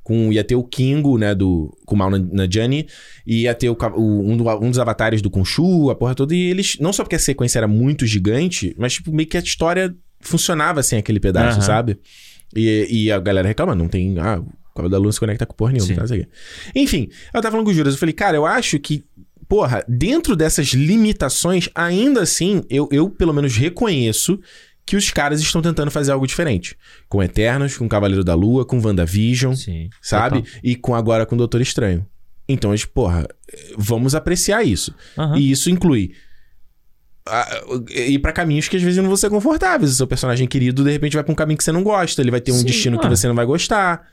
Com, 0.05 0.31
ia 0.31 0.43
ter 0.43 0.53
o 0.55 0.63
Kingo, 0.63 1.17
né, 1.17 1.33
do 1.33 1.75
Kumal 1.83 2.11
Najani. 2.11 2.85
E 3.25 3.41
ia 3.41 3.55
ter 3.55 3.69
o, 3.69 3.75
o- 3.95 4.21
um, 4.31 4.37
do- 4.37 4.47
um 4.63 4.69
dos 4.69 4.77
avatares 4.77 5.19
do 5.19 5.31
Khonshu, 5.31 5.89
a 5.89 5.95
porra 5.95 6.13
toda. 6.13 6.35
E 6.35 6.41
eles... 6.51 6.77
Não 6.79 6.93
só 6.93 7.03
porque 7.03 7.15
a 7.15 7.19
sequência 7.19 7.57
era 7.57 7.67
muito 7.67 8.05
gigante, 8.05 8.75
mas, 8.77 8.93
tipo, 8.93 9.11
meio 9.11 9.27
que 9.27 9.35
a 9.35 9.39
história 9.39 9.95
funcionava 10.21 10.83
sem 10.83 10.99
aquele 10.99 11.19
pedaço, 11.19 11.57
Aham. 11.57 11.65
sabe? 11.65 11.97
E, 12.55 12.87
e 12.87 13.11
a 13.11 13.19
galera 13.19 13.47
reclama, 13.47 13.73
não 13.73 13.87
tem... 13.87 14.17
Ah, 14.19 14.39
o 14.39 14.75
Cavaleiro 14.75 14.91
da 14.91 14.97
Lua 14.99 15.05
não 15.07 15.11
se 15.11 15.19
conecta 15.19 15.43
com 15.45 15.55
porra 15.55 15.71
nenhuma, 15.71 15.95
tá? 16.07 16.15
Enfim, 16.75 17.09
eu 17.33 17.41
tava 17.41 17.49
falando 17.51 17.65
com 17.65 17.71
o 17.71 17.73
Juras, 17.73 17.93
eu 17.95 17.99
falei, 17.99 18.13
cara, 18.13 18.37
eu 18.37 18.45
acho 18.45 18.77
que, 18.77 19.03
porra, 19.47 19.83
dentro 19.87 20.35
dessas 20.35 20.67
limitações, 20.67 21.67
ainda 21.73 22.21
assim, 22.21 22.61
eu, 22.69 22.87
eu 22.91 23.09
pelo 23.09 23.33
menos 23.33 23.55
reconheço 23.57 24.39
que 24.85 24.95
os 24.95 25.09
caras 25.11 25.41
estão 25.41 25.61
tentando 25.61 25.89
fazer 25.89 26.11
algo 26.11 26.27
diferente. 26.27 26.77
Com 27.09 27.23
Eternos, 27.23 27.75
com 27.77 27.87
Cavaleiro 27.89 28.23
da 28.23 28.35
Lua, 28.35 28.65
com 28.65 28.79
WandaVision, 28.79 29.53
Sim. 29.55 29.89
sabe? 30.01 30.41
Total. 30.43 30.59
E 30.63 30.75
com 30.75 30.93
agora 30.93 31.25
com 31.25 31.35
Doutor 31.35 31.59
Estranho. 31.61 32.05
Então, 32.47 32.71
eles, 32.71 32.85
porra, 32.85 33.27
vamos 33.75 34.13
apreciar 34.13 34.63
isso. 34.63 34.93
Aham. 35.17 35.37
E 35.37 35.49
isso 35.49 35.69
inclui 35.71 36.11
ir 37.89 38.19
pra 38.19 38.31
caminhos 38.31 38.67
que 38.67 38.77
às 38.77 38.83
vezes 38.83 38.97
não 38.97 39.07
vão 39.07 39.17
ser 39.17 39.29
confortáveis. 39.31 39.91
O 39.91 39.95
seu 39.95 40.05
personagem 40.07 40.47
querido, 40.47 40.83
de 40.83 40.91
repente, 40.91 41.13
vai 41.15 41.23
pra 41.23 41.31
um 41.31 41.35
caminho 41.35 41.57
que 41.57 41.63
você 41.63 41.71
não 41.71 41.81
gosta. 41.83 42.21
Ele 42.21 42.29
vai 42.31 42.39
ter 42.41 42.51
um 42.51 42.55
Sim, 42.59 42.65
destino 42.65 42.97
que 42.99 43.05
mano. 43.05 43.17
você 43.17 43.27
não 43.27 43.35
vai 43.35 43.45
gostar. 43.45 44.07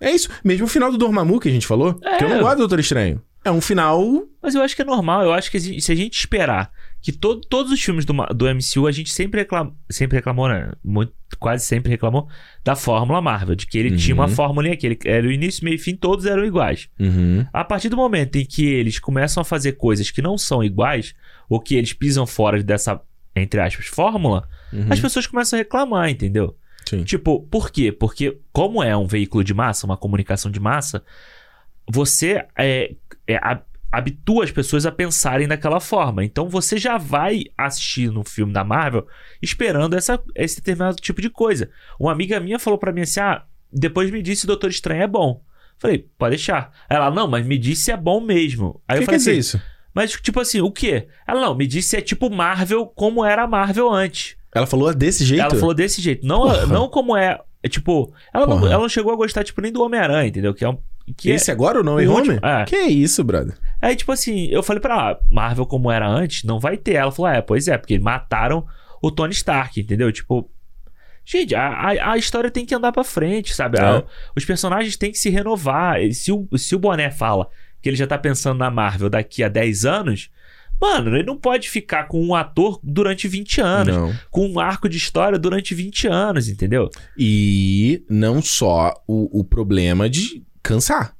É 0.00 0.10
isso. 0.10 0.28
Mesmo 0.42 0.64
o 0.66 0.68
final 0.68 0.90
do 0.90 0.98
Dormammu 0.98 1.38
que 1.38 1.48
a 1.48 1.52
gente 1.52 1.66
falou, 1.66 1.98
É. 2.02 2.16
que 2.18 2.24
eu 2.24 2.28
não 2.28 2.40
gosto 2.40 2.54
do 2.56 2.58
Doutor 2.60 2.80
Estranho. 2.80 3.22
É 3.44 3.50
um 3.52 3.60
final... 3.60 4.24
Mas 4.42 4.54
eu 4.56 4.62
acho 4.62 4.74
que 4.74 4.82
é 4.82 4.84
normal. 4.84 5.22
Eu 5.22 5.32
acho 5.32 5.48
que 5.50 5.60
se 5.80 5.92
a 5.92 5.94
gente 5.94 6.18
esperar 6.18 6.72
que 7.02 7.10
to- 7.12 7.40
todos 7.40 7.72
os 7.72 7.82
filmes 7.82 8.04
do, 8.04 8.12
do 8.34 8.46
MCU, 8.48 8.86
a 8.86 8.92
gente 8.92 9.12
sempre, 9.12 9.40
reclam, 9.40 9.74
sempre 9.90 10.16
reclamou, 10.18 10.48
né? 10.48 10.70
Muito, 10.84 11.12
quase 11.38 11.66
sempre 11.66 11.90
reclamou 11.90 12.28
da 12.64 12.76
fórmula 12.76 13.20
Marvel. 13.20 13.56
De 13.56 13.66
que 13.66 13.76
ele 13.76 13.90
Uhum. 13.90 13.96
tinha 13.96 14.14
uma 14.14 14.28
fórmula 14.28 14.68
aqui. 14.70 14.86
Ele 14.86 14.98
era 15.04 15.26
o 15.26 15.32
início, 15.32 15.64
meio 15.64 15.74
e 15.74 15.78
fim, 15.78 15.96
todos 15.96 16.24
eram 16.26 16.44
iguais. 16.44 16.88
Uhum. 17.00 17.44
A 17.52 17.64
partir 17.64 17.88
do 17.88 17.96
momento 17.96 18.36
em 18.36 18.44
que 18.46 18.64
eles 18.64 18.98
começam 19.00 19.40
a 19.40 19.44
fazer 19.44 19.72
coisas 19.72 20.10
que 20.10 20.22
não 20.22 20.38
são 20.38 20.62
iguais, 20.62 21.14
ou 21.48 21.58
que 21.60 21.74
eles 21.74 21.92
pisam 21.92 22.24
fora 22.26 22.62
dessa, 22.62 23.00
entre 23.34 23.60
aspas, 23.60 23.86
fórmula, 23.86 24.48
Uhum. 24.72 24.86
as 24.88 25.00
pessoas 25.00 25.26
começam 25.26 25.58
a 25.58 25.62
reclamar, 25.62 26.08
entendeu? 26.08 26.56
Sim. 26.88 27.02
Tipo, 27.04 27.40
por 27.42 27.70
quê? 27.70 27.90
Porque, 27.90 28.38
como 28.52 28.82
é 28.82 28.96
um 28.96 29.06
veículo 29.06 29.42
de 29.42 29.52
massa, 29.54 29.86
uma 29.86 29.96
comunicação 29.96 30.50
de 30.50 30.60
massa, 30.60 31.02
você 31.90 32.44
é, 32.56 32.94
é, 33.26 33.36
habitua 33.92 34.44
as 34.44 34.50
pessoas 34.50 34.86
a 34.86 34.90
pensarem 34.90 35.46
daquela 35.46 35.78
forma. 35.78 36.24
Então 36.24 36.48
você 36.48 36.78
já 36.78 36.96
vai 36.96 37.44
assistir 37.56 38.10
no 38.10 38.24
filme 38.24 38.52
da 38.52 38.64
Marvel 38.64 39.06
esperando 39.42 39.94
essa, 39.94 40.18
esse 40.34 40.56
determinado 40.56 40.96
tipo 40.96 41.20
de 41.20 41.28
coisa. 41.28 41.70
Uma 42.00 42.10
amiga 42.10 42.40
minha 42.40 42.58
falou 42.58 42.78
pra 42.78 42.90
mim 42.90 43.02
assim: 43.02 43.20
ah, 43.20 43.44
depois 43.70 44.10
me 44.10 44.22
disse 44.22 44.46
Doutor 44.46 44.70
Estranho 44.70 45.02
é 45.02 45.06
bom. 45.06 45.42
Falei, 45.78 46.06
pode 46.16 46.36
deixar. 46.36 46.72
Ela, 46.88 47.10
não, 47.10 47.28
mas 47.28 47.44
me 47.44 47.58
disse 47.58 47.82
se 47.84 47.92
é 47.92 47.96
bom 47.96 48.20
mesmo. 48.20 48.80
Aí 48.88 48.96
O 48.96 48.98
eu 48.98 49.00
que 49.00 49.06
falei 49.06 49.18
quer 49.18 49.18
dizer 49.18 49.30
assim, 49.32 49.38
isso? 49.40 49.62
mas 49.92 50.12
tipo 50.12 50.40
assim, 50.40 50.60
o 50.60 50.70
quê? 50.70 51.08
Ela, 51.26 51.40
não, 51.40 51.54
me 51.54 51.66
disse 51.66 51.90
se 51.90 51.96
é 51.96 52.00
tipo 52.00 52.30
Marvel 52.30 52.86
como 52.86 53.24
era 53.24 53.42
a 53.42 53.46
Marvel 53.48 53.90
antes. 53.92 54.36
Ela 54.54 54.66
falou 54.66 54.94
desse 54.94 55.24
jeito? 55.24 55.42
Ela 55.42 55.54
falou 55.54 55.74
desse 55.74 56.00
jeito. 56.00 56.26
Não, 56.26 56.42
Porra. 56.42 56.66
não 56.66 56.88
como 56.88 57.16
é. 57.16 57.38
é 57.62 57.68
tipo, 57.68 58.12
ela 58.32 58.46
não, 58.46 58.66
ela 58.66 58.82
não 58.82 58.88
chegou 58.88 59.12
a 59.12 59.16
gostar, 59.16 59.42
tipo, 59.44 59.60
nem 59.60 59.72
do 59.72 59.82
Homem-Aranha, 59.82 60.28
entendeu? 60.28 60.54
Que 60.54 60.64
é 60.64 60.68
um. 60.68 60.78
Que 61.16 61.30
é- 61.32 61.34
Esse 61.34 61.50
agora, 61.50 61.80
o 61.80 61.82
No 61.82 61.94
Way 61.94 62.06
o 62.06 62.12
Home? 62.16 62.38
é. 62.42 62.64
Que 62.64 62.76
isso, 62.76 63.22
brother? 63.24 63.54
Aí, 63.80 63.96
tipo 63.96 64.12
assim, 64.12 64.46
eu 64.46 64.62
falei 64.62 64.80
pra 64.80 64.94
ela, 64.94 65.20
Marvel 65.30 65.66
como 65.66 65.90
era 65.90 66.08
antes, 66.08 66.44
não 66.44 66.60
vai 66.60 66.76
ter. 66.76 66.94
Ela 66.94 67.10
falou, 67.10 67.30
é, 67.30 67.42
pois 67.42 67.66
é, 67.68 67.76
porque 67.76 67.98
mataram 67.98 68.64
o 69.02 69.10
Tony 69.10 69.32
Stark, 69.32 69.80
entendeu? 69.80 70.10
Tipo. 70.12 70.48
Gente, 71.24 71.54
a, 71.54 71.68
a, 71.68 72.12
a 72.12 72.16
história 72.16 72.50
tem 72.50 72.66
que 72.66 72.74
andar 72.74 72.90
pra 72.90 73.04
frente, 73.04 73.54
sabe? 73.54 73.78
É. 73.78 73.82
A- 73.82 74.02
os 74.36 74.44
personagens 74.44 74.96
têm 74.96 75.12
que 75.12 75.18
se 75.18 75.30
renovar. 75.30 75.98
Se 76.12 76.32
o, 76.32 76.48
se 76.56 76.74
o 76.74 76.78
Boné 76.80 77.10
fala 77.10 77.48
que 77.80 77.88
ele 77.88 77.96
já 77.96 78.06
tá 78.06 78.18
pensando 78.18 78.58
na 78.58 78.70
Marvel 78.70 79.08
daqui 79.08 79.42
a 79.44 79.48
10 79.48 79.84
anos, 79.84 80.30
mano, 80.80 81.14
ele 81.16 81.22
não 81.24 81.36
pode 81.36 81.70
ficar 81.70 82.08
com 82.08 82.20
um 82.24 82.34
ator 82.34 82.80
durante 82.82 83.28
20 83.28 83.60
anos. 83.60 83.96
Não. 83.96 84.12
Com 84.32 84.48
um 84.48 84.58
arco 84.58 84.88
de 84.88 84.96
história 84.96 85.38
durante 85.38 85.74
20 85.76 86.08
anos, 86.08 86.48
entendeu? 86.48 86.90
E 87.16 88.04
não 88.10 88.42
só 88.42 88.92
o, 89.06 89.40
o 89.40 89.44
problema 89.44 90.08
de 90.10 90.42
cansar. 90.62 91.14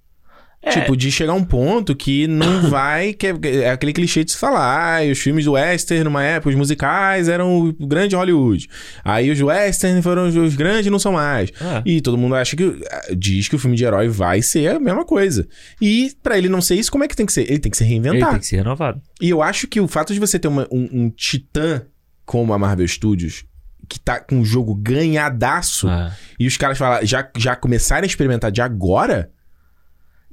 É. 0.64 0.70
Tipo, 0.70 0.96
de 0.96 1.10
chegar 1.10 1.32
a 1.32 1.34
um 1.34 1.42
ponto 1.42 1.92
que 1.92 2.28
não 2.28 2.62
vai. 2.70 3.12
Que 3.14 3.26
é, 3.26 3.34
é 3.64 3.70
aquele 3.70 3.92
clichê 3.92 4.22
de 4.22 4.30
se 4.30 4.38
falar. 4.38 5.00
Ah, 5.00 5.04
os 5.10 5.18
filmes 5.18 5.44
do 5.44 5.54
western, 5.54 6.04
numa 6.04 6.22
época, 6.22 6.50
os 6.50 6.54
musicais 6.54 7.28
eram 7.28 7.58
o 7.66 7.72
grande 7.84 8.14
Hollywood. 8.14 8.68
Aí 9.04 9.28
os 9.28 9.40
western 9.40 10.00
foram 10.02 10.28
os, 10.28 10.36
os 10.36 10.54
grandes 10.54 10.88
não 10.88 11.00
são 11.00 11.10
mais. 11.14 11.50
Ah. 11.60 11.82
E 11.84 12.00
todo 12.00 12.16
mundo 12.16 12.36
acha 12.36 12.54
que. 12.54 12.80
ah, 12.92 13.06
Diz 13.16 13.48
que 13.48 13.56
o 13.56 13.58
filme 13.58 13.76
de 13.76 13.84
herói 13.84 14.06
vai 14.06 14.40
ser 14.40 14.76
a 14.76 14.78
mesma 14.78 15.04
coisa. 15.04 15.48
E 15.80 16.12
pra 16.22 16.38
ele 16.38 16.48
não 16.48 16.60
ser 16.62 16.76
isso, 16.76 16.92
como 16.92 17.02
é 17.02 17.08
que 17.08 17.16
tem 17.16 17.26
que 17.26 17.32
ser? 17.32 17.42
Ele 17.50 17.58
tem 17.58 17.68
que 17.68 17.76
se 17.76 17.82
Ele 17.82 17.90
reinventar. 17.94 18.30
tem 18.30 18.38
que 18.38 18.46
ser 18.46 18.56
renovado. 18.58 19.02
E 19.20 19.28
eu 19.30 19.42
acho 19.42 19.66
que 19.66 19.80
o 19.80 19.88
fato 19.88 20.14
de 20.14 20.20
você 20.20 20.38
ter 20.38 20.46
uma- 20.46 20.68
um, 20.70 20.88
um 20.92 21.10
titã 21.10 21.82
como 22.24 22.52
a 22.54 22.58
Marvel 22.58 22.86
Studios, 22.86 23.44
que 23.92 24.00
tá 24.00 24.18
com 24.20 24.36
um 24.36 24.44
jogo 24.44 24.74
ganhadaço, 24.74 25.86
Ah. 25.88 26.16
e 26.40 26.46
os 26.46 26.56
caras 26.56 26.78
falar, 26.78 27.04
já, 27.04 27.28
já 27.36 27.54
começarem 27.54 28.04
a 28.04 28.06
experimentar 28.10 28.50
de 28.50 28.62
agora. 28.62 29.30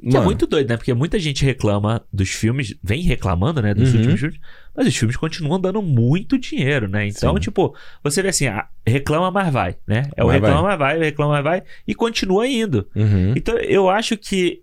Que 0.01 0.15
é 0.15 0.21
muito 0.21 0.47
doido, 0.47 0.69
né? 0.69 0.77
Porque 0.77 0.93
muita 0.93 1.19
gente 1.19 1.43
reclama 1.43 2.01
dos 2.11 2.29
filmes, 2.29 2.73
vem 2.81 3.01
reclamando, 3.01 3.61
né? 3.61 3.73
Dos 3.73 3.89
Uhum. 3.89 3.95
últimos 3.97 4.19
filmes, 4.21 4.39
mas 4.73 4.87
os 4.87 4.95
filmes 4.95 5.17
continuam 5.17 5.59
dando 5.59 5.81
muito 5.81 6.37
dinheiro, 6.39 6.87
né? 6.87 7.05
Então, 7.05 7.33
Sim. 7.33 7.41
tipo, 7.41 7.75
você 8.01 8.21
vê 8.21 8.29
assim, 8.29 8.47
ah, 8.47 8.65
reclama, 8.87 9.29
mas 9.29 9.51
vai, 9.51 9.75
né? 9.85 10.09
É 10.15 10.23
o 10.23 10.27
Mas 10.27 10.35
reclama, 10.35 10.61
mas 10.69 10.79
vai, 10.79 10.99
reclama, 10.99 11.33
mas 11.33 11.43
vai, 11.43 11.63
e 11.85 11.93
continua 11.93 12.47
indo. 12.47 12.87
Uhum. 12.95 13.33
Então, 13.35 13.57
eu 13.57 13.89
acho 13.89 14.15
que, 14.15 14.61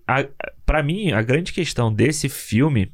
para 0.64 0.82
mim, 0.82 1.12
a 1.12 1.20
grande 1.20 1.52
questão 1.52 1.92
desse 1.92 2.30
filme 2.30 2.90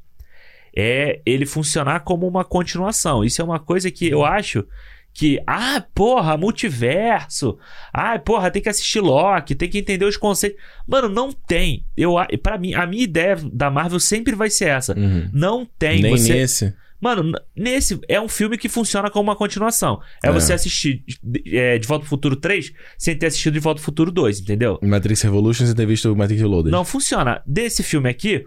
é 0.76 1.20
ele 1.24 1.46
funcionar 1.46 2.00
como 2.00 2.26
uma 2.26 2.44
continuação. 2.44 3.22
Isso 3.22 3.40
é 3.40 3.44
uma 3.44 3.60
coisa 3.60 3.88
que 3.88 4.08
eu 4.08 4.24
acho 4.24 4.66
que, 5.14 5.40
ah, 5.46 5.84
porra, 5.94 6.36
multiverso. 6.36 7.58
Ah, 7.92 8.18
porra, 8.18 8.50
tem 8.50 8.62
que 8.62 8.68
assistir 8.68 9.00
Loki, 9.00 9.54
tem 9.54 9.68
que 9.68 9.78
entender 9.78 10.04
os 10.04 10.16
conceitos. 10.16 10.58
Mano, 10.86 11.08
não 11.08 11.32
tem. 11.32 11.84
Eu, 11.96 12.14
para 12.42 12.58
mim, 12.58 12.74
a 12.74 12.86
minha 12.86 13.04
ideia 13.04 13.36
da 13.52 13.70
Marvel 13.70 14.00
sempre 14.00 14.34
vai 14.34 14.48
ser 14.50 14.68
essa. 14.68 14.98
Uhum. 14.98 15.28
Não 15.32 15.66
tem. 15.78 16.02
Nem 16.02 16.16
você, 16.16 16.32
nesse. 16.34 16.74
Mano, 17.00 17.32
nesse 17.56 17.98
é 18.08 18.20
um 18.20 18.28
filme 18.28 18.56
que 18.56 18.68
funciona 18.68 19.10
como 19.10 19.28
uma 19.28 19.34
continuação. 19.34 20.00
É, 20.22 20.28
É. 20.28 20.32
você 20.32 20.52
assistir 20.52 21.02
de, 21.20 21.58
é, 21.58 21.76
de 21.76 21.86
Volta 21.86 22.02
pro 22.02 22.08
Futuro 22.10 22.36
3 22.36 22.72
sem 22.96 23.18
ter 23.18 23.26
assistido 23.26 23.54
de 23.54 23.58
Volta 23.58 23.78
pro 23.80 23.84
Futuro 23.84 24.12
2, 24.12 24.38
entendeu? 24.40 24.78
Matrix 24.80 25.20
Revolution, 25.22 25.66
você 25.66 25.74
ter 25.74 25.84
visto 25.84 26.14
Matrix 26.14 26.40
Reloaded. 26.40 26.70
Não 26.70 26.84
funciona. 26.84 27.42
Desse 27.44 27.82
filme 27.82 28.08
aqui, 28.08 28.44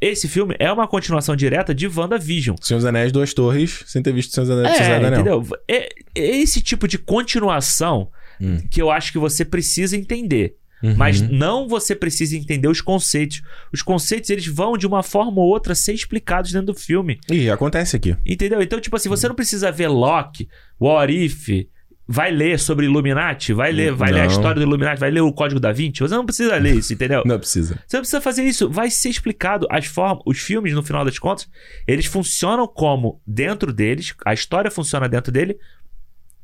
esse 0.00 0.28
filme 0.28 0.54
é 0.58 0.70
uma 0.72 0.86
continuação 0.86 1.34
direta 1.36 1.74
de 1.74 1.86
WandaVision. 1.88 2.56
Senhor 2.60 2.78
dos 2.78 2.84
Anéis, 2.86 3.10
Duas 3.12 3.34
Torres, 3.34 3.82
sem 3.86 4.02
ter 4.02 4.12
visto 4.12 4.32
Senhor 4.34 4.46
dos 4.46 4.56
Anéis, 4.58 4.80
É, 4.80 4.96
Anel. 4.96 5.12
entendeu? 5.12 5.46
É, 5.68 5.88
é 6.14 6.36
esse 6.38 6.60
tipo 6.60 6.86
de 6.86 6.98
continuação 6.98 8.08
Hum. 8.40 8.58
que 8.70 8.80
eu 8.80 8.90
acho 8.90 9.10
que 9.12 9.18
você 9.18 9.44
precisa 9.44 9.96
entender. 9.96 10.54
Uhum. 10.80 10.94
Mas 10.96 11.20
não 11.20 11.66
você 11.66 11.92
precisa 11.92 12.36
entender 12.36 12.68
os 12.68 12.80
conceitos. 12.80 13.42
Os 13.72 13.82
conceitos, 13.82 14.30
eles 14.30 14.46
vão 14.46 14.78
de 14.78 14.86
uma 14.86 15.02
forma 15.02 15.40
ou 15.40 15.48
outra 15.48 15.74
ser 15.74 15.92
explicados 15.92 16.52
dentro 16.52 16.68
do 16.72 16.74
filme. 16.78 17.18
Ih, 17.28 17.50
acontece 17.50 17.96
aqui. 17.96 18.16
Entendeu? 18.24 18.62
Então, 18.62 18.80
tipo 18.80 18.94
assim, 18.94 19.08
você 19.08 19.26
não 19.26 19.34
precisa 19.34 19.72
ver 19.72 19.88
Loki, 19.88 20.48
What 20.80 21.12
If, 21.12 21.48
vai 22.10 22.30
ler 22.30 22.58
sobre 22.58 22.86
Illuminati, 22.86 23.52
vai 23.52 23.70
ler, 23.70 23.92
vai 23.92 24.10
ler 24.10 24.22
a 24.22 24.26
história 24.26 24.54
do 24.54 24.62
Illuminati, 24.62 24.98
vai 24.98 25.10
ler 25.10 25.20
o 25.20 25.30
Código 25.30 25.60
da 25.60 25.70
Vinci. 25.72 26.00
Você 26.00 26.14
não 26.14 26.24
precisa 26.24 26.56
ler 26.56 26.74
isso, 26.74 26.90
entendeu? 26.94 27.22
Não 27.26 27.38
precisa. 27.38 27.78
Você 27.86 27.98
não 27.98 28.00
precisa 28.00 28.20
fazer 28.22 28.44
isso. 28.44 28.70
Vai 28.70 28.90
ser 28.90 29.10
explicado. 29.10 29.66
As 29.70 29.84
formas, 29.84 30.22
os 30.24 30.38
filmes, 30.38 30.72
no 30.72 30.82
final 30.82 31.04
das 31.04 31.18
contas, 31.18 31.46
eles 31.86 32.06
funcionam 32.06 32.66
como 32.66 33.20
dentro 33.26 33.74
deles, 33.74 34.14
a 34.24 34.32
história 34.32 34.70
funciona 34.70 35.06
dentro 35.06 35.30
dele. 35.30 35.58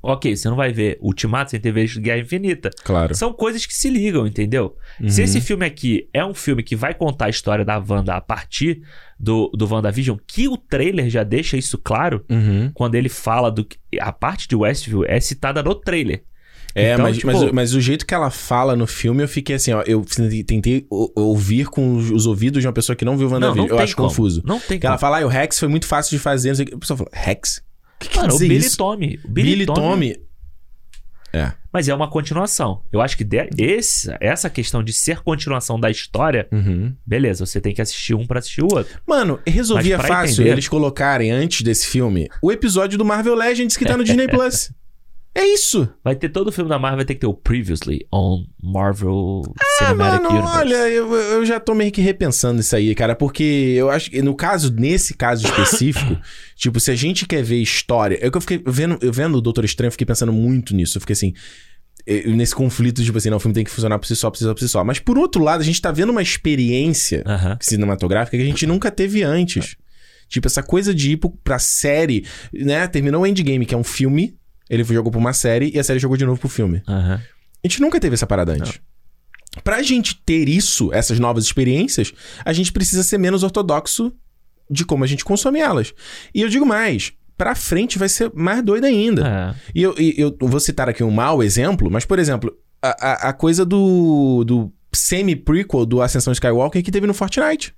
Ok, 0.07 0.37
você 0.37 0.49
não 0.49 0.57
vai 0.57 0.71
ver 0.73 0.99
Ultimato 1.01 1.51
sem 1.53 1.59
ter 1.61 1.73
visto 1.73 2.01
Guerra 2.01 2.21
Infinita. 2.21 2.69
Claro. 2.85 3.15
São 3.15 3.33
coisas 3.33 3.65
que 3.65 3.73
se 3.75 3.89
ligam, 3.89 4.27
entendeu? 4.27 4.77
Uhum. 5.01 5.09
Se 5.09 5.23
esse 5.23 5.41
filme 5.41 5.65
aqui 5.65 6.09
é 6.13 6.25
um 6.25 6.35
filme 6.35 6.63
que 6.63 6.77
vai 6.77 6.93
contar 6.95 7.27
a 7.27 7.31
história 7.31 7.65
da 7.65 7.79
Wanda 7.79 8.15
a 8.15 8.21
partir 8.21 8.83
do, 9.19 9.51
do 9.57 9.67
WandaVision, 9.67 10.19
que 10.27 10.47
o 10.47 10.57
trailer 10.59 11.09
já 11.09 11.23
deixa 11.23 11.57
isso 11.57 11.79
claro, 11.79 12.23
Uhum. 12.31 12.71
quando 12.75 12.95
ele 12.97 13.09
fala 13.09 13.51
do 13.51 13.65
que. 13.65 13.79
A 13.99 14.13
parte 14.13 14.47
de 14.47 14.55
Westview 14.55 15.05
é 15.07 15.19
citada 15.21 15.63
no 15.63 15.75
trailer. 15.75 16.23
É, 16.75 16.93
Então, 16.95 17.05
mas, 17.05 17.17
tipo- 17.17 17.27
mas, 17.33 17.53
mas 17.53 17.75
o 17.75 17.81
jeito 17.81 18.05
que 18.05 18.13
ela 18.13 18.31
fala 18.31 18.75
no 18.75 18.87
filme, 18.87 19.23
eu 19.23 19.29
fiquei 19.29 19.55
assim, 19.57 19.73
ó. 19.73 19.83
Eu 19.87 20.05
tentei 20.47 20.87
ouvir 20.91 21.69
com 21.69 21.97
os, 21.97 22.11
os 22.11 22.27
ouvidos 22.27 22.61
de 22.61 22.67
uma 22.67 22.73
pessoa 22.73 22.97
que 22.97 23.05
não 23.05 23.17
viu 23.17 23.29
Não, 23.29 23.35
WandaVision. 23.35 23.67
não 23.69 23.73
eu 23.73 23.77
tem 23.77 23.85
acho 23.85 23.97
como. 23.97 24.09
confuso. 24.09 24.43
Não 24.45 24.59
tem 24.61 24.79
Que 24.79 24.87
ela 24.87 24.97
como. 24.97 25.01
fala, 25.01 25.21
ah, 25.23 25.25
o 25.25 25.29
Rex 25.29 25.59
foi 25.59 25.69
muito 25.69 25.87
fácil 25.87 26.11
de 26.17 26.19
fazer. 26.23 26.49
não 26.49 26.57
sei 26.57 26.65
o 26.65 26.69
quê. 26.69 26.75
A 26.75 26.79
pessoa 26.79 26.97
fala, 26.99 27.11
Rex? 27.13 27.63
Que, 27.99 28.09
que 28.09 28.17
Mano, 28.17 28.29
quer 28.31 28.35
o 28.35 28.39
Billy 28.39 28.57
isso? 28.67 28.77
Tommy. 28.77 29.21
O 29.25 29.29
Billy, 29.29 29.49
Billy 29.51 29.67
Tommy. 29.67 30.17
É. 31.33 31.53
Mas 31.73 31.89
é 31.89 31.95
uma 31.95 32.09
continuação. 32.09 32.83
Eu 32.93 33.01
acho 33.01 33.17
que 33.17 33.25
de- 33.25 33.49
esse, 33.59 34.09
essa 34.21 34.49
questão 34.49 34.85
de 34.85 34.93
ser 34.93 35.21
continuação 35.21 35.81
da 35.81 35.91
história, 35.91 36.47
Uhum. 36.53 36.95
beleza, 37.05 37.45
você 37.45 37.61
tem 37.61 37.75
que 37.75 37.83
assistir 37.83 38.15
um 38.15 38.25
pra 38.25 38.39
assistir 38.39 38.63
o 38.63 38.69
outro. 38.73 39.01
Mano, 39.05 39.41
resolvia 39.45 39.99
pra 39.99 40.07
fácil 40.07 40.35
entender- 40.43 40.51
eles 40.53 40.69
colocarem 40.69 41.33
antes 41.33 41.63
desse 41.63 41.89
filme 41.89 42.29
o 42.41 42.53
episódio 42.53 42.97
do 42.97 43.05
Marvel 43.05 43.35
Legends 43.35 43.77
que 43.77 43.85
tá 43.85 43.97
no 43.97 44.05
Disney 44.05 44.29
Plus. 44.29 44.71
É 45.37 45.45
isso. 45.47 45.89
Vai 46.05 46.15
ter 46.15 46.29
todo 46.29 46.49
o 46.49 46.53
filme 46.53 46.71
da 46.71 46.79
Marvel, 46.79 46.99
vai 46.99 47.05
ter 47.05 47.15
que 47.15 47.21
ter 47.21 47.27
o 47.27 47.35
Previously 47.35 48.07
on 48.13 48.45
Marvel 48.63 49.43
Ah, 49.61 49.65
Cinematic 49.87 50.23
mano, 50.23 50.29
Universe. 50.39 50.59
olha, 50.59 50.89
eu, 50.91 51.13
eu 51.13 51.45
já 51.45 51.59
tô 51.59 51.75
meio 51.75 51.91
que 51.91 52.01
repensando 52.01 52.61
isso 52.61 52.77
aí, 52.77 52.95
cara, 52.95 53.17
porque 53.17 53.43
eu 53.77 53.91
acho 53.91 54.11
que 54.13 54.23
no 54.23 54.35
caso, 54.37 54.73
nesse 54.73 55.15
caso 55.15 55.45
específico, 55.45 56.17
tipo, 56.55 56.79
se 56.79 56.91
a 56.93 56.95
gente 56.95 57.27
quer 57.27 57.43
ver 57.43 57.57
história. 57.61 58.17
É 58.21 58.31
que 58.31 58.37
eu 58.37 58.41
fiquei 58.41 58.63
vendo, 58.65 58.97
eu 59.01 59.13
vendo 59.13 59.37
o 59.37 59.41
Doutor 59.41 59.65
Estranho, 59.65 59.89
eu 59.89 59.93
fiquei 59.93 60.07
pensando 60.07 60.33
muito 60.33 60.73
nisso. 60.75 60.97
Eu 60.99 61.01
fiquei 61.01 61.15
assim. 61.15 61.33
eh, 62.07 62.29
Nesse 62.29 62.55
conflito, 62.55 63.03
tipo 63.03 63.19
assim, 63.19 63.29
não, 63.29 63.39
o 63.39 63.41
filme 63.41 63.55
tem 63.55 63.65
que 63.65 63.71
funcionar 63.73 63.99
por 63.99 64.07
si 64.07 64.15
só, 64.15 64.31
por 64.31 64.39
si 64.39 64.45
só, 64.45 64.55
por 64.55 64.61
si 64.61 64.69
só. 64.69 64.85
Mas 64.85 65.01
por 65.01 65.19
outro 65.19 65.43
lado, 65.43 65.63
a 65.63 65.65
gente 65.65 65.83
tá 65.83 65.91
vendo 65.91 66.11
uma 66.11 66.23
experiência 66.23 67.25
cinematográfica 67.61 68.37
que 68.37 68.43
a 68.43 68.47
gente 68.47 68.67
nunca 68.69 68.89
teve 68.89 69.25
antes. 69.25 69.75
Tipo, 70.29 70.47
essa 70.47 70.63
coisa 70.63 70.95
de 70.95 71.13
ir 71.13 71.21
pra 71.43 71.59
série, 71.59 72.25
né? 72.53 72.87
Terminou 72.87 73.23
o 73.23 73.27
Endgame, 73.27 73.67
que 73.67 73.75
é 73.75 73.79
um 73.79 73.85
filme, 73.85 74.37
ele 74.69 74.85
jogou 74.85 75.11
pra 75.11 75.21
uma 75.21 75.33
série 75.33 75.71
e 75.75 75.79
a 75.79 75.85
série 75.85 75.99
jogou 75.99 76.17
de 76.17 76.25
novo 76.25 76.41
pro 76.41 76.49
filme. 76.49 76.83
Aham. 76.89 77.21
A 77.63 77.69
gente 77.69 77.81
nunca 77.81 77.99
teve 77.99 78.15
essa 78.15 78.27
parada 78.27 78.53
antes. 78.53 78.81
Pra 79.63 79.83
gente 79.83 80.21
ter 80.25 80.49
isso, 80.49 80.93
essas 80.93 81.19
novas 81.19 81.45
experiências, 81.45 82.13
a 82.45 82.53
gente 82.53 82.73
precisa 82.73 83.03
ser 83.03 83.19
menos 83.19 83.43
ortodoxo 83.43 84.13
de 84.69 84.85
como 84.85 85.05
a 85.05 85.07
gente 85.07 85.25
consome 85.25 85.61
elas. 85.61 85.95
E 86.35 86.43
eu 86.43 86.49
digo 86.49 86.67
mais, 86.67 87.13
pra 87.37 87.55
frente 87.55 87.99
vai 87.99 88.09
ser 88.09 88.31
mais 88.35 88.63
doido 88.63 88.85
ainda. 88.85 89.27
É. 89.27 89.71
E 89.75 89.83
eu, 89.83 89.95
eu 89.99 90.37
vou 90.41 90.61
citar 90.61 90.89
aqui 90.89 91.05
um 91.05 91.11
mau 91.11 91.43
exemplo, 91.43 91.91
mas, 91.91 92.05
por 92.05 92.19
exemplo, 92.19 92.53
a, 92.83 93.29
a, 93.29 93.29
a 93.29 93.33
coisa 93.33 93.65
do, 93.65 94.45
do 94.45 94.73
semi-prequel 94.93 95.87
do 95.87 96.03
Ascensão 96.03 96.33
Skywalker 96.33 96.83
que 96.83 96.91
teve 96.91 97.07
no 97.07 97.15
Fortnite. 97.15 97.75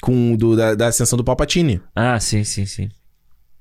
Com 0.00 0.32
o 0.32 0.36
do, 0.36 0.56
da, 0.56 0.74
da 0.74 0.86
ascensão 0.88 1.16
do 1.16 1.22
Palpatine. 1.24 1.80
Ah, 1.94 2.18
sim, 2.18 2.42
sim, 2.42 2.66
sim. 2.66 2.88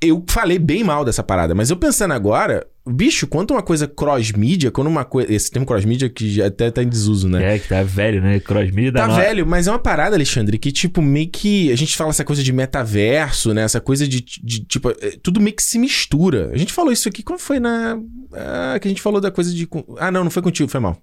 Eu 0.02 0.24
falei 0.28 0.58
bem 0.58 0.84
mal 0.84 1.06
dessa 1.06 1.22
parada, 1.22 1.54
mas 1.54 1.70
eu 1.70 1.78
pensando 1.78 2.12
agora, 2.14 2.66
bicho, 2.90 3.28
quanto 3.28 3.52
uma 3.54 3.62
coisa 3.62 3.88
cross-mídia, 3.88 4.72
quando 4.72 4.88
uma 4.88 5.06
coisa. 5.06 5.32
Esse 5.32 5.52
termo 5.52 5.66
cross-mídia 5.66 6.10
que 6.10 6.28
já 6.34 6.48
até 6.48 6.72
tá 6.72 6.82
em 6.82 6.88
desuso, 6.90 7.30
né? 7.30 7.56
É, 7.56 7.60
que 7.60 7.68
tá 7.68 7.84
velho, 7.84 8.20
né? 8.20 8.40
Crossmedia 8.40 8.92
da 8.92 9.02
Tá 9.02 9.08
no- 9.10 9.16
velho, 9.16 9.46
mas 9.46 9.68
é 9.68 9.72
uma 9.72 9.78
parada, 9.78 10.16
Alexandre, 10.16 10.58
que, 10.58 10.72
tipo, 10.72 11.04
meio 11.04 11.30
que. 11.30 11.72
A 11.72 11.76
gente 11.76 11.96
fala 11.96 12.10
essa 12.10 12.26
coisa 12.26 12.42
de 12.42 12.52
metaverso, 12.52 13.54
né? 13.54 13.62
Essa 13.62 13.80
coisa 13.80 14.08
de, 14.08 14.22
de, 14.22 14.66
tipo, 14.66 14.90
é, 14.90 15.18
tudo 15.22 15.40
meio 15.40 15.56
que 15.56 15.62
se 15.64 15.78
mistura. 15.78 16.50
A 16.52 16.58
gente 16.58 16.74
falou 16.74 16.92
isso 16.92 17.08
aqui, 17.08 17.22
quando 17.22 17.40
foi 17.40 17.60
na. 17.60 18.00
Ah, 18.34 18.80
que 18.82 18.88
a 18.88 18.90
gente 18.90 19.02
falou 19.04 19.22
da 19.22 19.30
coisa 19.30 19.54
de. 19.54 19.68
Ah, 20.00 20.10
não, 20.12 20.24
não 20.24 20.32
foi 20.32 20.42
contigo, 20.42 20.68
foi 20.68 20.80
mal. 20.80 20.98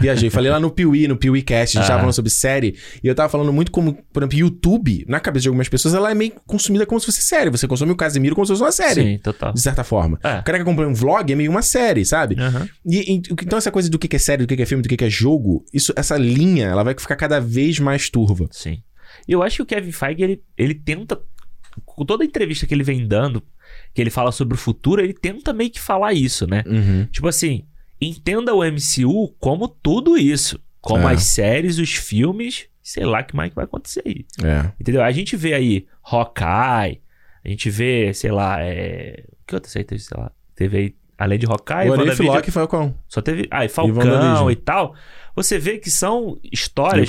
Viajei. 0.00 0.30
Falei 0.30 0.50
lá 0.50 0.58
no 0.60 0.70
Piuí, 0.70 1.06
no 1.08 1.16
Piuí 1.16 1.42
Cast, 1.42 1.76
a 1.76 1.80
gente 1.80 1.86
tava 1.88 1.98
Ah. 1.98 2.02
falando 2.02 2.14
sobre 2.14 2.30
série. 2.30 2.76
E 3.02 3.06
eu 3.06 3.14
tava 3.14 3.28
falando 3.28 3.52
muito 3.52 3.70
como, 3.70 3.94
por 4.12 4.22
exemplo, 4.22 4.38
YouTube, 4.38 5.04
na 5.08 5.20
cabeça 5.20 5.42
de 5.42 5.48
algumas 5.48 5.68
pessoas, 5.68 5.94
ela 5.94 6.10
é 6.10 6.14
meio 6.14 6.32
consumida 6.46 6.84
como 6.86 6.98
se 7.00 7.06
fosse 7.06 7.22
série. 7.22 7.50
Você 7.50 7.66
consome 7.68 7.92
o 7.92 7.96
Casimiro 7.96 8.34
como 8.34 8.46
se 8.46 8.52
fosse 8.52 8.62
uma 8.62 8.72
série. 8.72 9.02
Sim, 9.02 9.18
total. 9.18 9.52
De 9.52 9.60
certa 9.60 9.84
forma. 9.84 10.18
É. 10.22 10.38
O 10.40 10.42
cara 10.44 10.58
que 10.58 10.62
acompanha 10.62 10.88
um 10.88 10.94
vlog 10.94 11.32
é 11.32 11.36
meio 11.36 11.50
uma 11.50 11.62
série, 11.62 12.04
sabe? 12.04 12.36
Aham. 12.38 12.68
E, 12.84 13.14
e- 13.16 13.22
então 13.42 13.58
essa 13.58 13.70
coisa 13.70 13.88
do 13.88 13.98
que 13.98 14.14
é 14.14 14.18
série, 14.18 14.44
do 14.44 14.54
que 14.54 14.60
é 14.62 14.66
filme, 14.66 14.82
do 14.82 14.88
que 14.88 15.04
é 15.04 15.10
jogo, 15.10 15.64
isso, 15.72 15.92
essa 15.96 16.16
linha, 16.16 16.66
ela 16.66 16.82
vai 16.82 16.94
ficar 16.98 17.16
cada 17.16 17.40
vez 17.40 17.78
mais 17.78 18.10
turva. 18.10 18.48
Sim. 18.50 18.78
E 19.28 19.32
eu 19.32 19.42
acho 19.42 19.56
que 19.56 19.62
o 19.62 19.66
Kevin 19.66 19.92
Feige, 19.92 20.22
ele, 20.22 20.42
ele 20.56 20.74
tenta. 20.74 21.18
Com 21.84 22.04
toda 22.06 22.24
a 22.24 22.26
entrevista 22.26 22.66
que 22.66 22.72
ele 22.72 22.82
vem 22.82 23.06
dando, 23.06 23.42
que 23.94 24.00
ele 24.00 24.08
fala 24.10 24.32
sobre 24.32 24.54
o 24.54 24.58
futuro, 24.58 25.00
ele 25.02 25.12
tenta 25.12 25.52
meio 25.52 25.70
que 25.70 25.80
falar 25.80 26.14
isso, 26.14 26.46
né? 26.46 26.62
Uhum. 26.66 27.06
Tipo 27.12 27.28
assim, 27.28 27.64
entenda 28.00 28.54
o 28.54 28.62
MCU 28.64 29.34
como 29.38 29.68
tudo 29.68 30.16
isso. 30.16 30.60
Como 30.80 31.08
É. 31.08 31.14
as 31.14 31.24
séries, 31.24 31.78
os 31.78 31.94
filmes, 31.94 32.68
sei 32.82 33.04
lá 33.04 33.22
que 33.22 33.34
mais 33.34 33.50
que 33.50 33.56
vai 33.56 33.64
acontecer 33.64 34.02
aí. 34.06 34.24
É. 34.44 34.70
Entendeu? 34.80 35.02
A 35.02 35.10
gente 35.10 35.36
vê 35.36 35.54
aí 35.54 35.86
Hawkeye, 36.02 37.00
a 37.44 37.48
gente 37.48 37.68
vê, 37.70 38.12
sei 38.14 38.30
lá, 38.30 38.62
é... 38.62 39.24
que 39.46 39.54
outra 39.54 39.70
série 39.70 39.84
teve, 39.84 40.00
sei 40.00 40.16
lá, 40.16 40.30
teve 40.54 40.78
aí, 40.78 40.94
além 41.18 41.38
de 41.38 41.46
Hawkeye, 41.46 41.90
o 41.90 41.94
Arif 41.94 42.22
Loki 42.22 42.50
foi 42.50 42.62
o 42.62 42.68
qual? 42.68 42.94
só 43.08 43.20
teve, 43.20 43.48
ah, 43.50 43.64
e. 43.64 43.68
Falcão 43.68 44.50
e 44.50 44.56
tal. 44.56 44.94
Você 45.36 45.58
vê 45.58 45.76
que 45.76 45.90
são 45.90 46.38
histórias 46.50 47.08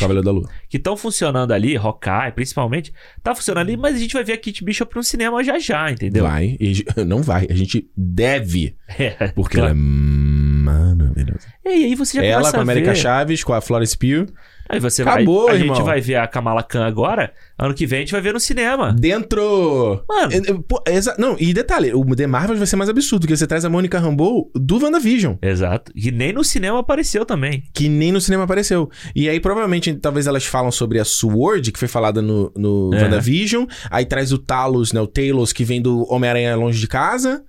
que 0.69 0.75
estão 0.77 0.97
funcionando 0.97 1.53
ali, 1.53 1.77
Hawkeye 1.77 2.33
principalmente, 2.35 2.93
tá 3.23 3.33
funcionando 3.33 3.65
ali, 3.65 3.77
mas 3.77 3.95
a 3.95 3.99
gente 3.99 4.13
vai 4.13 4.23
ver 4.23 4.33
a 4.33 4.37
Kate 4.37 4.65
Bishop 4.65 4.93
no 4.93 5.03
cinema 5.03 5.41
já 5.43 5.57
já, 5.57 5.89
entendeu? 5.89 6.25
Vai. 6.25 6.57
Não 7.07 7.23
vai. 7.23 7.47
A 7.49 7.55
gente 7.55 7.89
deve. 7.95 8.75
É, 8.99 9.29
Porque 9.29 9.57
claro. 9.57 9.71
ela 9.71 9.79
é 9.79 10.86
maravilhosa. 11.07 11.47
E 11.65 11.69
aí 11.69 11.95
você 11.95 12.17
já 12.17 12.23
Ela 12.23 12.35
começa 12.39 12.51
com 12.51 12.57
a 12.57 12.61
América 12.61 12.89
ver. 12.91 12.95
Chaves, 12.97 13.43
com 13.43 13.53
a 13.53 13.61
Florence 13.61 13.97
Pugh. 13.97 14.27
Aí 14.69 14.81
você 14.81 15.01
Acabou, 15.01 15.45
vai, 15.45 15.55
a 15.55 15.59
irmão. 15.59 15.75
gente 15.77 15.85
vai 15.85 16.01
ver 16.01 16.15
a 16.15 16.27
Kamala 16.27 16.61
Khan 16.61 16.85
agora, 16.85 17.31
ano 17.57 17.73
que 17.73 17.85
vem 17.85 17.99
a 17.99 18.01
gente 18.01 18.11
vai 18.11 18.19
ver 18.19 18.33
no 18.33 18.39
cinema. 18.39 18.91
Dentro. 18.91 20.03
Mano. 20.09 20.31
É, 20.33 20.37
é, 20.37 20.53
pô, 20.67 20.83
exa- 20.87 21.15
Não, 21.17 21.37
e 21.39 21.53
detalhe, 21.53 21.93
o 21.93 22.03
The 22.15 22.27
Marvel 22.27 22.57
vai 22.57 22.67
ser 22.67 22.75
mais 22.75 22.89
absurdo, 22.89 23.21
porque 23.21 23.37
você 23.37 23.47
traz 23.47 23.63
a 23.63 23.69
Mônica 23.69 23.97
Rambeau 23.97 24.51
do 24.53 24.77
WandaVision, 24.83 25.35
Exato. 25.41 25.91
E 25.95 26.11
nem 26.11 26.33
no 26.33 26.43
cinema 26.43 26.79
apareceu 26.79 27.25
também. 27.25 27.63
que 27.73 27.87
nem 27.87 28.11
no 28.11 28.19
cinema 28.19 28.43
apareceu. 28.43 28.89
E 29.15 29.29
aí, 29.29 29.39
provavelmente, 29.39 29.93
talvez 29.95 30.27
elas 30.27 30.45
falam 30.45 30.69
sobre 30.71 30.99
a 30.99 31.05
Sword, 31.05 31.71
que 31.71 31.79
foi 31.79 31.87
falada 31.87 32.21
no, 32.21 32.51
no 32.57 32.91
É. 32.93 33.03
WandaVision. 33.03 33.65
Aí 33.89 34.05
traz 34.05 34.33
o 34.33 34.37
Talos, 34.37 34.91
né? 34.91 34.99
O 34.99 35.07
Talos, 35.07 35.53
que 35.53 35.63
vem 35.63 35.81
do 35.81 36.05
Homem-Aranha 36.11 36.55
Longe 36.57 36.79
de 36.79 36.87
Casa. 36.87 37.41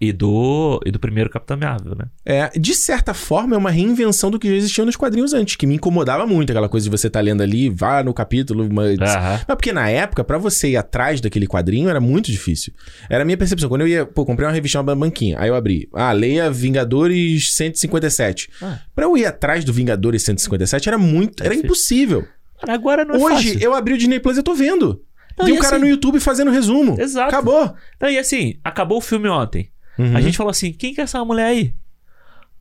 E 0.00 0.12
do, 0.12 0.80
e 0.86 0.92
do 0.92 0.98
primeiro 1.00 1.28
Capitão 1.28 1.56
Marvel, 1.56 1.96
né? 1.96 2.04
É, 2.24 2.50
de 2.56 2.72
certa 2.72 3.12
forma, 3.12 3.56
é 3.56 3.58
uma 3.58 3.70
reinvenção 3.70 4.30
do 4.30 4.38
que 4.38 4.46
já 4.48 4.54
existia 4.54 4.84
nos 4.84 4.94
quadrinhos 4.94 5.32
antes, 5.34 5.56
que 5.56 5.66
me 5.66 5.74
incomodava 5.74 6.24
muito, 6.24 6.50
aquela 6.50 6.68
coisa 6.68 6.84
de 6.84 6.90
você 6.96 7.08
estar 7.08 7.20
lendo 7.20 7.42
ali, 7.42 7.68
vá 7.68 8.00
no 8.04 8.14
capítulo, 8.14 8.68
mas... 8.72 8.96
Mas 8.96 9.44
porque 9.56 9.72
na 9.72 9.90
época, 9.90 10.22
pra 10.22 10.38
você 10.38 10.68
ir 10.70 10.76
atrás 10.76 11.20
daquele 11.20 11.48
quadrinho, 11.48 11.88
era 11.88 12.00
muito 12.00 12.30
difícil. 12.30 12.72
Era 13.10 13.22
a 13.22 13.24
minha 13.24 13.36
percepção. 13.36 13.68
Quando 13.68 13.80
eu 13.80 13.88
ia, 13.88 14.06
pô, 14.06 14.24
comprei 14.24 14.46
uma 14.46 14.54
revista 14.54 14.80
na 14.80 14.94
banquinha, 14.94 15.36
aí 15.40 15.48
eu 15.48 15.56
abri, 15.56 15.88
ah, 15.92 16.12
leia 16.12 16.48
Vingadores 16.48 17.54
157. 17.54 18.50
Ah. 18.62 18.78
Pra 18.94 19.04
eu 19.06 19.16
ir 19.16 19.26
atrás 19.26 19.64
do 19.64 19.72
Vingadores 19.72 20.22
157 20.22 20.88
era 20.88 20.96
muito, 20.98 21.42
era 21.42 21.54
impossível. 21.54 22.24
Agora 22.68 23.04
não 23.04 23.16
é 23.16 23.18
Hoje, 23.18 23.52
fácil. 23.54 23.60
eu 23.60 23.74
abri 23.74 23.94
o 23.94 23.98
Disney 23.98 24.20
Plus 24.20 24.36
e 24.36 24.40
eu 24.40 24.44
tô 24.44 24.54
vendo. 24.54 25.02
Não, 25.36 25.46
Tem 25.46 25.54
um 25.54 25.58
cara 25.60 25.76
assim- 25.76 25.84
no 25.84 25.90
YouTube 25.90 26.18
fazendo 26.20 26.50
resumo. 26.50 27.00
Exato. 27.00 27.28
Acabou. 27.28 27.72
Não, 28.00 28.08
e 28.10 28.18
assim, 28.18 28.54
acabou 28.64 28.98
o 28.98 29.00
filme 29.00 29.28
ontem. 29.28 29.70
Uhum. 29.98 30.16
A 30.16 30.20
gente 30.20 30.36
falou 30.36 30.50
assim: 30.50 30.72
quem 30.72 30.94
que 30.94 31.00
é 31.00 31.04
essa 31.04 31.24
mulher 31.24 31.46
aí? 31.46 31.74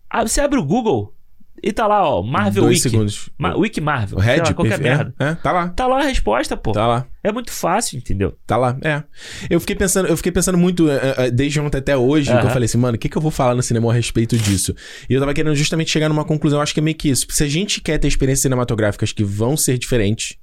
Ah, 0.09 0.25
você 0.25 0.41
abre 0.41 0.57
o 0.57 0.63
Google 0.63 1.13
e 1.61 1.73
tá 1.73 1.87
lá, 1.87 2.07
ó, 2.07 2.21
Marvel 2.21 2.63
Dois 2.63 2.77
Wiki. 2.77 2.89
segundos. 2.89 3.29
Ma 3.37 3.55
Wiki 3.55 3.81
Marvel. 3.81 4.19
Red, 4.19 4.37
lá, 4.37 4.53
qualquer 4.53 4.79
é, 4.79 4.83
merda. 4.83 5.13
é, 5.17 5.33
tá 5.35 5.51
lá. 5.51 5.69
Tá 5.69 5.87
lá 5.87 5.99
a 5.99 6.03
resposta, 6.03 6.55
pô. 6.55 6.71
Tá 6.71 6.85
lá. 6.85 7.07
É 7.23 7.31
muito 7.31 7.51
fácil, 7.51 7.97
entendeu? 7.97 8.37
Tá 8.45 8.55
lá, 8.55 8.77
é. 8.81 9.03
Eu 9.49 9.59
fiquei 9.59 9.75
pensando, 9.75 10.07
eu 10.07 10.15
fiquei 10.15 10.31
pensando 10.31 10.57
muito, 10.57 10.89
eh, 10.89 11.15
eh, 11.17 11.31
desde 11.31 11.59
ontem 11.59 11.79
até 11.79 11.97
hoje, 11.97 12.29
que 12.31 12.45
eu 12.45 12.49
falei 12.51 12.65
assim, 12.65 12.77
mano, 12.77 12.95
o 12.95 12.99
que, 12.99 13.09
que 13.09 13.17
eu 13.17 13.21
vou 13.21 13.31
falar 13.31 13.55
no 13.55 13.63
cinema 13.63 13.89
a 13.91 13.93
respeito 13.93 14.37
disso? 14.37 14.73
E 15.09 15.13
eu 15.13 15.19
tava 15.19 15.33
querendo 15.33 15.55
justamente 15.55 15.89
chegar 15.89 16.07
numa 16.07 16.23
conclusão, 16.23 16.59
eu 16.59 16.63
acho 16.63 16.73
que 16.73 16.79
é 16.79 16.83
meio 16.83 16.95
que 16.95 17.09
isso. 17.09 17.25
Se 17.29 17.43
a 17.43 17.47
gente 17.49 17.81
quer 17.81 17.97
ter 17.97 18.07
experiências 18.07 18.43
cinematográficas 18.43 19.11
que 19.11 19.23
vão 19.23 19.57
ser 19.57 19.77
diferentes, 19.77 20.37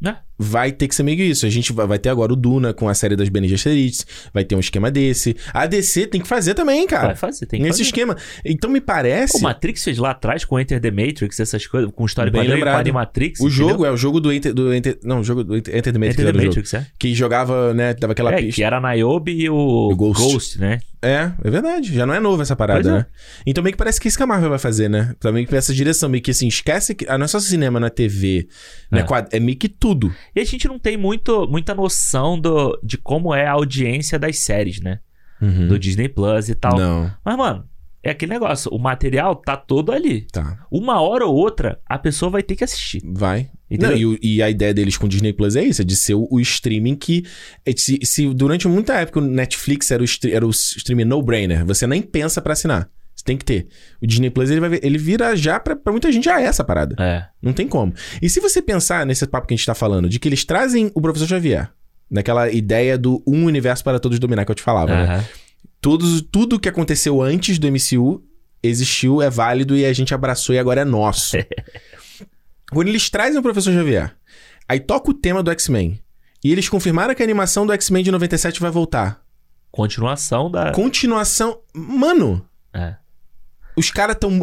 Né? 0.00 0.16
Vai 0.38 0.70
ter 0.70 0.86
que 0.86 0.94
ser 0.94 1.02
meio 1.02 1.20
isso. 1.20 1.44
A 1.44 1.50
gente 1.50 1.72
vai, 1.72 1.98
ter 1.98 2.08
agora 2.10 2.32
o 2.32 2.36
Duna 2.36 2.72
com 2.72 2.88
a 2.88 2.94
série 2.94 3.16
das 3.16 3.28
Bene 3.28 3.48
Gesserits, 3.48 4.06
vai 4.32 4.44
ter 4.44 4.54
um 4.54 4.60
esquema 4.60 4.90
desse. 4.90 5.36
A 5.52 5.66
DC 5.66 6.06
tem 6.06 6.20
que 6.20 6.28
fazer 6.28 6.54
também, 6.54 6.86
cara. 6.86 7.08
Vai 7.08 7.16
fazer, 7.16 7.46
tem 7.46 7.58
que 7.58 7.64
Nesse 7.64 7.78
fazer. 7.78 7.82
esquema. 7.88 8.16
Então 8.44 8.70
me 8.70 8.80
parece. 8.80 9.36
O 9.38 9.42
Matrix 9.42 9.82
fez 9.82 9.98
lá 9.98 10.10
atrás 10.10 10.44
com 10.44 10.58
Enter 10.60 10.80
the 10.80 10.90
Matrix, 10.90 11.40
essas 11.40 11.66
coisas, 11.66 11.90
com 11.92 12.06
história 12.06 12.30
Bem 12.30 12.46
lembrado. 12.46 12.92
Matrix. 12.92 13.40
O 13.40 13.48
entendeu? 13.48 13.68
jogo 13.70 13.84
é 13.84 13.90
o 13.90 13.96
jogo 13.96 14.20
do 14.20 14.32
Enter, 14.32 14.54
do 14.54 14.72
Enter, 14.72 14.98
não, 15.02 15.20
o 15.20 15.24
jogo 15.24 15.42
do 15.42 15.56
Enter, 15.56 15.76
Enter 15.76 15.92
the 15.92 15.98
Matrix, 15.98 16.18
Enter 16.20 16.32
the 16.32 16.38
o 16.38 16.42
jogo. 16.42 16.46
Matrix, 16.56 16.74
é. 16.74 16.86
que 16.98 17.14
jogava, 17.14 17.74
né, 17.74 17.94
dava 17.94 18.12
aquela 18.12 18.32
É, 18.32 18.36
pista. 18.36 18.54
que 18.56 18.62
era 18.62 18.78
a 18.78 18.80
Niobe 18.94 19.32
e 19.32 19.50
o, 19.50 19.56
O 19.90 19.96
Ghost. 19.96 20.22
Ghost. 20.22 20.60
né? 20.60 20.80
É, 21.00 21.30
é 21.44 21.50
verdade. 21.50 21.94
Já 21.94 22.04
não 22.04 22.12
é 22.12 22.18
novo 22.18 22.42
essa 22.42 22.56
parada, 22.56 22.88
é. 22.88 22.92
né? 22.92 23.06
Então 23.46 23.62
meio 23.62 23.72
que 23.72 23.78
parece 23.78 24.00
que 24.00 24.08
isso 24.08 24.16
que 24.16 24.22
a 24.22 24.26
Marvel 24.26 24.50
vai 24.50 24.58
fazer, 24.58 24.88
né? 24.90 25.14
Também 25.20 25.46
que 25.46 25.54
essa 25.54 25.72
direção, 25.72 26.08
meio 26.08 26.22
que 26.22 26.32
assim, 26.32 26.48
esquece 26.48 26.92
que. 26.92 27.06
Ah, 27.08 27.16
não 27.16 27.24
é 27.24 27.28
só 27.28 27.38
cinema, 27.38 27.78
não 27.78 27.86
é 27.86 27.90
TV, 27.90 28.48
né? 28.90 29.04
É. 29.32 29.36
É 29.36 29.40
meio 29.40 29.56
que 29.56 29.68
tudo. 29.68 30.12
E 30.34 30.40
a 30.40 30.44
gente 30.44 30.68
não 30.68 30.78
tem 30.78 30.96
muito, 30.96 31.46
muita 31.48 31.74
noção 31.74 32.38
do, 32.38 32.78
de 32.82 32.96
como 32.98 33.34
é 33.34 33.46
a 33.46 33.52
audiência 33.52 34.18
das 34.18 34.38
séries, 34.38 34.80
né? 34.80 35.00
Do 35.68 35.78
Disney 35.78 36.08
Plus 36.08 36.48
e 36.48 36.54
tal. 36.54 36.72
Uhum. 36.72 36.78
Não, 36.78 37.12
Mas, 37.24 37.36
mano, 37.36 37.64
é 38.02 38.10
aquele 38.10 38.32
negócio. 38.32 38.70
O 38.72 38.78
material 38.78 39.36
tá 39.36 39.56
todo 39.56 39.92
ali. 39.92 40.22
tá. 40.32 40.66
Uma 40.70 41.00
hora 41.00 41.26
ou 41.26 41.34
outra, 41.34 41.78
a 41.86 41.98
pessoa 41.98 42.30
vai 42.30 42.42
ter 42.42 42.56
que 42.56 42.64
assistir. 42.64 43.02
Vai. 43.04 43.50
Não, 43.70 43.94
e, 43.94 44.18
e 44.22 44.42
a 44.42 44.48
ideia 44.48 44.72
deles 44.72 44.96
com 44.96 45.06
o 45.06 45.08
Disney 45.08 45.32
Plus 45.32 45.54
é 45.54 45.62
isso, 45.62 45.82
é 45.82 45.84
de 45.84 45.94
ser 45.94 46.14
o, 46.14 46.26
o 46.30 46.40
streaming 46.40 46.96
que. 46.96 47.24
é 47.66 47.72
Se, 47.76 47.98
se 48.02 48.32
durante 48.32 48.66
muita 48.66 48.94
época 48.94 49.20
o 49.20 49.22
Netflix 49.22 49.90
era 49.90 50.02
o, 50.02 50.06
era 50.30 50.46
o 50.46 50.50
streaming 50.50 51.04
no-brainer, 51.04 51.64
você 51.66 51.86
nem 51.86 52.00
pensa 52.00 52.40
pra 52.40 52.54
assinar. 52.54 52.88
Você 53.18 53.24
tem 53.24 53.36
que 53.36 53.44
ter. 53.44 53.66
O 54.00 54.06
Disney 54.06 54.30
Plus, 54.30 54.48
ele, 54.48 54.60
vai, 54.60 54.68
ver- 54.70 54.80
ele 54.80 54.96
vira 54.96 55.34
já 55.34 55.58
pra, 55.58 55.74
pra 55.74 55.90
muita 55.90 56.10
gente 56.12 56.26
já 56.26 56.40
é 56.40 56.44
essa 56.44 56.62
parada. 56.62 56.94
É. 57.02 57.26
Não 57.42 57.52
tem 57.52 57.66
como. 57.66 57.92
E 58.22 58.28
se 58.30 58.38
você 58.38 58.62
pensar 58.62 59.04
nesse 59.04 59.26
papo 59.26 59.48
que 59.48 59.54
a 59.54 59.56
gente 59.56 59.66
tá 59.66 59.74
falando, 59.74 60.08
de 60.08 60.20
que 60.20 60.28
eles 60.28 60.44
trazem 60.44 60.92
o 60.94 61.00
professor 61.02 61.26
Xavier, 61.26 61.68
naquela 62.08 62.48
ideia 62.48 62.96
do 62.96 63.20
um 63.26 63.44
universo 63.46 63.82
para 63.82 63.98
todos 63.98 64.20
dominar 64.20 64.44
que 64.44 64.52
eu 64.52 64.54
te 64.54 64.62
falava, 64.62 64.92
né? 64.94 65.16
Todos, 65.80 66.22
tudo 66.22 66.60
que 66.60 66.68
aconteceu 66.68 67.20
antes 67.20 67.58
do 67.58 67.66
MCU 67.66 68.22
existiu, 68.62 69.20
é 69.20 69.28
válido 69.28 69.76
e 69.76 69.84
a 69.84 69.92
gente 69.92 70.14
abraçou 70.14 70.54
e 70.54 70.58
agora 70.58 70.82
é 70.82 70.84
nosso. 70.84 71.36
Quando 72.70 72.88
eles 72.88 73.08
trazem 73.10 73.38
o 73.38 73.42
professor 73.42 73.72
Xavier, 73.72 74.14
aí 74.68 74.78
toca 74.78 75.10
o 75.10 75.14
tema 75.14 75.42
do 75.42 75.50
X-Men. 75.50 76.00
E 76.44 76.52
eles 76.52 76.68
confirmaram 76.68 77.14
que 77.14 77.22
a 77.22 77.26
animação 77.26 77.66
do 77.66 77.72
X-Men 77.72 78.04
de 78.04 78.10
97 78.12 78.60
vai 78.60 78.70
voltar. 78.70 79.20
Continuação 79.72 80.50
da. 80.50 80.70
Continuação. 80.72 81.58
Mano, 81.74 82.44
É. 82.72 82.96
os 83.78 83.90
caras 83.90 84.16
estão 84.16 84.40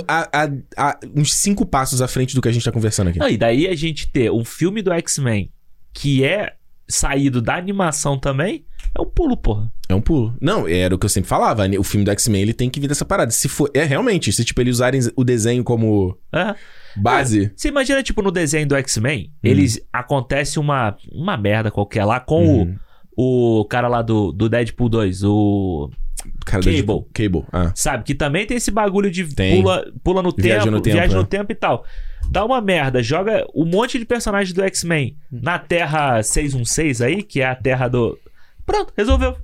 uns 1.16 1.34
cinco 1.34 1.66
passos 1.66 2.02
à 2.02 2.08
frente 2.08 2.34
do 2.36 2.42
que 2.42 2.48
a 2.48 2.52
gente 2.52 2.64
tá 2.66 2.72
conversando 2.72 3.10
aqui. 3.10 3.20
Não, 3.20 3.30
e 3.30 3.38
daí 3.38 3.68
a 3.68 3.76
gente 3.76 4.12
ter 4.12 4.32
um 4.32 4.44
filme 4.46 4.82
do 4.82 4.92
X-Men 4.94 5.52
que 5.94 6.24
é 6.24 6.54
saído 6.88 7.42
da 7.42 7.56
animação 7.56 8.18
também, 8.20 8.64
é 8.96 9.02
um 9.02 9.06
pulo, 9.06 9.36
porra. 9.36 9.72
É 9.90 9.96
um 9.96 10.02
pulo. 10.02 10.36
Não, 10.40 10.68
era 10.68 10.94
o 10.94 11.00
que 11.00 11.06
eu 11.06 11.10
sempre 11.10 11.28
falava. 11.28 11.64
O 11.80 11.84
filme 11.84 12.06
do 12.06 12.12
X-Men, 12.12 12.42
ele 12.44 12.54
tem 12.54 12.70
que 12.70 12.80
vir 12.80 12.88
dessa 12.88 13.04
parada. 13.06 13.32
Se 13.32 13.48
for... 13.50 13.70
É, 13.74 13.84
realmente. 13.84 14.32
Se, 14.32 14.44
tipo, 14.46 14.62
eles 14.62 14.76
usarem 14.76 15.02
o 15.16 15.24
desenho 15.24 15.64
como 15.64 16.18
É. 16.34 16.54
base... 16.96 17.52
Você 17.56 17.70
imagina, 17.70 18.04
tipo, 18.04 18.22
no 18.22 18.32
desenho 18.32 18.68
do 18.68 18.76
X-Men, 18.76 19.32
eles 19.44 19.80
acontece 19.92 20.60
uma, 20.60 20.96
uma 21.12 21.36
merda 21.38 21.72
qualquer 21.72 22.06
lá 22.06 22.20
com 22.20 22.46
Uhum. 22.46 22.76
o, 23.18 23.62
o 23.62 23.66
cara 23.66 23.88
lá 23.88 24.02
do, 24.02 24.32
do 24.32 24.48
Deadpool 24.48 24.90
2, 24.90 25.24
o. 25.24 25.90
Cara, 26.46 26.64
Cable. 26.64 26.84
da- 26.84 27.06
Cable. 27.14 27.44
Ah. 27.52 27.72
Sabe? 27.76 28.04
Que 28.04 28.16
também 28.16 28.46
tem 28.46 28.58
esse 28.58 28.72
bagulho 28.72 29.10
de 29.10 29.24
Tem. 29.34 29.62
pula, 29.62 29.86
pula 30.04 30.22
no 30.22 30.32
Viaja 30.36 30.62
tempo, 30.64 30.72
no 30.72 30.82
tempo, 30.82 30.96
viaja 30.96 31.14
é. 31.14 31.18
no 31.18 31.26
tempo 31.26 31.52
e 31.52 31.56
tal. 31.56 31.86
Dá 32.30 32.44
uma 32.44 32.60
merda, 32.62 33.04
joga 33.04 33.46
um 33.54 33.66
monte 33.66 34.00
de 34.00 34.06
personagens 34.06 34.54
do 34.54 34.64
X-Men 34.64 35.16
na 35.32 35.60
Terra 35.60 36.24
616 36.24 37.02
aí, 37.02 37.24
que 37.24 37.42
é 37.42 37.46
a 37.46 37.56
terra 37.56 37.88
do. 37.88 38.18
Pronto, 38.66 38.92
resolveu. 38.98 39.36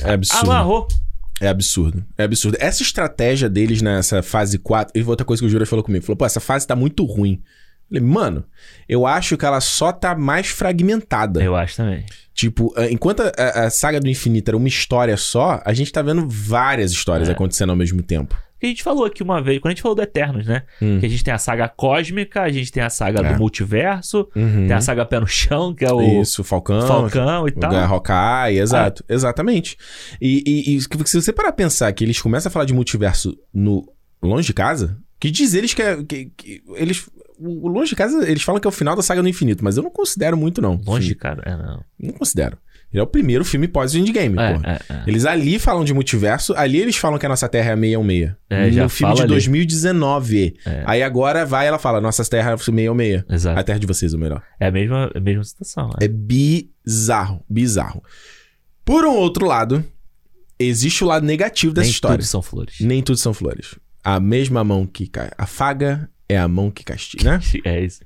É 0.00 0.12
absurdo. 0.12 0.50
Amarrou. 0.50 0.88
É 1.40 1.48
absurdo. 1.48 2.04
É 2.18 2.24
absurdo. 2.24 2.56
Essa 2.60 2.82
estratégia 2.82 3.48
deles 3.48 3.80
nessa 3.80 4.22
fase 4.22 4.58
4... 4.58 4.92
E 4.94 5.02
outra 5.02 5.24
coisa 5.24 5.42
que 5.42 5.46
o 5.46 5.48
Júlio 5.48 5.66
falou 5.66 5.82
comigo. 5.82 6.04
Falou, 6.04 6.16
pô, 6.16 6.26
essa 6.26 6.38
fase 6.40 6.66
tá 6.66 6.76
muito 6.76 7.04
ruim. 7.04 7.42
Falei, 7.90 8.02
mano, 8.04 8.44
eu 8.88 9.04
acho 9.06 9.36
que 9.36 9.44
ela 9.44 9.60
só 9.60 9.92
tá 9.92 10.14
mais 10.16 10.46
fragmentada. 10.48 11.42
Eu 11.42 11.56
acho 11.56 11.76
também. 11.76 12.04
Tipo, 12.32 12.72
enquanto 12.90 13.20
a, 13.20 13.64
a 13.66 13.70
saga 13.70 13.98
do 14.00 14.08
infinito 14.08 14.48
era 14.48 14.56
uma 14.56 14.68
história 14.68 15.16
só, 15.16 15.60
a 15.64 15.72
gente 15.74 15.92
tá 15.92 16.00
vendo 16.00 16.26
várias 16.28 16.92
histórias 16.92 17.28
É. 17.28 17.32
acontecendo 17.32 17.70
ao 17.70 17.76
mesmo 17.76 18.00
tempo. 18.02 18.34
que 18.60 18.66
a 18.66 18.68
gente 18.68 18.82
falou 18.82 19.06
aqui 19.06 19.22
uma 19.22 19.40
vez, 19.42 19.58
quando 19.58 19.70
a 19.70 19.74
gente 19.74 19.80
falou 19.80 19.96
do 19.96 20.02
Eternos, 20.02 20.46
né? 20.46 20.64
Hum. 20.82 21.00
Que 21.00 21.06
a 21.06 21.08
gente 21.08 21.24
tem 21.24 21.32
a 21.32 21.38
saga 21.38 21.66
cósmica, 21.66 22.42
a 22.42 22.50
gente 22.50 22.70
tem 22.70 22.82
a 22.82 22.90
saga 22.90 23.20
É. 23.26 23.32
do 23.32 23.38
multiverso, 23.38 24.28
Uhum. 24.36 24.66
tem 24.66 24.72
a 24.72 24.82
saga 24.82 25.04
pé 25.06 25.18
no 25.18 25.26
chão, 25.26 25.74
que 25.74 25.82
é 25.82 25.90
o 25.90 26.20
Isso, 26.20 26.44
Falcão. 26.44 26.86
Falcão 26.86 27.48
e 27.48 27.52
O 27.52 27.54
tal. 27.58 27.74
Hawkeye, 27.74 28.58
exato. 28.60 29.02
Exatamente. 29.08 29.78
E, 30.20 30.42
e- 30.46 30.76
e 30.76 30.80
se 31.08 31.20
você 31.22 31.32
parar 31.32 31.52
pra 31.52 31.64
pensar 31.64 31.90
que 31.94 32.04
eles 32.04 32.20
começam 32.20 32.50
a 32.50 32.52
falar 32.52 32.66
de 32.66 32.74
multiverso 32.74 33.34
no 33.52 33.82
longe 34.22 34.46
de 34.48 34.52
casa, 34.54 34.96
Que 35.18 35.30
diz 35.30 35.52
eles 35.54 35.72
que 35.74 35.82
é. 35.82 36.02
Que, 36.04 36.30
que 36.36 36.62
eles. 36.76 37.08
O 37.40 37.68
Longe 37.68 37.90
de 37.90 37.96
Casa, 37.96 38.28
eles 38.30 38.42
falam 38.42 38.60
que 38.60 38.66
é 38.66 38.70
o 38.70 38.72
final 38.72 38.94
da 38.94 39.02
saga 39.02 39.22
do 39.22 39.28
infinito, 39.28 39.64
mas 39.64 39.76
eu 39.76 39.82
não 39.82 39.90
considero 39.90 40.36
muito, 40.36 40.60
não. 40.60 40.80
Longe, 40.86 41.08
Sim, 41.08 41.14
cara. 41.14 41.42
É, 41.46 41.56
não. 41.56 41.84
Não 41.98 42.12
considero. 42.12 42.58
Ele 42.92 43.00
é 43.00 43.02
o 43.04 43.06
primeiro 43.06 43.44
filme 43.44 43.68
pós-endgame, 43.68 44.36
É, 44.36 44.52
pô. 44.58 44.66
é, 44.66 44.78
é. 44.90 45.02
Eles 45.06 45.24
ali 45.24 45.60
falam 45.60 45.84
de 45.84 45.94
multiverso, 45.94 46.52
ali 46.56 46.78
eles 46.78 46.96
falam 46.96 47.18
que 47.20 47.24
a 47.26 47.28
nossa 47.28 47.48
Terra 47.48 47.70
é 47.70 47.72
a 47.72 47.76
616. 47.76 48.32
É, 48.50 48.66
no 48.66 48.72
já 48.72 48.88
filme 48.88 49.14
de 49.14 49.20
ali. 49.22 49.28
2019. 49.28 50.56
É. 50.66 50.82
Aí 50.86 51.02
agora 51.02 51.46
vai 51.46 51.66
ela 51.68 51.78
fala, 51.78 52.00
nossa 52.00 52.24
Terra 52.24 52.52
é 52.52 52.56
616. 52.56 53.24
Exato. 53.30 53.60
A 53.60 53.62
Terra 53.62 53.78
de 53.78 53.86
vocês, 53.86 54.12
o 54.12 54.18
melhor. 54.18 54.42
É 54.58 54.66
a 54.66 54.72
mesma, 54.72 55.08
a 55.14 55.20
mesma 55.20 55.44
situação. 55.44 55.86
né? 55.88 55.94
É 56.00 56.08
bizarro, 56.08 57.44
bizarro. 57.48 58.02
Por 58.84 59.04
um 59.04 59.14
outro 59.14 59.46
lado, 59.46 59.84
existe 60.58 61.04
o 61.04 61.06
lado 61.06 61.24
negativo 61.24 61.72
dessa 61.72 61.84
Nem 61.84 61.90
história. 61.92 62.18
tudo 62.18 62.26
são 62.26 62.42
flores. 62.42 62.76
Nem 62.80 63.02
tudo 63.02 63.18
são 63.18 63.32
flores. 63.32 63.76
A 64.02 64.18
mesma 64.18 64.64
mão 64.64 64.84
que 64.86 65.08
afaga 65.38 66.08
é 66.32 66.38
a 66.38 66.48
mão 66.48 66.70
que 66.70 66.84
castiga, 66.84 67.38
né? 67.38 67.40
É 67.64 67.80
isso. 67.80 68.00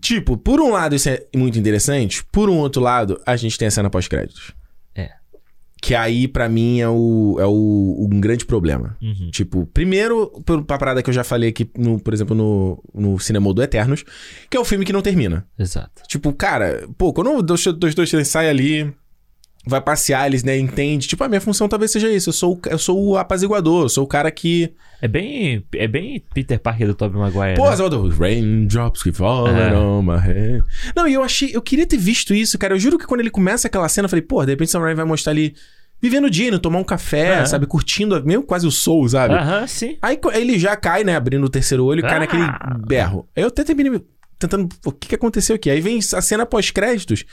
tipo, 0.00 0.36
por 0.36 0.60
um 0.60 0.70
lado 0.70 0.94
isso 0.94 1.08
é 1.08 1.24
muito 1.36 1.58
interessante, 1.58 2.24
por 2.32 2.48
um 2.48 2.56
outro 2.58 2.82
lado, 2.82 3.20
a 3.24 3.36
gente 3.36 3.58
tem 3.58 3.68
a 3.68 3.70
cena 3.70 3.90
pós-créditos. 3.90 4.52
É. 4.94 5.10
Que 5.80 5.94
aí, 5.94 6.26
pra 6.26 6.48
mim, 6.48 6.80
é, 6.80 6.88
o, 6.88 7.36
é 7.38 7.46
o, 7.46 8.08
um 8.10 8.20
grande 8.20 8.46
problema. 8.46 8.96
Uhum. 9.02 9.30
Tipo, 9.30 9.66
primeiro, 9.66 10.30
pra 10.66 10.78
parada 10.78 11.02
que 11.02 11.10
eu 11.10 11.14
já 11.14 11.22
falei 11.22 11.50
aqui, 11.50 11.70
no, 11.76 12.00
por 12.00 12.14
exemplo, 12.14 12.34
no, 12.34 12.82
no 12.94 13.18
Cinema 13.18 13.52
do 13.52 13.62
Eternos, 13.62 14.04
que 14.48 14.56
é 14.56 14.60
o 14.60 14.64
filme 14.64 14.84
que 14.84 14.92
não 14.92 15.02
termina. 15.02 15.46
Exato. 15.58 16.02
Tipo, 16.08 16.32
cara, 16.32 16.88
pô, 16.96 17.12
quando 17.12 17.36
o 17.36 17.42
dois, 17.42 17.62
dois, 17.64 17.94
dois 17.94 18.28
sai 18.28 18.48
ali, 18.48 18.92
vai 19.66 19.80
passear, 19.80 20.26
eles, 20.26 20.42
né, 20.44 20.58
entende. 20.58 21.06
Tipo, 21.06 21.24
a 21.24 21.28
minha 21.28 21.40
função 21.40 21.68
talvez 21.68 21.90
seja 21.90 22.10
isso. 22.10 22.28
Eu 22.30 22.32
sou, 22.34 22.54
o- 22.54 22.68
eu 22.68 22.78
sou 22.78 23.02
o 23.02 23.16
apaziguador, 23.16 23.84
eu 23.84 23.88
sou 23.88 24.04
o 24.04 24.06
cara 24.06 24.30
que. 24.30 24.72
É 25.02 25.08
bem, 25.08 25.64
é 25.74 25.86
bem 25.88 26.22
Peter 26.32 26.58
Parker 26.58 26.86
do 26.86 26.94
Tobey 26.94 27.18
Maguire. 27.18 27.56
Pô, 27.56 27.68
né? 27.70 27.76
do 27.88 28.08
Raindrops 28.08 29.02
que 29.02 29.12
falling 29.12 29.58
É. 29.58 29.74
on 29.76 30.02
my 30.02 30.18
head. 30.18 30.62
Não, 30.96 31.06
e 31.08 31.14
eu 31.14 31.22
achei. 31.22 31.50
Eu 31.52 31.60
queria 31.62 31.86
ter 31.86 31.96
visto 31.98 32.34
isso, 32.34 32.58
cara. 32.58 32.74
Eu 32.74 32.78
juro 32.78 32.98
que 32.98 33.06
quando 33.06 33.20
ele 33.20 33.30
começa 33.30 33.66
aquela 33.68 33.88
cena, 33.88 34.06
eu 34.06 34.10
falei, 34.10 34.22
pô, 34.22 34.44
de 34.44 34.52
repente 34.52 34.70
Sam 34.70 34.80
Raimi 34.80 34.94
vai 34.96 35.04
mostrar 35.04 35.32
ali. 35.32 35.54
Vivendo 36.02 36.26
o 36.26 36.30
dia, 36.30 36.48
indo 36.48 36.58
tomar 36.58 36.78
um 36.80 36.84
café, 36.84 37.40
É. 37.40 37.46
sabe? 37.46 37.66
Curtindo, 37.66 38.22
meio 38.26 38.42
quase 38.42 38.66
o 38.66 38.70
soul, 38.70 39.08
sabe? 39.08 39.32
Aham, 39.34 39.66
sim. 39.66 39.96
Aí 40.02 40.18
ele 40.34 40.58
já 40.58 40.76
cai, 40.76 41.02
né? 41.02 41.16
Abrindo 41.16 41.44
o 41.44 41.48
terceiro 41.48 41.82
olho 41.86 42.00
e 42.00 42.02
cai 42.02 42.16
Ah. 42.16 42.20
naquele 42.20 42.42
berro. 42.86 43.26
Aí 43.34 43.42
eu 43.42 43.48
até 43.48 43.64
terminei 43.64 44.02
tentando. 44.38 44.68
O 44.84 44.92
que, 44.92 45.08
que 45.08 45.14
aconteceu 45.14 45.56
aqui? 45.56 45.70
Aí 45.70 45.80
vem 45.80 45.98
a 45.98 46.20
cena 46.20 46.44
pós-créditos 46.44 47.24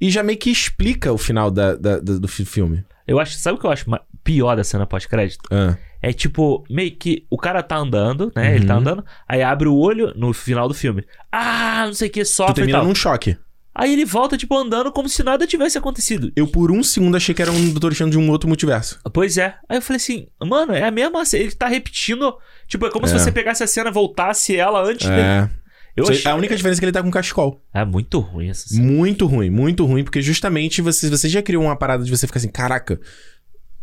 e 0.00 0.10
já 0.10 0.22
meio 0.22 0.38
que 0.38 0.50
explica 0.50 1.12
o 1.12 1.18
final 1.18 1.50
da, 1.50 1.74
da- 1.74 1.98
da- 2.00 2.18
do 2.18 2.28
fi- 2.28 2.44
filme. 2.44 2.84
Eu 3.06 3.18
acho, 3.18 3.38
sabe 3.38 3.56
o 3.56 3.60
que 3.60 3.66
eu 3.66 3.70
acho 3.70 3.86
pior 4.22 4.54
da 4.56 4.64
cena 4.64 4.86
pós-crédito? 4.86 5.48
Ah. 5.50 5.76
É 6.00 6.12
tipo, 6.12 6.62
meio 6.70 6.94
que 6.94 7.26
o 7.30 7.36
cara 7.36 7.62
tá 7.62 7.76
andando, 7.76 8.30
né? 8.36 8.54
Ele 8.54 8.66
tá 8.66 8.74
Uhum. 8.74 8.80
andando, 8.80 9.04
aí 9.26 9.42
abre 9.42 9.66
o 9.68 9.74
olho 9.76 10.12
no 10.14 10.32
final 10.32 10.68
do 10.68 10.74
filme. 10.74 11.04
Ah, 11.32 11.84
não 11.86 11.94
sei 11.94 12.08
o 12.08 12.10
que, 12.12 12.22
Tu 12.22 12.28
sofre 12.28 12.52
e 12.52 12.54
termina 12.56 12.78
tal. 12.78 12.86
num 12.86 12.94
choque. 12.94 13.36
Aí 13.74 13.92
ele 13.92 14.04
volta, 14.04 14.36
tipo, 14.36 14.56
andando 14.56 14.90
como 14.90 15.08
se 15.08 15.22
nada 15.22 15.46
tivesse 15.46 15.78
acontecido. 15.78 16.32
Eu, 16.34 16.46
por 16.48 16.70
um 16.72 16.82
segundo, 16.82 17.16
achei 17.16 17.32
que 17.34 17.40
era 17.40 17.50
um 17.52 17.70
Doutor 17.70 17.92
Estranho 17.92 18.10
de 18.10 18.18
um 18.18 18.28
outro 18.30 18.48
multiverso. 18.48 18.98
Pois 19.12 19.38
é. 19.38 19.54
Aí 19.68 19.78
eu 19.78 19.82
falei 19.82 19.96
assim, 19.98 20.26
mano, 20.44 20.72
é 20.74 20.82
a 20.84 20.90
mesma 20.90 21.24
cena. 21.24 21.44
Ele 21.44 21.52
tá 21.52 21.68
repetindo. 21.68 22.36
Tipo, 22.66 22.86
é 22.86 22.90
como 22.90 23.06
se 23.06 23.14
É. 23.14 23.18
você 23.18 23.30
pegasse 23.30 23.62
a 23.62 23.66
cena, 23.68 23.90
voltasse 23.90 24.56
ela 24.56 24.82
antes 24.82 25.08
dele. 25.08 25.20
É. 25.20 25.42
Eu 25.42 25.50
Você-. 26.06 26.28
A 26.28 26.34
única 26.34 26.54
diferença 26.56 26.78
é 26.78 26.80
que 26.80 26.84
ele 26.86 26.92
tá 26.92 27.02
com 27.02 27.10
cachecol. 27.10 27.60
É 27.74 27.84
muito 27.84 28.18
ruim 28.20 28.48
essa 28.50 28.68
cena. 28.68 28.82
Muito 28.82 29.26
ruim, 29.26 29.50
muito 29.50 29.84
ruim, 29.84 30.04
porque 30.04 30.20
justamente 30.22 30.80
você, 30.82 31.08
você 31.10 31.28
já 31.28 31.42
criou 31.42 31.64
uma 31.64 31.76
parada 31.76 32.04
de 32.04 32.10
você 32.10 32.26
ficar 32.26 32.38
assim, 32.38 32.48
caraca. 32.48 33.00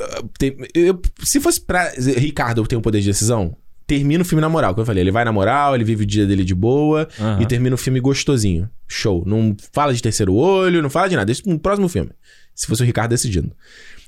ah, 0.01 0.23
tem- 0.37 0.57
eu- 0.73 1.01
se 1.23 1.39
fosse 1.39 1.59
pra. 1.61 1.91
Ricardo 1.97 2.65
ter 2.67 2.75
um 2.75 2.81
poder 2.81 2.99
de 3.01 3.07
decisão, 3.07 3.55
termina 3.87 4.21
o 4.23 4.25
filme 4.25 4.41
na 4.41 4.49
moral. 4.49 4.73
Como 4.73 4.81
eu 4.81 4.85
falei, 4.85 5.01
ele 5.03 5.11
vai 5.11 5.23
na 5.23 5.31
moral, 5.31 5.75
ele 5.75 5.83
vive 5.83 6.03
o 6.03 6.05
dia 6.05 6.25
dele 6.25 6.43
de 6.43 6.53
boa 6.55 7.07
Aham. 7.19 7.41
e 7.41 7.45
termina 7.45 7.75
o 7.75 7.77
filme 7.77 7.99
gostosinho. 7.99 8.69
Show. 8.87 9.23
Não 9.25 9.55
fala 9.71 9.93
de 9.93 10.01
terceiro 10.01 10.33
olho, 10.33 10.81
não 10.81 10.89
fala 10.89 11.07
de 11.07 11.15
nada. 11.15 11.25
Deixa 11.25 11.41
no 11.45 11.57
próximo 11.59 11.87
filme. 11.87 12.11
Se 12.53 12.67
fosse 12.67 12.81
o 12.81 12.85
Ricardo 12.85 13.09
decidindo. 13.11 13.51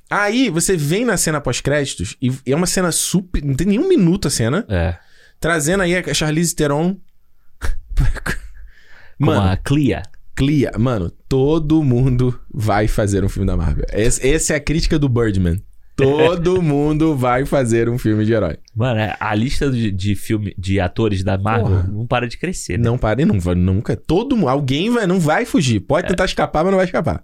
Aí 0.10 0.50
você 0.50 0.78
vem 0.78 1.04
na 1.04 1.18
cena 1.18 1.42
pós-créditos 1.42 2.16
e 2.22 2.32
é 2.46 2.56
uma 2.56 2.66
cena 2.68 2.92
super. 2.94 3.44
Não 3.44 3.54
tem 3.56 3.68
nenhum 3.68 3.88
minuto 3.90 4.28
a 4.28 4.32
cena. 4.32 4.66
É. 4.70 4.96
Trazendo 5.40 5.84
aí 5.84 5.96
a 5.96 6.14
Charlize 6.14 6.56
Theron. 6.56 6.96
Com 9.20 9.26
Mano, 9.26 9.50
a 9.52 9.58
Clia. 9.58 10.04
Clia, 10.36 10.72
mano, 10.78 11.10
todo 11.28 11.84
mundo 11.84 12.40
vai 12.54 12.88
fazer 12.88 13.24
um 13.24 13.30
filme 13.30 13.48
da 13.48 13.58
Marvel. 13.58 13.86
Esse- 13.92 14.28
Essa 14.28 14.54
é 14.54 14.56
a 14.58 14.60
crítica 14.60 15.00
do 15.00 15.10
Birdman. 15.10 15.60
Todo 15.96 16.62
mundo 16.62 17.16
vai 17.16 17.44
fazer 17.44 17.90
um 17.90 17.98
filme 17.98 18.24
de 18.24 18.34
herói. 18.34 18.58
Mano, 18.76 19.00
é- 19.00 19.16
a 19.20 19.34
lista 19.34 19.72
de, 19.72 19.90
de 19.90 20.14
filme 20.14 20.54
de 20.56 20.80
atores 20.80 21.24
da 21.24 21.40
Marvel 21.40 21.68
Porra. 21.70 21.90
não 21.92 22.06
para 22.06 22.28
de 22.28 22.38
crescer. 22.38 22.78
né? 22.78 22.84
Não 22.86 23.00
para 23.00 23.20
e 23.24 23.26
não 23.26 23.40
vai, 23.40 23.56
nunca. 23.56 23.96
Todo 23.98 24.48
alguém 24.48 24.92
vai, 24.92 25.08
não 25.08 25.20
vai 25.20 25.44
fugir. 25.46 25.80
Pode 25.80 26.08
tentar 26.08 26.26
escapar, 26.26 26.64
mas 26.64 26.72
não 26.72 26.78
vai 26.78 26.86
escapar. 26.86 27.24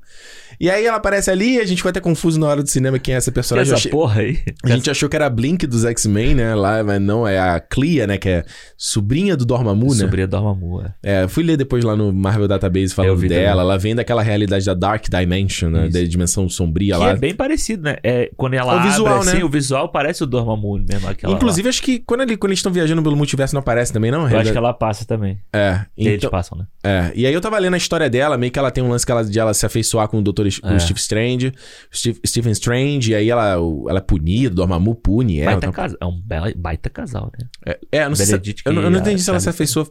E 0.60 0.70
aí 0.70 0.86
ela 0.86 0.98
aparece 0.98 1.30
ali, 1.32 1.60
a 1.60 1.66
gente 1.66 1.78
ficou 1.78 1.90
até 1.90 2.00
confuso 2.00 2.40
na 2.40 2.48
hora 2.48 2.64
do 2.64 2.70
cinema 2.70 2.98
quem 3.00 3.14
é 3.14 3.18
essa 3.18 3.32
personagem. 3.32 3.72
Essa 3.72 3.80
achei- 3.80 3.92
porra 3.92 4.22
aí. 4.22 4.40
a 4.64 4.70
gente 4.70 4.90
achou 4.90 5.08
que 5.10 5.16
era 5.16 5.26
a 5.26 5.30
Blink 5.30 5.66
dos 5.68 5.86
X-Men, 5.86 6.36
né? 6.36 6.56
Lá, 6.56 6.84
mas 6.84 7.02
não, 7.02 7.28
é 7.28 7.40
a 7.40 7.60
Clia, 7.60 8.08
né? 8.08 8.18
Que 8.18 8.30
é 8.30 8.46
sobrinha 8.78 9.36
do 9.38 9.46
Dormammu, 9.46 9.88
né? 9.90 9.96
Sobrinha 10.02 10.28
Dormammu, 10.28 10.82
é. 10.82 11.24
É, 11.24 11.28
fui 11.28 11.44
ler 11.44 11.58
depois 11.58 11.84
lá 11.84 11.96
no 11.96 12.12
Marvel 12.12 12.48
Database 12.48 12.94
falando 12.94 13.20
dela. 13.22 13.30
também. 13.30 13.44
Ela 13.64 13.78
vem 13.78 13.96
daquela 13.96 14.22
realidade 14.22 14.66
da 14.66 14.74
Dark 14.74 15.06
Dimension, 15.10 15.70
né? 15.70 15.84
Isso. 15.88 15.94
Da 15.94 16.04
dimensão 16.04 16.50
sombria 16.50 16.96
Que 16.96 17.00
lá. 17.00 17.10
é 17.12 17.16
bem 17.16 17.34
parecido, 17.34 17.84
né? 17.84 17.98
É, 18.04 18.30
quando 18.36 18.54
ela 18.56 18.78
O 18.80 18.84
visual, 18.84 19.16
abre 19.16 19.30
assim, 19.30 19.38
né? 19.40 19.44
o 19.44 19.50
visual 19.50 19.90
parece 19.90 20.24
o 20.24 20.26
Dormammu 20.28 20.80
mesmo. 20.90 21.08
Aquela 21.08 21.34
Inclusive, 21.34 21.70
acho 21.70 21.82
que 21.82 22.00
quando, 22.00 22.22
ele- 22.22 22.38
quando 22.38 22.52
eles 22.52 22.60
estão 22.60 22.72
viajando 22.72 23.02
pelo 23.04 23.16
multiverso 23.16 23.54
não 23.56 23.60
aparece 23.60 23.92
também, 23.94 24.12
não? 24.12 24.24
lá. 24.24 24.32
Eu 24.32 24.40
acho 24.40 24.52
que 24.52 24.58
ela 24.58 24.74
passa 24.74 25.06
também. 25.06 25.40
É, 25.54 25.82
Eles 25.98 26.16
então, 26.18 26.30
passam, 26.30 26.58
né? 26.58 26.66
é. 26.84 27.12
E 27.16 27.26
aí 27.26 27.34
eu 27.34 27.42
tava 27.42 27.58
lendo 27.60 27.74
a 27.74 27.78
história 27.78 28.10
dela, 28.10 28.38
meio 28.38 28.52
que 28.52 28.60
ela 28.60 28.72
tem 28.72 28.84
um 28.84 28.90
lance 28.90 29.06
que 29.06 29.12
ela, 29.12 29.24
de 29.24 29.40
ela 29.40 29.54
se 29.54 29.66
afeiçoar 29.66 30.08
com 30.08 30.20
o 30.20 30.22
Doutor 30.22 30.43
com 30.60 30.70
É. 30.70 30.76
o 30.76 30.80
Steve 30.80 31.00
Strange, 31.00 31.54
Steve, 31.94 32.20
Stephen 32.26 32.52
Strange, 32.54 33.12
e 33.12 33.16
aí 33.16 33.30
ela, 33.30 33.54
ela 33.54 33.98
é 33.98 34.02
punida, 34.02 34.52
o 34.54 34.56
Dormammu 34.56 34.96
pune 34.96 35.40
ela. 35.40 35.52
baita 35.52 35.68
tá- 35.68 35.74
casa- 35.74 35.98
É 36.00 36.06
um 36.06 36.20
bela- 36.22 36.52
baita 36.56 36.90
casal, 36.90 37.32
né? 37.38 37.48
É, 37.66 37.80
é, 38.00 38.08
não 38.10 38.16
sei 38.16 38.26
se, 38.26 38.34
eu, 38.66 38.74
não- 38.74 38.82
eu 38.84 38.90
não 38.92 39.00
entendi 39.00 39.22
se 39.22 39.30
ela 39.30 39.40
se 39.40 39.50
afeiçoou 39.50 39.88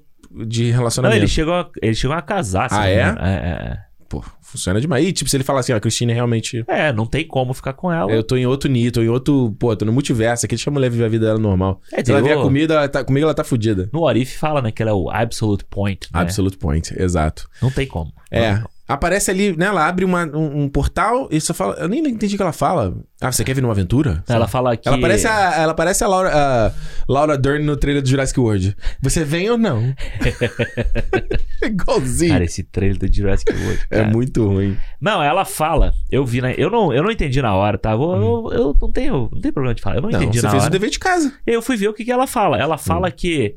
de 0.46 0.70
Não, 0.70 0.78
relacionamento. 0.78 1.18
eles 1.20 1.30
chegam, 1.30 1.54
a, 1.54 1.68
eles 1.82 1.98
chegam 1.98 2.16
a 2.16 2.22
casar. 2.22 2.68
Ah, 2.70 2.76
não 2.78 2.84
é? 2.84 2.94
engano. 3.02 3.18
É, 3.20 3.32
é, 3.34 3.92
Pô, 4.08 4.22
funciona 4.42 4.78
demais. 4.78 5.06
E 5.06 5.10
tipo, 5.10 5.30
se 5.30 5.34
ele 5.38 5.42
falar 5.44 5.60
assim, 5.60 5.72
ó, 5.72 5.76
a 5.76 5.80
Christine 5.80 6.12
realmente... 6.12 6.62
é. 6.68 6.88
É, 6.88 6.92
não 6.92 7.06
tem 7.06 7.26
como 7.26 7.54
ficar 7.54 7.72
com 7.72 7.90
ela. 7.90 8.12
Eu 8.12 8.22
tô 8.22 8.36
em 8.36 8.44
outro 8.44 8.70
nível, 8.70 8.92
tô 8.92 9.00
em 9.02 9.08
outro... 9.08 9.56
Pô, 9.58 9.74
tô 9.74 9.86
no 9.86 9.92
multiverso 9.92 10.44
aqui, 10.44 10.54
deixa 10.54 10.68
a 10.68 10.72
mulher 10.72 10.90
viver 10.90 11.06
a 11.06 11.08
vida 11.08 11.24
dela 11.28 11.38
normal. 11.38 11.80
É, 11.90 12.04
se 12.04 12.10
ela 12.12 12.20
vier 12.20 12.36
o- 12.36 12.42
comida, 12.42 12.74
ela 12.74 12.88
tá, 12.90 13.02
comigo 13.02 13.24
ela 13.24 13.32
tá 13.32 13.42
fudida. 13.42 13.88
No 13.90 14.02
Orif 14.02 14.36
fala, 14.36 14.60
né, 14.60 14.70
que 14.70 14.82
ela 14.82 14.90
é 14.90 14.94
o 14.94 15.08
absolute 15.08 15.64
point. 15.64 16.08
Né? 16.12 16.20
Absolute 16.20 16.58
point, 16.58 16.92
exato. 17.02 17.48
Não 17.62 17.70
tem 17.70 17.86
como. 17.86 18.12
É. 18.30 18.52
Não- 18.56 18.68
Aparece 18.92 19.30
ali, 19.30 19.56
né? 19.56 19.66
Ela 19.66 19.86
abre 19.86 20.04
uma- 20.04 20.24
um, 20.26 20.62
um 20.64 20.68
portal 20.68 21.28
e 21.30 21.40
só 21.40 21.52
fala. 21.54 21.74
Eu 21.76 21.88
nem 21.88 22.00
entendi 22.06 22.34
o 22.34 22.36
que 22.36 22.42
ela 22.42 22.52
fala. 22.52 22.94
Ah, 23.20 23.30
você 23.30 23.44
quer 23.44 23.54
vir 23.54 23.60
numa 23.62 23.72
aventura? 23.72 24.22
Ela 24.28 24.48
fala 24.48 24.76
que. 24.76 24.88
Ela 24.88 25.00
parece 25.00 25.26
a, 25.26 25.54
ela 25.56 25.74
parece 25.74 26.02
a 26.04 26.08
Laura, 26.08 26.30
a 26.34 26.72
Laura 27.08 27.38
Dern 27.38 27.64
no 27.64 27.76
trailer 27.76 28.02
do 28.02 28.08
Jurassic 28.08 28.38
World. 28.40 28.76
Você 29.00 29.24
vem 29.24 29.48
ou 29.50 29.56
não? 29.56 29.94
Igualzinho. 31.62 32.32
Cara, 32.32 32.44
esse 32.44 32.62
trailer 32.64 32.98
do 32.98 33.12
Jurassic 33.12 33.52
World. 33.52 33.80
é 33.90 33.96
cara. 33.98 34.08
muito 34.10 34.46
ruim. 34.46 34.76
Não, 35.00 35.22
ela 35.22 35.44
fala. 35.44 35.92
Eu 36.10 36.24
vi, 36.26 36.40
né? 36.40 36.54
Eu 36.58 36.70
não, 36.70 36.92
eu 36.92 37.02
não 37.02 37.10
entendi 37.10 37.40
na 37.40 37.54
hora, 37.54 37.78
tá? 37.78 37.92
Eu, 37.92 38.00
eu, 38.02 38.50
eu 38.52 38.76
não 38.80 38.90
tenho, 38.92 39.28
não 39.32 39.40
tem 39.40 39.52
problema 39.52 39.74
de 39.74 39.82
falar. 39.82 39.96
Eu 39.96 40.02
não, 40.02 40.08
Hum. 40.08 40.12
Não, 40.12 40.22
entendi 40.22 40.40
você 40.40 40.46
na 40.46 40.50
fez 40.50 40.62
hora. 40.64 40.70
o 40.70 40.72
dever 40.72 40.90
de 40.90 40.98
casa. 40.98 41.32
Eu 41.46 41.62
fui 41.62 41.76
ver 41.76 41.88
o 41.88 41.94
que, 41.94 42.04
que 42.04 42.12
ela 42.12 42.26
fala. 42.26 42.58
Ela 42.58 42.76
fala 42.76 43.08
Hum. 43.08 43.12
que 43.16 43.56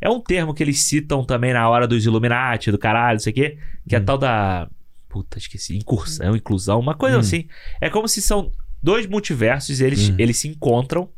é 0.00 0.08
um 0.10 0.20
termo 0.20 0.52
que 0.54 0.62
eles 0.62 0.80
citam 0.84 1.24
também 1.24 1.52
na 1.52 1.68
hora 1.68 1.86
dos 1.88 2.04
Illuminati, 2.04 2.70
do 2.70 2.78
caralho, 2.78 3.14
não 3.14 3.20
sei 3.20 3.32
o 3.32 3.34
quê, 3.34 3.58
que 3.88 3.96
é 3.96 3.98
Hum. 3.98 4.04
tal 4.04 4.18
da. 4.18 4.68
Puta, 5.16 5.38
esqueci. 5.38 5.76
Incursão, 5.76 6.36
inclusão, 6.36 6.78
uma 6.78 6.94
coisa 6.94 7.16
Hum. 7.16 7.20
assim. 7.20 7.46
É 7.80 7.88
como 7.88 8.06
se 8.06 8.20
são 8.20 8.50
dois 8.82 9.06
multiversos, 9.06 9.80
eles, 9.80 10.10
Hum. 10.10 10.14
eles 10.18 10.36
se 10.36 10.46
encontram, 10.48 11.08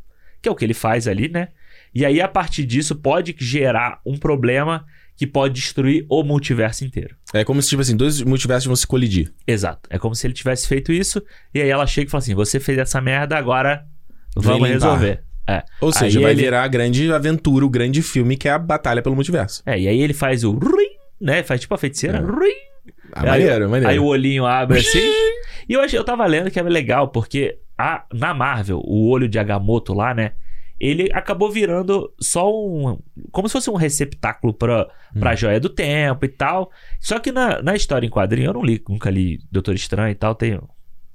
que 0.40 0.48
é 0.48 0.52
o 0.52 0.54
que 0.54 0.64
ele 0.64 0.74
faz 0.74 1.08
ali, 1.08 1.28
né? 1.28 1.48
E 1.94 2.04
aí, 2.04 2.20
a 2.20 2.28
partir 2.28 2.64
disso, 2.64 2.94
pode 2.94 3.34
gerar 3.38 4.00
um 4.06 4.16
problema 4.16 4.84
que 5.16 5.26
pode 5.26 5.54
destruir 5.54 6.06
o 6.08 6.22
multiverso 6.22 6.84
inteiro. 6.84 7.16
É 7.34 7.42
como 7.44 7.60
se, 7.60 7.68
tipo 7.70 7.82
assim, 7.82 7.96
dois 7.96 8.22
multiversos 8.22 8.66
vão 8.66 8.76
se 8.76 8.86
colidir. 8.86 9.32
Exato. 9.44 9.88
É 9.90 9.98
como 9.98 10.14
se 10.14 10.24
ele 10.26 10.34
tivesse 10.34 10.68
feito 10.68 10.92
isso, 10.92 11.20
e 11.52 11.60
aí 11.60 11.68
ela 11.68 11.86
chega 11.88 12.06
e 12.06 12.10
fala 12.10 12.22
assim: 12.22 12.34
você 12.36 12.60
fez 12.60 12.78
essa 12.78 13.00
merda, 13.00 13.36
agora 13.36 13.84
vamos 14.36 14.68
resolver. 14.68 15.24
É. 15.48 15.64
Ou 15.80 15.90
seja, 15.92 16.18
Aí 16.20 16.22
vai 16.22 16.32
ele- 16.32 16.42
virar 16.42 16.62
a 16.62 16.68
grande 16.68 17.10
aventura, 17.12 17.64
o 17.66 17.70
grande 17.70 18.00
filme 18.02 18.36
que 18.36 18.46
é 18.46 18.52
a 18.52 18.58
batalha 18.58 19.02
pelo 19.02 19.16
multiverso. 19.16 19.62
É, 19.66 19.80
e 19.80 19.88
aí 19.88 20.00
ele 20.00 20.12
faz 20.14 20.44
o 20.44 20.52
ring, 20.52 20.90
né? 21.20 21.42
Faz 21.42 21.62
tipo 21.62 21.74
a 21.74 21.78
feiticeira. 21.78 22.18
É. 22.18 22.20
Ah, 23.12 23.22
Aí- 23.22 23.28
maneiro, 23.42 23.68
maneiro. 23.70 23.88
Aí 23.90 23.98
o 23.98 24.04
olhinho 24.04 24.44
abre 24.46 24.78
assim. 24.78 24.98
e 25.68 25.72
eu, 25.72 25.80
achei, 25.80 25.98
eu 25.98 26.04
tava 26.04 26.24
lendo 26.26 26.50
que 26.50 26.58
era 26.58 26.68
legal, 26.68 27.08
porque 27.08 27.58
a, 27.76 28.04
na 28.12 28.34
Marvel, 28.34 28.80
o 28.84 29.08
olho 29.08 29.28
de 29.28 29.38
Agamotto 29.38 29.94
lá, 29.94 30.12
né? 30.14 30.32
Ele 30.80 31.10
acabou 31.12 31.50
virando 31.50 32.12
só 32.20 32.48
um. 32.54 32.98
Como 33.32 33.48
se 33.48 33.52
fosse 33.52 33.68
um 33.68 33.74
receptáculo 33.74 34.54
pra, 34.54 34.86
Hum. 35.14 35.20
pra 35.20 35.34
joia 35.34 35.58
do 35.58 35.68
tempo 35.68 36.24
e 36.24 36.28
tal. 36.28 36.70
Só 37.00 37.18
que 37.18 37.32
na, 37.32 37.60
na 37.62 37.74
história 37.74 38.06
em 38.06 38.10
quadrinho, 38.10 38.46
eu 38.50 38.52
não 38.54 38.62
li, 38.62 38.80
nunca 38.88 39.10
li 39.10 39.40
Doutor 39.50 39.74
Estranho 39.74 40.12
e 40.12 40.14
tal. 40.14 40.34
Tenho 40.36 40.68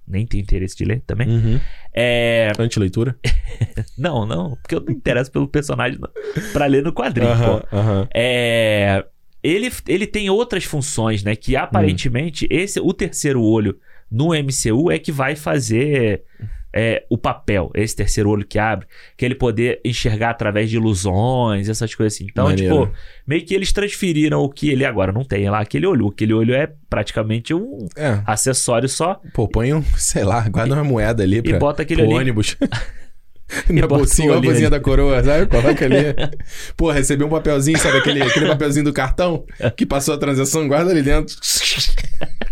nem 0.05 0.25
tenho 0.27 0.41
interesse 0.41 0.75
de 0.75 0.83
ler 0.83 1.01
também. 1.07 1.29
Uhum. 1.29 1.59
É. 1.95 2.51
Antileitura? 2.59 3.15
Não, 3.97 4.25
não, 4.25 4.57
porque 4.57 4.75
eu 4.75 4.81
não 4.81 4.91
interesso 4.91 5.31
pelo 5.31 5.47
personagem 5.47 5.97
não, 5.99 6.09
pra 6.51 6.65
ler 6.65 6.83
no 6.83 6.91
quadrinho, 6.91 7.29
Aham, 7.31 7.59
pô. 7.69 7.77
aham. 7.77 8.07
É. 8.13 9.05
Ele, 9.43 9.69
ele 9.87 10.07
tem 10.07 10.29
outras 10.29 10.63
funções, 10.63 11.23
né? 11.23 11.35
Que 11.35 11.55
aparentemente 11.55 12.47
esse 12.49 12.79
o 12.79 12.93
terceiro 12.93 13.41
olho 13.41 13.77
no 14.09 14.29
MCU 14.29 14.89
é 14.91 14.97
que 14.97 15.11
vai 15.11 15.35
fazer 15.35 16.23
é, 16.71 17.03
o 17.09 17.17
papel. 17.17 17.69
Esse 17.75 17.95
terceiro 17.95 18.29
olho 18.29 18.45
que 18.45 18.57
abre, 18.57 18.87
que 19.17 19.25
ele 19.25 19.35
poder 19.35 19.79
enxergar 19.83 20.29
através 20.31 20.69
de 20.69 20.77
ilusões, 20.77 21.67
essas 21.69 21.93
coisas 21.93 22.15
assim. 22.15 22.27
Então, 22.31 22.45
Maneiro. 22.45 22.85
tipo, 22.87 22.97
meio 23.27 23.45
que 23.45 23.53
eles 23.53 23.71
transferiram 23.71 24.39
o 24.41 24.49
que 24.49 24.69
ele 24.69 24.85
agora 24.85 25.11
não 25.11 25.23
tem 25.23 25.49
lá, 25.49 25.59
aquele 25.59 25.85
olho. 25.85 26.07
Aquele 26.07 26.33
olho 26.33 26.53
é 26.55 26.71
praticamente 26.89 27.53
um 27.53 27.87
É, 27.97 28.21
acessório 28.25 28.87
só 28.87 29.19
pô, 29.33 29.47
põe 29.47 29.73
um, 29.73 29.83
sei 29.97 30.23
lá, 30.23 30.47
guarda 30.47 30.73
uma 30.75 30.83
moeda 30.83 31.21
ali 31.23 31.41
pra, 31.41 31.59
bota 31.59 31.81
aquele 31.83 32.01
pro 32.03 32.11
ali. 32.11 32.19
ônibus. 32.21 32.55
Na 33.69 33.87
bolsinha, 33.87 34.29
uma 34.29 34.37
olhinho 34.37 34.51
bolsinha 34.51 34.67
ali. 34.67 34.77
da 34.77 34.79
coroa, 34.79 35.23
sabe? 35.23 35.45
Coloca 35.47 35.85
ali. 35.85 35.95
Pô, 36.77 36.91
recebeu 36.91 37.27
um 37.27 37.29
papelzinho, 37.29 37.77
sabe? 37.77 37.97
Aquele, 37.97 38.21
aquele 38.21 38.47
papelzinho 38.47 38.85
do 38.85 38.93
cartão 38.93 39.45
que 39.77 39.85
passou 39.85 40.13
a 40.13 40.17
transação, 40.17 40.67
guarda 40.67 40.91
ali 40.91 41.01
dentro. 41.01 41.35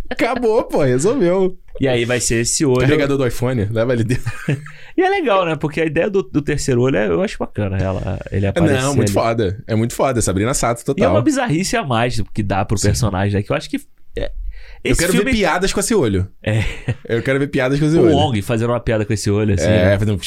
Acabou, 0.10 0.64
pô, 0.66 0.84
resolveu. 0.84 1.58
E 1.80 1.88
aí 1.88 2.04
vai 2.06 2.20
ser 2.20 2.42
esse 2.42 2.66
olho. 2.66 2.82
Carregador 2.82 3.18
do 3.18 3.26
iPhone, 3.26 3.66
leva 3.72 3.92
ali 3.94 4.04
dentro. 4.04 4.32
E 4.98 5.02
é 5.02 5.10
legal, 5.10 5.46
né? 5.46 5.56
Porque 5.56 5.80
a 5.80 5.86
ideia 5.86 6.10
do, 6.10 6.22
do 6.22 6.42
terceiro 6.42 6.82
olho 6.82 6.98
é- 6.98 7.08
eu 7.08 7.22
acho 7.24 7.38
bacana. 7.40 7.78
Ela, 7.78 8.20
ele 8.30 8.46
aparecer 8.46 8.82
Não, 8.82 8.94
muito 8.94 9.08
ali. 9.08 9.14
foda. 9.14 9.64
É 9.66 9.74
muito 9.74 9.94
foda. 9.96 10.22
Sabrina 10.22 10.54
Sato, 10.54 10.80
E 10.80 10.82
é 10.82 10.84
total. 10.84 11.12
uma 11.14 11.22
bizarrice 11.22 11.78
a 11.78 11.84
mais 11.84 12.22
que 12.34 12.44
dá 12.44 12.66
pro 12.66 12.78
personagem, 12.80 13.36
né? 13.38 13.42
Que 13.42 13.54
eu 13.54 13.56
acho 13.56 13.70
que. 13.70 13.80
é- 14.18 14.32
Eu 14.84 14.92
Esse 14.94 15.00
quero 15.02 15.14
filme. 15.14 15.32
ver 15.32 15.38
piadas 15.38 15.72
com 15.72 15.80
esse 15.80 15.94
olho. 15.94 16.28
É. 16.44 16.64
Eu 17.08 17.22
quero 17.22 17.38
ver 17.40 17.48
piadas 17.48 17.80
com 17.80 17.86
esse 17.86 17.96
O 17.98 18.02
olho. 18.04 18.16
Wong 18.16 18.42
fazendo 18.42 18.72
uma 18.72 18.80
piada 18.80 19.06
com 19.06 19.14
esse 19.14 19.30
olho, 19.30 19.54
assim, 19.54 19.66
É, 19.66 19.86
né? 19.86 20.00
fazendo... 20.00 20.20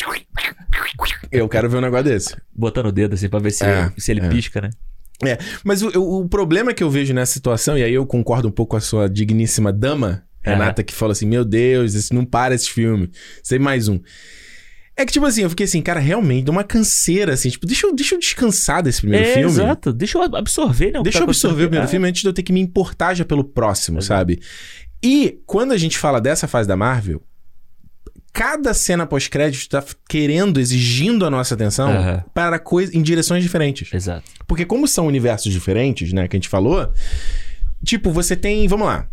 Eu 1.31 1.49
quero 1.49 1.69
ver 1.69 1.79
um 1.79 1.81
negócio 1.81 2.05
desse. 2.05 2.37
botando 2.55 2.87
o 2.87 2.93
dedo 2.93 3.15
assim 3.15 3.29
pra 3.29 3.41
ver 3.41 3.51
se, 3.51 3.65
É, 3.65 3.91
se 3.99 4.13
ele 4.13 4.21
é. 4.21 4.29
pisca, 4.29 4.61
né? 4.61 4.71
É, 5.25 5.39
mas 5.65 5.83
o, 5.83 5.89
o- 5.99 6.21
o 6.23 6.29
problema 6.29 6.73
que 6.75 6.83
eu 6.83 6.91
vejo 6.91 7.13
nessa 7.15 7.33
situação, 7.33 7.77
e 7.79 7.83
aí 7.83 7.95
eu 7.95 8.05
concordo 8.07 8.49
um 8.49 8.51
pouco 8.51 8.71
com 8.71 8.77
a 8.77 8.81
sua 8.81 9.09
digníssima 9.09 9.73
dama, 9.73 10.23
Renata, 10.43 10.83
que 10.83 10.93
fala 10.93 11.13
assim: 11.13 11.27
Meu 11.27 11.45
Deus, 11.45 11.95
isso 11.95 12.15
não 12.15 12.25
para 12.25 12.55
esse 12.55 12.71
filme. 12.71 13.11
Sei 13.43 13.59
mais 13.59 13.89
um. 13.89 14.01
É 14.97 15.05
que, 15.05 15.13
tipo 15.13 15.27
assim, 15.27 15.43
eu 15.43 15.51
fiquei 15.51 15.65
assim, 15.65 15.83
cara, 15.83 15.99
realmente, 15.99 16.45
dá 16.45 16.53
uma 16.53 16.63
canseira, 16.63 17.33
assim, 17.33 17.51
tipo, 17.51 17.67
deixa 17.67 17.87
eu, 17.87 17.95
deixa 17.95 18.15
eu 18.15 18.19
descansar 18.19 18.83
desse 18.83 19.01
primeiro 19.01 19.27
é, 19.27 19.33
filme. 19.35 19.49
exato. 19.49 19.93
Deixa 19.93 20.19
eu 20.19 20.23
absorver, 20.23 20.93
né? 20.93 21.03
Deixa 21.03 21.19
tá 21.19 21.25
eu 21.25 21.29
absorver 21.29 21.65
o 21.65 21.69
primeiro 21.69 21.89
filme 21.89 22.09
antes 22.09 22.23
de 22.23 22.29
eu 22.29 22.33
ter 22.33 22.45
que 22.45 22.53
me 22.53 22.61
importar 22.61 23.13
já 23.15 23.25
pelo 23.25 23.43
próximo, 23.43 23.99
Exato. 23.99 24.07
sabe? 24.21 24.41
E 25.03 25.41
quando 25.47 25.73
a 25.73 25.77
gente 25.77 25.99
fala 25.99 26.21
dessa 26.21 26.47
fase 26.47 26.69
da 26.69 26.77
Marvel, 26.77 27.21
cada 28.33 28.73
cena 28.73 29.05
pós-crédito 29.05 29.69
tá 29.69 29.85
querendo, 30.09 30.61
exigindo 30.61 31.27
a 31.27 31.31
nossa 31.31 31.55
atenção 31.55 31.91
Aham. 31.91 32.25
para 32.33 32.59
coisas 32.59 32.95
em 32.95 33.03
direções 33.03 33.43
diferentes. 33.43 33.93
Exato. 33.93 34.25
Porque 34.47 34.65
como 34.65 34.87
são 34.87 35.07
universos 35.07 35.53
diferentes, 35.53 36.13
né, 36.13 36.29
que 36.29 36.37
a 36.37 36.39
gente 36.39 36.49
falou, 36.49 36.93
tipo, 37.85 38.11
você 38.11 38.37
tem, 38.37 38.67
vamos 38.69 38.87
lá. 38.87 39.09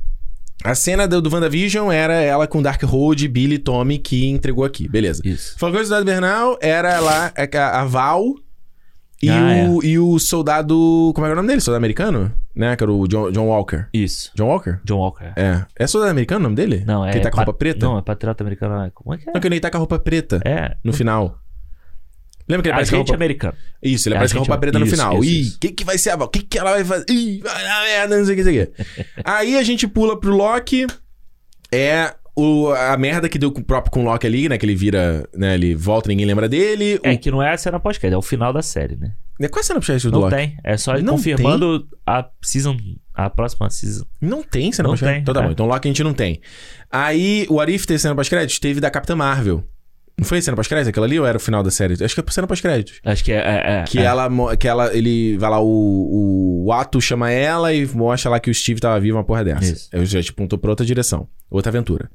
A 0.64 0.76
cena 0.76 1.08
do, 1.08 1.22
do 1.22 1.34
WandaVision 1.34 1.92
era 1.92 2.14
ela 2.14 2.48
com 2.48 2.62
Darkhold, 2.62 3.28
Billy 3.28 3.56
e 3.56 3.60
Tommy 3.60 3.98
que 3.98 4.28
entregou 4.30 4.64
aqui, 4.64 4.88
beleza. 4.88 5.22
Isso. 5.26 5.56
Falcão 5.58 5.80
e 5.80 5.84
o 5.84 5.86
Soldado 5.88 6.10
Invernal 6.10 6.58
era 6.62 7.00
lá 7.00 7.34
a, 7.36 7.80
a 7.82 7.86
Val 7.86 8.24
e, 9.24 9.30
Ah, 9.30 9.68
o, 9.70 9.84
e 9.84 10.00
o 10.00 10.18
soldado. 10.18 11.12
Como 11.14 11.26
é 11.26 11.30
que 11.30 11.32
é 11.32 11.34
o 11.34 11.36
nome 11.36 11.48
dele? 11.48 11.62
Soldado 11.62 11.78
americano? 11.82 12.32
Né? 12.56 12.76
Que 12.76 12.84
era 12.84 12.92
o 12.92 13.08
John, 13.08 13.32
John 13.32 13.48
Walker. 13.48 13.86
Isso. 13.94 14.32
John 14.36 14.48
Walker? 14.48 14.80
John 14.84 14.98
Walker. 14.98 15.32
É. 15.36 15.64
É 15.78 15.88
soldado 15.88 16.12
americano 16.12 16.40
o 16.40 16.44
nome 16.44 16.56
dele? 16.56 16.84
Não, 16.86 17.06
é. 17.06 17.12
Que 17.12 17.18
ele 17.18 17.24
tá 17.24 17.32
com 17.32 17.40
a 17.40 17.44
roupa 17.44 17.58
preta? 17.58 17.86
Não, 17.86 17.98
é 17.98 18.02
patriota 18.02 18.44
americano. 18.44 18.84
é. 18.84 18.90
Como 18.94 19.14
é 19.14 19.18
que 19.18 19.30
é? 19.30 19.34
Não, 19.34 19.40
que 19.40 19.48
ele 19.48 19.60
tá 19.60 19.70
com 19.70 19.78
a 19.78 19.80
roupa 19.80 20.00
preta 20.00 20.42
É. 20.44 20.76
no 20.84 20.92
final. 20.92 21.40
Lembra 22.52 22.64
que 22.64 22.70
ele 22.70 22.78
a 22.78 22.82
Agente 22.82 22.96
roupa... 22.98 23.14
americano. 23.16 23.54
Isso, 23.82 24.08
ele 24.08 24.16
É, 24.16 24.18
aparece 24.18 24.34
com 24.34 24.40
roupa 24.40 24.58
preta 24.58 24.78
no 24.80 24.86
isso, 24.86 24.96
final. 24.96 25.24
isso, 25.24 25.32
Ih, 25.54 25.56
o 25.56 25.60
que, 25.60 25.72
que 25.72 25.84
vai 25.86 25.98
ser 25.98 26.12
a? 26.12 26.16
O 26.16 26.28
que, 26.28 26.40
que 26.44 26.60
ela 26.60 26.72
vai 26.72 26.84
fazer? 26.84 27.06
Ih, 27.10 27.40
vai 27.42 27.64
dar 27.64 27.84
merda, 27.84 28.18
não 28.18 28.26
sei 28.26 28.34
o 28.34 28.38
que, 28.38 28.44
não 28.44 28.52
sei 28.52 28.64
o 28.64 28.68
que. 28.68 28.86
Aí 29.26 29.58
a 29.58 29.64
gente 29.64 29.88
pula 29.88 30.20
pro 30.20 30.36
Loki. 30.36 30.86
É 31.72 32.14
o, 32.36 32.70
a 32.72 32.98
merda 32.98 33.28
que 33.30 33.38
deu 33.40 33.52
com, 33.52 33.62
próprio 33.62 33.92
com 33.92 34.02
o 34.02 34.04
Loki 34.06 34.28
ali, 34.28 34.50
né? 34.50 34.58
Que 34.58 34.66
ele 34.66 34.76
vira, 34.76 35.28
né? 35.36 35.56
Ele 35.56 35.74
volta, 35.76 36.10
ninguém 36.10 36.26
lembra 36.26 36.48
dele. 36.50 37.00
É 37.04 37.14
O, 37.14 37.18
que 37.18 37.32
não 37.32 37.42
é 37.42 37.52
a 37.54 37.58
cena 37.58 37.80
pós-crédito, 37.80 38.16
é 38.16 38.18
o 38.18 38.22
final 38.22 38.52
da 38.54 38.62
série, 38.62 38.96
né? 38.96 39.14
é, 39.40 39.48
qual 39.48 39.60
é 39.60 39.62
a 39.62 39.64
cena 39.66 39.80
pós 39.82 40.04
do 40.04 40.12
Não 40.12 40.20
Loki? 40.20 40.36
tem. 40.36 40.58
É 40.64 40.78
só 40.78 40.98
Não 41.00 41.14
confirmando 41.16 41.88
a 42.06 42.28
season. 42.42 42.78
A 43.14 43.30
próxima 43.30 43.70
season. 43.70 44.06
Não 44.22 44.42
tem 44.44 44.72
cena 44.72 44.88
Não 44.88 44.94
pós-crédito? 44.94 45.16
tem, 45.16 45.22
Então 45.24 45.34
tá 45.34 45.42
é. 45.42 45.46
bom. 45.46 45.52
Então 45.52 45.66
Loki 45.66 45.88
a 45.88 45.90
gente 45.92 46.04
não 46.04 46.14
tem. 46.14 46.42
Aí 46.90 47.46
o 47.50 47.60
Arif 47.60 47.86
teve 47.86 48.00
cena 48.00 48.16
pós-crédito? 48.16 48.60
Teve 48.60 48.80
da 48.80 48.90
Capitã 48.90 49.16
Marvel. 49.16 49.64
Não 50.18 50.26
foi 50.26 50.42
cena 50.42 50.56
pós-crédito 50.56 50.90
aquela 50.90 51.06
ali 51.06 51.20
ou 51.20 51.26
era 51.26 51.38
o 51.38 51.42
final 51.42 51.64
da 51.64 51.72
série? 51.72 51.94
Acho 52.04 52.14
que 52.16 52.22
é 52.22 52.32
cena 52.32 52.48
pós-crédito. 52.48 52.94
Acho 53.04 53.24
que 53.24 53.32
é. 53.32 53.38
é, 53.38 53.80
é 53.80 53.84
Que 53.84 54.00
é. 54.00 54.04
ela, 54.04 54.58
que 54.58 54.68
ela, 54.68 54.96
ele 54.96 55.38
vai 55.38 55.50
lá, 55.50 55.60
o, 55.62 56.66
o 56.66 56.72
Ato 56.72 57.02
chama 57.02 57.32
ela 57.32 57.74
e 57.74 57.86
mostra 57.88 58.30
lá 58.30 58.40
que 58.40 58.50
o 58.50 58.54
Steve 58.54 58.80
tava 58.80 59.00
vivo, 59.00 59.18
uma 59.18 59.24
porra 59.24 59.44
dessa. 59.44 59.74
Isso. 59.74 59.90
Eu 59.92 60.06
já 60.06 60.22
te 60.22 60.32
apontou 60.32 60.60
pra 60.60 60.70
outra 60.70 60.86
direção, 60.86 61.28
outra 61.50 61.70
aventura. 61.70 62.10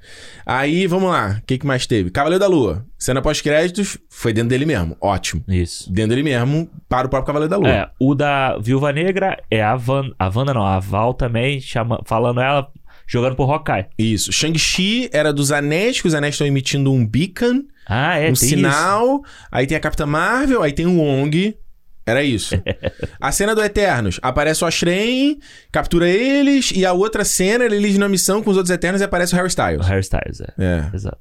Aí, 0.45 0.87
vamos 0.87 1.11
lá, 1.11 1.41
o 1.43 1.47
que, 1.47 1.59
que 1.59 1.67
mais 1.67 1.87
teve? 1.87 2.11
Cavaleiro 2.11 2.41
da 2.41 2.47
Lua, 2.47 2.85
cena 2.99 3.21
pós-créditos, 3.21 3.99
foi 4.09 4.33
dentro 4.33 4.51
dele 4.51 4.67
mesmo, 4.67 4.97
ótimo. 5.01 5.43
Isso. 5.49 5.93
Dentro 5.93 6.11
dele 6.11 6.23
mesmo, 6.23 6.71
para 6.89 7.07
o 7.07 7.11
próprio 7.11 7.27
Cavaleiro 7.27 7.51
da 7.51 7.57
Lua. 7.57 7.69
É, 7.69 7.89
o 7.99 8.15
da 8.15 8.57
Viúva 8.59 8.93
Negra 8.93 9.43
é 9.51 9.63
a 9.63 9.75
Van, 9.77 10.11
a 10.19 10.31
Wanda 10.33 10.55
não, 10.55 10.65
a 10.65 10.79
Val 10.79 11.13
também, 11.15 11.61
chama, 11.61 12.01
falando 12.05 12.41
ela, 12.41 12.69
jogando 13.07 13.37
pro 13.37 13.51
Hawkeye. 13.51 13.87
Isso. 13.99 14.33
Shang-Chi 14.33 15.09
era 15.13 15.33
dos 15.33 15.53
anéis, 15.53 16.01
que 16.01 16.09
os 16.09 16.15
anéis 16.15 16.35
estão 16.35 16.47
emitindo 16.47 16.93
um 16.93 17.07
beacon, 17.07 17.63
Ah, 17.89 18.17
é, 18.19 18.25
um 18.31 18.35
tem 18.35 18.35
sinal. 18.35 19.23
Aí 19.51 19.67
tem 19.67 19.77
a 19.77 19.81
Capitã 19.81 20.07
Marvel, 20.07 20.63
aí 20.63 20.73
tem 20.73 20.87
o 20.87 20.97
Wong. 20.99 21.57
Era 22.05 22.23
isso. 22.23 22.55
a 23.21 23.33
cena 23.33 23.55
do 23.55 23.63
Eternos. 23.63 24.19
Aparece 24.23 24.63
o 24.63 24.67
Ashrain, 24.67 25.39
captura 25.73 26.09
eles, 26.09 26.71
e 26.75 26.85
a 26.87 26.93
outra 26.93 27.25
cena, 27.25 27.65
eles 27.65 27.99
na 27.99 28.09
missão 28.09 28.43
com 28.43 28.51
os 28.51 28.57
outros 28.57 28.73
Eternos 28.73 29.01
e 29.01 29.05
aparece 29.05 29.35
o 29.35 29.37
Harry 29.37 29.49
isso. 29.49 29.61
O 29.61 29.65
Styles. 29.65 29.87
Harry 29.89 30.01
Styles, 30.01 30.41
é. 30.41 30.53
É. 30.59 30.91
Exato. 30.95 31.19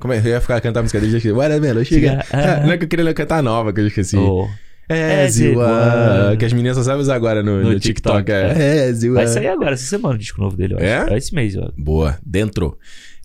Como 0.00 0.12
é? 0.12 0.18
Eu 0.18 0.24
ia 0.24 0.40
ficar 0.40 0.60
cantando 0.60 0.80
a 0.80 0.82
música 0.82 0.98
dele, 1.00 1.18
já 1.18 1.32
Watermelon, 1.34 1.84
chega. 1.84 2.24
Ah. 2.32 2.60
Não 2.64 2.72
é 2.72 2.78
que 2.78 2.84
eu 2.84 2.88
queria 2.88 3.14
cantar 3.14 3.42
nova, 3.42 3.72
que 3.72 3.80
eu 3.80 3.86
esqueci. 3.86 4.16
O- 4.16 4.48
As 4.88 5.38
you 5.38 5.60
are. 5.60 6.36
Que 6.36 6.44
as 6.44 6.52
meninas 6.52 6.76
só 6.76 6.82
sabem 6.82 7.00
usar 7.00 7.14
agora 7.14 7.42
no, 7.42 7.62
No 7.62 7.72
no 7.72 7.80
TikTok. 7.80 8.24
TikTok, 8.24 8.30
É. 8.32 8.90
You 8.90 9.14
Vai 9.14 9.26
sair 9.26 9.48
agora, 9.48 9.72
essa 9.74 9.86
semana, 9.86 10.14
o 10.14 10.18
disco 10.18 10.40
novo 10.40 10.56
dele, 10.56 10.74
eu 10.74 10.78
acho. 10.78 10.86
É? 11.10 11.14
É 11.14 11.18
esse 11.18 11.34
mês, 11.34 11.56
ó. 11.56 11.70
Boa, 11.76 12.18
dentro. 12.24 12.76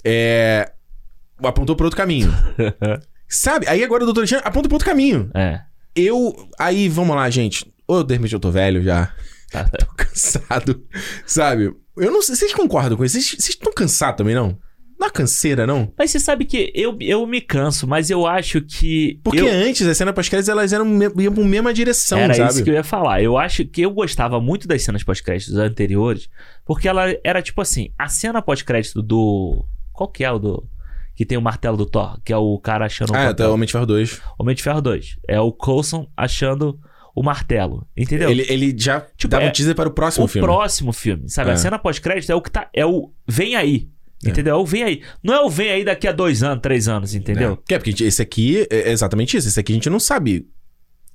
É. 0.05 0.69
Apontou 1.43 1.75
pro 1.75 1.85
outro 1.85 1.97
caminho. 1.97 2.33
Sabe? 3.27 3.67
Aí 3.67 3.83
agora 3.83 4.03
o 4.03 4.11
Dr. 4.13 4.25
Jean 4.25 4.39
aponta 4.39 4.67
pro 4.67 4.75
outro 4.75 4.87
caminho. 4.89 5.29
É. 5.35 5.61
Eu. 5.95 6.33
Aí, 6.57 6.89
vamos 6.89 7.15
lá, 7.15 7.29
gente. 7.29 7.71
Ou 7.87 8.03
de 8.03 8.13
repente 8.15 8.33
eu 8.33 8.39
tô 8.39 8.51
velho 8.51 8.81
já. 8.83 9.13
Tá. 9.51 9.63
Tô 9.63 9.87
cansado. 9.97 10.85
Sabe? 11.25 11.73
Eu 11.97 12.11
não 12.11 12.21
sei. 12.21 12.35
Vocês 12.35 12.53
concordam 12.53 12.95
com 12.95 13.03
isso? 13.03 13.19
Vocês 13.19 13.49
estão 13.49 13.73
cansados 13.73 14.17
também, 14.19 14.35
não? 14.35 14.55
Não 14.99 15.07
é 15.07 15.09
canseira, 15.09 15.65
não? 15.65 15.91
Mas 15.97 16.11
você 16.11 16.19
sabe 16.19 16.45
que 16.45 16.71
eu, 16.75 16.95
eu 17.01 17.25
me 17.25 17.41
canso, 17.41 17.87
mas 17.87 18.11
eu 18.11 18.27
acho 18.27 18.61
que. 18.61 19.19
Porque 19.23 19.39
eu, 19.39 19.47
antes 19.47 19.87
as 19.87 19.97
cenas 19.97 20.13
pós-créditos 20.13 20.49
elas 20.49 20.71
eram 20.71 20.85
iam 21.17 21.33
pra 21.33 21.43
mesma 21.45 21.73
direção, 21.73 22.19
Era 22.19 22.35
sabe? 22.35 22.51
isso 22.51 22.63
que 22.63 22.69
eu 22.69 22.75
ia 22.75 22.83
falar. 22.83 23.23
Eu 23.23 23.39
acho 23.39 23.65
que 23.65 23.81
eu 23.81 23.89
gostava 23.89 24.39
muito 24.39 24.67
das 24.67 24.83
cenas 24.83 25.03
pós-créditos 25.03 25.55
anteriores, 25.55 26.29
porque 26.63 26.87
ela 26.87 27.05
era 27.23 27.41
tipo 27.41 27.59
assim, 27.59 27.91
a 27.97 28.07
cena 28.07 28.43
pós-crédito 28.43 29.01
do. 29.01 29.65
Qual 29.91 30.11
que 30.11 30.23
é 30.23 30.31
o 30.31 30.37
do. 30.37 30.69
Que 31.19 31.25
tem 31.25 31.37
o 31.37 31.41
martelo 31.41 31.75
do 31.75 31.85
Thor, 31.85 32.17
que 32.23 32.31
é 32.31 32.37
o 32.37 32.57
cara 32.59 32.85
achando 32.85 33.09
o 33.09 33.13
Ah, 33.13 33.17
tá, 33.19 33.25
martelo. 33.25 33.53
Homem 33.53 33.65
de 33.67 33.73
Ferro 33.73 33.85
2. 33.85 34.21
Homem 34.39 34.55
de 34.55 34.63
Ferro 34.63 34.81
2. 34.81 35.17
É 35.27 35.37
o 35.37 35.51
Coulson 35.51 36.07
achando 36.15 36.79
o 37.13 37.21
martelo. 37.21 37.85
Entendeu? 37.97 38.29
Ele, 38.29 38.45
ele 38.47 38.73
já 38.77 39.01
Tipo, 39.17 39.31
dava 39.31 39.43
é- 39.43 39.49
um 39.49 39.51
teaser 39.51 39.75
para 39.75 39.89
o 39.89 39.91
próximo 39.91 40.23
o 40.23 40.27
filme. 40.29 40.47
próximo 40.47 40.93
filme, 40.93 41.27
sabe? 41.27 41.49
É. 41.49 41.53
A 41.55 41.57
cena 41.57 41.77
pós-crédito 41.77 42.31
é 42.31 42.35
o 42.35 42.41
que 42.41 42.49
tá. 42.49 42.69
É 42.73 42.85
o 42.85 43.11
vem 43.27 43.53
aí. 43.57 43.89
É. 44.25 44.29
Entendeu? 44.29 44.55
É 44.55 44.57
o 44.57 44.65
vem 44.65 44.81
aí. 44.83 45.01
Não 45.21 45.33
é 45.33 45.41
o 45.41 45.49
vem 45.49 45.69
aí 45.69 45.83
daqui 45.83 46.07
a 46.07 46.13
dois 46.13 46.41
anos, 46.41 46.61
três 46.61 46.87
anos, 46.87 47.13
entendeu? 47.13 47.51
É. 47.51 47.57
Que 47.67 47.73
é 47.75 47.79
porque 47.79 48.01
esse 48.01 48.21
aqui 48.21 48.65
é 48.71 48.89
exatamente 48.89 49.35
isso. 49.35 49.49
Esse 49.49 49.59
aqui 49.59 49.73
a 49.73 49.75
gente 49.75 49.89
não 49.89 49.99
sabe 49.99 50.47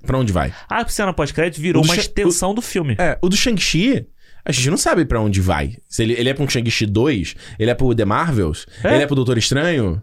pra 0.05 0.19
onde 0.19 0.31
vai. 0.31 0.53
A 0.69 0.87
cena 0.87 1.13
pós-crédito 1.13 1.59
virou 1.59 1.81
O 1.81 1.85
uma 1.85 1.95
extensão 1.95 2.53
do 2.53 2.61
filme. 2.61 2.95
É, 2.99 3.17
o 3.23 3.27
do 3.27 3.35
Shang-Chi, 3.35 4.05
a 4.45 4.51
gente 4.51 4.69
não 4.69 4.77
sabe 4.77 5.03
pra 5.05 5.19
onde 5.19 5.41
vai. 5.41 5.75
Se 5.89 6.03
ele, 6.03 6.13
ele 6.13 6.29
é 6.29 6.33
pra 6.33 6.43
um 6.43 6.49
Shang-Chi 6.49 6.85
2, 6.85 7.35
ele 7.59 7.71
é 7.71 7.73
pro 7.73 7.93
The 7.95 8.05
Marvels, 8.05 8.65
É. 8.83 8.93
ele 8.93 9.03
é 9.03 9.07
pro 9.07 9.15
Doutor 9.15 9.37
Estranho. 9.37 10.01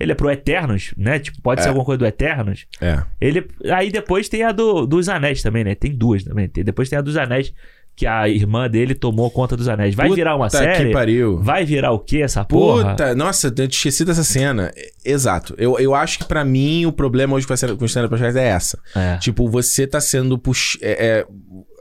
Ele 0.00 0.10
é 0.10 0.14
pro 0.16 0.28
Eternos, 0.28 0.92
né? 0.96 1.20
Tipo, 1.20 1.40
pode 1.40 1.60
ser 1.62 1.66
É. 1.66 1.70
alguma 1.70 1.84
coisa 1.86 1.98
do 2.00 2.06
Eternos. 2.06 2.66
É. 2.80 3.00
Ele, 3.20 3.46
aí 3.70 3.92
depois 3.92 4.28
tem 4.28 4.42
a 4.42 4.50
do, 4.50 4.84
dos 4.86 5.08
Anéis 5.08 5.40
também, 5.40 5.62
né? 5.62 5.76
Tem 5.76 5.94
duas 5.94 6.24
também. 6.24 6.48
Tem- 6.48 6.64
depois 6.64 6.88
tem 6.88 6.98
a 6.98 7.02
dos 7.02 7.16
Anéis, 7.16 7.54
que 7.96 8.04
a 8.08 8.28
irmã 8.28 8.68
dele 8.68 8.92
tomou 8.92 9.30
conta 9.30 9.56
dos 9.56 9.68
Anéis. 9.68 9.94
Vai 9.94 10.08
Puta 10.08 10.16
virar 10.16 10.34
uma 10.34 10.46
que 10.50 10.56
série? 10.56 10.90
pariu. 10.92 11.38
Vai 11.40 11.64
virar 11.64 11.92
o 11.92 12.00
quê 12.00 12.22
essa 12.22 12.44
porra? 12.44 12.90
Puta, 12.90 13.14
nossa, 13.14 13.46
eu 13.46 13.52
tinha 13.54 13.66
esquecido 13.68 14.08
dessa 14.08 14.24
cena. 14.24 14.72
Exato. 15.04 15.54
Eu, 15.56 15.78
eu 15.78 15.94
acho 15.94 16.18
que 16.18 16.24
pra 16.24 16.44
mim 16.44 16.86
o 16.86 16.92
problema 16.92 17.36
hoje 17.36 17.46
com 17.46 17.52
a 17.52 17.56
cena, 17.56 17.72
com 17.74 17.78
pós-crédito 17.78 18.36
é 18.38 18.48
essa. 18.48 18.80
É. 18.96 19.16
Tipo, 19.18 19.48
você 19.48 19.86
tá 19.86 20.00
sendo 20.00 20.36
pux... 20.36 20.76
é, 20.82 21.06
é, 21.20 21.26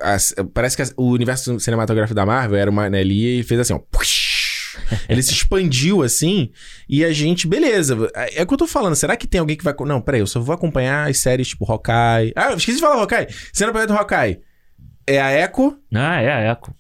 as- 0.04 0.34
parece 0.54 0.76
que 0.78 0.84
o 0.98 1.12
universo 1.12 1.60
cinematográfico 1.60 2.14
da 2.16 2.26
Marvel 2.26 2.58
era 2.60 2.70
uma 2.70 2.86
anelha 2.86 3.14
e 3.40 3.44
fez 3.44 3.60
assim, 3.60 3.74
ó. 3.74 3.80
Ele 5.08 5.22
se 5.24 5.32
expandiu 5.32 6.02
assim 6.04 6.52
e 6.90 7.04
a 7.06 7.14
gente, 7.14 7.48
beleza. 7.48 7.96
É 8.16 8.40
é 8.40 8.44
o 8.44 8.48
que 8.48 8.54
eu 8.54 8.58
tô 8.58 8.68
falando. 8.68 8.96
Será 8.96 9.16
que 9.16 9.28
tem 9.28 9.40
alguém 9.40 9.56
que 9.56 9.64
vai. 9.64 9.74
Não, 9.86 10.02
peraí, 10.02 10.20
eu 10.22 10.28
só 10.28 10.40
vou 10.40 10.54
acompanhar 10.54 11.10
as 11.10 11.20
séries 11.20 11.48
tipo 11.50 11.70
Hawkeye. 11.72 12.34
Ah, 12.36 12.54
esqueci 12.54 12.78
de 12.78 12.82
falar 12.82 12.96
Hawkeye. 13.00 13.28
Cena 13.52 13.72
do 13.72 13.74
projeto 13.74 13.92
Hawkeye. 13.94 14.40
É 15.08 15.22
a 15.22 15.32
Echo. 15.46 15.78
Ah, 15.94 16.22
é 16.22 16.32
a 16.32 16.52
Echo. 16.52 16.74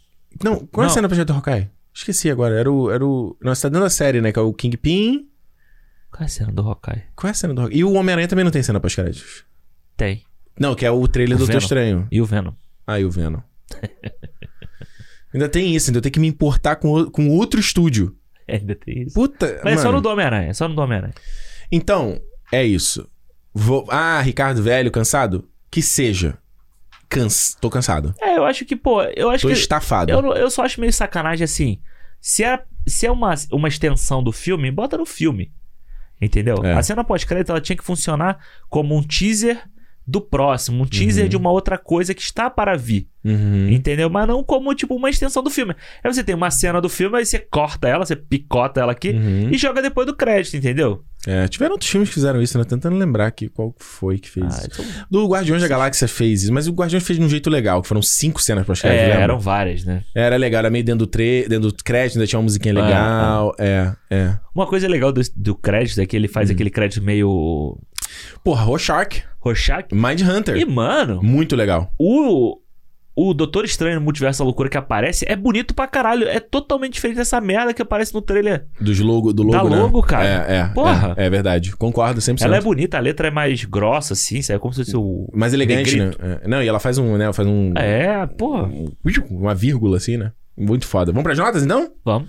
Não, 0.43 0.65
qual 0.67 0.85
é 0.85 0.87
a 0.87 0.89
cena 0.89 1.07
do 1.07 1.09
projeto 1.11 1.33
Hawkeye? 1.33 1.69
Esqueci 1.93 2.29
agora. 2.29 2.55
Era 2.59 2.71
o. 2.71 2.89
Era 2.91 3.05
o... 3.05 3.37
Não, 3.41 3.53
você 3.53 3.61
tá 3.63 3.69
dando 3.69 3.85
a 3.85 3.89
série, 3.89 4.21
né? 4.21 4.31
Que 4.31 4.39
é 4.39 4.41
o 4.41 4.53
Kingpin. 4.53 5.27
Qual 6.11 6.21
é 6.21 6.25
a 6.25 6.27
cena 6.27 6.51
do 6.51 6.61
Hawkeye? 6.67 7.03
Qual 7.15 7.27
é 7.27 7.31
a 7.31 7.33
cena 7.35 7.53
do 7.53 7.61
Hawkeye? 7.61 7.79
E 7.79 7.83
o 7.83 7.93
Homem-Aranha 7.93 8.27
também 8.27 8.43
não 8.43 8.51
tem 8.51 8.63
cena 8.63 8.79
pós-créditos. 8.79 9.45
Tem. 9.95 10.23
Não, 10.59 10.75
que 10.75 10.85
é 10.85 10.91
o 10.91 11.07
trailer 11.07 11.35
O 11.35 11.39
do 11.39 11.45
Doutor. 11.45 11.61
Estranho. 11.61 12.07
E 12.11 12.19
o 12.21 12.25
Venom. 12.25 12.53
E 12.88 13.03
o 13.03 13.10
Venom. 13.10 13.39
ainda 15.34 15.49
tem 15.49 15.76
isso, 15.76 15.89
ainda 15.89 15.99
eu 15.99 16.01
tenho 16.01 16.14
que 16.14 16.19
me 16.19 16.27
importar 16.27 16.76
com, 16.76 17.10
com 17.10 17.30
outro 17.30 17.60
estúdio. 17.60 18.15
É, 18.45 18.57
ainda 18.57 18.76
tem 18.76 19.03
isso. 19.03 19.14
Puta. 19.14 19.61
Mas 19.64 19.76
é 19.76 19.77
só 19.77 19.84
mano. 19.85 19.99
no 19.99 20.01
do 20.01 20.10
Homem-Aranha. 20.10 20.49
É 20.49 20.53
só 20.53 20.68
no 20.68 20.76
do 20.76 20.81
Homem-Aranha. 20.81 21.14
Então, 21.72 22.19
é 22.51 22.61
isso. 22.61 23.10
Vou... 23.53 23.88
Ah, 23.89 24.19
Ricardo 24.19 24.61
velho, 24.61 24.91
cansado? 24.91 25.49
Que 25.72 25.81
seja. 25.81 26.38
Cans... 27.07 27.55
Tô 27.61 27.69
cansado. 27.69 28.14
É, 28.22 28.38
eu 28.38 28.43
acho 28.43 28.65
que, 28.65 28.76
pô, 28.76 29.01
eu 29.01 29.30
acho 29.30 29.43
Tô 29.43 29.47
que. 29.47 29.53
estafado. 29.53 30.11
Eu, 30.11 30.22
eu 30.34 30.51
só 30.51 30.65
acho 30.65 30.81
meio 30.81 30.91
sacanagem 30.91 31.45
assim. 31.45 31.80
Se 32.19 32.43
é, 32.43 32.61
se 32.85 33.05
é 33.05 33.11
uma, 33.11 33.34
uma 33.49 33.69
extensão 33.69 34.22
do 34.22 34.34
filme, 34.34 34.69
bota 34.69 34.97
no 34.97 35.05
filme. 35.05 35.53
Entendeu? 36.22 36.57
É. 36.64 36.73
A 36.73 36.84
cena 36.84 37.03
pós-crédito 37.03 37.51
ela 37.51 37.61
tinha 37.61 37.77
que 37.77 37.84
funcionar 37.84 38.39
como 38.69 38.95
um 38.95 39.01
teaser 39.01 39.61
do 40.05 40.19
próximo, 40.21 40.84
um 40.84 40.85
teaser 40.85 41.23
Uhum. 41.23 41.30
de 41.30 41.38
uma 41.38 41.51
outra 41.51 41.77
coisa 41.77 42.13
que 42.13 42.21
está 42.21 42.49
para 42.49 42.75
vir. 42.75 43.07
Uhum. 43.23 43.69
Entendeu? 43.69 44.09
Mas 44.09 44.27
não 44.27 44.43
como, 44.43 44.73
tipo, 44.75 44.93
uma 44.95 45.09
extensão 45.09 45.41
do 45.41 45.49
filme. 45.49 45.73
Aí 46.03 46.13
você 46.13 46.21
tem 46.23 46.35
uma 46.35 46.51
cena 46.51 46.81
do 46.81 46.89
filme, 46.89 47.17
aí 47.17 47.25
você 47.25 47.39
corta 47.39 47.88
ela, 47.88 48.05
você 48.05 48.15
picota 48.17 48.81
ela 48.81 48.91
aqui 48.91 49.11
Uhum. 49.11 49.49
e 49.49 49.57
joga 49.57 49.81
depois 49.81 50.05
do 50.05 50.13
crédito, 50.13 50.57
entendeu? 50.57 51.03
É, 51.25 51.47
tiveram 51.47 51.71
outros 51.75 51.89
filmes 51.89 52.09
que 52.09 52.15
fizeram 52.15 52.41
isso, 52.41 52.57
né? 52.57 52.65
Tentando 52.65 52.97
lembrar 52.97 53.27
aqui 53.27 53.47
qual 53.47 53.73
foi 53.80 54.19
que 54.19 54.30
fez. 54.30 54.45
Ah, 54.59 54.67
então- 54.69 54.85
Do 55.09 55.25
Guardiões 55.25 55.61
da 55.61 55.69
Galáxia 55.69 56.05
fez 56.05 56.43
isso, 56.43 56.51
mas 56.53 56.67
o 56.67 56.73
Guardiões 56.73 57.01
fez 57.05 57.17
de 57.17 57.23
um 57.23 57.30
jeito 57.30 57.49
legal, 57.49 57.81
que 57.81 57.88
foram 57.88 58.01
cinco 58.01 58.41
cenas 58.41 58.65
pós 58.65 58.84
é, 58.84 58.89
crédito 58.89 59.17
eram 59.21 59.39
várias, 59.39 59.85
né? 59.85 60.03
Era 60.13 60.35
legal, 60.35 60.59
era 60.59 60.69
meio 60.69 60.84
dentro 60.84 61.05
do, 61.05 61.07
tre... 61.07 61.47
dentro 61.47 61.71
do 61.71 61.81
crédito, 61.81 62.17
ainda 62.17 62.27
tinha 62.27 62.38
uma 62.38 62.43
musiquinha 62.43 62.73
Ah, 62.77 62.85
legal. 62.85 63.55
É, 63.57 63.93
é. 64.11 64.38
Uma 64.53 64.67
coisa 64.67 64.85
legal 64.85 65.13
do, 65.13 65.21
do 65.34 65.55
crédito 65.55 66.01
é 66.01 66.05
que 66.05 66.13
ele 66.13 66.27
Hum. 66.27 66.31
faz 66.34 66.49
aquele 66.51 66.69
crédito 66.69 67.01
meio. 67.01 67.80
Porra, 68.44 68.64
Rorschach, 68.64 69.23
Rorschach. 69.40 69.88
Mind 69.91 70.22
Hunter. 70.22 70.57
E, 70.57 70.65
mano, 70.65 71.22
Muito 71.22 71.56
legal. 71.56 71.91
o. 71.98 72.60
O 73.15 73.31
Doutor 73.31 73.64
Estranho 73.64 73.98
no 73.98 74.02
Multiverso 74.02 74.40
da 74.40 74.45
Loucura 74.45 74.68
que 74.68 74.76
aparece 74.76 75.23
é 75.30 75.35
bonito 75.35 75.76
pra 75.76 75.85
caralho. 75.85 76.27
É 76.27 76.40
totalmente 76.40 76.94
diferente 76.94 77.18
dessa 77.18 77.40
merda 77.40 77.72
que 77.72 77.80
aparece 77.80 78.11
no 78.11 78.23
trailer. 78.23 78.65
Dos 78.81 78.99
logo, 78.99 79.31
do 79.31 79.44
logo, 79.44 79.69
Da 79.69 79.76
né? 79.76 79.81
logo, 79.84 80.02
cara. 80.02 80.27
É, 80.52 80.56
é. 80.56 80.64
Porra. 80.69 81.14
É, 81.15 81.27
é 81.27 81.30
verdade. 81.30 81.76
Concordo 81.76 82.19
100%. 82.19 82.41
Ela 82.41 82.57
é 82.57 82.61
bonita, 82.61 82.98
a 82.98 82.99
letra 82.99 83.27
é 83.27 83.31
mais 83.31 83.65
grossa, 83.65 84.14
assim? 84.14 84.40
É 84.49 84.57
como 84.57 84.73
se 84.73 84.84
fosse 84.84 84.98
o. 84.98 85.30
Mais 85.31 85.53
elegante, 85.53 85.95
né? 85.95 86.06
negrito. 86.06 86.26
É. 86.26 86.48
Não, 86.48 86.64
e 86.64 86.68
ela 86.68 86.80
faz 86.80 86.98
um, 86.98 87.15
né? 87.15 87.26
Ela 87.26 87.34
faz 87.34 87.48
um... 87.48 87.72
É, 87.76 88.26
porra. 88.26 88.72
Uma 89.30 89.53
vírgula, 89.53 89.98
assim, 89.98 90.18
né? 90.18 90.31
Muito 90.57 90.88
foda. 90.88 91.11
Vamos 91.11 91.23
pras 91.23 91.38
notas, 91.38 91.64
então? 91.64 91.91
Vamos. 92.03 92.27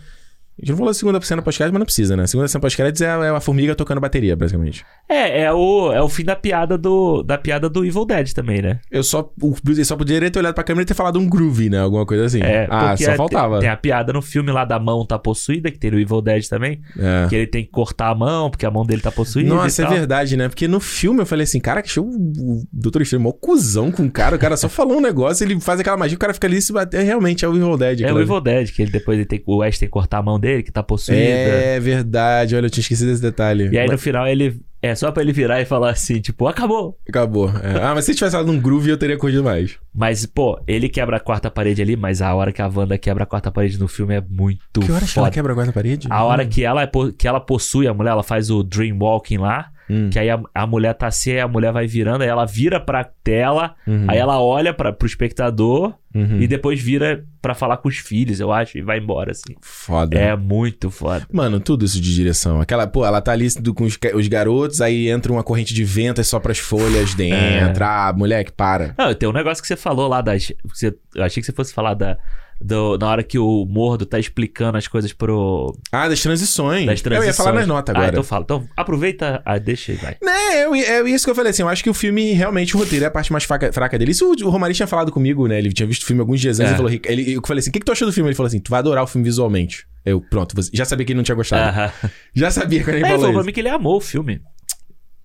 A 0.57 0.63
gente 0.63 0.71
não 0.71 0.77
falou 0.77 0.91
da 0.91 0.95
segunda 0.95 1.21
cena 1.21 1.43
pós-crédito, 1.43 1.73
mas 1.73 1.81
não 1.81 1.87
precisa, 1.87 2.17
né? 2.17 2.23
A 2.23 2.27
segunda 2.27 2.49
cena 2.49 2.61
pós-crédito 2.61 3.03
é, 3.03 3.07
é 3.07 3.29
a 3.31 3.41
formiga 3.41 3.75
tocando 3.75 4.01
bateria, 4.01 4.37
basicamente. 4.37 4.85
É, 5.09 5.43
é 5.43 5.53
o, 5.53 5.93
é 5.93 6.01
o 6.01 6.09
fim 6.09 6.25
da 6.25 6.37
piada 6.37 6.79
do 6.79 7.23
da 7.23 7.37
piada 7.37 7.69
do 7.69 7.85
Evil 7.85 8.05
Dead 8.05 8.33
também, 8.33 8.63
né? 8.63 8.79
Eu 8.91 9.03
só... 9.03 9.33
O 9.41 9.55
Bruce 9.63 9.85
só 9.85 9.97
poderia 9.97 10.31
ter 10.31 10.39
olhado 10.39 10.55
pra 10.55 10.63
câmera 10.63 10.83
e 10.83 10.87
ter 10.87 10.95
falado 10.95 11.19
um 11.19 11.29
groove, 11.29 11.69
né? 11.69 11.81
Alguma 11.81 12.07
coisa 12.07 12.25
assim. 12.25 12.41
É, 12.41 12.67
ah, 12.71 12.97
só 12.97 13.11
é- 13.11 13.17
faltava. 13.17 13.55
Tem, 13.55 13.63
tem 13.63 13.71
a 13.71 13.77
piada 13.77 14.13
no 14.13 14.23
filme 14.23 14.53
lá 14.53 14.65
da 14.65 14.79
mão 14.79 15.05
tá 15.05 15.19
possuída, 15.19 15.71
que 15.71 15.79
tem 15.79 15.91
no 15.91 15.99
Evil 15.99 16.23
Dead 16.23 16.47
também. 16.47 16.81
É. 16.99 17.27
Que 17.29 17.37
ele 17.37 17.47
tem 17.47 17.65
que 17.65 17.71
cortar 17.71 18.11
a 18.11 18.15
mão, 18.15 18.51
porque 18.51 18.65
a 18.65 18.71
mão 18.71 18.85
dele 18.85 19.03
tá 19.03 19.11
possuída. 19.11 19.49
Nossa, 19.49 19.83
é 19.83 19.87
verdade, 19.89 20.37
né? 20.37 20.49
Porque 20.49 20.69
no 20.69 20.81
filme 20.81 21.21
eu 21.21 21.27
falei 21.27 21.45
assim, 21.45 21.61
cara, 21.61 21.83
que 21.83 21.91
show 21.91 22.05
o 22.07 22.63
Doutor 22.73 23.03
Estranho, 23.03 23.23
mó 23.23 23.33
cuzão 23.33 23.91
com 23.91 24.05
o 24.05 24.11
cara. 24.11 24.37
O 24.37 24.39
cara 24.39 24.57
só 24.57 24.69
falou 24.69 24.99
um 24.99 25.01
negócio, 25.01 25.45
ele 25.45 25.59
faz 25.61 25.81
aquela 25.81 25.97
magia, 25.97 26.17
o 26.17 26.19
cara 26.19 26.33
fica 26.33 26.47
ali 26.47 26.59
e 26.59 26.63
se 26.63 26.73
bater. 26.73 27.03
Realmente 27.03 27.45
é 27.45 27.49
o 27.49 27.57
Evil 27.57 27.77
Dead. 27.77 28.01
É 28.03 28.13
o. 28.13 28.21
Evil 28.21 28.41
Dead, 28.41 28.71
que 28.71 28.83
ele 28.83 28.91
depois 28.91 29.19
ele 29.19 29.27
tem, 29.27 29.43
o 29.47 29.63
Ash 29.63 29.79
tem 29.79 29.89
que 29.89 29.93
cortar 29.93 30.19
a 30.19 30.23
mão 30.23 30.39
dele, 30.45 30.63
que 30.63 30.71
tá 30.71 30.83
possuída. 30.83 31.21
É 31.21 31.81
verdade, 31.81 32.55
olha, 32.55 32.67
eu 32.67 32.71
tinha 32.71 32.83
esquecido 32.83 33.11
desse 33.11 33.23
detalhe. 33.23 33.69
E 33.73 33.79
aí 33.79 33.87
no 33.87 33.93
Mas 33.93 34.03
final 34.03 34.27
ele. 34.27 34.61
É 34.83 34.95
só 34.95 35.11
pra 35.11 35.23
ele 35.23 35.33
virar 35.33 35.63
e 35.63 35.65
falar 35.65 35.89
assim, 35.89 36.21
tipo, 36.21 36.47
acabou. 36.47 36.99
Acabou. 37.09 37.49
É. 37.49 37.83
Ah, 37.83 37.95
mas 37.95 38.05
se 38.05 38.15
tivesse 38.15 38.37
falado 38.37 38.53
um 38.53 38.61
groove, 38.61 38.91
eu 38.91 38.99
teria 38.99 39.17
corrido 39.17 39.43
mais. 39.43 39.79
Mas, 39.95 40.27
pô, 40.27 40.61
ele 40.67 40.91
quebra 40.91 41.17
a 41.17 41.21
quarta 41.21 41.51
parede 41.51 41.81
ali, 41.81 41.97
mas 41.97 42.21
a 42.21 42.35
hora 42.35 42.53
que 42.53 42.61
a 42.61 42.69
Wanda 42.69 42.99
quebra 42.99 43.25
a 43.25 43.27
quarta 43.27 43.51
parede 43.51 43.81
no 43.81 43.89
filme 43.89 44.15
é 44.15 44.21
muito 44.21 44.83
que 44.83 44.93
horas 44.93 45.11
que 45.11 45.19
ela 45.19 45.31
quebra 45.31 45.53
agora 45.53 45.69
na 45.69 45.73
parede? 45.73 46.07
A 46.11 46.23
hora 46.23 46.45
que 46.45 46.63
ela, 46.63 46.83
é 46.83 46.91
que 47.17 47.27
ela 47.27 47.41
possui 47.41 47.89
a 47.89 47.95
mulher, 47.95 48.11
ela 48.11 48.23
faz 48.23 48.51
o 48.51 48.63
dream 48.63 48.99
walking 49.01 49.39
lá, 49.39 49.71
Hum. 49.89 50.09
que 50.11 50.19
aí 50.19 50.31
a, 50.31 50.41
a 50.55 50.67
mulher 50.67 50.95
tá 50.95 51.07
assim, 51.09 51.37
a 51.39 51.47
mulher 51.47 51.73
vai 51.73 51.87
virando, 51.87 52.23
aí 52.23 52.29
ela 52.29 52.47
vira 52.47 52.81
pra 52.81 53.05
tela, 53.05 53.75
Uhum. 53.87 54.07
aí 54.09 54.17
ela 54.19 54.41
olha 54.41 54.73
pra, 54.73 54.93
pro 54.93 55.07
espectador 55.07 55.95
Uhum. 56.15 56.41
e 56.41 56.47
depois 56.47 56.81
vira 56.81 57.25
pra 57.43 57.55
falar 57.55 57.77
com 57.79 57.89
os 57.89 57.97
filhos, 57.97 58.39
eu 58.41 58.53
acho, 58.53 58.79
e 58.79 58.83
vai 58.83 58.99
embora, 58.99 59.33
assim. 59.33 59.55
Foda. 59.61 60.17
É 60.17 60.35
muito 60.37 60.89
foda. 60.91 61.27
Mano, 61.33 61.59
tudo 61.61 61.85
isso 61.85 62.01
de 62.01 62.15
direção. 62.15 62.61
Aquela, 62.61 62.87
pô, 62.87 63.05
ela 63.05 63.21
tá 63.21 63.33
ali 63.33 63.49
com 63.75 63.85
os, 63.85 63.99
os 64.15 64.29
garotos, 64.29 64.81
aí 64.81 65.09
entra 65.11 65.33
uma 65.33 65.43
corrente 65.43 65.75
de 65.75 65.83
vento, 65.85 66.21
é 66.21 66.25
só 66.25 66.39
pras 66.39 66.59
folhas 66.59 67.13
dentro. 67.17 67.85
Ah, 67.85 68.13
moleque, 68.17 68.53
para. 68.53 68.95
Não, 68.97 69.13
tem 69.13 69.29
um 69.29 69.33
negócio 69.33 69.61
que 69.61 69.67
você 69.69 69.77
falou 69.77 70.07
lá 70.09 70.21
das. 70.21 70.53
Você, 70.65 70.95
eu 71.15 71.25
achei 71.25 71.41
que 71.43 71.47
você 71.47 71.53
fosse 71.53 71.75
falar 71.75 71.95
da. 71.95 72.17
Do- 72.61 72.97
na 72.99 73.09
hora 73.09 73.23
que 73.23 73.39
o 73.39 73.65
Mordo 73.67 74.07
tá 74.07 74.19
explicando 74.19 74.79
as 74.79 74.87
coisas 74.89 75.13
pro. 75.13 75.77
Ah, 75.93 76.09
das 76.09 76.21
transições. 76.23 76.87
Das 76.87 77.01
transições. 77.01 77.25
Eu 77.27 77.31
ia 77.31 77.35
falar 77.35 77.53
nas 77.53 77.67
notas 77.67 77.95
Ah, 77.95 77.99
agora. 77.99 78.13
então 78.13 78.23
fala. 78.25 78.45
Então 78.45 78.67
aproveita. 78.77 79.43
Ah, 79.45 79.59
deixa 79.59 79.93
aí, 79.93 79.99
vai. 79.99 80.17
Né, 80.23 80.65
eu, 80.65 80.75
é 80.75 81.03
isso 81.11 81.25
que 81.25 81.31
eu 81.31 81.35
falei 81.35 81.51
assim. 81.51 81.63
Eu 81.63 81.69
acho 81.69 81.83
que 81.83 81.91
o 81.91 81.95
filme, 81.95 82.33
realmente, 82.33 82.77
o 82.77 82.79
roteiro 82.79 83.05
é 83.05 83.09
a 83.09 83.11
parte 83.11 83.33
mais 83.33 83.45
fraca, 83.45 83.73
fraca 83.73 83.99
dele. 83.99 84.11
Isso 84.13 84.27
o, 84.27 84.47
o 84.47 84.51
Romari 84.51 84.75
tinha 84.75 84.87
falado 84.87 85.11
comigo, 85.13 85.47
né? 85.47 85.59
Ele 85.59 85.73
tinha 85.73 85.87
visto 85.87 86.03
o 86.03 86.07
filme 86.07 86.21
alguns 86.21 86.41
dias 86.41 86.61
antes 86.61 86.73
É. 86.73 86.75
e 86.75 86.77
falou. 86.77 86.91
Ele, 86.93 87.33
eu 87.35 87.43
falei 87.47 87.61
assim: 87.61 87.71
o 87.71 87.73
que, 87.73 87.81
que 87.81 87.85
tu 87.87 87.93
achou 87.93 88.07
do 88.09 88.13
filme? 88.13 88.29
Ele 88.29 88.37
falou 88.37 88.47
assim: 88.49 88.61
tu 88.61 88.71
vai 88.71 88.79
adorar 88.81 89.05
o 89.05 89.07
filme 89.07 89.25
visualmente. 89.25 89.87
Eu, 90.05 90.21
pronto, 90.21 90.55
já 90.73 90.85
sabia 90.85 91.07
que 91.07 91.13
ele 91.13 91.17
não 91.17 91.25
tinha 91.25 91.35
gostado. 91.35 91.63
Aham. 91.77 91.91
Já 92.35 92.51
sabia 92.51 92.85
quando 92.85 92.97
ele 92.97 92.97
É, 92.97 93.01
ele 93.01 93.09
falou 93.09 93.21
falou 93.21 93.35
pra 93.37 93.43
mim 93.45 93.53
que 93.53 93.61
ele 93.61 93.71
amou 93.71 93.97
o 93.97 94.01
filme. 94.01 94.41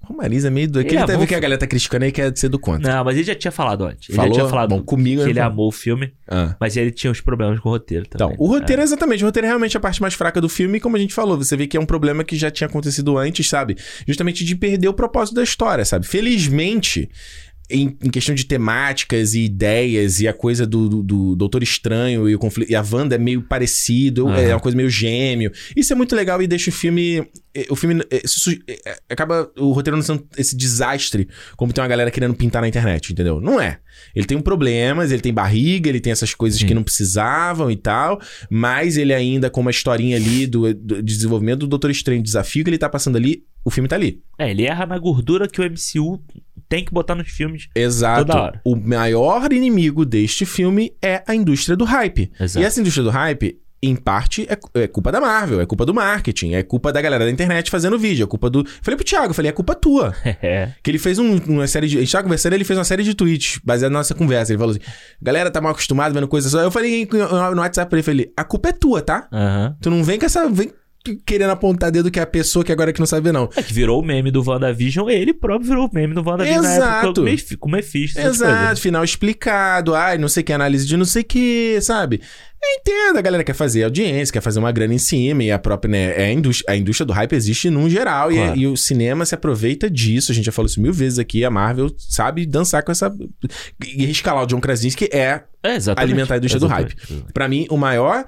O 0.10 0.14
Romariz 0.14 0.44
é 0.44 0.50
meio 0.50 0.68
doido. 0.68 0.88
Ele 0.88 0.98
ele 0.98 1.06
vendo 1.06 1.28
que 1.28 1.36
a 1.36 1.40
galera 1.40 1.60
tá 1.60 1.68
criticando 1.68 2.04
aí 2.04 2.12
quer 2.12 2.36
ser 2.36 2.50
do 2.50 2.58
contra. 2.58 2.92
Não, 2.92 3.04
mas 3.04 3.16
ele 3.16 3.24
já 3.26 3.36
tinha 3.36 3.52
falado 3.52 3.86
antes. 3.86 4.10
Ele 4.10 4.16
Falou? 4.16 4.32
já 4.34 4.40
tinha 4.40 4.50
falado 4.50 4.70
Bom, 4.70 4.82
comigo 4.82 5.22
que 5.24 5.30
ele 5.30 5.36
falou. 5.40 5.52
amou 5.54 5.68
o 5.68 5.72
filme, 5.72 6.12
Ah. 6.28 6.56
mas 6.60 6.76
ele 6.76 6.90
tinha 6.90 7.12
os 7.12 7.22
problemas 7.22 7.60
com 7.60 7.70
o 7.70 7.72
roteiro 7.74 8.08
também. 8.08 8.34
Então, 8.34 8.44
o 8.44 8.50
roteiro 8.50 8.82
é 8.82 8.86
exatamente, 8.86 9.24
o 9.24 9.28
roteiro 9.28 9.46
é 9.46 9.50
realmente 9.50 9.78
a 9.78 9.80
parte 9.80 10.02
mais 10.02 10.16
fraca 10.16 10.42
do 10.42 10.50
filme, 10.50 10.78
e 10.78 10.82
como 10.82 10.96
a 10.96 11.00
gente 11.00 11.14
falou, 11.14 11.38
você 11.38 11.56
vê 11.56 11.68
que 11.68 11.78
é 11.78 11.80
um 11.80 11.86
problema 11.86 12.24
que 12.24 12.36
já 12.36 12.50
tinha 12.50 12.68
acontecido 12.68 13.18
antes, 13.20 13.48
sabe? 13.48 13.78
Justamente 14.08 14.44
de 14.44 14.56
perder 14.56 14.88
o 14.88 14.94
propósito 14.96 15.36
da 15.36 15.44
história, 15.44 15.86
sabe? 15.86 16.08
Felizmente, 16.08 17.08
em, 17.70 17.98
em 18.04 18.10
questão 18.10 18.34
de 18.34 18.46
temáticas 18.46 19.34
e 19.34 19.42
ideias, 19.46 20.20
e 20.20 20.28
a 20.28 20.34
coisa 20.34 20.66
do, 20.66 20.90
do, 20.90 21.04
do 21.04 21.36
Doutor 21.36 21.62
Estranho 21.64 22.28
e, 22.28 22.36
o 22.36 22.40
conflito, 22.40 22.72
e 22.72 22.76
a 22.76 22.84
Wanda 22.92 23.16
é 23.16 23.18
meio 23.18 23.42
parecido, 23.42 24.28
Aham. 24.28 24.40
é 24.40 24.54
uma 24.54 24.60
coisa 24.60 24.76
meio 24.76 24.90
gêmeo. 24.90 25.52
Isso 25.76 25.94
é 25.94 25.96
muito 25.96 26.16
legal 26.16 26.42
e 26.42 26.48
deixa 26.48 26.70
o 26.70 26.74
filme. 26.74 27.28
eh, 27.54 27.68
O 27.70 27.76
filme 27.76 28.02
eh, 28.12 28.22
eh, 28.68 28.98
acaba 29.10 29.52
o 29.58 29.72
roteiro 29.72 29.96
não 29.98 30.04
sendo 30.04 30.28
esse 30.38 30.56
desastre, 30.56 31.28
como 31.56 31.72
tem 31.74 31.82
uma 31.82 31.88
galera 31.88 32.12
querendo 32.12 32.34
pintar 32.34 32.62
na 32.62 32.68
internet, 32.68 33.12
entendeu? 33.14 33.40
Não 33.42 33.60
é. 33.62 33.80
Ele 34.16 34.26
tem 34.26 34.40
problemas, 34.40 35.12
ele 35.12 35.22
tem 35.22 35.34
barriga, 35.34 35.90
ele 35.90 36.00
tem 36.00 36.12
essas 36.12 36.34
coisas 36.34 36.60
Sim. 36.60 36.68
que 36.68 36.74
não 36.74 36.84
precisavam 36.84 37.70
e 37.70 37.76
tal, 37.76 38.20
mas 38.50 38.98
ele 38.98 39.14
ainda, 39.14 39.50
com 39.50 39.62
uma 39.62 39.72
historinha 39.72 40.16
ali 40.16 40.48
do, 40.48 40.74
do 40.74 41.04
desenvolvimento 41.04 41.60
do 41.60 41.68
Doutor 41.68 41.92
Estranho, 41.92 42.24
desafio 42.24 42.64
que 42.64 42.70
ele 42.70 42.78
tá 42.78 42.88
passando 42.90 43.18
ali, 43.18 43.44
o 43.64 43.70
filme 43.70 43.90
tá 43.90 43.96
ali. 43.98 44.22
É, 44.40 44.50
ele 44.52 44.64
erra 44.64 44.86
na 44.86 44.98
gordura 44.98 45.48
que 45.50 45.60
o 45.60 45.64
MCU 45.66 46.24
tem 46.70 46.86
que 46.86 46.94
botar 46.94 47.16
nos 47.16 47.28
filmes. 47.30 47.68
Exato. 47.76 48.26
Toda 48.26 48.40
hora. 48.42 48.62
O 48.64 48.76
maior 48.76 49.52
inimigo 49.52 50.06
deste 50.06 50.46
filme 50.46 50.94
é 51.02 51.24
a 51.28 51.34
indústria 51.36 51.76
do 51.76 51.84
hype. 51.84 52.32
Exato. 52.40 52.64
E 52.64 52.66
essa 52.66 52.80
indústria 52.80 53.04
do 53.04 53.10
hype, 53.10 53.60
em 53.82 53.96
parte, 53.96 54.46
é, 54.50 54.82
é 54.84 54.88
culpa 54.88 55.10
da 55.12 55.22
Marvel, 55.22 55.62
é 55.62 55.66
culpa 55.66 55.86
do 55.86 55.94
marketing, 55.94 56.54
é 56.54 56.62
culpa 56.64 56.92
da 56.92 57.02
galera 57.02 57.24
da 57.24 57.32
internet 57.32 57.72
fazendo 57.72 57.98
vídeo, 57.98 58.26
é 58.26 58.28
culpa 58.28 58.50
do. 58.50 58.66
Falei 58.82 58.98
pro 58.98 59.06
Thiago, 59.06 59.34
falei, 59.34 59.50
é 59.50 59.54
culpa 59.54 59.74
tua. 59.74 60.14
É. 60.44 60.74
Que 60.84 60.92
ele 60.92 60.98
fez 61.00 61.18
um- 61.18 61.38
uma 61.48 61.66
série 61.66 61.88
de. 61.88 61.98
A 61.98 62.02
gente 62.02 62.12
tava 62.12 62.24
conversando, 62.24 62.54
ele 62.54 62.64
fez 62.66 62.78
uma 62.78 62.84
série 62.86 63.04
de 63.04 63.14
tweets 63.16 63.60
baseada 63.64 63.92
na 63.92 64.00
nossa 64.00 64.14
conversa. 64.14 64.52
Ele 64.52 64.60
falou 64.60 64.72
assim: 64.76 64.82
galera 65.22 65.50
tá 65.50 65.60
mal 65.62 65.72
acostumada 65.72 66.14
vendo 66.14 66.28
coisas 66.28 66.52
só. 66.52 66.60
Eu 66.62 66.70
falei 66.72 67.08
no 67.12 67.62
WhatsApp 67.62 67.90
pra 67.90 67.98
ele, 68.00 68.04
falei, 68.04 68.34
a 68.38 68.44
culpa 68.44 68.70
é 68.70 68.74
tua, 68.74 69.02
tá? 69.02 69.28
Aham. 69.32 69.76
Tu 69.82 69.90
não 69.90 70.04
vem 70.04 70.20
com 70.20 70.26
essa. 70.26 70.48
Vem 70.50 70.72
querendo 71.18 71.50
apontar 71.52 71.92
dedo 71.92 72.10
que 72.12 72.20
é 72.20 72.24
a 72.24 72.28
pessoa 72.28 72.64
que 72.66 72.72
agora 72.72 72.92
que 72.94 73.00
não 73.00 73.08
sabe 73.08 73.32
não. 73.32 73.50
É 73.56 73.64
que 73.64 73.74
virou 73.74 74.00
o 74.02 74.06
meme 74.06 74.32
do 74.32 74.44
WandaVision, 74.48 75.10
ele 75.10 75.34
próprio 75.34 75.68
virou 75.70 75.88
o 75.88 75.90
meme 75.94 76.14
do 76.14 76.22
WandaVision 76.28 76.62
na 76.64 76.70
época 76.74 76.88
Exato. 76.88 77.14
com 77.16 77.22
o 77.22 77.24
Meph- 77.24 77.56
com 77.60 77.68
o 77.70 77.72
Mephisto. 77.72 78.20
Exato, 78.20 78.82
final 78.82 79.04
explicado, 79.04 79.96
ai, 79.96 80.18
não 80.18 80.28
sei 80.28 80.44
que, 80.44 80.54
análise 80.54 80.86
de 80.86 80.96
não 80.98 81.06
sei 81.06 81.24
que, 81.24 81.80
sabe? 81.82 82.22
Entendo, 82.62 83.18
a 83.18 83.22
galera 83.22 83.44
quer 83.44 83.54
fazer 83.54 83.84
audiência, 83.86 84.34
quer 84.34 84.42
fazer 84.42 84.60
uma 84.60 84.72
grana 84.72 84.94
em 84.94 84.98
cima, 84.98 85.44
e 85.46 85.50
a 85.52 85.58
própria, 85.58 85.90
né, 85.90 86.14
é 86.22 86.26
a, 86.26 86.32
indústria, 86.34 86.74
a 86.74 86.76
indústria 86.78 87.06
do 87.06 87.14
hype 87.14 87.32
existe 87.34 87.70
num 87.70 87.90
geral, 87.90 88.32
e- 88.32 88.36
Claro. 88.36 88.60
e, 88.60 88.68
o 88.68 88.76
cinema 88.76 89.26
se 89.26 89.34
aproveita 89.34 89.90
disso, 89.90 90.32
a 90.32 90.36
gente 90.36 90.44
já 90.46 90.52
falou 90.52 90.68
isso 90.68 90.82
mil 90.82 90.92
vezes 90.92 91.20
aqui, 91.20 91.46
a 91.46 91.50
Marvel 91.50 91.90
sabe 91.98 92.46
dançar 92.46 92.84
com 92.84 92.92
essa... 92.92 93.10
e 93.86 94.10
escalar 94.12 94.44
o 94.44 94.48
John 94.48 94.60
Krasinski 94.60 95.06
é 95.12 95.44
É, 95.64 95.78
alimentar 95.96 96.34
a 96.36 96.38
indústria 96.38 96.60
do 96.60 96.66
Exatamente. 96.66 96.96
hype. 97.10 97.34
Pra 97.34 97.48
mim, 97.48 97.66
o 97.70 97.78
maior 97.78 98.26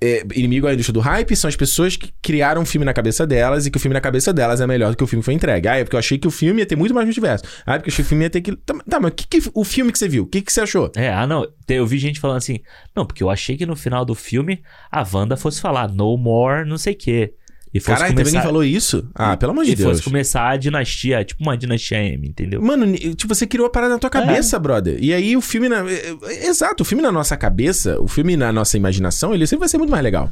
é, 0.00 0.24
inimigo 0.34 0.66
da 0.66 0.74
indústria 0.74 0.92
do 0.92 1.00
hype 1.00 1.34
são 1.34 1.48
as 1.48 1.56
pessoas 1.56 1.96
que 1.96 2.12
criaram 2.20 2.62
um 2.62 2.64
filme 2.64 2.84
na 2.84 2.92
cabeça 2.92 3.26
delas 3.26 3.66
e 3.66 3.70
que 3.70 3.76
o 3.76 3.80
filme 3.80 3.94
na 3.94 4.00
cabeça 4.00 4.32
delas 4.32 4.60
é 4.60 4.66
melhor 4.66 4.90
do 4.90 4.96
que 4.96 5.04
o 5.04 5.06
filme 5.06 5.22
foi 5.22 5.34
entregue. 5.34 5.68
Ah, 5.68 5.76
é 5.76 5.84
porque 5.84 5.96
eu 5.96 5.98
achei 5.98 6.18
que 6.18 6.28
o 6.28 6.30
filme 6.30 6.60
ia 6.60 6.66
ter 6.66 6.76
muito 6.76 6.94
mais 6.94 7.06
multiverso. 7.06 7.44
Ah, 7.64 7.74
é 7.74 7.78
porque 7.78 7.90
eu 7.90 7.92
achei 7.92 8.02
que 8.02 8.06
o 8.06 8.08
filme 8.08 8.24
ia 8.24 8.30
ter 8.30 8.40
que. 8.40 8.56
Tá, 8.56 8.74
tá, 8.88 9.00
mas 9.00 9.12
que, 9.14 9.26
que, 9.26 9.50
o 9.54 9.64
filme 9.64 9.92
que 9.92 9.98
você 9.98 10.08
viu, 10.08 10.24
o 10.24 10.26
que, 10.26 10.42
que 10.42 10.52
você 10.52 10.60
achou? 10.60 10.90
É, 10.96 11.12
ah, 11.12 11.26
não. 11.26 11.46
Eu 11.68 11.86
vi 11.86 11.98
gente 11.98 12.20
falando 12.20 12.36
assim, 12.36 12.60
não, 12.94 13.06
porque 13.06 13.22
eu 13.22 13.30
achei 13.30 13.56
que 13.56 13.64
no 13.64 13.74
final 13.76 14.04
do 14.04 14.14
filme 14.14 14.62
a 14.90 15.06
Wanda 15.10 15.36
fosse 15.36 15.60
falar 15.60 15.88
no 15.88 16.16
more, 16.16 16.68
não 16.68 16.76
sei 16.76 16.92
o 16.92 16.96
quê. 16.96 17.34
E 17.74 17.80
fosse 17.80 17.96
Caralho, 17.96 18.12
também 18.12 18.24
começar, 18.24 18.38
ninguém 18.38 18.46
falou 18.46 18.64
isso? 18.64 19.08
Ah, 19.14 19.34
pelo 19.36 19.52
amor 19.52 19.64
de 19.64 19.72
e 19.72 19.74
Deus. 19.74 19.88
fosse 19.88 20.02
começar 20.02 20.48
a 20.50 20.56
dinastia, 20.56 21.24
tipo 21.24 21.42
uma 21.42 21.56
dinastia 21.56 21.98
M, 22.04 22.28
entendeu? 22.28 22.60
Mano, 22.60 22.92
tipo, 23.14 23.34
você 23.34 23.46
criou 23.46 23.66
a 23.66 23.70
parada 23.70 23.94
na 23.94 23.98
tua 23.98 24.10
cabeça, 24.10 24.58
brother. 24.58 24.98
E 25.00 25.12
aí 25.14 25.36
o 25.36 25.40
filme 25.40 25.68
na. 25.68 25.78
é, 25.90 26.14
é, 26.24 26.46
Exato, 26.48 26.82
o 26.82 26.84
filme 26.84 27.02
na 27.02 27.10
nossa 27.10 27.36
cabeça, 27.36 27.98
o 27.98 28.06
filme 28.06 28.36
na 28.36 28.52
nossa 28.52 28.76
imaginação, 28.76 29.34
ele 29.34 29.46
sempre 29.46 29.60
vai 29.60 29.68
ser 29.68 29.78
muito 29.78 29.90
mais 29.90 30.02
legal. 30.02 30.30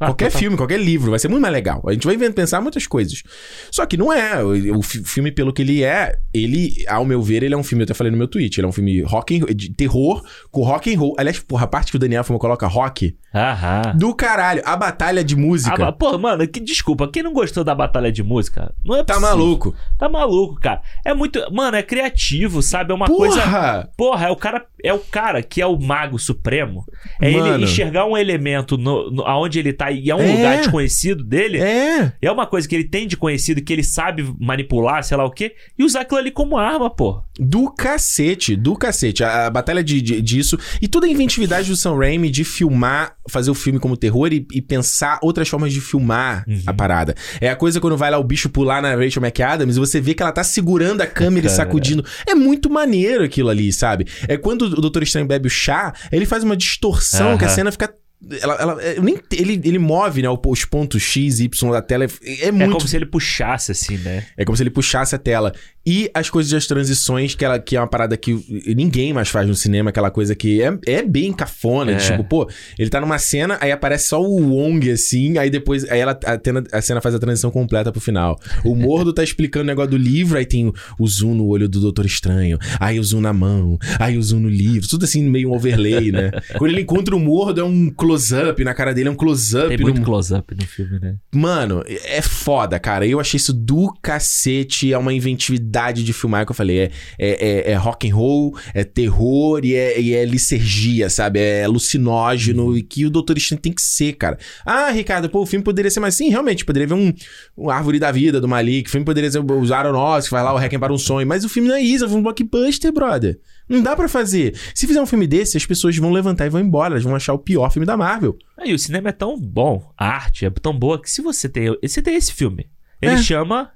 Ah, 0.00 0.06
qualquer 0.06 0.26
total. 0.26 0.40
filme, 0.40 0.56
qualquer 0.56 0.80
livro, 0.80 1.10
vai 1.10 1.18
ser 1.20 1.28
muito 1.28 1.40
mais 1.42 1.54
legal. 1.54 1.80
A 1.86 1.92
gente 1.92 2.04
vai 2.06 2.16
pensar 2.30 2.60
muitas 2.60 2.86
coisas. 2.86 3.22
Só 3.70 3.86
que 3.86 3.96
não 3.96 4.12
é. 4.12 4.42
O, 4.42 4.78
o 4.78 4.82
fi- 4.82 5.02
filme, 5.04 5.30
pelo 5.30 5.52
que 5.52 5.62
ele 5.62 5.84
é, 5.84 6.16
ele, 6.32 6.84
ao 6.88 7.04
meu 7.04 7.22
ver, 7.22 7.42
ele 7.44 7.54
é 7.54 7.56
um 7.56 7.62
filme, 7.62 7.82
eu 7.82 7.84
até 7.84 7.94
falei 7.94 8.10
no 8.10 8.16
meu 8.18 8.26
tweet, 8.26 8.58
ele 8.58 8.66
é 8.66 8.68
um 8.68 8.72
filme 8.72 9.02
rock 9.02 9.36
and, 9.40 9.54
de 9.54 9.72
terror 9.72 10.22
com 10.50 10.62
rock 10.62 10.92
and 10.92 10.98
roll. 10.98 11.14
Aliás, 11.18 11.38
porra, 11.38 11.64
a 11.64 11.68
parte 11.68 11.90
que 11.92 11.96
o 11.96 12.00
Daniel 12.00 12.24
Fuma 12.24 12.38
coloca 12.40 12.66
rock, 12.66 13.16
Aham. 13.34 13.94
do 13.96 14.14
caralho. 14.14 14.62
A 14.64 14.76
batalha 14.76 15.22
de 15.22 15.36
música. 15.36 15.74
Ah, 15.74 15.86
mas, 15.86 15.94
pô, 15.96 16.18
mano, 16.18 16.46
que 16.48 16.58
desculpa, 16.60 17.08
quem 17.08 17.22
não 17.22 17.32
gostou 17.32 17.62
da 17.62 17.74
batalha 17.74 18.10
de 18.10 18.22
música? 18.22 18.74
Não 18.84 18.96
é 18.96 19.04
Tá 19.04 19.14
possível. 19.14 19.36
maluco. 19.36 19.74
Tá 19.98 20.08
maluco, 20.08 20.56
cara. 20.60 20.82
É 21.04 21.14
muito, 21.14 21.40
mano, 21.52 21.76
é 21.76 21.82
criativo, 21.82 22.60
sabe? 22.62 22.90
É 22.92 22.94
uma 22.94 23.06
coisa 23.06 23.40
Porra! 23.40 23.88
Porra, 23.96 24.26
é 24.26 24.30
o 24.30 24.36
cara, 24.36 24.66
é 24.82 24.92
o 24.92 24.98
cara 24.98 25.42
que 25.42 25.60
é 25.62 25.66
o 25.66 25.78
mago 25.78 26.18
supremo. 26.18 26.84
É 27.20 27.28
ele 27.30 27.38
Mano. 27.40 27.64
enxergar 27.64 28.06
um 28.06 28.16
elemento 28.16 28.76
no, 28.76 29.10
no- 29.10 29.22
aonde 29.24 29.58
ele 29.58 29.72
tá 29.72 29.83
e 29.92 30.10
é 30.10 30.14
um 30.14 30.20
É. 30.20 30.32
lugar 30.36 30.56
desconhecido 30.58 31.22
dele. 31.24 31.58
É. 31.58 32.12
É 32.20 32.30
uma 32.30 32.46
coisa 32.46 32.68
que 32.68 32.74
ele 32.74 32.84
tem 32.84 33.06
de 33.06 33.16
conhecido, 33.16 33.62
que 33.62 33.72
ele 33.72 33.82
sabe 33.84 34.24
manipular, 34.38 35.02
sei 35.02 35.16
lá 35.16 35.24
o 35.24 35.30
quê, 35.30 35.54
e 35.78 35.84
usar 35.84 36.00
aquilo 36.00 36.18
ali 36.18 36.30
como 36.30 36.56
arma, 36.56 36.88
pô. 36.88 37.22
Do 37.38 37.70
cacete, 37.72 38.54
do 38.56 38.74
cacete. 38.76 39.24
A, 39.24 39.46
a 39.46 39.50
batalha 39.50 39.82
de, 39.82 40.00
de- 40.00 40.22
disso. 40.22 40.58
E 40.80 40.86
toda 40.88 41.06
a 41.06 41.10
inventividade 41.10 41.68
do 41.68 41.76
Sam 41.76 41.96
Raimi 41.98 42.30
de 42.30 42.44
filmar, 42.44 43.16
fazer 43.28 43.50
o 43.50 43.54
filme 43.54 43.78
como 43.78 43.96
terror 43.96 44.32
e, 44.32 44.46
e 44.52 44.60
pensar 44.62 45.18
outras 45.22 45.48
formas 45.48 45.72
de 45.72 45.80
filmar 45.80 46.44
Uhum. 46.46 46.62
a 46.66 46.72
parada. 46.74 47.14
É 47.40 47.48
a 47.48 47.56
coisa 47.56 47.80
quando 47.80 47.96
vai 47.96 48.10
lá 48.10 48.18
o 48.18 48.24
bicho 48.24 48.48
pular 48.48 48.80
na 48.82 48.94
Rachel 48.94 49.22
McAdams 49.22 49.76
e 49.76 49.80
você 49.80 50.00
vê 50.00 50.14
que 50.14 50.22
ela 50.22 50.32
tá 50.32 50.44
segurando 50.44 51.00
a 51.00 51.06
câmera 51.06 51.46
e 51.46 51.50
sacudindo. 51.50 52.04
É 52.26 52.34
muito 52.34 52.68
maneiro 52.70 53.24
aquilo 53.24 53.48
ali, 53.48 53.72
sabe? 53.72 54.06
É 54.28 54.36
quando 54.36 54.62
o 54.62 54.80
Doutor 54.80 55.02
Estranho 55.02 55.26
bebe 55.26 55.46
o 55.48 55.50
chá, 55.50 55.92
ele 56.12 56.26
faz 56.26 56.44
uma 56.44 56.56
distorção 56.56 57.36
que 57.38 57.44
a 57.44 57.48
cena 57.48 57.72
fica. 57.72 57.92
Ela, 58.40 58.54
ela- 58.54 58.82
eu 58.82 59.02
nem, 59.02 59.18
ele, 59.32 59.60
ele 59.64 59.78
move, 59.78 60.22
né, 60.22 60.28
os 60.28 60.64
pontos 60.64 61.02
X, 61.02 61.40
Y 61.40 61.70
da 61.72 61.82
tela. 61.82 62.04
É, 62.04 62.08
é 62.44 62.48
É 62.48 62.52
muito 62.52 62.72
como 62.72 62.86
se 62.88 62.96
ele 62.96 63.06
puxasse, 63.06 63.72
assim, 63.72 63.96
né? 63.98 64.24
é 64.36 64.44
como 64.44 64.56
se 64.56 64.62
ele 64.62 64.70
puxasse 64.70 65.14
a 65.14 65.18
tela. 65.18 65.52
E 65.86 66.10
as 66.14 66.30
coisas 66.30 66.50
das 66.50 66.66
transições, 66.66 67.34
que, 67.34 67.44
ela, 67.44 67.58
que 67.58 67.76
é 67.76 67.80
uma 67.80 67.86
parada 67.86 68.16
que 68.16 68.32
ninguém 68.74 69.12
mais 69.12 69.28
faz 69.28 69.46
no 69.46 69.54
cinema, 69.54 69.90
aquela 69.90 70.10
coisa 70.10 70.34
que 70.34 70.62
é, 70.62 70.72
é 70.86 71.02
bem 71.02 71.30
cafona. 71.32 71.92
É. 71.92 71.96
Tipo, 71.96 72.24
pô, 72.24 72.48
ele 72.78 72.88
tá 72.88 73.00
numa 73.00 73.18
cena, 73.18 73.58
aí 73.60 73.70
aparece 73.70 74.08
só 74.08 74.22
o 74.22 74.48
Wong, 74.54 74.90
assim, 74.90 75.36
aí 75.36 75.50
depois 75.50 75.84
aí 75.90 76.00
ela, 76.00 76.18
a, 76.24 76.38
cena, 76.42 76.64
a 76.72 76.80
cena 76.80 77.00
faz 77.02 77.14
a 77.14 77.18
transição 77.18 77.50
completa 77.50 77.92
pro 77.92 78.00
final. 78.00 78.40
O 78.64 78.74
Mordo 78.74 79.12
tá 79.12 79.22
explicando 79.22 79.64
o 79.64 79.66
negócio 79.66 79.90
do 79.90 79.96
livro, 79.98 80.38
aí 80.38 80.46
tem 80.46 80.66
o, 80.68 80.72
o 80.98 81.06
zoom 81.06 81.34
no 81.34 81.46
olho 81.46 81.68
do 81.68 81.78
Doutor 81.80 82.06
Estranho, 82.06 82.58
aí 82.80 82.98
o 82.98 83.04
zoom 83.04 83.20
na 83.20 83.32
mão, 83.34 83.78
aí 83.98 84.16
o 84.16 84.22
zoom 84.22 84.40
no 84.40 84.48
livro, 84.48 84.88
tudo 84.88 85.04
assim 85.04 85.22
meio 85.28 85.50
um 85.50 85.54
overlay, 85.54 86.10
né? 86.10 86.30
Quando 86.56 86.70
ele 86.70 86.80
encontra 86.80 87.14
o 87.14 87.20
Mordo, 87.20 87.60
é 87.60 87.64
um 87.64 87.90
close-up, 88.14 88.64
na 88.64 88.74
cara 88.74 88.94
dele 88.94 89.08
é 89.08 89.12
um 89.12 89.14
close-up. 89.16 89.68
Tem 89.68 89.78
muito 89.78 89.98
no- 90.00 90.04
close-up 90.04 90.54
no 90.54 90.66
filme, 90.66 90.98
né? 91.00 91.16
Mano, 91.34 91.82
é 91.86 92.22
foda, 92.22 92.78
cara. 92.78 93.06
Eu 93.06 93.20
achei 93.20 93.36
isso 93.36 93.52
do 93.52 93.92
cacete. 94.02 94.92
É 94.92 94.98
uma 94.98 95.12
inventividade 95.12 96.04
de 96.04 96.12
filmar 96.12 96.44
que 96.46 96.52
eu 96.52 96.56
falei. 96.56 96.78
É, 96.80 96.90
é, 97.18 97.48
é, 97.68 97.70
é 97.72 97.74
rock 97.74 98.10
and 98.10 98.14
roll, 98.14 98.56
é 98.72 98.84
terror 98.84 99.60
e 99.64 99.74
é, 99.74 100.00
e 100.00 100.14
é 100.14 100.24
licergia, 100.24 101.10
sabe? 101.10 101.40
É 101.40 101.64
alucinógeno 101.64 102.76
e 102.76 102.82
que 102.82 103.04
o 103.04 103.10
Doutor 103.10 103.36
Estranho 103.36 103.60
tem 103.60 103.72
que 103.72 103.82
ser, 103.82 104.14
cara. 104.14 104.38
Ah, 104.64 104.90
Ricardo, 104.90 105.28
pô, 105.28 105.42
o 105.42 105.46
filme 105.46 105.64
poderia 105.64 105.90
ser 105.90 106.00
mais. 106.00 106.14
Sim, 106.14 106.28
realmente, 106.30 106.64
poderia 106.64 106.88
ver 106.88 106.94
um, 106.94 107.12
um 107.56 107.70
Árvore 107.70 107.98
da 107.98 108.10
Vida 108.12 108.40
do 108.40 108.48
Malik. 108.48 108.88
O 108.88 108.92
filme 108.92 109.04
poderia 109.04 109.30
ser 109.30 109.40
os 109.44 109.72
Aronofsky, 109.72 110.30
vai 110.30 110.42
lá, 110.42 110.52
o 110.54 110.58
Requiem 110.58 110.78
para 110.80 110.92
um 110.92 110.98
Sonho. 110.98 111.26
Mas 111.26 111.44
o 111.44 111.48
filme 111.48 111.68
não 111.68 111.76
é 111.76 111.80
isso, 111.80 112.04
é 112.04 112.08
um 112.08 112.22
blockbuster, 112.22 112.92
brother. 112.92 113.38
Não 113.68 113.82
dá 113.82 113.96
pra 113.96 114.08
fazer. 114.08 114.54
Se 114.74 114.86
fizer 114.86 115.00
um 115.00 115.06
filme 115.06 115.26
desse, 115.26 115.56
as 115.56 115.64
pessoas 115.64 115.96
vão 115.96 116.10
levantar 116.12 116.46
e 116.46 116.50
vão 116.50 116.60
embora. 116.60 116.94
Elas 116.94 117.02
vão 117.04 117.14
achar 117.16 117.32
o 117.32 117.38
pior 117.38 117.70
filme 117.70 117.86
da 117.86 117.96
Marvel. 117.96 118.36
Aí 118.58 118.74
o 118.74 118.78
cinema 118.78 119.08
é 119.08 119.12
tão 119.12 119.38
bom, 119.40 119.90
a 119.96 120.06
arte 120.06 120.44
é 120.44 120.50
tão 120.50 120.78
boa 120.78 121.00
que 121.00 121.10
se 121.10 121.22
você 121.22 121.48
tem, 121.48 121.74
você 121.82 122.02
tem 122.02 122.14
esse 122.14 122.32
filme, 122.32 122.68
ele 123.00 123.12
É. 123.14 123.18
chama 123.18 123.70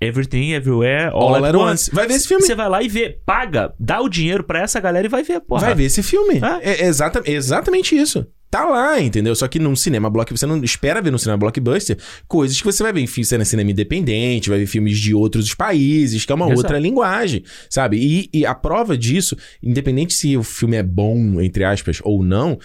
Everything 0.00 0.52
Everywhere 0.52 1.10
All, 1.12 1.34
All 1.36 1.44
at 1.44 1.54
Once. 1.54 1.70
once. 1.88 1.90
Vai 1.94 2.06
ver 2.08 2.14
esse 2.14 2.26
filme. 2.26 2.42
Você 2.44 2.54
vai 2.54 2.68
lá 2.68 2.82
e 2.82 2.88
vê, 2.88 3.20
paga, 3.24 3.72
dá 3.78 4.00
o 4.00 4.08
dinheiro 4.08 4.42
pra 4.42 4.60
essa 4.60 4.80
galera 4.80 5.06
e 5.06 5.10
vai 5.10 5.22
ver, 5.22 5.40
porra. 5.40 5.60
Vai 5.66 5.74
ver 5.76 5.84
esse 5.84 6.02
filme. 6.02 6.40
Ah. 6.42 6.58
É, 6.62 6.86
exata- 6.86 7.22
exatamente 7.24 7.94
isso. 7.96 8.26
Tá 8.52 8.66
lá, 8.66 9.00
entendeu? 9.00 9.34
Só 9.34 9.48
que 9.48 9.58
num 9.58 9.74
cinema 9.74 10.10
blockbuster, 10.10 10.46
você 10.46 10.54
não 10.54 10.62
espera 10.62 11.00
ver 11.00 11.10
no 11.10 11.18
cinema 11.18 11.38
blockbuster 11.38 11.96
coisas 12.28 12.58
que 12.60 12.64
você 12.66 12.82
vai 12.82 12.92
ver 12.92 13.00
em 13.00 13.06
fi- 13.06 13.24
cinema 13.24 13.46
cinema 13.46 13.70
independente, 13.70 14.50
vai 14.50 14.58
ver 14.58 14.66
filmes 14.66 14.98
de 15.00 15.14
outros 15.14 15.54
países, 15.54 16.26
que 16.26 16.30
é 16.32 16.34
uma 16.34 16.44
Exato. 16.44 16.58
outra 16.58 16.78
linguagem, 16.78 17.42
sabe? 17.70 17.96
E, 17.96 18.28
e 18.30 18.44
a 18.44 18.54
prova 18.54 18.94
disso, 18.98 19.34
independente 19.62 20.12
se 20.12 20.36
o 20.36 20.42
filme 20.42 20.76
é 20.76 20.82
bom, 20.82 21.40
entre 21.40 21.64
aspas, 21.64 22.00
ou 22.04 22.22
não, 22.22 22.58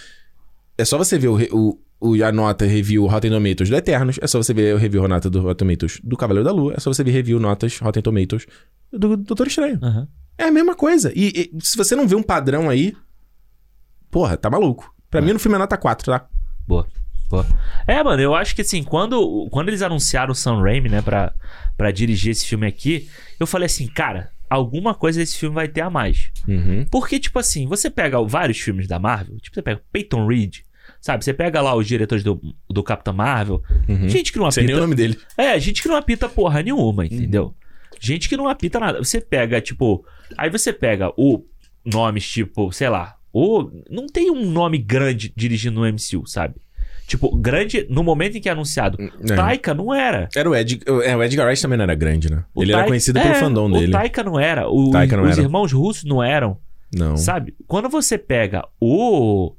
é 0.78 0.84
só 0.84 0.98
você 0.98 1.18
ver 1.18 1.30
o, 1.30 1.38
o, 1.56 1.80
o- 2.02 2.22
a 2.22 2.34
nota 2.34 2.66
review 2.66 3.06
Rotten 3.06 3.32
Tomatoes 3.32 3.70
do 3.70 3.76
Eternos, 3.78 4.20
é 4.22 4.28
só 4.28 4.44
você 4.44 4.54
ver 4.54 4.76
o 4.76 4.78
review 4.78 5.08
nota 5.08 5.30
do 5.30 5.40
Rotten 5.40 5.56
Tomatoes 5.70 6.02
do 6.04 6.18
Cavaleiro 6.18 6.44
da 6.44 6.52
Lua, 6.52 6.74
é 6.76 6.82
só 6.82 6.94
você 6.94 7.02
ver 7.02 7.12
review 7.12 7.40
notas 7.40 7.80
Rotten 7.80 8.04
Tomatoes 8.04 8.46
do 8.92 9.16
Doutor 9.16 9.48
Estranho. 9.48 9.80
Aham. 9.82 10.06
É 10.38 10.44
a 10.44 10.52
mesma 10.52 10.76
coisa. 10.76 11.14
E, 11.16 11.50
e 11.56 11.66
se 11.66 11.78
você 11.78 11.96
não 11.96 12.06
vê 12.06 12.14
um 12.16 12.22
padrão 12.22 12.70
aí, 12.70 12.94
porra, 14.12 14.36
tá 14.36 14.50
maluco. 14.50 14.94
Pra 15.10 15.22
mim, 15.22 15.34
no 15.34 15.40
filme 15.40 15.56
é 15.56 15.60
nota 15.60 15.78
4, 15.78 16.12
tá? 16.12 16.28
Boa, 16.68 16.86
boa. 17.30 17.46
É, 17.88 18.04
mano, 18.04 18.22
eu 18.22 18.36
acho 18.36 18.56
que 18.56 18.62
assim, 18.62 18.84
quando, 18.84 19.48
quando 19.52 19.70
eles 19.70 19.82
anunciaram 19.82 20.32
o 20.32 20.36
Sam 20.36 20.62
Raimi, 20.62 20.90
né, 20.90 21.02
pra, 21.02 21.34
pra 21.78 21.92
dirigir 21.92 22.32
esse 22.32 22.46
filme 22.46 22.68
aqui, 22.68 23.08
eu 23.40 23.48
falei 23.48 23.66
assim, 23.68 23.88
cara, 23.88 24.30
alguma 24.50 24.94
coisa 24.94 25.20
desse 25.20 25.38
filme 25.38 25.56
vai 25.56 25.68
ter 25.68 25.82
a 25.82 25.90
mais. 25.90 26.30
Uhum. 26.48 26.86
Porque, 26.92 27.20
tipo 27.20 27.40
assim, 27.40 27.66
você 27.68 27.90
pega 27.90 28.22
vários 28.24 28.60
filmes 28.60 28.88
da 28.88 29.00
Marvel, 29.00 29.38
tipo, 29.40 29.54
você 29.56 29.62
pega 29.62 29.82
Peyton 29.92 30.28
Reed, 30.28 30.58
sabe? 31.00 31.24
Você 31.24 31.34
pega 31.34 31.62
lá 31.62 31.74
os 31.76 31.88
diretores 31.88 32.24
do, 32.24 32.40
do 32.70 32.84
Capitão 32.84 33.14
Marvel, 33.14 33.62
Uhum. 33.88 34.10
gente 34.10 34.32
que 34.34 34.40
não 34.40 34.52
Sei 34.52 34.64
nem 34.66 34.74
o 34.76 34.78
apita. 34.78 34.82
nome 34.88 34.96
dele. 34.96 35.18
É, 35.38 35.58
gente 35.60 35.82
que 35.82 35.88
não 35.88 35.96
apita 35.96 36.28
porra 36.28 36.62
nenhuma, 36.62 37.06
entendeu? 37.06 37.54
Gente 38.00 38.28
que 38.30 38.38
não 38.38 38.48
apita 38.48 38.80
nada. 38.80 39.00
Você 39.04 39.20
pega, 39.20 39.60
tipo. 39.60 40.06
Aí 40.38 40.50
você 40.52 40.72
pega 40.72 41.12
o 41.18 41.44
nomes, 41.84 42.28
tipo, 42.30 42.72
sei 42.72 42.90
lá. 42.90 43.17
O, 43.40 43.70
não 43.90 44.08
tem 44.08 44.32
um 44.32 44.50
nome 44.50 44.78
grande 44.78 45.32
dirigindo 45.36 45.80
no 45.80 45.86
MCU, 45.88 46.26
sabe? 46.26 46.56
Tipo, 47.06 47.34
grande 47.38 47.86
no 47.90 48.04
momento 48.04 48.38
em 48.38 48.42
que 48.42 48.50
é 48.50 48.52
anunciado. 48.52 48.98
É. 49.02 49.36
Taika 49.36 49.74
não 49.74 49.94
era. 49.94 50.28
Era 50.36 50.50
o 50.50 50.56
Ed... 50.56 50.80
é, 51.06 51.16
o 51.16 51.24
Edgar 51.24 51.46
Wright 51.48 51.62
também 51.62 51.78
não 51.78 51.84
era 51.84 51.96
grande, 51.96 52.30
né? 52.32 52.44
O 52.54 52.64
ele 52.64 52.72
era 52.72 52.80
Taika- 52.80 52.90
conhecido 52.90 53.20
é, 53.20 53.22
pelo 53.22 53.36
fandom 53.36 53.72
dele. 53.72 53.88
O 53.88 53.92
Taika 53.92 54.24
não 54.24 54.40
era. 54.40 54.68
O- 54.68 54.92
Taika 54.92 55.16
não 55.16 55.24
os 55.24 55.32
era. 55.32 55.42
irmãos 55.42 55.72
russos 55.72 56.04
não 56.04 56.22
eram. 56.24 56.58
Não. 56.94 57.16
Sabe? 57.16 57.54
Quando 57.68 57.88
você 57.90 58.18
pega 58.18 58.66
o. 58.80 59.54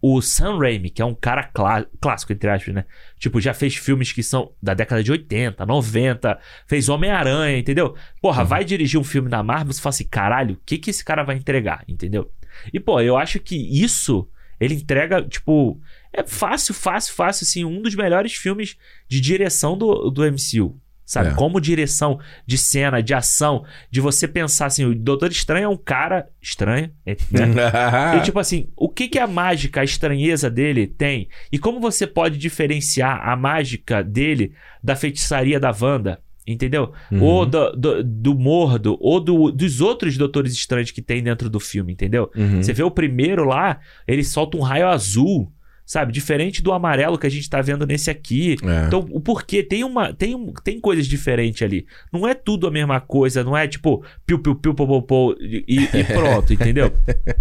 O 0.00 0.22
Sam 0.22 0.58
Raimi, 0.58 0.90
que 0.90 1.02
é 1.02 1.04
um 1.04 1.12
cara 1.14 1.42
clá- 1.42 1.84
clássico, 2.00 2.32
entre 2.32 2.48
aspas, 2.48 2.72
né? 2.72 2.84
Tipo, 3.18 3.40
já 3.40 3.52
fez 3.52 3.74
filmes 3.74 4.12
que 4.12 4.22
são 4.22 4.52
da 4.62 4.72
década 4.72 5.02
de 5.02 5.10
80, 5.10 5.66
90, 5.66 6.38
fez 6.68 6.88
Homem-Aranha, 6.88 7.58
entendeu? 7.58 7.96
Porra, 8.22 8.42
Uhum. 8.42 8.48
vai 8.48 8.64
dirigir 8.64 8.98
um 9.00 9.02
filme 9.02 9.28
da 9.28 9.42
Marvel, 9.42 9.72
você 9.72 9.80
fala 9.82 9.90
assim, 9.90 10.06
caralho, 10.08 10.54
o 10.54 10.58
que 10.64 10.78
que 10.78 10.90
esse 10.90 11.04
cara 11.04 11.24
vai 11.24 11.34
entregar, 11.36 11.82
entendeu? 11.88 12.30
E, 12.72 12.80
pô, 12.80 13.00
eu 13.00 13.16
acho 13.16 13.40
que 13.40 13.56
isso, 13.56 14.28
ele 14.60 14.74
entrega, 14.74 15.22
tipo, 15.22 15.80
é 16.12 16.22
fácil, 16.24 16.74
fácil, 16.74 17.14
fácil, 17.14 17.44
assim, 17.44 17.64
um 17.64 17.82
dos 17.82 17.94
melhores 17.94 18.34
filmes 18.34 18.76
de 19.08 19.20
direção 19.20 19.76
do, 19.76 20.10
do 20.10 20.22
MCU. 20.22 20.78
Sabe? 21.08 21.30
É. 21.30 21.34
Como 21.34 21.58
direção 21.58 22.20
de 22.46 22.58
cena, 22.58 23.02
de 23.02 23.14
ação, 23.14 23.64
de 23.90 23.98
você 23.98 24.28
pensar 24.28 24.66
assim, 24.66 24.84
o 24.84 24.94
Doutor 24.94 25.30
Estranho 25.30 25.64
é 25.64 25.68
um 25.68 25.76
cara 25.76 26.28
estranho, 26.38 26.92
é, 27.06 27.16
né? 27.30 27.46
E 28.18 28.20
tipo 28.20 28.38
assim, 28.38 28.68
o 28.76 28.90
que 28.90 29.08
que 29.08 29.18
a 29.18 29.26
mágica, 29.26 29.80
a 29.80 29.84
estranheza 29.84 30.50
dele 30.50 30.86
tem? 30.86 31.26
E 31.50 31.58
como 31.58 31.80
você 31.80 32.06
pode 32.06 32.36
diferenciar 32.36 33.26
a 33.26 33.34
mágica 33.34 34.04
dele 34.04 34.52
da 34.84 34.94
feitiçaria 34.94 35.58
da 35.58 35.74
Wanda? 35.80 36.20
Entendeu? 36.48 36.92
Uhum. 37.12 37.22
Ou 37.22 37.44
do, 37.46 37.72
do, 37.72 38.02
do 38.02 38.34
Mordo, 38.34 38.96
ou 39.00 39.20
do- 39.20 39.52
dos 39.52 39.82
outros 39.82 40.16
Doutores 40.16 40.52
Estranhos 40.54 40.90
que 40.90 41.02
tem 41.02 41.22
dentro 41.22 41.50
do 41.50 41.60
filme, 41.60 41.92
entendeu? 41.92 42.30
Uhum. 42.34 42.62
Você 42.62 42.72
vê 42.72 42.82
o 42.82 42.90
primeiro 42.90 43.44
lá, 43.44 43.78
ele 44.06 44.24
solta 44.24 44.56
um 44.56 44.60
raio 44.62 44.88
azul, 44.88 45.52
sabe? 45.84 46.10
Diferente 46.12 46.62
do 46.62 46.72
amarelo 46.72 47.18
que 47.18 47.26
a 47.26 47.30
gente 47.30 47.50
tá 47.50 47.60
vendo 47.60 47.86
nesse 47.86 48.10
aqui. 48.10 48.56
É. 48.62 48.86
Então, 48.86 49.06
o 49.10 49.20
porquê? 49.20 49.62
Tem 49.62 49.84
uma. 49.84 50.14
Tem, 50.14 50.34
um- 50.34 50.52
tem 50.64 50.80
coisas 50.80 51.06
diferentes 51.06 51.60
ali. 51.60 51.86
Não 52.10 52.26
é 52.26 52.32
tudo 52.34 52.66
a 52.66 52.70
mesma 52.70 52.98
coisa, 52.98 53.44
não 53.44 53.54
é 53.56 53.68
tipo 53.68 54.02
piu, 54.26 54.38
piu, 54.38 54.54
piu, 54.54 54.74
pô, 54.74 55.02
pô, 55.02 55.36
e, 55.38 55.88
e 55.92 56.04
pronto, 56.04 56.50
entendeu? 56.52 56.90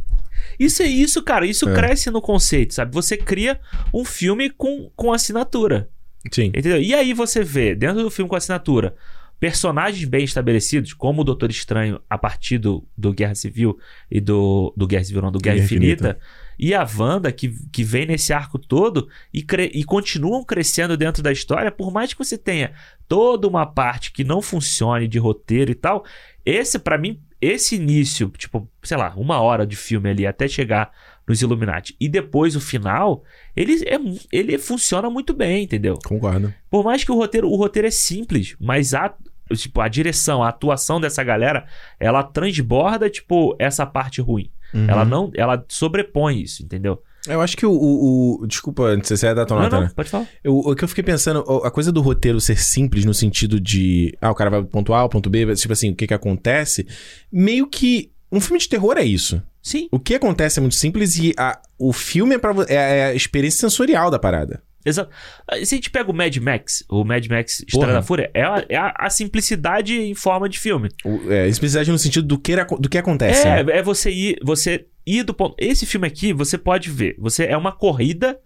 Isso 0.59 0.81
é 0.81 0.87
isso, 0.87 1.21
cara. 1.23 1.45
Isso 1.45 1.69
É. 1.69 1.73
cresce 1.73 2.09
no 2.09 2.21
conceito, 2.21 2.73
sabe? 2.73 2.93
Você 2.93 3.15
cria 3.15 3.59
um 3.93 4.03
filme 4.03 4.49
com, 4.49 4.89
com 4.95 5.13
assinatura. 5.13 5.87
Sim. 6.31 6.47
Entendeu? 6.47 6.81
E 6.81 6.93
aí 6.93 7.13
você 7.13 7.43
vê, 7.43 7.73
dentro 7.75 8.03
do 8.03 8.09
filme 8.11 8.29
com 8.29 8.35
assinatura, 8.35 8.95
personagens 9.39 10.03
bem 10.07 10.23
estabelecidos, 10.23 10.93
como 10.93 11.21
o 11.21 11.23
Doutor 11.23 11.49
Estranho, 11.49 12.01
a 12.09 12.17
partir 12.17 12.57
do, 12.57 12.83
do 12.97 13.13
Guerra 13.13 13.35
Civil 13.35 13.77
e 14.09 14.19
do. 14.19 14.73
Do 14.75 14.87
Guerra 14.87 15.03
Civil, 15.03 15.21
não, 15.21 15.31
do 15.31 15.39
Guerra, 15.39 15.55
Guerra 15.55 15.65
Infinita. 15.65 16.19
E 16.59 16.73
a 16.73 16.83
Wanda, 16.97 17.31
que, 17.31 17.53
que 17.71 17.83
vem 17.83 18.07
nesse 18.07 18.33
arco 18.33 18.57
todo 18.57 19.07
e, 19.31 19.43
cre- 19.43 19.69
e 19.75 19.83
continuam 19.83 20.43
crescendo 20.43 20.97
dentro 20.97 21.21
da 21.21 21.31
história, 21.31 21.71
por 21.71 21.91
mais 21.91 22.13
que 22.13 22.17
você 22.19 22.35
tenha 22.35 22.73
toda 23.07 23.47
uma 23.47 23.63
parte 23.65 24.11
que 24.11 24.23
não 24.23 24.41
funcione 24.41 25.07
de 25.07 25.19
roteiro 25.19 25.69
e 25.69 25.75
tal, 25.75 26.03
esse, 26.43 26.79
pra 26.79 26.97
mim, 26.97 27.21
esse 27.39 27.75
início, 27.75 28.29
tipo, 28.35 28.67
sei 28.81 28.97
lá, 28.97 29.13
uma 29.15 29.39
hora 29.39 29.67
de 29.67 29.75
filme 29.75 30.09
ali 30.09 30.25
até 30.25 30.47
chegar 30.47 30.91
nos 31.27 31.43
Illuminati 31.43 31.95
e 31.99 32.09
depois 32.09 32.55
o 32.55 32.59
final, 32.59 33.23
ele, 33.57 33.83
é, 33.85 33.99
ele 34.31 34.57
funciona 34.57 35.09
muito 35.09 35.33
bem, 35.33 35.63
entendeu? 35.63 35.97
Concordo. 36.05 36.53
Por 36.69 36.83
mais 36.83 37.03
que 37.03 37.11
o 37.11 37.15
roteiro, 37.15 37.49
o 37.49 37.55
roteiro 37.55 37.87
é 37.87 37.91
simples, 37.91 38.55
mas 38.59 38.93
a, 38.93 39.13
tipo, 39.55 39.81
a 39.81 39.87
direção, 39.87 40.43
a 40.43 40.49
atuação 40.49 41.01
dessa 41.01 41.23
galera, 41.23 41.65
ela 41.99 42.23
transborda, 42.23 43.09
tipo, 43.09 43.55
essa 43.59 43.85
parte 43.85 44.21
ruim. 44.21 44.49
Uhum. 44.73 44.87
Ela 44.89 45.03
não, 45.05 45.31
ela 45.35 45.65
sobrepõe 45.69 46.41
isso, 46.41 46.63
entendeu? 46.63 47.01
Eu 47.27 47.41
acho 47.41 47.57
que 47.57 47.65
o. 47.65 47.71
o- 47.71 48.41
o- 48.43 48.47
Desculpa, 48.47 48.83
antes 48.83 49.09
você 49.09 49.25
ia 49.25 49.35
dar 49.35 49.45
tua 49.45 49.57
Não, 49.57 49.63
nota, 49.63 49.75
não, 49.77 49.83
né? 49.83 49.91
pode 49.93 50.09
falar. 50.09 50.27
Eu- 50.41 50.57
o 50.59 50.73
que 50.75 50.83
eu 50.83 50.87
fiquei 50.87 51.03
pensando, 51.03 51.39
a 51.63 51.69
coisa 51.71 51.91
do 51.91 51.99
roteiro 52.01 52.39
ser 52.39 52.57
simples 52.57 53.03
no 53.03 53.13
sentido 53.13 53.59
de. 53.59 54.15
Ah, 54.21 54.31
o 54.31 54.35
cara 54.35 54.49
vai 54.49 54.61
do 54.61 54.67
ponto 54.67 54.93
A 54.93 55.09
ponto 55.09 55.29
B, 55.29 55.53
tipo 55.55 55.73
assim, 55.73 55.91
o 55.91 55.95
que 55.95 56.07
que 56.07 56.13
acontece. 56.13 56.87
Meio 57.31 57.67
que. 57.67 58.11
Um 58.31 58.39
filme 58.39 58.59
de 58.59 58.69
terror 58.69 58.97
é 58.97 59.03
isso. 59.03 59.41
Sim, 59.67 59.89
O 59.91 59.99
que 59.99 60.15
acontece 60.15 60.59
é 60.59 60.61
muito 60.61 60.75
simples 60.75 61.17
e 61.17 61.33
a- 61.37 61.59
o 61.77 61.91
filme 61.91 62.35
é, 62.35 62.37
pra, 62.37 62.53
é, 62.69 62.75
é 62.99 63.05
a 63.07 63.13
experiência 63.13 63.59
sensorial 63.59 64.09
da 64.09 64.17
parada. 64.17 64.61
exato. 64.85 65.09
Ah, 65.45 65.57
Se 65.57 65.75
a 65.75 65.77
gente 65.77 65.89
pega 65.89 66.09
o 66.09 66.13
Mad 66.13 66.33
Max, 66.37 66.85
o 66.89 67.03
Mad 67.03 67.25
Max. 67.27 67.59
Estrada 67.67 67.91
da 67.93 68.01
Fúria, 68.01 68.31
é, 68.33 68.43
a, 68.43 68.65
é 68.69 68.75
a- 68.77 68.93
a 68.97 69.09
simplicidade 69.09 69.99
em 69.99 70.15
forma 70.15 70.47
de 70.47 70.57
filme. 70.57 70.87
O, 71.03 71.29
é, 71.29 71.51
simplicidade 71.51 71.91
no 71.91 71.97
sentido 71.99 72.25
do 72.25 72.39
que, 72.39 72.55
do 72.79 72.87
que 72.87 72.97
acontece. 72.97 73.45
É, 73.45 73.63
né? 73.63 73.77
é 73.79 73.83
você 73.83 74.09
ir, 74.09 74.37
você 74.41 74.85
ir 75.05 75.23
do 75.23 75.33
ponto. 75.33 75.55
Esse 75.59 75.85
filme 75.85 76.07
aqui, 76.07 76.31
você 76.31 76.57
pode 76.57 76.89
ver. 76.89 77.15
Você 77.19 77.43
é 77.45 77.57
uma 77.57 77.73
corrida 77.73 78.39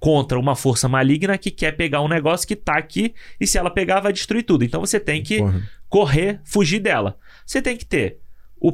contra 0.00 0.38
uma 0.38 0.56
força 0.56 0.88
maligna 0.88 1.36
que 1.38 1.50
quer 1.50 1.72
pegar 1.72 2.00
um 2.02 2.08
negócio 2.08 2.46
que 2.48 2.56
tá 2.56 2.76
aqui 2.78 3.14
e 3.40 3.46
se 3.46 3.56
ela 3.58 3.70
pegar 3.70 4.00
vai 4.00 4.12
destruir 4.12 4.42
tudo. 4.44 4.64
Então 4.64 4.80
você 4.80 4.98
tem 5.00 5.22
que 5.22 5.38
Porra. 5.38 5.62
correr, 5.88 6.40
fugir 6.44 6.78
dela. 6.80 7.16
Você 7.46 7.60
tem 7.62 7.76
que 7.76 7.84
ter 7.86 8.18
o, 8.66 8.72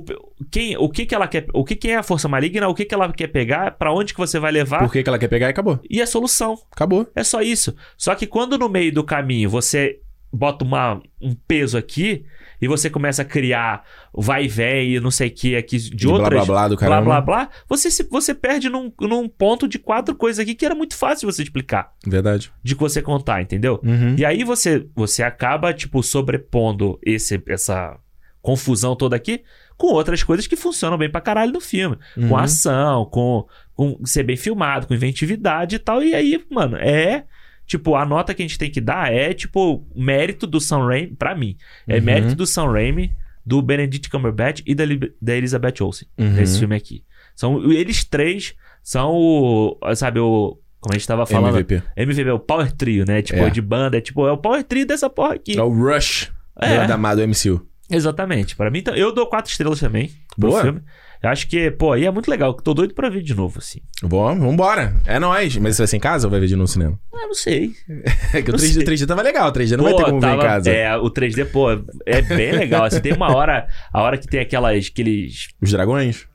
quem, 0.53 0.77
o 0.77 0.89
que 0.89 1.05
que 1.05 1.12
ela 1.12 1.27
quer, 1.27 1.47
o 1.53 1.65
que 1.65 1.75
que 1.75 1.89
é 1.89 1.97
a 1.97 2.03
força 2.05 2.29
maligna, 2.29 2.69
o 2.69 2.75
que 2.75 2.85
que 2.85 2.95
ela 2.95 3.12
quer 3.12 3.27
pegar, 3.27 3.73
pra 3.73 3.93
onde 3.93 4.15
que 4.15 4.21
você 4.21 4.39
vai 4.39 4.53
levar 4.53 4.79
Por 4.79 4.93
que, 4.93 5.03
que 5.03 5.09
ela 5.09 5.19
quer 5.19 5.27
pegar 5.27 5.49
e 5.49 5.51
acabou. 5.51 5.81
e 5.91 6.01
a 6.01 6.07
solução. 6.07 6.57
Acabou. 6.71 7.11
É 7.12 7.25
só 7.25 7.43
isso. 7.43 7.75
Só 7.99 8.15
que 8.15 8.25
quando 8.25 8.57
no 8.57 8.69
meio 8.69 8.93
do 8.93 9.03
caminho 9.03 9.51
você 9.51 9.99
bota 10.33 10.65
uma, 10.65 11.03
um 11.21 11.35
peso 11.35 11.77
aqui 11.77 12.25
e 12.62 12.69
você 12.69 12.89
começa 12.89 13.23
a 13.23 13.25
criar 13.25 13.83
vai 14.15 14.45
e 14.45 14.49
vem 14.49 14.91
e 14.95 15.01
não 15.01 15.11
sei 15.11 15.27
o 15.27 15.33
que 15.33 15.57
aqui 15.57 15.77
de, 15.77 15.91
De 15.91 16.07
outras 16.07 16.29
blá 16.29 16.45
blá 16.45 16.55
blá 16.55 16.69
do 16.69 16.77
blá 16.77 16.89
caramba. 16.89 17.05
blá 17.07 17.21
blá, 17.21 17.49
você, 17.69 17.91
se, 17.91 18.05
você 18.05 18.33
perde 18.33 18.69
num, 18.69 18.93
num 19.01 19.29
ponto 19.29 19.67
de 19.67 19.77
quatro 19.77 20.15
coisas 20.15 20.39
aqui 20.39 20.55
que 20.55 20.65
era 20.65 20.75
muito 20.77 20.95
fácil 20.97 21.27
de 21.27 21.35
você 21.35 21.43
explicar, 21.43 21.93
Verdade. 22.07 22.53
de 22.62 22.77
você 22.77 23.03
contar, 23.03 23.43
entendeu? 23.43 23.81
Uhum. 23.83 24.15
E 24.17 24.25
aí 24.25 24.45
você, 24.45 24.87
você 24.95 25.25
acaba, 25.25 25.75
tipo, 25.75 26.01
sobrepondo 26.01 26.97
esse, 27.05 27.43
essa 27.49 27.99
confusão 28.41 28.95
toda 28.95 29.17
aqui 29.17 29.43
com 29.81 29.86
outras 29.94 30.23
coisas 30.23 30.47
que 30.47 30.57
funcionam 30.57 30.98
bem 30.98 31.09
pra 31.11 31.23
caralho 31.23 31.52
no 31.52 31.61
filme. 31.61 31.97
Uhum. 32.15 32.28
Com 32.28 32.36
ação, 32.36 33.07
com, 33.07 33.47
com 33.74 33.98
ser 34.05 34.23
bem 34.24 34.36
filmado, 34.36 34.86
com 34.86 34.93
inventividade 34.94 35.77
e 35.77 35.78
tal. 35.78 36.02
E 36.02 36.15
aí, 36.15 36.44
mano, 36.51 36.77
é. 36.77 37.24
Tipo, 37.66 37.94
a 37.97 38.05
nota 38.05 38.35
que 38.35 38.43
a 38.43 38.44
gente 38.47 38.59
tem 38.59 38.70
que 38.70 38.81
dar 38.81 39.11
é, 39.11 39.32
tipo, 39.32 39.86
mérito 39.97 40.47
do 40.47 40.61
Sam 40.61 40.85
Raimi, 40.86 41.15
pra 41.16 41.35
mim. 41.35 41.57
É 41.89 41.97
Uhum. 41.97 42.02
mérito 42.02 42.35
do 42.35 42.44
Sam 42.47 42.70
Raimi, 42.73 43.11
do 43.47 43.62
Benedict 43.62 44.11
Cumberbatch 44.11 44.61
e 44.66 44.74
da, 44.74 44.85
da 45.23 45.35
Elizabeth 45.36 45.81
Olsen, 45.81 46.07
Uhum. 46.19 46.31
nesse 46.32 46.59
filme 46.59 46.77
aqui. 46.77 47.02
São, 47.35 47.73
eles 47.73 48.05
três 48.05 48.55
são 48.82 49.12
o, 49.15 49.78
sabe, 49.94 50.20
o... 50.20 50.59
Como 50.81 50.94
a 50.94 50.98
gente 50.98 51.07
tava 51.07 51.24
falando, 51.27 51.55
MVP. 51.59 51.82
MVP 51.97 52.28
é 52.28 52.32
o 52.32 52.39
Power 52.39 52.70
Trio, 52.73 53.05
né? 53.07 53.23
Tipo, 53.23 53.39
É. 53.40 53.51
de 53.51 53.61
banda, 53.62 53.97
é 53.98 54.01
tipo, 54.01 54.27
é 54.27 54.32
o 54.32 54.36
Power 54.39 54.62
Trio 54.65 54.86
dessa 54.86 55.09
porra 55.09 55.35
aqui. 55.35 55.57
É 55.59 55.62
o 55.62 55.69
Rush 55.70 56.31
É. 56.61 56.86
da 56.86 56.94
amado 56.94 57.23
MCU. 57.23 57.66
Exatamente. 57.91 58.55
Pra 58.57 58.71
mim, 58.71 58.79
então, 58.79 58.95
eu 58.95 59.12
dou 59.12 59.27
quatro 59.27 59.51
estrelas 59.51 59.81
também 59.81 60.11
pro 60.39 60.51
Boa. 60.51 60.62
filme. 60.62 60.81
Eu 61.23 61.29
acho 61.29 61.47
que, 61.49 61.71
pô, 61.73 61.93
aí 61.93 62.07
é 62.07 62.11
muito 62.11 62.31
legal. 62.31 62.55
Tô 62.55 62.73
doido 62.73 62.95
pra 62.95 63.11
ver 63.11 63.23
de 63.23 63.35
novo, 63.35 63.59
assim. 63.59 63.81
Bom, 64.03 64.39
vambora. 64.39 64.95
É 65.05 65.19
nóis. 65.19 65.55
Mas 65.59 65.77
você 65.77 65.83
vai 65.83 65.87
ser 65.89 65.97
em 65.99 66.01
casa 66.01 66.27
ou 66.27 66.31
vai 66.31 66.41
ver 66.41 66.47
de 66.47 66.55
novo 66.57 66.62
no 66.62 66.69
cinema? 66.69 66.99
Ah, 67.12 67.27
não 67.27 67.35
sei. 67.35 67.73
É 68.33 68.41
que 68.41 68.51
o 68.51 68.53
Não 68.53 68.59
3D, 68.59 68.73
sei. 68.73 68.85
3D 68.85 69.07
tava 69.07 69.21
legal. 69.21 69.51
O 69.51 69.53
3D 69.53 69.77
não 69.77 69.85
vai 69.85 69.95
ter 69.95 70.05
como 70.05 70.19
ver 70.21 70.27
em 70.27 70.31
tava- 70.31 70.43
casa. 70.43 70.71
É, 70.71 70.97
o 70.97 71.11
3D, 71.11 71.45
pô, 71.51 71.73
é 72.07 72.23
bem 72.23 72.53
legal. 72.53 72.85
Assim, 72.85 73.01
tem 73.01 73.12
uma 73.12 73.35
hora, 73.37 73.69
a 73.93 74.01
hora 74.01 74.17
que 74.17 74.27
tem 74.27 74.41
aquelas, 74.41 74.87
aqueles... 74.91 75.49
Os 75.61 75.71
dragões? 75.71 76.27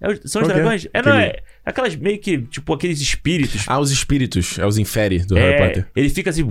é 0.00 0.14
são 0.26 0.40
os 0.40 0.48
que 0.48 0.52
é? 0.52 0.56
dragões? 0.56 0.86
É, 0.94 1.02
não, 1.02 1.12
Aquele- 1.12 1.26
é 1.26 1.42
aquelas 1.66 1.96
meio 1.96 2.18
que, 2.18 2.38
tipo, 2.40 2.72
aqueles 2.72 2.98
espíritos. 3.02 3.64
Ah, 3.66 3.78
os 3.78 3.90
espíritos. 3.90 4.58
É 4.58 4.64
os 4.66 4.78
infere 4.78 5.18
do 5.18 5.34
Harry 5.34 5.52
é, 5.54 5.66
Potter. 5.66 5.86
ele 5.94 6.08
fica 6.08 6.30
assim, 6.30 6.48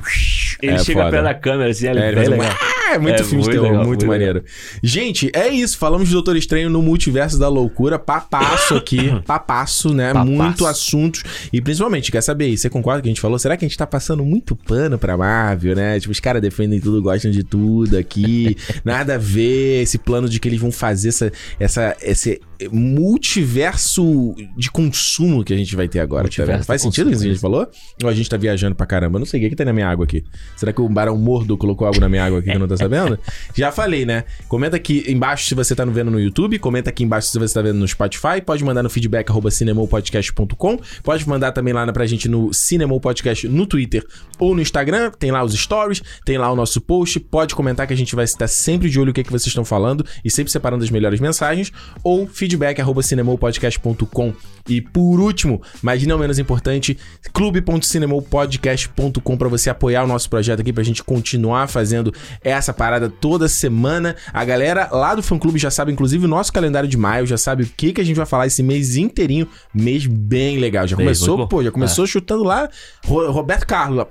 ele 0.61 0.73
É 0.73 0.79
chega 0.79 0.99
foda. 0.99 1.11
perto 1.11 1.23
da 1.23 1.33
câmera, 1.33 1.69
assim, 1.71 1.87
ele 1.87 1.99
É, 1.99 2.03
é, 2.03 2.07
ele 2.07 2.15
faz 2.15 2.27
um- 2.27 2.31
legal. 2.31 2.55
Ah, 2.89 2.95
é 2.95 2.97
muito 2.97 3.21
É, 3.21 3.23
filme 3.23 3.43
de 3.43 3.49
muito 3.49 3.61
legal, 3.61 3.75
muito 3.75 3.87
muito 3.89 4.07
maneiro. 4.07 4.43
Gente, 4.81 5.29
é 5.35 5.47
isso. 5.47 5.77
Falamos 5.77 6.07
de 6.07 6.13
Doutor 6.15 6.35
Estranho 6.35 6.71
no 6.71 6.81
Multiverso 6.81 7.37
da 7.37 7.47
Loucura. 7.47 7.99
Papasso 7.99 8.73
aqui. 8.73 9.11
papasso, 9.27 9.93
né? 9.93 10.11
Papasso. 10.11 10.31
Muito 10.31 10.65
assuntos. 10.65 11.21
E 11.53 11.61
principalmente, 11.61 12.11
quer 12.11 12.21
saber, 12.21 12.57
você 12.57 12.67
concorda 12.67 12.97
com 12.97 13.01
o 13.01 13.03
que 13.03 13.09
a 13.09 13.11
gente 13.11 13.21
falou? 13.21 13.37
Será 13.37 13.55
que 13.55 13.63
a 13.63 13.67
gente 13.67 13.77
tá 13.77 13.85
passando 13.85 14.25
muito 14.25 14.55
pano 14.55 14.97
pra 14.97 15.15
Marvel, 15.15 15.75
né? 15.75 15.99
Tipo, 15.99 16.11
os 16.11 16.19
caras 16.19 16.41
defendem 16.41 16.79
tudo, 16.79 16.99
gostam 16.99 17.29
de 17.29 17.43
tudo 17.43 17.95
aqui. 17.95 18.57
Nada 18.83 19.13
a 19.13 19.17
ver. 19.19 19.83
Esse 19.83 19.99
plano 19.99 20.27
de 20.27 20.39
que 20.39 20.47
eles 20.47 20.59
vão 20.59 20.71
fazer 20.71 21.09
essa, 21.09 21.31
essa, 21.59 21.95
esse 22.01 22.41
multiverso 22.71 24.35
de 24.57 24.71
consumo 24.71 25.43
que 25.43 25.53
a 25.53 25.57
gente 25.57 25.75
vai 25.75 25.87
ter 25.87 25.99
agora. 25.99 26.27
Tá? 26.27 26.63
Faz 26.63 26.81
sentido 26.81 27.11
isso 27.11 27.21
que 27.21 27.27
a 27.27 27.31
gente 27.33 27.41
falou? 27.41 27.67
Ou 28.03 28.09
a 28.09 28.13
gente 28.13 28.27
tá 28.29 28.35
viajando 28.37 28.75
pra 28.75 28.85
caramba? 28.87 29.17
Eu 29.17 29.19
não 29.19 29.25
sei 29.27 29.39
o 29.39 29.43
que, 29.43 29.49
que 29.51 29.55
tem 29.55 29.65
na 29.65 29.73
minha 29.73 29.87
água 29.87 30.05
aqui. 30.05 30.23
Será 30.55 30.73
que 30.73 30.81
o 30.81 30.89
Barão 30.89 31.17
Mordo 31.17 31.57
colocou 31.57 31.87
algo 31.87 31.99
na 31.99 32.09
minha 32.09 32.25
água 32.25 32.39
aqui 32.39 32.49
que 32.49 32.55
eu 32.55 32.59
não 32.59 32.67
tô 32.67 32.75
sabendo? 32.75 33.17
Já 33.55 33.71
falei, 33.71 34.05
né? 34.05 34.25
Comenta 34.47 34.75
aqui 34.75 35.05
embaixo 35.07 35.45
se 35.45 35.55
você 35.55 35.73
tá 35.73 35.85
no 35.85 35.91
vendo 35.91 36.11
no 36.11 36.19
YouTube, 36.19 36.59
comenta 36.59 36.89
aqui 36.89 37.03
embaixo 37.03 37.29
se 37.29 37.39
você 37.39 37.53
tá 37.53 37.61
vendo 37.61 37.77
no 37.77 37.87
Spotify, 37.87 38.41
pode 38.45 38.63
mandar 38.63 38.83
no 38.83 38.89
feedback 38.89 39.29
arroba 39.29 39.49
cinemopodcast.com, 39.49 40.79
pode 41.01 41.27
mandar 41.27 41.53
também 41.53 41.73
lá 41.73 41.89
pra 41.93 42.05
gente 42.05 42.27
no 42.27 42.53
Cinemopodcast 42.53 43.47
no 43.47 43.65
Twitter 43.65 44.05
ou 44.37 44.53
no 44.53 44.61
Instagram, 44.61 45.11
tem 45.17 45.31
lá 45.31 45.43
os 45.43 45.53
stories, 45.53 46.03
tem 46.25 46.37
lá 46.37 46.51
o 46.51 46.55
nosso 46.55 46.81
post, 46.81 47.19
pode 47.19 47.55
comentar 47.55 47.87
que 47.87 47.93
a 47.93 47.97
gente 47.97 48.15
vai 48.15 48.25
estar 48.25 48.47
sempre 48.47 48.89
de 48.89 48.99
olho 48.99 49.11
o 49.11 49.13
que, 49.13 49.21
é 49.21 49.23
que 49.23 49.31
vocês 49.31 49.47
estão 49.47 49.63
falando 49.63 50.05
e 50.23 50.29
sempre 50.29 50.51
separando 50.51 50.83
as 50.83 50.89
melhores 50.89 51.21
mensagens, 51.21 51.71
ou 52.03 52.27
feedback 52.27 52.81
arroba 52.81 53.01
cinemopodcast.com. 53.01 54.33
E 54.67 54.81
por 54.81 55.19
último, 55.19 55.61
mas 55.81 56.05
não 56.05 56.17
menos 56.17 56.37
importante, 56.37 56.97
clube.cinemopodcast.com 57.33 59.37
para 59.37 59.47
você 59.47 59.69
apoiar 59.69 60.03
o 60.03 60.07
nosso 60.07 60.29
projeto 60.29 60.38
aqui 60.61 60.73
pra 60.73 60.83
gente 60.83 61.03
continuar 61.03 61.67
fazendo 61.67 62.13
essa 62.43 62.73
parada 62.73 63.09
toda 63.09 63.47
semana. 63.47 64.15
A 64.33 64.43
galera 64.45 64.89
lá 64.91 65.15
do 65.15 65.23
fã 65.23 65.37
clube 65.37 65.59
já 65.59 65.71
sabe, 65.71 65.91
inclusive, 65.91 66.25
o 66.25 66.27
nosso 66.27 66.51
calendário 66.53 66.87
de 66.89 66.97
maio, 66.97 67.25
já 67.25 67.37
sabe 67.37 67.63
o 67.63 67.69
que, 67.77 67.93
que 67.93 68.01
a 68.01 68.03
gente 68.03 68.17
vai 68.17 68.25
falar 68.25 68.47
esse 68.47 68.61
mês 68.63 68.95
inteirinho. 68.95 69.47
Mês 69.73 70.05
bem 70.05 70.57
legal. 70.59 70.87
Já 70.87 70.95
Bem, 70.95 71.05
começou, 71.05 71.47
pô, 71.47 71.63
já 71.63 71.71
começou 71.71 72.05
chutando 72.07 72.43
lá 72.43 72.69
Ro- 73.05 73.31
Roberto 73.31 73.65
Carlos 73.65 73.97
lá, 73.97 74.07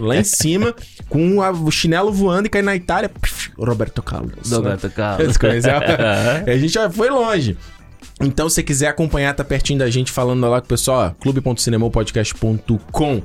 lá 0.00 0.16
em 0.16 0.24
cima, 0.24 0.74
com 1.08 1.42
a- 1.42 1.50
o 1.50 1.70
chinelo 1.70 2.12
voando 2.12 2.46
e 2.46 2.50
caindo 2.50 2.66
na 2.66 2.76
Itália. 2.76 3.10
Roberto 3.58 4.02
Carlos. 4.02 4.50
Roberto 4.50 4.90
Carlos. 4.90 5.26
A 6.46 6.56
gente 6.56 6.72
já 6.72 6.90
foi 6.90 7.10
longe. 7.10 7.56
Então, 8.20 8.48
se 8.48 8.54
você 8.56 8.62
quiser 8.62 8.86
acompanhar, 8.88 9.34
tá 9.34 9.42
pertinho 9.42 9.78
da 9.80 9.90
gente 9.90 10.12
falando 10.12 10.48
lá 10.48 10.60
com 10.60 10.66
o 10.66 10.68
pessoal, 10.68 11.16
clube.cinemopodcast.com. 11.20 13.22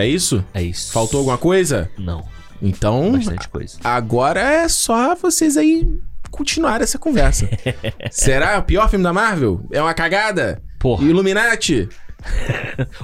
É 0.00 0.06
isso? 0.08 0.44
É 0.54 0.62
isso. 0.62 0.92
Faltou 0.92 1.18
alguma 1.18 1.38
coisa? 1.38 1.90
Não, 1.98 2.24
Então, 2.62 3.12
bastante 3.12 3.48
coisa. 3.48 3.76
agora 3.82 4.40
é 4.40 4.68
só 4.68 5.14
vocês 5.14 5.56
aí 5.56 5.86
continuar 6.30 6.80
essa 6.80 6.98
conversa. 6.98 7.48
Será 8.10 8.58
o 8.58 8.62
pior 8.62 8.88
filme 8.88 9.02
da 9.02 9.12
Marvel? 9.12 9.60
É 9.72 9.80
uma 9.82 9.94
cagada? 9.94 10.62
Porra. 10.78 11.04
Illuminati? 11.04 11.88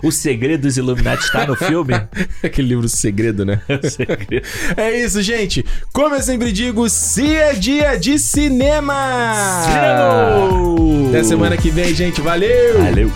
O 0.02 0.10
segredo 0.12 0.62
dos 0.62 0.76
Illuminati 0.76 1.24
está 1.24 1.46
no 1.46 1.56
filme? 1.56 1.94
Aquele 2.44 2.68
livro 2.68 2.86
Segredo, 2.86 3.46
né? 3.46 3.62
O 3.66 3.88
segredo. 3.88 4.46
É 4.76 4.90
isso, 4.98 5.22
gente. 5.22 5.64
Como 5.90 6.14
eu 6.14 6.20
sempre 6.22 6.52
digo, 6.52 6.86
se 6.90 7.34
é 7.34 7.54
dia 7.54 7.96
de 7.96 8.18
cinema! 8.18 8.94
Cinema! 9.64 11.08
Até 11.08 11.22
semana 11.24 11.56
que 11.56 11.70
vem, 11.70 11.94
gente. 11.94 12.20
Valeu! 12.20 12.82
Valeu. 12.82 13.10